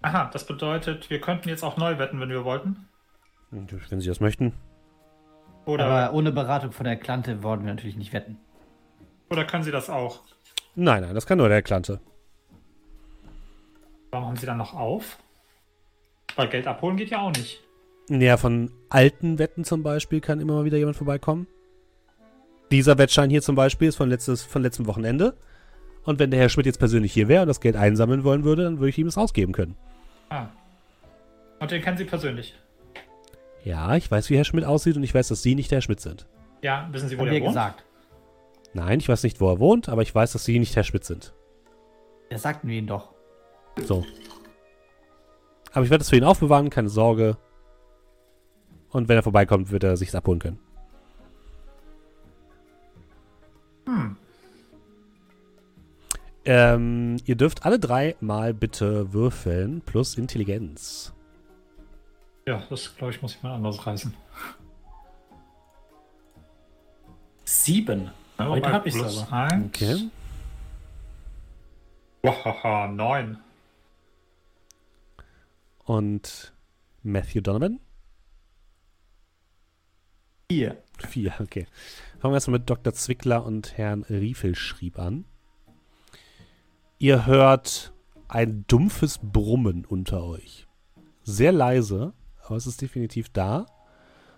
Aha, 0.00 0.30
das 0.32 0.46
bedeutet, 0.46 1.10
wir 1.10 1.20
könnten 1.20 1.48
jetzt 1.48 1.62
auch 1.62 1.76
neu 1.76 1.98
wetten, 1.98 2.20
wenn 2.20 2.30
wir 2.30 2.44
wollten. 2.44 2.88
Wenn 3.50 4.00
Sie 4.00 4.08
das 4.08 4.20
möchten. 4.20 4.52
Oder, 5.66 5.86
Aber 5.86 6.14
ohne 6.14 6.32
Beratung 6.32 6.72
von 6.72 6.84
der 6.84 6.96
Klante 6.96 7.42
wollen 7.42 7.64
wir 7.64 7.74
natürlich 7.74 7.96
nicht 7.96 8.12
wetten. 8.12 8.38
oder 9.28 9.44
können 9.44 9.64
Sie 9.64 9.70
das 9.70 9.90
auch? 9.90 10.22
Nein, 10.74 11.02
nein, 11.02 11.14
das 11.14 11.26
kann 11.26 11.38
nur 11.38 11.48
der 11.48 11.60
Klante. 11.62 12.00
Warum 14.10 14.28
haben 14.28 14.36
Sie 14.36 14.46
dann 14.46 14.56
noch 14.56 14.72
auf? 14.72 15.18
Weil 16.36 16.48
Geld 16.48 16.66
abholen 16.66 16.96
geht 16.96 17.10
ja 17.10 17.20
auch 17.20 17.32
nicht. 17.32 17.62
Ja, 18.08 18.36
von 18.38 18.70
alten 18.90 19.38
Wetten 19.38 19.64
zum 19.64 19.82
Beispiel 19.82 20.20
kann 20.20 20.40
immer 20.40 20.54
mal 20.54 20.64
wieder 20.64 20.78
jemand 20.78 20.96
vorbeikommen. 20.96 21.46
Dieser 22.70 22.98
Wettschein 22.98 23.30
hier 23.30 23.42
zum 23.42 23.54
Beispiel 23.54 23.88
ist 23.88 23.96
von, 23.96 24.08
letztes, 24.08 24.42
von 24.42 24.62
letztem 24.62 24.86
Wochenende. 24.86 25.34
Und 26.04 26.18
wenn 26.18 26.30
der 26.30 26.40
Herr 26.40 26.48
Schmidt 26.48 26.66
jetzt 26.66 26.78
persönlich 26.78 27.12
hier 27.12 27.28
wäre 27.28 27.42
und 27.42 27.48
das 27.48 27.60
Geld 27.60 27.76
einsammeln 27.76 28.24
wollen 28.24 28.44
würde, 28.44 28.64
dann 28.64 28.78
würde 28.78 28.90
ich 28.90 28.98
ihm 28.98 29.06
das 29.06 29.18
ausgeben 29.18 29.52
können. 29.52 29.76
Ah. 30.30 30.48
Und 31.60 31.70
den 31.70 31.82
kennen 31.82 31.96
Sie 31.98 32.04
persönlich? 32.04 32.54
Ja, 33.64 33.96
ich 33.96 34.10
weiß, 34.10 34.30
wie 34.30 34.36
Herr 34.36 34.44
Schmidt 34.44 34.64
aussieht 34.64 34.96
und 34.96 35.02
ich 35.02 35.14
weiß, 35.14 35.28
dass 35.28 35.42
Sie 35.42 35.54
nicht 35.54 35.70
der 35.70 35.76
Herr 35.76 35.82
Schmidt 35.82 36.00
sind. 36.00 36.26
Ja, 36.62 36.88
wissen 36.92 37.08
Sie, 37.08 37.16
wo 37.16 37.20
Haben 37.22 37.26
der 37.26 37.34
wir 37.34 37.40
wohnt? 37.42 37.50
gesagt. 37.50 37.84
Nein, 38.74 38.98
ich 39.00 39.08
weiß 39.08 39.22
nicht, 39.22 39.40
wo 39.40 39.50
er 39.50 39.58
wohnt, 39.58 39.88
aber 39.88 40.02
ich 40.02 40.14
weiß, 40.14 40.32
dass 40.32 40.44
Sie 40.44 40.58
nicht 40.58 40.76
Herr 40.76 40.84
Schmidt 40.84 41.04
sind. 41.04 41.34
Das 42.30 42.42
sagten 42.42 42.68
wir 42.68 42.78
ihn 42.78 42.86
doch. 42.86 43.12
So. 43.84 44.04
Aber 45.72 45.84
ich 45.84 45.90
werde 45.90 46.02
es 46.02 46.10
für 46.10 46.16
ihn 46.16 46.24
aufbewahren, 46.24 46.70
keine 46.70 46.88
Sorge. 46.88 47.36
Und 48.90 49.08
wenn 49.08 49.16
er 49.16 49.22
vorbeikommt, 49.22 49.70
wird 49.70 49.84
er 49.84 49.96
sich's 49.96 50.14
abholen 50.14 50.40
können. 50.40 50.58
Hm. 53.86 54.16
Ähm, 56.44 57.16
ihr 57.26 57.36
dürft 57.36 57.66
alle 57.66 57.78
drei 57.78 58.16
mal 58.20 58.54
bitte 58.54 59.12
würfeln 59.12 59.82
plus 59.82 60.16
Intelligenz. 60.16 61.12
Ja, 62.46 62.62
das 62.70 62.96
glaube 62.96 63.12
ich, 63.12 63.20
muss 63.20 63.34
ich 63.34 63.42
mal 63.42 63.54
anders 63.54 63.86
reißen. 63.86 64.14
Sieben. 67.44 68.10
Heute 68.38 68.72
habe 68.72 68.88
ich 68.88 68.94
es 68.94 69.18
aber. 69.18 69.32
eins. 69.32 69.66
Okay. 69.66 70.10
Wahaha, 72.22 72.88
neun. 72.88 73.38
Und 75.84 76.52
Matthew 77.02 77.40
Donovan? 77.40 77.80
Hier. 80.50 80.82
Vier, 81.06 81.34
okay. 81.40 81.66
Fangen 82.18 82.32
wir 82.32 82.36
erstmal 82.36 82.58
mit 82.58 82.70
Dr. 82.70 82.94
Zwickler 82.94 83.44
und 83.44 83.76
Herrn 83.76 84.02
Riefelschrieb 84.04 84.98
an. 84.98 85.26
Ihr 86.98 87.26
hört 87.26 87.92
ein 88.28 88.64
dumpfes 88.66 89.20
Brummen 89.22 89.84
unter 89.84 90.24
euch. 90.24 90.66
Sehr 91.22 91.52
leise, 91.52 92.14
aber 92.42 92.56
es 92.56 92.66
ist 92.66 92.80
definitiv 92.80 93.28
da. 93.28 93.66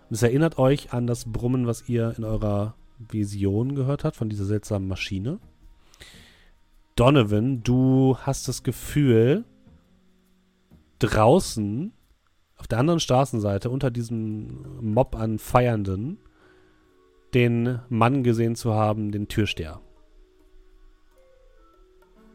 Und 0.09 0.15
es 0.15 0.21
erinnert 0.21 0.57
euch 0.57 0.91
an 0.91 1.07
das 1.07 1.31
Brummen, 1.31 1.65
was 1.65 1.87
ihr 1.87 2.13
in 2.17 2.25
eurer 2.25 2.75
Vision 2.99 3.73
gehört 3.73 4.03
habt, 4.03 4.17
von 4.17 4.27
dieser 4.27 4.43
seltsamen 4.43 4.89
Maschine. 4.89 5.39
Donovan, 6.97 7.63
du 7.63 8.17
hast 8.17 8.49
das 8.49 8.63
Gefühl, 8.63 9.45
draußen 10.99 11.93
auf 12.61 12.67
der 12.67 12.77
anderen 12.77 12.99
Straßenseite 12.99 13.71
unter 13.71 13.89
diesem 13.89 14.93
Mob 14.93 15.15
an 15.15 15.39
Feiernden 15.39 16.19
den 17.33 17.79
Mann 17.89 18.21
gesehen 18.21 18.55
zu 18.55 18.75
haben, 18.75 19.11
den 19.11 19.27
Türsteher. 19.27 19.81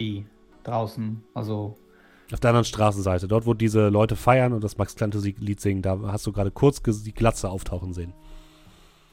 Die. 0.00 0.26
Draußen. 0.64 1.22
Also. 1.32 1.78
Auf 2.32 2.40
der 2.40 2.50
anderen 2.50 2.64
Straßenseite, 2.64 3.28
dort 3.28 3.46
wo 3.46 3.54
diese 3.54 3.88
Leute 3.88 4.16
feiern 4.16 4.52
und 4.52 4.64
das 4.64 4.78
Max 4.78 4.96
Klante 4.96 5.18
Lied 5.18 5.60
singen, 5.60 5.80
da 5.80 5.96
hast 6.06 6.26
du 6.26 6.32
gerade 6.32 6.50
kurz 6.50 6.82
die 6.82 7.14
Glatze 7.14 7.48
auftauchen 7.48 7.92
sehen. 7.92 8.12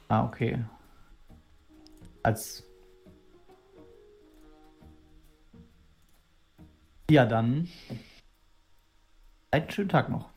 Ah, 0.07 0.25
okay. 0.25 0.65
Als. 2.23 2.63
Ja, 7.11 7.27
dann. 7.27 7.69
Einen 9.51 9.69
schönen 9.69 9.89
Tag 9.89 10.09
noch. 10.09 10.32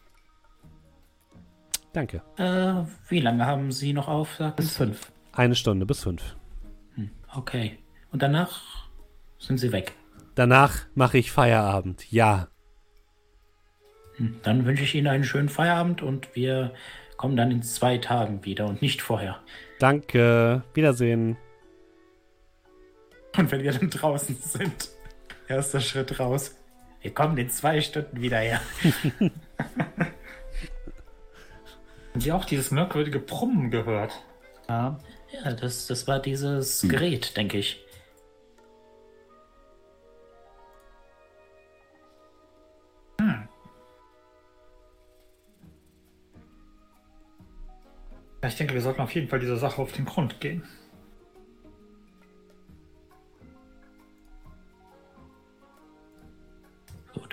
Danke. 1.96 2.20
Äh, 2.36 2.84
wie 3.08 3.20
lange 3.20 3.46
haben 3.46 3.72
Sie 3.72 3.94
noch 3.94 4.06
auf? 4.06 4.38
Bis 4.54 4.76
fünf. 4.76 5.10
Eine 5.32 5.54
Stunde 5.54 5.86
bis 5.86 6.02
fünf. 6.02 6.36
Okay. 7.34 7.78
Und 8.12 8.20
danach 8.20 8.60
sind 9.38 9.56
Sie 9.56 9.72
weg. 9.72 9.94
Danach 10.34 10.84
mache 10.94 11.16
ich 11.16 11.32
Feierabend. 11.32 12.12
Ja. 12.12 12.48
Hm, 14.16 14.36
Dann 14.42 14.66
wünsche 14.66 14.82
ich 14.84 14.94
Ihnen 14.94 15.06
einen 15.06 15.24
schönen 15.24 15.48
Feierabend 15.48 16.02
und 16.02 16.36
wir 16.36 16.74
kommen 17.16 17.34
dann 17.34 17.50
in 17.50 17.62
zwei 17.62 17.96
Tagen 17.96 18.44
wieder 18.44 18.66
und 18.66 18.82
nicht 18.82 19.00
vorher. 19.00 19.40
Danke. 19.78 20.64
Wiedersehen. 20.74 21.38
Und 23.38 23.50
wenn 23.50 23.62
wir 23.62 23.72
dann 23.72 23.88
draußen 23.88 24.36
sind, 24.36 24.90
erster 25.48 25.80
Schritt 25.80 26.20
raus. 26.20 26.58
Wir 27.00 27.14
kommen 27.14 27.38
in 27.38 27.48
zwei 27.48 27.80
Stunden 27.80 28.20
wieder 28.20 28.40
her. 28.40 28.60
Haben 32.16 32.22
Sie 32.22 32.32
auch 32.32 32.46
dieses 32.46 32.70
merkwürdige 32.70 33.18
Brummen 33.18 33.70
gehört? 33.70 34.24
Ja. 34.70 34.98
Ja, 35.34 35.52
das, 35.52 35.86
das 35.86 36.08
war 36.08 36.18
dieses 36.18 36.80
Gerät, 36.88 37.36
denke 37.36 37.58
ich. 37.58 37.84
Ja, 43.20 43.46
ich 48.48 48.56
denke, 48.56 48.72
wir 48.72 48.80
sollten 48.80 49.02
auf 49.02 49.14
jeden 49.14 49.28
Fall 49.28 49.40
dieser 49.40 49.58
Sache 49.58 49.82
auf 49.82 49.92
den 49.92 50.06
Grund 50.06 50.40
gehen. 50.40 50.64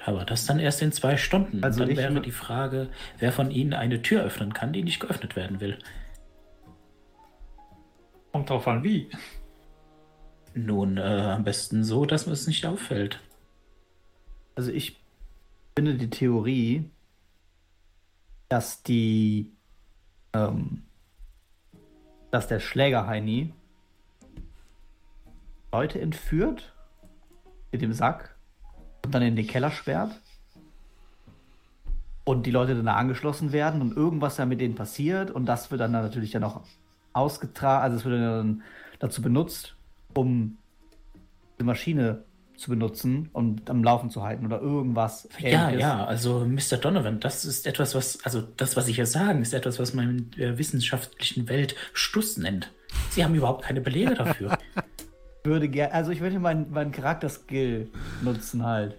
Aber 0.06 0.26
das 0.26 0.46
dann 0.46 0.60
erst 0.60 0.82
in 0.82 0.92
zwei 0.92 1.18
Stunden. 1.18 1.64
Also 1.64 1.86
dann 1.86 1.96
wäre 1.96 2.22
die 2.22 2.32
Frage, 2.32 2.90
wer 3.20 3.32
von 3.32 3.52
Ihnen 3.52 3.74
eine 3.74 4.02
Tür 4.02 4.24
öffnen 4.24 4.54
kann, 4.54 4.74
die 4.74 4.84
nicht 4.84 5.00
geöffnet 5.00 5.36
werden 5.36 5.60
will. 5.62 5.78
Kommt 8.32 8.50
drauf 8.50 8.68
an, 8.68 8.84
wie. 8.84 9.10
Nun, 10.54 10.98
äh, 10.98 11.02
am 11.02 11.44
besten 11.44 11.84
so, 11.84 12.06
dass 12.06 12.28
es 12.28 12.48
nicht 12.48 12.66
auffällt. 12.66 13.20
Also 14.56 14.72
ich 14.72 15.02
finde 15.76 15.96
die 15.96 16.10
Theorie, 16.10 16.90
dass 18.50 18.84
die, 18.84 19.52
ähm, 20.34 20.84
dass 22.30 22.48
der 22.48 22.60
Schläger 22.60 23.08
Heini 23.08 23.54
Leute 25.72 26.02
entführt 26.02 26.74
mit 27.72 27.82
dem 27.82 27.94
Sack 27.94 28.33
und 29.06 29.14
dann 29.14 29.22
in 29.22 29.36
den 29.36 29.48
Keller 29.48 29.72
sperrt 29.72 30.20
und 32.24 32.46
die 32.46 32.52
Leute 32.52 32.76
dann 32.76 32.86
da 32.86 32.96
angeschlossen 32.96 33.52
werden 33.52 33.82
und 33.82 33.96
irgendwas 33.96 34.36
da 34.38 34.46
mit 34.46 34.62
denen 34.62 34.76
passiert 34.76 35.32
und 35.32 35.46
das 35.46 35.72
wird 35.72 35.82
dann 35.82 35.92
natürlich 35.92 36.32
dann 36.32 36.44
auch 36.44 36.62
ausgetragen, 37.14 37.84
also 37.84 37.98
es 37.98 38.06
wird 38.06 38.22
dann 38.22 38.64
dazu 39.00 39.22
benutzt, 39.22 39.76
um 40.14 40.58
die 41.60 41.64
Maschine 41.64 42.24
zu 42.56 42.70
benutzen 42.70 43.30
und 43.34 43.70
am 43.70 43.84
Laufen 43.84 44.10
zu 44.10 44.24
halten 44.24 44.46
oder 44.46 44.62
irgendwas. 44.62 45.28
Ja, 45.40 45.66
Ähnliches. 45.66 45.82
ja, 45.82 46.06
also 46.06 46.46
Mr. 46.46 46.78
Donovan, 46.78 47.20
das 47.20 47.46
ist 47.46 47.68
etwas, 47.68 47.96
was, 47.96 48.24
also 48.24 48.42
das, 48.42 48.78
was 48.78 48.86
Sie 48.86 48.94
hier 48.94 49.06
sagen, 49.06 49.42
ist 49.42 49.54
etwas, 49.54 49.80
was 49.80 49.94
man 49.94 50.10
in 50.10 50.32
der 50.32 50.58
wissenschaftlichen 50.58 51.50
Welt 51.50 51.76
Stuss 51.94 52.38
nennt. 52.38 52.72
Sie 53.10 53.24
haben 53.24 53.36
überhaupt 53.36 53.66
keine 53.66 53.82
Belege 53.82 54.14
dafür. 54.14 54.58
würde 55.44 55.70
gerne, 55.70 55.94
also 55.94 56.12
ich 56.12 56.22
würde 56.22 56.40
meinen 56.40 56.72
meinen 56.72 56.92
Charakter-Skill 56.92 57.90
nutzen 58.22 58.66
halt. 58.66 58.98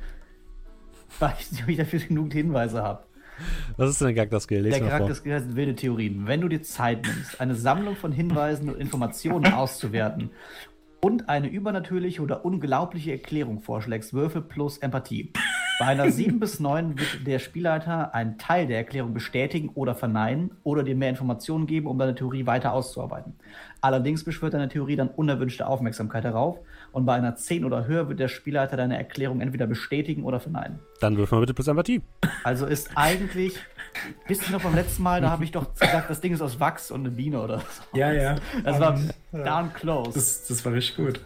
weil 1.18 1.34
ich 1.38 1.66
nicht 1.66 1.78
dafür 1.78 2.00
genug 2.00 2.32
Hinweise 2.32 2.82
habe. 2.82 3.04
Was 3.76 3.90
ist 3.90 4.00
denn 4.00 4.08
der 4.08 4.14
Charakter-Skill? 4.14 4.62
Der 4.62 4.80
Charakter-Skill 4.80 5.34
heißt 5.34 5.56
wilde 5.56 5.74
Theorien. 5.74 6.26
Wenn 6.26 6.40
du 6.40 6.48
dir 6.48 6.62
Zeit 6.62 7.04
nimmst, 7.06 7.40
eine 7.40 7.54
Sammlung 7.54 7.96
von 7.96 8.12
Hinweisen 8.12 8.68
und 8.68 8.78
Informationen 8.78 9.52
auszuwerten 9.52 10.30
und 11.00 11.28
eine 11.28 11.48
übernatürliche 11.48 12.22
oder 12.22 12.44
unglaubliche 12.44 13.12
Erklärung 13.12 13.60
vorschlägst, 13.60 14.14
Würfel 14.14 14.42
plus 14.42 14.78
Empathie. 14.78 15.32
Bei 15.80 15.86
einer 15.86 16.08
7 16.10 16.38
bis 16.38 16.60
9 16.60 16.98
wird 16.98 17.26
der 17.26 17.40
Spielleiter 17.40 18.14
einen 18.14 18.38
Teil 18.38 18.66
der 18.68 18.76
Erklärung 18.76 19.12
bestätigen 19.12 19.70
oder 19.74 19.96
verneinen 19.96 20.52
oder 20.62 20.84
dir 20.84 20.94
mehr 20.94 21.10
Informationen 21.10 21.66
geben, 21.66 21.88
um 21.88 21.98
deine 21.98 22.14
Theorie 22.14 22.46
weiter 22.46 22.72
auszuarbeiten. 22.72 23.34
Allerdings 23.80 24.22
beschwört 24.22 24.54
deine 24.54 24.68
Theorie 24.68 24.94
dann 24.94 25.08
unerwünschte 25.08 25.66
Aufmerksamkeit 25.66 26.24
darauf 26.24 26.58
und 26.92 27.06
bei 27.06 27.14
einer 27.14 27.34
10 27.34 27.64
oder 27.64 27.86
höher 27.86 28.08
wird 28.08 28.20
der 28.20 28.28
Spielleiter 28.28 28.76
deine 28.76 28.96
Erklärung 28.96 29.40
entweder 29.40 29.66
bestätigen 29.66 30.22
oder 30.22 30.38
verneinen. 30.38 30.78
Dann 31.00 31.16
wirf 31.16 31.32
mal 31.32 31.40
bitte 31.40 31.54
plus 31.54 31.66
Empathie. 31.66 32.02
Also 32.44 32.66
ist 32.66 32.90
eigentlich, 32.94 33.58
wisst 34.28 34.46
ihr 34.48 34.52
noch 34.52 34.62
beim 34.62 34.76
letzten 34.76 35.02
Mal, 35.02 35.20
da 35.20 35.30
habe 35.30 35.42
ich 35.42 35.50
doch 35.50 35.74
gesagt, 35.74 36.08
das 36.08 36.20
Ding 36.20 36.32
ist 36.32 36.40
aus 36.40 36.60
Wachs 36.60 36.92
und 36.92 37.00
eine 37.00 37.10
Biene 37.10 37.40
oder 37.42 37.58
so. 37.58 37.98
Ja, 37.98 38.12
ja. 38.12 38.36
Das 38.62 38.78
war 38.78 38.96
Ja. 39.32 39.42
darn 39.42 39.72
close. 39.74 40.12
Das, 40.14 40.46
das 40.46 40.64
war 40.64 40.72
richtig 40.72 40.96
gut. 40.96 41.20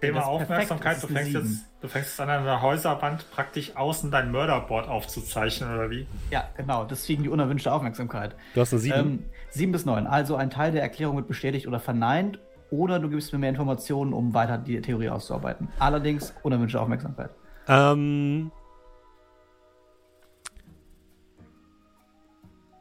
Thema 0.00 0.26
Aufmerksamkeit, 0.26 1.02
du 1.02 1.06
fängst, 1.06 1.32
jetzt, 1.32 1.64
du 1.80 1.88
fängst 1.88 2.10
jetzt 2.10 2.20
an 2.20 2.28
einer 2.28 2.60
Häuserwand 2.60 3.30
praktisch 3.30 3.76
außen 3.76 4.10
dein 4.10 4.30
Mörderboard 4.30 4.88
aufzuzeichnen, 4.88 5.74
oder 5.74 5.90
wie? 5.90 6.06
Ja, 6.30 6.48
genau, 6.56 6.84
deswegen 6.84 7.22
die 7.22 7.28
unerwünschte 7.28 7.72
Aufmerksamkeit. 7.72 8.34
Du 8.54 8.60
hast 8.60 8.72
eine 8.72 8.80
7. 8.80 8.98
Ähm, 8.98 9.24
7 9.50 9.72
bis 9.72 9.86
9. 9.86 10.06
Also 10.06 10.36
ein 10.36 10.50
Teil 10.50 10.72
der 10.72 10.82
Erklärung 10.82 11.16
wird 11.16 11.28
bestätigt 11.28 11.66
oder 11.66 11.80
verneint 11.80 12.38
oder 12.70 12.98
du 12.98 13.08
gibst 13.08 13.32
mir 13.32 13.38
mehr 13.38 13.50
Informationen, 13.50 14.12
um 14.12 14.34
weiter 14.34 14.58
die 14.58 14.80
Theorie 14.80 15.08
auszuarbeiten. 15.08 15.68
Allerdings 15.78 16.34
unerwünschte 16.42 16.80
Aufmerksamkeit. 16.80 17.30
Ähm, 17.68 18.50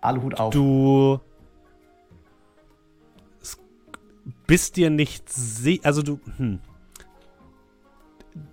Aluhut 0.02 0.40
auf. 0.40 0.53
du 0.53 1.19
bist 4.48 4.76
dir 4.76 4.90
nicht 4.90 5.30
sicher, 5.30 5.85
also 5.85 6.03
du, 6.03 6.19
hm. 6.38 6.60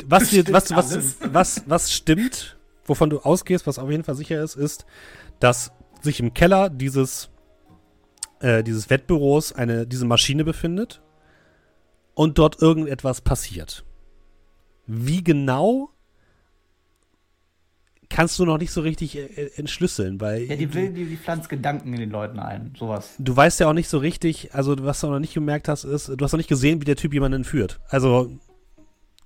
Was, 0.07 0.31
dir, 0.31 0.43
Stimmt 0.43 0.55
was, 0.55 0.71
was, 0.75 1.17
was, 1.21 1.63
was 1.67 1.93
stimmt, 1.93 2.57
wovon 2.85 3.11
du 3.11 3.21
ausgehst, 3.21 3.67
was 3.67 3.79
auf 3.79 3.91
jeden 3.91 4.05
Fall 4.05 4.15
sicher 4.15 4.43
ist, 4.43 4.55
ist, 4.55 4.87
dass 5.41 5.73
sich 6.01 6.21
im 6.21 6.35
Keller 6.35 6.71
dieses, 6.71 7.31
äh, 8.41 8.63
dieses 8.63 8.91
Wettbüros 8.91 9.53
eine, 9.53 9.87
diese 9.87 10.05
Maschine 10.05 10.45
befindet 10.45 11.03
und 12.15 12.39
dort 12.39 12.61
irgendetwas 12.63 13.21
passiert. 13.21 13.85
Wie 14.87 15.25
genau 15.25 15.91
kannst 18.13 18.39
du 18.39 18.45
noch 18.45 18.59
nicht 18.59 18.71
so 18.71 18.83
richtig 18.83 19.17
äh, 19.17 19.25
äh, 19.25 19.51
entschlüsseln, 19.57 20.21
weil 20.21 20.43
ja, 20.43 20.57
die 20.57 20.73
will, 20.75 20.93
die, 20.93 21.07
die 21.07 21.17
pflanzt 21.17 21.49
Gedanken 21.49 21.95
in 21.95 22.01
den 22.01 22.11
Leuten 22.11 22.39
ein. 22.39 22.75
Sowas. 22.79 23.15
du 23.19 23.35
weißt 23.35 23.61
ja 23.61 23.69
auch 23.69 23.73
nicht 23.73 23.89
so 23.89 23.99
richtig, 23.99 24.55
also 24.55 24.77
was 24.85 25.01
du 25.01 25.09
noch 25.09 25.19
nicht 25.19 25.35
gemerkt 25.35 25.69
hast, 25.69 25.85
ist, 25.85 26.09
du 26.09 26.25
hast 26.25 26.33
noch 26.33 26.39
nicht 26.39 26.49
gesehen, 26.49 26.81
wie 26.81 26.85
der 26.85 26.97
Typ 26.97 27.15
jemanden 27.15 27.37
entführt. 27.37 27.81
Also, 27.89 28.39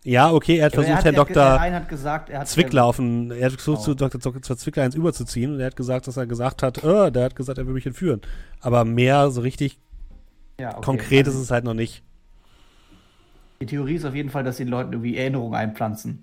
ja, 0.07 0.33
okay, 0.33 0.59
er 0.59 0.67
hat 0.67 0.75
versucht, 0.75 0.97
er 0.99 1.03
Der 1.03 1.13
Dr. 1.13 1.61
hat 1.61 1.89
gesagt, 1.89 2.31
er 2.31 2.39
hat 2.41 2.49
Zwickler 2.49 2.85
auf 2.85 2.97
den, 2.97 3.33
er 3.33 3.47
hat 3.47 3.53
versucht, 3.61 3.85
Genau. 3.99 4.09
zu 4.09 4.31
Dr. 4.31 4.57
Zwickler 4.57 4.85
eins 4.85 4.95
überzuziehen 4.95 5.53
und 5.53 5.59
er 5.59 5.67
hat 5.67 5.75
gesagt, 5.77 6.07
dass 6.07 6.17
er 6.17 6.27
gesagt 6.27 6.63
hat, 6.63 6.85
äh, 6.85 7.11
der 7.11 7.25
hat 7.25 7.35
gesagt, 7.35 7.59
er 7.59 7.67
will 7.67 7.75
mich 7.75 7.87
entführen. 7.87 8.21
Aber 8.61 8.85
mehr 8.85 9.31
so 9.31 9.41
richtig 9.41 9.81
Ja, 10.61 10.77
okay. 10.77 10.85
konkret 10.85 11.27
ist 11.27 11.35
Also 11.35 11.43
es 11.43 11.51
halt 11.51 11.65
noch 11.65 11.75
nicht. 11.75 12.05
Die 13.61 13.67
Theorie 13.67 13.95
ist 13.97 14.05
auf 14.05 14.15
jeden 14.15 14.31
Fall, 14.31 14.45
dass 14.45 14.59
die 14.59 14.65
den 14.65 14.71
Leuten 14.71 14.93
irgendwie 14.93 15.17
Erinnerungen 15.17 15.55
einpflanzen. 15.55 16.23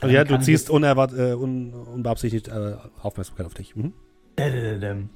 Also, 0.00 0.14
ja, 0.14 0.24
du 0.24 0.38
ziehst 0.40 0.68
unerwart, 0.68 1.12
äh, 1.12 1.34
un, 1.34 1.72
unbeabsichtigt 1.72 2.48
äh, 2.48 2.74
Aufmerksamkeit 3.02 3.46
auf 3.46 3.54
dich. 3.54 3.76
Mhm. 3.76 3.92
Dum, 4.36 5.10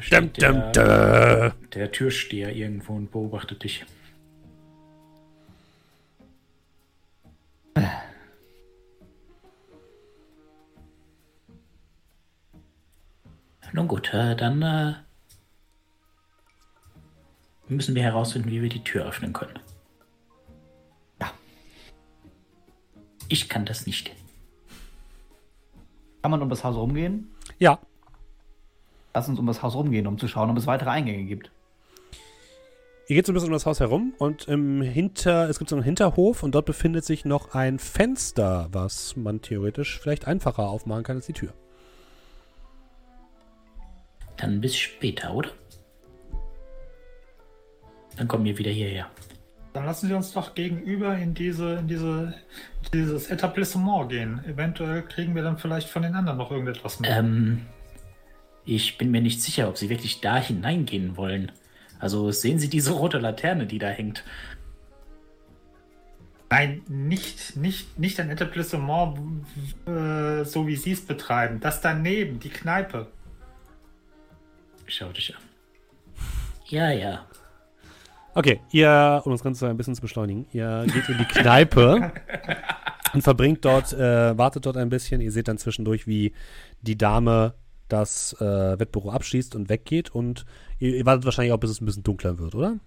steht 0.00 0.42
dum, 0.42 0.72
der, 0.72 1.50
dum. 1.50 1.70
der 1.70 1.92
Türsteher 1.92 2.54
irgendwo 2.54 2.94
und 2.94 3.10
beobachtet 3.10 3.62
dich. 3.62 3.84
Nun 13.72 13.86
gut, 13.86 14.12
äh, 14.12 14.34
dann 14.34 14.62
äh, 14.62 14.94
müssen 17.68 17.94
wir 17.94 18.02
herausfinden, 18.02 18.50
wie 18.50 18.62
wir 18.62 18.68
die 18.68 18.82
Tür 18.82 19.06
öffnen 19.06 19.32
können. 19.32 19.60
Ja. 21.20 21.32
Ich 23.28 23.48
kann 23.48 23.64
das 23.64 23.86
nicht. 23.86 24.10
Kann 26.22 26.32
man 26.32 26.42
um 26.42 26.50
das 26.50 26.64
Haus 26.64 26.74
rumgehen? 26.74 27.30
Ja, 27.60 27.78
Lass 29.14 29.28
uns 29.28 29.38
um 29.38 29.46
das 29.46 29.62
Haus 29.62 29.74
rumgehen, 29.74 30.06
um 30.06 30.18
zu 30.18 30.28
schauen, 30.28 30.50
ob 30.50 30.56
es 30.56 30.66
weitere 30.66 30.90
Eingänge 30.90 31.24
gibt. 31.24 31.50
Ihr 33.08 33.16
geht 33.16 33.26
so 33.26 33.32
ein 33.32 33.34
bisschen 33.34 33.48
um 33.48 33.54
das 33.54 33.66
Haus 33.66 33.80
herum 33.80 34.14
und 34.18 34.46
im 34.46 34.82
Hinter, 34.82 35.48
es 35.48 35.58
gibt 35.58 35.68
so 35.68 35.74
einen 35.74 35.84
Hinterhof 35.84 36.44
und 36.44 36.54
dort 36.54 36.64
befindet 36.64 37.04
sich 37.04 37.24
noch 37.24 37.56
ein 37.56 37.80
Fenster, 37.80 38.68
was 38.70 39.16
man 39.16 39.42
theoretisch 39.42 39.98
vielleicht 39.98 40.28
einfacher 40.28 40.68
aufmachen 40.68 41.02
kann 41.02 41.16
als 41.16 41.26
die 41.26 41.32
Tür. 41.32 41.52
Dann 44.36 44.60
bis 44.60 44.76
später, 44.76 45.34
oder? 45.34 45.50
Dann 48.16 48.28
kommen 48.28 48.44
wir 48.44 48.56
wieder 48.58 48.70
hierher. 48.70 49.06
Dann 49.72 49.86
lassen 49.86 50.06
Sie 50.08 50.14
uns 50.14 50.32
doch 50.32 50.54
gegenüber 50.54 51.16
in 51.16 51.34
diese, 51.34 51.74
in 51.74 51.88
diese, 51.88 52.34
dieses 52.92 53.28
Etablissement 53.28 54.08
gehen. 54.08 54.40
Eventuell 54.46 55.02
kriegen 55.02 55.34
wir 55.34 55.42
dann 55.42 55.58
vielleicht 55.58 55.88
von 55.88 56.02
den 56.02 56.14
anderen 56.14 56.38
noch 56.38 56.50
irgendetwas 56.50 57.00
mit. 57.00 57.10
Ähm, 57.10 57.66
ich 58.64 58.98
bin 58.98 59.10
mir 59.10 59.20
nicht 59.20 59.42
sicher, 59.42 59.68
ob 59.68 59.78
Sie 59.78 59.88
wirklich 59.88 60.20
da 60.20 60.36
hineingehen 60.36 61.16
wollen. 61.16 61.52
Also 61.98 62.30
sehen 62.30 62.58
Sie 62.58 62.68
diese 62.68 62.92
rote 62.92 63.18
Laterne, 63.18 63.66
die 63.66 63.78
da 63.78 63.88
hängt. 63.88 64.24
Nein, 66.50 66.82
nicht, 66.88 67.56
nicht, 67.56 67.98
nicht 67.98 68.18
ein 68.18 68.30
Etablissement, 68.30 69.46
äh, 69.86 70.44
so 70.44 70.66
wie 70.66 70.76
Sie 70.76 70.92
es 70.92 71.06
betreiben. 71.06 71.60
Das 71.60 71.80
daneben, 71.80 72.40
die 72.40 72.48
Kneipe. 72.48 73.06
Ich 74.86 74.96
schau 74.96 75.10
dich 75.10 75.34
an. 75.36 75.42
Ja, 76.66 76.90
ja. 76.90 77.26
Okay, 78.34 78.60
ihr, 78.72 79.22
um 79.24 79.32
das 79.32 79.42
Ganze 79.42 79.68
ein 79.68 79.76
bisschen 79.76 79.94
zu 79.94 80.00
beschleunigen, 80.00 80.46
ihr 80.52 80.86
geht 80.86 81.08
in 81.08 81.18
die 81.18 81.24
Kneipe 81.24 82.12
und 83.12 83.22
verbringt 83.22 83.64
dort, 83.64 83.92
äh, 83.92 84.36
wartet 84.36 84.66
dort 84.66 84.76
ein 84.76 84.88
bisschen. 84.88 85.20
Ihr 85.20 85.32
seht 85.32 85.48
dann 85.48 85.58
zwischendurch, 85.58 86.06
wie 86.06 86.32
die 86.80 86.96
Dame 86.96 87.54
das 87.92 88.34
äh, 88.40 88.78
Wettbüro 88.78 89.10
abschließt 89.10 89.54
und 89.54 89.68
weggeht 89.68 90.10
und 90.10 90.46
ihr, 90.78 90.96
ihr 90.96 91.06
wartet 91.06 91.24
wahrscheinlich 91.24 91.52
auch, 91.52 91.58
bis 91.58 91.70
es 91.70 91.80
ein 91.80 91.86
bisschen 91.86 92.02
dunkler 92.02 92.38
wird, 92.38 92.54
oder? 92.54 92.78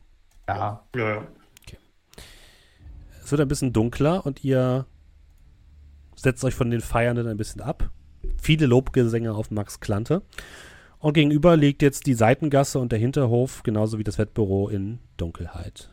Ja. 0.48 0.84
Ja, 0.96 1.10
ja. 1.10 1.28
Es 3.24 3.32
wird 3.32 3.42
ein 3.42 3.48
bisschen 3.48 3.72
dunkler 3.72 4.26
und 4.26 4.44
ihr 4.44 4.86
setzt 6.16 6.44
euch 6.44 6.56
von 6.56 6.70
den 6.70 6.82
Feiernden 6.82 7.28
ein 7.28 7.38
bisschen 7.38 7.62
ab. 7.62 7.90
Viele 8.42 8.66
Lobgesänge 8.66 9.34
auf 9.34 9.52
Max 9.52 9.80
Klante. 9.80 10.22
Und 11.00 11.14
gegenüber 11.14 11.58
liegt 11.58 11.82
jetzt 11.82 12.06
die 12.06 12.14
Seitengasse 12.14 12.80
und 12.80 12.92
der 12.92 13.00
Hinterhof, 13.00 13.64
genauso 13.64 13.98
wie 13.98 14.04
das 14.04 14.18
Wettbüro 14.18 14.70
in 14.70 15.00
Dunkelheit. 15.18 15.93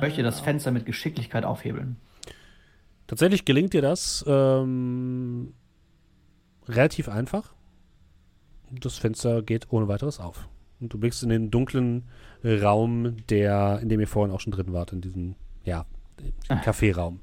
Möchte 0.00 0.22
das 0.22 0.40
Fenster 0.40 0.70
mit 0.70 0.86
Geschicklichkeit 0.86 1.44
aufhebeln. 1.44 1.96
Tatsächlich 3.06 3.44
gelingt 3.44 3.72
dir 3.72 3.82
das 3.82 4.24
ähm, 4.28 5.52
relativ 6.68 7.08
einfach. 7.08 7.52
Das 8.70 8.98
Fenster 8.98 9.42
geht 9.42 9.66
ohne 9.72 9.88
weiteres 9.88 10.20
auf. 10.20 10.48
Und 10.80 10.92
du 10.92 10.98
blickst 10.98 11.22
in 11.22 11.28
den 11.28 11.50
dunklen 11.50 12.04
Raum, 12.44 13.16
der, 13.28 13.80
in 13.82 13.88
dem 13.88 14.00
ihr 14.00 14.06
vorhin 14.08 14.34
auch 14.34 14.40
schon 14.40 14.52
drin 14.52 14.72
wart, 14.72 14.92
in 14.92 15.00
diesem, 15.00 15.34
ja, 15.64 15.84
im 16.48 16.58
Caféraum. 16.58 17.18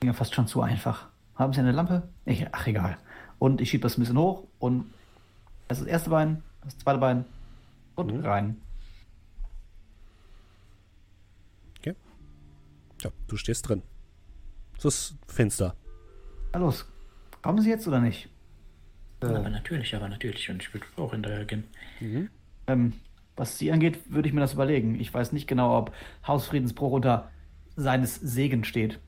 Ging 0.00 0.08
ja 0.10 0.12
fast 0.12 0.34
schon 0.34 0.46
zu 0.46 0.60
einfach. 0.60 1.06
Haben 1.36 1.52
Sie 1.52 1.60
eine 1.60 1.72
Lampe? 1.72 2.08
Ich, 2.24 2.46
ach, 2.52 2.66
egal. 2.66 2.98
Und 3.38 3.60
ich 3.60 3.70
schiebe 3.70 3.82
das 3.82 3.96
ein 3.96 4.00
bisschen 4.00 4.18
hoch 4.18 4.44
und 4.58 4.86
das 5.68 5.78
ist 5.78 5.84
das 5.86 5.92
erste 5.92 6.10
Bein, 6.10 6.42
das 6.64 6.76
zweite 6.78 6.98
Bein 6.98 7.24
und 7.94 8.12
Mhm. 8.12 8.24
rein. 8.24 8.56
Ja, 13.02 13.10
du 13.26 13.36
stehst 13.36 13.68
drin. 13.68 13.82
Es 14.76 14.84
ist 14.84 15.18
finster. 15.26 15.74
Na 16.52 16.60
los, 16.60 16.86
kommen 17.42 17.60
Sie 17.60 17.70
jetzt 17.70 17.86
oder 17.86 18.00
nicht? 18.00 18.28
Aber 19.20 19.50
natürlich, 19.50 19.94
aber 19.96 20.08
natürlich. 20.08 20.48
Und 20.50 20.62
ich 20.62 20.72
würde 20.72 20.86
auch 20.96 21.12
hinterher 21.12 21.44
gehen. 21.44 21.64
Ähm, 22.68 22.92
was 23.36 23.58
Sie 23.58 23.72
angeht, 23.72 23.98
würde 24.12 24.28
ich 24.28 24.34
mir 24.34 24.40
das 24.40 24.54
überlegen. 24.54 24.98
Ich 25.00 25.12
weiß 25.12 25.32
nicht 25.32 25.48
genau, 25.48 25.76
ob 25.76 25.92
Hausfriedensbruch 26.26 26.92
unter 26.92 27.30
seines 27.76 28.16
Segen 28.16 28.64
steht. 28.64 29.00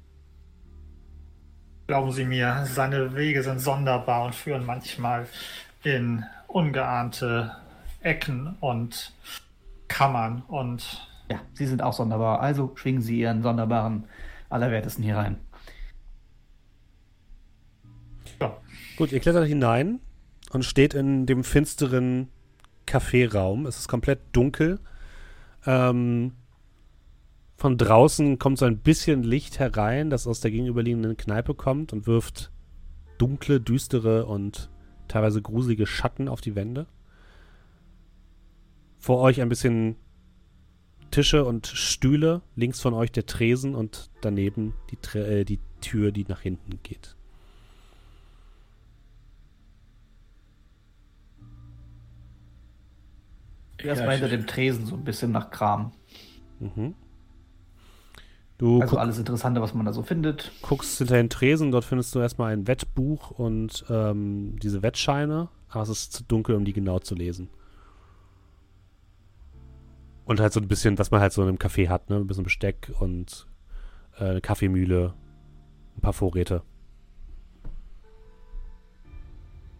Glauben 1.86 2.12
Sie 2.12 2.24
mir, 2.24 2.64
seine 2.66 3.14
Wege 3.14 3.42
sind 3.42 3.60
sonderbar 3.60 4.26
und 4.26 4.34
führen 4.34 4.64
manchmal 4.64 5.26
in 5.82 6.24
ungeahnte 6.46 7.56
Ecken 8.00 8.56
und 8.60 9.12
Kammern 9.88 10.42
und 10.46 11.09
Ja, 11.30 11.40
Sie 11.52 11.66
sind 11.66 11.80
auch 11.82 11.92
sonderbar. 11.92 12.40
Also 12.40 12.72
schwingen 12.74 13.02
Sie 13.02 13.20
Ihren 13.20 13.42
sonderbaren 13.42 14.04
Allerwertesten 14.48 15.04
hier 15.04 15.16
rein. 15.16 15.38
ja, 18.40 18.56
Gut, 18.96 19.12
ihr 19.12 19.20
klettert 19.20 19.46
hinein 19.46 20.00
und 20.50 20.64
steht 20.64 20.92
in 20.92 21.26
dem 21.26 21.44
finsteren 21.44 22.28
Kaffeeraum. 22.84 23.66
Es 23.66 23.78
ist 23.78 23.88
komplett 23.88 24.20
dunkel. 24.32 24.80
Ähm, 25.64 26.32
von 27.56 27.78
draußen 27.78 28.38
kommt 28.38 28.58
so 28.58 28.64
ein 28.64 28.78
bisschen 28.78 29.22
Licht 29.22 29.60
herein, 29.60 30.10
das 30.10 30.26
aus 30.26 30.40
der 30.40 30.50
gegenüberliegenden 30.50 31.16
Kneipe 31.16 31.54
kommt 31.54 31.92
und 31.92 32.06
wirft 32.08 32.50
dunkle, 33.18 33.60
düstere 33.60 34.26
und 34.26 34.68
teilweise 35.06 35.42
gruselige 35.42 35.86
Schatten 35.86 36.28
auf 36.28 36.40
die 36.40 36.56
Wände. 36.56 36.86
Vor 38.98 39.20
euch 39.20 39.40
ein 39.40 39.48
bisschen 39.48 39.96
Tische 41.10 41.44
und 41.44 41.66
Stühle, 41.66 42.42
links 42.56 42.80
von 42.80 42.94
euch 42.94 43.12
der 43.12 43.26
Tresen 43.26 43.74
und 43.74 44.10
daneben 44.20 44.74
die, 44.90 44.96
Tre 44.96 45.40
äh, 45.40 45.44
die 45.44 45.58
Tür, 45.80 46.12
die 46.12 46.24
nach 46.28 46.40
hinten 46.40 46.78
geht. 46.82 47.16
Erstmal 53.78 54.14
ich- 54.14 54.20
hinter 54.20 54.36
dem 54.36 54.46
Tresen 54.46 54.86
so 54.86 54.94
ein 54.94 55.04
bisschen 55.04 55.32
nach 55.32 55.50
Kram. 55.50 55.92
Mhm. 56.58 56.94
Du 58.58 58.82
Also 58.82 58.98
alles 58.98 59.18
Interessante, 59.18 59.62
was 59.62 59.72
man 59.72 59.86
da 59.86 59.92
so 59.94 60.02
findet. 60.02 60.52
guckst 60.60 60.98
hinter 60.98 61.14
den 61.16 61.30
Tresen, 61.30 61.70
dort 61.70 61.84
findest 61.86 62.14
du 62.14 62.18
erstmal 62.18 62.52
ein 62.52 62.66
Wettbuch 62.66 63.30
und 63.30 63.86
ähm, 63.88 64.58
diese 64.62 64.82
Wettscheine, 64.82 65.48
aber 65.70 65.82
es 65.84 65.88
ist 65.88 66.12
zu 66.12 66.24
dunkel, 66.24 66.56
um 66.56 66.66
die 66.66 66.74
genau 66.74 66.98
zu 66.98 67.14
lesen. 67.14 67.48
Und 70.30 70.38
halt 70.38 70.52
so 70.52 70.60
ein 70.60 70.68
bisschen, 70.68 70.96
was 70.96 71.10
man 71.10 71.20
halt 71.20 71.32
so 71.32 71.42
in 71.42 71.48
einem 71.48 71.58
Café 71.58 71.88
hat, 71.88 72.08
ne? 72.08 72.14
Ein 72.14 72.28
bisschen 72.28 72.44
Besteck 72.44 72.92
und 73.00 73.48
äh, 74.16 74.26
eine 74.26 74.40
Kaffeemühle, 74.40 75.12
ein 75.96 76.00
paar 76.02 76.12
Vorräte. 76.12 76.62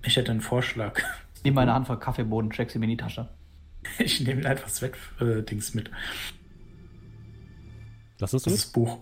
Ich 0.03 0.17
hätte 0.17 0.33
einen 0.33 0.41
Vorschlag. 0.41 1.01
Nimm 1.45 1.55
meine 1.55 1.73
Hand 1.73 1.87
vor 1.87 2.01
Kaffeeboden, 2.01 2.51
check 2.51 2.69
sie 2.69 2.81
mir 2.81 2.87
in 2.87 2.91
die 2.91 2.97
Tasche. 2.97 3.29
Ich 4.01 4.21
nehme 4.23 4.45
einfach 4.45 4.65
das 4.65 4.83
Wett-Dings 4.83 5.73
mit. 5.75 5.89
Lass 8.19 8.35
uns 8.35 8.43
Das 8.43 8.53
das? 8.53 8.65
ist 8.65 8.73
Buch. 8.73 8.99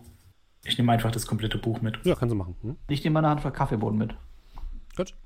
Ich 0.67 0.77
nehme 0.77 0.93
einfach 0.93 1.11
das 1.11 1.27
komplette 1.27 1.57
Buch 1.57 1.81
mit. 1.81 1.99
Ja, 2.05 2.15
kannst 2.15 2.31
du 2.31 2.37
machen. 2.37 2.57
Hm? 2.61 2.77
Ich 2.89 3.03
nehme 3.05 3.15
meine 3.15 3.31
Hand 3.31 3.41
vor 3.41 3.53
Kaffeeboden 3.53 3.97
mit. 3.99 4.15
Gut. 4.95 5.17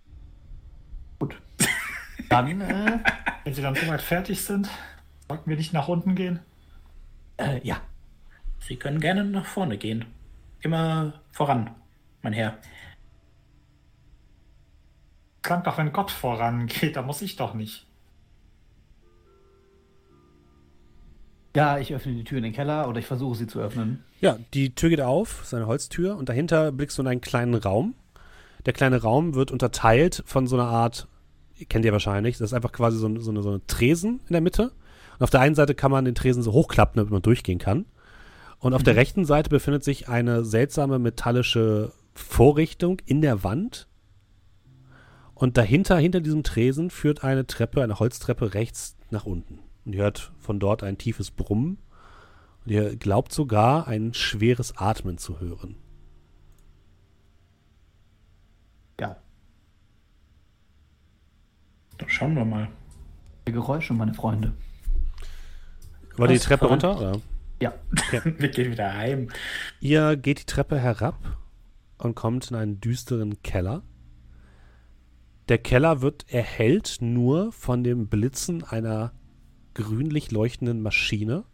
Gut. 1.18 1.36
Dann, 2.28 2.60
äh, 2.60 3.00
wenn 3.42 3.54
Sie 3.54 3.60
dann 3.60 3.74
soweit 3.74 4.00
fertig 4.00 4.40
sind, 4.40 4.70
sollten 5.32 5.48
wir 5.48 5.56
nicht 5.56 5.72
nach 5.72 5.88
unten 5.88 6.14
gehen. 6.14 6.40
äh, 7.38 7.58
ja. 7.66 7.80
Sie 8.58 8.76
können 8.76 9.00
gerne 9.00 9.24
nach 9.24 9.46
vorne 9.46 9.78
gehen. 9.78 10.04
Immer 10.60 11.14
voran, 11.32 11.70
mein 12.20 12.34
Herr. 12.34 12.58
Klang 15.40 15.64
doch, 15.64 15.78
wenn 15.78 15.92
Gott 15.92 16.10
vorangeht, 16.10 16.96
da 16.96 17.02
muss 17.02 17.22
ich 17.22 17.36
doch 17.36 17.54
nicht. 17.54 17.86
Ja, 21.56 21.78
ich 21.78 21.94
öffne 21.94 22.12
die 22.12 22.24
Tür 22.24 22.38
in 22.38 22.44
den 22.44 22.52
Keller 22.52 22.88
oder 22.88 22.98
ich 23.00 23.06
versuche 23.06 23.34
sie 23.34 23.46
zu 23.46 23.58
öffnen. 23.58 24.04
Ja, 24.20 24.38
die 24.52 24.74
Tür 24.74 24.90
geht 24.90 25.00
auf, 25.00 25.40
es 25.40 25.48
ist 25.48 25.54
eine 25.54 25.66
Holztür 25.66 26.16
und 26.16 26.28
dahinter 26.28 26.72
blickst 26.72 26.98
du 26.98 27.02
in 27.02 27.08
einen 27.08 27.20
kleinen 27.22 27.54
Raum. 27.54 27.94
Der 28.66 28.74
kleine 28.74 29.00
Raum 29.02 29.34
wird 29.34 29.50
unterteilt 29.50 30.22
von 30.26 30.46
so 30.46 30.56
einer 30.56 30.68
Art, 30.68 31.08
ihr 31.56 31.66
kennt 31.66 31.84
ihr 31.84 31.92
wahrscheinlich, 31.92 32.38
das 32.38 32.50
ist 32.50 32.54
einfach 32.54 32.72
quasi 32.72 32.98
so, 32.98 33.08
so, 33.18 33.30
eine, 33.30 33.42
so 33.42 33.48
eine 33.48 33.66
Tresen 33.66 34.20
in 34.28 34.32
der 34.32 34.40
Mitte. 34.40 34.72
Und 35.22 35.26
auf 35.26 35.30
der 35.30 35.42
einen 35.42 35.54
Seite 35.54 35.76
kann 35.76 35.92
man 35.92 36.04
den 36.04 36.16
Tresen 36.16 36.42
so 36.42 36.50
hochklappen, 36.50 36.96
damit 36.96 37.12
man 37.12 37.22
durchgehen 37.22 37.60
kann. 37.60 37.86
Und 38.58 38.74
auf 38.74 38.82
der 38.82 38.96
rechten 38.96 39.24
Seite 39.24 39.50
befindet 39.50 39.84
sich 39.84 40.08
eine 40.08 40.44
seltsame 40.44 40.98
metallische 40.98 41.92
Vorrichtung 42.12 42.98
in 43.06 43.20
der 43.22 43.44
Wand. 43.44 43.86
Und 45.32 45.56
dahinter, 45.56 45.96
hinter 45.96 46.20
diesem 46.20 46.42
Tresen, 46.42 46.90
führt 46.90 47.22
eine 47.22 47.46
Treppe, 47.46 47.84
eine 47.84 48.00
Holztreppe 48.00 48.54
rechts 48.54 48.96
nach 49.10 49.24
unten. 49.24 49.60
Und 49.84 49.92
ihr 49.94 50.02
hört 50.02 50.32
von 50.40 50.58
dort 50.58 50.82
ein 50.82 50.98
tiefes 50.98 51.30
Brummen. 51.30 51.78
Und 52.64 52.72
ihr 52.72 52.96
glaubt 52.96 53.32
sogar, 53.32 53.86
ein 53.86 54.14
schweres 54.14 54.76
Atmen 54.76 55.18
zu 55.18 55.38
hören. 55.38 55.76
Ja. 58.98 59.18
Dann 61.98 62.08
schauen 62.08 62.34
wir 62.34 62.44
mal. 62.44 62.66
Die 63.46 63.52
Geräusche, 63.52 63.94
meine 63.94 64.14
Freunde. 64.14 64.52
Wollt 66.16 66.30
ihr 66.30 66.38
die? 66.38 66.44
Treppe 66.44 66.66
runter? 66.66 66.96
Oder? 66.96 67.20
Ja. 67.60 67.74
Wir 68.38 68.48
gehen 68.48 68.72
wieder 68.72 68.94
heim. 68.94 69.28
Ihr 69.80 70.16
geht 70.16 70.40
die 70.40 70.46
Treppe 70.46 70.78
herab 70.78 71.38
und 71.98 72.14
kommt 72.14 72.50
in 72.50 72.56
einen 72.56 72.80
düsteren 72.80 73.42
Keller. 73.42 73.82
Der 75.48 75.58
Keller 75.58 76.02
wird 76.02 76.26
erhellt 76.28 76.98
nur 77.00 77.52
von 77.52 77.84
dem 77.84 78.08
Blitzen 78.08 78.64
einer 78.64 79.12
grünlich 79.74 80.30
leuchtenden 80.30 80.82
Maschine, 80.82 81.44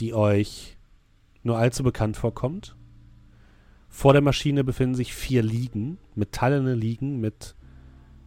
die 0.00 0.14
euch 0.14 0.76
nur 1.42 1.58
allzu 1.58 1.82
bekannt 1.82 2.16
vorkommt. 2.16 2.76
Vor 3.88 4.12
der 4.12 4.22
Maschine 4.22 4.64
befinden 4.64 4.94
sich 4.94 5.14
vier 5.14 5.42
Liegen, 5.42 5.98
metallene 6.14 6.74
Liegen 6.74 7.20
mit 7.20 7.54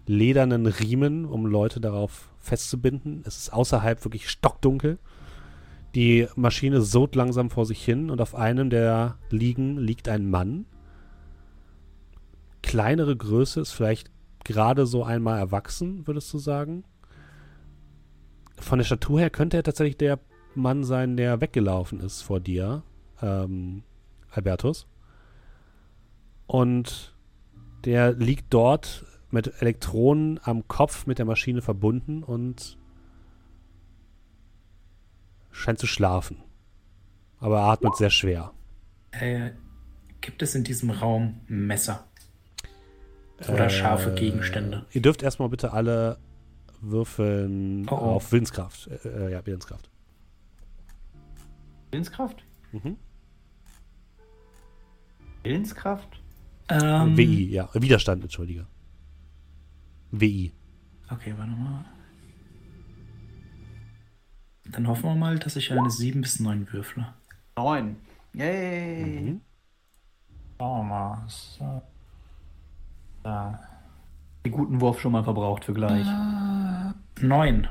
ledernen 0.06 0.66
Riemen, 0.66 1.26
um 1.26 1.46
Leute 1.46 1.82
darauf 1.82 2.30
festzubinden. 2.38 3.24
Es 3.26 3.38
ist 3.38 3.54
außerhalb 3.54 4.04
wirklich 4.06 4.30
stockdunkel. 4.30 5.00
Die 5.98 6.28
Maschine 6.36 6.82
sot 6.84 7.16
langsam 7.16 7.50
vor 7.50 7.66
sich 7.66 7.84
hin 7.84 8.12
und 8.12 8.22
auf 8.22 8.36
einem 8.36 8.70
der 8.70 9.18
Liegen 9.32 9.80
liegt 9.80 10.08
ein 10.10 10.30
Mann. 10.30 10.68
Kleinere 12.62 13.18
Größe 13.18 13.62
ist 13.62 13.72
vielleicht 13.72 14.12
gerade 14.44 14.86
so 14.86 15.04
einmal 15.04 15.40
erwachsen, 15.40 16.06
würdest 16.06 16.32
du 16.32 16.38
sagen? 16.38 16.84
Von 18.60 18.78
der 18.78 18.86
Statur 18.86 19.22
her 19.22 19.32
könnte 19.32 19.58
er 19.58 19.64
tatsächlich 19.64 19.98
der 19.98 20.20
Mann 20.54 20.84
sein, 20.84 21.18
der 21.18 21.42
weggelaufen 21.42 22.00
ist 22.00 22.22
vor 22.22 22.40
dir, 22.40 22.84
ähm, 23.24 23.82
Albertus. 24.30 24.86
Und 26.46 27.16
der 27.86 28.14
liegt 28.14 28.54
dort 28.54 29.04
mit 29.32 29.52
Elektronen 29.64 30.40
am 30.44 30.68
Kopf 30.68 31.08
mit 31.08 31.18
der 31.18 31.26
Maschine 31.26 31.64
verbunden 31.64 32.22
und 32.22 32.78
scheint 35.58 35.80
zu 35.80 35.88
schlafen. 35.88 36.38
Aber 37.40 37.60
er 37.60 37.66
atmet 37.66 37.96
sehr 37.98 38.10
schwer. 38.10 38.52
Äh, 39.12 39.52
gibt 40.22 40.42
es 40.42 40.56
in 40.56 40.64
diesem 40.64 40.90
Raum 40.92 41.42
Messer? 41.48 42.06
Oder 43.48 43.70
scharfe 43.70 44.12
Äh, 44.12 44.16
Gegenstände? 44.16 44.86
Ihr 44.92 45.02
dürft 45.02 45.22
erstmal 45.22 45.50
bitte 45.50 45.72
alle 45.74 46.18
würfeln 46.82 47.88
Oh, 47.90 47.94
oh. 47.94 47.98
auf 47.98 48.32
Willenskraft. 48.32 48.88
Äh, 48.88 49.08
äh, 49.08 49.32
ja, 49.32 49.46
Willenskraft. 49.46 49.90
Willenskraft? 51.92 52.44
Mhm. 52.72 52.98
Willenskraft? 55.44 56.22
Ähm, 56.70 57.16
WI, 57.16 57.50
ja. 57.52 57.70
Widerstand, 57.74 58.24
entschuldige. 58.24 58.68
WI. 60.12 60.52
Okay, 61.10 61.34
warte 61.38 61.52
mal. 61.52 61.86
Dann 64.72 64.88
hoffen 64.88 65.04
wir 65.04 65.16
mal, 65.16 65.40
dass 65.40 65.56
ich 65.56 65.72
eine 65.72 65.90
7 65.90 66.22
bis 66.22 66.40
9 66.40 66.68
würfle. 66.72 67.14
Neun. 67.56 67.98
Yay. 68.34 69.22
Mhm. 69.22 69.42
Schauen 70.58 70.88
wir 70.88 70.96
mal. 70.96 71.24
So. 71.28 71.82
Ja. 73.24 73.60
Den 74.46 74.52
guten 74.52 74.82
Wurf 74.82 75.02
schon 75.02 75.12
mal 75.12 75.24
verbraucht 75.24 75.66
für 75.66 75.74
gleich. 75.74 76.06
9. 77.22 77.68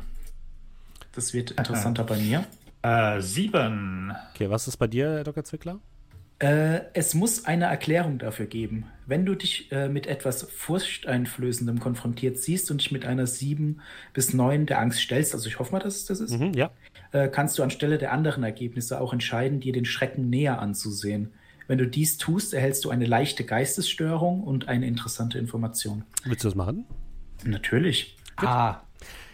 Das 1.12 1.32
wird 1.32 1.52
interessanter 1.52 2.04
bei 2.04 2.18
mir. 2.18 2.44
Äh, 2.82 3.20
sieben. 3.20 4.12
Okay, 4.32 4.50
was 4.50 4.68
ist 4.68 4.76
bei 4.76 4.86
dir, 4.86 5.14
Herr 5.14 5.24
Dr. 5.24 5.44
Zwickler? 5.44 5.78
Äh, 6.38 6.80
es 6.92 7.14
muss 7.14 7.46
eine 7.46 7.64
Erklärung 7.64 8.18
dafür 8.18 8.46
geben. 8.46 8.84
Wenn 9.06 9.24
du 9.24 9.34
dich 9.34 9.72
äh, 9.72 9.88
mit 9.88 10.06
etwas 10.06 10.42
Furchteinflößendem 10.42 11.80
konfrontiert 11.80 12.38
siehst 12.38 12.70
und 12.70 12.80
dich 12.82 12.92
mit 12.92 13.06
einer 13.06 13.26
7 13.26 13.80
bis 14.12 14.34
9 14.34 14.66
der 14.66 14.80
Angst 14.80 15.00
stellst, 15.00 15.32
also 15.34 15.48
ich 15.48 15.58
hoffe 15.58 15.72
mal, 15.72 15.78
dass 15.78 15.96
es 15.96 16.04
das 16.06 16.20
ist, 16.20 16.38
Mhm, 16.38 16.52
ja. 16.54 16.70
äh, 17.12 17.28
kannst 17.28 17.58
du 17.58 17.62
anstelle 17.62 17.98
der 17.98 18.12
anderen 18.12 18.42
Ergebnisse 18.42 19.00
auch 19.00 19.12
entscheiden, 19.12 19.60
dir 19.60 19.72
den 19.72 19.84
Schrecken 19.86 20.28
näher 20.28 20.60
anzusehen. 20.60 21.32
Wenn 21.68 21.78
du 21.78 21.86
dies 21.88 22.18
tust, 22.18 22.52
erhältst 22.54 22.84
du 22.84 22.90
eine 22.90 23.06
leichte 23.06 23.44
Geistesstörung 23.44 24.42
und 24.44 24.68
eine 24.68 24.86
interessante 24.86 25.38
Information. 25.38 26.04
Willst 26.24 26.44
du 26.44 26.48
das 26.48 26.54
machen? 26.54 26.84
Natürlich. 27.44 28.16
Ah, 28.36 28.80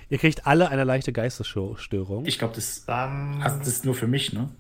Ihr 0.09 0.19
kriegt 0.19 0.47
alle 0.47 0.69
eine 0.69 0.85
leichte 0.85 1.13
Geistesstörung. 1.13 2.27
Ich 2.27 2.39
glaube, 2.39 2.55
das, 2.55 2.85
Dann. 2.85 3.41
das 3.41 3.67
ist 3.67 3.85
nur 3.87 3.95
für 3.95 4.07
mich, 4.07 4.33
ne? 4.35 4.51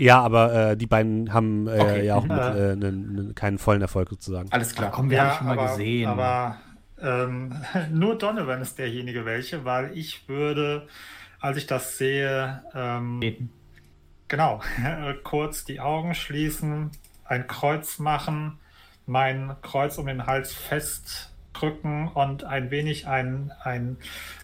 Ja, 0.00 0.20
aber 0.22 0.70
äh, 0.70 0.76
die 0.76 0.86
beiden 0.86 1.32
haben 1.32 1.66
äh, 1.66 1.78
Okay. 1.78 2.06
ja 2.06 2.16
auch 2.16 2.24
mit, 2.24 2.32
äh, 2.54 2.76
nen- 2.76 3.12
nen- 3.14 3.34
keinen 3.34 3.58
vollen 3.58 3.82
Erfolg 3.82 4.08
sozusagen. 4.08 4.48
Alles 4.50 4.74
klar. 4.74 4.88
Ach, 4.90 4.96
komm, 4.96 5.10
wir 5.10 5.20
haben 5.22 5.38
schon 5.38 5.46
mal 5.46 5.52
aber, 5.52 5.68
gesehen. 5.68 6.08
Aber 6.08 6.56
ähm, 7.00 7.54
nur 7.92 8.16
Donovan 8.18 8.62
ist 8.62 8.78
derjenige 8.78 9.24
welche, 9.24 9.64
weil 9.64 9.96
ich 9.96 10.28
würde, 10.28 10.88
als 11.40 11.58
ich 11.58 11.66
das 11.66 11.98
sehe, 11.98 12.62
ähm, 12.74 13.50
genau, 14.28 14.60
kurz 15.24 15.64
die 15.64 15.80
Augen 15.80 16.14
schließen, 16.14 16.90
ein 17.24 17.46
Kreuz 17.46 17.98
machen, 17.98 18.58
mein 19.06 19.54
Kreuz 19.62 19.98
um 19.98 20.06
den 20.06 20.26
Hals 20.26 20.52
festdrücken 20.52 22.08
und 22.08 22.44
ein 22.44 22.70
wenig 22.70 23.06
ein, 23.06 23.52
ein, 23.62 23.98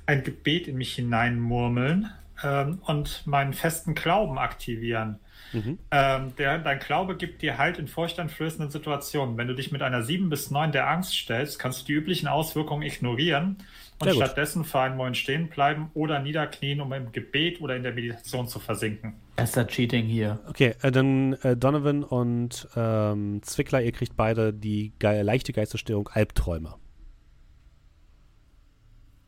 ein 0.06 0.22
Gebet 0.22 0.68
in 0.68 0.76
mich 0.76 0.94
hineinmurmeln 0.94 2.10
ähm, 2.42 2.78
und 2.84 3.26
meinen 3.26 3.54
festen 3.54 3.94
Glauben 3.94 4.38
aktivieren. 4.38 5.18
Mhm. 5.52 5.78
Ähm, 5.90 6.34
der, 6.36 6.58
dein 6.58 6.78
Glaube 6.78 7.16
gibt 7.16 7.42
dir 7.42 7.58
Halt 7.58 7.78
in 7.78 7.88
furchteinflößenden 7.88 8.70
Situationen. 8.70 9.36
Wenn 9.36 9.48
du 9.48 9.54
dich 9.54 9.72
mit 9.72 9.82
einer 9.82 10.02
7 10.02 10.28
bis 10.28 10.50
9 10.50 10.72
der 10.72 10.88
Angst 10.88 11.14
stellst, 11.14 11.58
kannst 11.58 11.82
du 11.82 11.86
die 11.86 11.92
üblichen 11.92 12.28
Auswirkungen 12.28 12.82
ignorieren 12.82 13.56
und 13.98 14.10
stattdessen 14.10 14.64
für 14.64 14.80
einen 14.80 14.96
Moment 14.96 15.16
stehen 15.16 15.48
bleiben 15.48 15.90
oder 15.94 16.18
niederknien, 16.18 16.80
um 16.80 16.92
im 16.92 17.12
Gebet 17.12 17.60
oder 17.60 17.76
in 17.76 17.82
der 17.82 17.92
Meditation 17.92 18.46
zu 18.48 18.58
versinken. 18.58 19.14
Erster 19.36 19.66
Cheating 19.66 20.06
hier. 20.06 20.40
Okay, 20.48 20.74
äh, 20.82 20.90
dann 20.90 21.34
äh, 21.42 21.56
Donovan 21.56 22.04
und 22.04 22.68
ähm, 22.76 23.42
Zwickler, 23.42 23.82
ihr 23.82 23.92
kriegt 23.92 24.16
beide 24.16 24.52
die 24.52 24.92
ge 24.98 25.22
leichte 25.22 25.52
Geisterstörung 25.52 26.08
Albträume. 26.08 26.74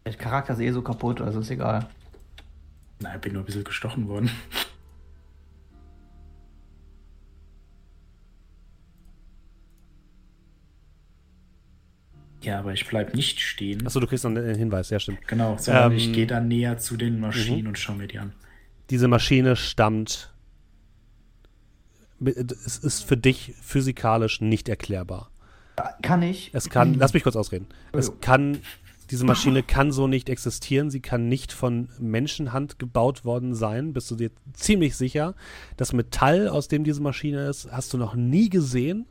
Der 0.06 0.14
Charakter 0.14 0.54
ist 0.54 0.60
eh 0.60 0.70
so 0.70 0.82
kaputt, 0.82 1.20
also 1.20 1.40
ist 1.40 1.50
egal. 1.50 1.86
Nein, 3.00 3.16
ich 3.16 3.20
bin 3.20 3.34
nur 3.34 3.42
ein 3.42 3.46
bisschen 3.46 3.64
gestochen 3.64 4.08
worden. 4.08 4.30
Ja, 12.42 12.60
aber 12.60 12.72
ich 12.72 12.86
bleib 12.86 13.14
nicht 13.14 13.40
stehen. 13.40 13.86
Achso, 13.86 14.00
du 14.00 14.06
kriegst 14.06 14.24
noch 14.24 14.30
einen 14.30 14.54
Hinweis, 14.54 14.90
ja 14.90 15.00
stimmt. 15.00 15.26
Genau, 15.26 15.56
sondern 15.58 15.92
Ähm, 15.92 15.98
ich 15.98 16.12
gehe 16.12 16.26
dann 16.26 16.48
näher 16.48 16.78
zu 16.78 16.96
den 16.96 17.18
Maschinen 17.20 17.66
und 17.66 17.78
schaue 17.78 17.96
mir 17.96 18.06
die 18.06 18.18
an. 18.18 18.32
Diese 18.90 19.08
Maschine 19.08 19.56
stammt. 19.56 20.32
Es 22.20 22.78
ist 22.78 23.04
für 23.04 23.16
dich 23.16 23.54
physikalisch 23.60 24.40
nicht 24.40 24.68
erklärbar. 24.68 25.30
Kann 26.02 26.22
ich? 26.22 26.50
Es 26.52 26.70
kann, 26.70 26.94
lass 26.94 27.12
mich 27.12 27.22
kurz 27.22 27.36
ausreden. 27.36 27.66
Es 27.92 28.20
kann, 28.20 28.58
diese 29.10 29.24
Maschine 29.24 29.62
kann 29.62 29.92
so 29.92 30.08
nicht 30.08 30.28
existieren. 30.28 30.90
Sie 30.90 31.00
kann 31.00 31.28
nicht 31.28 31.52
von 31.52 31.88
Menschenhand 32.00 32.78
gebaut 32.80 33.24
worden 33.24 33.54
sein. 33.54 33.92
Bist 33.92 34.10
du 34.10 34.16
dir 34.16 34.30
ziemlich 34.52 34.96
sicher? 34.96 35.34
Das 35.76 35.92
Metall, 35.92 36.48
aus 36.48 36.66
dem 36.66 36.82
diese 36.82 37.00
Maschine 37.00 37.46
ist, 37.48 37.70
hast 37.70 37.92
du 37.92 37.98
noch 37.98 38.16
nie 38.16 38.48
gesehen. 38.48 39.06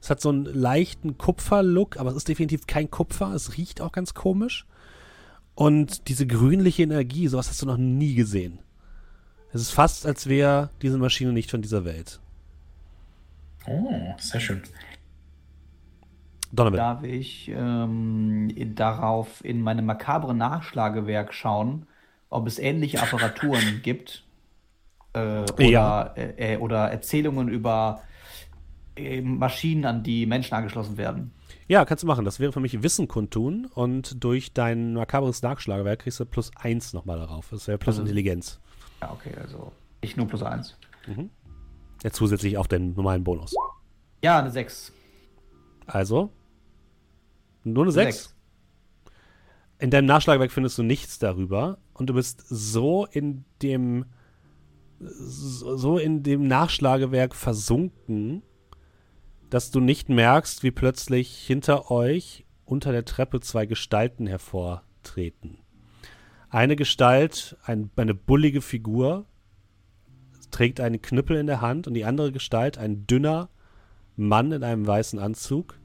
Es 0.00 0.10
hat 0.10 0.20
so 0.20 0.28
einen 0.28 0.44
leichten 0.44 1.18
Kupferlook, 1.18 1.96
aber 1.98 2.10
es 2.10 2.16
ist 2.16 2.28
definitiv 2.28 2.66
kein 2.66 2.90
Kupfer. 2.90 3.32
Es 3.34 3.56
riecht 3.56 3.80
auch 3.80 3.92
ganz 3.92 4.14
komisch. 4.14 4.66
Und 5.54 6.08
diese 6.08 6.26
grünliche 6.26 6.84
Energie, 6.84 7.26
sowas 7.26 7.48
hast 7.48 7.60
du 7.62 7.66
noch 7.66 7.76
nie 7.78 8.14
gesehen. 8.14 8.60
Es 9.52 9.60
ist 9.60 9.70
fast, 9.70 10.06
als 10.06 10.28
wäre 10.28 10.70
diese 10.82 10.98
Maschine 10.98 11.32
nicht 11.32 11.50
von 11.50 11.62
dieser 11.62 11.84
Welt. 11.84 12.20
Oh, 13.66 14.14
sehr 14.18 14.40
schön. 14.40 14.62
Donovan. 16.52 16.76
Darf 16.78 17.02
ich 17.02 17.50
ähm, 17.54 18.50
darauf 18.74 19.44
in 19.44 19.60
meinem 19.60 19.84
makabren 19.84 20.38
Nachschlagewerk 20.38 21.34
schauen, 21.34 21.86
ob 22.30 22.46
es 22.46 22.58
ähnliche 22.58 23.02
Apparaturen 23.02 23.80
gibt 23.82 24.24
äh, 25.12 25.42
oder, 25.42 25.64
Ja. 25.64 26.02
äh, 26.16 26.54
äh, 26.54 26.56
oder 26.58 26.90
Erzählungen 26.90 27.48
über 27.48 28.02
Maschinen, 29.22 29.84
an 29.84 30.02
die 30.02 30.26
Menschen 30.26 30.54
angeschlossen 30.54 30.96
werden? 30.96 31.32
Ja, 31.66 31.84
kannst 31.84 32.02
du 32.02 32.06
machen. 32.06 32.24
Das 32.24 32.40
wäre 32.40 32.52
für 32.52 32.60
mich 32.60 32.82
Wissen 32.82 33.08
kundtun 33.08 33.66
und 33.66 34.22
durch 34.22 34.52
dein 34.52 34.94
makabres 34.94 35.42
Nachschlagewerk 35.42 36.00
kriegst 36.00 36.20
du 36.20 36.24
plus 36.26 36.50
eins 36.56 36.92
nochmal 36.92 37.18
darauf. 37.18 37.48
Das 37.50 37.66
wäre 37.68 37.78
plus 37.78 37.94
Also- 37.94 38.02
Intelligenz. 38.02 38.60
Ja, 39.00 39.12
okay, 39.12 39.32
also 39.40 39.72
ich 40.00 40.16
nur 40.16 40.26
plus 40.26 40.42
eins. 40.42 40.76
Ja, 42.02 42.10
zusätzlich 42.10 42.56
auf 42.58 42.68
den 42.68 42.94
normalen 42.94 43.24
Bonus. 43.24 43.54
Ja, 44.22 44.38
eine 44.40 44.50
6. 44.50 44.92
Also, 45.86 46.30
nur 47.64 47.84
eine 47.84 47.92
6. 47.92 48.34
In 49.78 49.90
deinem 49.90 50.06
Nachschlagewerk 50.06 50.50
findest 50.52 50.76
du 50.78 50.82
nichts 50.82 51.18
darüber 51.18 51.78
und 51.94 52.10
du 52.10 52.14
bist 52.14 52.44
so 52.48 53.06
in 53.06 53.44
dem 53.62 54.04
so 55.00 55.98
in 55.98 56.24
dem 56.24 56.48
Nachschlagewerk 56.48 57.34
versunken, 57.36 58.42
dass 59.50 59.70
du 59.70 59.80
nicht 59.80 60.08
merkst, 60.08 60.62
wie 60.62 60.70
plötzlich 60.70 61.38
hinter 61.46 61.90
euch 61.90 62.44
unter 62.64 62.92
der 62.92 63.04
Treppe 63.04 63.40
zwei 63.40 63.66
Gestalten 63.66 64.26
hervortreten. 64.26 65.58
Eine 66.50 66.76
Gestalt, 66.76 67.56
ein, 67.64 67.90
eine 67.96 68.14
bullige 68.14 68.60
Figur, 68.60 69.26
trägt 70.50 70.80
einen 70.80 71.02
Knüppel 71.02 71.36
in 71.36 71.46
der 71.46 71.60
Hand 71.60 71.86
und 71.86 71.94
die 71.94 72.04
andere 72.04 72.32
Gestalt, 72.32 72.78
ein 72.78 73.06
dünner 73.06 73.48
Mann 74.16 74.52
in 74.52 74.64
einem 74.64 74.86
weißen 74.86 75.18
Anzug, 75.18 75.78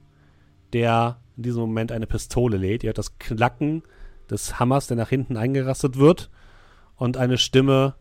der 0.72 1.20
in 1.36 1.42
diesem 1.42 1.60
Moment 1.60 1.92
eine 1.92 2.06
Pistole 2.06 2.56
lädt. 2.56 2.82
Ihr 2.82 2.88
hört 2.88 2.98
das 2.98 3.18
Klacken 3.18 3.82
des 4.30 4.58
Hammers, 4.58 4.86
der 4.86 4.96
nach 4.96 5.08
hinten 5.08 5.36
eingerastet 5.36 5.96
wird 5.98 6.30
und 6.96 7.16
eine 7.16 7.38
Stimme, 7.38 7.94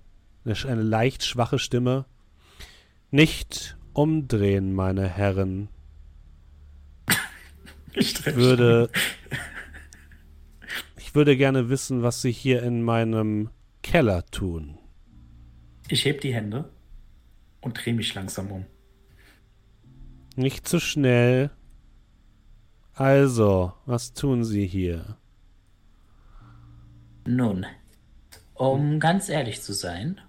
eine, 0.46 0.56
eine 0.68 0.82
leicht 0.82 1.24
schwache 1.24 1.60
Stimme. 1.60 2.06
Nicht 3.12 3.78
umdrehen, 3.94 4.74
meine 4.74 5.08
Herren. 5.08 5.70
Ich 7.96 8.26
würde, 8.26 8.90
ich 10.98 11.14
würde 11.14 11.38
gerne 11.38 11.70
wissen, 11.70 12.02
was 12.02 12.24
Sie 12.24 12.32
hier 12.32 12.64
in 12.64 12.82
meinem 12.82 13.52
Keller 13.84 14.26
tun. 14.26 14.80
Ich 15.90 16.06
heb 16.06 16.22
die 16.22 16.34
Hände 16.34 16.72
und 17.62 17.76
drehe 17.76 17.94
mich 17.94 18.16
langsam 18.16 18.52
um. 18.52 18.66
Nicht 20.36 20.68
zu 20.68 20.80
schnell. 20.80 21.52
Also, 22.96 23.74
was 23.86 24.14
tun 24.14 24.44
Sie 24.44 24.66
hier? 24.66 25.18
Nun, 27.26 27.66
um 28.56 29.00
ganz 29.00 29.30
ehrlich 29.30 29.62
zu 29.62 29.74
sein, 29.74 30.20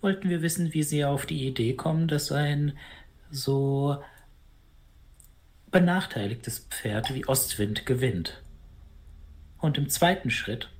wollten 0.00 0.28
wir 0.28 0.42
wissen, 0.42 0.74
wie 0.74 0.82
Sie 0.82 1.04
auf 1.04 1.26
die 1.26 1.46
Idee 1.46 1.74
kommen, 1.74 2.08
dass 2.08 2.30
ein 2.30 2.76
so 3.34 4.02
benachteiligtes 5.70 6.60
Pferd 6.70 7.12
wie 7.14 7.26
Ostwind 7.26 7.84
gewinnt. 7.84 8.42
Und 9.58 9.76
im 9.78 9.88
zweiten 9.88 10.30
Schritt 10.30 10.70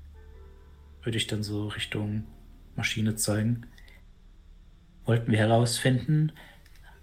Würde 1.02 1.18
ich 1.18 1.26
dann 1.26 1.42
so 1.42 1.68
Richtung 1.68 2.24
Maschine 2.76 3.16
zeigen. 3.16 3.66
wollten 5.04 5.30
wir 5.30 5.38
herausfinden, 5.38 6.32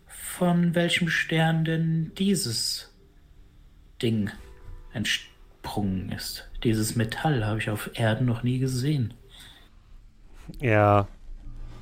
von 0.07 0.73
welchem 0.73 1.07
Stern 1.09 1.65
denn 1.65 2.11
dieses 2.17 2.91
Ding 4.01 4.31
entsprungen 4.93 6.11
ist. 6.11 6.49
Dieses 6.63 6.95
Metall 6.95 7.45
habe 7.45 7.59
ich 7.59 7.69
auf 7.69 7.91
Erden 7.93 8.25
noch 8.25 8.41
nie 8.41 8.57
gesehen. 8.57 9.13
Ja, 10.59 11.07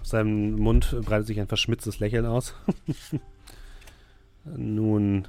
seinem 0.04 0.56
Mund 0.56 0.94
breitet 1.04 1.28
sich 1.28 1.40
ein 1.40 1.48
verschmitztes 1.48 2.00
Lächeln 2.00 2.26
aus. 2.26 2.54
Nun, 4.46 5.28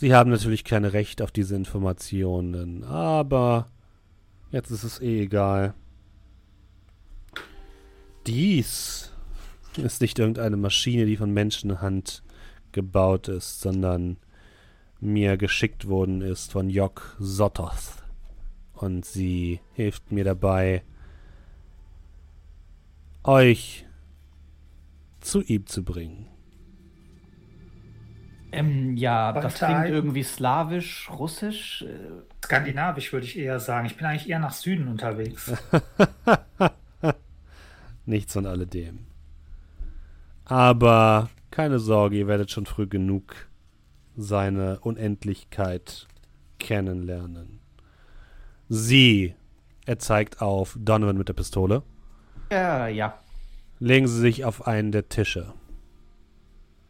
Sie 0.00 0.14
haben 0.14 0.30
natürlich 0.30 0.62
kein 0.62 0.84
Recht 0.84 1.20
auf 1.20 1.32
diese 1.32 1.56
Informationen, 1.56 2.84
aber 2.84 3.68
jetzt 4.52 4.70
ist 4.70 4.84
es 4.84 5.00
eh 5.00 5.22
egal. 5.22 5.74
Dies 8.24 9.10
ist 9.76 10.00
nicht 10.00 10.20
irgendeine 10.20 10.56
Maschine, 10.56 11.04
die 11.04 11.16
von 11.16 11.32
Menschenhand 11.32 12.22
gebaut 12.70 13.26
ist, 13.26 13.60
sondern 13.60 14.18
mir 15.00 15.36
geschickt 15.36 15.88
worden 15.88 16.20
ist 16.20 16.52
von 16.52 16.70
Jok 16.70 17.16
Sototh. 17.18 18.04
Und 18.74 19.04
sie 19.04 19.58
hilft 19.72 20.12
mir 20.12 20.22
dabei, 20.22 20.84
euch 23.24 23.84
zu 25.20 25.42
ihm 25.42 25.66
zu 25.66 25.82
bringen. 25.82 26.28
Ähm, 28.52 28.96
ja, 28.96 29.32
das 29.32 29.60
Weiter 29.60 29.80
klingt 29.80 29.94
irgendwie 29.94 30.22
slawisch, 30.22 31.10
russisch. 31.10 31.82
Äh, 31.82 32.44
Skandinavisch 32.44 33.12
würde 33.12 33.26
ich 33.26 33.38
eher 33.38 33.60
sagen. 33.60 33.86
Ich 33.86 33.96
bin 33.96 34.06
eigentlich 34.06 34.28
eher 34.28 34.38
nach 34.38 34.52
Süden 34.52 34.88
unterwegs. 34.88 35.52
Nichts 38.06 38.32
von 38.32 38.46
alledem. 38.46 39.06
Aber 40.44 41.28
keine 41.50 41.78
Sorge, 41.78 42.16
ihr 42.16 42.26
werdet 42.26 42.50
schon 42.50 42.64
früh 42.64 42.86
genug 42.86 43.48
seine 44.16 44.80
Unendlichkeit 44.80 46.08
kennenlernen. 46.58 47.60
Sie, 48.68 49.34
er 49.86 49.98
zeigt 49.98 50.40
auf 50.40 50.76
Donovan 50.80 51.18
mit 51.18 51.28
der 51.28 51.34
Pistole. 51.34 51.82
Ja, 52.50 52.88
ja. 52.88 53.18
Legen 53.78 54.08
Sie 54.08 54.18
sich 54.18 54.44
auf 54.44 54.66
einen 54.66 54.90
der 54.90 55.08
Tische. 55.08 55.52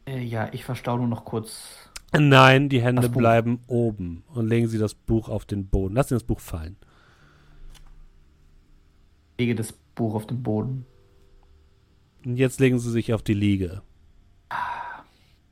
Äh, 0.09 0.23
ja, 0.23 0.49
ich 0.53 0.65
verstau 0.65 0.97
nur 0.97 1.07
noch 1.07 1.25
kurz. 1.25 1.91
Nein, 2.17 2.71
die 2.71 2.81
Hände 2.81 3.11
bleiben 3.11 3.61
oben 3.67 4.25
und 4.29 4.49
legen 4.49 4.67
Sie 4.69 4.79
das 4.79 4.95
Buch 4.95 5.29
auf 5.29 5.45
den 5.45 5.69
Boden. 5.69 5.95
Lassen 5.95 6.11
Sie 6.11 6.15
das 6.15 6.25
Buch 6.25 6.41
fallen. 6.41 6.77
Lege 9.37 9.55
das 9.55 9.73
Buch 9.95 10.15
auf 10.15 10.27
den 10.27 10.43
Boden. 10.43 10.87
Und 12.25 12.37
jetzt 12.37 12.61
legen 12.61 12.79
Sie 12.79 12.91
sich 12.91 13.13
auf 13.13 13.23
die 13.23 13.35
Liege. 13.35 13.83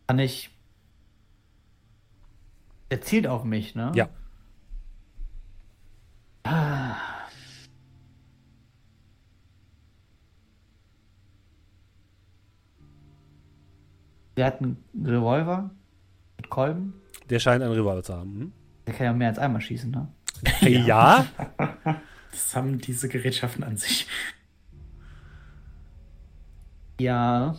Kann 0.07 0.19
ich. 0.19 0.51
Er 2.89 3.03
zielt 3.03 3.27
auf 3.27 3.45
mich, 3.45 3.75
ne? 3.75 3.93
Ja. 3.95 4.09
Der 14.37 14.47
hat 14.47 14.61
einen 14.61 14.85
Revolver 15.05 15.71
mit 16.37 16.51
Kolben. 16.51 16.95
Der 17.31 17.39
scheint 17.39 17.63
einen 17.63 17.73
Revolver 17.73 18.03
zu 18.03 18.15
haben. 18.15 18.53
Der 18.87 18.95
kann 18.95 19.07
ja 19.07 19.13
mehr 19.13 19.29
als 19.29 19.39
einmal 19.39 19.61
schießen, 19.61 19.91
ne? 19.91 20.09
Hm? 20.61 20.87
Ja. 20.87 21.27
Das 22.31 22.55
haben 22.55 22.79
diese 22.79 23.09
Gerätschaften 23.09 23.65
an 23.65 23.79
sich. 23.79 24.07
Ja. 27.01 27.57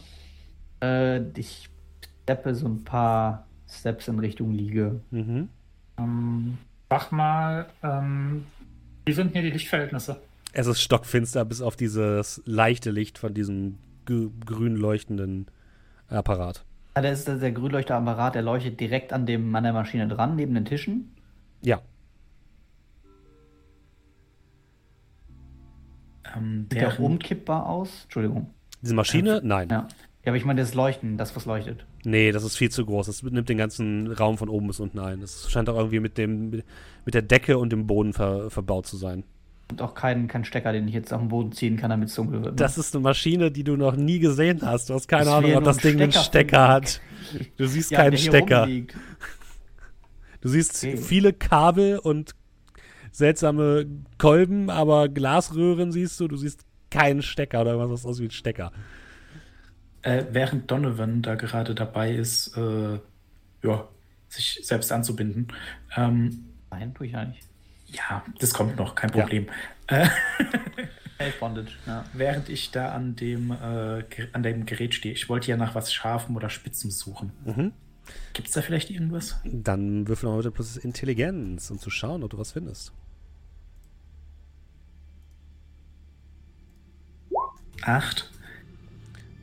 Äh, 0.81 1.21
ich 1.39 1.69
steppe 2.23 2.53
so 2.53 2.67
ein 2.67 2.83
paar 2.83 3.47
Steps 3.67 4.07
in 4.07 4.19
Richtung 4.19 4.51
Liege. 4.51 5.01
mhm. 5.11 5.49
Ähm, 5.99 6.57
sag 6.89 7.11
mal, 7.11 7.67
ähm, 7.81 8.45
wie 9.07 9.13
sind 9.13 9.31
hier 9.31 9.41
die 9.41 9.49
Lichtverhältnisse? 9.49 10.21
Es 10.53 10.67
ist 10.67 10.81
stockfinster, 10.81 11.43
bis 11.43 11.61
auf 11.61 11.75
dieses 11.75 12.41
leichte 12.45 12.91
Licht 12.91 13.17
von 13.17 13.33
diesem 13.33 13.79
grün 14.05 14.75
leuchtenden 14.75 15.47
Apparat. 16.09 16.63
Ah, 16.93 17.01
da 17.01 17.09
ist 17.09 17.27
der, 17.27 17.51
Grünleuchterapparat, 17.51 18.35
der 18.35 18.41
leuchtet 18.41 18.79
direkt 18.79 19.13
an, 19.13 19.25
dem, 19.25 19.53
an 19.55 19.63
der 19.63 19.73
Maschine 19.73 20.07
dran, 20.07 20.35
neben 20.35 20.53
den 20.55 20.65
Tischen. 20.65 21.11
Ja. 21.61 21.81
Ähm, 26.35 26.67
Sieht 26.71 26.81
der 26.81 26.87
auch 26.89 26.93
während- 26.99 27.05
umkippbar 27.13 27.67
aus? 27.67 28.03
Entschuldigung. 28.03 28.49
Diese 28.81 28.93
Maschine? 28.95 29.41
Nein. 29.43 29.69
Ja. 29.69 29.87
Ja, 30.23 30.31
aber 30.31 30.37
ich 30.37 30.45
meine 30.45 30.59
das 30.59 30.73
Leuchten, 30.73 31.17
das 31.17 31.35
was 31.37 31.45
leuchtet. 31.45 31.85
Nee, 32.03 32.33
das 32.33 32.43
ist 32.43 32.57
viel 32.57 32.69
zu 32.69 32.85
groß. 32.85 33.05
Das 33.07 33.23
nimmt 33.23 33.47
den 33.47 33.57
ganzen 33.57 34.11
Raum 34.11 34.37
von 34.37 34.49
oben 34.49 34.67
bis 34.67 34.79
unten 34.81 34.99
ein. 34.99 35.21
Das 35.21 35.49
scheint 35.49 35.69
auch 35.69 35.77
irgendwie 35.77 36.01
mit 36.01 36.17
dem 36.17 36.49
mit 37.05 37.13
der 37.13 37.21
Decke 37.21 37.57
und 37.57 37.71
dem 37.71 37.87
Boden 37.87 38.11
ver, 38.11 38.49
verbaut 38.49 38.85
zu 38.87 38.97
sein. 38.97 39.23
Und 39.69 39.81
auch 39.81 39.93
kein, 39.95 40.27
kein 40.29 40.45
Stecker, 40.45 40.71
den 40.71 40.87
ich 40.87 40.93
jetzt 40.93 41.11
auf 41.13 41.19
den 41.19 41.27
Boden 41.27 41.51
ziehen 41.51 41.75
kann, 41.75 41.89
damit 41.89 42.07
es 42.09 42.15
dunkel 42.15 42.41
wird. 42.41 42.53
ne? 42.53 42.55
Das 42.55 42.77
ist 42.77 42.95
eine 42.95 43.03
Maschine, 43.03 43.51
die 43.51 43.63
du 43.65 43.75
noch 43.75 43.95
nie 43.97 44.19
gesehen 44.19 44.61
hast. 44.61 44.89
Du 44.89 44.93
hast 44.93 45.07
keine 45.09 45.23
Ich 45.25 45.29
Ahnung, 45.29 45.55
ob 45.55 45.63
das 45.65 45.77
Ding 45.77 46.01
einen 46.01 46.11
Stecker 46.13 46.67
hat. 46.69 47.01
Du 47.57 47.67
siehst 47.67 47.91
Ja, 47.91 47.99
keinen 48.03 48.17
Stecker. 48.17 48.61
rumliegt. 48.61 48.95
Du 50.41 50.49
siehst 50.49 50.83
Okay. 50.83 50.95
viele 50.97 51.33
Kabel 51.33 51.97
und 51.99 52.33
seltsame 53.11 53.85
Kolben, 54.17 54.69
aber 54.69 55.09
Glasröhren 55.09 55.91
siehst 55.91 56.19
du. 56.19 56.27
Du 56.29 56.37
siehst 56.37 56.61
keinen 56.89 57.21
Stecker 57.21 57.61
oder 57.61 57.71
irgendwas, 57.71 57.91
was 58.03 58.05
aussieht 58.05 58.23
wie 58.23 58.27
ein 58.27 58.31
Stecker. 58.31 58.71
Äh, 60.03 60.25
während 60.31 60.71
Donovan 60.71 61.21
da 61.21 61.35
gerade 61.35 61.75
dabei 61.75 62.13
ist, 62.13 62.55
äh, 62.55 62.99
ja, 63.63 63.87
sich 64.29 64.59
selbst 64.63 64.91
anzubinden. 64.91 65.47
Ähm, 65.95 66.45
Nein, 66.69 66.93
tue 66.93 67.07
ich 67.07 67.13
ja 67.13 67.25
nicht. 67.25 67.46
Ja, 67.87 68.23
das 68.39 68.53
kommt 68.53 68.77
noch, 68.77 68.95
kein 68.95 69.09
Ja. 69.11 69.21
Problem. 69.21 69.47
Self 71.17 71.39
Bondage, 71.39 71.71
ja. 71.87 72.05
während 72.13 72.47
ich 72.49 72.69
da 72.71 72.91
an 72.91 73.15
dem, 73.15 73.51
äh, 73.51 74.03
an 74.33 74.43
dem 74.43 74.65
Gerät 74.65 74.93
stehe, 74.93 75.15
ich 75.15 75.29
wollte 75.29 75.49
ja 75.49 75.57
nach 75.57 75.73
was 75.73 75.91
Scharfem 75.91 76.35
oder 76.35 76.49
Spitzem 76.49 76.91
suchen. 76.91 77.31
Mhm. 77.43 77.71
Gibt 78.33 78.49
es 78.49 78.53
da 78.53 78.61
vielleicht 78.61 78.89
irgendwas? 78.91 79.39
Dann 79.43 80.07
würfel 80.07 80.29
mal 80.29 80.37
bitte 80.37 80.51
plus 80.51 80.77
Intelligenz, 80.77 81.71
um 81.71 81.79
zu 81.79 81.89
schauen, 81.89 82.23
ob 82.23 82.29
du 82.29 82.37
was 82.37 82.51
findest. 82.51 82.93
Acht. 87.81 88.31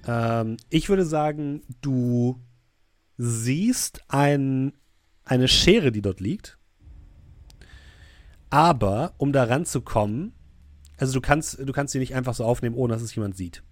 Ähm, 0.07 0.57
ich 0.71 0.89
würde 0.89 1.05
sagen, 1.05 1.63
du 1.81 2.41
siehst 3.17 4.03
ein, 4.09 4.73
eine 5.25 5.49
Schere, 5.49 5.93
die 5.93 6.03
dort 6.03 6.21
liegt. 6.21 6.59
Aber 8.55 9.15
um 9.18 9.33
da 9.33 9.42
ranzukommen, 9.42 10.33
also 10.97 11.12
du 11.12 11.20
kannst, 11.20 11.58
du 11.58 11.73
kannst 11.73 11.92
sie 11.92 11.99
nicht 11.99 12.15
einfach 12.15 12.34
so 12.34 12.44
aufnehmen, 12.44 12.76
ohne 12.76 12.92
dass 12.94 13.02
es 13.02 13.12
jemand 13.12 13.36
sieht. 13.36 13.65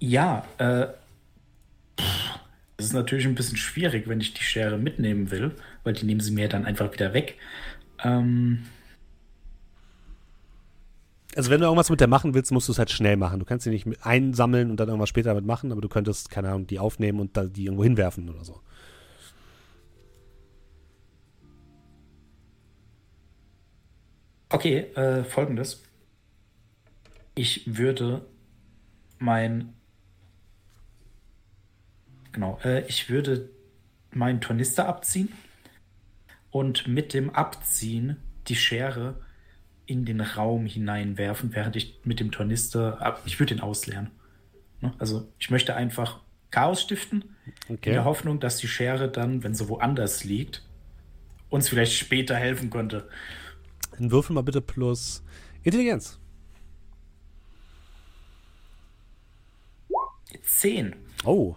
Ja, 0.00 0.44
äh, 0.58 0.88
das 2.76 2.86
ist 2.86 2.94
natürlich 2.94 3.26
ein 3.26 3.36
bisschen 3.36 3.56
schwierig, 3.56 4.08
wenn 4.08 4.20
ich 4.20 4.34
die 4.34 4.42
Schere 4.42 4.76
mitnehmen 4.76 5.30
will, 5.30 5.54
weil 5.84 5.92
die 5.92 6.04
nehmen 6.04 6.20
sie 6.20 6.32
mir 6.32 6.48
dann 6.48 6.64
einfach 6.64 6.92
wieder 6.92 7.14
weg. 7.14 7.36
Ähm, 8.02 8.64
Also 11.36 11.50
wenn 11.50 11.60
du 11.60 11.66
irgendwas 11.66 11.90
mit 11.90 12.00
der 12.00 12.08
machen 12.08 12.34
willst, 12.34 12.50
musst 12.50 12.68
du 12.68 12.72
es 12.72 12.78
halt 12.78 12.90
schnell 12.90 13.16
machen. 13.16 13.38
Du 13.38 13.46
kannst 13.46 13.64
sie 13.64 13.70
nicht 13.70 13.86
einsammeln 14.04 14.70
und 14.70 14.78
dann 14.80 14.88
irgendwas 14.88 15.08
später 15.08 15.30
damit 15.30 15.46
machen, 15.46 15.70
aber 15.72 15.80
du 15.80 15.88
könntest, 15.88 16.28
keine 16.28 16.48
Ahnung, 16.48 16.66
die 16.66 16.78
aufnehmen 16.78 17.20
und 17.20 17.38
die 17.56 17.66
irgendwo 17.66 17.84
hinwerfen 17.84 18.28
oder 18.28 18.44
so. 18.44 18.60
Okay, 24.52 24.80
äh, 24.94 25.24
folgendes. 25.24 25.82
Ich 27.34 27.76
würde 27.78 28.26
mein. 29.18 29.72
Genau, 32.32 32.58
äh, 32.64 32.84
ich 32.86 33.08
würde 33.10 33.48
meinen 34.10 34.40
Tornister 34.40 34.86
abziehen 34.88 35.30
und 36.50 36.86
mit 36.86 37.14
dem 37.14 37.30
Abziehen 37.30 38.16
die 38.48 38.56
Schere 38.56 39.20
in 39.86 40.04
den 40.04 40.20
Raum 40.20 40.66
hineinwerfen, 40.66 41.54
während 41.54 41.76
ich 41.76 42.00
mit 42.04 42.20
dem 42.20 42.30
Tornister. 42.30 43.00
ab- 43.00 43.22
Ich 43.24 43.38
würde 43.40 43.54
ihn 43.54 43.60
ausleeren. 43.60 44.10
Ne? 44.80 44.92
Also, 44.98 45.28
ich 45.38 45.50
möchte 45.50 45.74
einfach 45.76 46.20
Chaos 46.50 46.82
stiften, 46.82 47.24
in 47.68 47.76
Okay. 47.76 47.92
der 47.92 48.04
Hoffnung, 48.04 48.38
dass 48.40 48.58
die 48.58 48.68
Schere 48.68 49.08
dann, 49.10 49.42
wenn 49.42 49.54
sie 49.54 49.68
woanders 49.68 50.24
liegt, 50.24 50.62
uns 51.48 51.68
vielleicht 51.70 51.94
später 51.94 52.36
helfen 52.36 52.68
könnte. 52.70 53.08
Dann 53.98 54.10
würfel 54.10 54.34
mal 54.34 54.42
bitte 54.42 54.60
plus 54.60 55.22
Intelligenz. 55.62 56.18
Zehn. 60.44 60.94
Oh. 61.24 61.56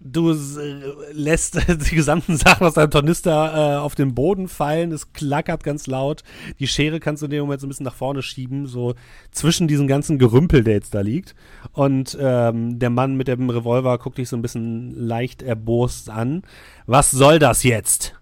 Du 0.00 0.30
äh, 0.30 1.12
lässt 1.12 1.58
die 1.90 1.94
gesamten 1.96 2.36
Sachen 2.36 2.66
aus 2.66 2.74
deinem 2.74 2.90
Tornister 2.90 3.76
äh, 3.76 3.78
auf 3.78 3.96
den 3.96 4.14
Boden 4.14 4.46
fallen. 4.46 4.92
Es 4.92 5.12
klackert 5.12 5.64
ganz 5.64 5.88
laut. 5.88 6.22
Die 6.60 6.68
Schere 6.68 7.00
kannst 7.00 7.22
du 7.22 7.26
in 7.26 7.32
dem 7.32 7.40
Moment 7.40 7.60
so 7.60 7.66
ein 7.66 7.68
bisschen 7.68 7.84
nach 7.84 7.94
vorne 7.94 8.22
schieben, 8.22 8.66
so 8.66 8.94
zwischen 9.32 9.66
diesen 9.66 9.88
ganzen 9.88 10.18
Gerümpel, 10.18 10.62
der 10.62 10.74
jetzt 10.74 10.94
da 10.94 11.00
liegt. 11.00 11.34
Und 11.72 12.16
ähm, 12.20 12.78
der 12.78 12.90
Mann 12.90 13.16
mit 13.16 13.26
dem 13.26 13.50
Revolver 13.50 13.98
guckt 13.98 14.18
dich 14.18 14.28
so 14.28 14.36
ein 14.36 14.42
bisschen 14.42 14.92
leicht 14.94 15.42
erbost 15.42 16.10
an. 16.10 16.42
Was 16.86 17.10
soll 17.10 17.40
das 17.40 17.64
jetzt? 17.64 18.17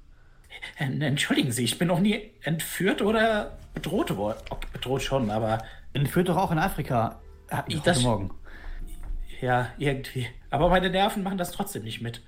Entschuldigen 0.79 1.53
Sie, 1.53 1.65
ich 1.65 1.79
bin 1.79 1.89
noch 1.89 2.01
nie 2.01 2.31
entführt 2.43 3.01
oder 3.03 3.57
bedroht 3.75 4.15
worden. 4.17 4.39
Okay, 4.51 4.67
bedroht 4.73 5.03
schon, 5.03 5.31
aber 5.31 5.63
Entführt 5.95 6.29
doch 6.29 6.37
auch 6.37 6.53
in 6.53 6.59
Afrika. 6.59 7.19
Ah, 7.49 7.65
Ich- 7.69 7.77
heute 7.77 7.85
das- 7.87 8.03
Morgen. 8.03 8.31
ja, 9.41 9.69
irgendwie. 9.79 10.27
Aber 10.51 10.69
meine 10.69 10.91
Nerven 10.91 11.23
machen 11.23 11.39
das 11.39 11.53
trotzdem 11.53 11.85
nicht 11.85 12.03
mit. 12.03 12.21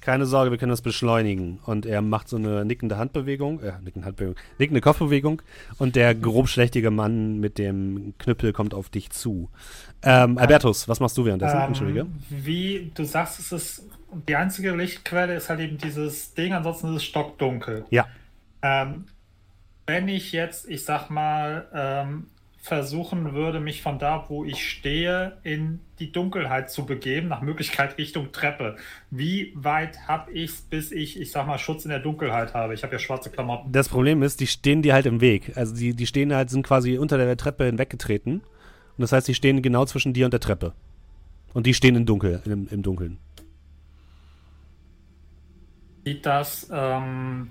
Keine 0.00 0.24
Sorge, 0.26 0.50
wir 0.50 0.58
können 0.58 0.70
das 0.70 0.80
beschleunigen. 0.82 1.60
Und 1.66 1.84
er 1.86 2.00
macht 2.00 2.28
so 2.28 2.36
eine 2.36 2.64
nickende 2.64 2.96
Handbewegung, 2.96 3.60
äh, 3.60 3.74
nickende 3.84 4.06
Handbewegung, 4.06 4.36
nickende 4.58 4.80
Kopfbewegung. 4.80 5.42
Und 5.78 5.94
der 5.94 6.14
grobschlächtige 6.14 6.90
Mann 6.90 7.38
mit 7.38 7.58
dem 7.58 8.14
Knüppel 8.18 8.52
kommt 8.54 8.72
auf 8.74 8.88
dich 8.88 9.10
zu. 9.10 9.50
Ähm, 10.04 10.38
Albertus, 10.38 10.88
was 10.88 11.00
machst 11.00 11.16
du 11.16 11.24
währenddessen? 11.24 11.58
Entschuldige. 11.58 12.00
Ähm, 12.00 12.14
wie 12.28 12.90
du 12.94 13.04
sagst, 13.04 13.38
es 13.38 13.52
ist 13.52 13.88
die 14.28 14.36
einzige 14.36 14.72
Lichtquelle 14.72 15.34
ist 15.34 15.48
halt 15.48 15.60
eben 15.60 15.78
dieses 15.78 16.34
Ding, 16.34 16.52
ansonsten 16.52 16.88
ist 16.88 16.96
es 16.96 17.04
stockdunkel. 17.04 17.84
Ja. 17.90 18.06
Ähm, 18.62 19.06
wenn 19.86 20.08
ich 20.08 20.32
jetzt, 20.32 20.68
ich 20.68 20.84
sag 20.84 21.10
mal, 21.10 21.66
ähm, 21.74 22.26
versuchen 22.62 23.32
würde, 23.34 23.58
mich 23.58 23.82
von 23.82 23.98
da, 23.98 24.26
wo 24.28 24.44
ich 24.44 24.70
stehe, 24.70 25.38
in 25.42 25.80
die 25.98 26.12
Dunkelheit 26.12 26.70
zu 26.70 26.86
begeben, 26.86 27.26
nach 27.26 27.42
Möglichkeit 27.42 27.98
Richtung 27.98 28.30
Treppe. 28.30 28.76
Wie 29.10 29.52
weit 29.56 30.06
habe 30.06 30.30
ich 30.30 30.52
bis 30.70 30.92
ich, 30.92 31.20
ich 31.20 31.32
sag 31.32 31.48
mal, 31.48 31.58
Schutz 31.58 31.84
in 31.84 31.90
der 31.90 31.98
Dunkelheit 31.98 32.54
habe? 32.54 32.74
Ich 32.74 32.84
habe 32.84 32.92
ja 32.92 33.00
schwarze 33.00 33.30
Klamotten. 33.30 33.72
Das 33.72 33.88
Problem 33.88 34.22
ist, 34.22 34.38
die 34.38 34.46
stehen 34.46 34.80
dir 34.82 34.94
halt 34.94 35.06
im 35.06 35.20
Weg. 35.20 35.56
Also 35.56 35.74
die, 35.74 35.94
die 35.94 36.06
stehen 36.06 36.32
halt, 36.32 36.50
sind 36.50 36.64
quasi 36.64 36.98
unter 36.98 37.18
der 37.18 37.36
Treppe 37.36 37.64
hinweggetreten. 37.64 38.42
Und 38.96 39.02
das 39.02 39.12
heißt, 39.12 39.28
die 39.28 39.34
stehen 39.34 39.62
genau 39.62 39.84
zwischen 39.84 40.12
dir 40.12 40.26
und 40.26 40.32
der 40.32 40.40
Treppe. 40.40 40.72
Und 41.54 41.66
die 41.66 41.74
stehen 41.74 41.96
im 41.96 42.06
Dunkel, 42.06 42.42
im, 42.44 42.68
im 42.68 42.82
Dunkeln. 42.82 43.18
Sieht 46.04 46.26
das, 46.26 46.68
ähm, 46.72 47.48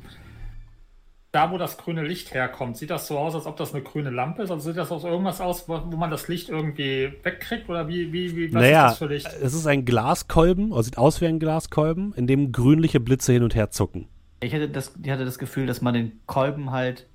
da, 1.32 1.52
wo 1.52 1.58
das 1.58 1.78
grüne 1.78 2.04
Licht 2.04 2.34
herkommt, 2.34 2.76
sieht 2.76 2.90
das 2.90 3.08
so 3.08 3.18
aus, 3.18 3.36
als 3.36 3.46
ob 3.46 3.56
das 3.56 3.74
eine 3.74 3.84
grüne 3.84 4.10
Lampe 4.10 4.44
ist? 4.44 4.52
Also 4.52 4.70
sieht 4.70 4.78
das 4.78 4.92
aus 4.92 5.06
irgendwas 5.06 5.40
aus, 5.40 5.70
wo, 5.70 5.82
wo 5.86 5.96
man 5.96 6.12
das 6.12 6.28
Licht 6.28 6.50
irgendwie 6.50 7.14
wegkriegt? 7.24 7.70
Oder 7.70 7.88
wie, 7.88 8.12
wie, 8.12 8.36
wie 8.36 8.54
was 8.54 8.62
naja, 8.62 8.88
ist 8.88 8.92
das 8.92 8.98
für 8.98 9.14
Licht? 9.14 9.28
es 9.42 9.54
ist 9.54 9.66
ein 9.66 9.86
Glaskolben, 9.86 10.72
oder 10.74 10.84
sieht 10.84 10.98
aus 10.98 11.22
wie 11.22 11.28
ein 11.28 11.40
Glaskolben, 11.40 12.14
in 12.16 12.28
dem 12.28 12.52
grünliche 12.52 13.00
Blitze 13.00 13.32
hin 13.32 13.44
und 13.44 13.56
her 13.56 13.72
zucken. 13.72 14.08
Ich 14.42 14.52
hätte 14.52 14.68
das, 14.68 14.94
ich 15.02 15.10
hatte 15.10 15.24
das 15.24 15.40
Gefühl, 15.40 15.68
dass 15.68 15.82
man 15.82 15.94
den 15.94 16.20
Kolben 16.26 16.72
halt 16.72 17.08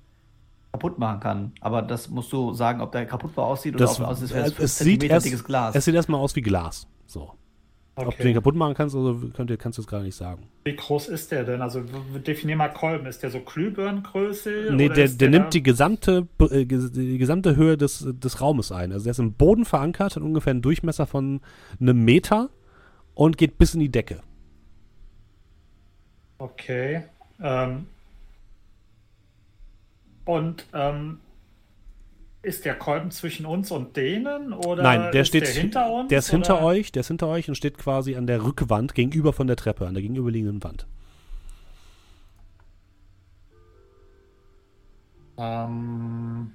kaputt 0.71 0.99
machen 0.99 1.19
kann. 1.19 1.51
Aber 1.61 1.81
das 1.81 2.09
musst 2.09 2.31
du 2.31 2.53
sagen, 2.53 2.81
ob 2.81 2.91
der 2.91 3.05
kaputtbar 3.05 3.45
aussieht 3.45 3.75
oder 3.75 3.85
Das, 3.85 3.99
ob 3.99 4.07
aus 4.07 4.21
äh, 4.21 4.45
ist 4.45 4.59
es, 4.59 4.77
sieht 4.77 5.03
erst, 5.03 5.45
Glas. 5.45 5.75
es 5.75 5.85
sieht 5.85 5.95
erstmal 5.95 6.19
aus 6.19 6.35
wie 6.35 6.41
Glas. 6.41 6.87
So. 7.05 7.33
Ob 7.95 8.15
du 8.15 8.23
den 8.23 8.35
kaputt 8.35 8.55
machen 8.55 8.75
kannst, 8.75 8.95
oder 8.95 9.17
könnt 9.33 9.49
ihr, 9.49 9.57
kannst 9.57 9.79
du 9.79 9.81
es 9.81 9.87
gerade 9.87 10.03
nicht 10.03 10.15
sagen. 10.15 10.43
Wie 10.65 10.75
groß 10.75 11.07
ist 11.07 11.31
der 11.31 11.43
denn? 11.43 11.63
Also 11.63 11.81
definier 12.27 12.55
mal 12.55 12.67
Kolben. 12.67 13.07
Ist 13.07 13.23
der 13.23 13.31
so 13.31 13.39
Glühbirnengröße? 13.39 14.69
Nee, 14.71 14.85
oder 14.85 14.93
der, 14.93 15.05
ist 15.05 15.19
der 15.19 15.29
nimmt 15.29 15.55
die 15.55 15.63
gesamte, 15.63 16.27
äh, 16.51 16.65
die 16.65 17.17
gesamte 17.17 17.55
Höhe 17.55 17.75
des, 17.75 18.07
des 18.07 18.39
Raumes 18.39 18.71
ein. 18.71 18.91
Also 18.91 19.05
der 19.05 19.11
ist 19.11 19.19
im 19.19 19.33
Boden 19.33 19.65
verankert, 19.65 20.15
hat 20.15 20.21
ungefähr 20.21 20.51
einen 20.51 20.61
Durchmesser 20.61 21.07
von 21.07 21.41
einem 21.79 22.05
Meter 22.05 22.51
und 23.15 23.35
geht 23.35 23.57
bis 23.57 23.73
in 23.73 23.79
die 23.79 23.89
Decke. 23.89 24.21
Okay. 26.37 27.05
Ähm, 27.41 27.87
und 30.27 30.65
ähm, 30.73 31.19
ist 32.43 32.65
der 32.65 32.75
Kolben 32.75 33.11
zwischen 33.11 33.45
uns 33.45 33.71
und 33.71 33.97
denen? 33.97 34.53
Oder 34.53 34.83
Nein, 34.83 35.11
der 35.11 35.21
ist 35.21 35.29
steht 35.29 35.43
der 35.43 35.49
hinter 35.53 35.91
uns? 35.91 36.09
Der 36.09 36.19
ist 36.19 36.29
hinter 36.29 36.57
oder? 36.57 36.65
euch, 36.65 36.91
der 36.91 36.99
ist 37.01 37.07
hinter 37.07 37.27
euch 37.27 37.49
und 37.49 37.55
steht 37.55 37.77
quasi 37.77 38.15
an 38.15 38.27
der 38.27 38.43
Rückwand 38.43 38.93
gegenüber 38.93 39.33
von 39.33 39.47
der 39.47 39.55
Treppe, 39.55 39.87
an 39.87 39.93
der 39.93 40.01
gegenüberliegenden 40.03 40.63
Wand. 40.63 40.85
Ähm, 45.37 46.51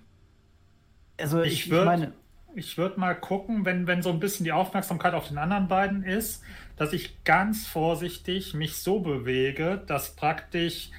also 1.18 1.42
ich 1.42 1.52
ich, 1.52 1.66
ich 1.66 1.72
würd- 1.72 1.84
meine, 1.84 2.12
ich 2.54 2.76
würde 2.78 3.00
mal 3.00 3.14
gucken, 3.14 3.64
wenn, 3.64 3.86
wenn 3.86 4.02
so 4.02 4.10
ein 4.10 4.20
bisschen 4.20 4.44
die 4.44 4.52
Aufmerksamkeit 4.52 5.14
auf 5.14 5.28
den 5.28 5.38
anderen 5.38 5.68
beiden 5.68 6.02
ist, 6.04 6.42
dass 6.76 6.92
ich 6.92 7.22
ganz 7.24 7.66
vorsichtig 7.66 8.54
mich 8.54 8.76
so 8.76 9.00
bewege, 9.00 9.82
dass 9.86 10.16
praktisch 10.16 10.90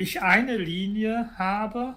ich 0.00 0.22
eine 0.22 0.56
Linie 0.56 1.30
habe, 1.36 1.94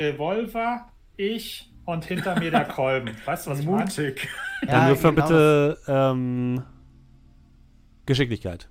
Revolver, 0.00 0.88
ich 1.16 1.72
und 1.84 2.04
hinter 2.04 2.38
mir 2.38 2.50
der 2.50 2.66
Kolben. 2.66 3.16
Weißt 3.24 3.46
du, 3.46 3.50
was 3.50 3.60
ich 3.60 3.66
meine? 3.66 3.84
Mutig. 3.84 4.28
Dann 4.62 4.70
ja, 4.70 4.88
wirf 4.88 5.02
mal 5.02 5.14
genau 5.14 5.26
bitte 5.26 5.78
ähm, 5.86 6.62
Geschicklichkeit. 8.06 8.68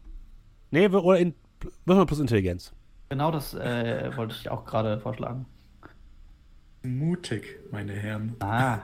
Nee, 0.71 0.87
oder 0.87 1.17
in, 1.17 1.33
wirf 1.85 1.97
mal 1.97 2.05
plus 2.05 2.19
Intelligenz. 2.19 2.73
Genau 3.09 3.31
das 3.31 3.53
äh, 3.53 4.11
wollte 4.15 4.35
ich 4.39 4.49
auch 4.49 4.65
gerade 4.65 4.99
vorschlagen. 4.99 5.45
Mutig, 6.83 7.59
meine 7.71 7.93
Herren. 7.93 8.35
Ah. 8.39 8.79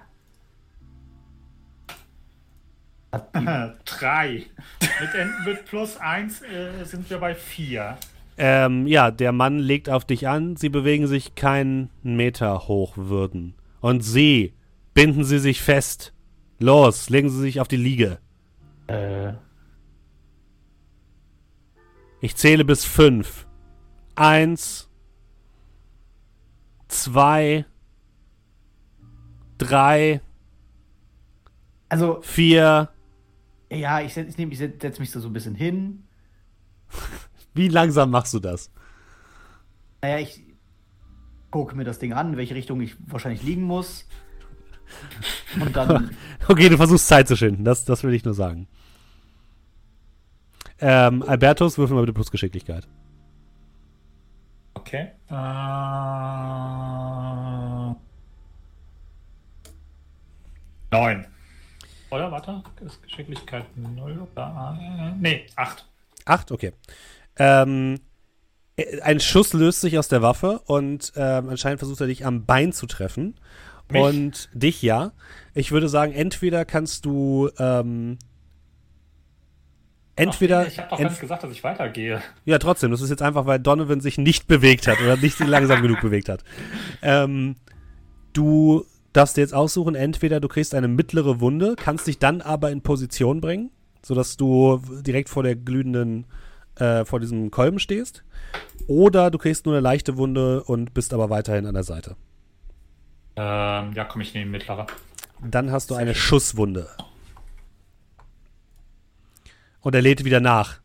Drei. 3.86 4.46
Mit, 5.00 5.46
mit 5.46 5.66
plus 5.66 5.98
eins 5.98 6.42
äh, 6.42 6.84
sind 6.84 7.10
wir 7.10 7.20
bei 7.20 7.36
vier. 7.36 7.98
Ähm, 8.38 8.88
ja, 8.88 9.12
der 9.12 9.32
Mann 9.32 9.60
legt 9.60 9.90
auf 9.90 10.06
dich 10.06 10.28
an. 10.28 10.56
Sie 10.56 10.70
bewegen 10.70 11.08
sich 11.08 11.36
keinen 11.36 11.90
Meter 12.02 12.68
hoch 12.68 12.94
würden. 12.98 13.54
Und 13.80 14.02
Sie, 14.02 14.54
binden 14.94 15.24
Sie 15.24 15.40
sich 15.40 15.62
fest. 15.62 16.14
Los, 16.60 17.10
legen 17.10 17.30
Sie 17.30 17.40
sich 17.40 17.60
auf 17.60 17.68
die 17.68 17.78
Liege. 17.78 18.20
äh, 18.88 19.34
Ich 22.22 22.36
zähle 22.36 22.64
bis 22.66 22.86
fünf. 22.86 23.46
Eins, 24.16 24.90
zwei, 26.88 27.66
drei, 29.58 30.22
also, 31.90 32.22
vier. 32.22 32.90
ja, 33.72 34.02
ich, 34.02 34.14
setz- 34.14 34.38
ich, 34.38 34.52
ich 34.52 34.58
setze 34.58 35.00
mich 35.00 35.12
so, 35.12 35.20
so 35.20 35.28
ein 35.30 35.34
bisschen 35.34 35.56
hin. 35.56 36.04
Wie 37.54 37.68
langsam 37.68 38.12
machst 38.12 38.34
du 38.34 38.40
das? 38.40 38.72
Naja, 40.02 40.20
ich 40.20 40.44
gucke 41.52 41.76
mir 41.76 41.84
das 41.84 42.00
Ding 42.00 42.14
an, 42.14 42.32
in 42.32 42.38
welche 42.38 42.56
Richtung 42.56 42.82
ich 42.82 42.96
wahrscheinlich 43.06 43.44
liegen 43.44 43.64
muss. 43.64 44.08
Und 45.60 45.76
dann, 45.76 46.16
Okay, 46.48 46.70
du 46.70 46.78
versuchst 46.78 47.08
Zeit 47.08 47.28
zu 47.28 47.38
schinden. 47.38 47.64
Das, 47.64 47.86
das 47.86 48.04
will 48.04 48.14
ich 48.14 48.26
nur 48.26 48.34
sagen. 48.34 48.68
Ähm, 50.80 51.24
Albertus, 51.24 51.78
würfel 51.78 51.96
mal 51.96 52.02
bitte 52.02 52.14
plus 52.14 52.32
Geschicklichkeit. 52.32 52.88
Okay. 54.74 55.12
Äh, 55.30 55.34
neun. 60.92 61.26
Oder, 62.10 62.32
warte, 62.32 62.64
ist 62.86 63.02
Geschicklichkeit 63.02 63.66
null 63.78 64.28
oder? 64.32 64.78
Äh, 64.80 65.16
nee, 65.20 65.46
acht. 65.56 65.88
Acht, 66.26 66.52
okay. 66.52 66.74
Ähm, 67.38 68.00
äh, 68.76 69.02
ein 69.02 69.20
Schuss 69.20 69.54
löst 69.54 69.82
sich 69.82 69.98
aus 69.98 70.08
der 70.08 70.22
Waffe 70.22 70.62
und 70.66 71.14
ähm, 71.16 71.50
anscheinend 71.50 71.80
versucht 71.80 72.02
er 72.02 72.08
dich 72.08 72.26
am 72.26 72.46
Bein 72.46 72.74
zu 72.74 72.86
treffen. 72.86 73.36
Mich? 73.92 74.02
Und 74.02 74.50
dich 74.54 74.82
ja. 74.82 75.12
Ich 75.54 75.72
würde 75.72 75.90
sagen, 75.90 76.14
entweder 76.14 76.66
kannst 76.66 77.06
du 77.06 77.50
ähm, 77.60 78.18
entweder 80.16 80.62
Ach, 80.62 80.68
ich 80.68 80.78
habe 80.80 80.90
doch 80.90 81.00
ent- 81.00 81.10
ganz 81.10 81.20
gesagt, 81.20 81.44
dass 81.44 81.52
ich 81.52 81.64
weitergehe. 81.64 82.22
Ja, 82.46 82.60
trotzdem. 82.60 82.92
Das 82.92 83.02
ist 83.02 83.10
jetzt 83.10 83.22
einfach, 83.22 83.46
weil 83.46 83.60
Donovan 83.60 84.00
sich 84.00 84.18
nicht 84.18 84.48
bewegt 84.48 84.88
hat 84.88 85.02
oder 85.02 85.18
nicht 85.18 85.40
langsam 85.40 85.82
genug 85.82 86.02
bewegt 86.02 86.30
hat. 86.30 86.44
Ähm, 87.02 87.56
du 88.32 88.86
darfst 89.12 89.38
dir 89.38 89.42
jetzt 89.42 89.54
aussuchen, 89.54 89.96
entweder 89.96 90.40
du 90.40 90.48
kriegst 90.48 90.74
eine 90.74 90.88
mittlere 90.88 91.40
Wunde, 91.40 91.76
kannst 91.76 92.08
dich 92.08 92.20
dann 92.20 92.42
aber 92.42 92.72
in 92.72 92.82
Position 92.82 93.42
bringen, 93.42 93.70
sodass 94.04 94.38
du 94.38 94.82
direkt 95.02 95.30
vor 95.30 95.44
der 95.44 95.56
glühenden, 95.56 96.26
äh, 96.76 97.06
vor 97.06 97.20
diesem 97.20 97.52
Kolben 97.52 97.80
stehst. 97.80 98.24
Oder 98.88 99.32
du 99.32 99.38
kriegst 99.38 99.66
nur 99.66 99.76
eine 99.76 99.82
leichte 99.82 100.18
Wunde 100.18 100.64
und 100.64 100.94
bist 100.94 101.14
aber 101.14 101.30
weiterhin 101.30 101.66
an 101.66 101.74
der 101.74 101.84
Seite. 101.84 102.16
Ähm, 103.36 103.94
ja, 103.94 104.06
komm, 104.06 104.22
ich 104.22 104.34
nehme 104.34 104.52
mittlere. 104.52 104.88
Dann 105.42 105.72
hast 105.72 105.90
du 105.90 105.96
eine 105.96 106.16
Schusswunde. 106.16 106.90
Und 109.82 109.96
er 109.96 110.02
lädt 110.02 110.24
wieder 110.24 110.40
nach. 110.40 110.80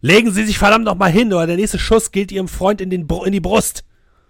Legen 0.00 0.30
Sie 0.30 0.44
sich 0.44 0.58
verdammt 0.58 0.86
noch 0.86 0.94
mal 0.94 1.10
hin, 1.10 1.32
oder 1.32 1.46
der 1.46 1.56
nächste 1.56 1.78
Schuss 1.78 2.10
geht 2.10 2.32
Ihrem 2.32 2.48
Freund 2.48 2.80
in, 2.80 2.88
den 2.88 3.06
Br 3.06 3.26
in 3.26 3.32
die 3.32 3.40
Brust. 3.40 3.84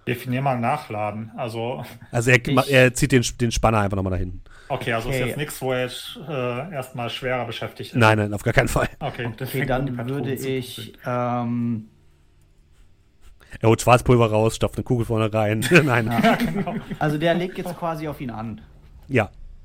Definier 0.07 0.43
mal 0.43 0.59
nachladen. 0.59 1.31
Also, 1.37 1.85
Also 2.11 2.31
er, 2.31 2.41
er 2.69 2.95
zieht 2.95 3.13
den, 3.13 3.25
den 3.41 3.53
Spanner 3.53 3.79
einfach 3.79 3.97
nochmal 3.97 4.13
nach 4.13 4.19
hinten. 4.19 4.43
Okay, 4.71 4.93
also 4.95 5.09
Okay. 5.09 5.21
ist 5.21 5.27
jetzt 5.27 5.37
nichts, 5.37 5.61
wo 5.61 5.73
er 5.73 5.83
jetzt 5.83 6.19
äh, 6.29 6.73
erstmal 6.73 7.11
schwerer 7.11 7.45
beschäftigt 7.45 7.91
ist. 7.93 7.97
Nein, 7.99 8.19
nein, 8.19 8.33
auf 8.33 8.43
gar 8.43 8.55
keinen 8.55 8.69
Fall. 8.69 8.89
Okay, 8.99 9.27
okay, 9.41 9.67
dann 9.67 10.09
würde 10.09 10.33
ich, 10.35 10.95
ähm, 11.05 11.89
Er 13.61 13.69
holt 13.69 13.81
Schwarzpulver 13.83 14.31
raus, 14.31 14.57
stopft 14.57 14.77
eine 14.77 14.85
Kugel 14.85 15.05
vorne 15.05 15.33
rein. 15.33 15.65
nein. 15.85 16.07
Ja. 16.07 16.39
also 16.99 17.19
der 17.19 17.35
legt 17.35 17.59
jetzt 17.59 17.77
quasi 17.77 18.09
auf 18.09 18.21
ihn 18.21 18.31
an. 18.31 18.61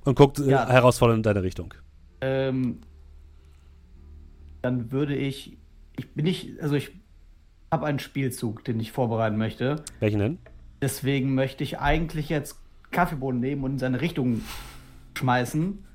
Und 0.06 0.16
guckt 0.16 0.40
äh, 0.40 0.50
Ja. 0.51 0.69
herausfordernd 0.69 1.19
in 1.19 1.24
deine 1.24 1.42
Richtung. 1.43 1.74
Ähm, 2.22 2.80
dann 4.61 4.92
würde 4.92 5.16
ich, 5.16 5.58
ich 5.98 6.11
bin 6.14 6.25
nicht, 6.25 6.59
also 6.61 6.75
ich 6.75 6.92
habe 7.72 7.85
einen 7.88 8.00
Spielzug, 8.00 8.64
den 8.64 8.80
ich 8.80 8.92
vorbereiten 8.92 9.38
möchte. 9.38 9.84
Welchen 10.00 10.19
denn? 10.19 10.38
Deswegen 10.82 11.34
möchte 11.34 11.64
ich 11.64 11.80
eigentlich 11.80 12.30
jetzt 12.30 12.58
Kaffeebohnen 12.92 13.42
nehmen 13.42 13.64
und 13.64 13.72
in 13.74 13.80
seine 13.80 14.00
Richtung 14.01 14.42
schmeißen. 15.18 15.85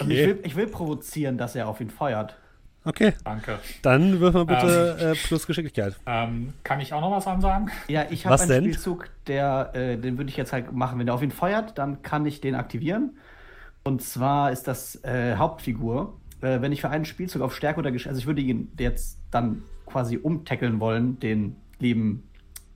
Und 0.00 0.10
ich 0.10 0.18
Okay. 0.20 0.26
will, 0.26 0.40
ich 0.44 0.56
will 0.56 0.66
provozieren, 0.66 1.38
dass 1.38 1.54
er 1.54 1.68
auf 1.68 1.80
ihn 1.80 1.90
feuert. 1.90 2.36
Okay. 2.84 3.12
Danke. 3.22 3.60
Dann 3.82 4.18
wirf 4.18 4.34
mal 4.34 4.44
bitte 4.44 4.96
äh, 5.00 5.26
plus 5.26 5.46
Geschicklichkeit. 5.46 5.96
Ähm, 6.04 6.52
kann 6.64 6.80
ich 6.80 6.92
auch 6.92 7.00
noch 7.00 7.12
was 7.12 7.28
ansagen? 7.28 7.70
Ja, 7.86 8.06
ich 8.10 8.26
habe 8.26 8.40
einen 8.40 8.48
denn? 8.48 8.64
Spielzug, 8.64 9.08
der, 9.28 9.70
äh, 9.74 9.96
den 9.98 10.18
würde 10.18 10.30
ich 10.30 10.36
jetzt 10.36 10.52
halt 10.52 10.72
machen. 10.72 10.98
Wenn 10.98 11.06
er 11.06 11.14
auf 11.14 11.22
ihn 11.22 11.30
feuert, 11.30 11.78
dann 11.78 12.02
kann 12.02 12.26
ich 12.26 12.40
den 12.40 12.56
aktivieren. 12.56 13.16
Und 13.84 14.02
zwar 14.02 14.50
ist 14.50 14.66
das 14.66 14.96
äh, 15.04 15.36
Hauptfigur. 15.36 16.18
Äh, 16.40 16.60
wenn 16.60 16.72
ich 16.72 16.80
für 16.80 16.90
einen 16.90 17.04
Spielzug 17.04 17.42
auf 17.42 17.54
Stärke 17.54 17.78
oder 17.78 17.92
Geschicklichkeit, 17.92 18.10
also 18.14 18.20
ich 18.20 18.26
würde 18.26 18.40
ihn 18.42 18.72
jetzt 18.78 19.18
dann 19.30 19.62
quasi 19.86 20.16
umtackeln 20.16 20.80
wollen, 20.80 21.20
den 21.20 21.54
lieben 21.78 22.28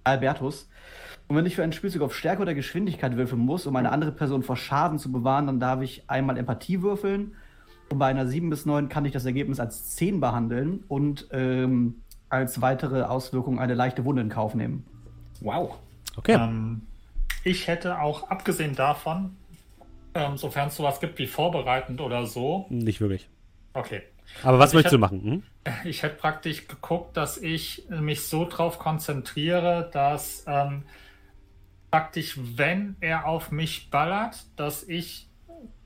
Albertus. 0.05 0.69
Und 1.29 1.37
wenn 1.37 1.47
ich 1.47 1.57
für 1.57 1.63
einen 1.65 1.73
Spielzug 1.73 2.03
auf 2.03 2.15
Stärke 2.15 2.43
oder 2.43 2.55
Geschwindigkeit 2.55 3.17
würfeln 3.17 3.41
muss, 3.41 3.67
um 3.67 3.75
eine 3.77 3.91
andere 3.91 4.13
Person 4.13 4.43
vor 4.43 4.57
Schaden 4.57 4.99
zu 4.99 5.11
bewahren, 5.11 5.47
dann 5.47 5.59
darf 5.61 5.81
ich 5.83 6.05
einmal 6.09 6.39
Empathie 6.39 6.83
würfeln. 6.83 7.35
Und 7.91 7.99
bei 7.99 8.07
einer 8.07 8.27
7 8.27 8.49
bis 8.51 8.65
9 8.67 8.89
kann 8.89 9.05
ich 9.05 9.13
das 9.13 9.25
Ergebnis 9.27 9.59
als 9.61 9.97
10 9.97 10.21
behandeln 10.21 10.85
und 10.89 11.27
ähm, 11.33 12.03
als 12.29 12.61
weitere 12.61 13.03
Auswirkung 13.03 13.59
eine 13.59 13.75
leichte 13.75 14.05
Wunde 14.05 14.23
in 14.23 14.29
Kauf 14.29 14.55
nehmen. 14.55 14.85
Wow. 15.41 15.77
Okay. 16.17 16.33
Ähm, 16.35 16.83
ich 17.45 17.67
hätte 17.69 18.01
auch, 18.01 18.29
abgesehen 18.31 18.75
davon, 18.75 19.37
ähm, 20.15 20.37
sofern 20.37 20.69
es 20.69 20.77
sowas 20.77 20.99
gibt 21.01 21.19
wie 21.19 21.27
vorbereitend 21.27 22.01
oder 22.01 22.27
so, 22.27 22.67
Nicht 22.71 23.01
wirklich. 23.01 23.29
okay. 23.75 24.03
Aber 24.43 24.59
was 24.59 24.71
Also 24.71 24.77
möchtest 24.79 24.93
du 24.95 25.01
hab- 25.01 25.13
machen? 25.13 25.23
Hm? 25.23 25.43
Ich 25.89 26.03
hätte 26.03 26.17
praktisch 26.17 26.67
geguckt, 26.67 27.17
dass 27.17 27.39
ich 27.39 27.85
mich 27.89 28.27
so 28.27 28.45
drauf 28.49 28.79
konzentriere, 28.81 29.89
dass 29.93 30.45
ähm, 30.49 30.83
praktisch, 31.91 32.39
wenn 32.57 32.97
er 33.01 33.27
auf 33.27 33.51
mich 33.51 33.91
ballert, 33.91 34.45
dass 34.57 34.83
ich 34.85 35.29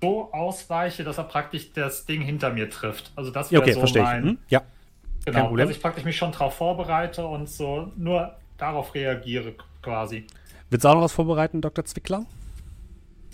so 0.03 0.33
ausweiche, 0.33 1.05
dass 1.05 1.19
er 1.19 1.25
praktisch 1.25 1.73
das 1.73 2.07
Ding 2.07 2.23
hinter 2.23 2.53
mir 2.53 2.69
trifft. 2.71 3.13
Also 3.17 3.31
das 3.31 3.51
wäre 3.53 3.63
okay, 3.63 3.73
so 3.73 3.81
verstehe 3.81 4.03
ich. 4.03 4.09
mein, 4.09 4.25
Hm? 4.25 4.39
Ja. 4.49 4.63
genau, 5.25 5.55
dass 5.57 5.71
ich 5.71 5.81
praktisch 5.81 6.05
mich 6.05 6.17
schon 6.17 6.33
darauf 6.33 6.55
vorbereite 6.55 7.27
und 7.27 7.49
so 7.49 7.93
nur 7.97 8.35
darauf 8.57 8.95
reagiere 8.95 9.55
quasi. 9.83 10.27
Willst 10.71 10.85
du 10.85 10.89
auch 10.89 10.95
noch 10.95 11.03
was 11.03 11.13
vorbereiten, 11.13 11.61
Dr. 11.61 11.85
Zwickler? 11.85 12.25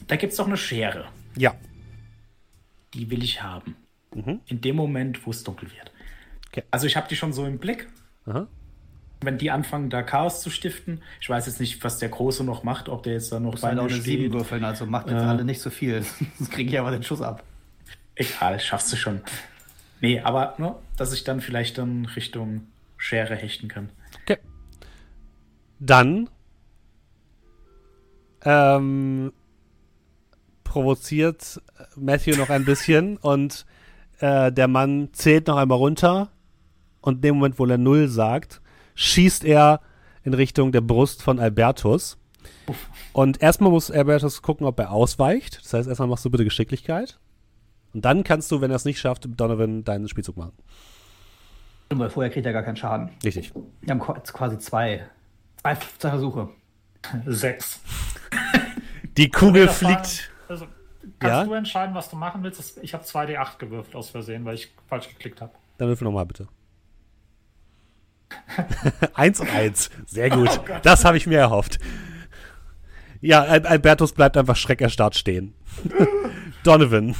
Da 0.06 0.16
gibt 0.16 0.32
es 0.32 0.36
doch 0.38 0.46
eine 0.46 0.56
Schere. 0.56 1.06
Ja. 1.36 1.54
Die 2.94 3.10
will 3.10 3.22
ich 3.22 3.42
haben. 3.42 3.76
Mhm. 4.14 4.40
In 4.46 4.60
dem 4.60 4.76
Moment, 4.76 5.26
wo 5.26 5.30
es 5.30 5.42
dunkel 5.44 5.70
wird. 5.70 5.92
Okay. 6.48 6.62
Also 6.70 6.86
ich 6.86 6.96
habe 6.96 7.08
die 7.08 7.16
schon 7.16 7.32
so 7.32 7.44
im 7.44 7.58
Blick. 7.58 7.88
Aha. 8.26 8.46
Wenn 9.22 9.38
die 9.38 9.50
anfangen, 9.50 9.88
da 9.88 10.02
Chaos 10.02 10.42
zu 10.42 10.50
stiften. 10.50 11.00
Ich 11.20 11.28
weiß 11.30 11.46
jetzt 11.46 11.58
nicht, 11.58 11.82
was 11.82 11.98
der 11.98 12.10
Große 12.10 12.44
noch 12.44 12.64
macht, 12.64 12.88
ob 12.88 13.02
der 13.02 13.14
jetzt 13.14 13.32
da 13.32 13.40
noch 13.40 13.58
bei 13.58 13.68
halt 13.68 13.78
auch 13.78 13.88
steht. 13.88 14.02
7 14.02 14.32
würfeln, 14.32 14.64
also 14.64 14.84
macht 14.86 15.06
jetzt 15.08 15.22
Ja. 15.22 15.28
alle 15.30 15.44
nicht 15.44 15.60
so 15.60 15.70
viel. 15.70 16.04
Sonst 16.38 16.50
kriege 16.50 16.70
ich 16.70 16.78
aber 16.78 16.90
den 16.90 17.02
Schuss 17.02 17.22
ab. 17.22 17.42
Egal, 18.14 18.60
schaffst 18.60 18.92
du 18.92 18.96
schon. 18.96 19.20
Nee, 20.00 20.20
aber 20.20 20.54
nur, 20.58 20.82
dass 20.96 21.12
ich 21.14 21.24
dann 21.24 21.40
vielleicht 21.40 21.78
dann 21.78 22.04
Richtung 22.04 22.66
Schere 22.98 23.34
hechten 23.36 23.68
kann. 23.68 23.88
Okay. 24.22 24.38
Dann 25.78 26.28
ähm, 28.42 29.32
provoziert 30.64 31.60
Matthew 31.96 32.36
noch 32.36 32.50
ein 32.50 32.64
bisschen 32.64 33.16
und 33.22 33.66
äh, 34.20 34.52
der 34.52 34.68
Mann 34.68 35.08
zählt 35.12 35.46
noch 35.46 35.56
einmal 35.56 35.78
runter 35.78 36.30
und 37.00 37.16
in 37.16 37.20
dem 37.22 37.34
Moment, 37.36 37.58
wo 37.58 37.66
er 37.66 37.78
Null 37.78 38.08
sagt, 38.08 38.60
schießt 38.96 39.44
er 39.44 39.80
in 40.24 40.34
Richtung 40.34 40.72
der 40.72 40.80
Brust 40.80 41.22
von 41.22 41.38
Albertus. 41.38 42.18
Und 43.12 43.40
erstmal 43.42 43.70
muss 43.70 43.90
Albertus 43.90 44.42
gucken, 44.42 44.66
ob 44.66 44.78
er 44.80 44.90
ausweicht. 44.90 45.60
Das 45.62 45.72
heißt, 45.72 45.88
erstmal 45.88 46.08
machst 46.08 46.24
du 46.24 46.30
bitte 46.30 46.44
Geschicklichkeit. 46.44 47.18
Und 47.94 48.04
dann 48.04 48.24
kannst 48.24 48.50
du, 48.50 48.60
wenn 48.60 48.70
er 48.70 48.76
es 48.76 48.84
nicht 48.84 48.98
schafft, 48.98 49.26
Donovan 49.28 49.84
deinen 49.84 50.08
Spielzug 50.08 50.36
machen. 50.36 50.52
Weil 51.90 52.10
vorher 52.10 52.32
kriegt 52.32 52.44
er 52.46 52.52
gar 52.52 52.62
keinen 52.64 52.76
Schaden. 52.76 53.10
Richtig. 53.22 53.52
Wir 53.82 53.90
haben 53.92 54.02
qu- 54.02 54.20
quasi 54.32 54.58
zwei. 54.58 55.06
Zwei, 55.62 55.76
zwei 55.98 56.10
Versuche. 56.10 56.48
Sechs. 57.26 57.80
Die 59.16 59.30
Kugel 59.30 59.68
fliegt. 59.68 60.30
Also, 60.48 60.66
kannst 61.20 61.22
Ja? 61.36 61.44
du 61.44 61.52
entscheiden, 61.54 61.94
was 61.94 62.10
du 62.10 62.16
machen 62.16 62.42
willst? 62.42 62.78
Ich 62.82 62.92
habe 62.92 63.04
2d8 63.04 63.58
gewürfelt 63.58 63.94
aus 63.94 64.10
Versehen, 64.10 64.44
weil 64.44 64.56
ich 64.56 64.72
falsch 64.88 65.08
geklickt 65.08 65.40
habe. 65.40 65.52
Dann 65.78 65.88
würfel 65.88 66.04
nochmal 66.04 66.26
bitte. 66.26 66.48
eins 69.14 69.40
und 69.40 69.48
eins. 69.50 69.90
Sehr 70.06 70.30
gut. 70.30 70.60
das 70.82 71.04
habe 71.04 71.16
ich 71.16 71.26
mir 71.26 71.38
erhofft. 71.38 71.78
Ja, 73.20 73.42
Al 73.42 73.66
Albertus 73.66 74.12
bleibt 74.12 74.36
einfach 74.36 74.56
schreckerstarrt 74.56 75.16
stehen. 75.16 75.54
Donovan. 76.64 77.14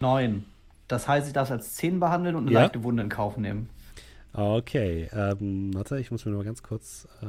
Neun. 0.00 0.44
Das 0.88 1.08
heißt, 1.08 1.26
ich 1.26 1.32
darf 1.32 1.48
es 1.48 1.52
als 1.52 1.74
10 1.76 2.00
behandeln 2.00 2.34
und 2.36 2.44
eine 2.46 2.52
Ja. 2.52 2.60
leichte 2.62 2.82
Wunde 2.82 3.02
in 3.02 3.08
Kauf 3.08 3.36
nehmen. 3.36 3.68
Okay. 4.32 5.08
Ähm, 5.12 5.72
warte, 5.74 5.98
ich 5.98 6.10
muss 6.10 6.24
mir 6.24 6.32
noch 6.32 6.38
mal 6.38 6.44
ganz 6.44 6.62
kurz. 6.62 7.06
Äh 7.22 7.26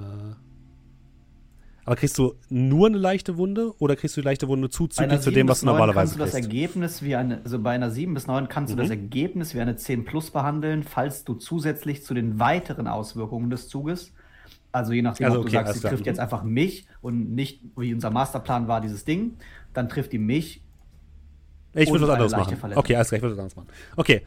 aber 1.86 1.95
kriegst 1.95 2.18
du 2.18 2.36
nur 2.50 2.88
eine 2.88 2.98
leichte 2.98 3.38
Wunde 3.38 3.74
oder 3.80 3.95
kriegst 3.95 4.16
du 4.18 4.22
die 4.22 4.26
leichte 4.26 4.48
Wunde 4.48 4.70
zuzüglich 4.70 5.20
zu 5.20 5.26
7 5.30 5.36
dem, 5.36 5.48
was 5.50 5.62
du 5.62 5.66
9 5.68 5.74
normalerweise 5.76 6.00
kannst 6.00 6.16
du 6.16 6.20
das 6.20 6.32
kriegst? 6.32 6.48
Ergebnis 6.50 7.02
wie 7.03 7.16
eine, 7.16 7.42
also 7.44 7.60
bei 7.60 7.72
einer 7.72 7.92
7 7.92 8.14
bis 8.14 8.28
9 8.28 8.48
kannst 8.48 8.72
du 8.74 8.78
das 8.78 8.88
Mhm. 8.88 8.92
Ergebnis 8.94 9.53
wie 9.53 9.60
eine 9.60 9.76
10 9.76 10.06
plus 10.06 10.32
behandeln, 10.32 10.84
falls 10.84 11.24
du 11.24 11.34
zusätzlich 11.34 12.03
zu 12.03 12.14
den 12.14 12.40
weiteren 12.40 12.88
Auswirkungen 12.88 13.50
des 13.50 13.68
Zuges, 13.68 14.12
also 14.72 14.94
je 14.94 15.02
nachdem, 15.02 15.26
Also 15.26 15.40
ob 15.40 15.45
okay, 15.45 15.58
du 15.58 15.64
sagst, 15.64 15.74
sie 15.82 15.88
trifft 15.88 16.02
Mhm. 16.03 16.08
jetzt 16.08 16.20
einfach 16.20 16.44
mich 16.44 16.86
und 17.02 17.34
nicht, 17.36 17.62
wie 17.76 17.94
unser 17.94 18.10
Masterplan 18.12 18.68
war, 18.68 18.82
dieses 18.82 19.06
Ding, 19.06 19.34
dann 19.74 19.90
trifft 19.90 20.14
die 20.14 20.20
mich. 20.20 20.62
Ich 21.74 21.90
würde 21.90 22.02
was 22.03 22.10
eine 22.10 22.14
anderes 22.14 22.32
leichte 22.34 22.52
machen. 22.52 22.60
Verletzung. 22.60 22.80
Okay, 22.84 22.95
alles 22.95 23.08
klar, 23.10 23.18
ich 23.18 23.24
würde 23.24 23.36
was 23.36 23.40
anderes 23.40 23.56
machen. 23.56 23.68
Okay. 23.95 24.22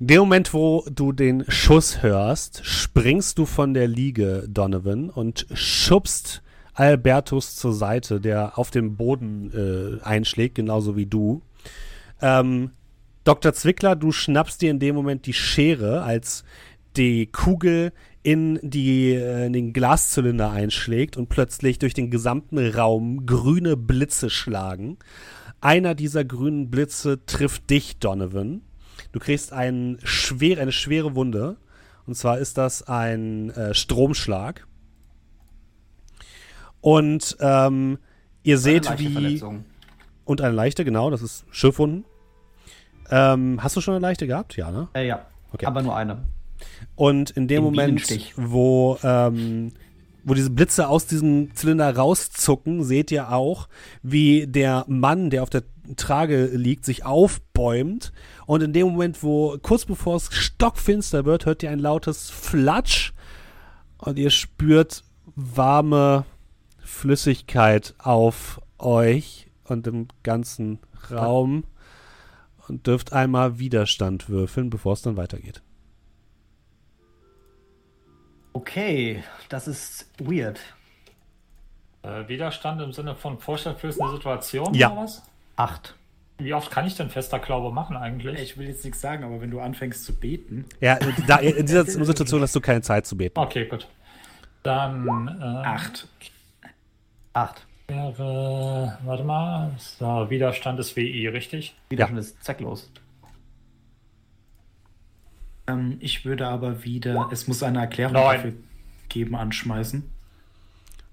In 0.00 0.08
dem 0.08 0.18
Moment, 0.20 0.52
wo 0.54 0.84
du 0.92 1.12
den 1.12 1.44
Schuss 1.48 2.02
hörst, 2.02 2.64
springst 2.64 3.38
du 3.38 3.46
von 3.46 3.74
der 3.74 3.86
Liege, 3.86 4.44
Donovan, 4.48 5.08
und 5.10 5.46
schubst 5.54 6.42
Albertus 6.74 7.56
zur 7.56 7.72
Seite, 7.72 8.20
der 8.20 8.58
auf 8.58 8.70
dem 8.70 8.96
Boden 8.96 9.52
äh, 9.52 10.04
einschlägt, 10.04 10.56
genauso 10.56 10.96
wie 10.96 11.06
du. 11.06 11.42
Ähm, 12.20 12.70
Dr. 13.24 13.54
Zwickler, 13.54 13.96
du 13.96 14.12
schnappst 14.12 14.60
dir 14.60 14.70
in 14.70 14.80
dem 14.80 14.94
Moment 14.94 15.26
die 15.26 15.32
Schere, 15.32 16.02
als 16.02 16.44
die 16.96 17.26
Kugel 17.26 17.92
in, 18.22 18.58
die, 18.62 19.12
äh, 19.12 19.46
in 19.46 19.52
den 19.52 19.72
Glaszylinder 19.72 20.50
einschlägt 20.50 21.16
und 21.16 21.28
plötzlich 21.28 21.78
durch 21.78 21.94
den 21.94 22.10
gesamten 22.10 22.58
Raum 22.58 23.26
grüne 23.26 23.76
Blitze 23.76 24.30
schlagen. 24.30 24.98
Einer 25.60 25.94
dieser 25.94 26.24
grünen 26.24 26.70
Blitze 26.70 27.24
trifft 27.24 27.70
dich, 27.70 27.98
Donovan. 27.98 28.62
Du 29.12 29.20
kriegst 29.20 29.52
einen 29.52 29.98
schwer, 30.02 30.60
eine 30.60 30.72
schwere 30.72 31.14
Wunde. 31.14 31.56
Und 32.06 32.16
zwar 32.16 32.38
ist 32.38 32.58
das 32.58 32.82
ein 32.82 33.50
äh, 33.50 33.74
Stromschlag. 33.74 34.66
Und 36.84 37.38
ähm, 37.40 37.96
ihr 38.42 38.58
seht, 38.58 38.98
wie. 38.98 39.08
Verletzung. 39.08 39.64
Und 40.26 40.42
eine 40.42 40.54
leichte, 40.54 40.84
genau, 40.84 41.08
das 41.10 41.22
ist 41.22 41.46
Schiffwunden. 41.50 42.04
Ähm, 43.10 43.62
hast 43.62 43.74
du 43.74 43.80
schon 43.80 43.94
eine 43.94 44.02
leichte 44.02 44.26
gehabt? 44.26 44.54
Ja, 44.58 44.70
ne? 44.70 44.88
Äh, 44.92 45.06
ja, 45.06 45.24
Okay. 45.54 45.64
aber 45.64 45.80
nur 45.80 45.96
eine. 45.96 46.18
Und 46.94 47.30
in 47.30 47.48
dem 47.48 47.62
Den 47.62 47.64
Moment, 47.64 48.06
wo, 48.36 48.98
ähm, 49.02 49.72
wo 50.24 50.34
diese 50.34 50.50
Blitze 50.50 50.86
aus 50.88 51.06
diesem 51.06 51.54
Zylinder 51.54 51.96
rauszucken, 51.96 52.84
seht 52.84 53.10
ihr 53.10 53.32
auch, 53.32 53.66
wie 54.02 54.46
der 54.46 54.84
Mann, 54.86 55.30
der 55.30 55.42
auf 55.42 55.48
der 55.50 55.62
Trage 55.96 56.50
liegt, 56.52 56.84
sich 56.84 57.06
aufbäumt. 57.06 58.12
Und 58.44 58.62
in 58.62 58.74
dem 58.74 58.88
Moment, 58.88 59.22
wo 59.22 59.56
kurz 59.62 59.86
bevor 59.86 60.16
es 60.16 60.28
stockfinster 60.34 61.24
wird, 61.24 61.46
hört 61.46 61.62
ihr 61.62 61.70
ein 61.70 61.78
lautes 61.78 62.28
Flatsch 62.28 63.14
und 63.96 64.18
ihr 64.18 64.28
spürt 64.28 65.02
warme 65.34 66.26
Flüssigkeit 66.94 67.94
auf 67.98 68.60
euch 68.78 69.48
und 69.64 69.86
im 69.86 70.08
ganzen 70.22 70.78
Raum 71.10 71.64
und 72.68 72.86
dürft 72.86 73.12
einmal 73.12 73.58
Widerstand 73.58 74.28
würfeln, 74.28 74.70
bevor 74.70 74.94
es 74.94 75.02
dann 75.02 75.16
weitergeht. 75.16 75.62
Okay, 78.52 79.22
das 79.48 79.66
ist 79.68 80.06
weird. 80.18 80.60
Äh, 82.02 82.28
Widerstand 82.28 82.80
im 82.80 82.92
Sinne 82.92 83.16
von 83.16 83.38
vorstellungslösende 83.38 84.12
Situation 84.12 84.72
Ja. 84.74 84.92
oder 84.92 85.02
was? 85.02 85.22
Acht. 85.56 85.96
Wie 86.38 86.52
oft 86.54 86.70
kann 86.70 86.86
ich 86.86 86.96
denn 86.96 87.10
fester 87.10 87.38
Glaube 87.38 87.72
machen 87.72 87.96
eigentlich? 87.96 88.40
Ich 88.40 88.56
will 88.56 88.66
jetzt 88.66 88.84
nichts 88.84 89.00
sagen, 89.00 89.24
aber 89.24 89.40
wenn 89.40 89.50
du 89.50 89.60
anfängst 89.60 90.04
zu 90.04 90.14
beten, 90.14 90.64
Ja, 90.80 90.98
da, 91.26 91.36
in 91.38 91.66
dieser 91.66 91.84
Situation 91.84 92.42
hast 92.42 92.54
du 92.54 92.60
keine 92.60 92.82
Zeit 92.82 93.06
zu 93.06 93.16
beten. 93.16 93.38
Okay, 93.38 93.66
gut. 93.66 93.88
Dann 94.62 95.06
äh, 95.40 95.42
acht. 95.42 96.08
Acht. 97.34 97.66
wäre, 97.88 98.98
warte 99.04 99.24
mal, 99.24 99.72
so, 99.76 100.30
Widerstand 100.30 100.78
ist 100.80 100.96
WI, 100.96 101.28
richtig? 101.28 101.76
Widerstand 101.90 102.20
ist 102.20 102.42
zwecklos. 102.42 102.90
Ähm, 105.66 105.96
ich 106.00 106.24
würde 106.24 106.46
aber 106.46 106.84
wieder, 106.84 107.28
es 107.30 107.48
muss 107.48 107.62
eine 107.62 107.80
Erklärung 107.80 108.14
Neun. 108.14 108.36
dafür 108.36 108.52
geben, 109.08 109.34
anschmeißen. 109.34 110.10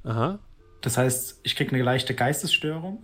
Aha. 0.04 0.40
Das 0.82 0.98
heißt, 0.98 1.40
ich 1.44 1.56
kriege 1.56 1.74
eine 1.76 1.84
leichte 1.84 2.16
Geistesstörung 2.16 3.04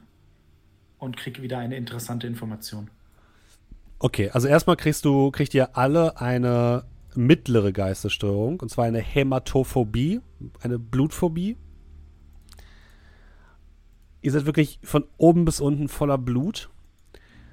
und 0.99 1.17
kriege 1.17 1.41
wieder 1.41 1.57
eine 1.57 1.75
interessante 1.75 2.27
Information. 2.27 2.89
Okay, 3.99 4.29
also 4.29 4.47
erstmal 4.47 4.75
kriegst 4.75 5.05
du, 5.05 5.31
kriegt 5.31 5.53
ihr 5.53 5.75
alle 5.75 6.19
eine 6.21 6.85
mittlere 7.15 7.71
Geistesstörung, 7.71 8.59
und 8.59 8.69
zwar 8.69 8.85
eine 8.85 8.99
Hämatophobie, 8.99 10.21
eine 10.61 10.77
Blutphobie. 10.77 11.57
Ihr 14.27 14.33
seid 14.33 14.45
wirklich 14.45 14.77
von 14.83 15.05
oben 15.15 15.45
bis 15.45 15.61
unten 15.61 15.87
voller 15.87 16.17
Blut. 16.17 16.69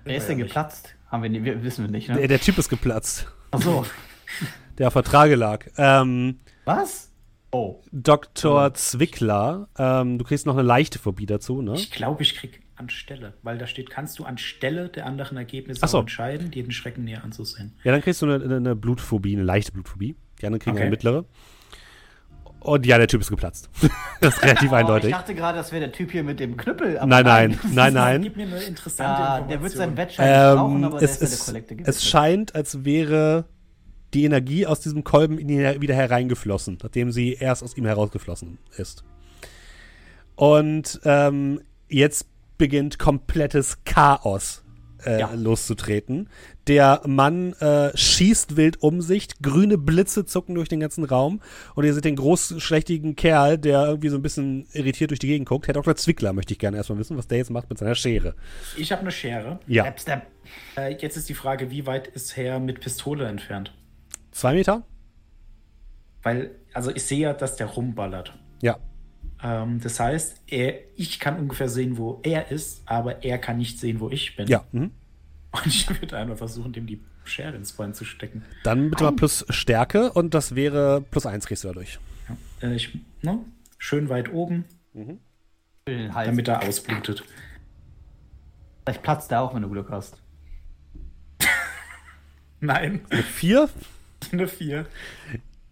Wer 0.02 0.16
ist 0.16 0.28
denn 0.28 0.38
geplatzt? 0.38 0.96
Haben 1.08 1.22
wir, 1.22 1.30
nie- 1.30 1.44
wir 1.44 1.62
wissen 1.62 1.84
wir 1.84 1.90
nicht, 1.92 2.08
Der, 2.08 2.16
ne? 2.16 2.26
der 2.26 2.40
Typ 2.40 2.58
ist 2.58 2.68
geplatzt, 2.68 3.28
Ach 3.52 3.62
so. 3.62 3.86
der 4.78 4.88
auf 4.88 4.94
der 4.94 5.04
Trage 5.04 5.36
lag. 5.36 5.66
Ähm, 5.76 6.40
Was? 6.64 7.12
Oh. 7.52 7.80
Dr. 7.92 8.74
Zwickler, 8.74 9.68
ähm, 9.78 10.18
du 10.18 10.24
kriegst 10.24 10.46
noch 10.46 10.54
eine 10.54 10.64
leichte 10.66 10.98
Phobie 10.98 11.26
dazu, 11.26 11.62
ne? 11.62 11.74
Ich 11.74 11.92
glaube, 11.92 12.24
ich 12.24 12.34
kriege 12.34 12.58
anstelle, 12.74 13.34
weil 13.44 13.56
da 13.56 13.68
steht, 13.68 13.88
kannst 13.88 14.18
du 14.18 14.24
anstelle 14.24 14.88
der 14.88 15.06
anderen 15.06 15.36
Ergebnisse 15.36 15.86
so. 15.86 16.00
entscheiden, 16.00 16.50
dir 16.50 16.64
den 16.64 16.72
Schrecken 16.72 17.04
näher 17.04 17.22
anzusehen. 17.22 17.74
Ja, 17.84 17.92
dann 17.92 18.00
kriegst 18.00 18.20
du 18.20 18.26
eine, 18.28 18.56
eine 18.56 18.74
Blutphobie, 18.74 19.34
eine 19.36 19.44
leichte 19.44 19.70
Blutphobie. 19.70 20.16
Die 20.42 20.46
anderen 20.46 20.58
kriegen 20.60 20.74
Okay. 20.74 20.82
eine 20.82 20.90
mittlere. 20.90 21.24
Und 22.64 22.86
ja, 22.86 22.96
der 22.96 23.06
Typ 23.08 23.20
ist 23.20 23.28
geplatzt. 23.28 23.68
das 24.22 24.36
ist 24.36 24.42
relativ 24.42 24.72
Oh, 24.72 24.74
eindeutig. 24.74 25.10
ich 25.10 25.14
dachte 25.16 25.34
gerade, 25.34 25.58
das 25.58 25.70
wäre 25.70 25.80
der 25.82 25.92
Typ 25.92 26.10
hier 26.10 26.24
mit 26.24 26.40
dem 26.40 26.56
Knüppel. 26.56 26.96
aber 26.98 27.06
Nein, 27.06 27.24
nein, 27.24 27.60
nein, 27.72 27.92
nein. 27.92 28.22
Gib 28.22 28.36
mir 28.36 28.46
eine 28.46 28.62
interessante 28.62 29.22
Ja, 29.22 29.40
der 29.42 29.60
wird 29.62 29.72
seinen 29.72 29.96
Wettschein 29.98 30.28
nicht 30.30 30.56
brauchen, 30.56 30.76
Ähm, 30.78 30.84
aber 30.84 30.98
der 30.98 31.08
es, 31.10 31.20
ist 31.20 31.52
ja 31.52 31.60
der 31.60 31.88
es, 31.88 32.04
scheint, 32.08 32.54
als 32.54 32.82
wäre 32.86 33.44
die 34.14 34.24
Energie 34.24 34.66
aus 34.66 34.80
diesem 34.80 35.04
Kolben 35.04 35.38
in 35.38 35.50
ihn 35.50 35.80
wieder 35.82 35.94
hereingeflossen, 35.94 36.78
nachdem 36.82 37.12
sie 37.12 37.34
erst 37.34 37.62
aus 37.62 37.76
ihm 37.76 37.84
herausgeflossen 37.84 38.56
ist. 38.78 39.04
Und 40.34 41.00
ähm, 41.04 41.60
jetzt 41.88 42.26
beginnt 42.56 42.98
komplettes 42.98 43.84
Chaos 43.84 44.63
äh, 45.06 45.20
Ja. 45.20 45.30
loszutreten. 45.34 46.28
Der 46.66 47.02
Mann 47.06 47.52
äh, 47.54 47.96
schießt 47.96 48.56
wild 48.56 48.82
um 48.82 49.02
sich, 49.02 49.28
grüne 49.42 49.76
Blitze 49.78 50.24
zucken 50.24 50.54
durch 50.54 50.68
den 50.68 50.80
ganzen 50.80 51.04
Raum 51.04 51.40
und 51.74 51.84
ihr 51.84 51.92
seht 51.92 52.04
den 52.06 52.16
großschlächtigen 52.16 53.16
Kerl, 53.16 53.58
der 53.58 53.86
irgendwie 53.86 54.08
so 54.08 54.16
ein 54.16 54.22
bisschen 54.22 54.66
irritiert 54.72 55.10
durch 55.10 55.20
die 55.20 55.26
Gegend 55.26 55.48
guckt. 55.48 55.66
Herr 55.66 55.74
Dr. 55.74 55.94
Zwickler 55.96 56.32
möchte 56.32 56.52
ich 56.54 56.58
gerne 56.58 56.76
erstmal 56.78 56.98
wissen, 56.98 57.16
was 57.18 57.28
der 57.28 57.38
jetzt 57.38 57.50
macht 57.50 57.68
mit 57.68 57.78
seiner 57.78 57.94
Schere. 57.94 58.34
Ich 58.76 58.92
habe 58.92 59.02
eine 59.02 59.10
Schere. 59.10 59.58
Ja, 59.66 59.84
Step, 59.84 60.00
step. 60.00 60.22
Äh, 60.76 60.96
jetzt 61.00 61.16
ist 61.16 61.28
die 61.28 61.34
Frage, 61.34 61.70
wie 61.70 61.86
weit 61.86 62.06
ist 62.08 62.36
Herr 62.36 62.58
mit 62.60 62.80
Pistole 62.80 63.26
entfernt? 63.26 63.72
zwei 64.32 64.54
Meter? 64.54 64.82
Weil, 66.22 66.52
also 66.72 66.90
ich 66.90 67.02
sehe 67.04 67.18
ja, 67.18 67.32
dass 67.34 67.56
der 67.56 67.66
rumballert. 67.66 68.32
Ja, 68.62 68.78
Ähm, 69.44 69.78
das 69.80 70.00
heißt, 70.00 70.42
er, 70.46 70.80
ich 70.96 71.20
kann 71.20 71.38
ungefähr 71.38 71.68
sehen, 71.68 71.98
wo 71.98 72.18
er 72.22 72.50
ist, 72.50 72.82
aber 72.86 73.22
er 73.22 73.36
kann 73.38 73.58
nicht 73.58 73.78
sehen, 73.78 74.00
wo 74.00 74.10
ich 74.10 74.34
bin. 74.36 74.48
ja. 74.48 74.64
Mhm. 74.72 74.90
Und 75.52 75.66
ich 75.66 75.88
würde 76.00 76.16
einfach 76.16 76.38
versuchen, 76.38 76.72
dem 76.72 76.86
die 76.86 77.00
Schere 77.22 77.54
ins 77.54 77.72
Bein 77.72 77.94
zu 77.94 78.04
stecken. 78.04 78.42
Dann 78.64 78.90
bitte 78.90 79.04
mal 79.04 79.12
plus 79.12 79.46
Stärke 79.50 80.10
und 80.12 80.34
das 80.34 80.56
wäre 80.56 81.00
plus 81.10 81.26
eins 81.26 81.46
kriegst 81.46 81.62
du 81.62 81.68
dadurch. 81.68 82.00
Ja. 82.60 82.68
Äh, 82.68 82.74
ich, 82.74 82.98
ne? 83.22 83.38
Schön 83.78 84.08
weit 84.08 84.32
oben, 84.32 84.64
den 85.86 86.14
Hals. 86.14 86.26
damit 86.26 86.48
er 86.48 86.66
ausblutet. 86.66 87.22
Vielleicht 88.84 89.02
platzt 89.02 89.30
der 89.30 89.42
auch, 89.42 89.54
wenn 89.54 89.62
du 89.62 89.68
Glück 89.70 89.90
hast. 89.90 90.16
Nein, 92.60 93.02
Vier. 93.34 93.68
eine 94.32 94.48
4. 94.48 94.86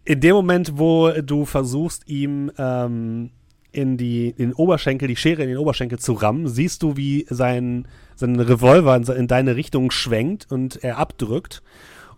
In 0.04 0.20
dem 0.20 0.34
Moment, 0.34 0.78
wo 0.78 1.10
du 1.10 1.44
versuchst, 1.44 2.06
ihm 2.08 2.52
ähm, 2.58 3.30
in, 3.72 3.96
die, 3.96 4.28
in 4.28 4.50
den 4.50 4.52
Oberschenkel, 4.52 5.08
die 5.08 5.16
Schere 5.16 5.42
in 5.42 5.48
den 5.48 5.58
Oberschenkel 5.58 5.98
zu 5.98 6.12
rammen, 6.12 6.48
siehst 6.48 6.82
du, 6.82 6.96
wie 6.96 7.26
sein, 7.28 7.88
sein 8.14 8.38
Revolver 8.38 8.94
in, 8.96 9.04
in 9.04 9.28
deine 9.28 9.56
Richtung 9.56 9.90
schwenkt 9.90 10.50
und 10.50 10.82
er 10.84 10.98
abdrückt. 10.98 11.62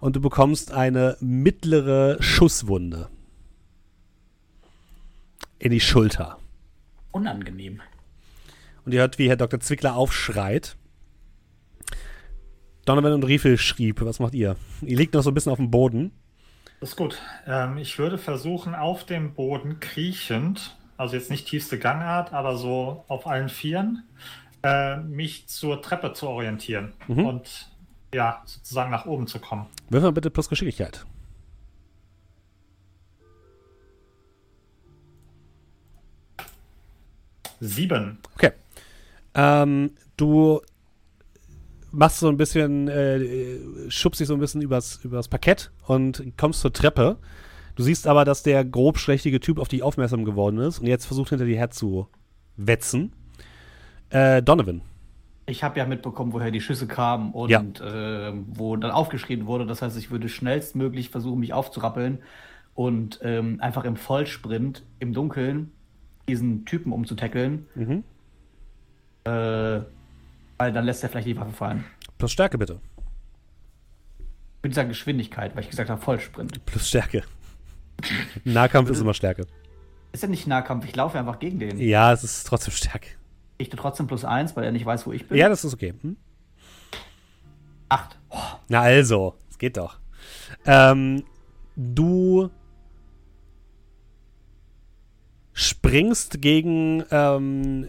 Und 0.00 0.16
du 0.16 0.20
bekommst 0.20 0.72
eine 0.72 1.16
mittlere 1.20 2.16
Schusswunde. 2.20 3.08
In 5.58 5.70
die 5.70 5.80
Schulter. 5.80 6.38
Unangenehm. 7.12 7.80
Und 8.84 8.92
ihr 8.92 9.00
hört, 9.00 9.18
wie 9.18 9.28
Herr 9.28 9.36
Dr. 9.36 9.60
Zwickler 9.60 9.96
aufschreit. 9.96 10.76
Donovan 12.84 13.14
und 13.14 13.24
Riefel 13.24 13.56
schrieb, 13.56 14.02
was 14.02 14.20
macht 14.20 14.34
ihr? 14.34 14.56
Ihr 14.82 14.98
liegt 14.98 15.14
noch 15.14 15.22
so 15.22 15.30
ein 15.30 15.34
bisschen 15.34 15.52
auf 15.52 15.58
dem 15.58 15.70
Boden. 15.70 16.12
Das 16.80 16.90
ist 16.90 16.96
gut. 16.96 17.18
Ähm, 17.46 17.78
ich 17.78 17.98
würde 17.98 18.18
versuchen, 18.18 18.74
auf 18.74 19.04
dem 19.04 19.32
Boden 19.32 19.80
kriechend, 19.80 20.76
also 20.96 21.16
jetzt 21.16 21.30
nicht 21.30 21.46
tiefste 21.46 21.78
Gangart, 21.78 22.32
aber 22.32 22.56
so 22.56 23.04
auf 23.08 23.26
allen 23.26 23.48
Vieren, 23.48 24.04
äh, 24.62 24.96
mich 24.98 25.46
zur 25.48 25.82
Treppe 25.82 26.12
zu 26.12 26.28
orientieren 26.28 26.92
Mhm. 27.08 27.26
und 27.26 27.70
ja, 28.14 28.42
sozusagen 28.46 28.90
nach 28.90 29.06
oben 29.06 29.26
zu 29.26 29.38
kommen. 29.40 29.66
Wirf 29.90 30.02
mal 30.04 30.12
bitte 30.12 30.30
plus 30.30 30.48
Geschicklichkeit. 30.48 31.04
Sieben. 37.60 38.18
Okay. 38.34 38.52
Ähm, 39.34 39.92
du 40.16 40.60
machst 41.92 42.18
so 42.18 42.28
ein 42.28 42.36
bisschen, 42.36 42.88
äh, 42.88 43.90
schubst 43.90 44.20
dich 44.20 44.28
so 44.28 44.34
ein 44.34 44.40
bisschen 44.40 44.60
übers, 44.62 45.00
übers 45.04 45.28
Parkett 45.28 45.70
und 45.86 46.22
kommst 46.36 46.60
zur 46.60 46.72
Treppe. 46.72 47.18
Du 47.76 47.82
siehst 47.82 48.06
aber, 48.06 48.24
dass 48.24 48.42
der 48.42 48.64
grobschlächtige 48.64 49.40
Typ 49.40 49.58
auf 49.58 49.68
dich 49.68 49.82
aufmerksam 49.82 50.24
geworden 50.24 50.58
ist 50.58 50.78
und 50.78 50.86
jetzt 50.86 51.06
versucht 51.06 51.30
hinter 51.30 51.44
dir 51.44 51.56
her 51.56 51.70
zu 51.70 52.08
wetzen. 52.56 53.12
Äh, 54.10 54.42
Donovan. 54.42 54.80
Ich 55.46 55.62
habe 55.64 55.78
ja 55.78 55.84
mitbekommen, 55.84 56.32
woher 56.32 56.50
die 56.50 56.60
Schüsse 56.60 56.86
kamen 56.86 57.32
und 57.32 57.50
Ja. 57.50 57.62
ähm, 57.82 58.46
wo 58.48 58.76
dann 58.76 58.90
aufgeschrien 58.92 59.46
wurde. 59.46 59.66
Das 59.66 59.82
heißt, 59.82 59.98
ich 59.98 60.10
würde 60.10 60.28
schnellstmöglich 60.28 61.10
versuchen, 61.10 61.40
mich 61.40 61.52
aufzurappeln 61.52 62.18
und 62.74 63.18
ähm, 63.22 63.58
einfach 63.60 63.84
im 63.84 63.96
Vollsprint 63.96 64.84
im 65.00 65.12
Dunkeln 65.12 65.70
diesen 66.28 66.64
Typen 66.64 66.92
umzutackeln. 66.92 67.66
Mhm. 67.74 68.04
Äh, 69.24 69.80
weil 70.58 70.72
dann 70.72 70.84
lässt 70.84 71.02
er 71.02 71.08
vielleicht 71.08 71.26
die 71.26 71.36
Waffe 71.36 71.52
fallen. 71.52 71.84
Plus 72.18 72.32
Stärke 72.32 72.56
bitte. 72.56 72.80
Ich 74.18 74.64
würde 74.64 74.74
sagen 74.74 74.88
Geschwindigkeit, 74.88 75.54
weil 75.54 75.64
ich 75.64 75.70
gesagt 75.70 75.90
habe 75.90 76.00
Vollsprint. 76.00 76.64
Plus 76.64 76.88
Stärke. 76.88 77.22
Nahkampf 78.44 78.90
ist 78.90 79.00
immer 79.00 79.14
Stärke. 79.14 79.46
Ist 80.12 80.22
ja 80.22 80.28
nicht 80.28 80.46
Nahkampf, 80.46 80.84
ich 80.84 80.94
laufe 80.94 81.18
einfach 81.18 81.38
gegen 81.38 81.58
den. 81.58 81.78
Ja, 81.78 82.12
es 82.12 82.24
ist 82.24 82.46
trotzdem 82.46 82.72
Stärke. 82.72 83.08
Ich 83.58 83.68
tue 83.68 83.78
trotzdem 83.78 84.06
plus 84.06 84.24
eins, 84.24 84.56
weil 84.56 84.64
er 84.64 84.72
nicht 84.72 84.86
weiß, 84.86 85.06
wo 85.06 85.12
ich 85.12 85.26
bin. 85.26 85.38
Ja, 85.38 85.48
das 85.48 85.64
ist 85.64 85.74
okay. 85.74 85.94
Hm? 86.00 86.16
Acht. 87.88 88.18
Na 88.68 88.80
also, 88.80 89.34
es 89.50 89.58
geht 89.58 89.76
doch. 89.76 89.98
Ähm, 90.66 91.24
du 91.76 92.50
springst 95.52 96.42
gegen 96.42 97.04
ähm, 97.10 97.88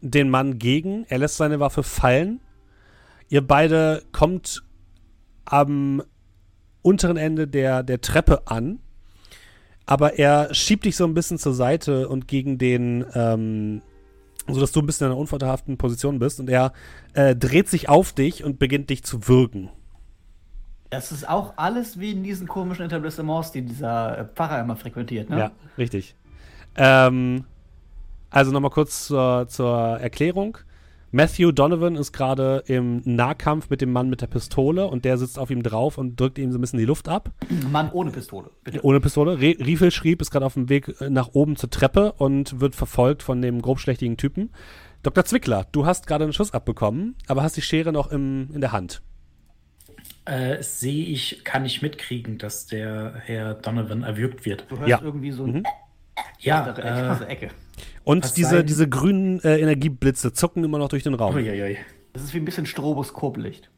den 0.00 0.30
Mann 0.30 0.58
gegen. 0.58 1.04
Er 1.08 1.18
lässt 1.18 1.36
seine 1.36 1.60
Waffe 1.60 1.82
fallen. 1.82 2.40
Ihr 3.28 3.46
beide 3.46 4.02
kommt 4.12 4.62
am 5.44 6.02
unteren 6.82 7.16
Ende 7.16 7.46
der, 7.46 7.82
der 7.82 8.00
Treppe 8.00 8.46
an. 8.46 8.80
Aber 9.86 10.18
er 10.18 10.54
schiebt 10.54 10.84
dich 10.84 10.96
so 10.96 11.04
ein 11.04 11.14
bisschen 11.14 11.38
zur 11.38 11.54
Seite 11.54 12.08
und 12.08 12.28
gegen 12.28 12.58
den, 12.58 13.04
ähm, 13.14 13.82
sodass 14.46 14.72
du 14.72 14.80
ein 14.80 14.86
bisschen 14.86 15.06
in 15.06 15.12
einer 15.12 15.20
unvorteilhaften 15.20 15.78
Position 15.78 16.18
bist. 16.18 16.38
Und 16.38 16.48
er 16.48 16.72
äh, 17.14 17.34
dreht 17.34 17.68
sich 17.68 17.88
auf 17.88 18.12
dich 18.12 18.44
und 18.44 18.58
beginnt 18.58 18.90
dich 18.90 19.02
zu 19.02 19.26
würgen. 19.26 19.70
Das 20.90 21.12
ist 21.12 21.28
auch 21.28 21.54
alles 21.56 22.00
wie 22.00 22.12
in 22.12 22.22
diesen 22.22 22.48
komischen 22.48 22.84
Etablissements, 22.84 23.52
die 23.52 23.62
dieser 23.62 24.18
äh, 24.18 24.24
Pfarrer 24.26 24.60
immer 24.60 24.76
frequentiert, 24.76 25.30
ne? 25.30 25.38
Ja, 25.38 25.50
richtig. 25.78 26.16
Ähm, 26.76 27.44
also 28.30 28.52
nochmal 28.52 28.70
kurz 28.70 29.06
zur, 29.06 29.46
zur 29.48 29.98
Erklärung. 30.00 30.58
Matthew 31.12 31.50
Donovan 31.50 31.96
ist 31.96 32.12
gerade 32.12 32.62
im 32.66 33.02
Nahkampf 33.04 33.68
mit 33.68 33.80
dem 33.80 33.90
Mann 33.92 34.08
mit 34.10 34.20
der 34.20 34.28
Pistole 34.28 34.86
und 34.86 35.04
der 35.04 35.18
sitzt 35.18 35.38
auf 35.38 35.50
ihm 35.50 35.62
drauf 35.62 35.98
und 35.98 36.18
drückt 36.20 36.38
ihm 36.38 36.52
so 36.52 36.58
ein 36.58 36.60
bisschen 36.60 36.78
die 36.78 36.84
Luft 36.84 37.08
ab. 37.08 37.30
Mann 37.72 37.90
ohne 37.92 38.10
Pistole, 38.12 38.50
bitte. 38.62 38.84
Ohne 38.84 39.00
Pistole. 39.00 39.40
Re 39.40 39.56
Riefel 39.58 39.90
schrieb, 39.90 40.20
ist 40.22 40.30
gerade 40.30 40.46
auf 40.46 40.54
dem 40.54 40.68
Weg 40.68 41.00
äh, 41.00 41.10
nach 41.10 41.30
oben 41.32 41.56
zur 41.56 41.68
Treppe 41.70 42.12
und 42.12 42.60
wird 42.60 42.76
verfolgt 42.76 43.24
von 43.24 43.42
dem 43.42 43.60
grobschlächtigen 43.60 44.16
Typen. 44.16 44.50
Dr. 45.02 45.24
Zwickler, 45.24 45.66
du 45.72 45.84
hast 45.84 46.06
gerade 46.06 46.24
einen 46.24 46.32
Schuss 46.32 46.52
abbekommen, 46.52 47.16
aber 47.26 47.42
hast 47.42 47.56
die 47.56 47.62
Schere 47.62 47.92
noch 47.92 48.12
im, 48.12 48.48
in 48.52 48.60
der 48.60 48.70
Hand. 48.70 49.02
Äh, 50.26 50.62
sehe 50.62 51.06
ich, 51.06 51.42
kann 51.44 51.64
ich 51.64 51.82
mitkriegen, 51.82 52.38
dass 52.38 52.66
der 52.66 53.14
Herr 53.24 53.54
Donovan 53.54 54.02
erwürgt 54.04 54.44
wird. 54.46 54.66
Du 54.68 54.78
hörst 54.78 54.88
Ja. 54.88 55.00
irgendwie 55.02 55.32
so 55.32 55.44
ein 55.44 55.52
Mhm. 55.54 55.62
Ja, 56.40 56.64
andere 56.64 56.82
äh, 56.82 57.24
Ecke. 57.24 57.26
Ecke. 57.26 57.48
Und 58.04 58.36
diese, 58.36 58.50
sein- 58.56 58.66
diese 58.66 58.88
grünen 58.88 59.40
äh, 59.40 59.58
Energieblitze 59.58 60.32
zucken 60.32 60.64
immer 60.64 60.78
noch 60.78 60.88
durch 60.88 61.02
den 61.02 61.14
Raum. 61.14 61.34
uiuiui. 61.34 61.78
Das 62.12 62.22
ist 62.22 62.34
wie 62.34 62.38
ein 62.38 62.44
bisschen 62.44 62.66
Stroboskoplicht. 62.66 63.70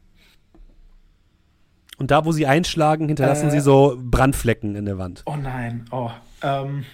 Und 1.97 2.09
da, 2.11 2.25
wo 2.25 2.31
sie 2.31 2.47
einschlagen, 2.47 3.07
hinterlassen 3.07 3.49
Äh. 3.49 3.51
sie 3.51 3.59
so 3.59 3.97
Brandflecken 4.01 4.75
in 4.75 4.85
der 4.85 4.97
Wand. 4.97 5.21
Oh 5.25 5.35
nein, 5.35 5.85
oh. 5.91 6.09
Ähm, 6.41 6.85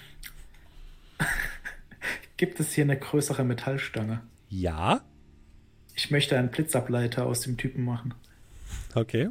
gibt 2.38 2.60
es 2.60 2.74
hier 2.74 2.84
eine 2.84 2.98
größere 2.98 3.44
Metallstange? 3.44 4.22
Ja, 4.50 5.02
Ich 5.96 6.12
möchte 6.12 6.38
einen 6.38 6.50
Blitzableiter 6.50 7.26
aus 7.26 7.42
dem 7.42 7.58
Typen 7.58 7.84
machen. 7.86 8.14
okay. 8.96 9.30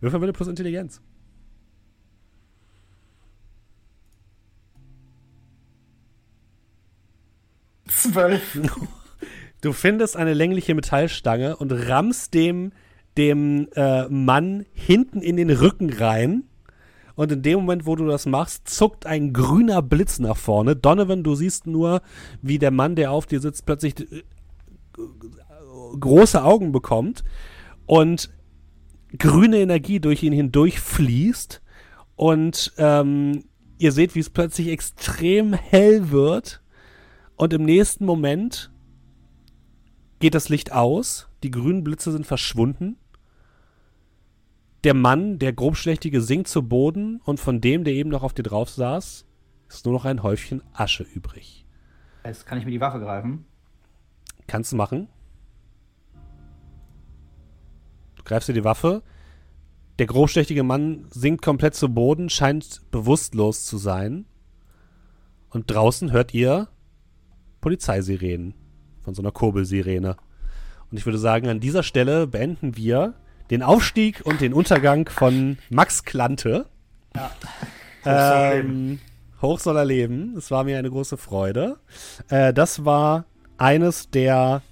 Würfel 0.00 0.18
bitte 0.20 0.32
plus 0.32 0.48
Intelligenz. 0.48 1.00
Zwölf. 7.96 8.58
Du 9.60 9.72
findest 9.72 10.16
eine 10.16 10.34
längliche 10.34 10.74
Metallstange 10.74 11.56
und 11.56 11.70
rammst 11.72 12.34
dem, 12.34 12.72
dem 13.16 13.68
äh, 13.74 14.08
Mann 14.08 14.66
hinten 14.72 15.22
in 15.22 15.36
den 15.36 15.50
Rücken 15.50 15.92
rein. 15.92 16.44
Und 17.14 17.30
in 17.30 17.42
dem 17.42 17.60
Moment, 17.60 17.86
wo 17.86 17.94
du 17.94 18.06
das 18.06 18.26
machst, 18.26 18.68
zuckt 18.68 19.06
ein 19.06 19.32
grüner 19.32 19.82
Blitz 19.82 20.18
nach 20.18 20.36
vorne. 20.36 20.74
Donovan, 20.74 21.22
du 21.22 21.34
siehst 21.34 21.66
nur, 21.66 22.00
wie 22.40 22.58
der 22.58 22.70
Mann, 22.70 22.96
der 22.96 23.12
auf 23.12 23.26
dir 23.26 23.40
sitzt, 23.40 23.66
plötzlich 23.66 24.00
äh, 24.00 24.22
große 26.00 26.42
Augen 26.42 26.72
bekommt 26.72 27.22
und 27.86 28.30
grüne 29.18 29.58
Energie 29.58 30.00
durch 30.00 30.22
ihn 30.22 30.32
hindurch 30.32 30.80
fließt. 30.80 31.60
Und 32.16 32.72
ähm, 32.78 33.44
Ihr 33.82 33.90
seht, 33.90 34.14
wie 34.14 34.20
es 34.20 34.30
plötzlich 34.30 34.68
extrem 34.68 35.54
hell 35.54 36.12
wird 36.12 36.61
und 37.42 37.52
im 37.52 37.64
nächsten 37.64 38.06
Moment 38.06 38.70
geht 40.20 40.36
das 40.36 40.48
Licht 40.48 40.70
aus, 40.70 41.28
die 41.42 41.50
grünen 41.50 41.82
Blitze 41.82 42.12
sind 42.12 42.24
verschwunden. 42.24 42.98
Der 44.84 44.94
Mann, 44.94 45.40
der 45.40 45.52
grobschlächtige, 45.52 46.20
sinkt 46.20 46.46
zu 46.46 46.62
Boden 46.62 47.20
und 47.24 47.40
von 47.40 47.60
dem, 47.60 47.82
der 47.82 47.94
eben 47.94 48.10
noch 48.10 48.22
auf 48.22 48.32
dir 48.32 48.44
drauf 48.44 48.70
saß, 48.70 49.26
ist 49.68 49.84
nur 49.84 49.92
noch 49.92 50.04
ein 50.04 50.22
Häufchen 50.22 50.62
Asche 50.72 51.02
übrig. 51.02 51.66
Jetzt 52.24 52.46
kann 52.46 52.58
ich 52.58 52.64
mir 52.64 52.70
die 52.70 52.80
Waffe 52.80 53.00
greifen. 53.00 53.44
Kannst 54.46 54.70
du 54.70 54.76
machen. 54.76 55.08
Du 58.14 58.22
greifst 58.22 58.50
dir 58.50 58.54
die 58.54 58.62
Waffe. 58.62 59.02
Der 59.98 60.06
grobschlächtige 60.06 60.62
Mann 60.62 61.06
sinkt 61.10 61.42
komplett 61.42 61.74
zu 61.74 61.92
Boden, 61.92 62.30
scheint 62.30 62.88
bewusstlos 62.92 63.66
zu 63.66 63.78
sein. 63.78 64.26
Und 65.50 65.68
draußen 65.72 66.12
hört 66.12 66.34
ihr 66.34 66.68
Polizeisirenen 67.62 68.52
von 69.02 69.14
so 69.14 69.22
einer 69.22 69.32
Kurbelsirene. 69.32 70.16
Und 70.90 70.98
ich 70.98 71.06
würde 71.06 71.18
sagen, 71.18 71.48
an 71.48 71.60
dieser 71.60 71.82
Stelle 71.82 72.26
beenden 72.26 72.76
wir 72.76 73.14
den 73.50 73.62
Aufstieg 73.62 74.20
und 74.24 74.42
den 74.42 74.52
Untergang 74.52 75.08
von 75.08 75.56
Max 75.70 76.04
Klante. 76.04 76.66
Ja. 77.14 77.30
Hoch 78.04 78.04
soll 78.04 78.16
er 78.16 78.54
Ähm, 78.54 78.98
hoch 79.40 79.58
soll 79.58 79.76
er 79.76 79.84
leben. 79.84 80.34
Es 80.36 80.50
war 80.50 80.64
mir 80.64 80.78
eine 80.78 80.90
große 80.90 81.16
Freude. 81.16 81.78
Äh, 82.28 82.52
das 82.52 82.84
war 82.84 83.24
eines 83.56 84.10
der, 84.10 84.62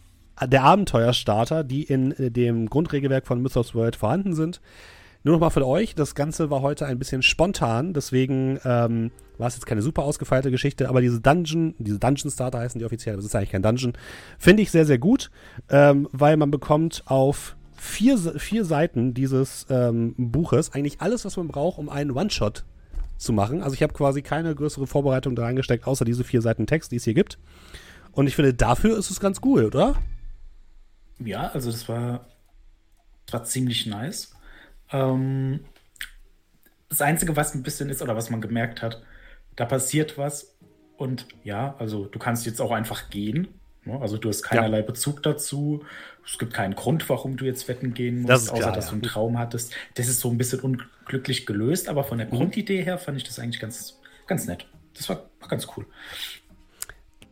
der 0.45 0.63
Abenteuerstarter, 0.65 1.65
die 1.65 1.85
in 1.85 2.13
äh, 2.13 2.31
dem 2.31 2.69
Grundregelwerk 2.69 3.27
von 3.27 3.41
Mythos 3.41 3.75
World 3.75 3.97
vorhanden 3.97 4.35
sind. 4.35 4.61
Nur 5.23 5.35
noch 5.35 5.41
mal 5.41 5.51
für 5.51 5.67
euch, 5.67 5.95
das 5.95 6.15
Ganze 6.15 6.49
war 6.51 6.63
heute 6.63 6.87
ein 6.87 6.99
bisschen 6.99 7.23
spontan, 7.23 7.93
deswegen 7.93 8.59
ähm, 8.65 9.11
war 9.37 9.49
es 9.49 9.55
jetzt 9.55 9.67
keine 9.67 9.83
super 9.83 10.03
ausgefeilte 10.03 10.51
Geschichte, 10.51 10.89
aber 10.89 11.03
diese 11.03 11.21
Dungeon, 11.21 11.75
diese 11.79 11.99
Dungeon 11.99 12.31
Starter 12.31 12.61
heißen 12.61 12.79
die 12.79 12.87
offiziell, 12.87 13.15
aber 13.15 13.21
es 13.21 13.27
ist 13.27 13.37
eigentlich 13.37 13.51
kein 13.51 13.63
Dungeon, 13.63 13.93
finde 14.39 14.63
ich 14.63 14.71
sehr, 14.71 14.87
sehr 14.87 14.99
gut, 14.99 15.31
ähm, 15.69 16.09
weil 16.13 16.39
man 16.39 16.51
bekommt 16.51 17.03
auf 17.05 17.57
vier, 17.77 18.17
vier 18.17 18.65
Seiten 18.65 19.13
dieses 19.13 19.67
ähm, 19.69 20.15
Buches 20.17 20.73
eigentlich 20.73 21.03
alles, 21.03 21.27
was 21.27 21.37
man 21.37 21.49
braucht, 21.49 21.79
um 21.79 21.91
einen 21.91 22.13
One-Shot 22.13 22.65
zu 23.19 23.35
machen. 23.35 23.63
Also 23.63 23.75
ich 23.75 23.83
habe 23.83 23.93
quasi 23.93 24.23
keine 24.23 24.55
größere 24.55 24.87
Vorbereitung 24.87 25.37
da 25.37 25.43
reingesteckt, 25.43 25.87
außer 25.87 26.07
diese 26.07 26.25
vier 26.25 26.41
Seiten 26.41 26.67
Text, 26.67 26.93
die 26.93 26.97
es 26.97 27.05
hier 27.05 27.15
gibt. 27.15 27.39
Und 28.13 28.27
ich 28.27 28.37
finde, 28.37 28.55
dafür 28.55 28.99
ist 28.99 29.11
es 29.11 29.21
ganz 29.21 29.41
cool, 29.45 29.65
oder? 29.65 29.97
Ja, 31.19 31.49
also 31.49 31.71
das 31.71 31.89
war, 31.89 32.27
das 33.27 33.35
war 33.35 33.45
ziemlich 33.45 33.87
nice. 33.87 34.33
Ähm, 34.93 35.61
das 36.89 37.01
Einzige, 37.01 37.37
was 37.37 37.55
ein 37.55 37.63
bisschen 37.63 37.89
ist 37.91 38.03
oder 38.03 38.17
was 38.17 38.31
man 38.31 38.41
gemerkt 38.41 38.83
hat, 38.83 39.03
da 39.57 39.65
passiert 39.65 40.19
was 40.19 40.57
und 40.97 41.27
ja, 41.45 41.75
also 41.79 42.07
du 42.07 42.19
kannst 42.19 42.47
jetzt 42.47 42.61
auch 42.61 42.73
einfach 42.73 43.11
gehen. 43.11 43.49
ne? 43.85 44.01
Also 44.01 44.19
du 44.19 44.29
hast 44.29 44.43
keinerlei 44.43 44.83
Bezug 44.83 45.23
dazu. 45.23 45.85
Es 46.27 46.39
gibt 46.39 46.53
keinen 46.53 46.75
Grund, 46.75 47.09
warum 47.09 47.37
du 47.37 47.45
jetzt 47.45 47.69
wetten 47.69 47.95
gehen 47.95 48.23
musst, 48.23 48.49
Das 48.49 48.49
außer 48.51 48.71
klar, 48.71 48.73
dass 48.73 48.87
ja. 48.87 48.91
du 48.91 48.95
einen 48.97 49.03
Traum 49.03 49.39
hattest. 49.39 49.75
Das 49.95 50.09
ist 50.09 50.21
so 50.21 50.31
ein 50.31 50.39
bisschen 50.39 50.61
unglücklich 50.61 51.47
gelöst, 51.47 51.89
aber 51.89 52.05
von 52.05 52.19
der 52.19 52.27
Mhm. 52.27 52.33
Grundidee 52.33 52.83
her 52.83 52.99
fand 52.99 53.17
ich 53.19 53.25
das 53.25 53.39
eigentlich 53.39 53.61
ganz, 53.61 53.99
ganz 54.27 54.47
nett. 54.47 54.67
Das 54.95 55.09
war, 55.09 55.31
war 55.41 55.49
ganz 55.49 55.67
cool. 55.77 55.87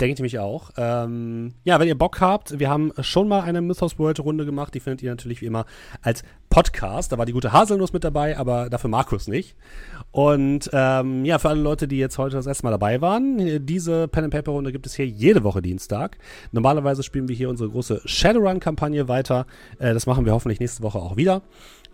Denke 0.01 0.15
ich 0.15 0.21
mich 0.21 0.39
auch. 0.39 0.71
Ähm, 0.77 1.55
ja, 1.65 1.81
wenn 1.81 1.89
ihr 1.89 1.99
Bock 1.99 2.21
habt, 2.21 2.59
wir 2.59 2.71
haben 2.71 2.93
schon 3.01 3.27
mal 3.27 3.41
eine 3.41 3.61
Mythos 3.61 3.99
World 3.99 4.21
Runde 4.21 4.45
gemacht. 4.45 4.73
Die 4.75 4.81
findet 4.81 5.03
ihr 5.03 5.11
natürlich 5.11 5.41
wie 5.41 5.47
immer 5.47 5.67
als 6.03 6.23
Podcast. 6.51 7.11
Da 7.11 7.19
war 7.19 7.27
die 7.27 7.33
gute 7.33 7.53
Haselnuss 7.53 7.93
mit 7.93 8.05
dabei, 8.05 8.39
aber 8.39 8.71
dafür 8.71 8.91
Markus 8.91 9.27
nicht. 9.27 9.57
Und 10.13 10.71
ähm, 10.73 11.25
ja, 11.25 11.39
für 11.39 11.49
alle 11.49 11.61
Leute, 11.61 11.89
die 11.89 11.99
jetzt 11.99 12.17
heute 12.17 12.37
das 12.37 12.47
erste 12.47 12.65
Mal 12.65 12.71
dabei 12.71 13.01
waren, 13.01 13.67
diese 13.67 14.09
Pen 14.09 14.25
and 14.25 14.33
Paper 14.33 14.53
Runde 14.53 14.73
gibt 14.73 14.87
es 14.87 14.95
hier 14.95 15.07
jede 15.07 15.43
Woche 15.43 15.63
Dienstag. 15.63 16.19
Normalerweise 16.53 17.03
spielen 17.03 17.29
wir 17.29 17.35
hier 17.35 17.51
unsere 17.51 17.69
große 17.69 18.01
Shadowrun-Kampagne 18.05 19.09
weiter. 19.09 19.47
Äh, 19.79 19.95
das 19.95 20.07
machen 20.07 20.25
wir 20.25 20.33
hoffentlich 20.33 20.61
nächste 20.61 20.83
Woche 20.83 20.99
auch 20.99 21.17
wieder. 21.17 21.43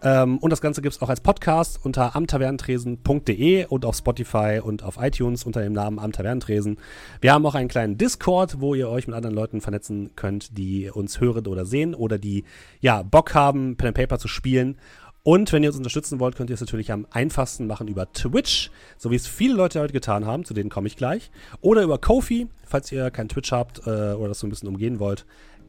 Ähm, 0.04 0.36
und 0.38 0.50
das 0.50 0.60
Ganze 0.60 0.82
gibt 0.82 0.94
es 0.94 1.02
auch 1.02 1.08
als 1.08 1.22
Podcast 1.22 1.80
unter 1.82 2.14
amtavernentresen.de 2.14 3.64
und 3.66 3.86
auf 3.86 3.96
Spotify 3.96 4.60
und 4.62 4.82
auf 4.82 4.98
iTunes 5.00 5.44
unter 5.44 5.62
dem 5.62 5.72
Namen 5.72 5.98
Am 5.98 6.12
Tavernentresen. 6.12 6.76
Wir 7.22 7.32
haben 7.32 7.46
auch 7.46 7.54
einen 7.54 7.68
kleinen 7.68 7.96
Discord, 7.96 8.60
wo 8.60 8.74
ihr 8.74 8.90
euch 8.90 9.06
mit 9.06 9.16
anderen 9.16 9.34
Leuten 9.34 9.62
vernetzen 9.62 10.10
könnt, 10.14 10.58
die 10.58 10.90
uns 10.90 11.20
hören 11.20 11.46
oder 11.46 11.64
sehen 11.64 11.94
oder 11.94 12.18
die 12.18 12.44
ja 12.80 13.02
Bock 13.02 13.34
haben, 13.34 13.76
Pen 13.76 13.88
and 13.88 13.96
Paper 13.96 14.18
zu 14.18 14.28
spielen. 14.28 14.76
Und 15.22 15.50
wenn 15.54 15.62
ihr 15.62 15.70
uns 15.70 15.78
unterstützen 15.78 16.20
wollt, 16.20 16.36
könnt 16.36 16.50
ihr 16.50 16.54
es 16.54 16.60
natürlich 16.60 16.92
am 16.92 17.06
einfachsten 17.10 17.66
machen 17.66 17.88
über 17.88 18.12
Twitch, 18.12 18.70
so 18.98 19.10
wie 19.10 19.16
es 19.16 19.26
viele 19.26 19.54
Leute 19.54 19.80
heute 19.80 19.94
getan 19.94 20.26
haben, 20.26 20.44
zu 20.44 20.52
denen 20.52 20.68
komme 20.68 20.86
ich 20.86 20.98
gleich. 20.98 21.30
Oder 21.62 21.82
über 21.82 21.96
Kofi, 21.96 22.48
falls 22.66 22.92
ihr 22.92 23.10
kein 23.10 23.30
Twitch 23.30 23.50
habt 23.52 23.86
äh, 23.86 24.12
oder 24.12 24.28
das 24.28 24.40
so 24.40 24.46
ein 24.46 24.50
bisschen 24.50 24.68
umgehen 24.68 24.98
wollt, 24.98 25.24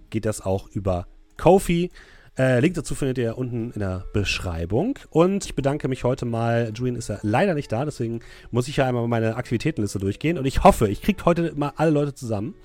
geht 0.09 0.25
das 0.25 0.41
auch 0.41 0.67
über 0.71 1.07
Kofi. 1.37 1.89
Äh, 2.37 2.59
Link 2.59 2.75
dazu 2.75 2.95
findet 2.95 3.17
ihr 3.17 3.37
unten 3.37 3.71
in 3.71 3.79
der 3.79 4.05
Beschreibung. 4.11 4.99
Und 5.09 5.45
ich 5.45 5.55
bedanke 5.55 5.87
mich 5.87 6.03
heute 6.03 6.25
mal. 6.25 6.71
Julian 6.73 6.97
ist 6.97 7.07
ja 7.07 7.17
leider 7.21 7.53
nicht 7.53 7.71
da, 7.71 7.85
deswegen 7.85 8.19
muss 8.51 8.67
ich 8.67 8.77
ja 8.77 8.87
einmal 8.87 9.07
meine 9.07 9.37
Aktivitätenliste 9.37 9.99
durchgehen. 9.99 10.37
Und 10.37 10.45
ich 10.45 10.63
hoffe, 10.63 10.89
ich 10.89 11.01
kriege 11.01 11.23
heute 11.23 11.53
mal 11.55 11.71
alle 11.77 11.91
Leute 11.91 12.13
zusammen. 12.13 12.55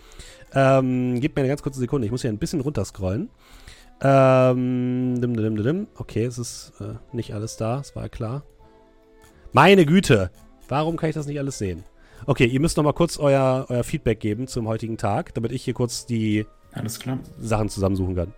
Ähm, 0.55 1.21
gebt 1.21 1.37
mir 1.37 1.43
eine 1.43 1.49
ganz 1.49 1.63
kurze 1.63 1.79
Sekunde, 1.79 2.07
ich 2.07 2.11
muss 2.11 2.23
hier 2.23 2.31
ein 2.31 2.39
bisschen 2.39 2.61
runterscrollen. 2.61 3.31
Ähm, 4.03 5.21
dim, 5.21 5.37
dim, 5.37 5.63
dim. 5.63 5.87
Okay, 5.95 6.25
es 6.25 6.39
ist 6.39 6.73
äh, 6.81 6.95
nicht 7.13 7.35
alles 7.35 7.57
da, 7.57 7.81
es 7.81 7.95
war 7.95 8.05
ja 8.05 8.09
klar. 8.09 8.43
Meine 9.53 9.87
Güte, 9.87 10.31
warum 10.69 10.97
kann 10.97 11.11
ich 11.11 11.15
das 11.15 11.27
nicht 11.27 11.39
alles 11.39 11.59
sehen? 11.59 11.85
Okay, 12.27 12.47
ihr 12.47 12.61
müsst 12.61 12.77
noch 12.77 12.85
mal 12.85 12.93
kurz 12.93 13.19
euer, 13.19 13.67
euer 13.69 13.85
Feedback 13.85 14.21
geben 14.21 14.47
zum 14.47 14.67
heutigen 14.67 14.97
Tag, 14.97 15.35
damit 15.35 15.53
ich 15.53 15.63
hier 15.63 15.75
kurz 15.75 16.07
die. 16.07 16.47
Sachen 17.41 17.69
zusammensuchen 17.69 18.15
kann. 18.15 18.33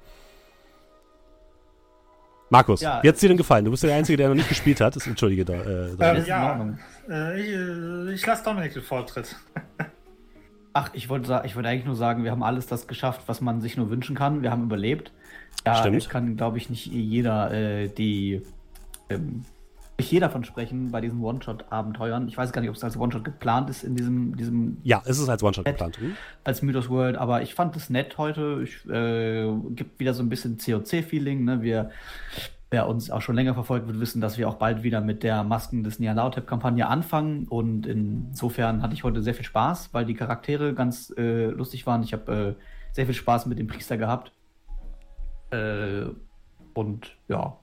Markus, 2.53 2.83
Ja. 2.83 3.03
wie 3.03 3.09
hat's 3.09 3.19
dir 3.21 3.29
denn 3.29 3.39
gefallen? 3.39 3.65
Du 3.65 3.71
bist 3.71 3.83
der 3.83 3.95
Einzige, 3.97 4.19
der 4.19 4.29
noch 4.29 4.35
nicht 4.35 4.49
gespielt 4.51 4.79
hat. 4.83 4.95
Das, 4.95 5.07
entschuldige 5.07 5.45
da. 5.47 5.55
Äh, 5.55 5.89
Ähm, 5.99 6.25
ja, 6.27 6.69
äh, 7.09 7.41
ich, 7.41 7.49
äh, 7.49 8.13
ich 8.13 8.27
lasse 8.27 8.45
Dominik 8.45 8.75
den 8.75 8.83
Vortritt. 8.83 9.37
Ach, 10.75 10.91
ich 10.93 11.09
wollte 11.09 11.43
ich 11.47 11.57
wollte 11.57 11.69
eigentlich 11.71 11.87
nur 11.87 11.97
sagen, 11.97 12.25
wir 12.25 12.31
haben 12.31 12.43
alles 12.43 12.67
das 12.67 12.87
geschafft, 12.87 13.23
was 13.27 13.41
man 13.41 13.63
sich 13.63 13.79
nur 13.79 13.89
wünschen 13.91 14.15
kann. 14.15 14.43
Wir 14.43 14.51
haben 14.51 14.65
überlebt. 14.65 15.13
Ja, 15.67 15.77
Stimmt. 15.77 15.97
es 15.97 16.09
kann, 16.11 16.37
glaube 16.37 16.59
ich, 16.59 16.69
nicht 16.69 16.85
jeder 16.87 17.51
äh, 17.53 17.89
die 17.89 18.43
ähm, 19.09 19.45
nicht 20.03 20.13
jeder 20.13 20.27
davon 20.27 20.45
sprechen 20.45 20.91
bei 20.91 21.01
diesen 21.01 21.23
One-Shot-Abenteuern. 21.23 22.27
Ich 22.27 22.37
weiß 22.37 22.53
gar 22.53 22.61
nicht, 22.61 22.71
ob 22.71 22.77
es 22.77 22.83
als 22.83 22.97
One-Shot 22.97 23.25
geplant 23.25 23.71
ist 23.71 23.85
in 23.85 23.95
diesem, 23.95 24.37
diesem 24.37 24.79
ja, 24.83 25.01
es 25.05 25.19
ist 25.19 25.29
als 25.29 25.43
One-Shot 25.43 25.65
geplant. 25.65 25.99
Hm? 25.99 26.17
als 26.45 26.61
Mythos 26.61 26.91
World, 26.91 27.17
aber 27.17 27.43
ich 27.43 27.55
fand 27.55 27.77
es 27.77 27.89
nett 27.89 28.19
heute. 28.19 28.61
Ich, 28.65 28.85
äh, 28.91 29.49
gibt 29.71 30.01
wieder 30.01 30.13
so 30.13 30.23
ein 30.23 30.29
bisschen 30.29 30.59
COC-Feeling. 30.59 31.45
Ne? 31.45 31.63
Wir, 31.63 31.91
wer 32.71 32.89
uns 32.89 33.11
auch 33.11 33.23
schon 33.23 33.37
länger 33.37 33.55
verfolgt, 33.55 33.87
wird 33.87 34.01
wissen, 34.01 34.21
dass 34.21 34.39
wir 34.39 34.49
auch 34.49 34.57
bald 34.57 34.83
wieder 34.83 35.01
mit 35.01 35.23
der 35.23 35.45
Masken 35.45 35.85
des 35.85 36.01
Nialautep-Kampagne 36.01 36.89
anfangen. 36.89 37.47
Und 37.47 37.87
insofern 37.87 38.83
hatte 38.83 38.95
ich 38.95 39.05
heute 39.05 39.23
sehr 39.23 39.35
viel 39.35 39.45
Spaß, 39.45 39.91
weil 39.93 40.05
die 40.05 40.15
Charaktere 40.15 40.75
ganz 40.75 41.15
äh, 41.17 41.47
lustig 41.47 41.87
waren. 41.87 42.03
Ich 42.03 42.13
habe 42.13 42.57
äh, 42.59 42.63
sehr 42.93 43.07
viel 43.07 43.15
Spaß 43.15 43.47
mit 43.47 43.61
dem 43.61 43.69
Priester 43.69 43.97
gehabt. 43.97 44.33
Äh, 45.51 46.07
und 46.75 47.15
ja, 47.29 47.57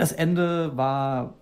das 0.00 0.12
Ende 0.12 0.76
war. 0.76 1.34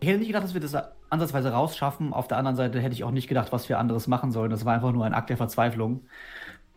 Ich 0.00 0.08
hätte 0.08 0.18
nicht 0.18 0.28
gedacht, 0.28 0.44
dass 0.44 0.54
wir 0.54 0.60
das 0.60 0.74
ansatzweise 1.10 1.52
rausschaffen. 1.52 2.12
Auf 2.12 2.28
der 2.28 2.38
anderen 2.38 2.56
Seite 2.56 2.80
hätte 2.80 2.94
ich 2.94 3.04
auch 3.04 3.10
nicht 3.10 3.28
gedacht, 3.28 3.52
was 3.52 3.68
wir 3.68 3.78
anderes 3.78 4.06
machen 4.06 4.32
sollen. 4.32 4.50
Das 4.50 4.64
war 4.64 4.74
einfach 4.74 4.92
nur 4.92 5.04
ein 5.04 5.12
Akt 5.12 5.28
der 5.28 5.36
Verzweiflung. 5.36 6.06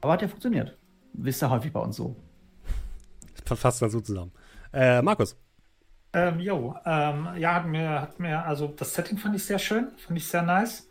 Aber 0.01 0.13
hat 0.13 0.21
ja 0.21 0.27
funktioniert. 0.27 0.77
Wisst 1.13 1.41
ihr 1.41 1.49
häufig 1.49 1.71
bei 1.71 1.79
uns 1.79 1.95
so. 1.95 2.15
Das 3.45 3.59
Fasst 3.59 3.79
ganz 3.79 3.93
gut 3.93 4.05
zusammen. 4.05 4.31
Äh, 4.73 5.01
Markus. 5.01 5.37
Ähm, 6.11 6.39
jo, 6.39 6.75
ähm, 6.85 7.29
ja, 7.37 7.55
hat 7.55 7.65
mir, 7.65 8.01
hat 8.01 8.19
mir, 8.19 8.45
also 8.45 8.67
das 8.67 8.93
Setting 8.93 9.17
fand 9.17 9.35
ich 9.35 9.45
sehr 9.45 9.59
schön, 9.59 9.87
fand 9.97 10.17
ich 10.17 10.27
sehr 10.27 10.43
nice. 10.43 10.89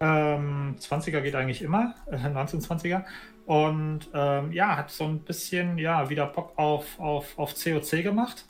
Ähm, 0.00 0.76
20er 0.78 1.20
geht 1.20 1.34
eigentlich 1.34 1.62
immer, 1.62 1.94
äh, 2.10 2.16
1920er. 2.16 3.04
Und 3.44 4.08
ähm, 4.12 4.52
ja, 4.52 4.76
hat 4.76 4.90
so 4.90 5.04
ein 5.04 5.20
bisschen, 5.20 5.78
ja, 5.78 6.08
wieder 6.08 6.26
Bock 6.26 6.54
auf, 6.56 6.98
auf, 6.98 7.38
auf 7.38 7.54
COC 7.54 8.02
gemacht. 8.02 8.46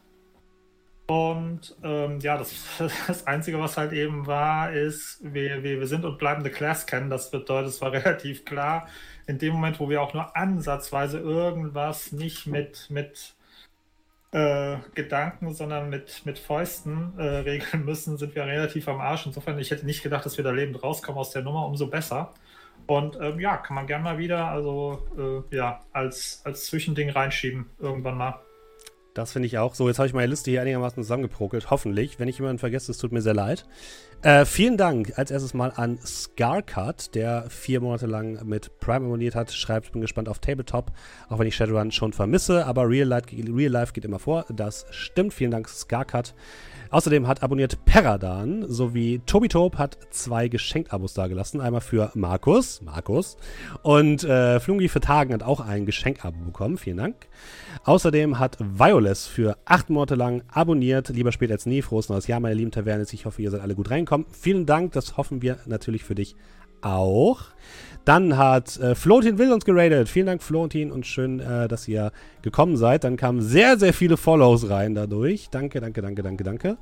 Und 1.06 1.76
ähm, 1.84 2.18
ja, 2.20 2.36
das, 2.36 2.52
das 3.06 3.26
Einzige, 3.26 3.60
was 3.60 3.76
halt 3.76 3.92
eben 3.92 4.26
war, 4.26 4.72
ist, 4.72 5.20
wir, 5.22 5.62
wir, 5.62 5.78
wir 5.78 5.86
sind 5.86 6.04
und 6.04 6.18
bleiben 6.18 6.42
The 6.42 6.50
Class 6.50 6.86
kennen. 6.86 7.10
Das 7.10 7.30
bedeutet, 7.30 7.68
es 7.70 7.80
war 7.80 7.92
relativ 7.92 8.44
klar, 8.44 8.88
in 9.26 9.38
dem 9.38 9.54
Moment, 9.54 9.78
wo 9.80 9.88
wir 9.88 10.02
auch 10.02 10.14
nur 10.14 10.36
ansatzweise 10.36 11.18
irgendwas 11.18 12.12
nicht 12.12 12.46
mit, 12.46 12.86
mit 12.90 13.34
äh, 14.32 14.78
Gedanken, 14.94 15.54
sondern 15.54 15.90
mit, 15.90 16.26
mit 16.26 16.38
Fäusten 16.38 17.12
äh, 17.18 17.22
regeln 17.22 17.84
müssen, 17.84 18.18
sind 18.18 18.34
wir 18.34 18.44
relativ 18.44 18.88
am 18.88 19.00
Arsch. 19.00 19.26
Insofern, 19.26 19.58
ich 19.58 19.70
hätte 19.70 19.86
nicht 19.86 20.02
gedacht, 20.02 20.26
dass 20.26 20.36
wir 20.36 20.44
da 20.44 20.50
lebend 20.50 20.82
rauskommen 20.82 21.18
aus 21.20 21.30
der 21.30 21.42
Nummer, 21.42 21.66
umso 21.66 21.86
besser. 21.86 22.34
Und 22.86 23.18
ähm, 23.20 23.40
ja, 23.40 23.56
kann 23.56 23.74
man 23.74 23.86
gern 23.86 24.02
mal 24.02 24.18
wieder, 24.18 24.46
also 24.46 25.44
äh, 25.50 25.56
ja, 25.56 25.80
als, 25.92 26.42
als 26.44 26.66
Zwischending 26.66 27.10
reinschieben, 27.10 27.70
irgendwann 27.78 28.16
mal. 28.16 28.40
Das 29.16 29.32
finde 29.32 29.46
ich 29.46 29.56
auch. 29.56 29.74
So, 29.74 29.88
jetzt 29.88 29.98
habe 29.98 30.06
ich 30.06 30.12
meine 30.12 30.26
Liste 30.26 30.50
hier 30.50 30.60
einigermaßen 30.60 31.02
zusammengeprokelt. 31.02 31.70
Hoffentlich. 31.70 32.20
Wenn 32.20 32.28
ich 32.28 32.36
jemanden 32.36 32.58
vergesse, 32.58 32.92
es 32.92 32.98
tut 32.98 33.12
mir 33.12 33.22
sehr 33.22 33.32
leid. 33.32 33.64
Äh, 34.20 34.44
vielen 34.44 34.76
Dank 34.76 35.14
als 35.16 35.30
erstes 35.30 35.54
mal 35.54 35.72
an 35.74 35.98
Scarcut, 36.04 37.14
der 37.14 37.48
vier 37.48 37.80
Monate 37.80 38.04
lang 38.04 38.46
mit 38.46 38.78
Prime 38.78 39.06
abonniert 39.06 39.34
hat. 39.34 39.52
Schreibt, 39.52 39.92
bin 39.92 40.02
gespannt 40.02 40.28
auf 40.28 40.40
Tabletop, 40.40 40.92
auch 41.30 41.38
wenn 41.38 41.46
ich 41.46 41.56
Shadowrun 41.56 41.92
schon 41.92 42.12
vermisse, 42.12 42.66
aber 42.66 42.86
Real 42.90 43.08
Life, 43.08 43.28
Real 43.32 43.72
Life 43.72 43.94
geht 43.94 44.04
immer 44.04 44.18
vor. 44.18 44.44
Das 44.50 44.84
stimmt. 44.90 45.32
Vielen 45.32 45.50
Dank, 45.50 45.66
Scarcut. 45.66 46.34
Außerdem 46.90 47.26
hat 47.26 47.42
abonniert 47.42 47.84
Peradan 47.84 48.64
sowie 48.68 49.20
Tobitop 49.26 49.78
hat 49.78 49.98
zwei 50.10 50.48
Geschenkabos 50.48 51.14
dagelassen. 51.14 51.60
Einmal 51.60 51.80
für 51.80 52.10
Markus, 52.14 52.82
Markus. 52.82 53.36
Und 53.82 54.24
äh, 54.24 54.60
Flungi 54.60 54.88
für 54.88 55.00
Tagen 55.00 55.34
hat 55.34 55.42
auch 55.42 55.60
ein 55.60 55.86
Geschenkabo 55.86 56.44
bekommen. 56.44 56.78
Vielen 56.78 56.98
Dank. 56.98 57.28
Außerdem 57.84 58.38
hat 58.38 58.58
Violess 58.60 59.26
für 59.26 59.56
acht 59.64 59.90
Monate 59.90 60.14
lang 60.14 60.42
abonniert. 60.52 61.08
Lieber 61.08 61.32
spät 61.32 61.50
als 61.50 61.66
nie. 61.66 61.82
Frohes 61.82 62.08
neues 62.08 62.26
Jahr, 62.26 62.40
meine 62.40 62.54
lieben 62.54 62.70
Tavernes. 62.70 63.12
Ich 63.12 63.26
hoffe, 63.26 63.42
ihr 63.42 63.50
seid 63.50 63.60
alle 63.60 63.74
gut 63.74 63.90
reingekommen. 63.90 64.26
Vielen 64.30 64.66
Dank. 64.66 64.92
Das 64.92 65.16
hoffen 65.16 65.42
wir 65.42 65.58
natürlich 65.66 66.04
für 66.04 66.14
dich 66.14 66.36
auch. 66.82 67.40
Dann 68.06 68.36
hat 68.36 68.78
äh, 68.78 68.94
Florentin 68.94 69.36
Will 69.36 69.52
uns 69.52 69.64
geradet. 69.64 70.08
Vielen 70.08 70.26
Dank, 70.26 70.40
Florentin, 70.40 70.92
und 70.92 71.06
schön, 71.06 71.40
äh, 71.40 71.66
dass 71.66 71.88
ihr 71.88 72.12
gekommen 72.40 72.76
seid. 72.76 73.02
Dann 73.02 73.16
kamen 73.16 73.42
sehr, 73.42 73.76
sehr 73.78 73.92
viele 73.92 74.16
Follows 74.16 74.70
rein 74.70 74.94
dadurch. 74.94 75.48
Danke, 75.50 75.80
danke, 75.80 76.02
danke, 76.02 76.22
danke, 76.22 76.44
danke. 76.44 76.78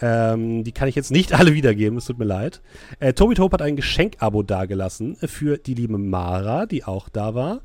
Ähm, 0.00 0.64
die 0.64 0.72
kann 0.72 0.88
ich 0.88 0.94
jetzt 0.94 1.10
nicht 1.10 1.34
alle 1.38 1.52
wiedergeben, 1.52 1.98
es 1.98 2.06
tut 2.06 2.18
mir 2.18 2.24
leid. 2.24 2.62
Äh, 3.00 3.12
Tobi 3.12 3.34
Top 3.34 3.52
hat 3.52 3.60
ein 3.60 3.76
Geschenkabo 3.76 4.42
dagelassen 4.42 5.16
für 5.16 5.58
die 5.58 5.74
liebe 5.74 5.98
Mara, 5.98 6.64
die 6.64 6.84
auch 6.84 7.10
da 7.10 7.34
war. 7.34 7.60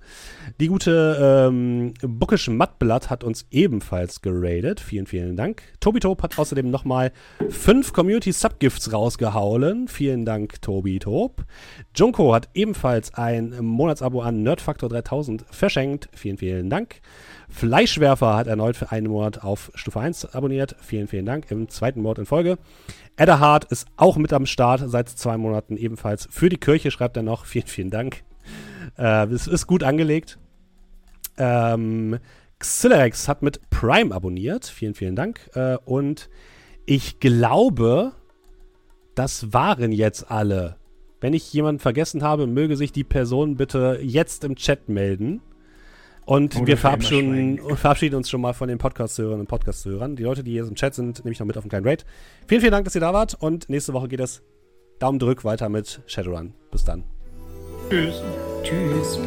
Die 0.60 0.68
gute 0.68 1.48
ähm, 1.48 1.94
Buckisch 2.02 2.50
Mattblatt 2.50 3.10
hat 3.10 3.24
uns 3.24 3.46
ebenfalls 3.52 4.22
geradet. 4.22 4.82
Vielen, 4.82 5.08
vielen 5.08 5.38
Dank. 5.38 5.62
Tobi 5.80 6.02
Top 6.02 6.24
hat 6.24 6.38
außerdem 6.38 6.70
nochmal 6.70 7.14
fünf 7.50 7.94
Community 7.94 8.34
Subgifts 8.34 8.92
rausgehauen. 8.92 9.88
Vielen 9.88 10.26
Dank, 10.26 10.62
Tobi 10.62 11.00
Top. 11.00 11.46
Junko 11.96 12.34
hat 12.34 12.50
ebenfalls 12.54 12.97
ein 13.16 13.56
Monatsabo 13.62 14.22
an 14.22 14.44
Nerdfaktor 14.44 14.90
3000 14.90 15.46
verschenkt. 15.50 16.10
Vielen, 16.14 16.38
vielen 16.38 16.70
Dank. 16.70 17.02
Fleischwerfer 17.50 18.36
hat 18.36 18.48
erneut 18.48 18.76
für 18.76 18.92
einen 18.92 19.08
Monat 19.08 19.44
auf 19.44 19.72
Stufe 19.76 20.00
1 20.00 20.34
abonniert. 20.34 20.76
Vielen, 20.82 21.08
vielen 21.08 21.26
Dank 21.26 21.50
im 21.50 21.70
zweiten 21.70 22.02
Monat 22.02 22.20
in 22.20 22.26
Folge. 22.26 22.58
Edderhard 23.16 23.66
ist 23.66 23.88
auch 23.98 24.18
mit 24.18 24.34
am 24.34 24.46
Start 24.46 24.84
seit 24.86 25.10
zwei 25.10 25.38
Monaten 25.38 25.78
ebenfalls 25.78 26.28
für 26.30 26.50
die 26.50 26.58
Kirche, 26.58 26.92
schreibt 26.92 27.18
er 27.18 27.24
noch. 27.24 27.46
Vielen, 27.58 27.68
vielen 27.68 27.90
Dank. 27.90 28.24
Äh, 28.98 29.28
es 29.28 29.48
ist 29.48 29.68
gut 29.68 29.84
angelegt. 29.84 30.38
Ähm, 31.38 32.20
Xilex 32.60 33.28
hat 33.28 33.42
mit 33.42 33.70
Prime 33.70 34.14
abonniert. 34.14 34.66
Vielen, 34.66 34.94
vielen 34.94 35.16
Dank. 35.16 35.50
Äh, 35.54 35.78
und 35.86 36.30
ich 36.86 37.20
glaube, 37.20 38.14
das 39.16 39.54
waren 39.54 39.92
jetzt 39.92 40.32
alle. 40.32 40.77
Wenn 41.20 41.34
ich 41.34 41.52
jemanden 41.54 41.80
vergessen 41.80 42.24
habe, 42.24 42.48
möge 42.48 42.78
sich 42.78 42.92
die 42.92 43.04
Person 43.04 43.56
bitte 43.56 44.00
jetzt 44.02 44.44
im 44.44 44.56
Chat 44.56 44.90
melden. 44.90 45.42
Und 46.26 46.58
Oder 46.58 46.68
wir 46.68 46.78
für 46.78 46.82
verabschieden, 46.82 47.60
verabschieden 47.78 48.16
uns 48.16 48.30
schon 48.30 48.42
mal 48.42 48.54
von 48.54 48.68
den 48.68 48.78
Podcast-Hörern 48.78 49.40
und 49.40 49.48
Podcast-Hörern. 49.48 50.18
Die 50.18 50.24
Leute, 50.24 50.44
die 50.44 50.52
hier 50.52 50.68
im 50.68 50.76
Chat 50.76 50.94
sind, 50.94 51.24
nehme 51.24 51.32
ich 51.32 51.40
noch 51.40 51.48
mit 51.48 51.58
auf 51.58 51.64
einen 51.64 51.70
kleinen 51.70 51.88
Raid. 51.88 52.06
Vielen, 52.48 52.60
vielen 52.60 52.74
Dank, 52.74 52.84
dass 52.84 52.96
ihr 52.96 53.02
da 53.02 53.14
wart. 53.14 53.36
Und 53.40 53.70
nächste 53.70 53.94
Woche 53.94 54.10
geht 54.10 54.20
es 54.20 54.44
Daumen 55.00 55.20
drück 55.20 55.46
weiter 55.46 55.70
mit 55.70 56.02
Shadowrun. 56.06 56.54
Bis 56.70 56.84
dann. 56.84 57.06
Tschüss. 57.90 58.22
Tschüss. 58.64 59.20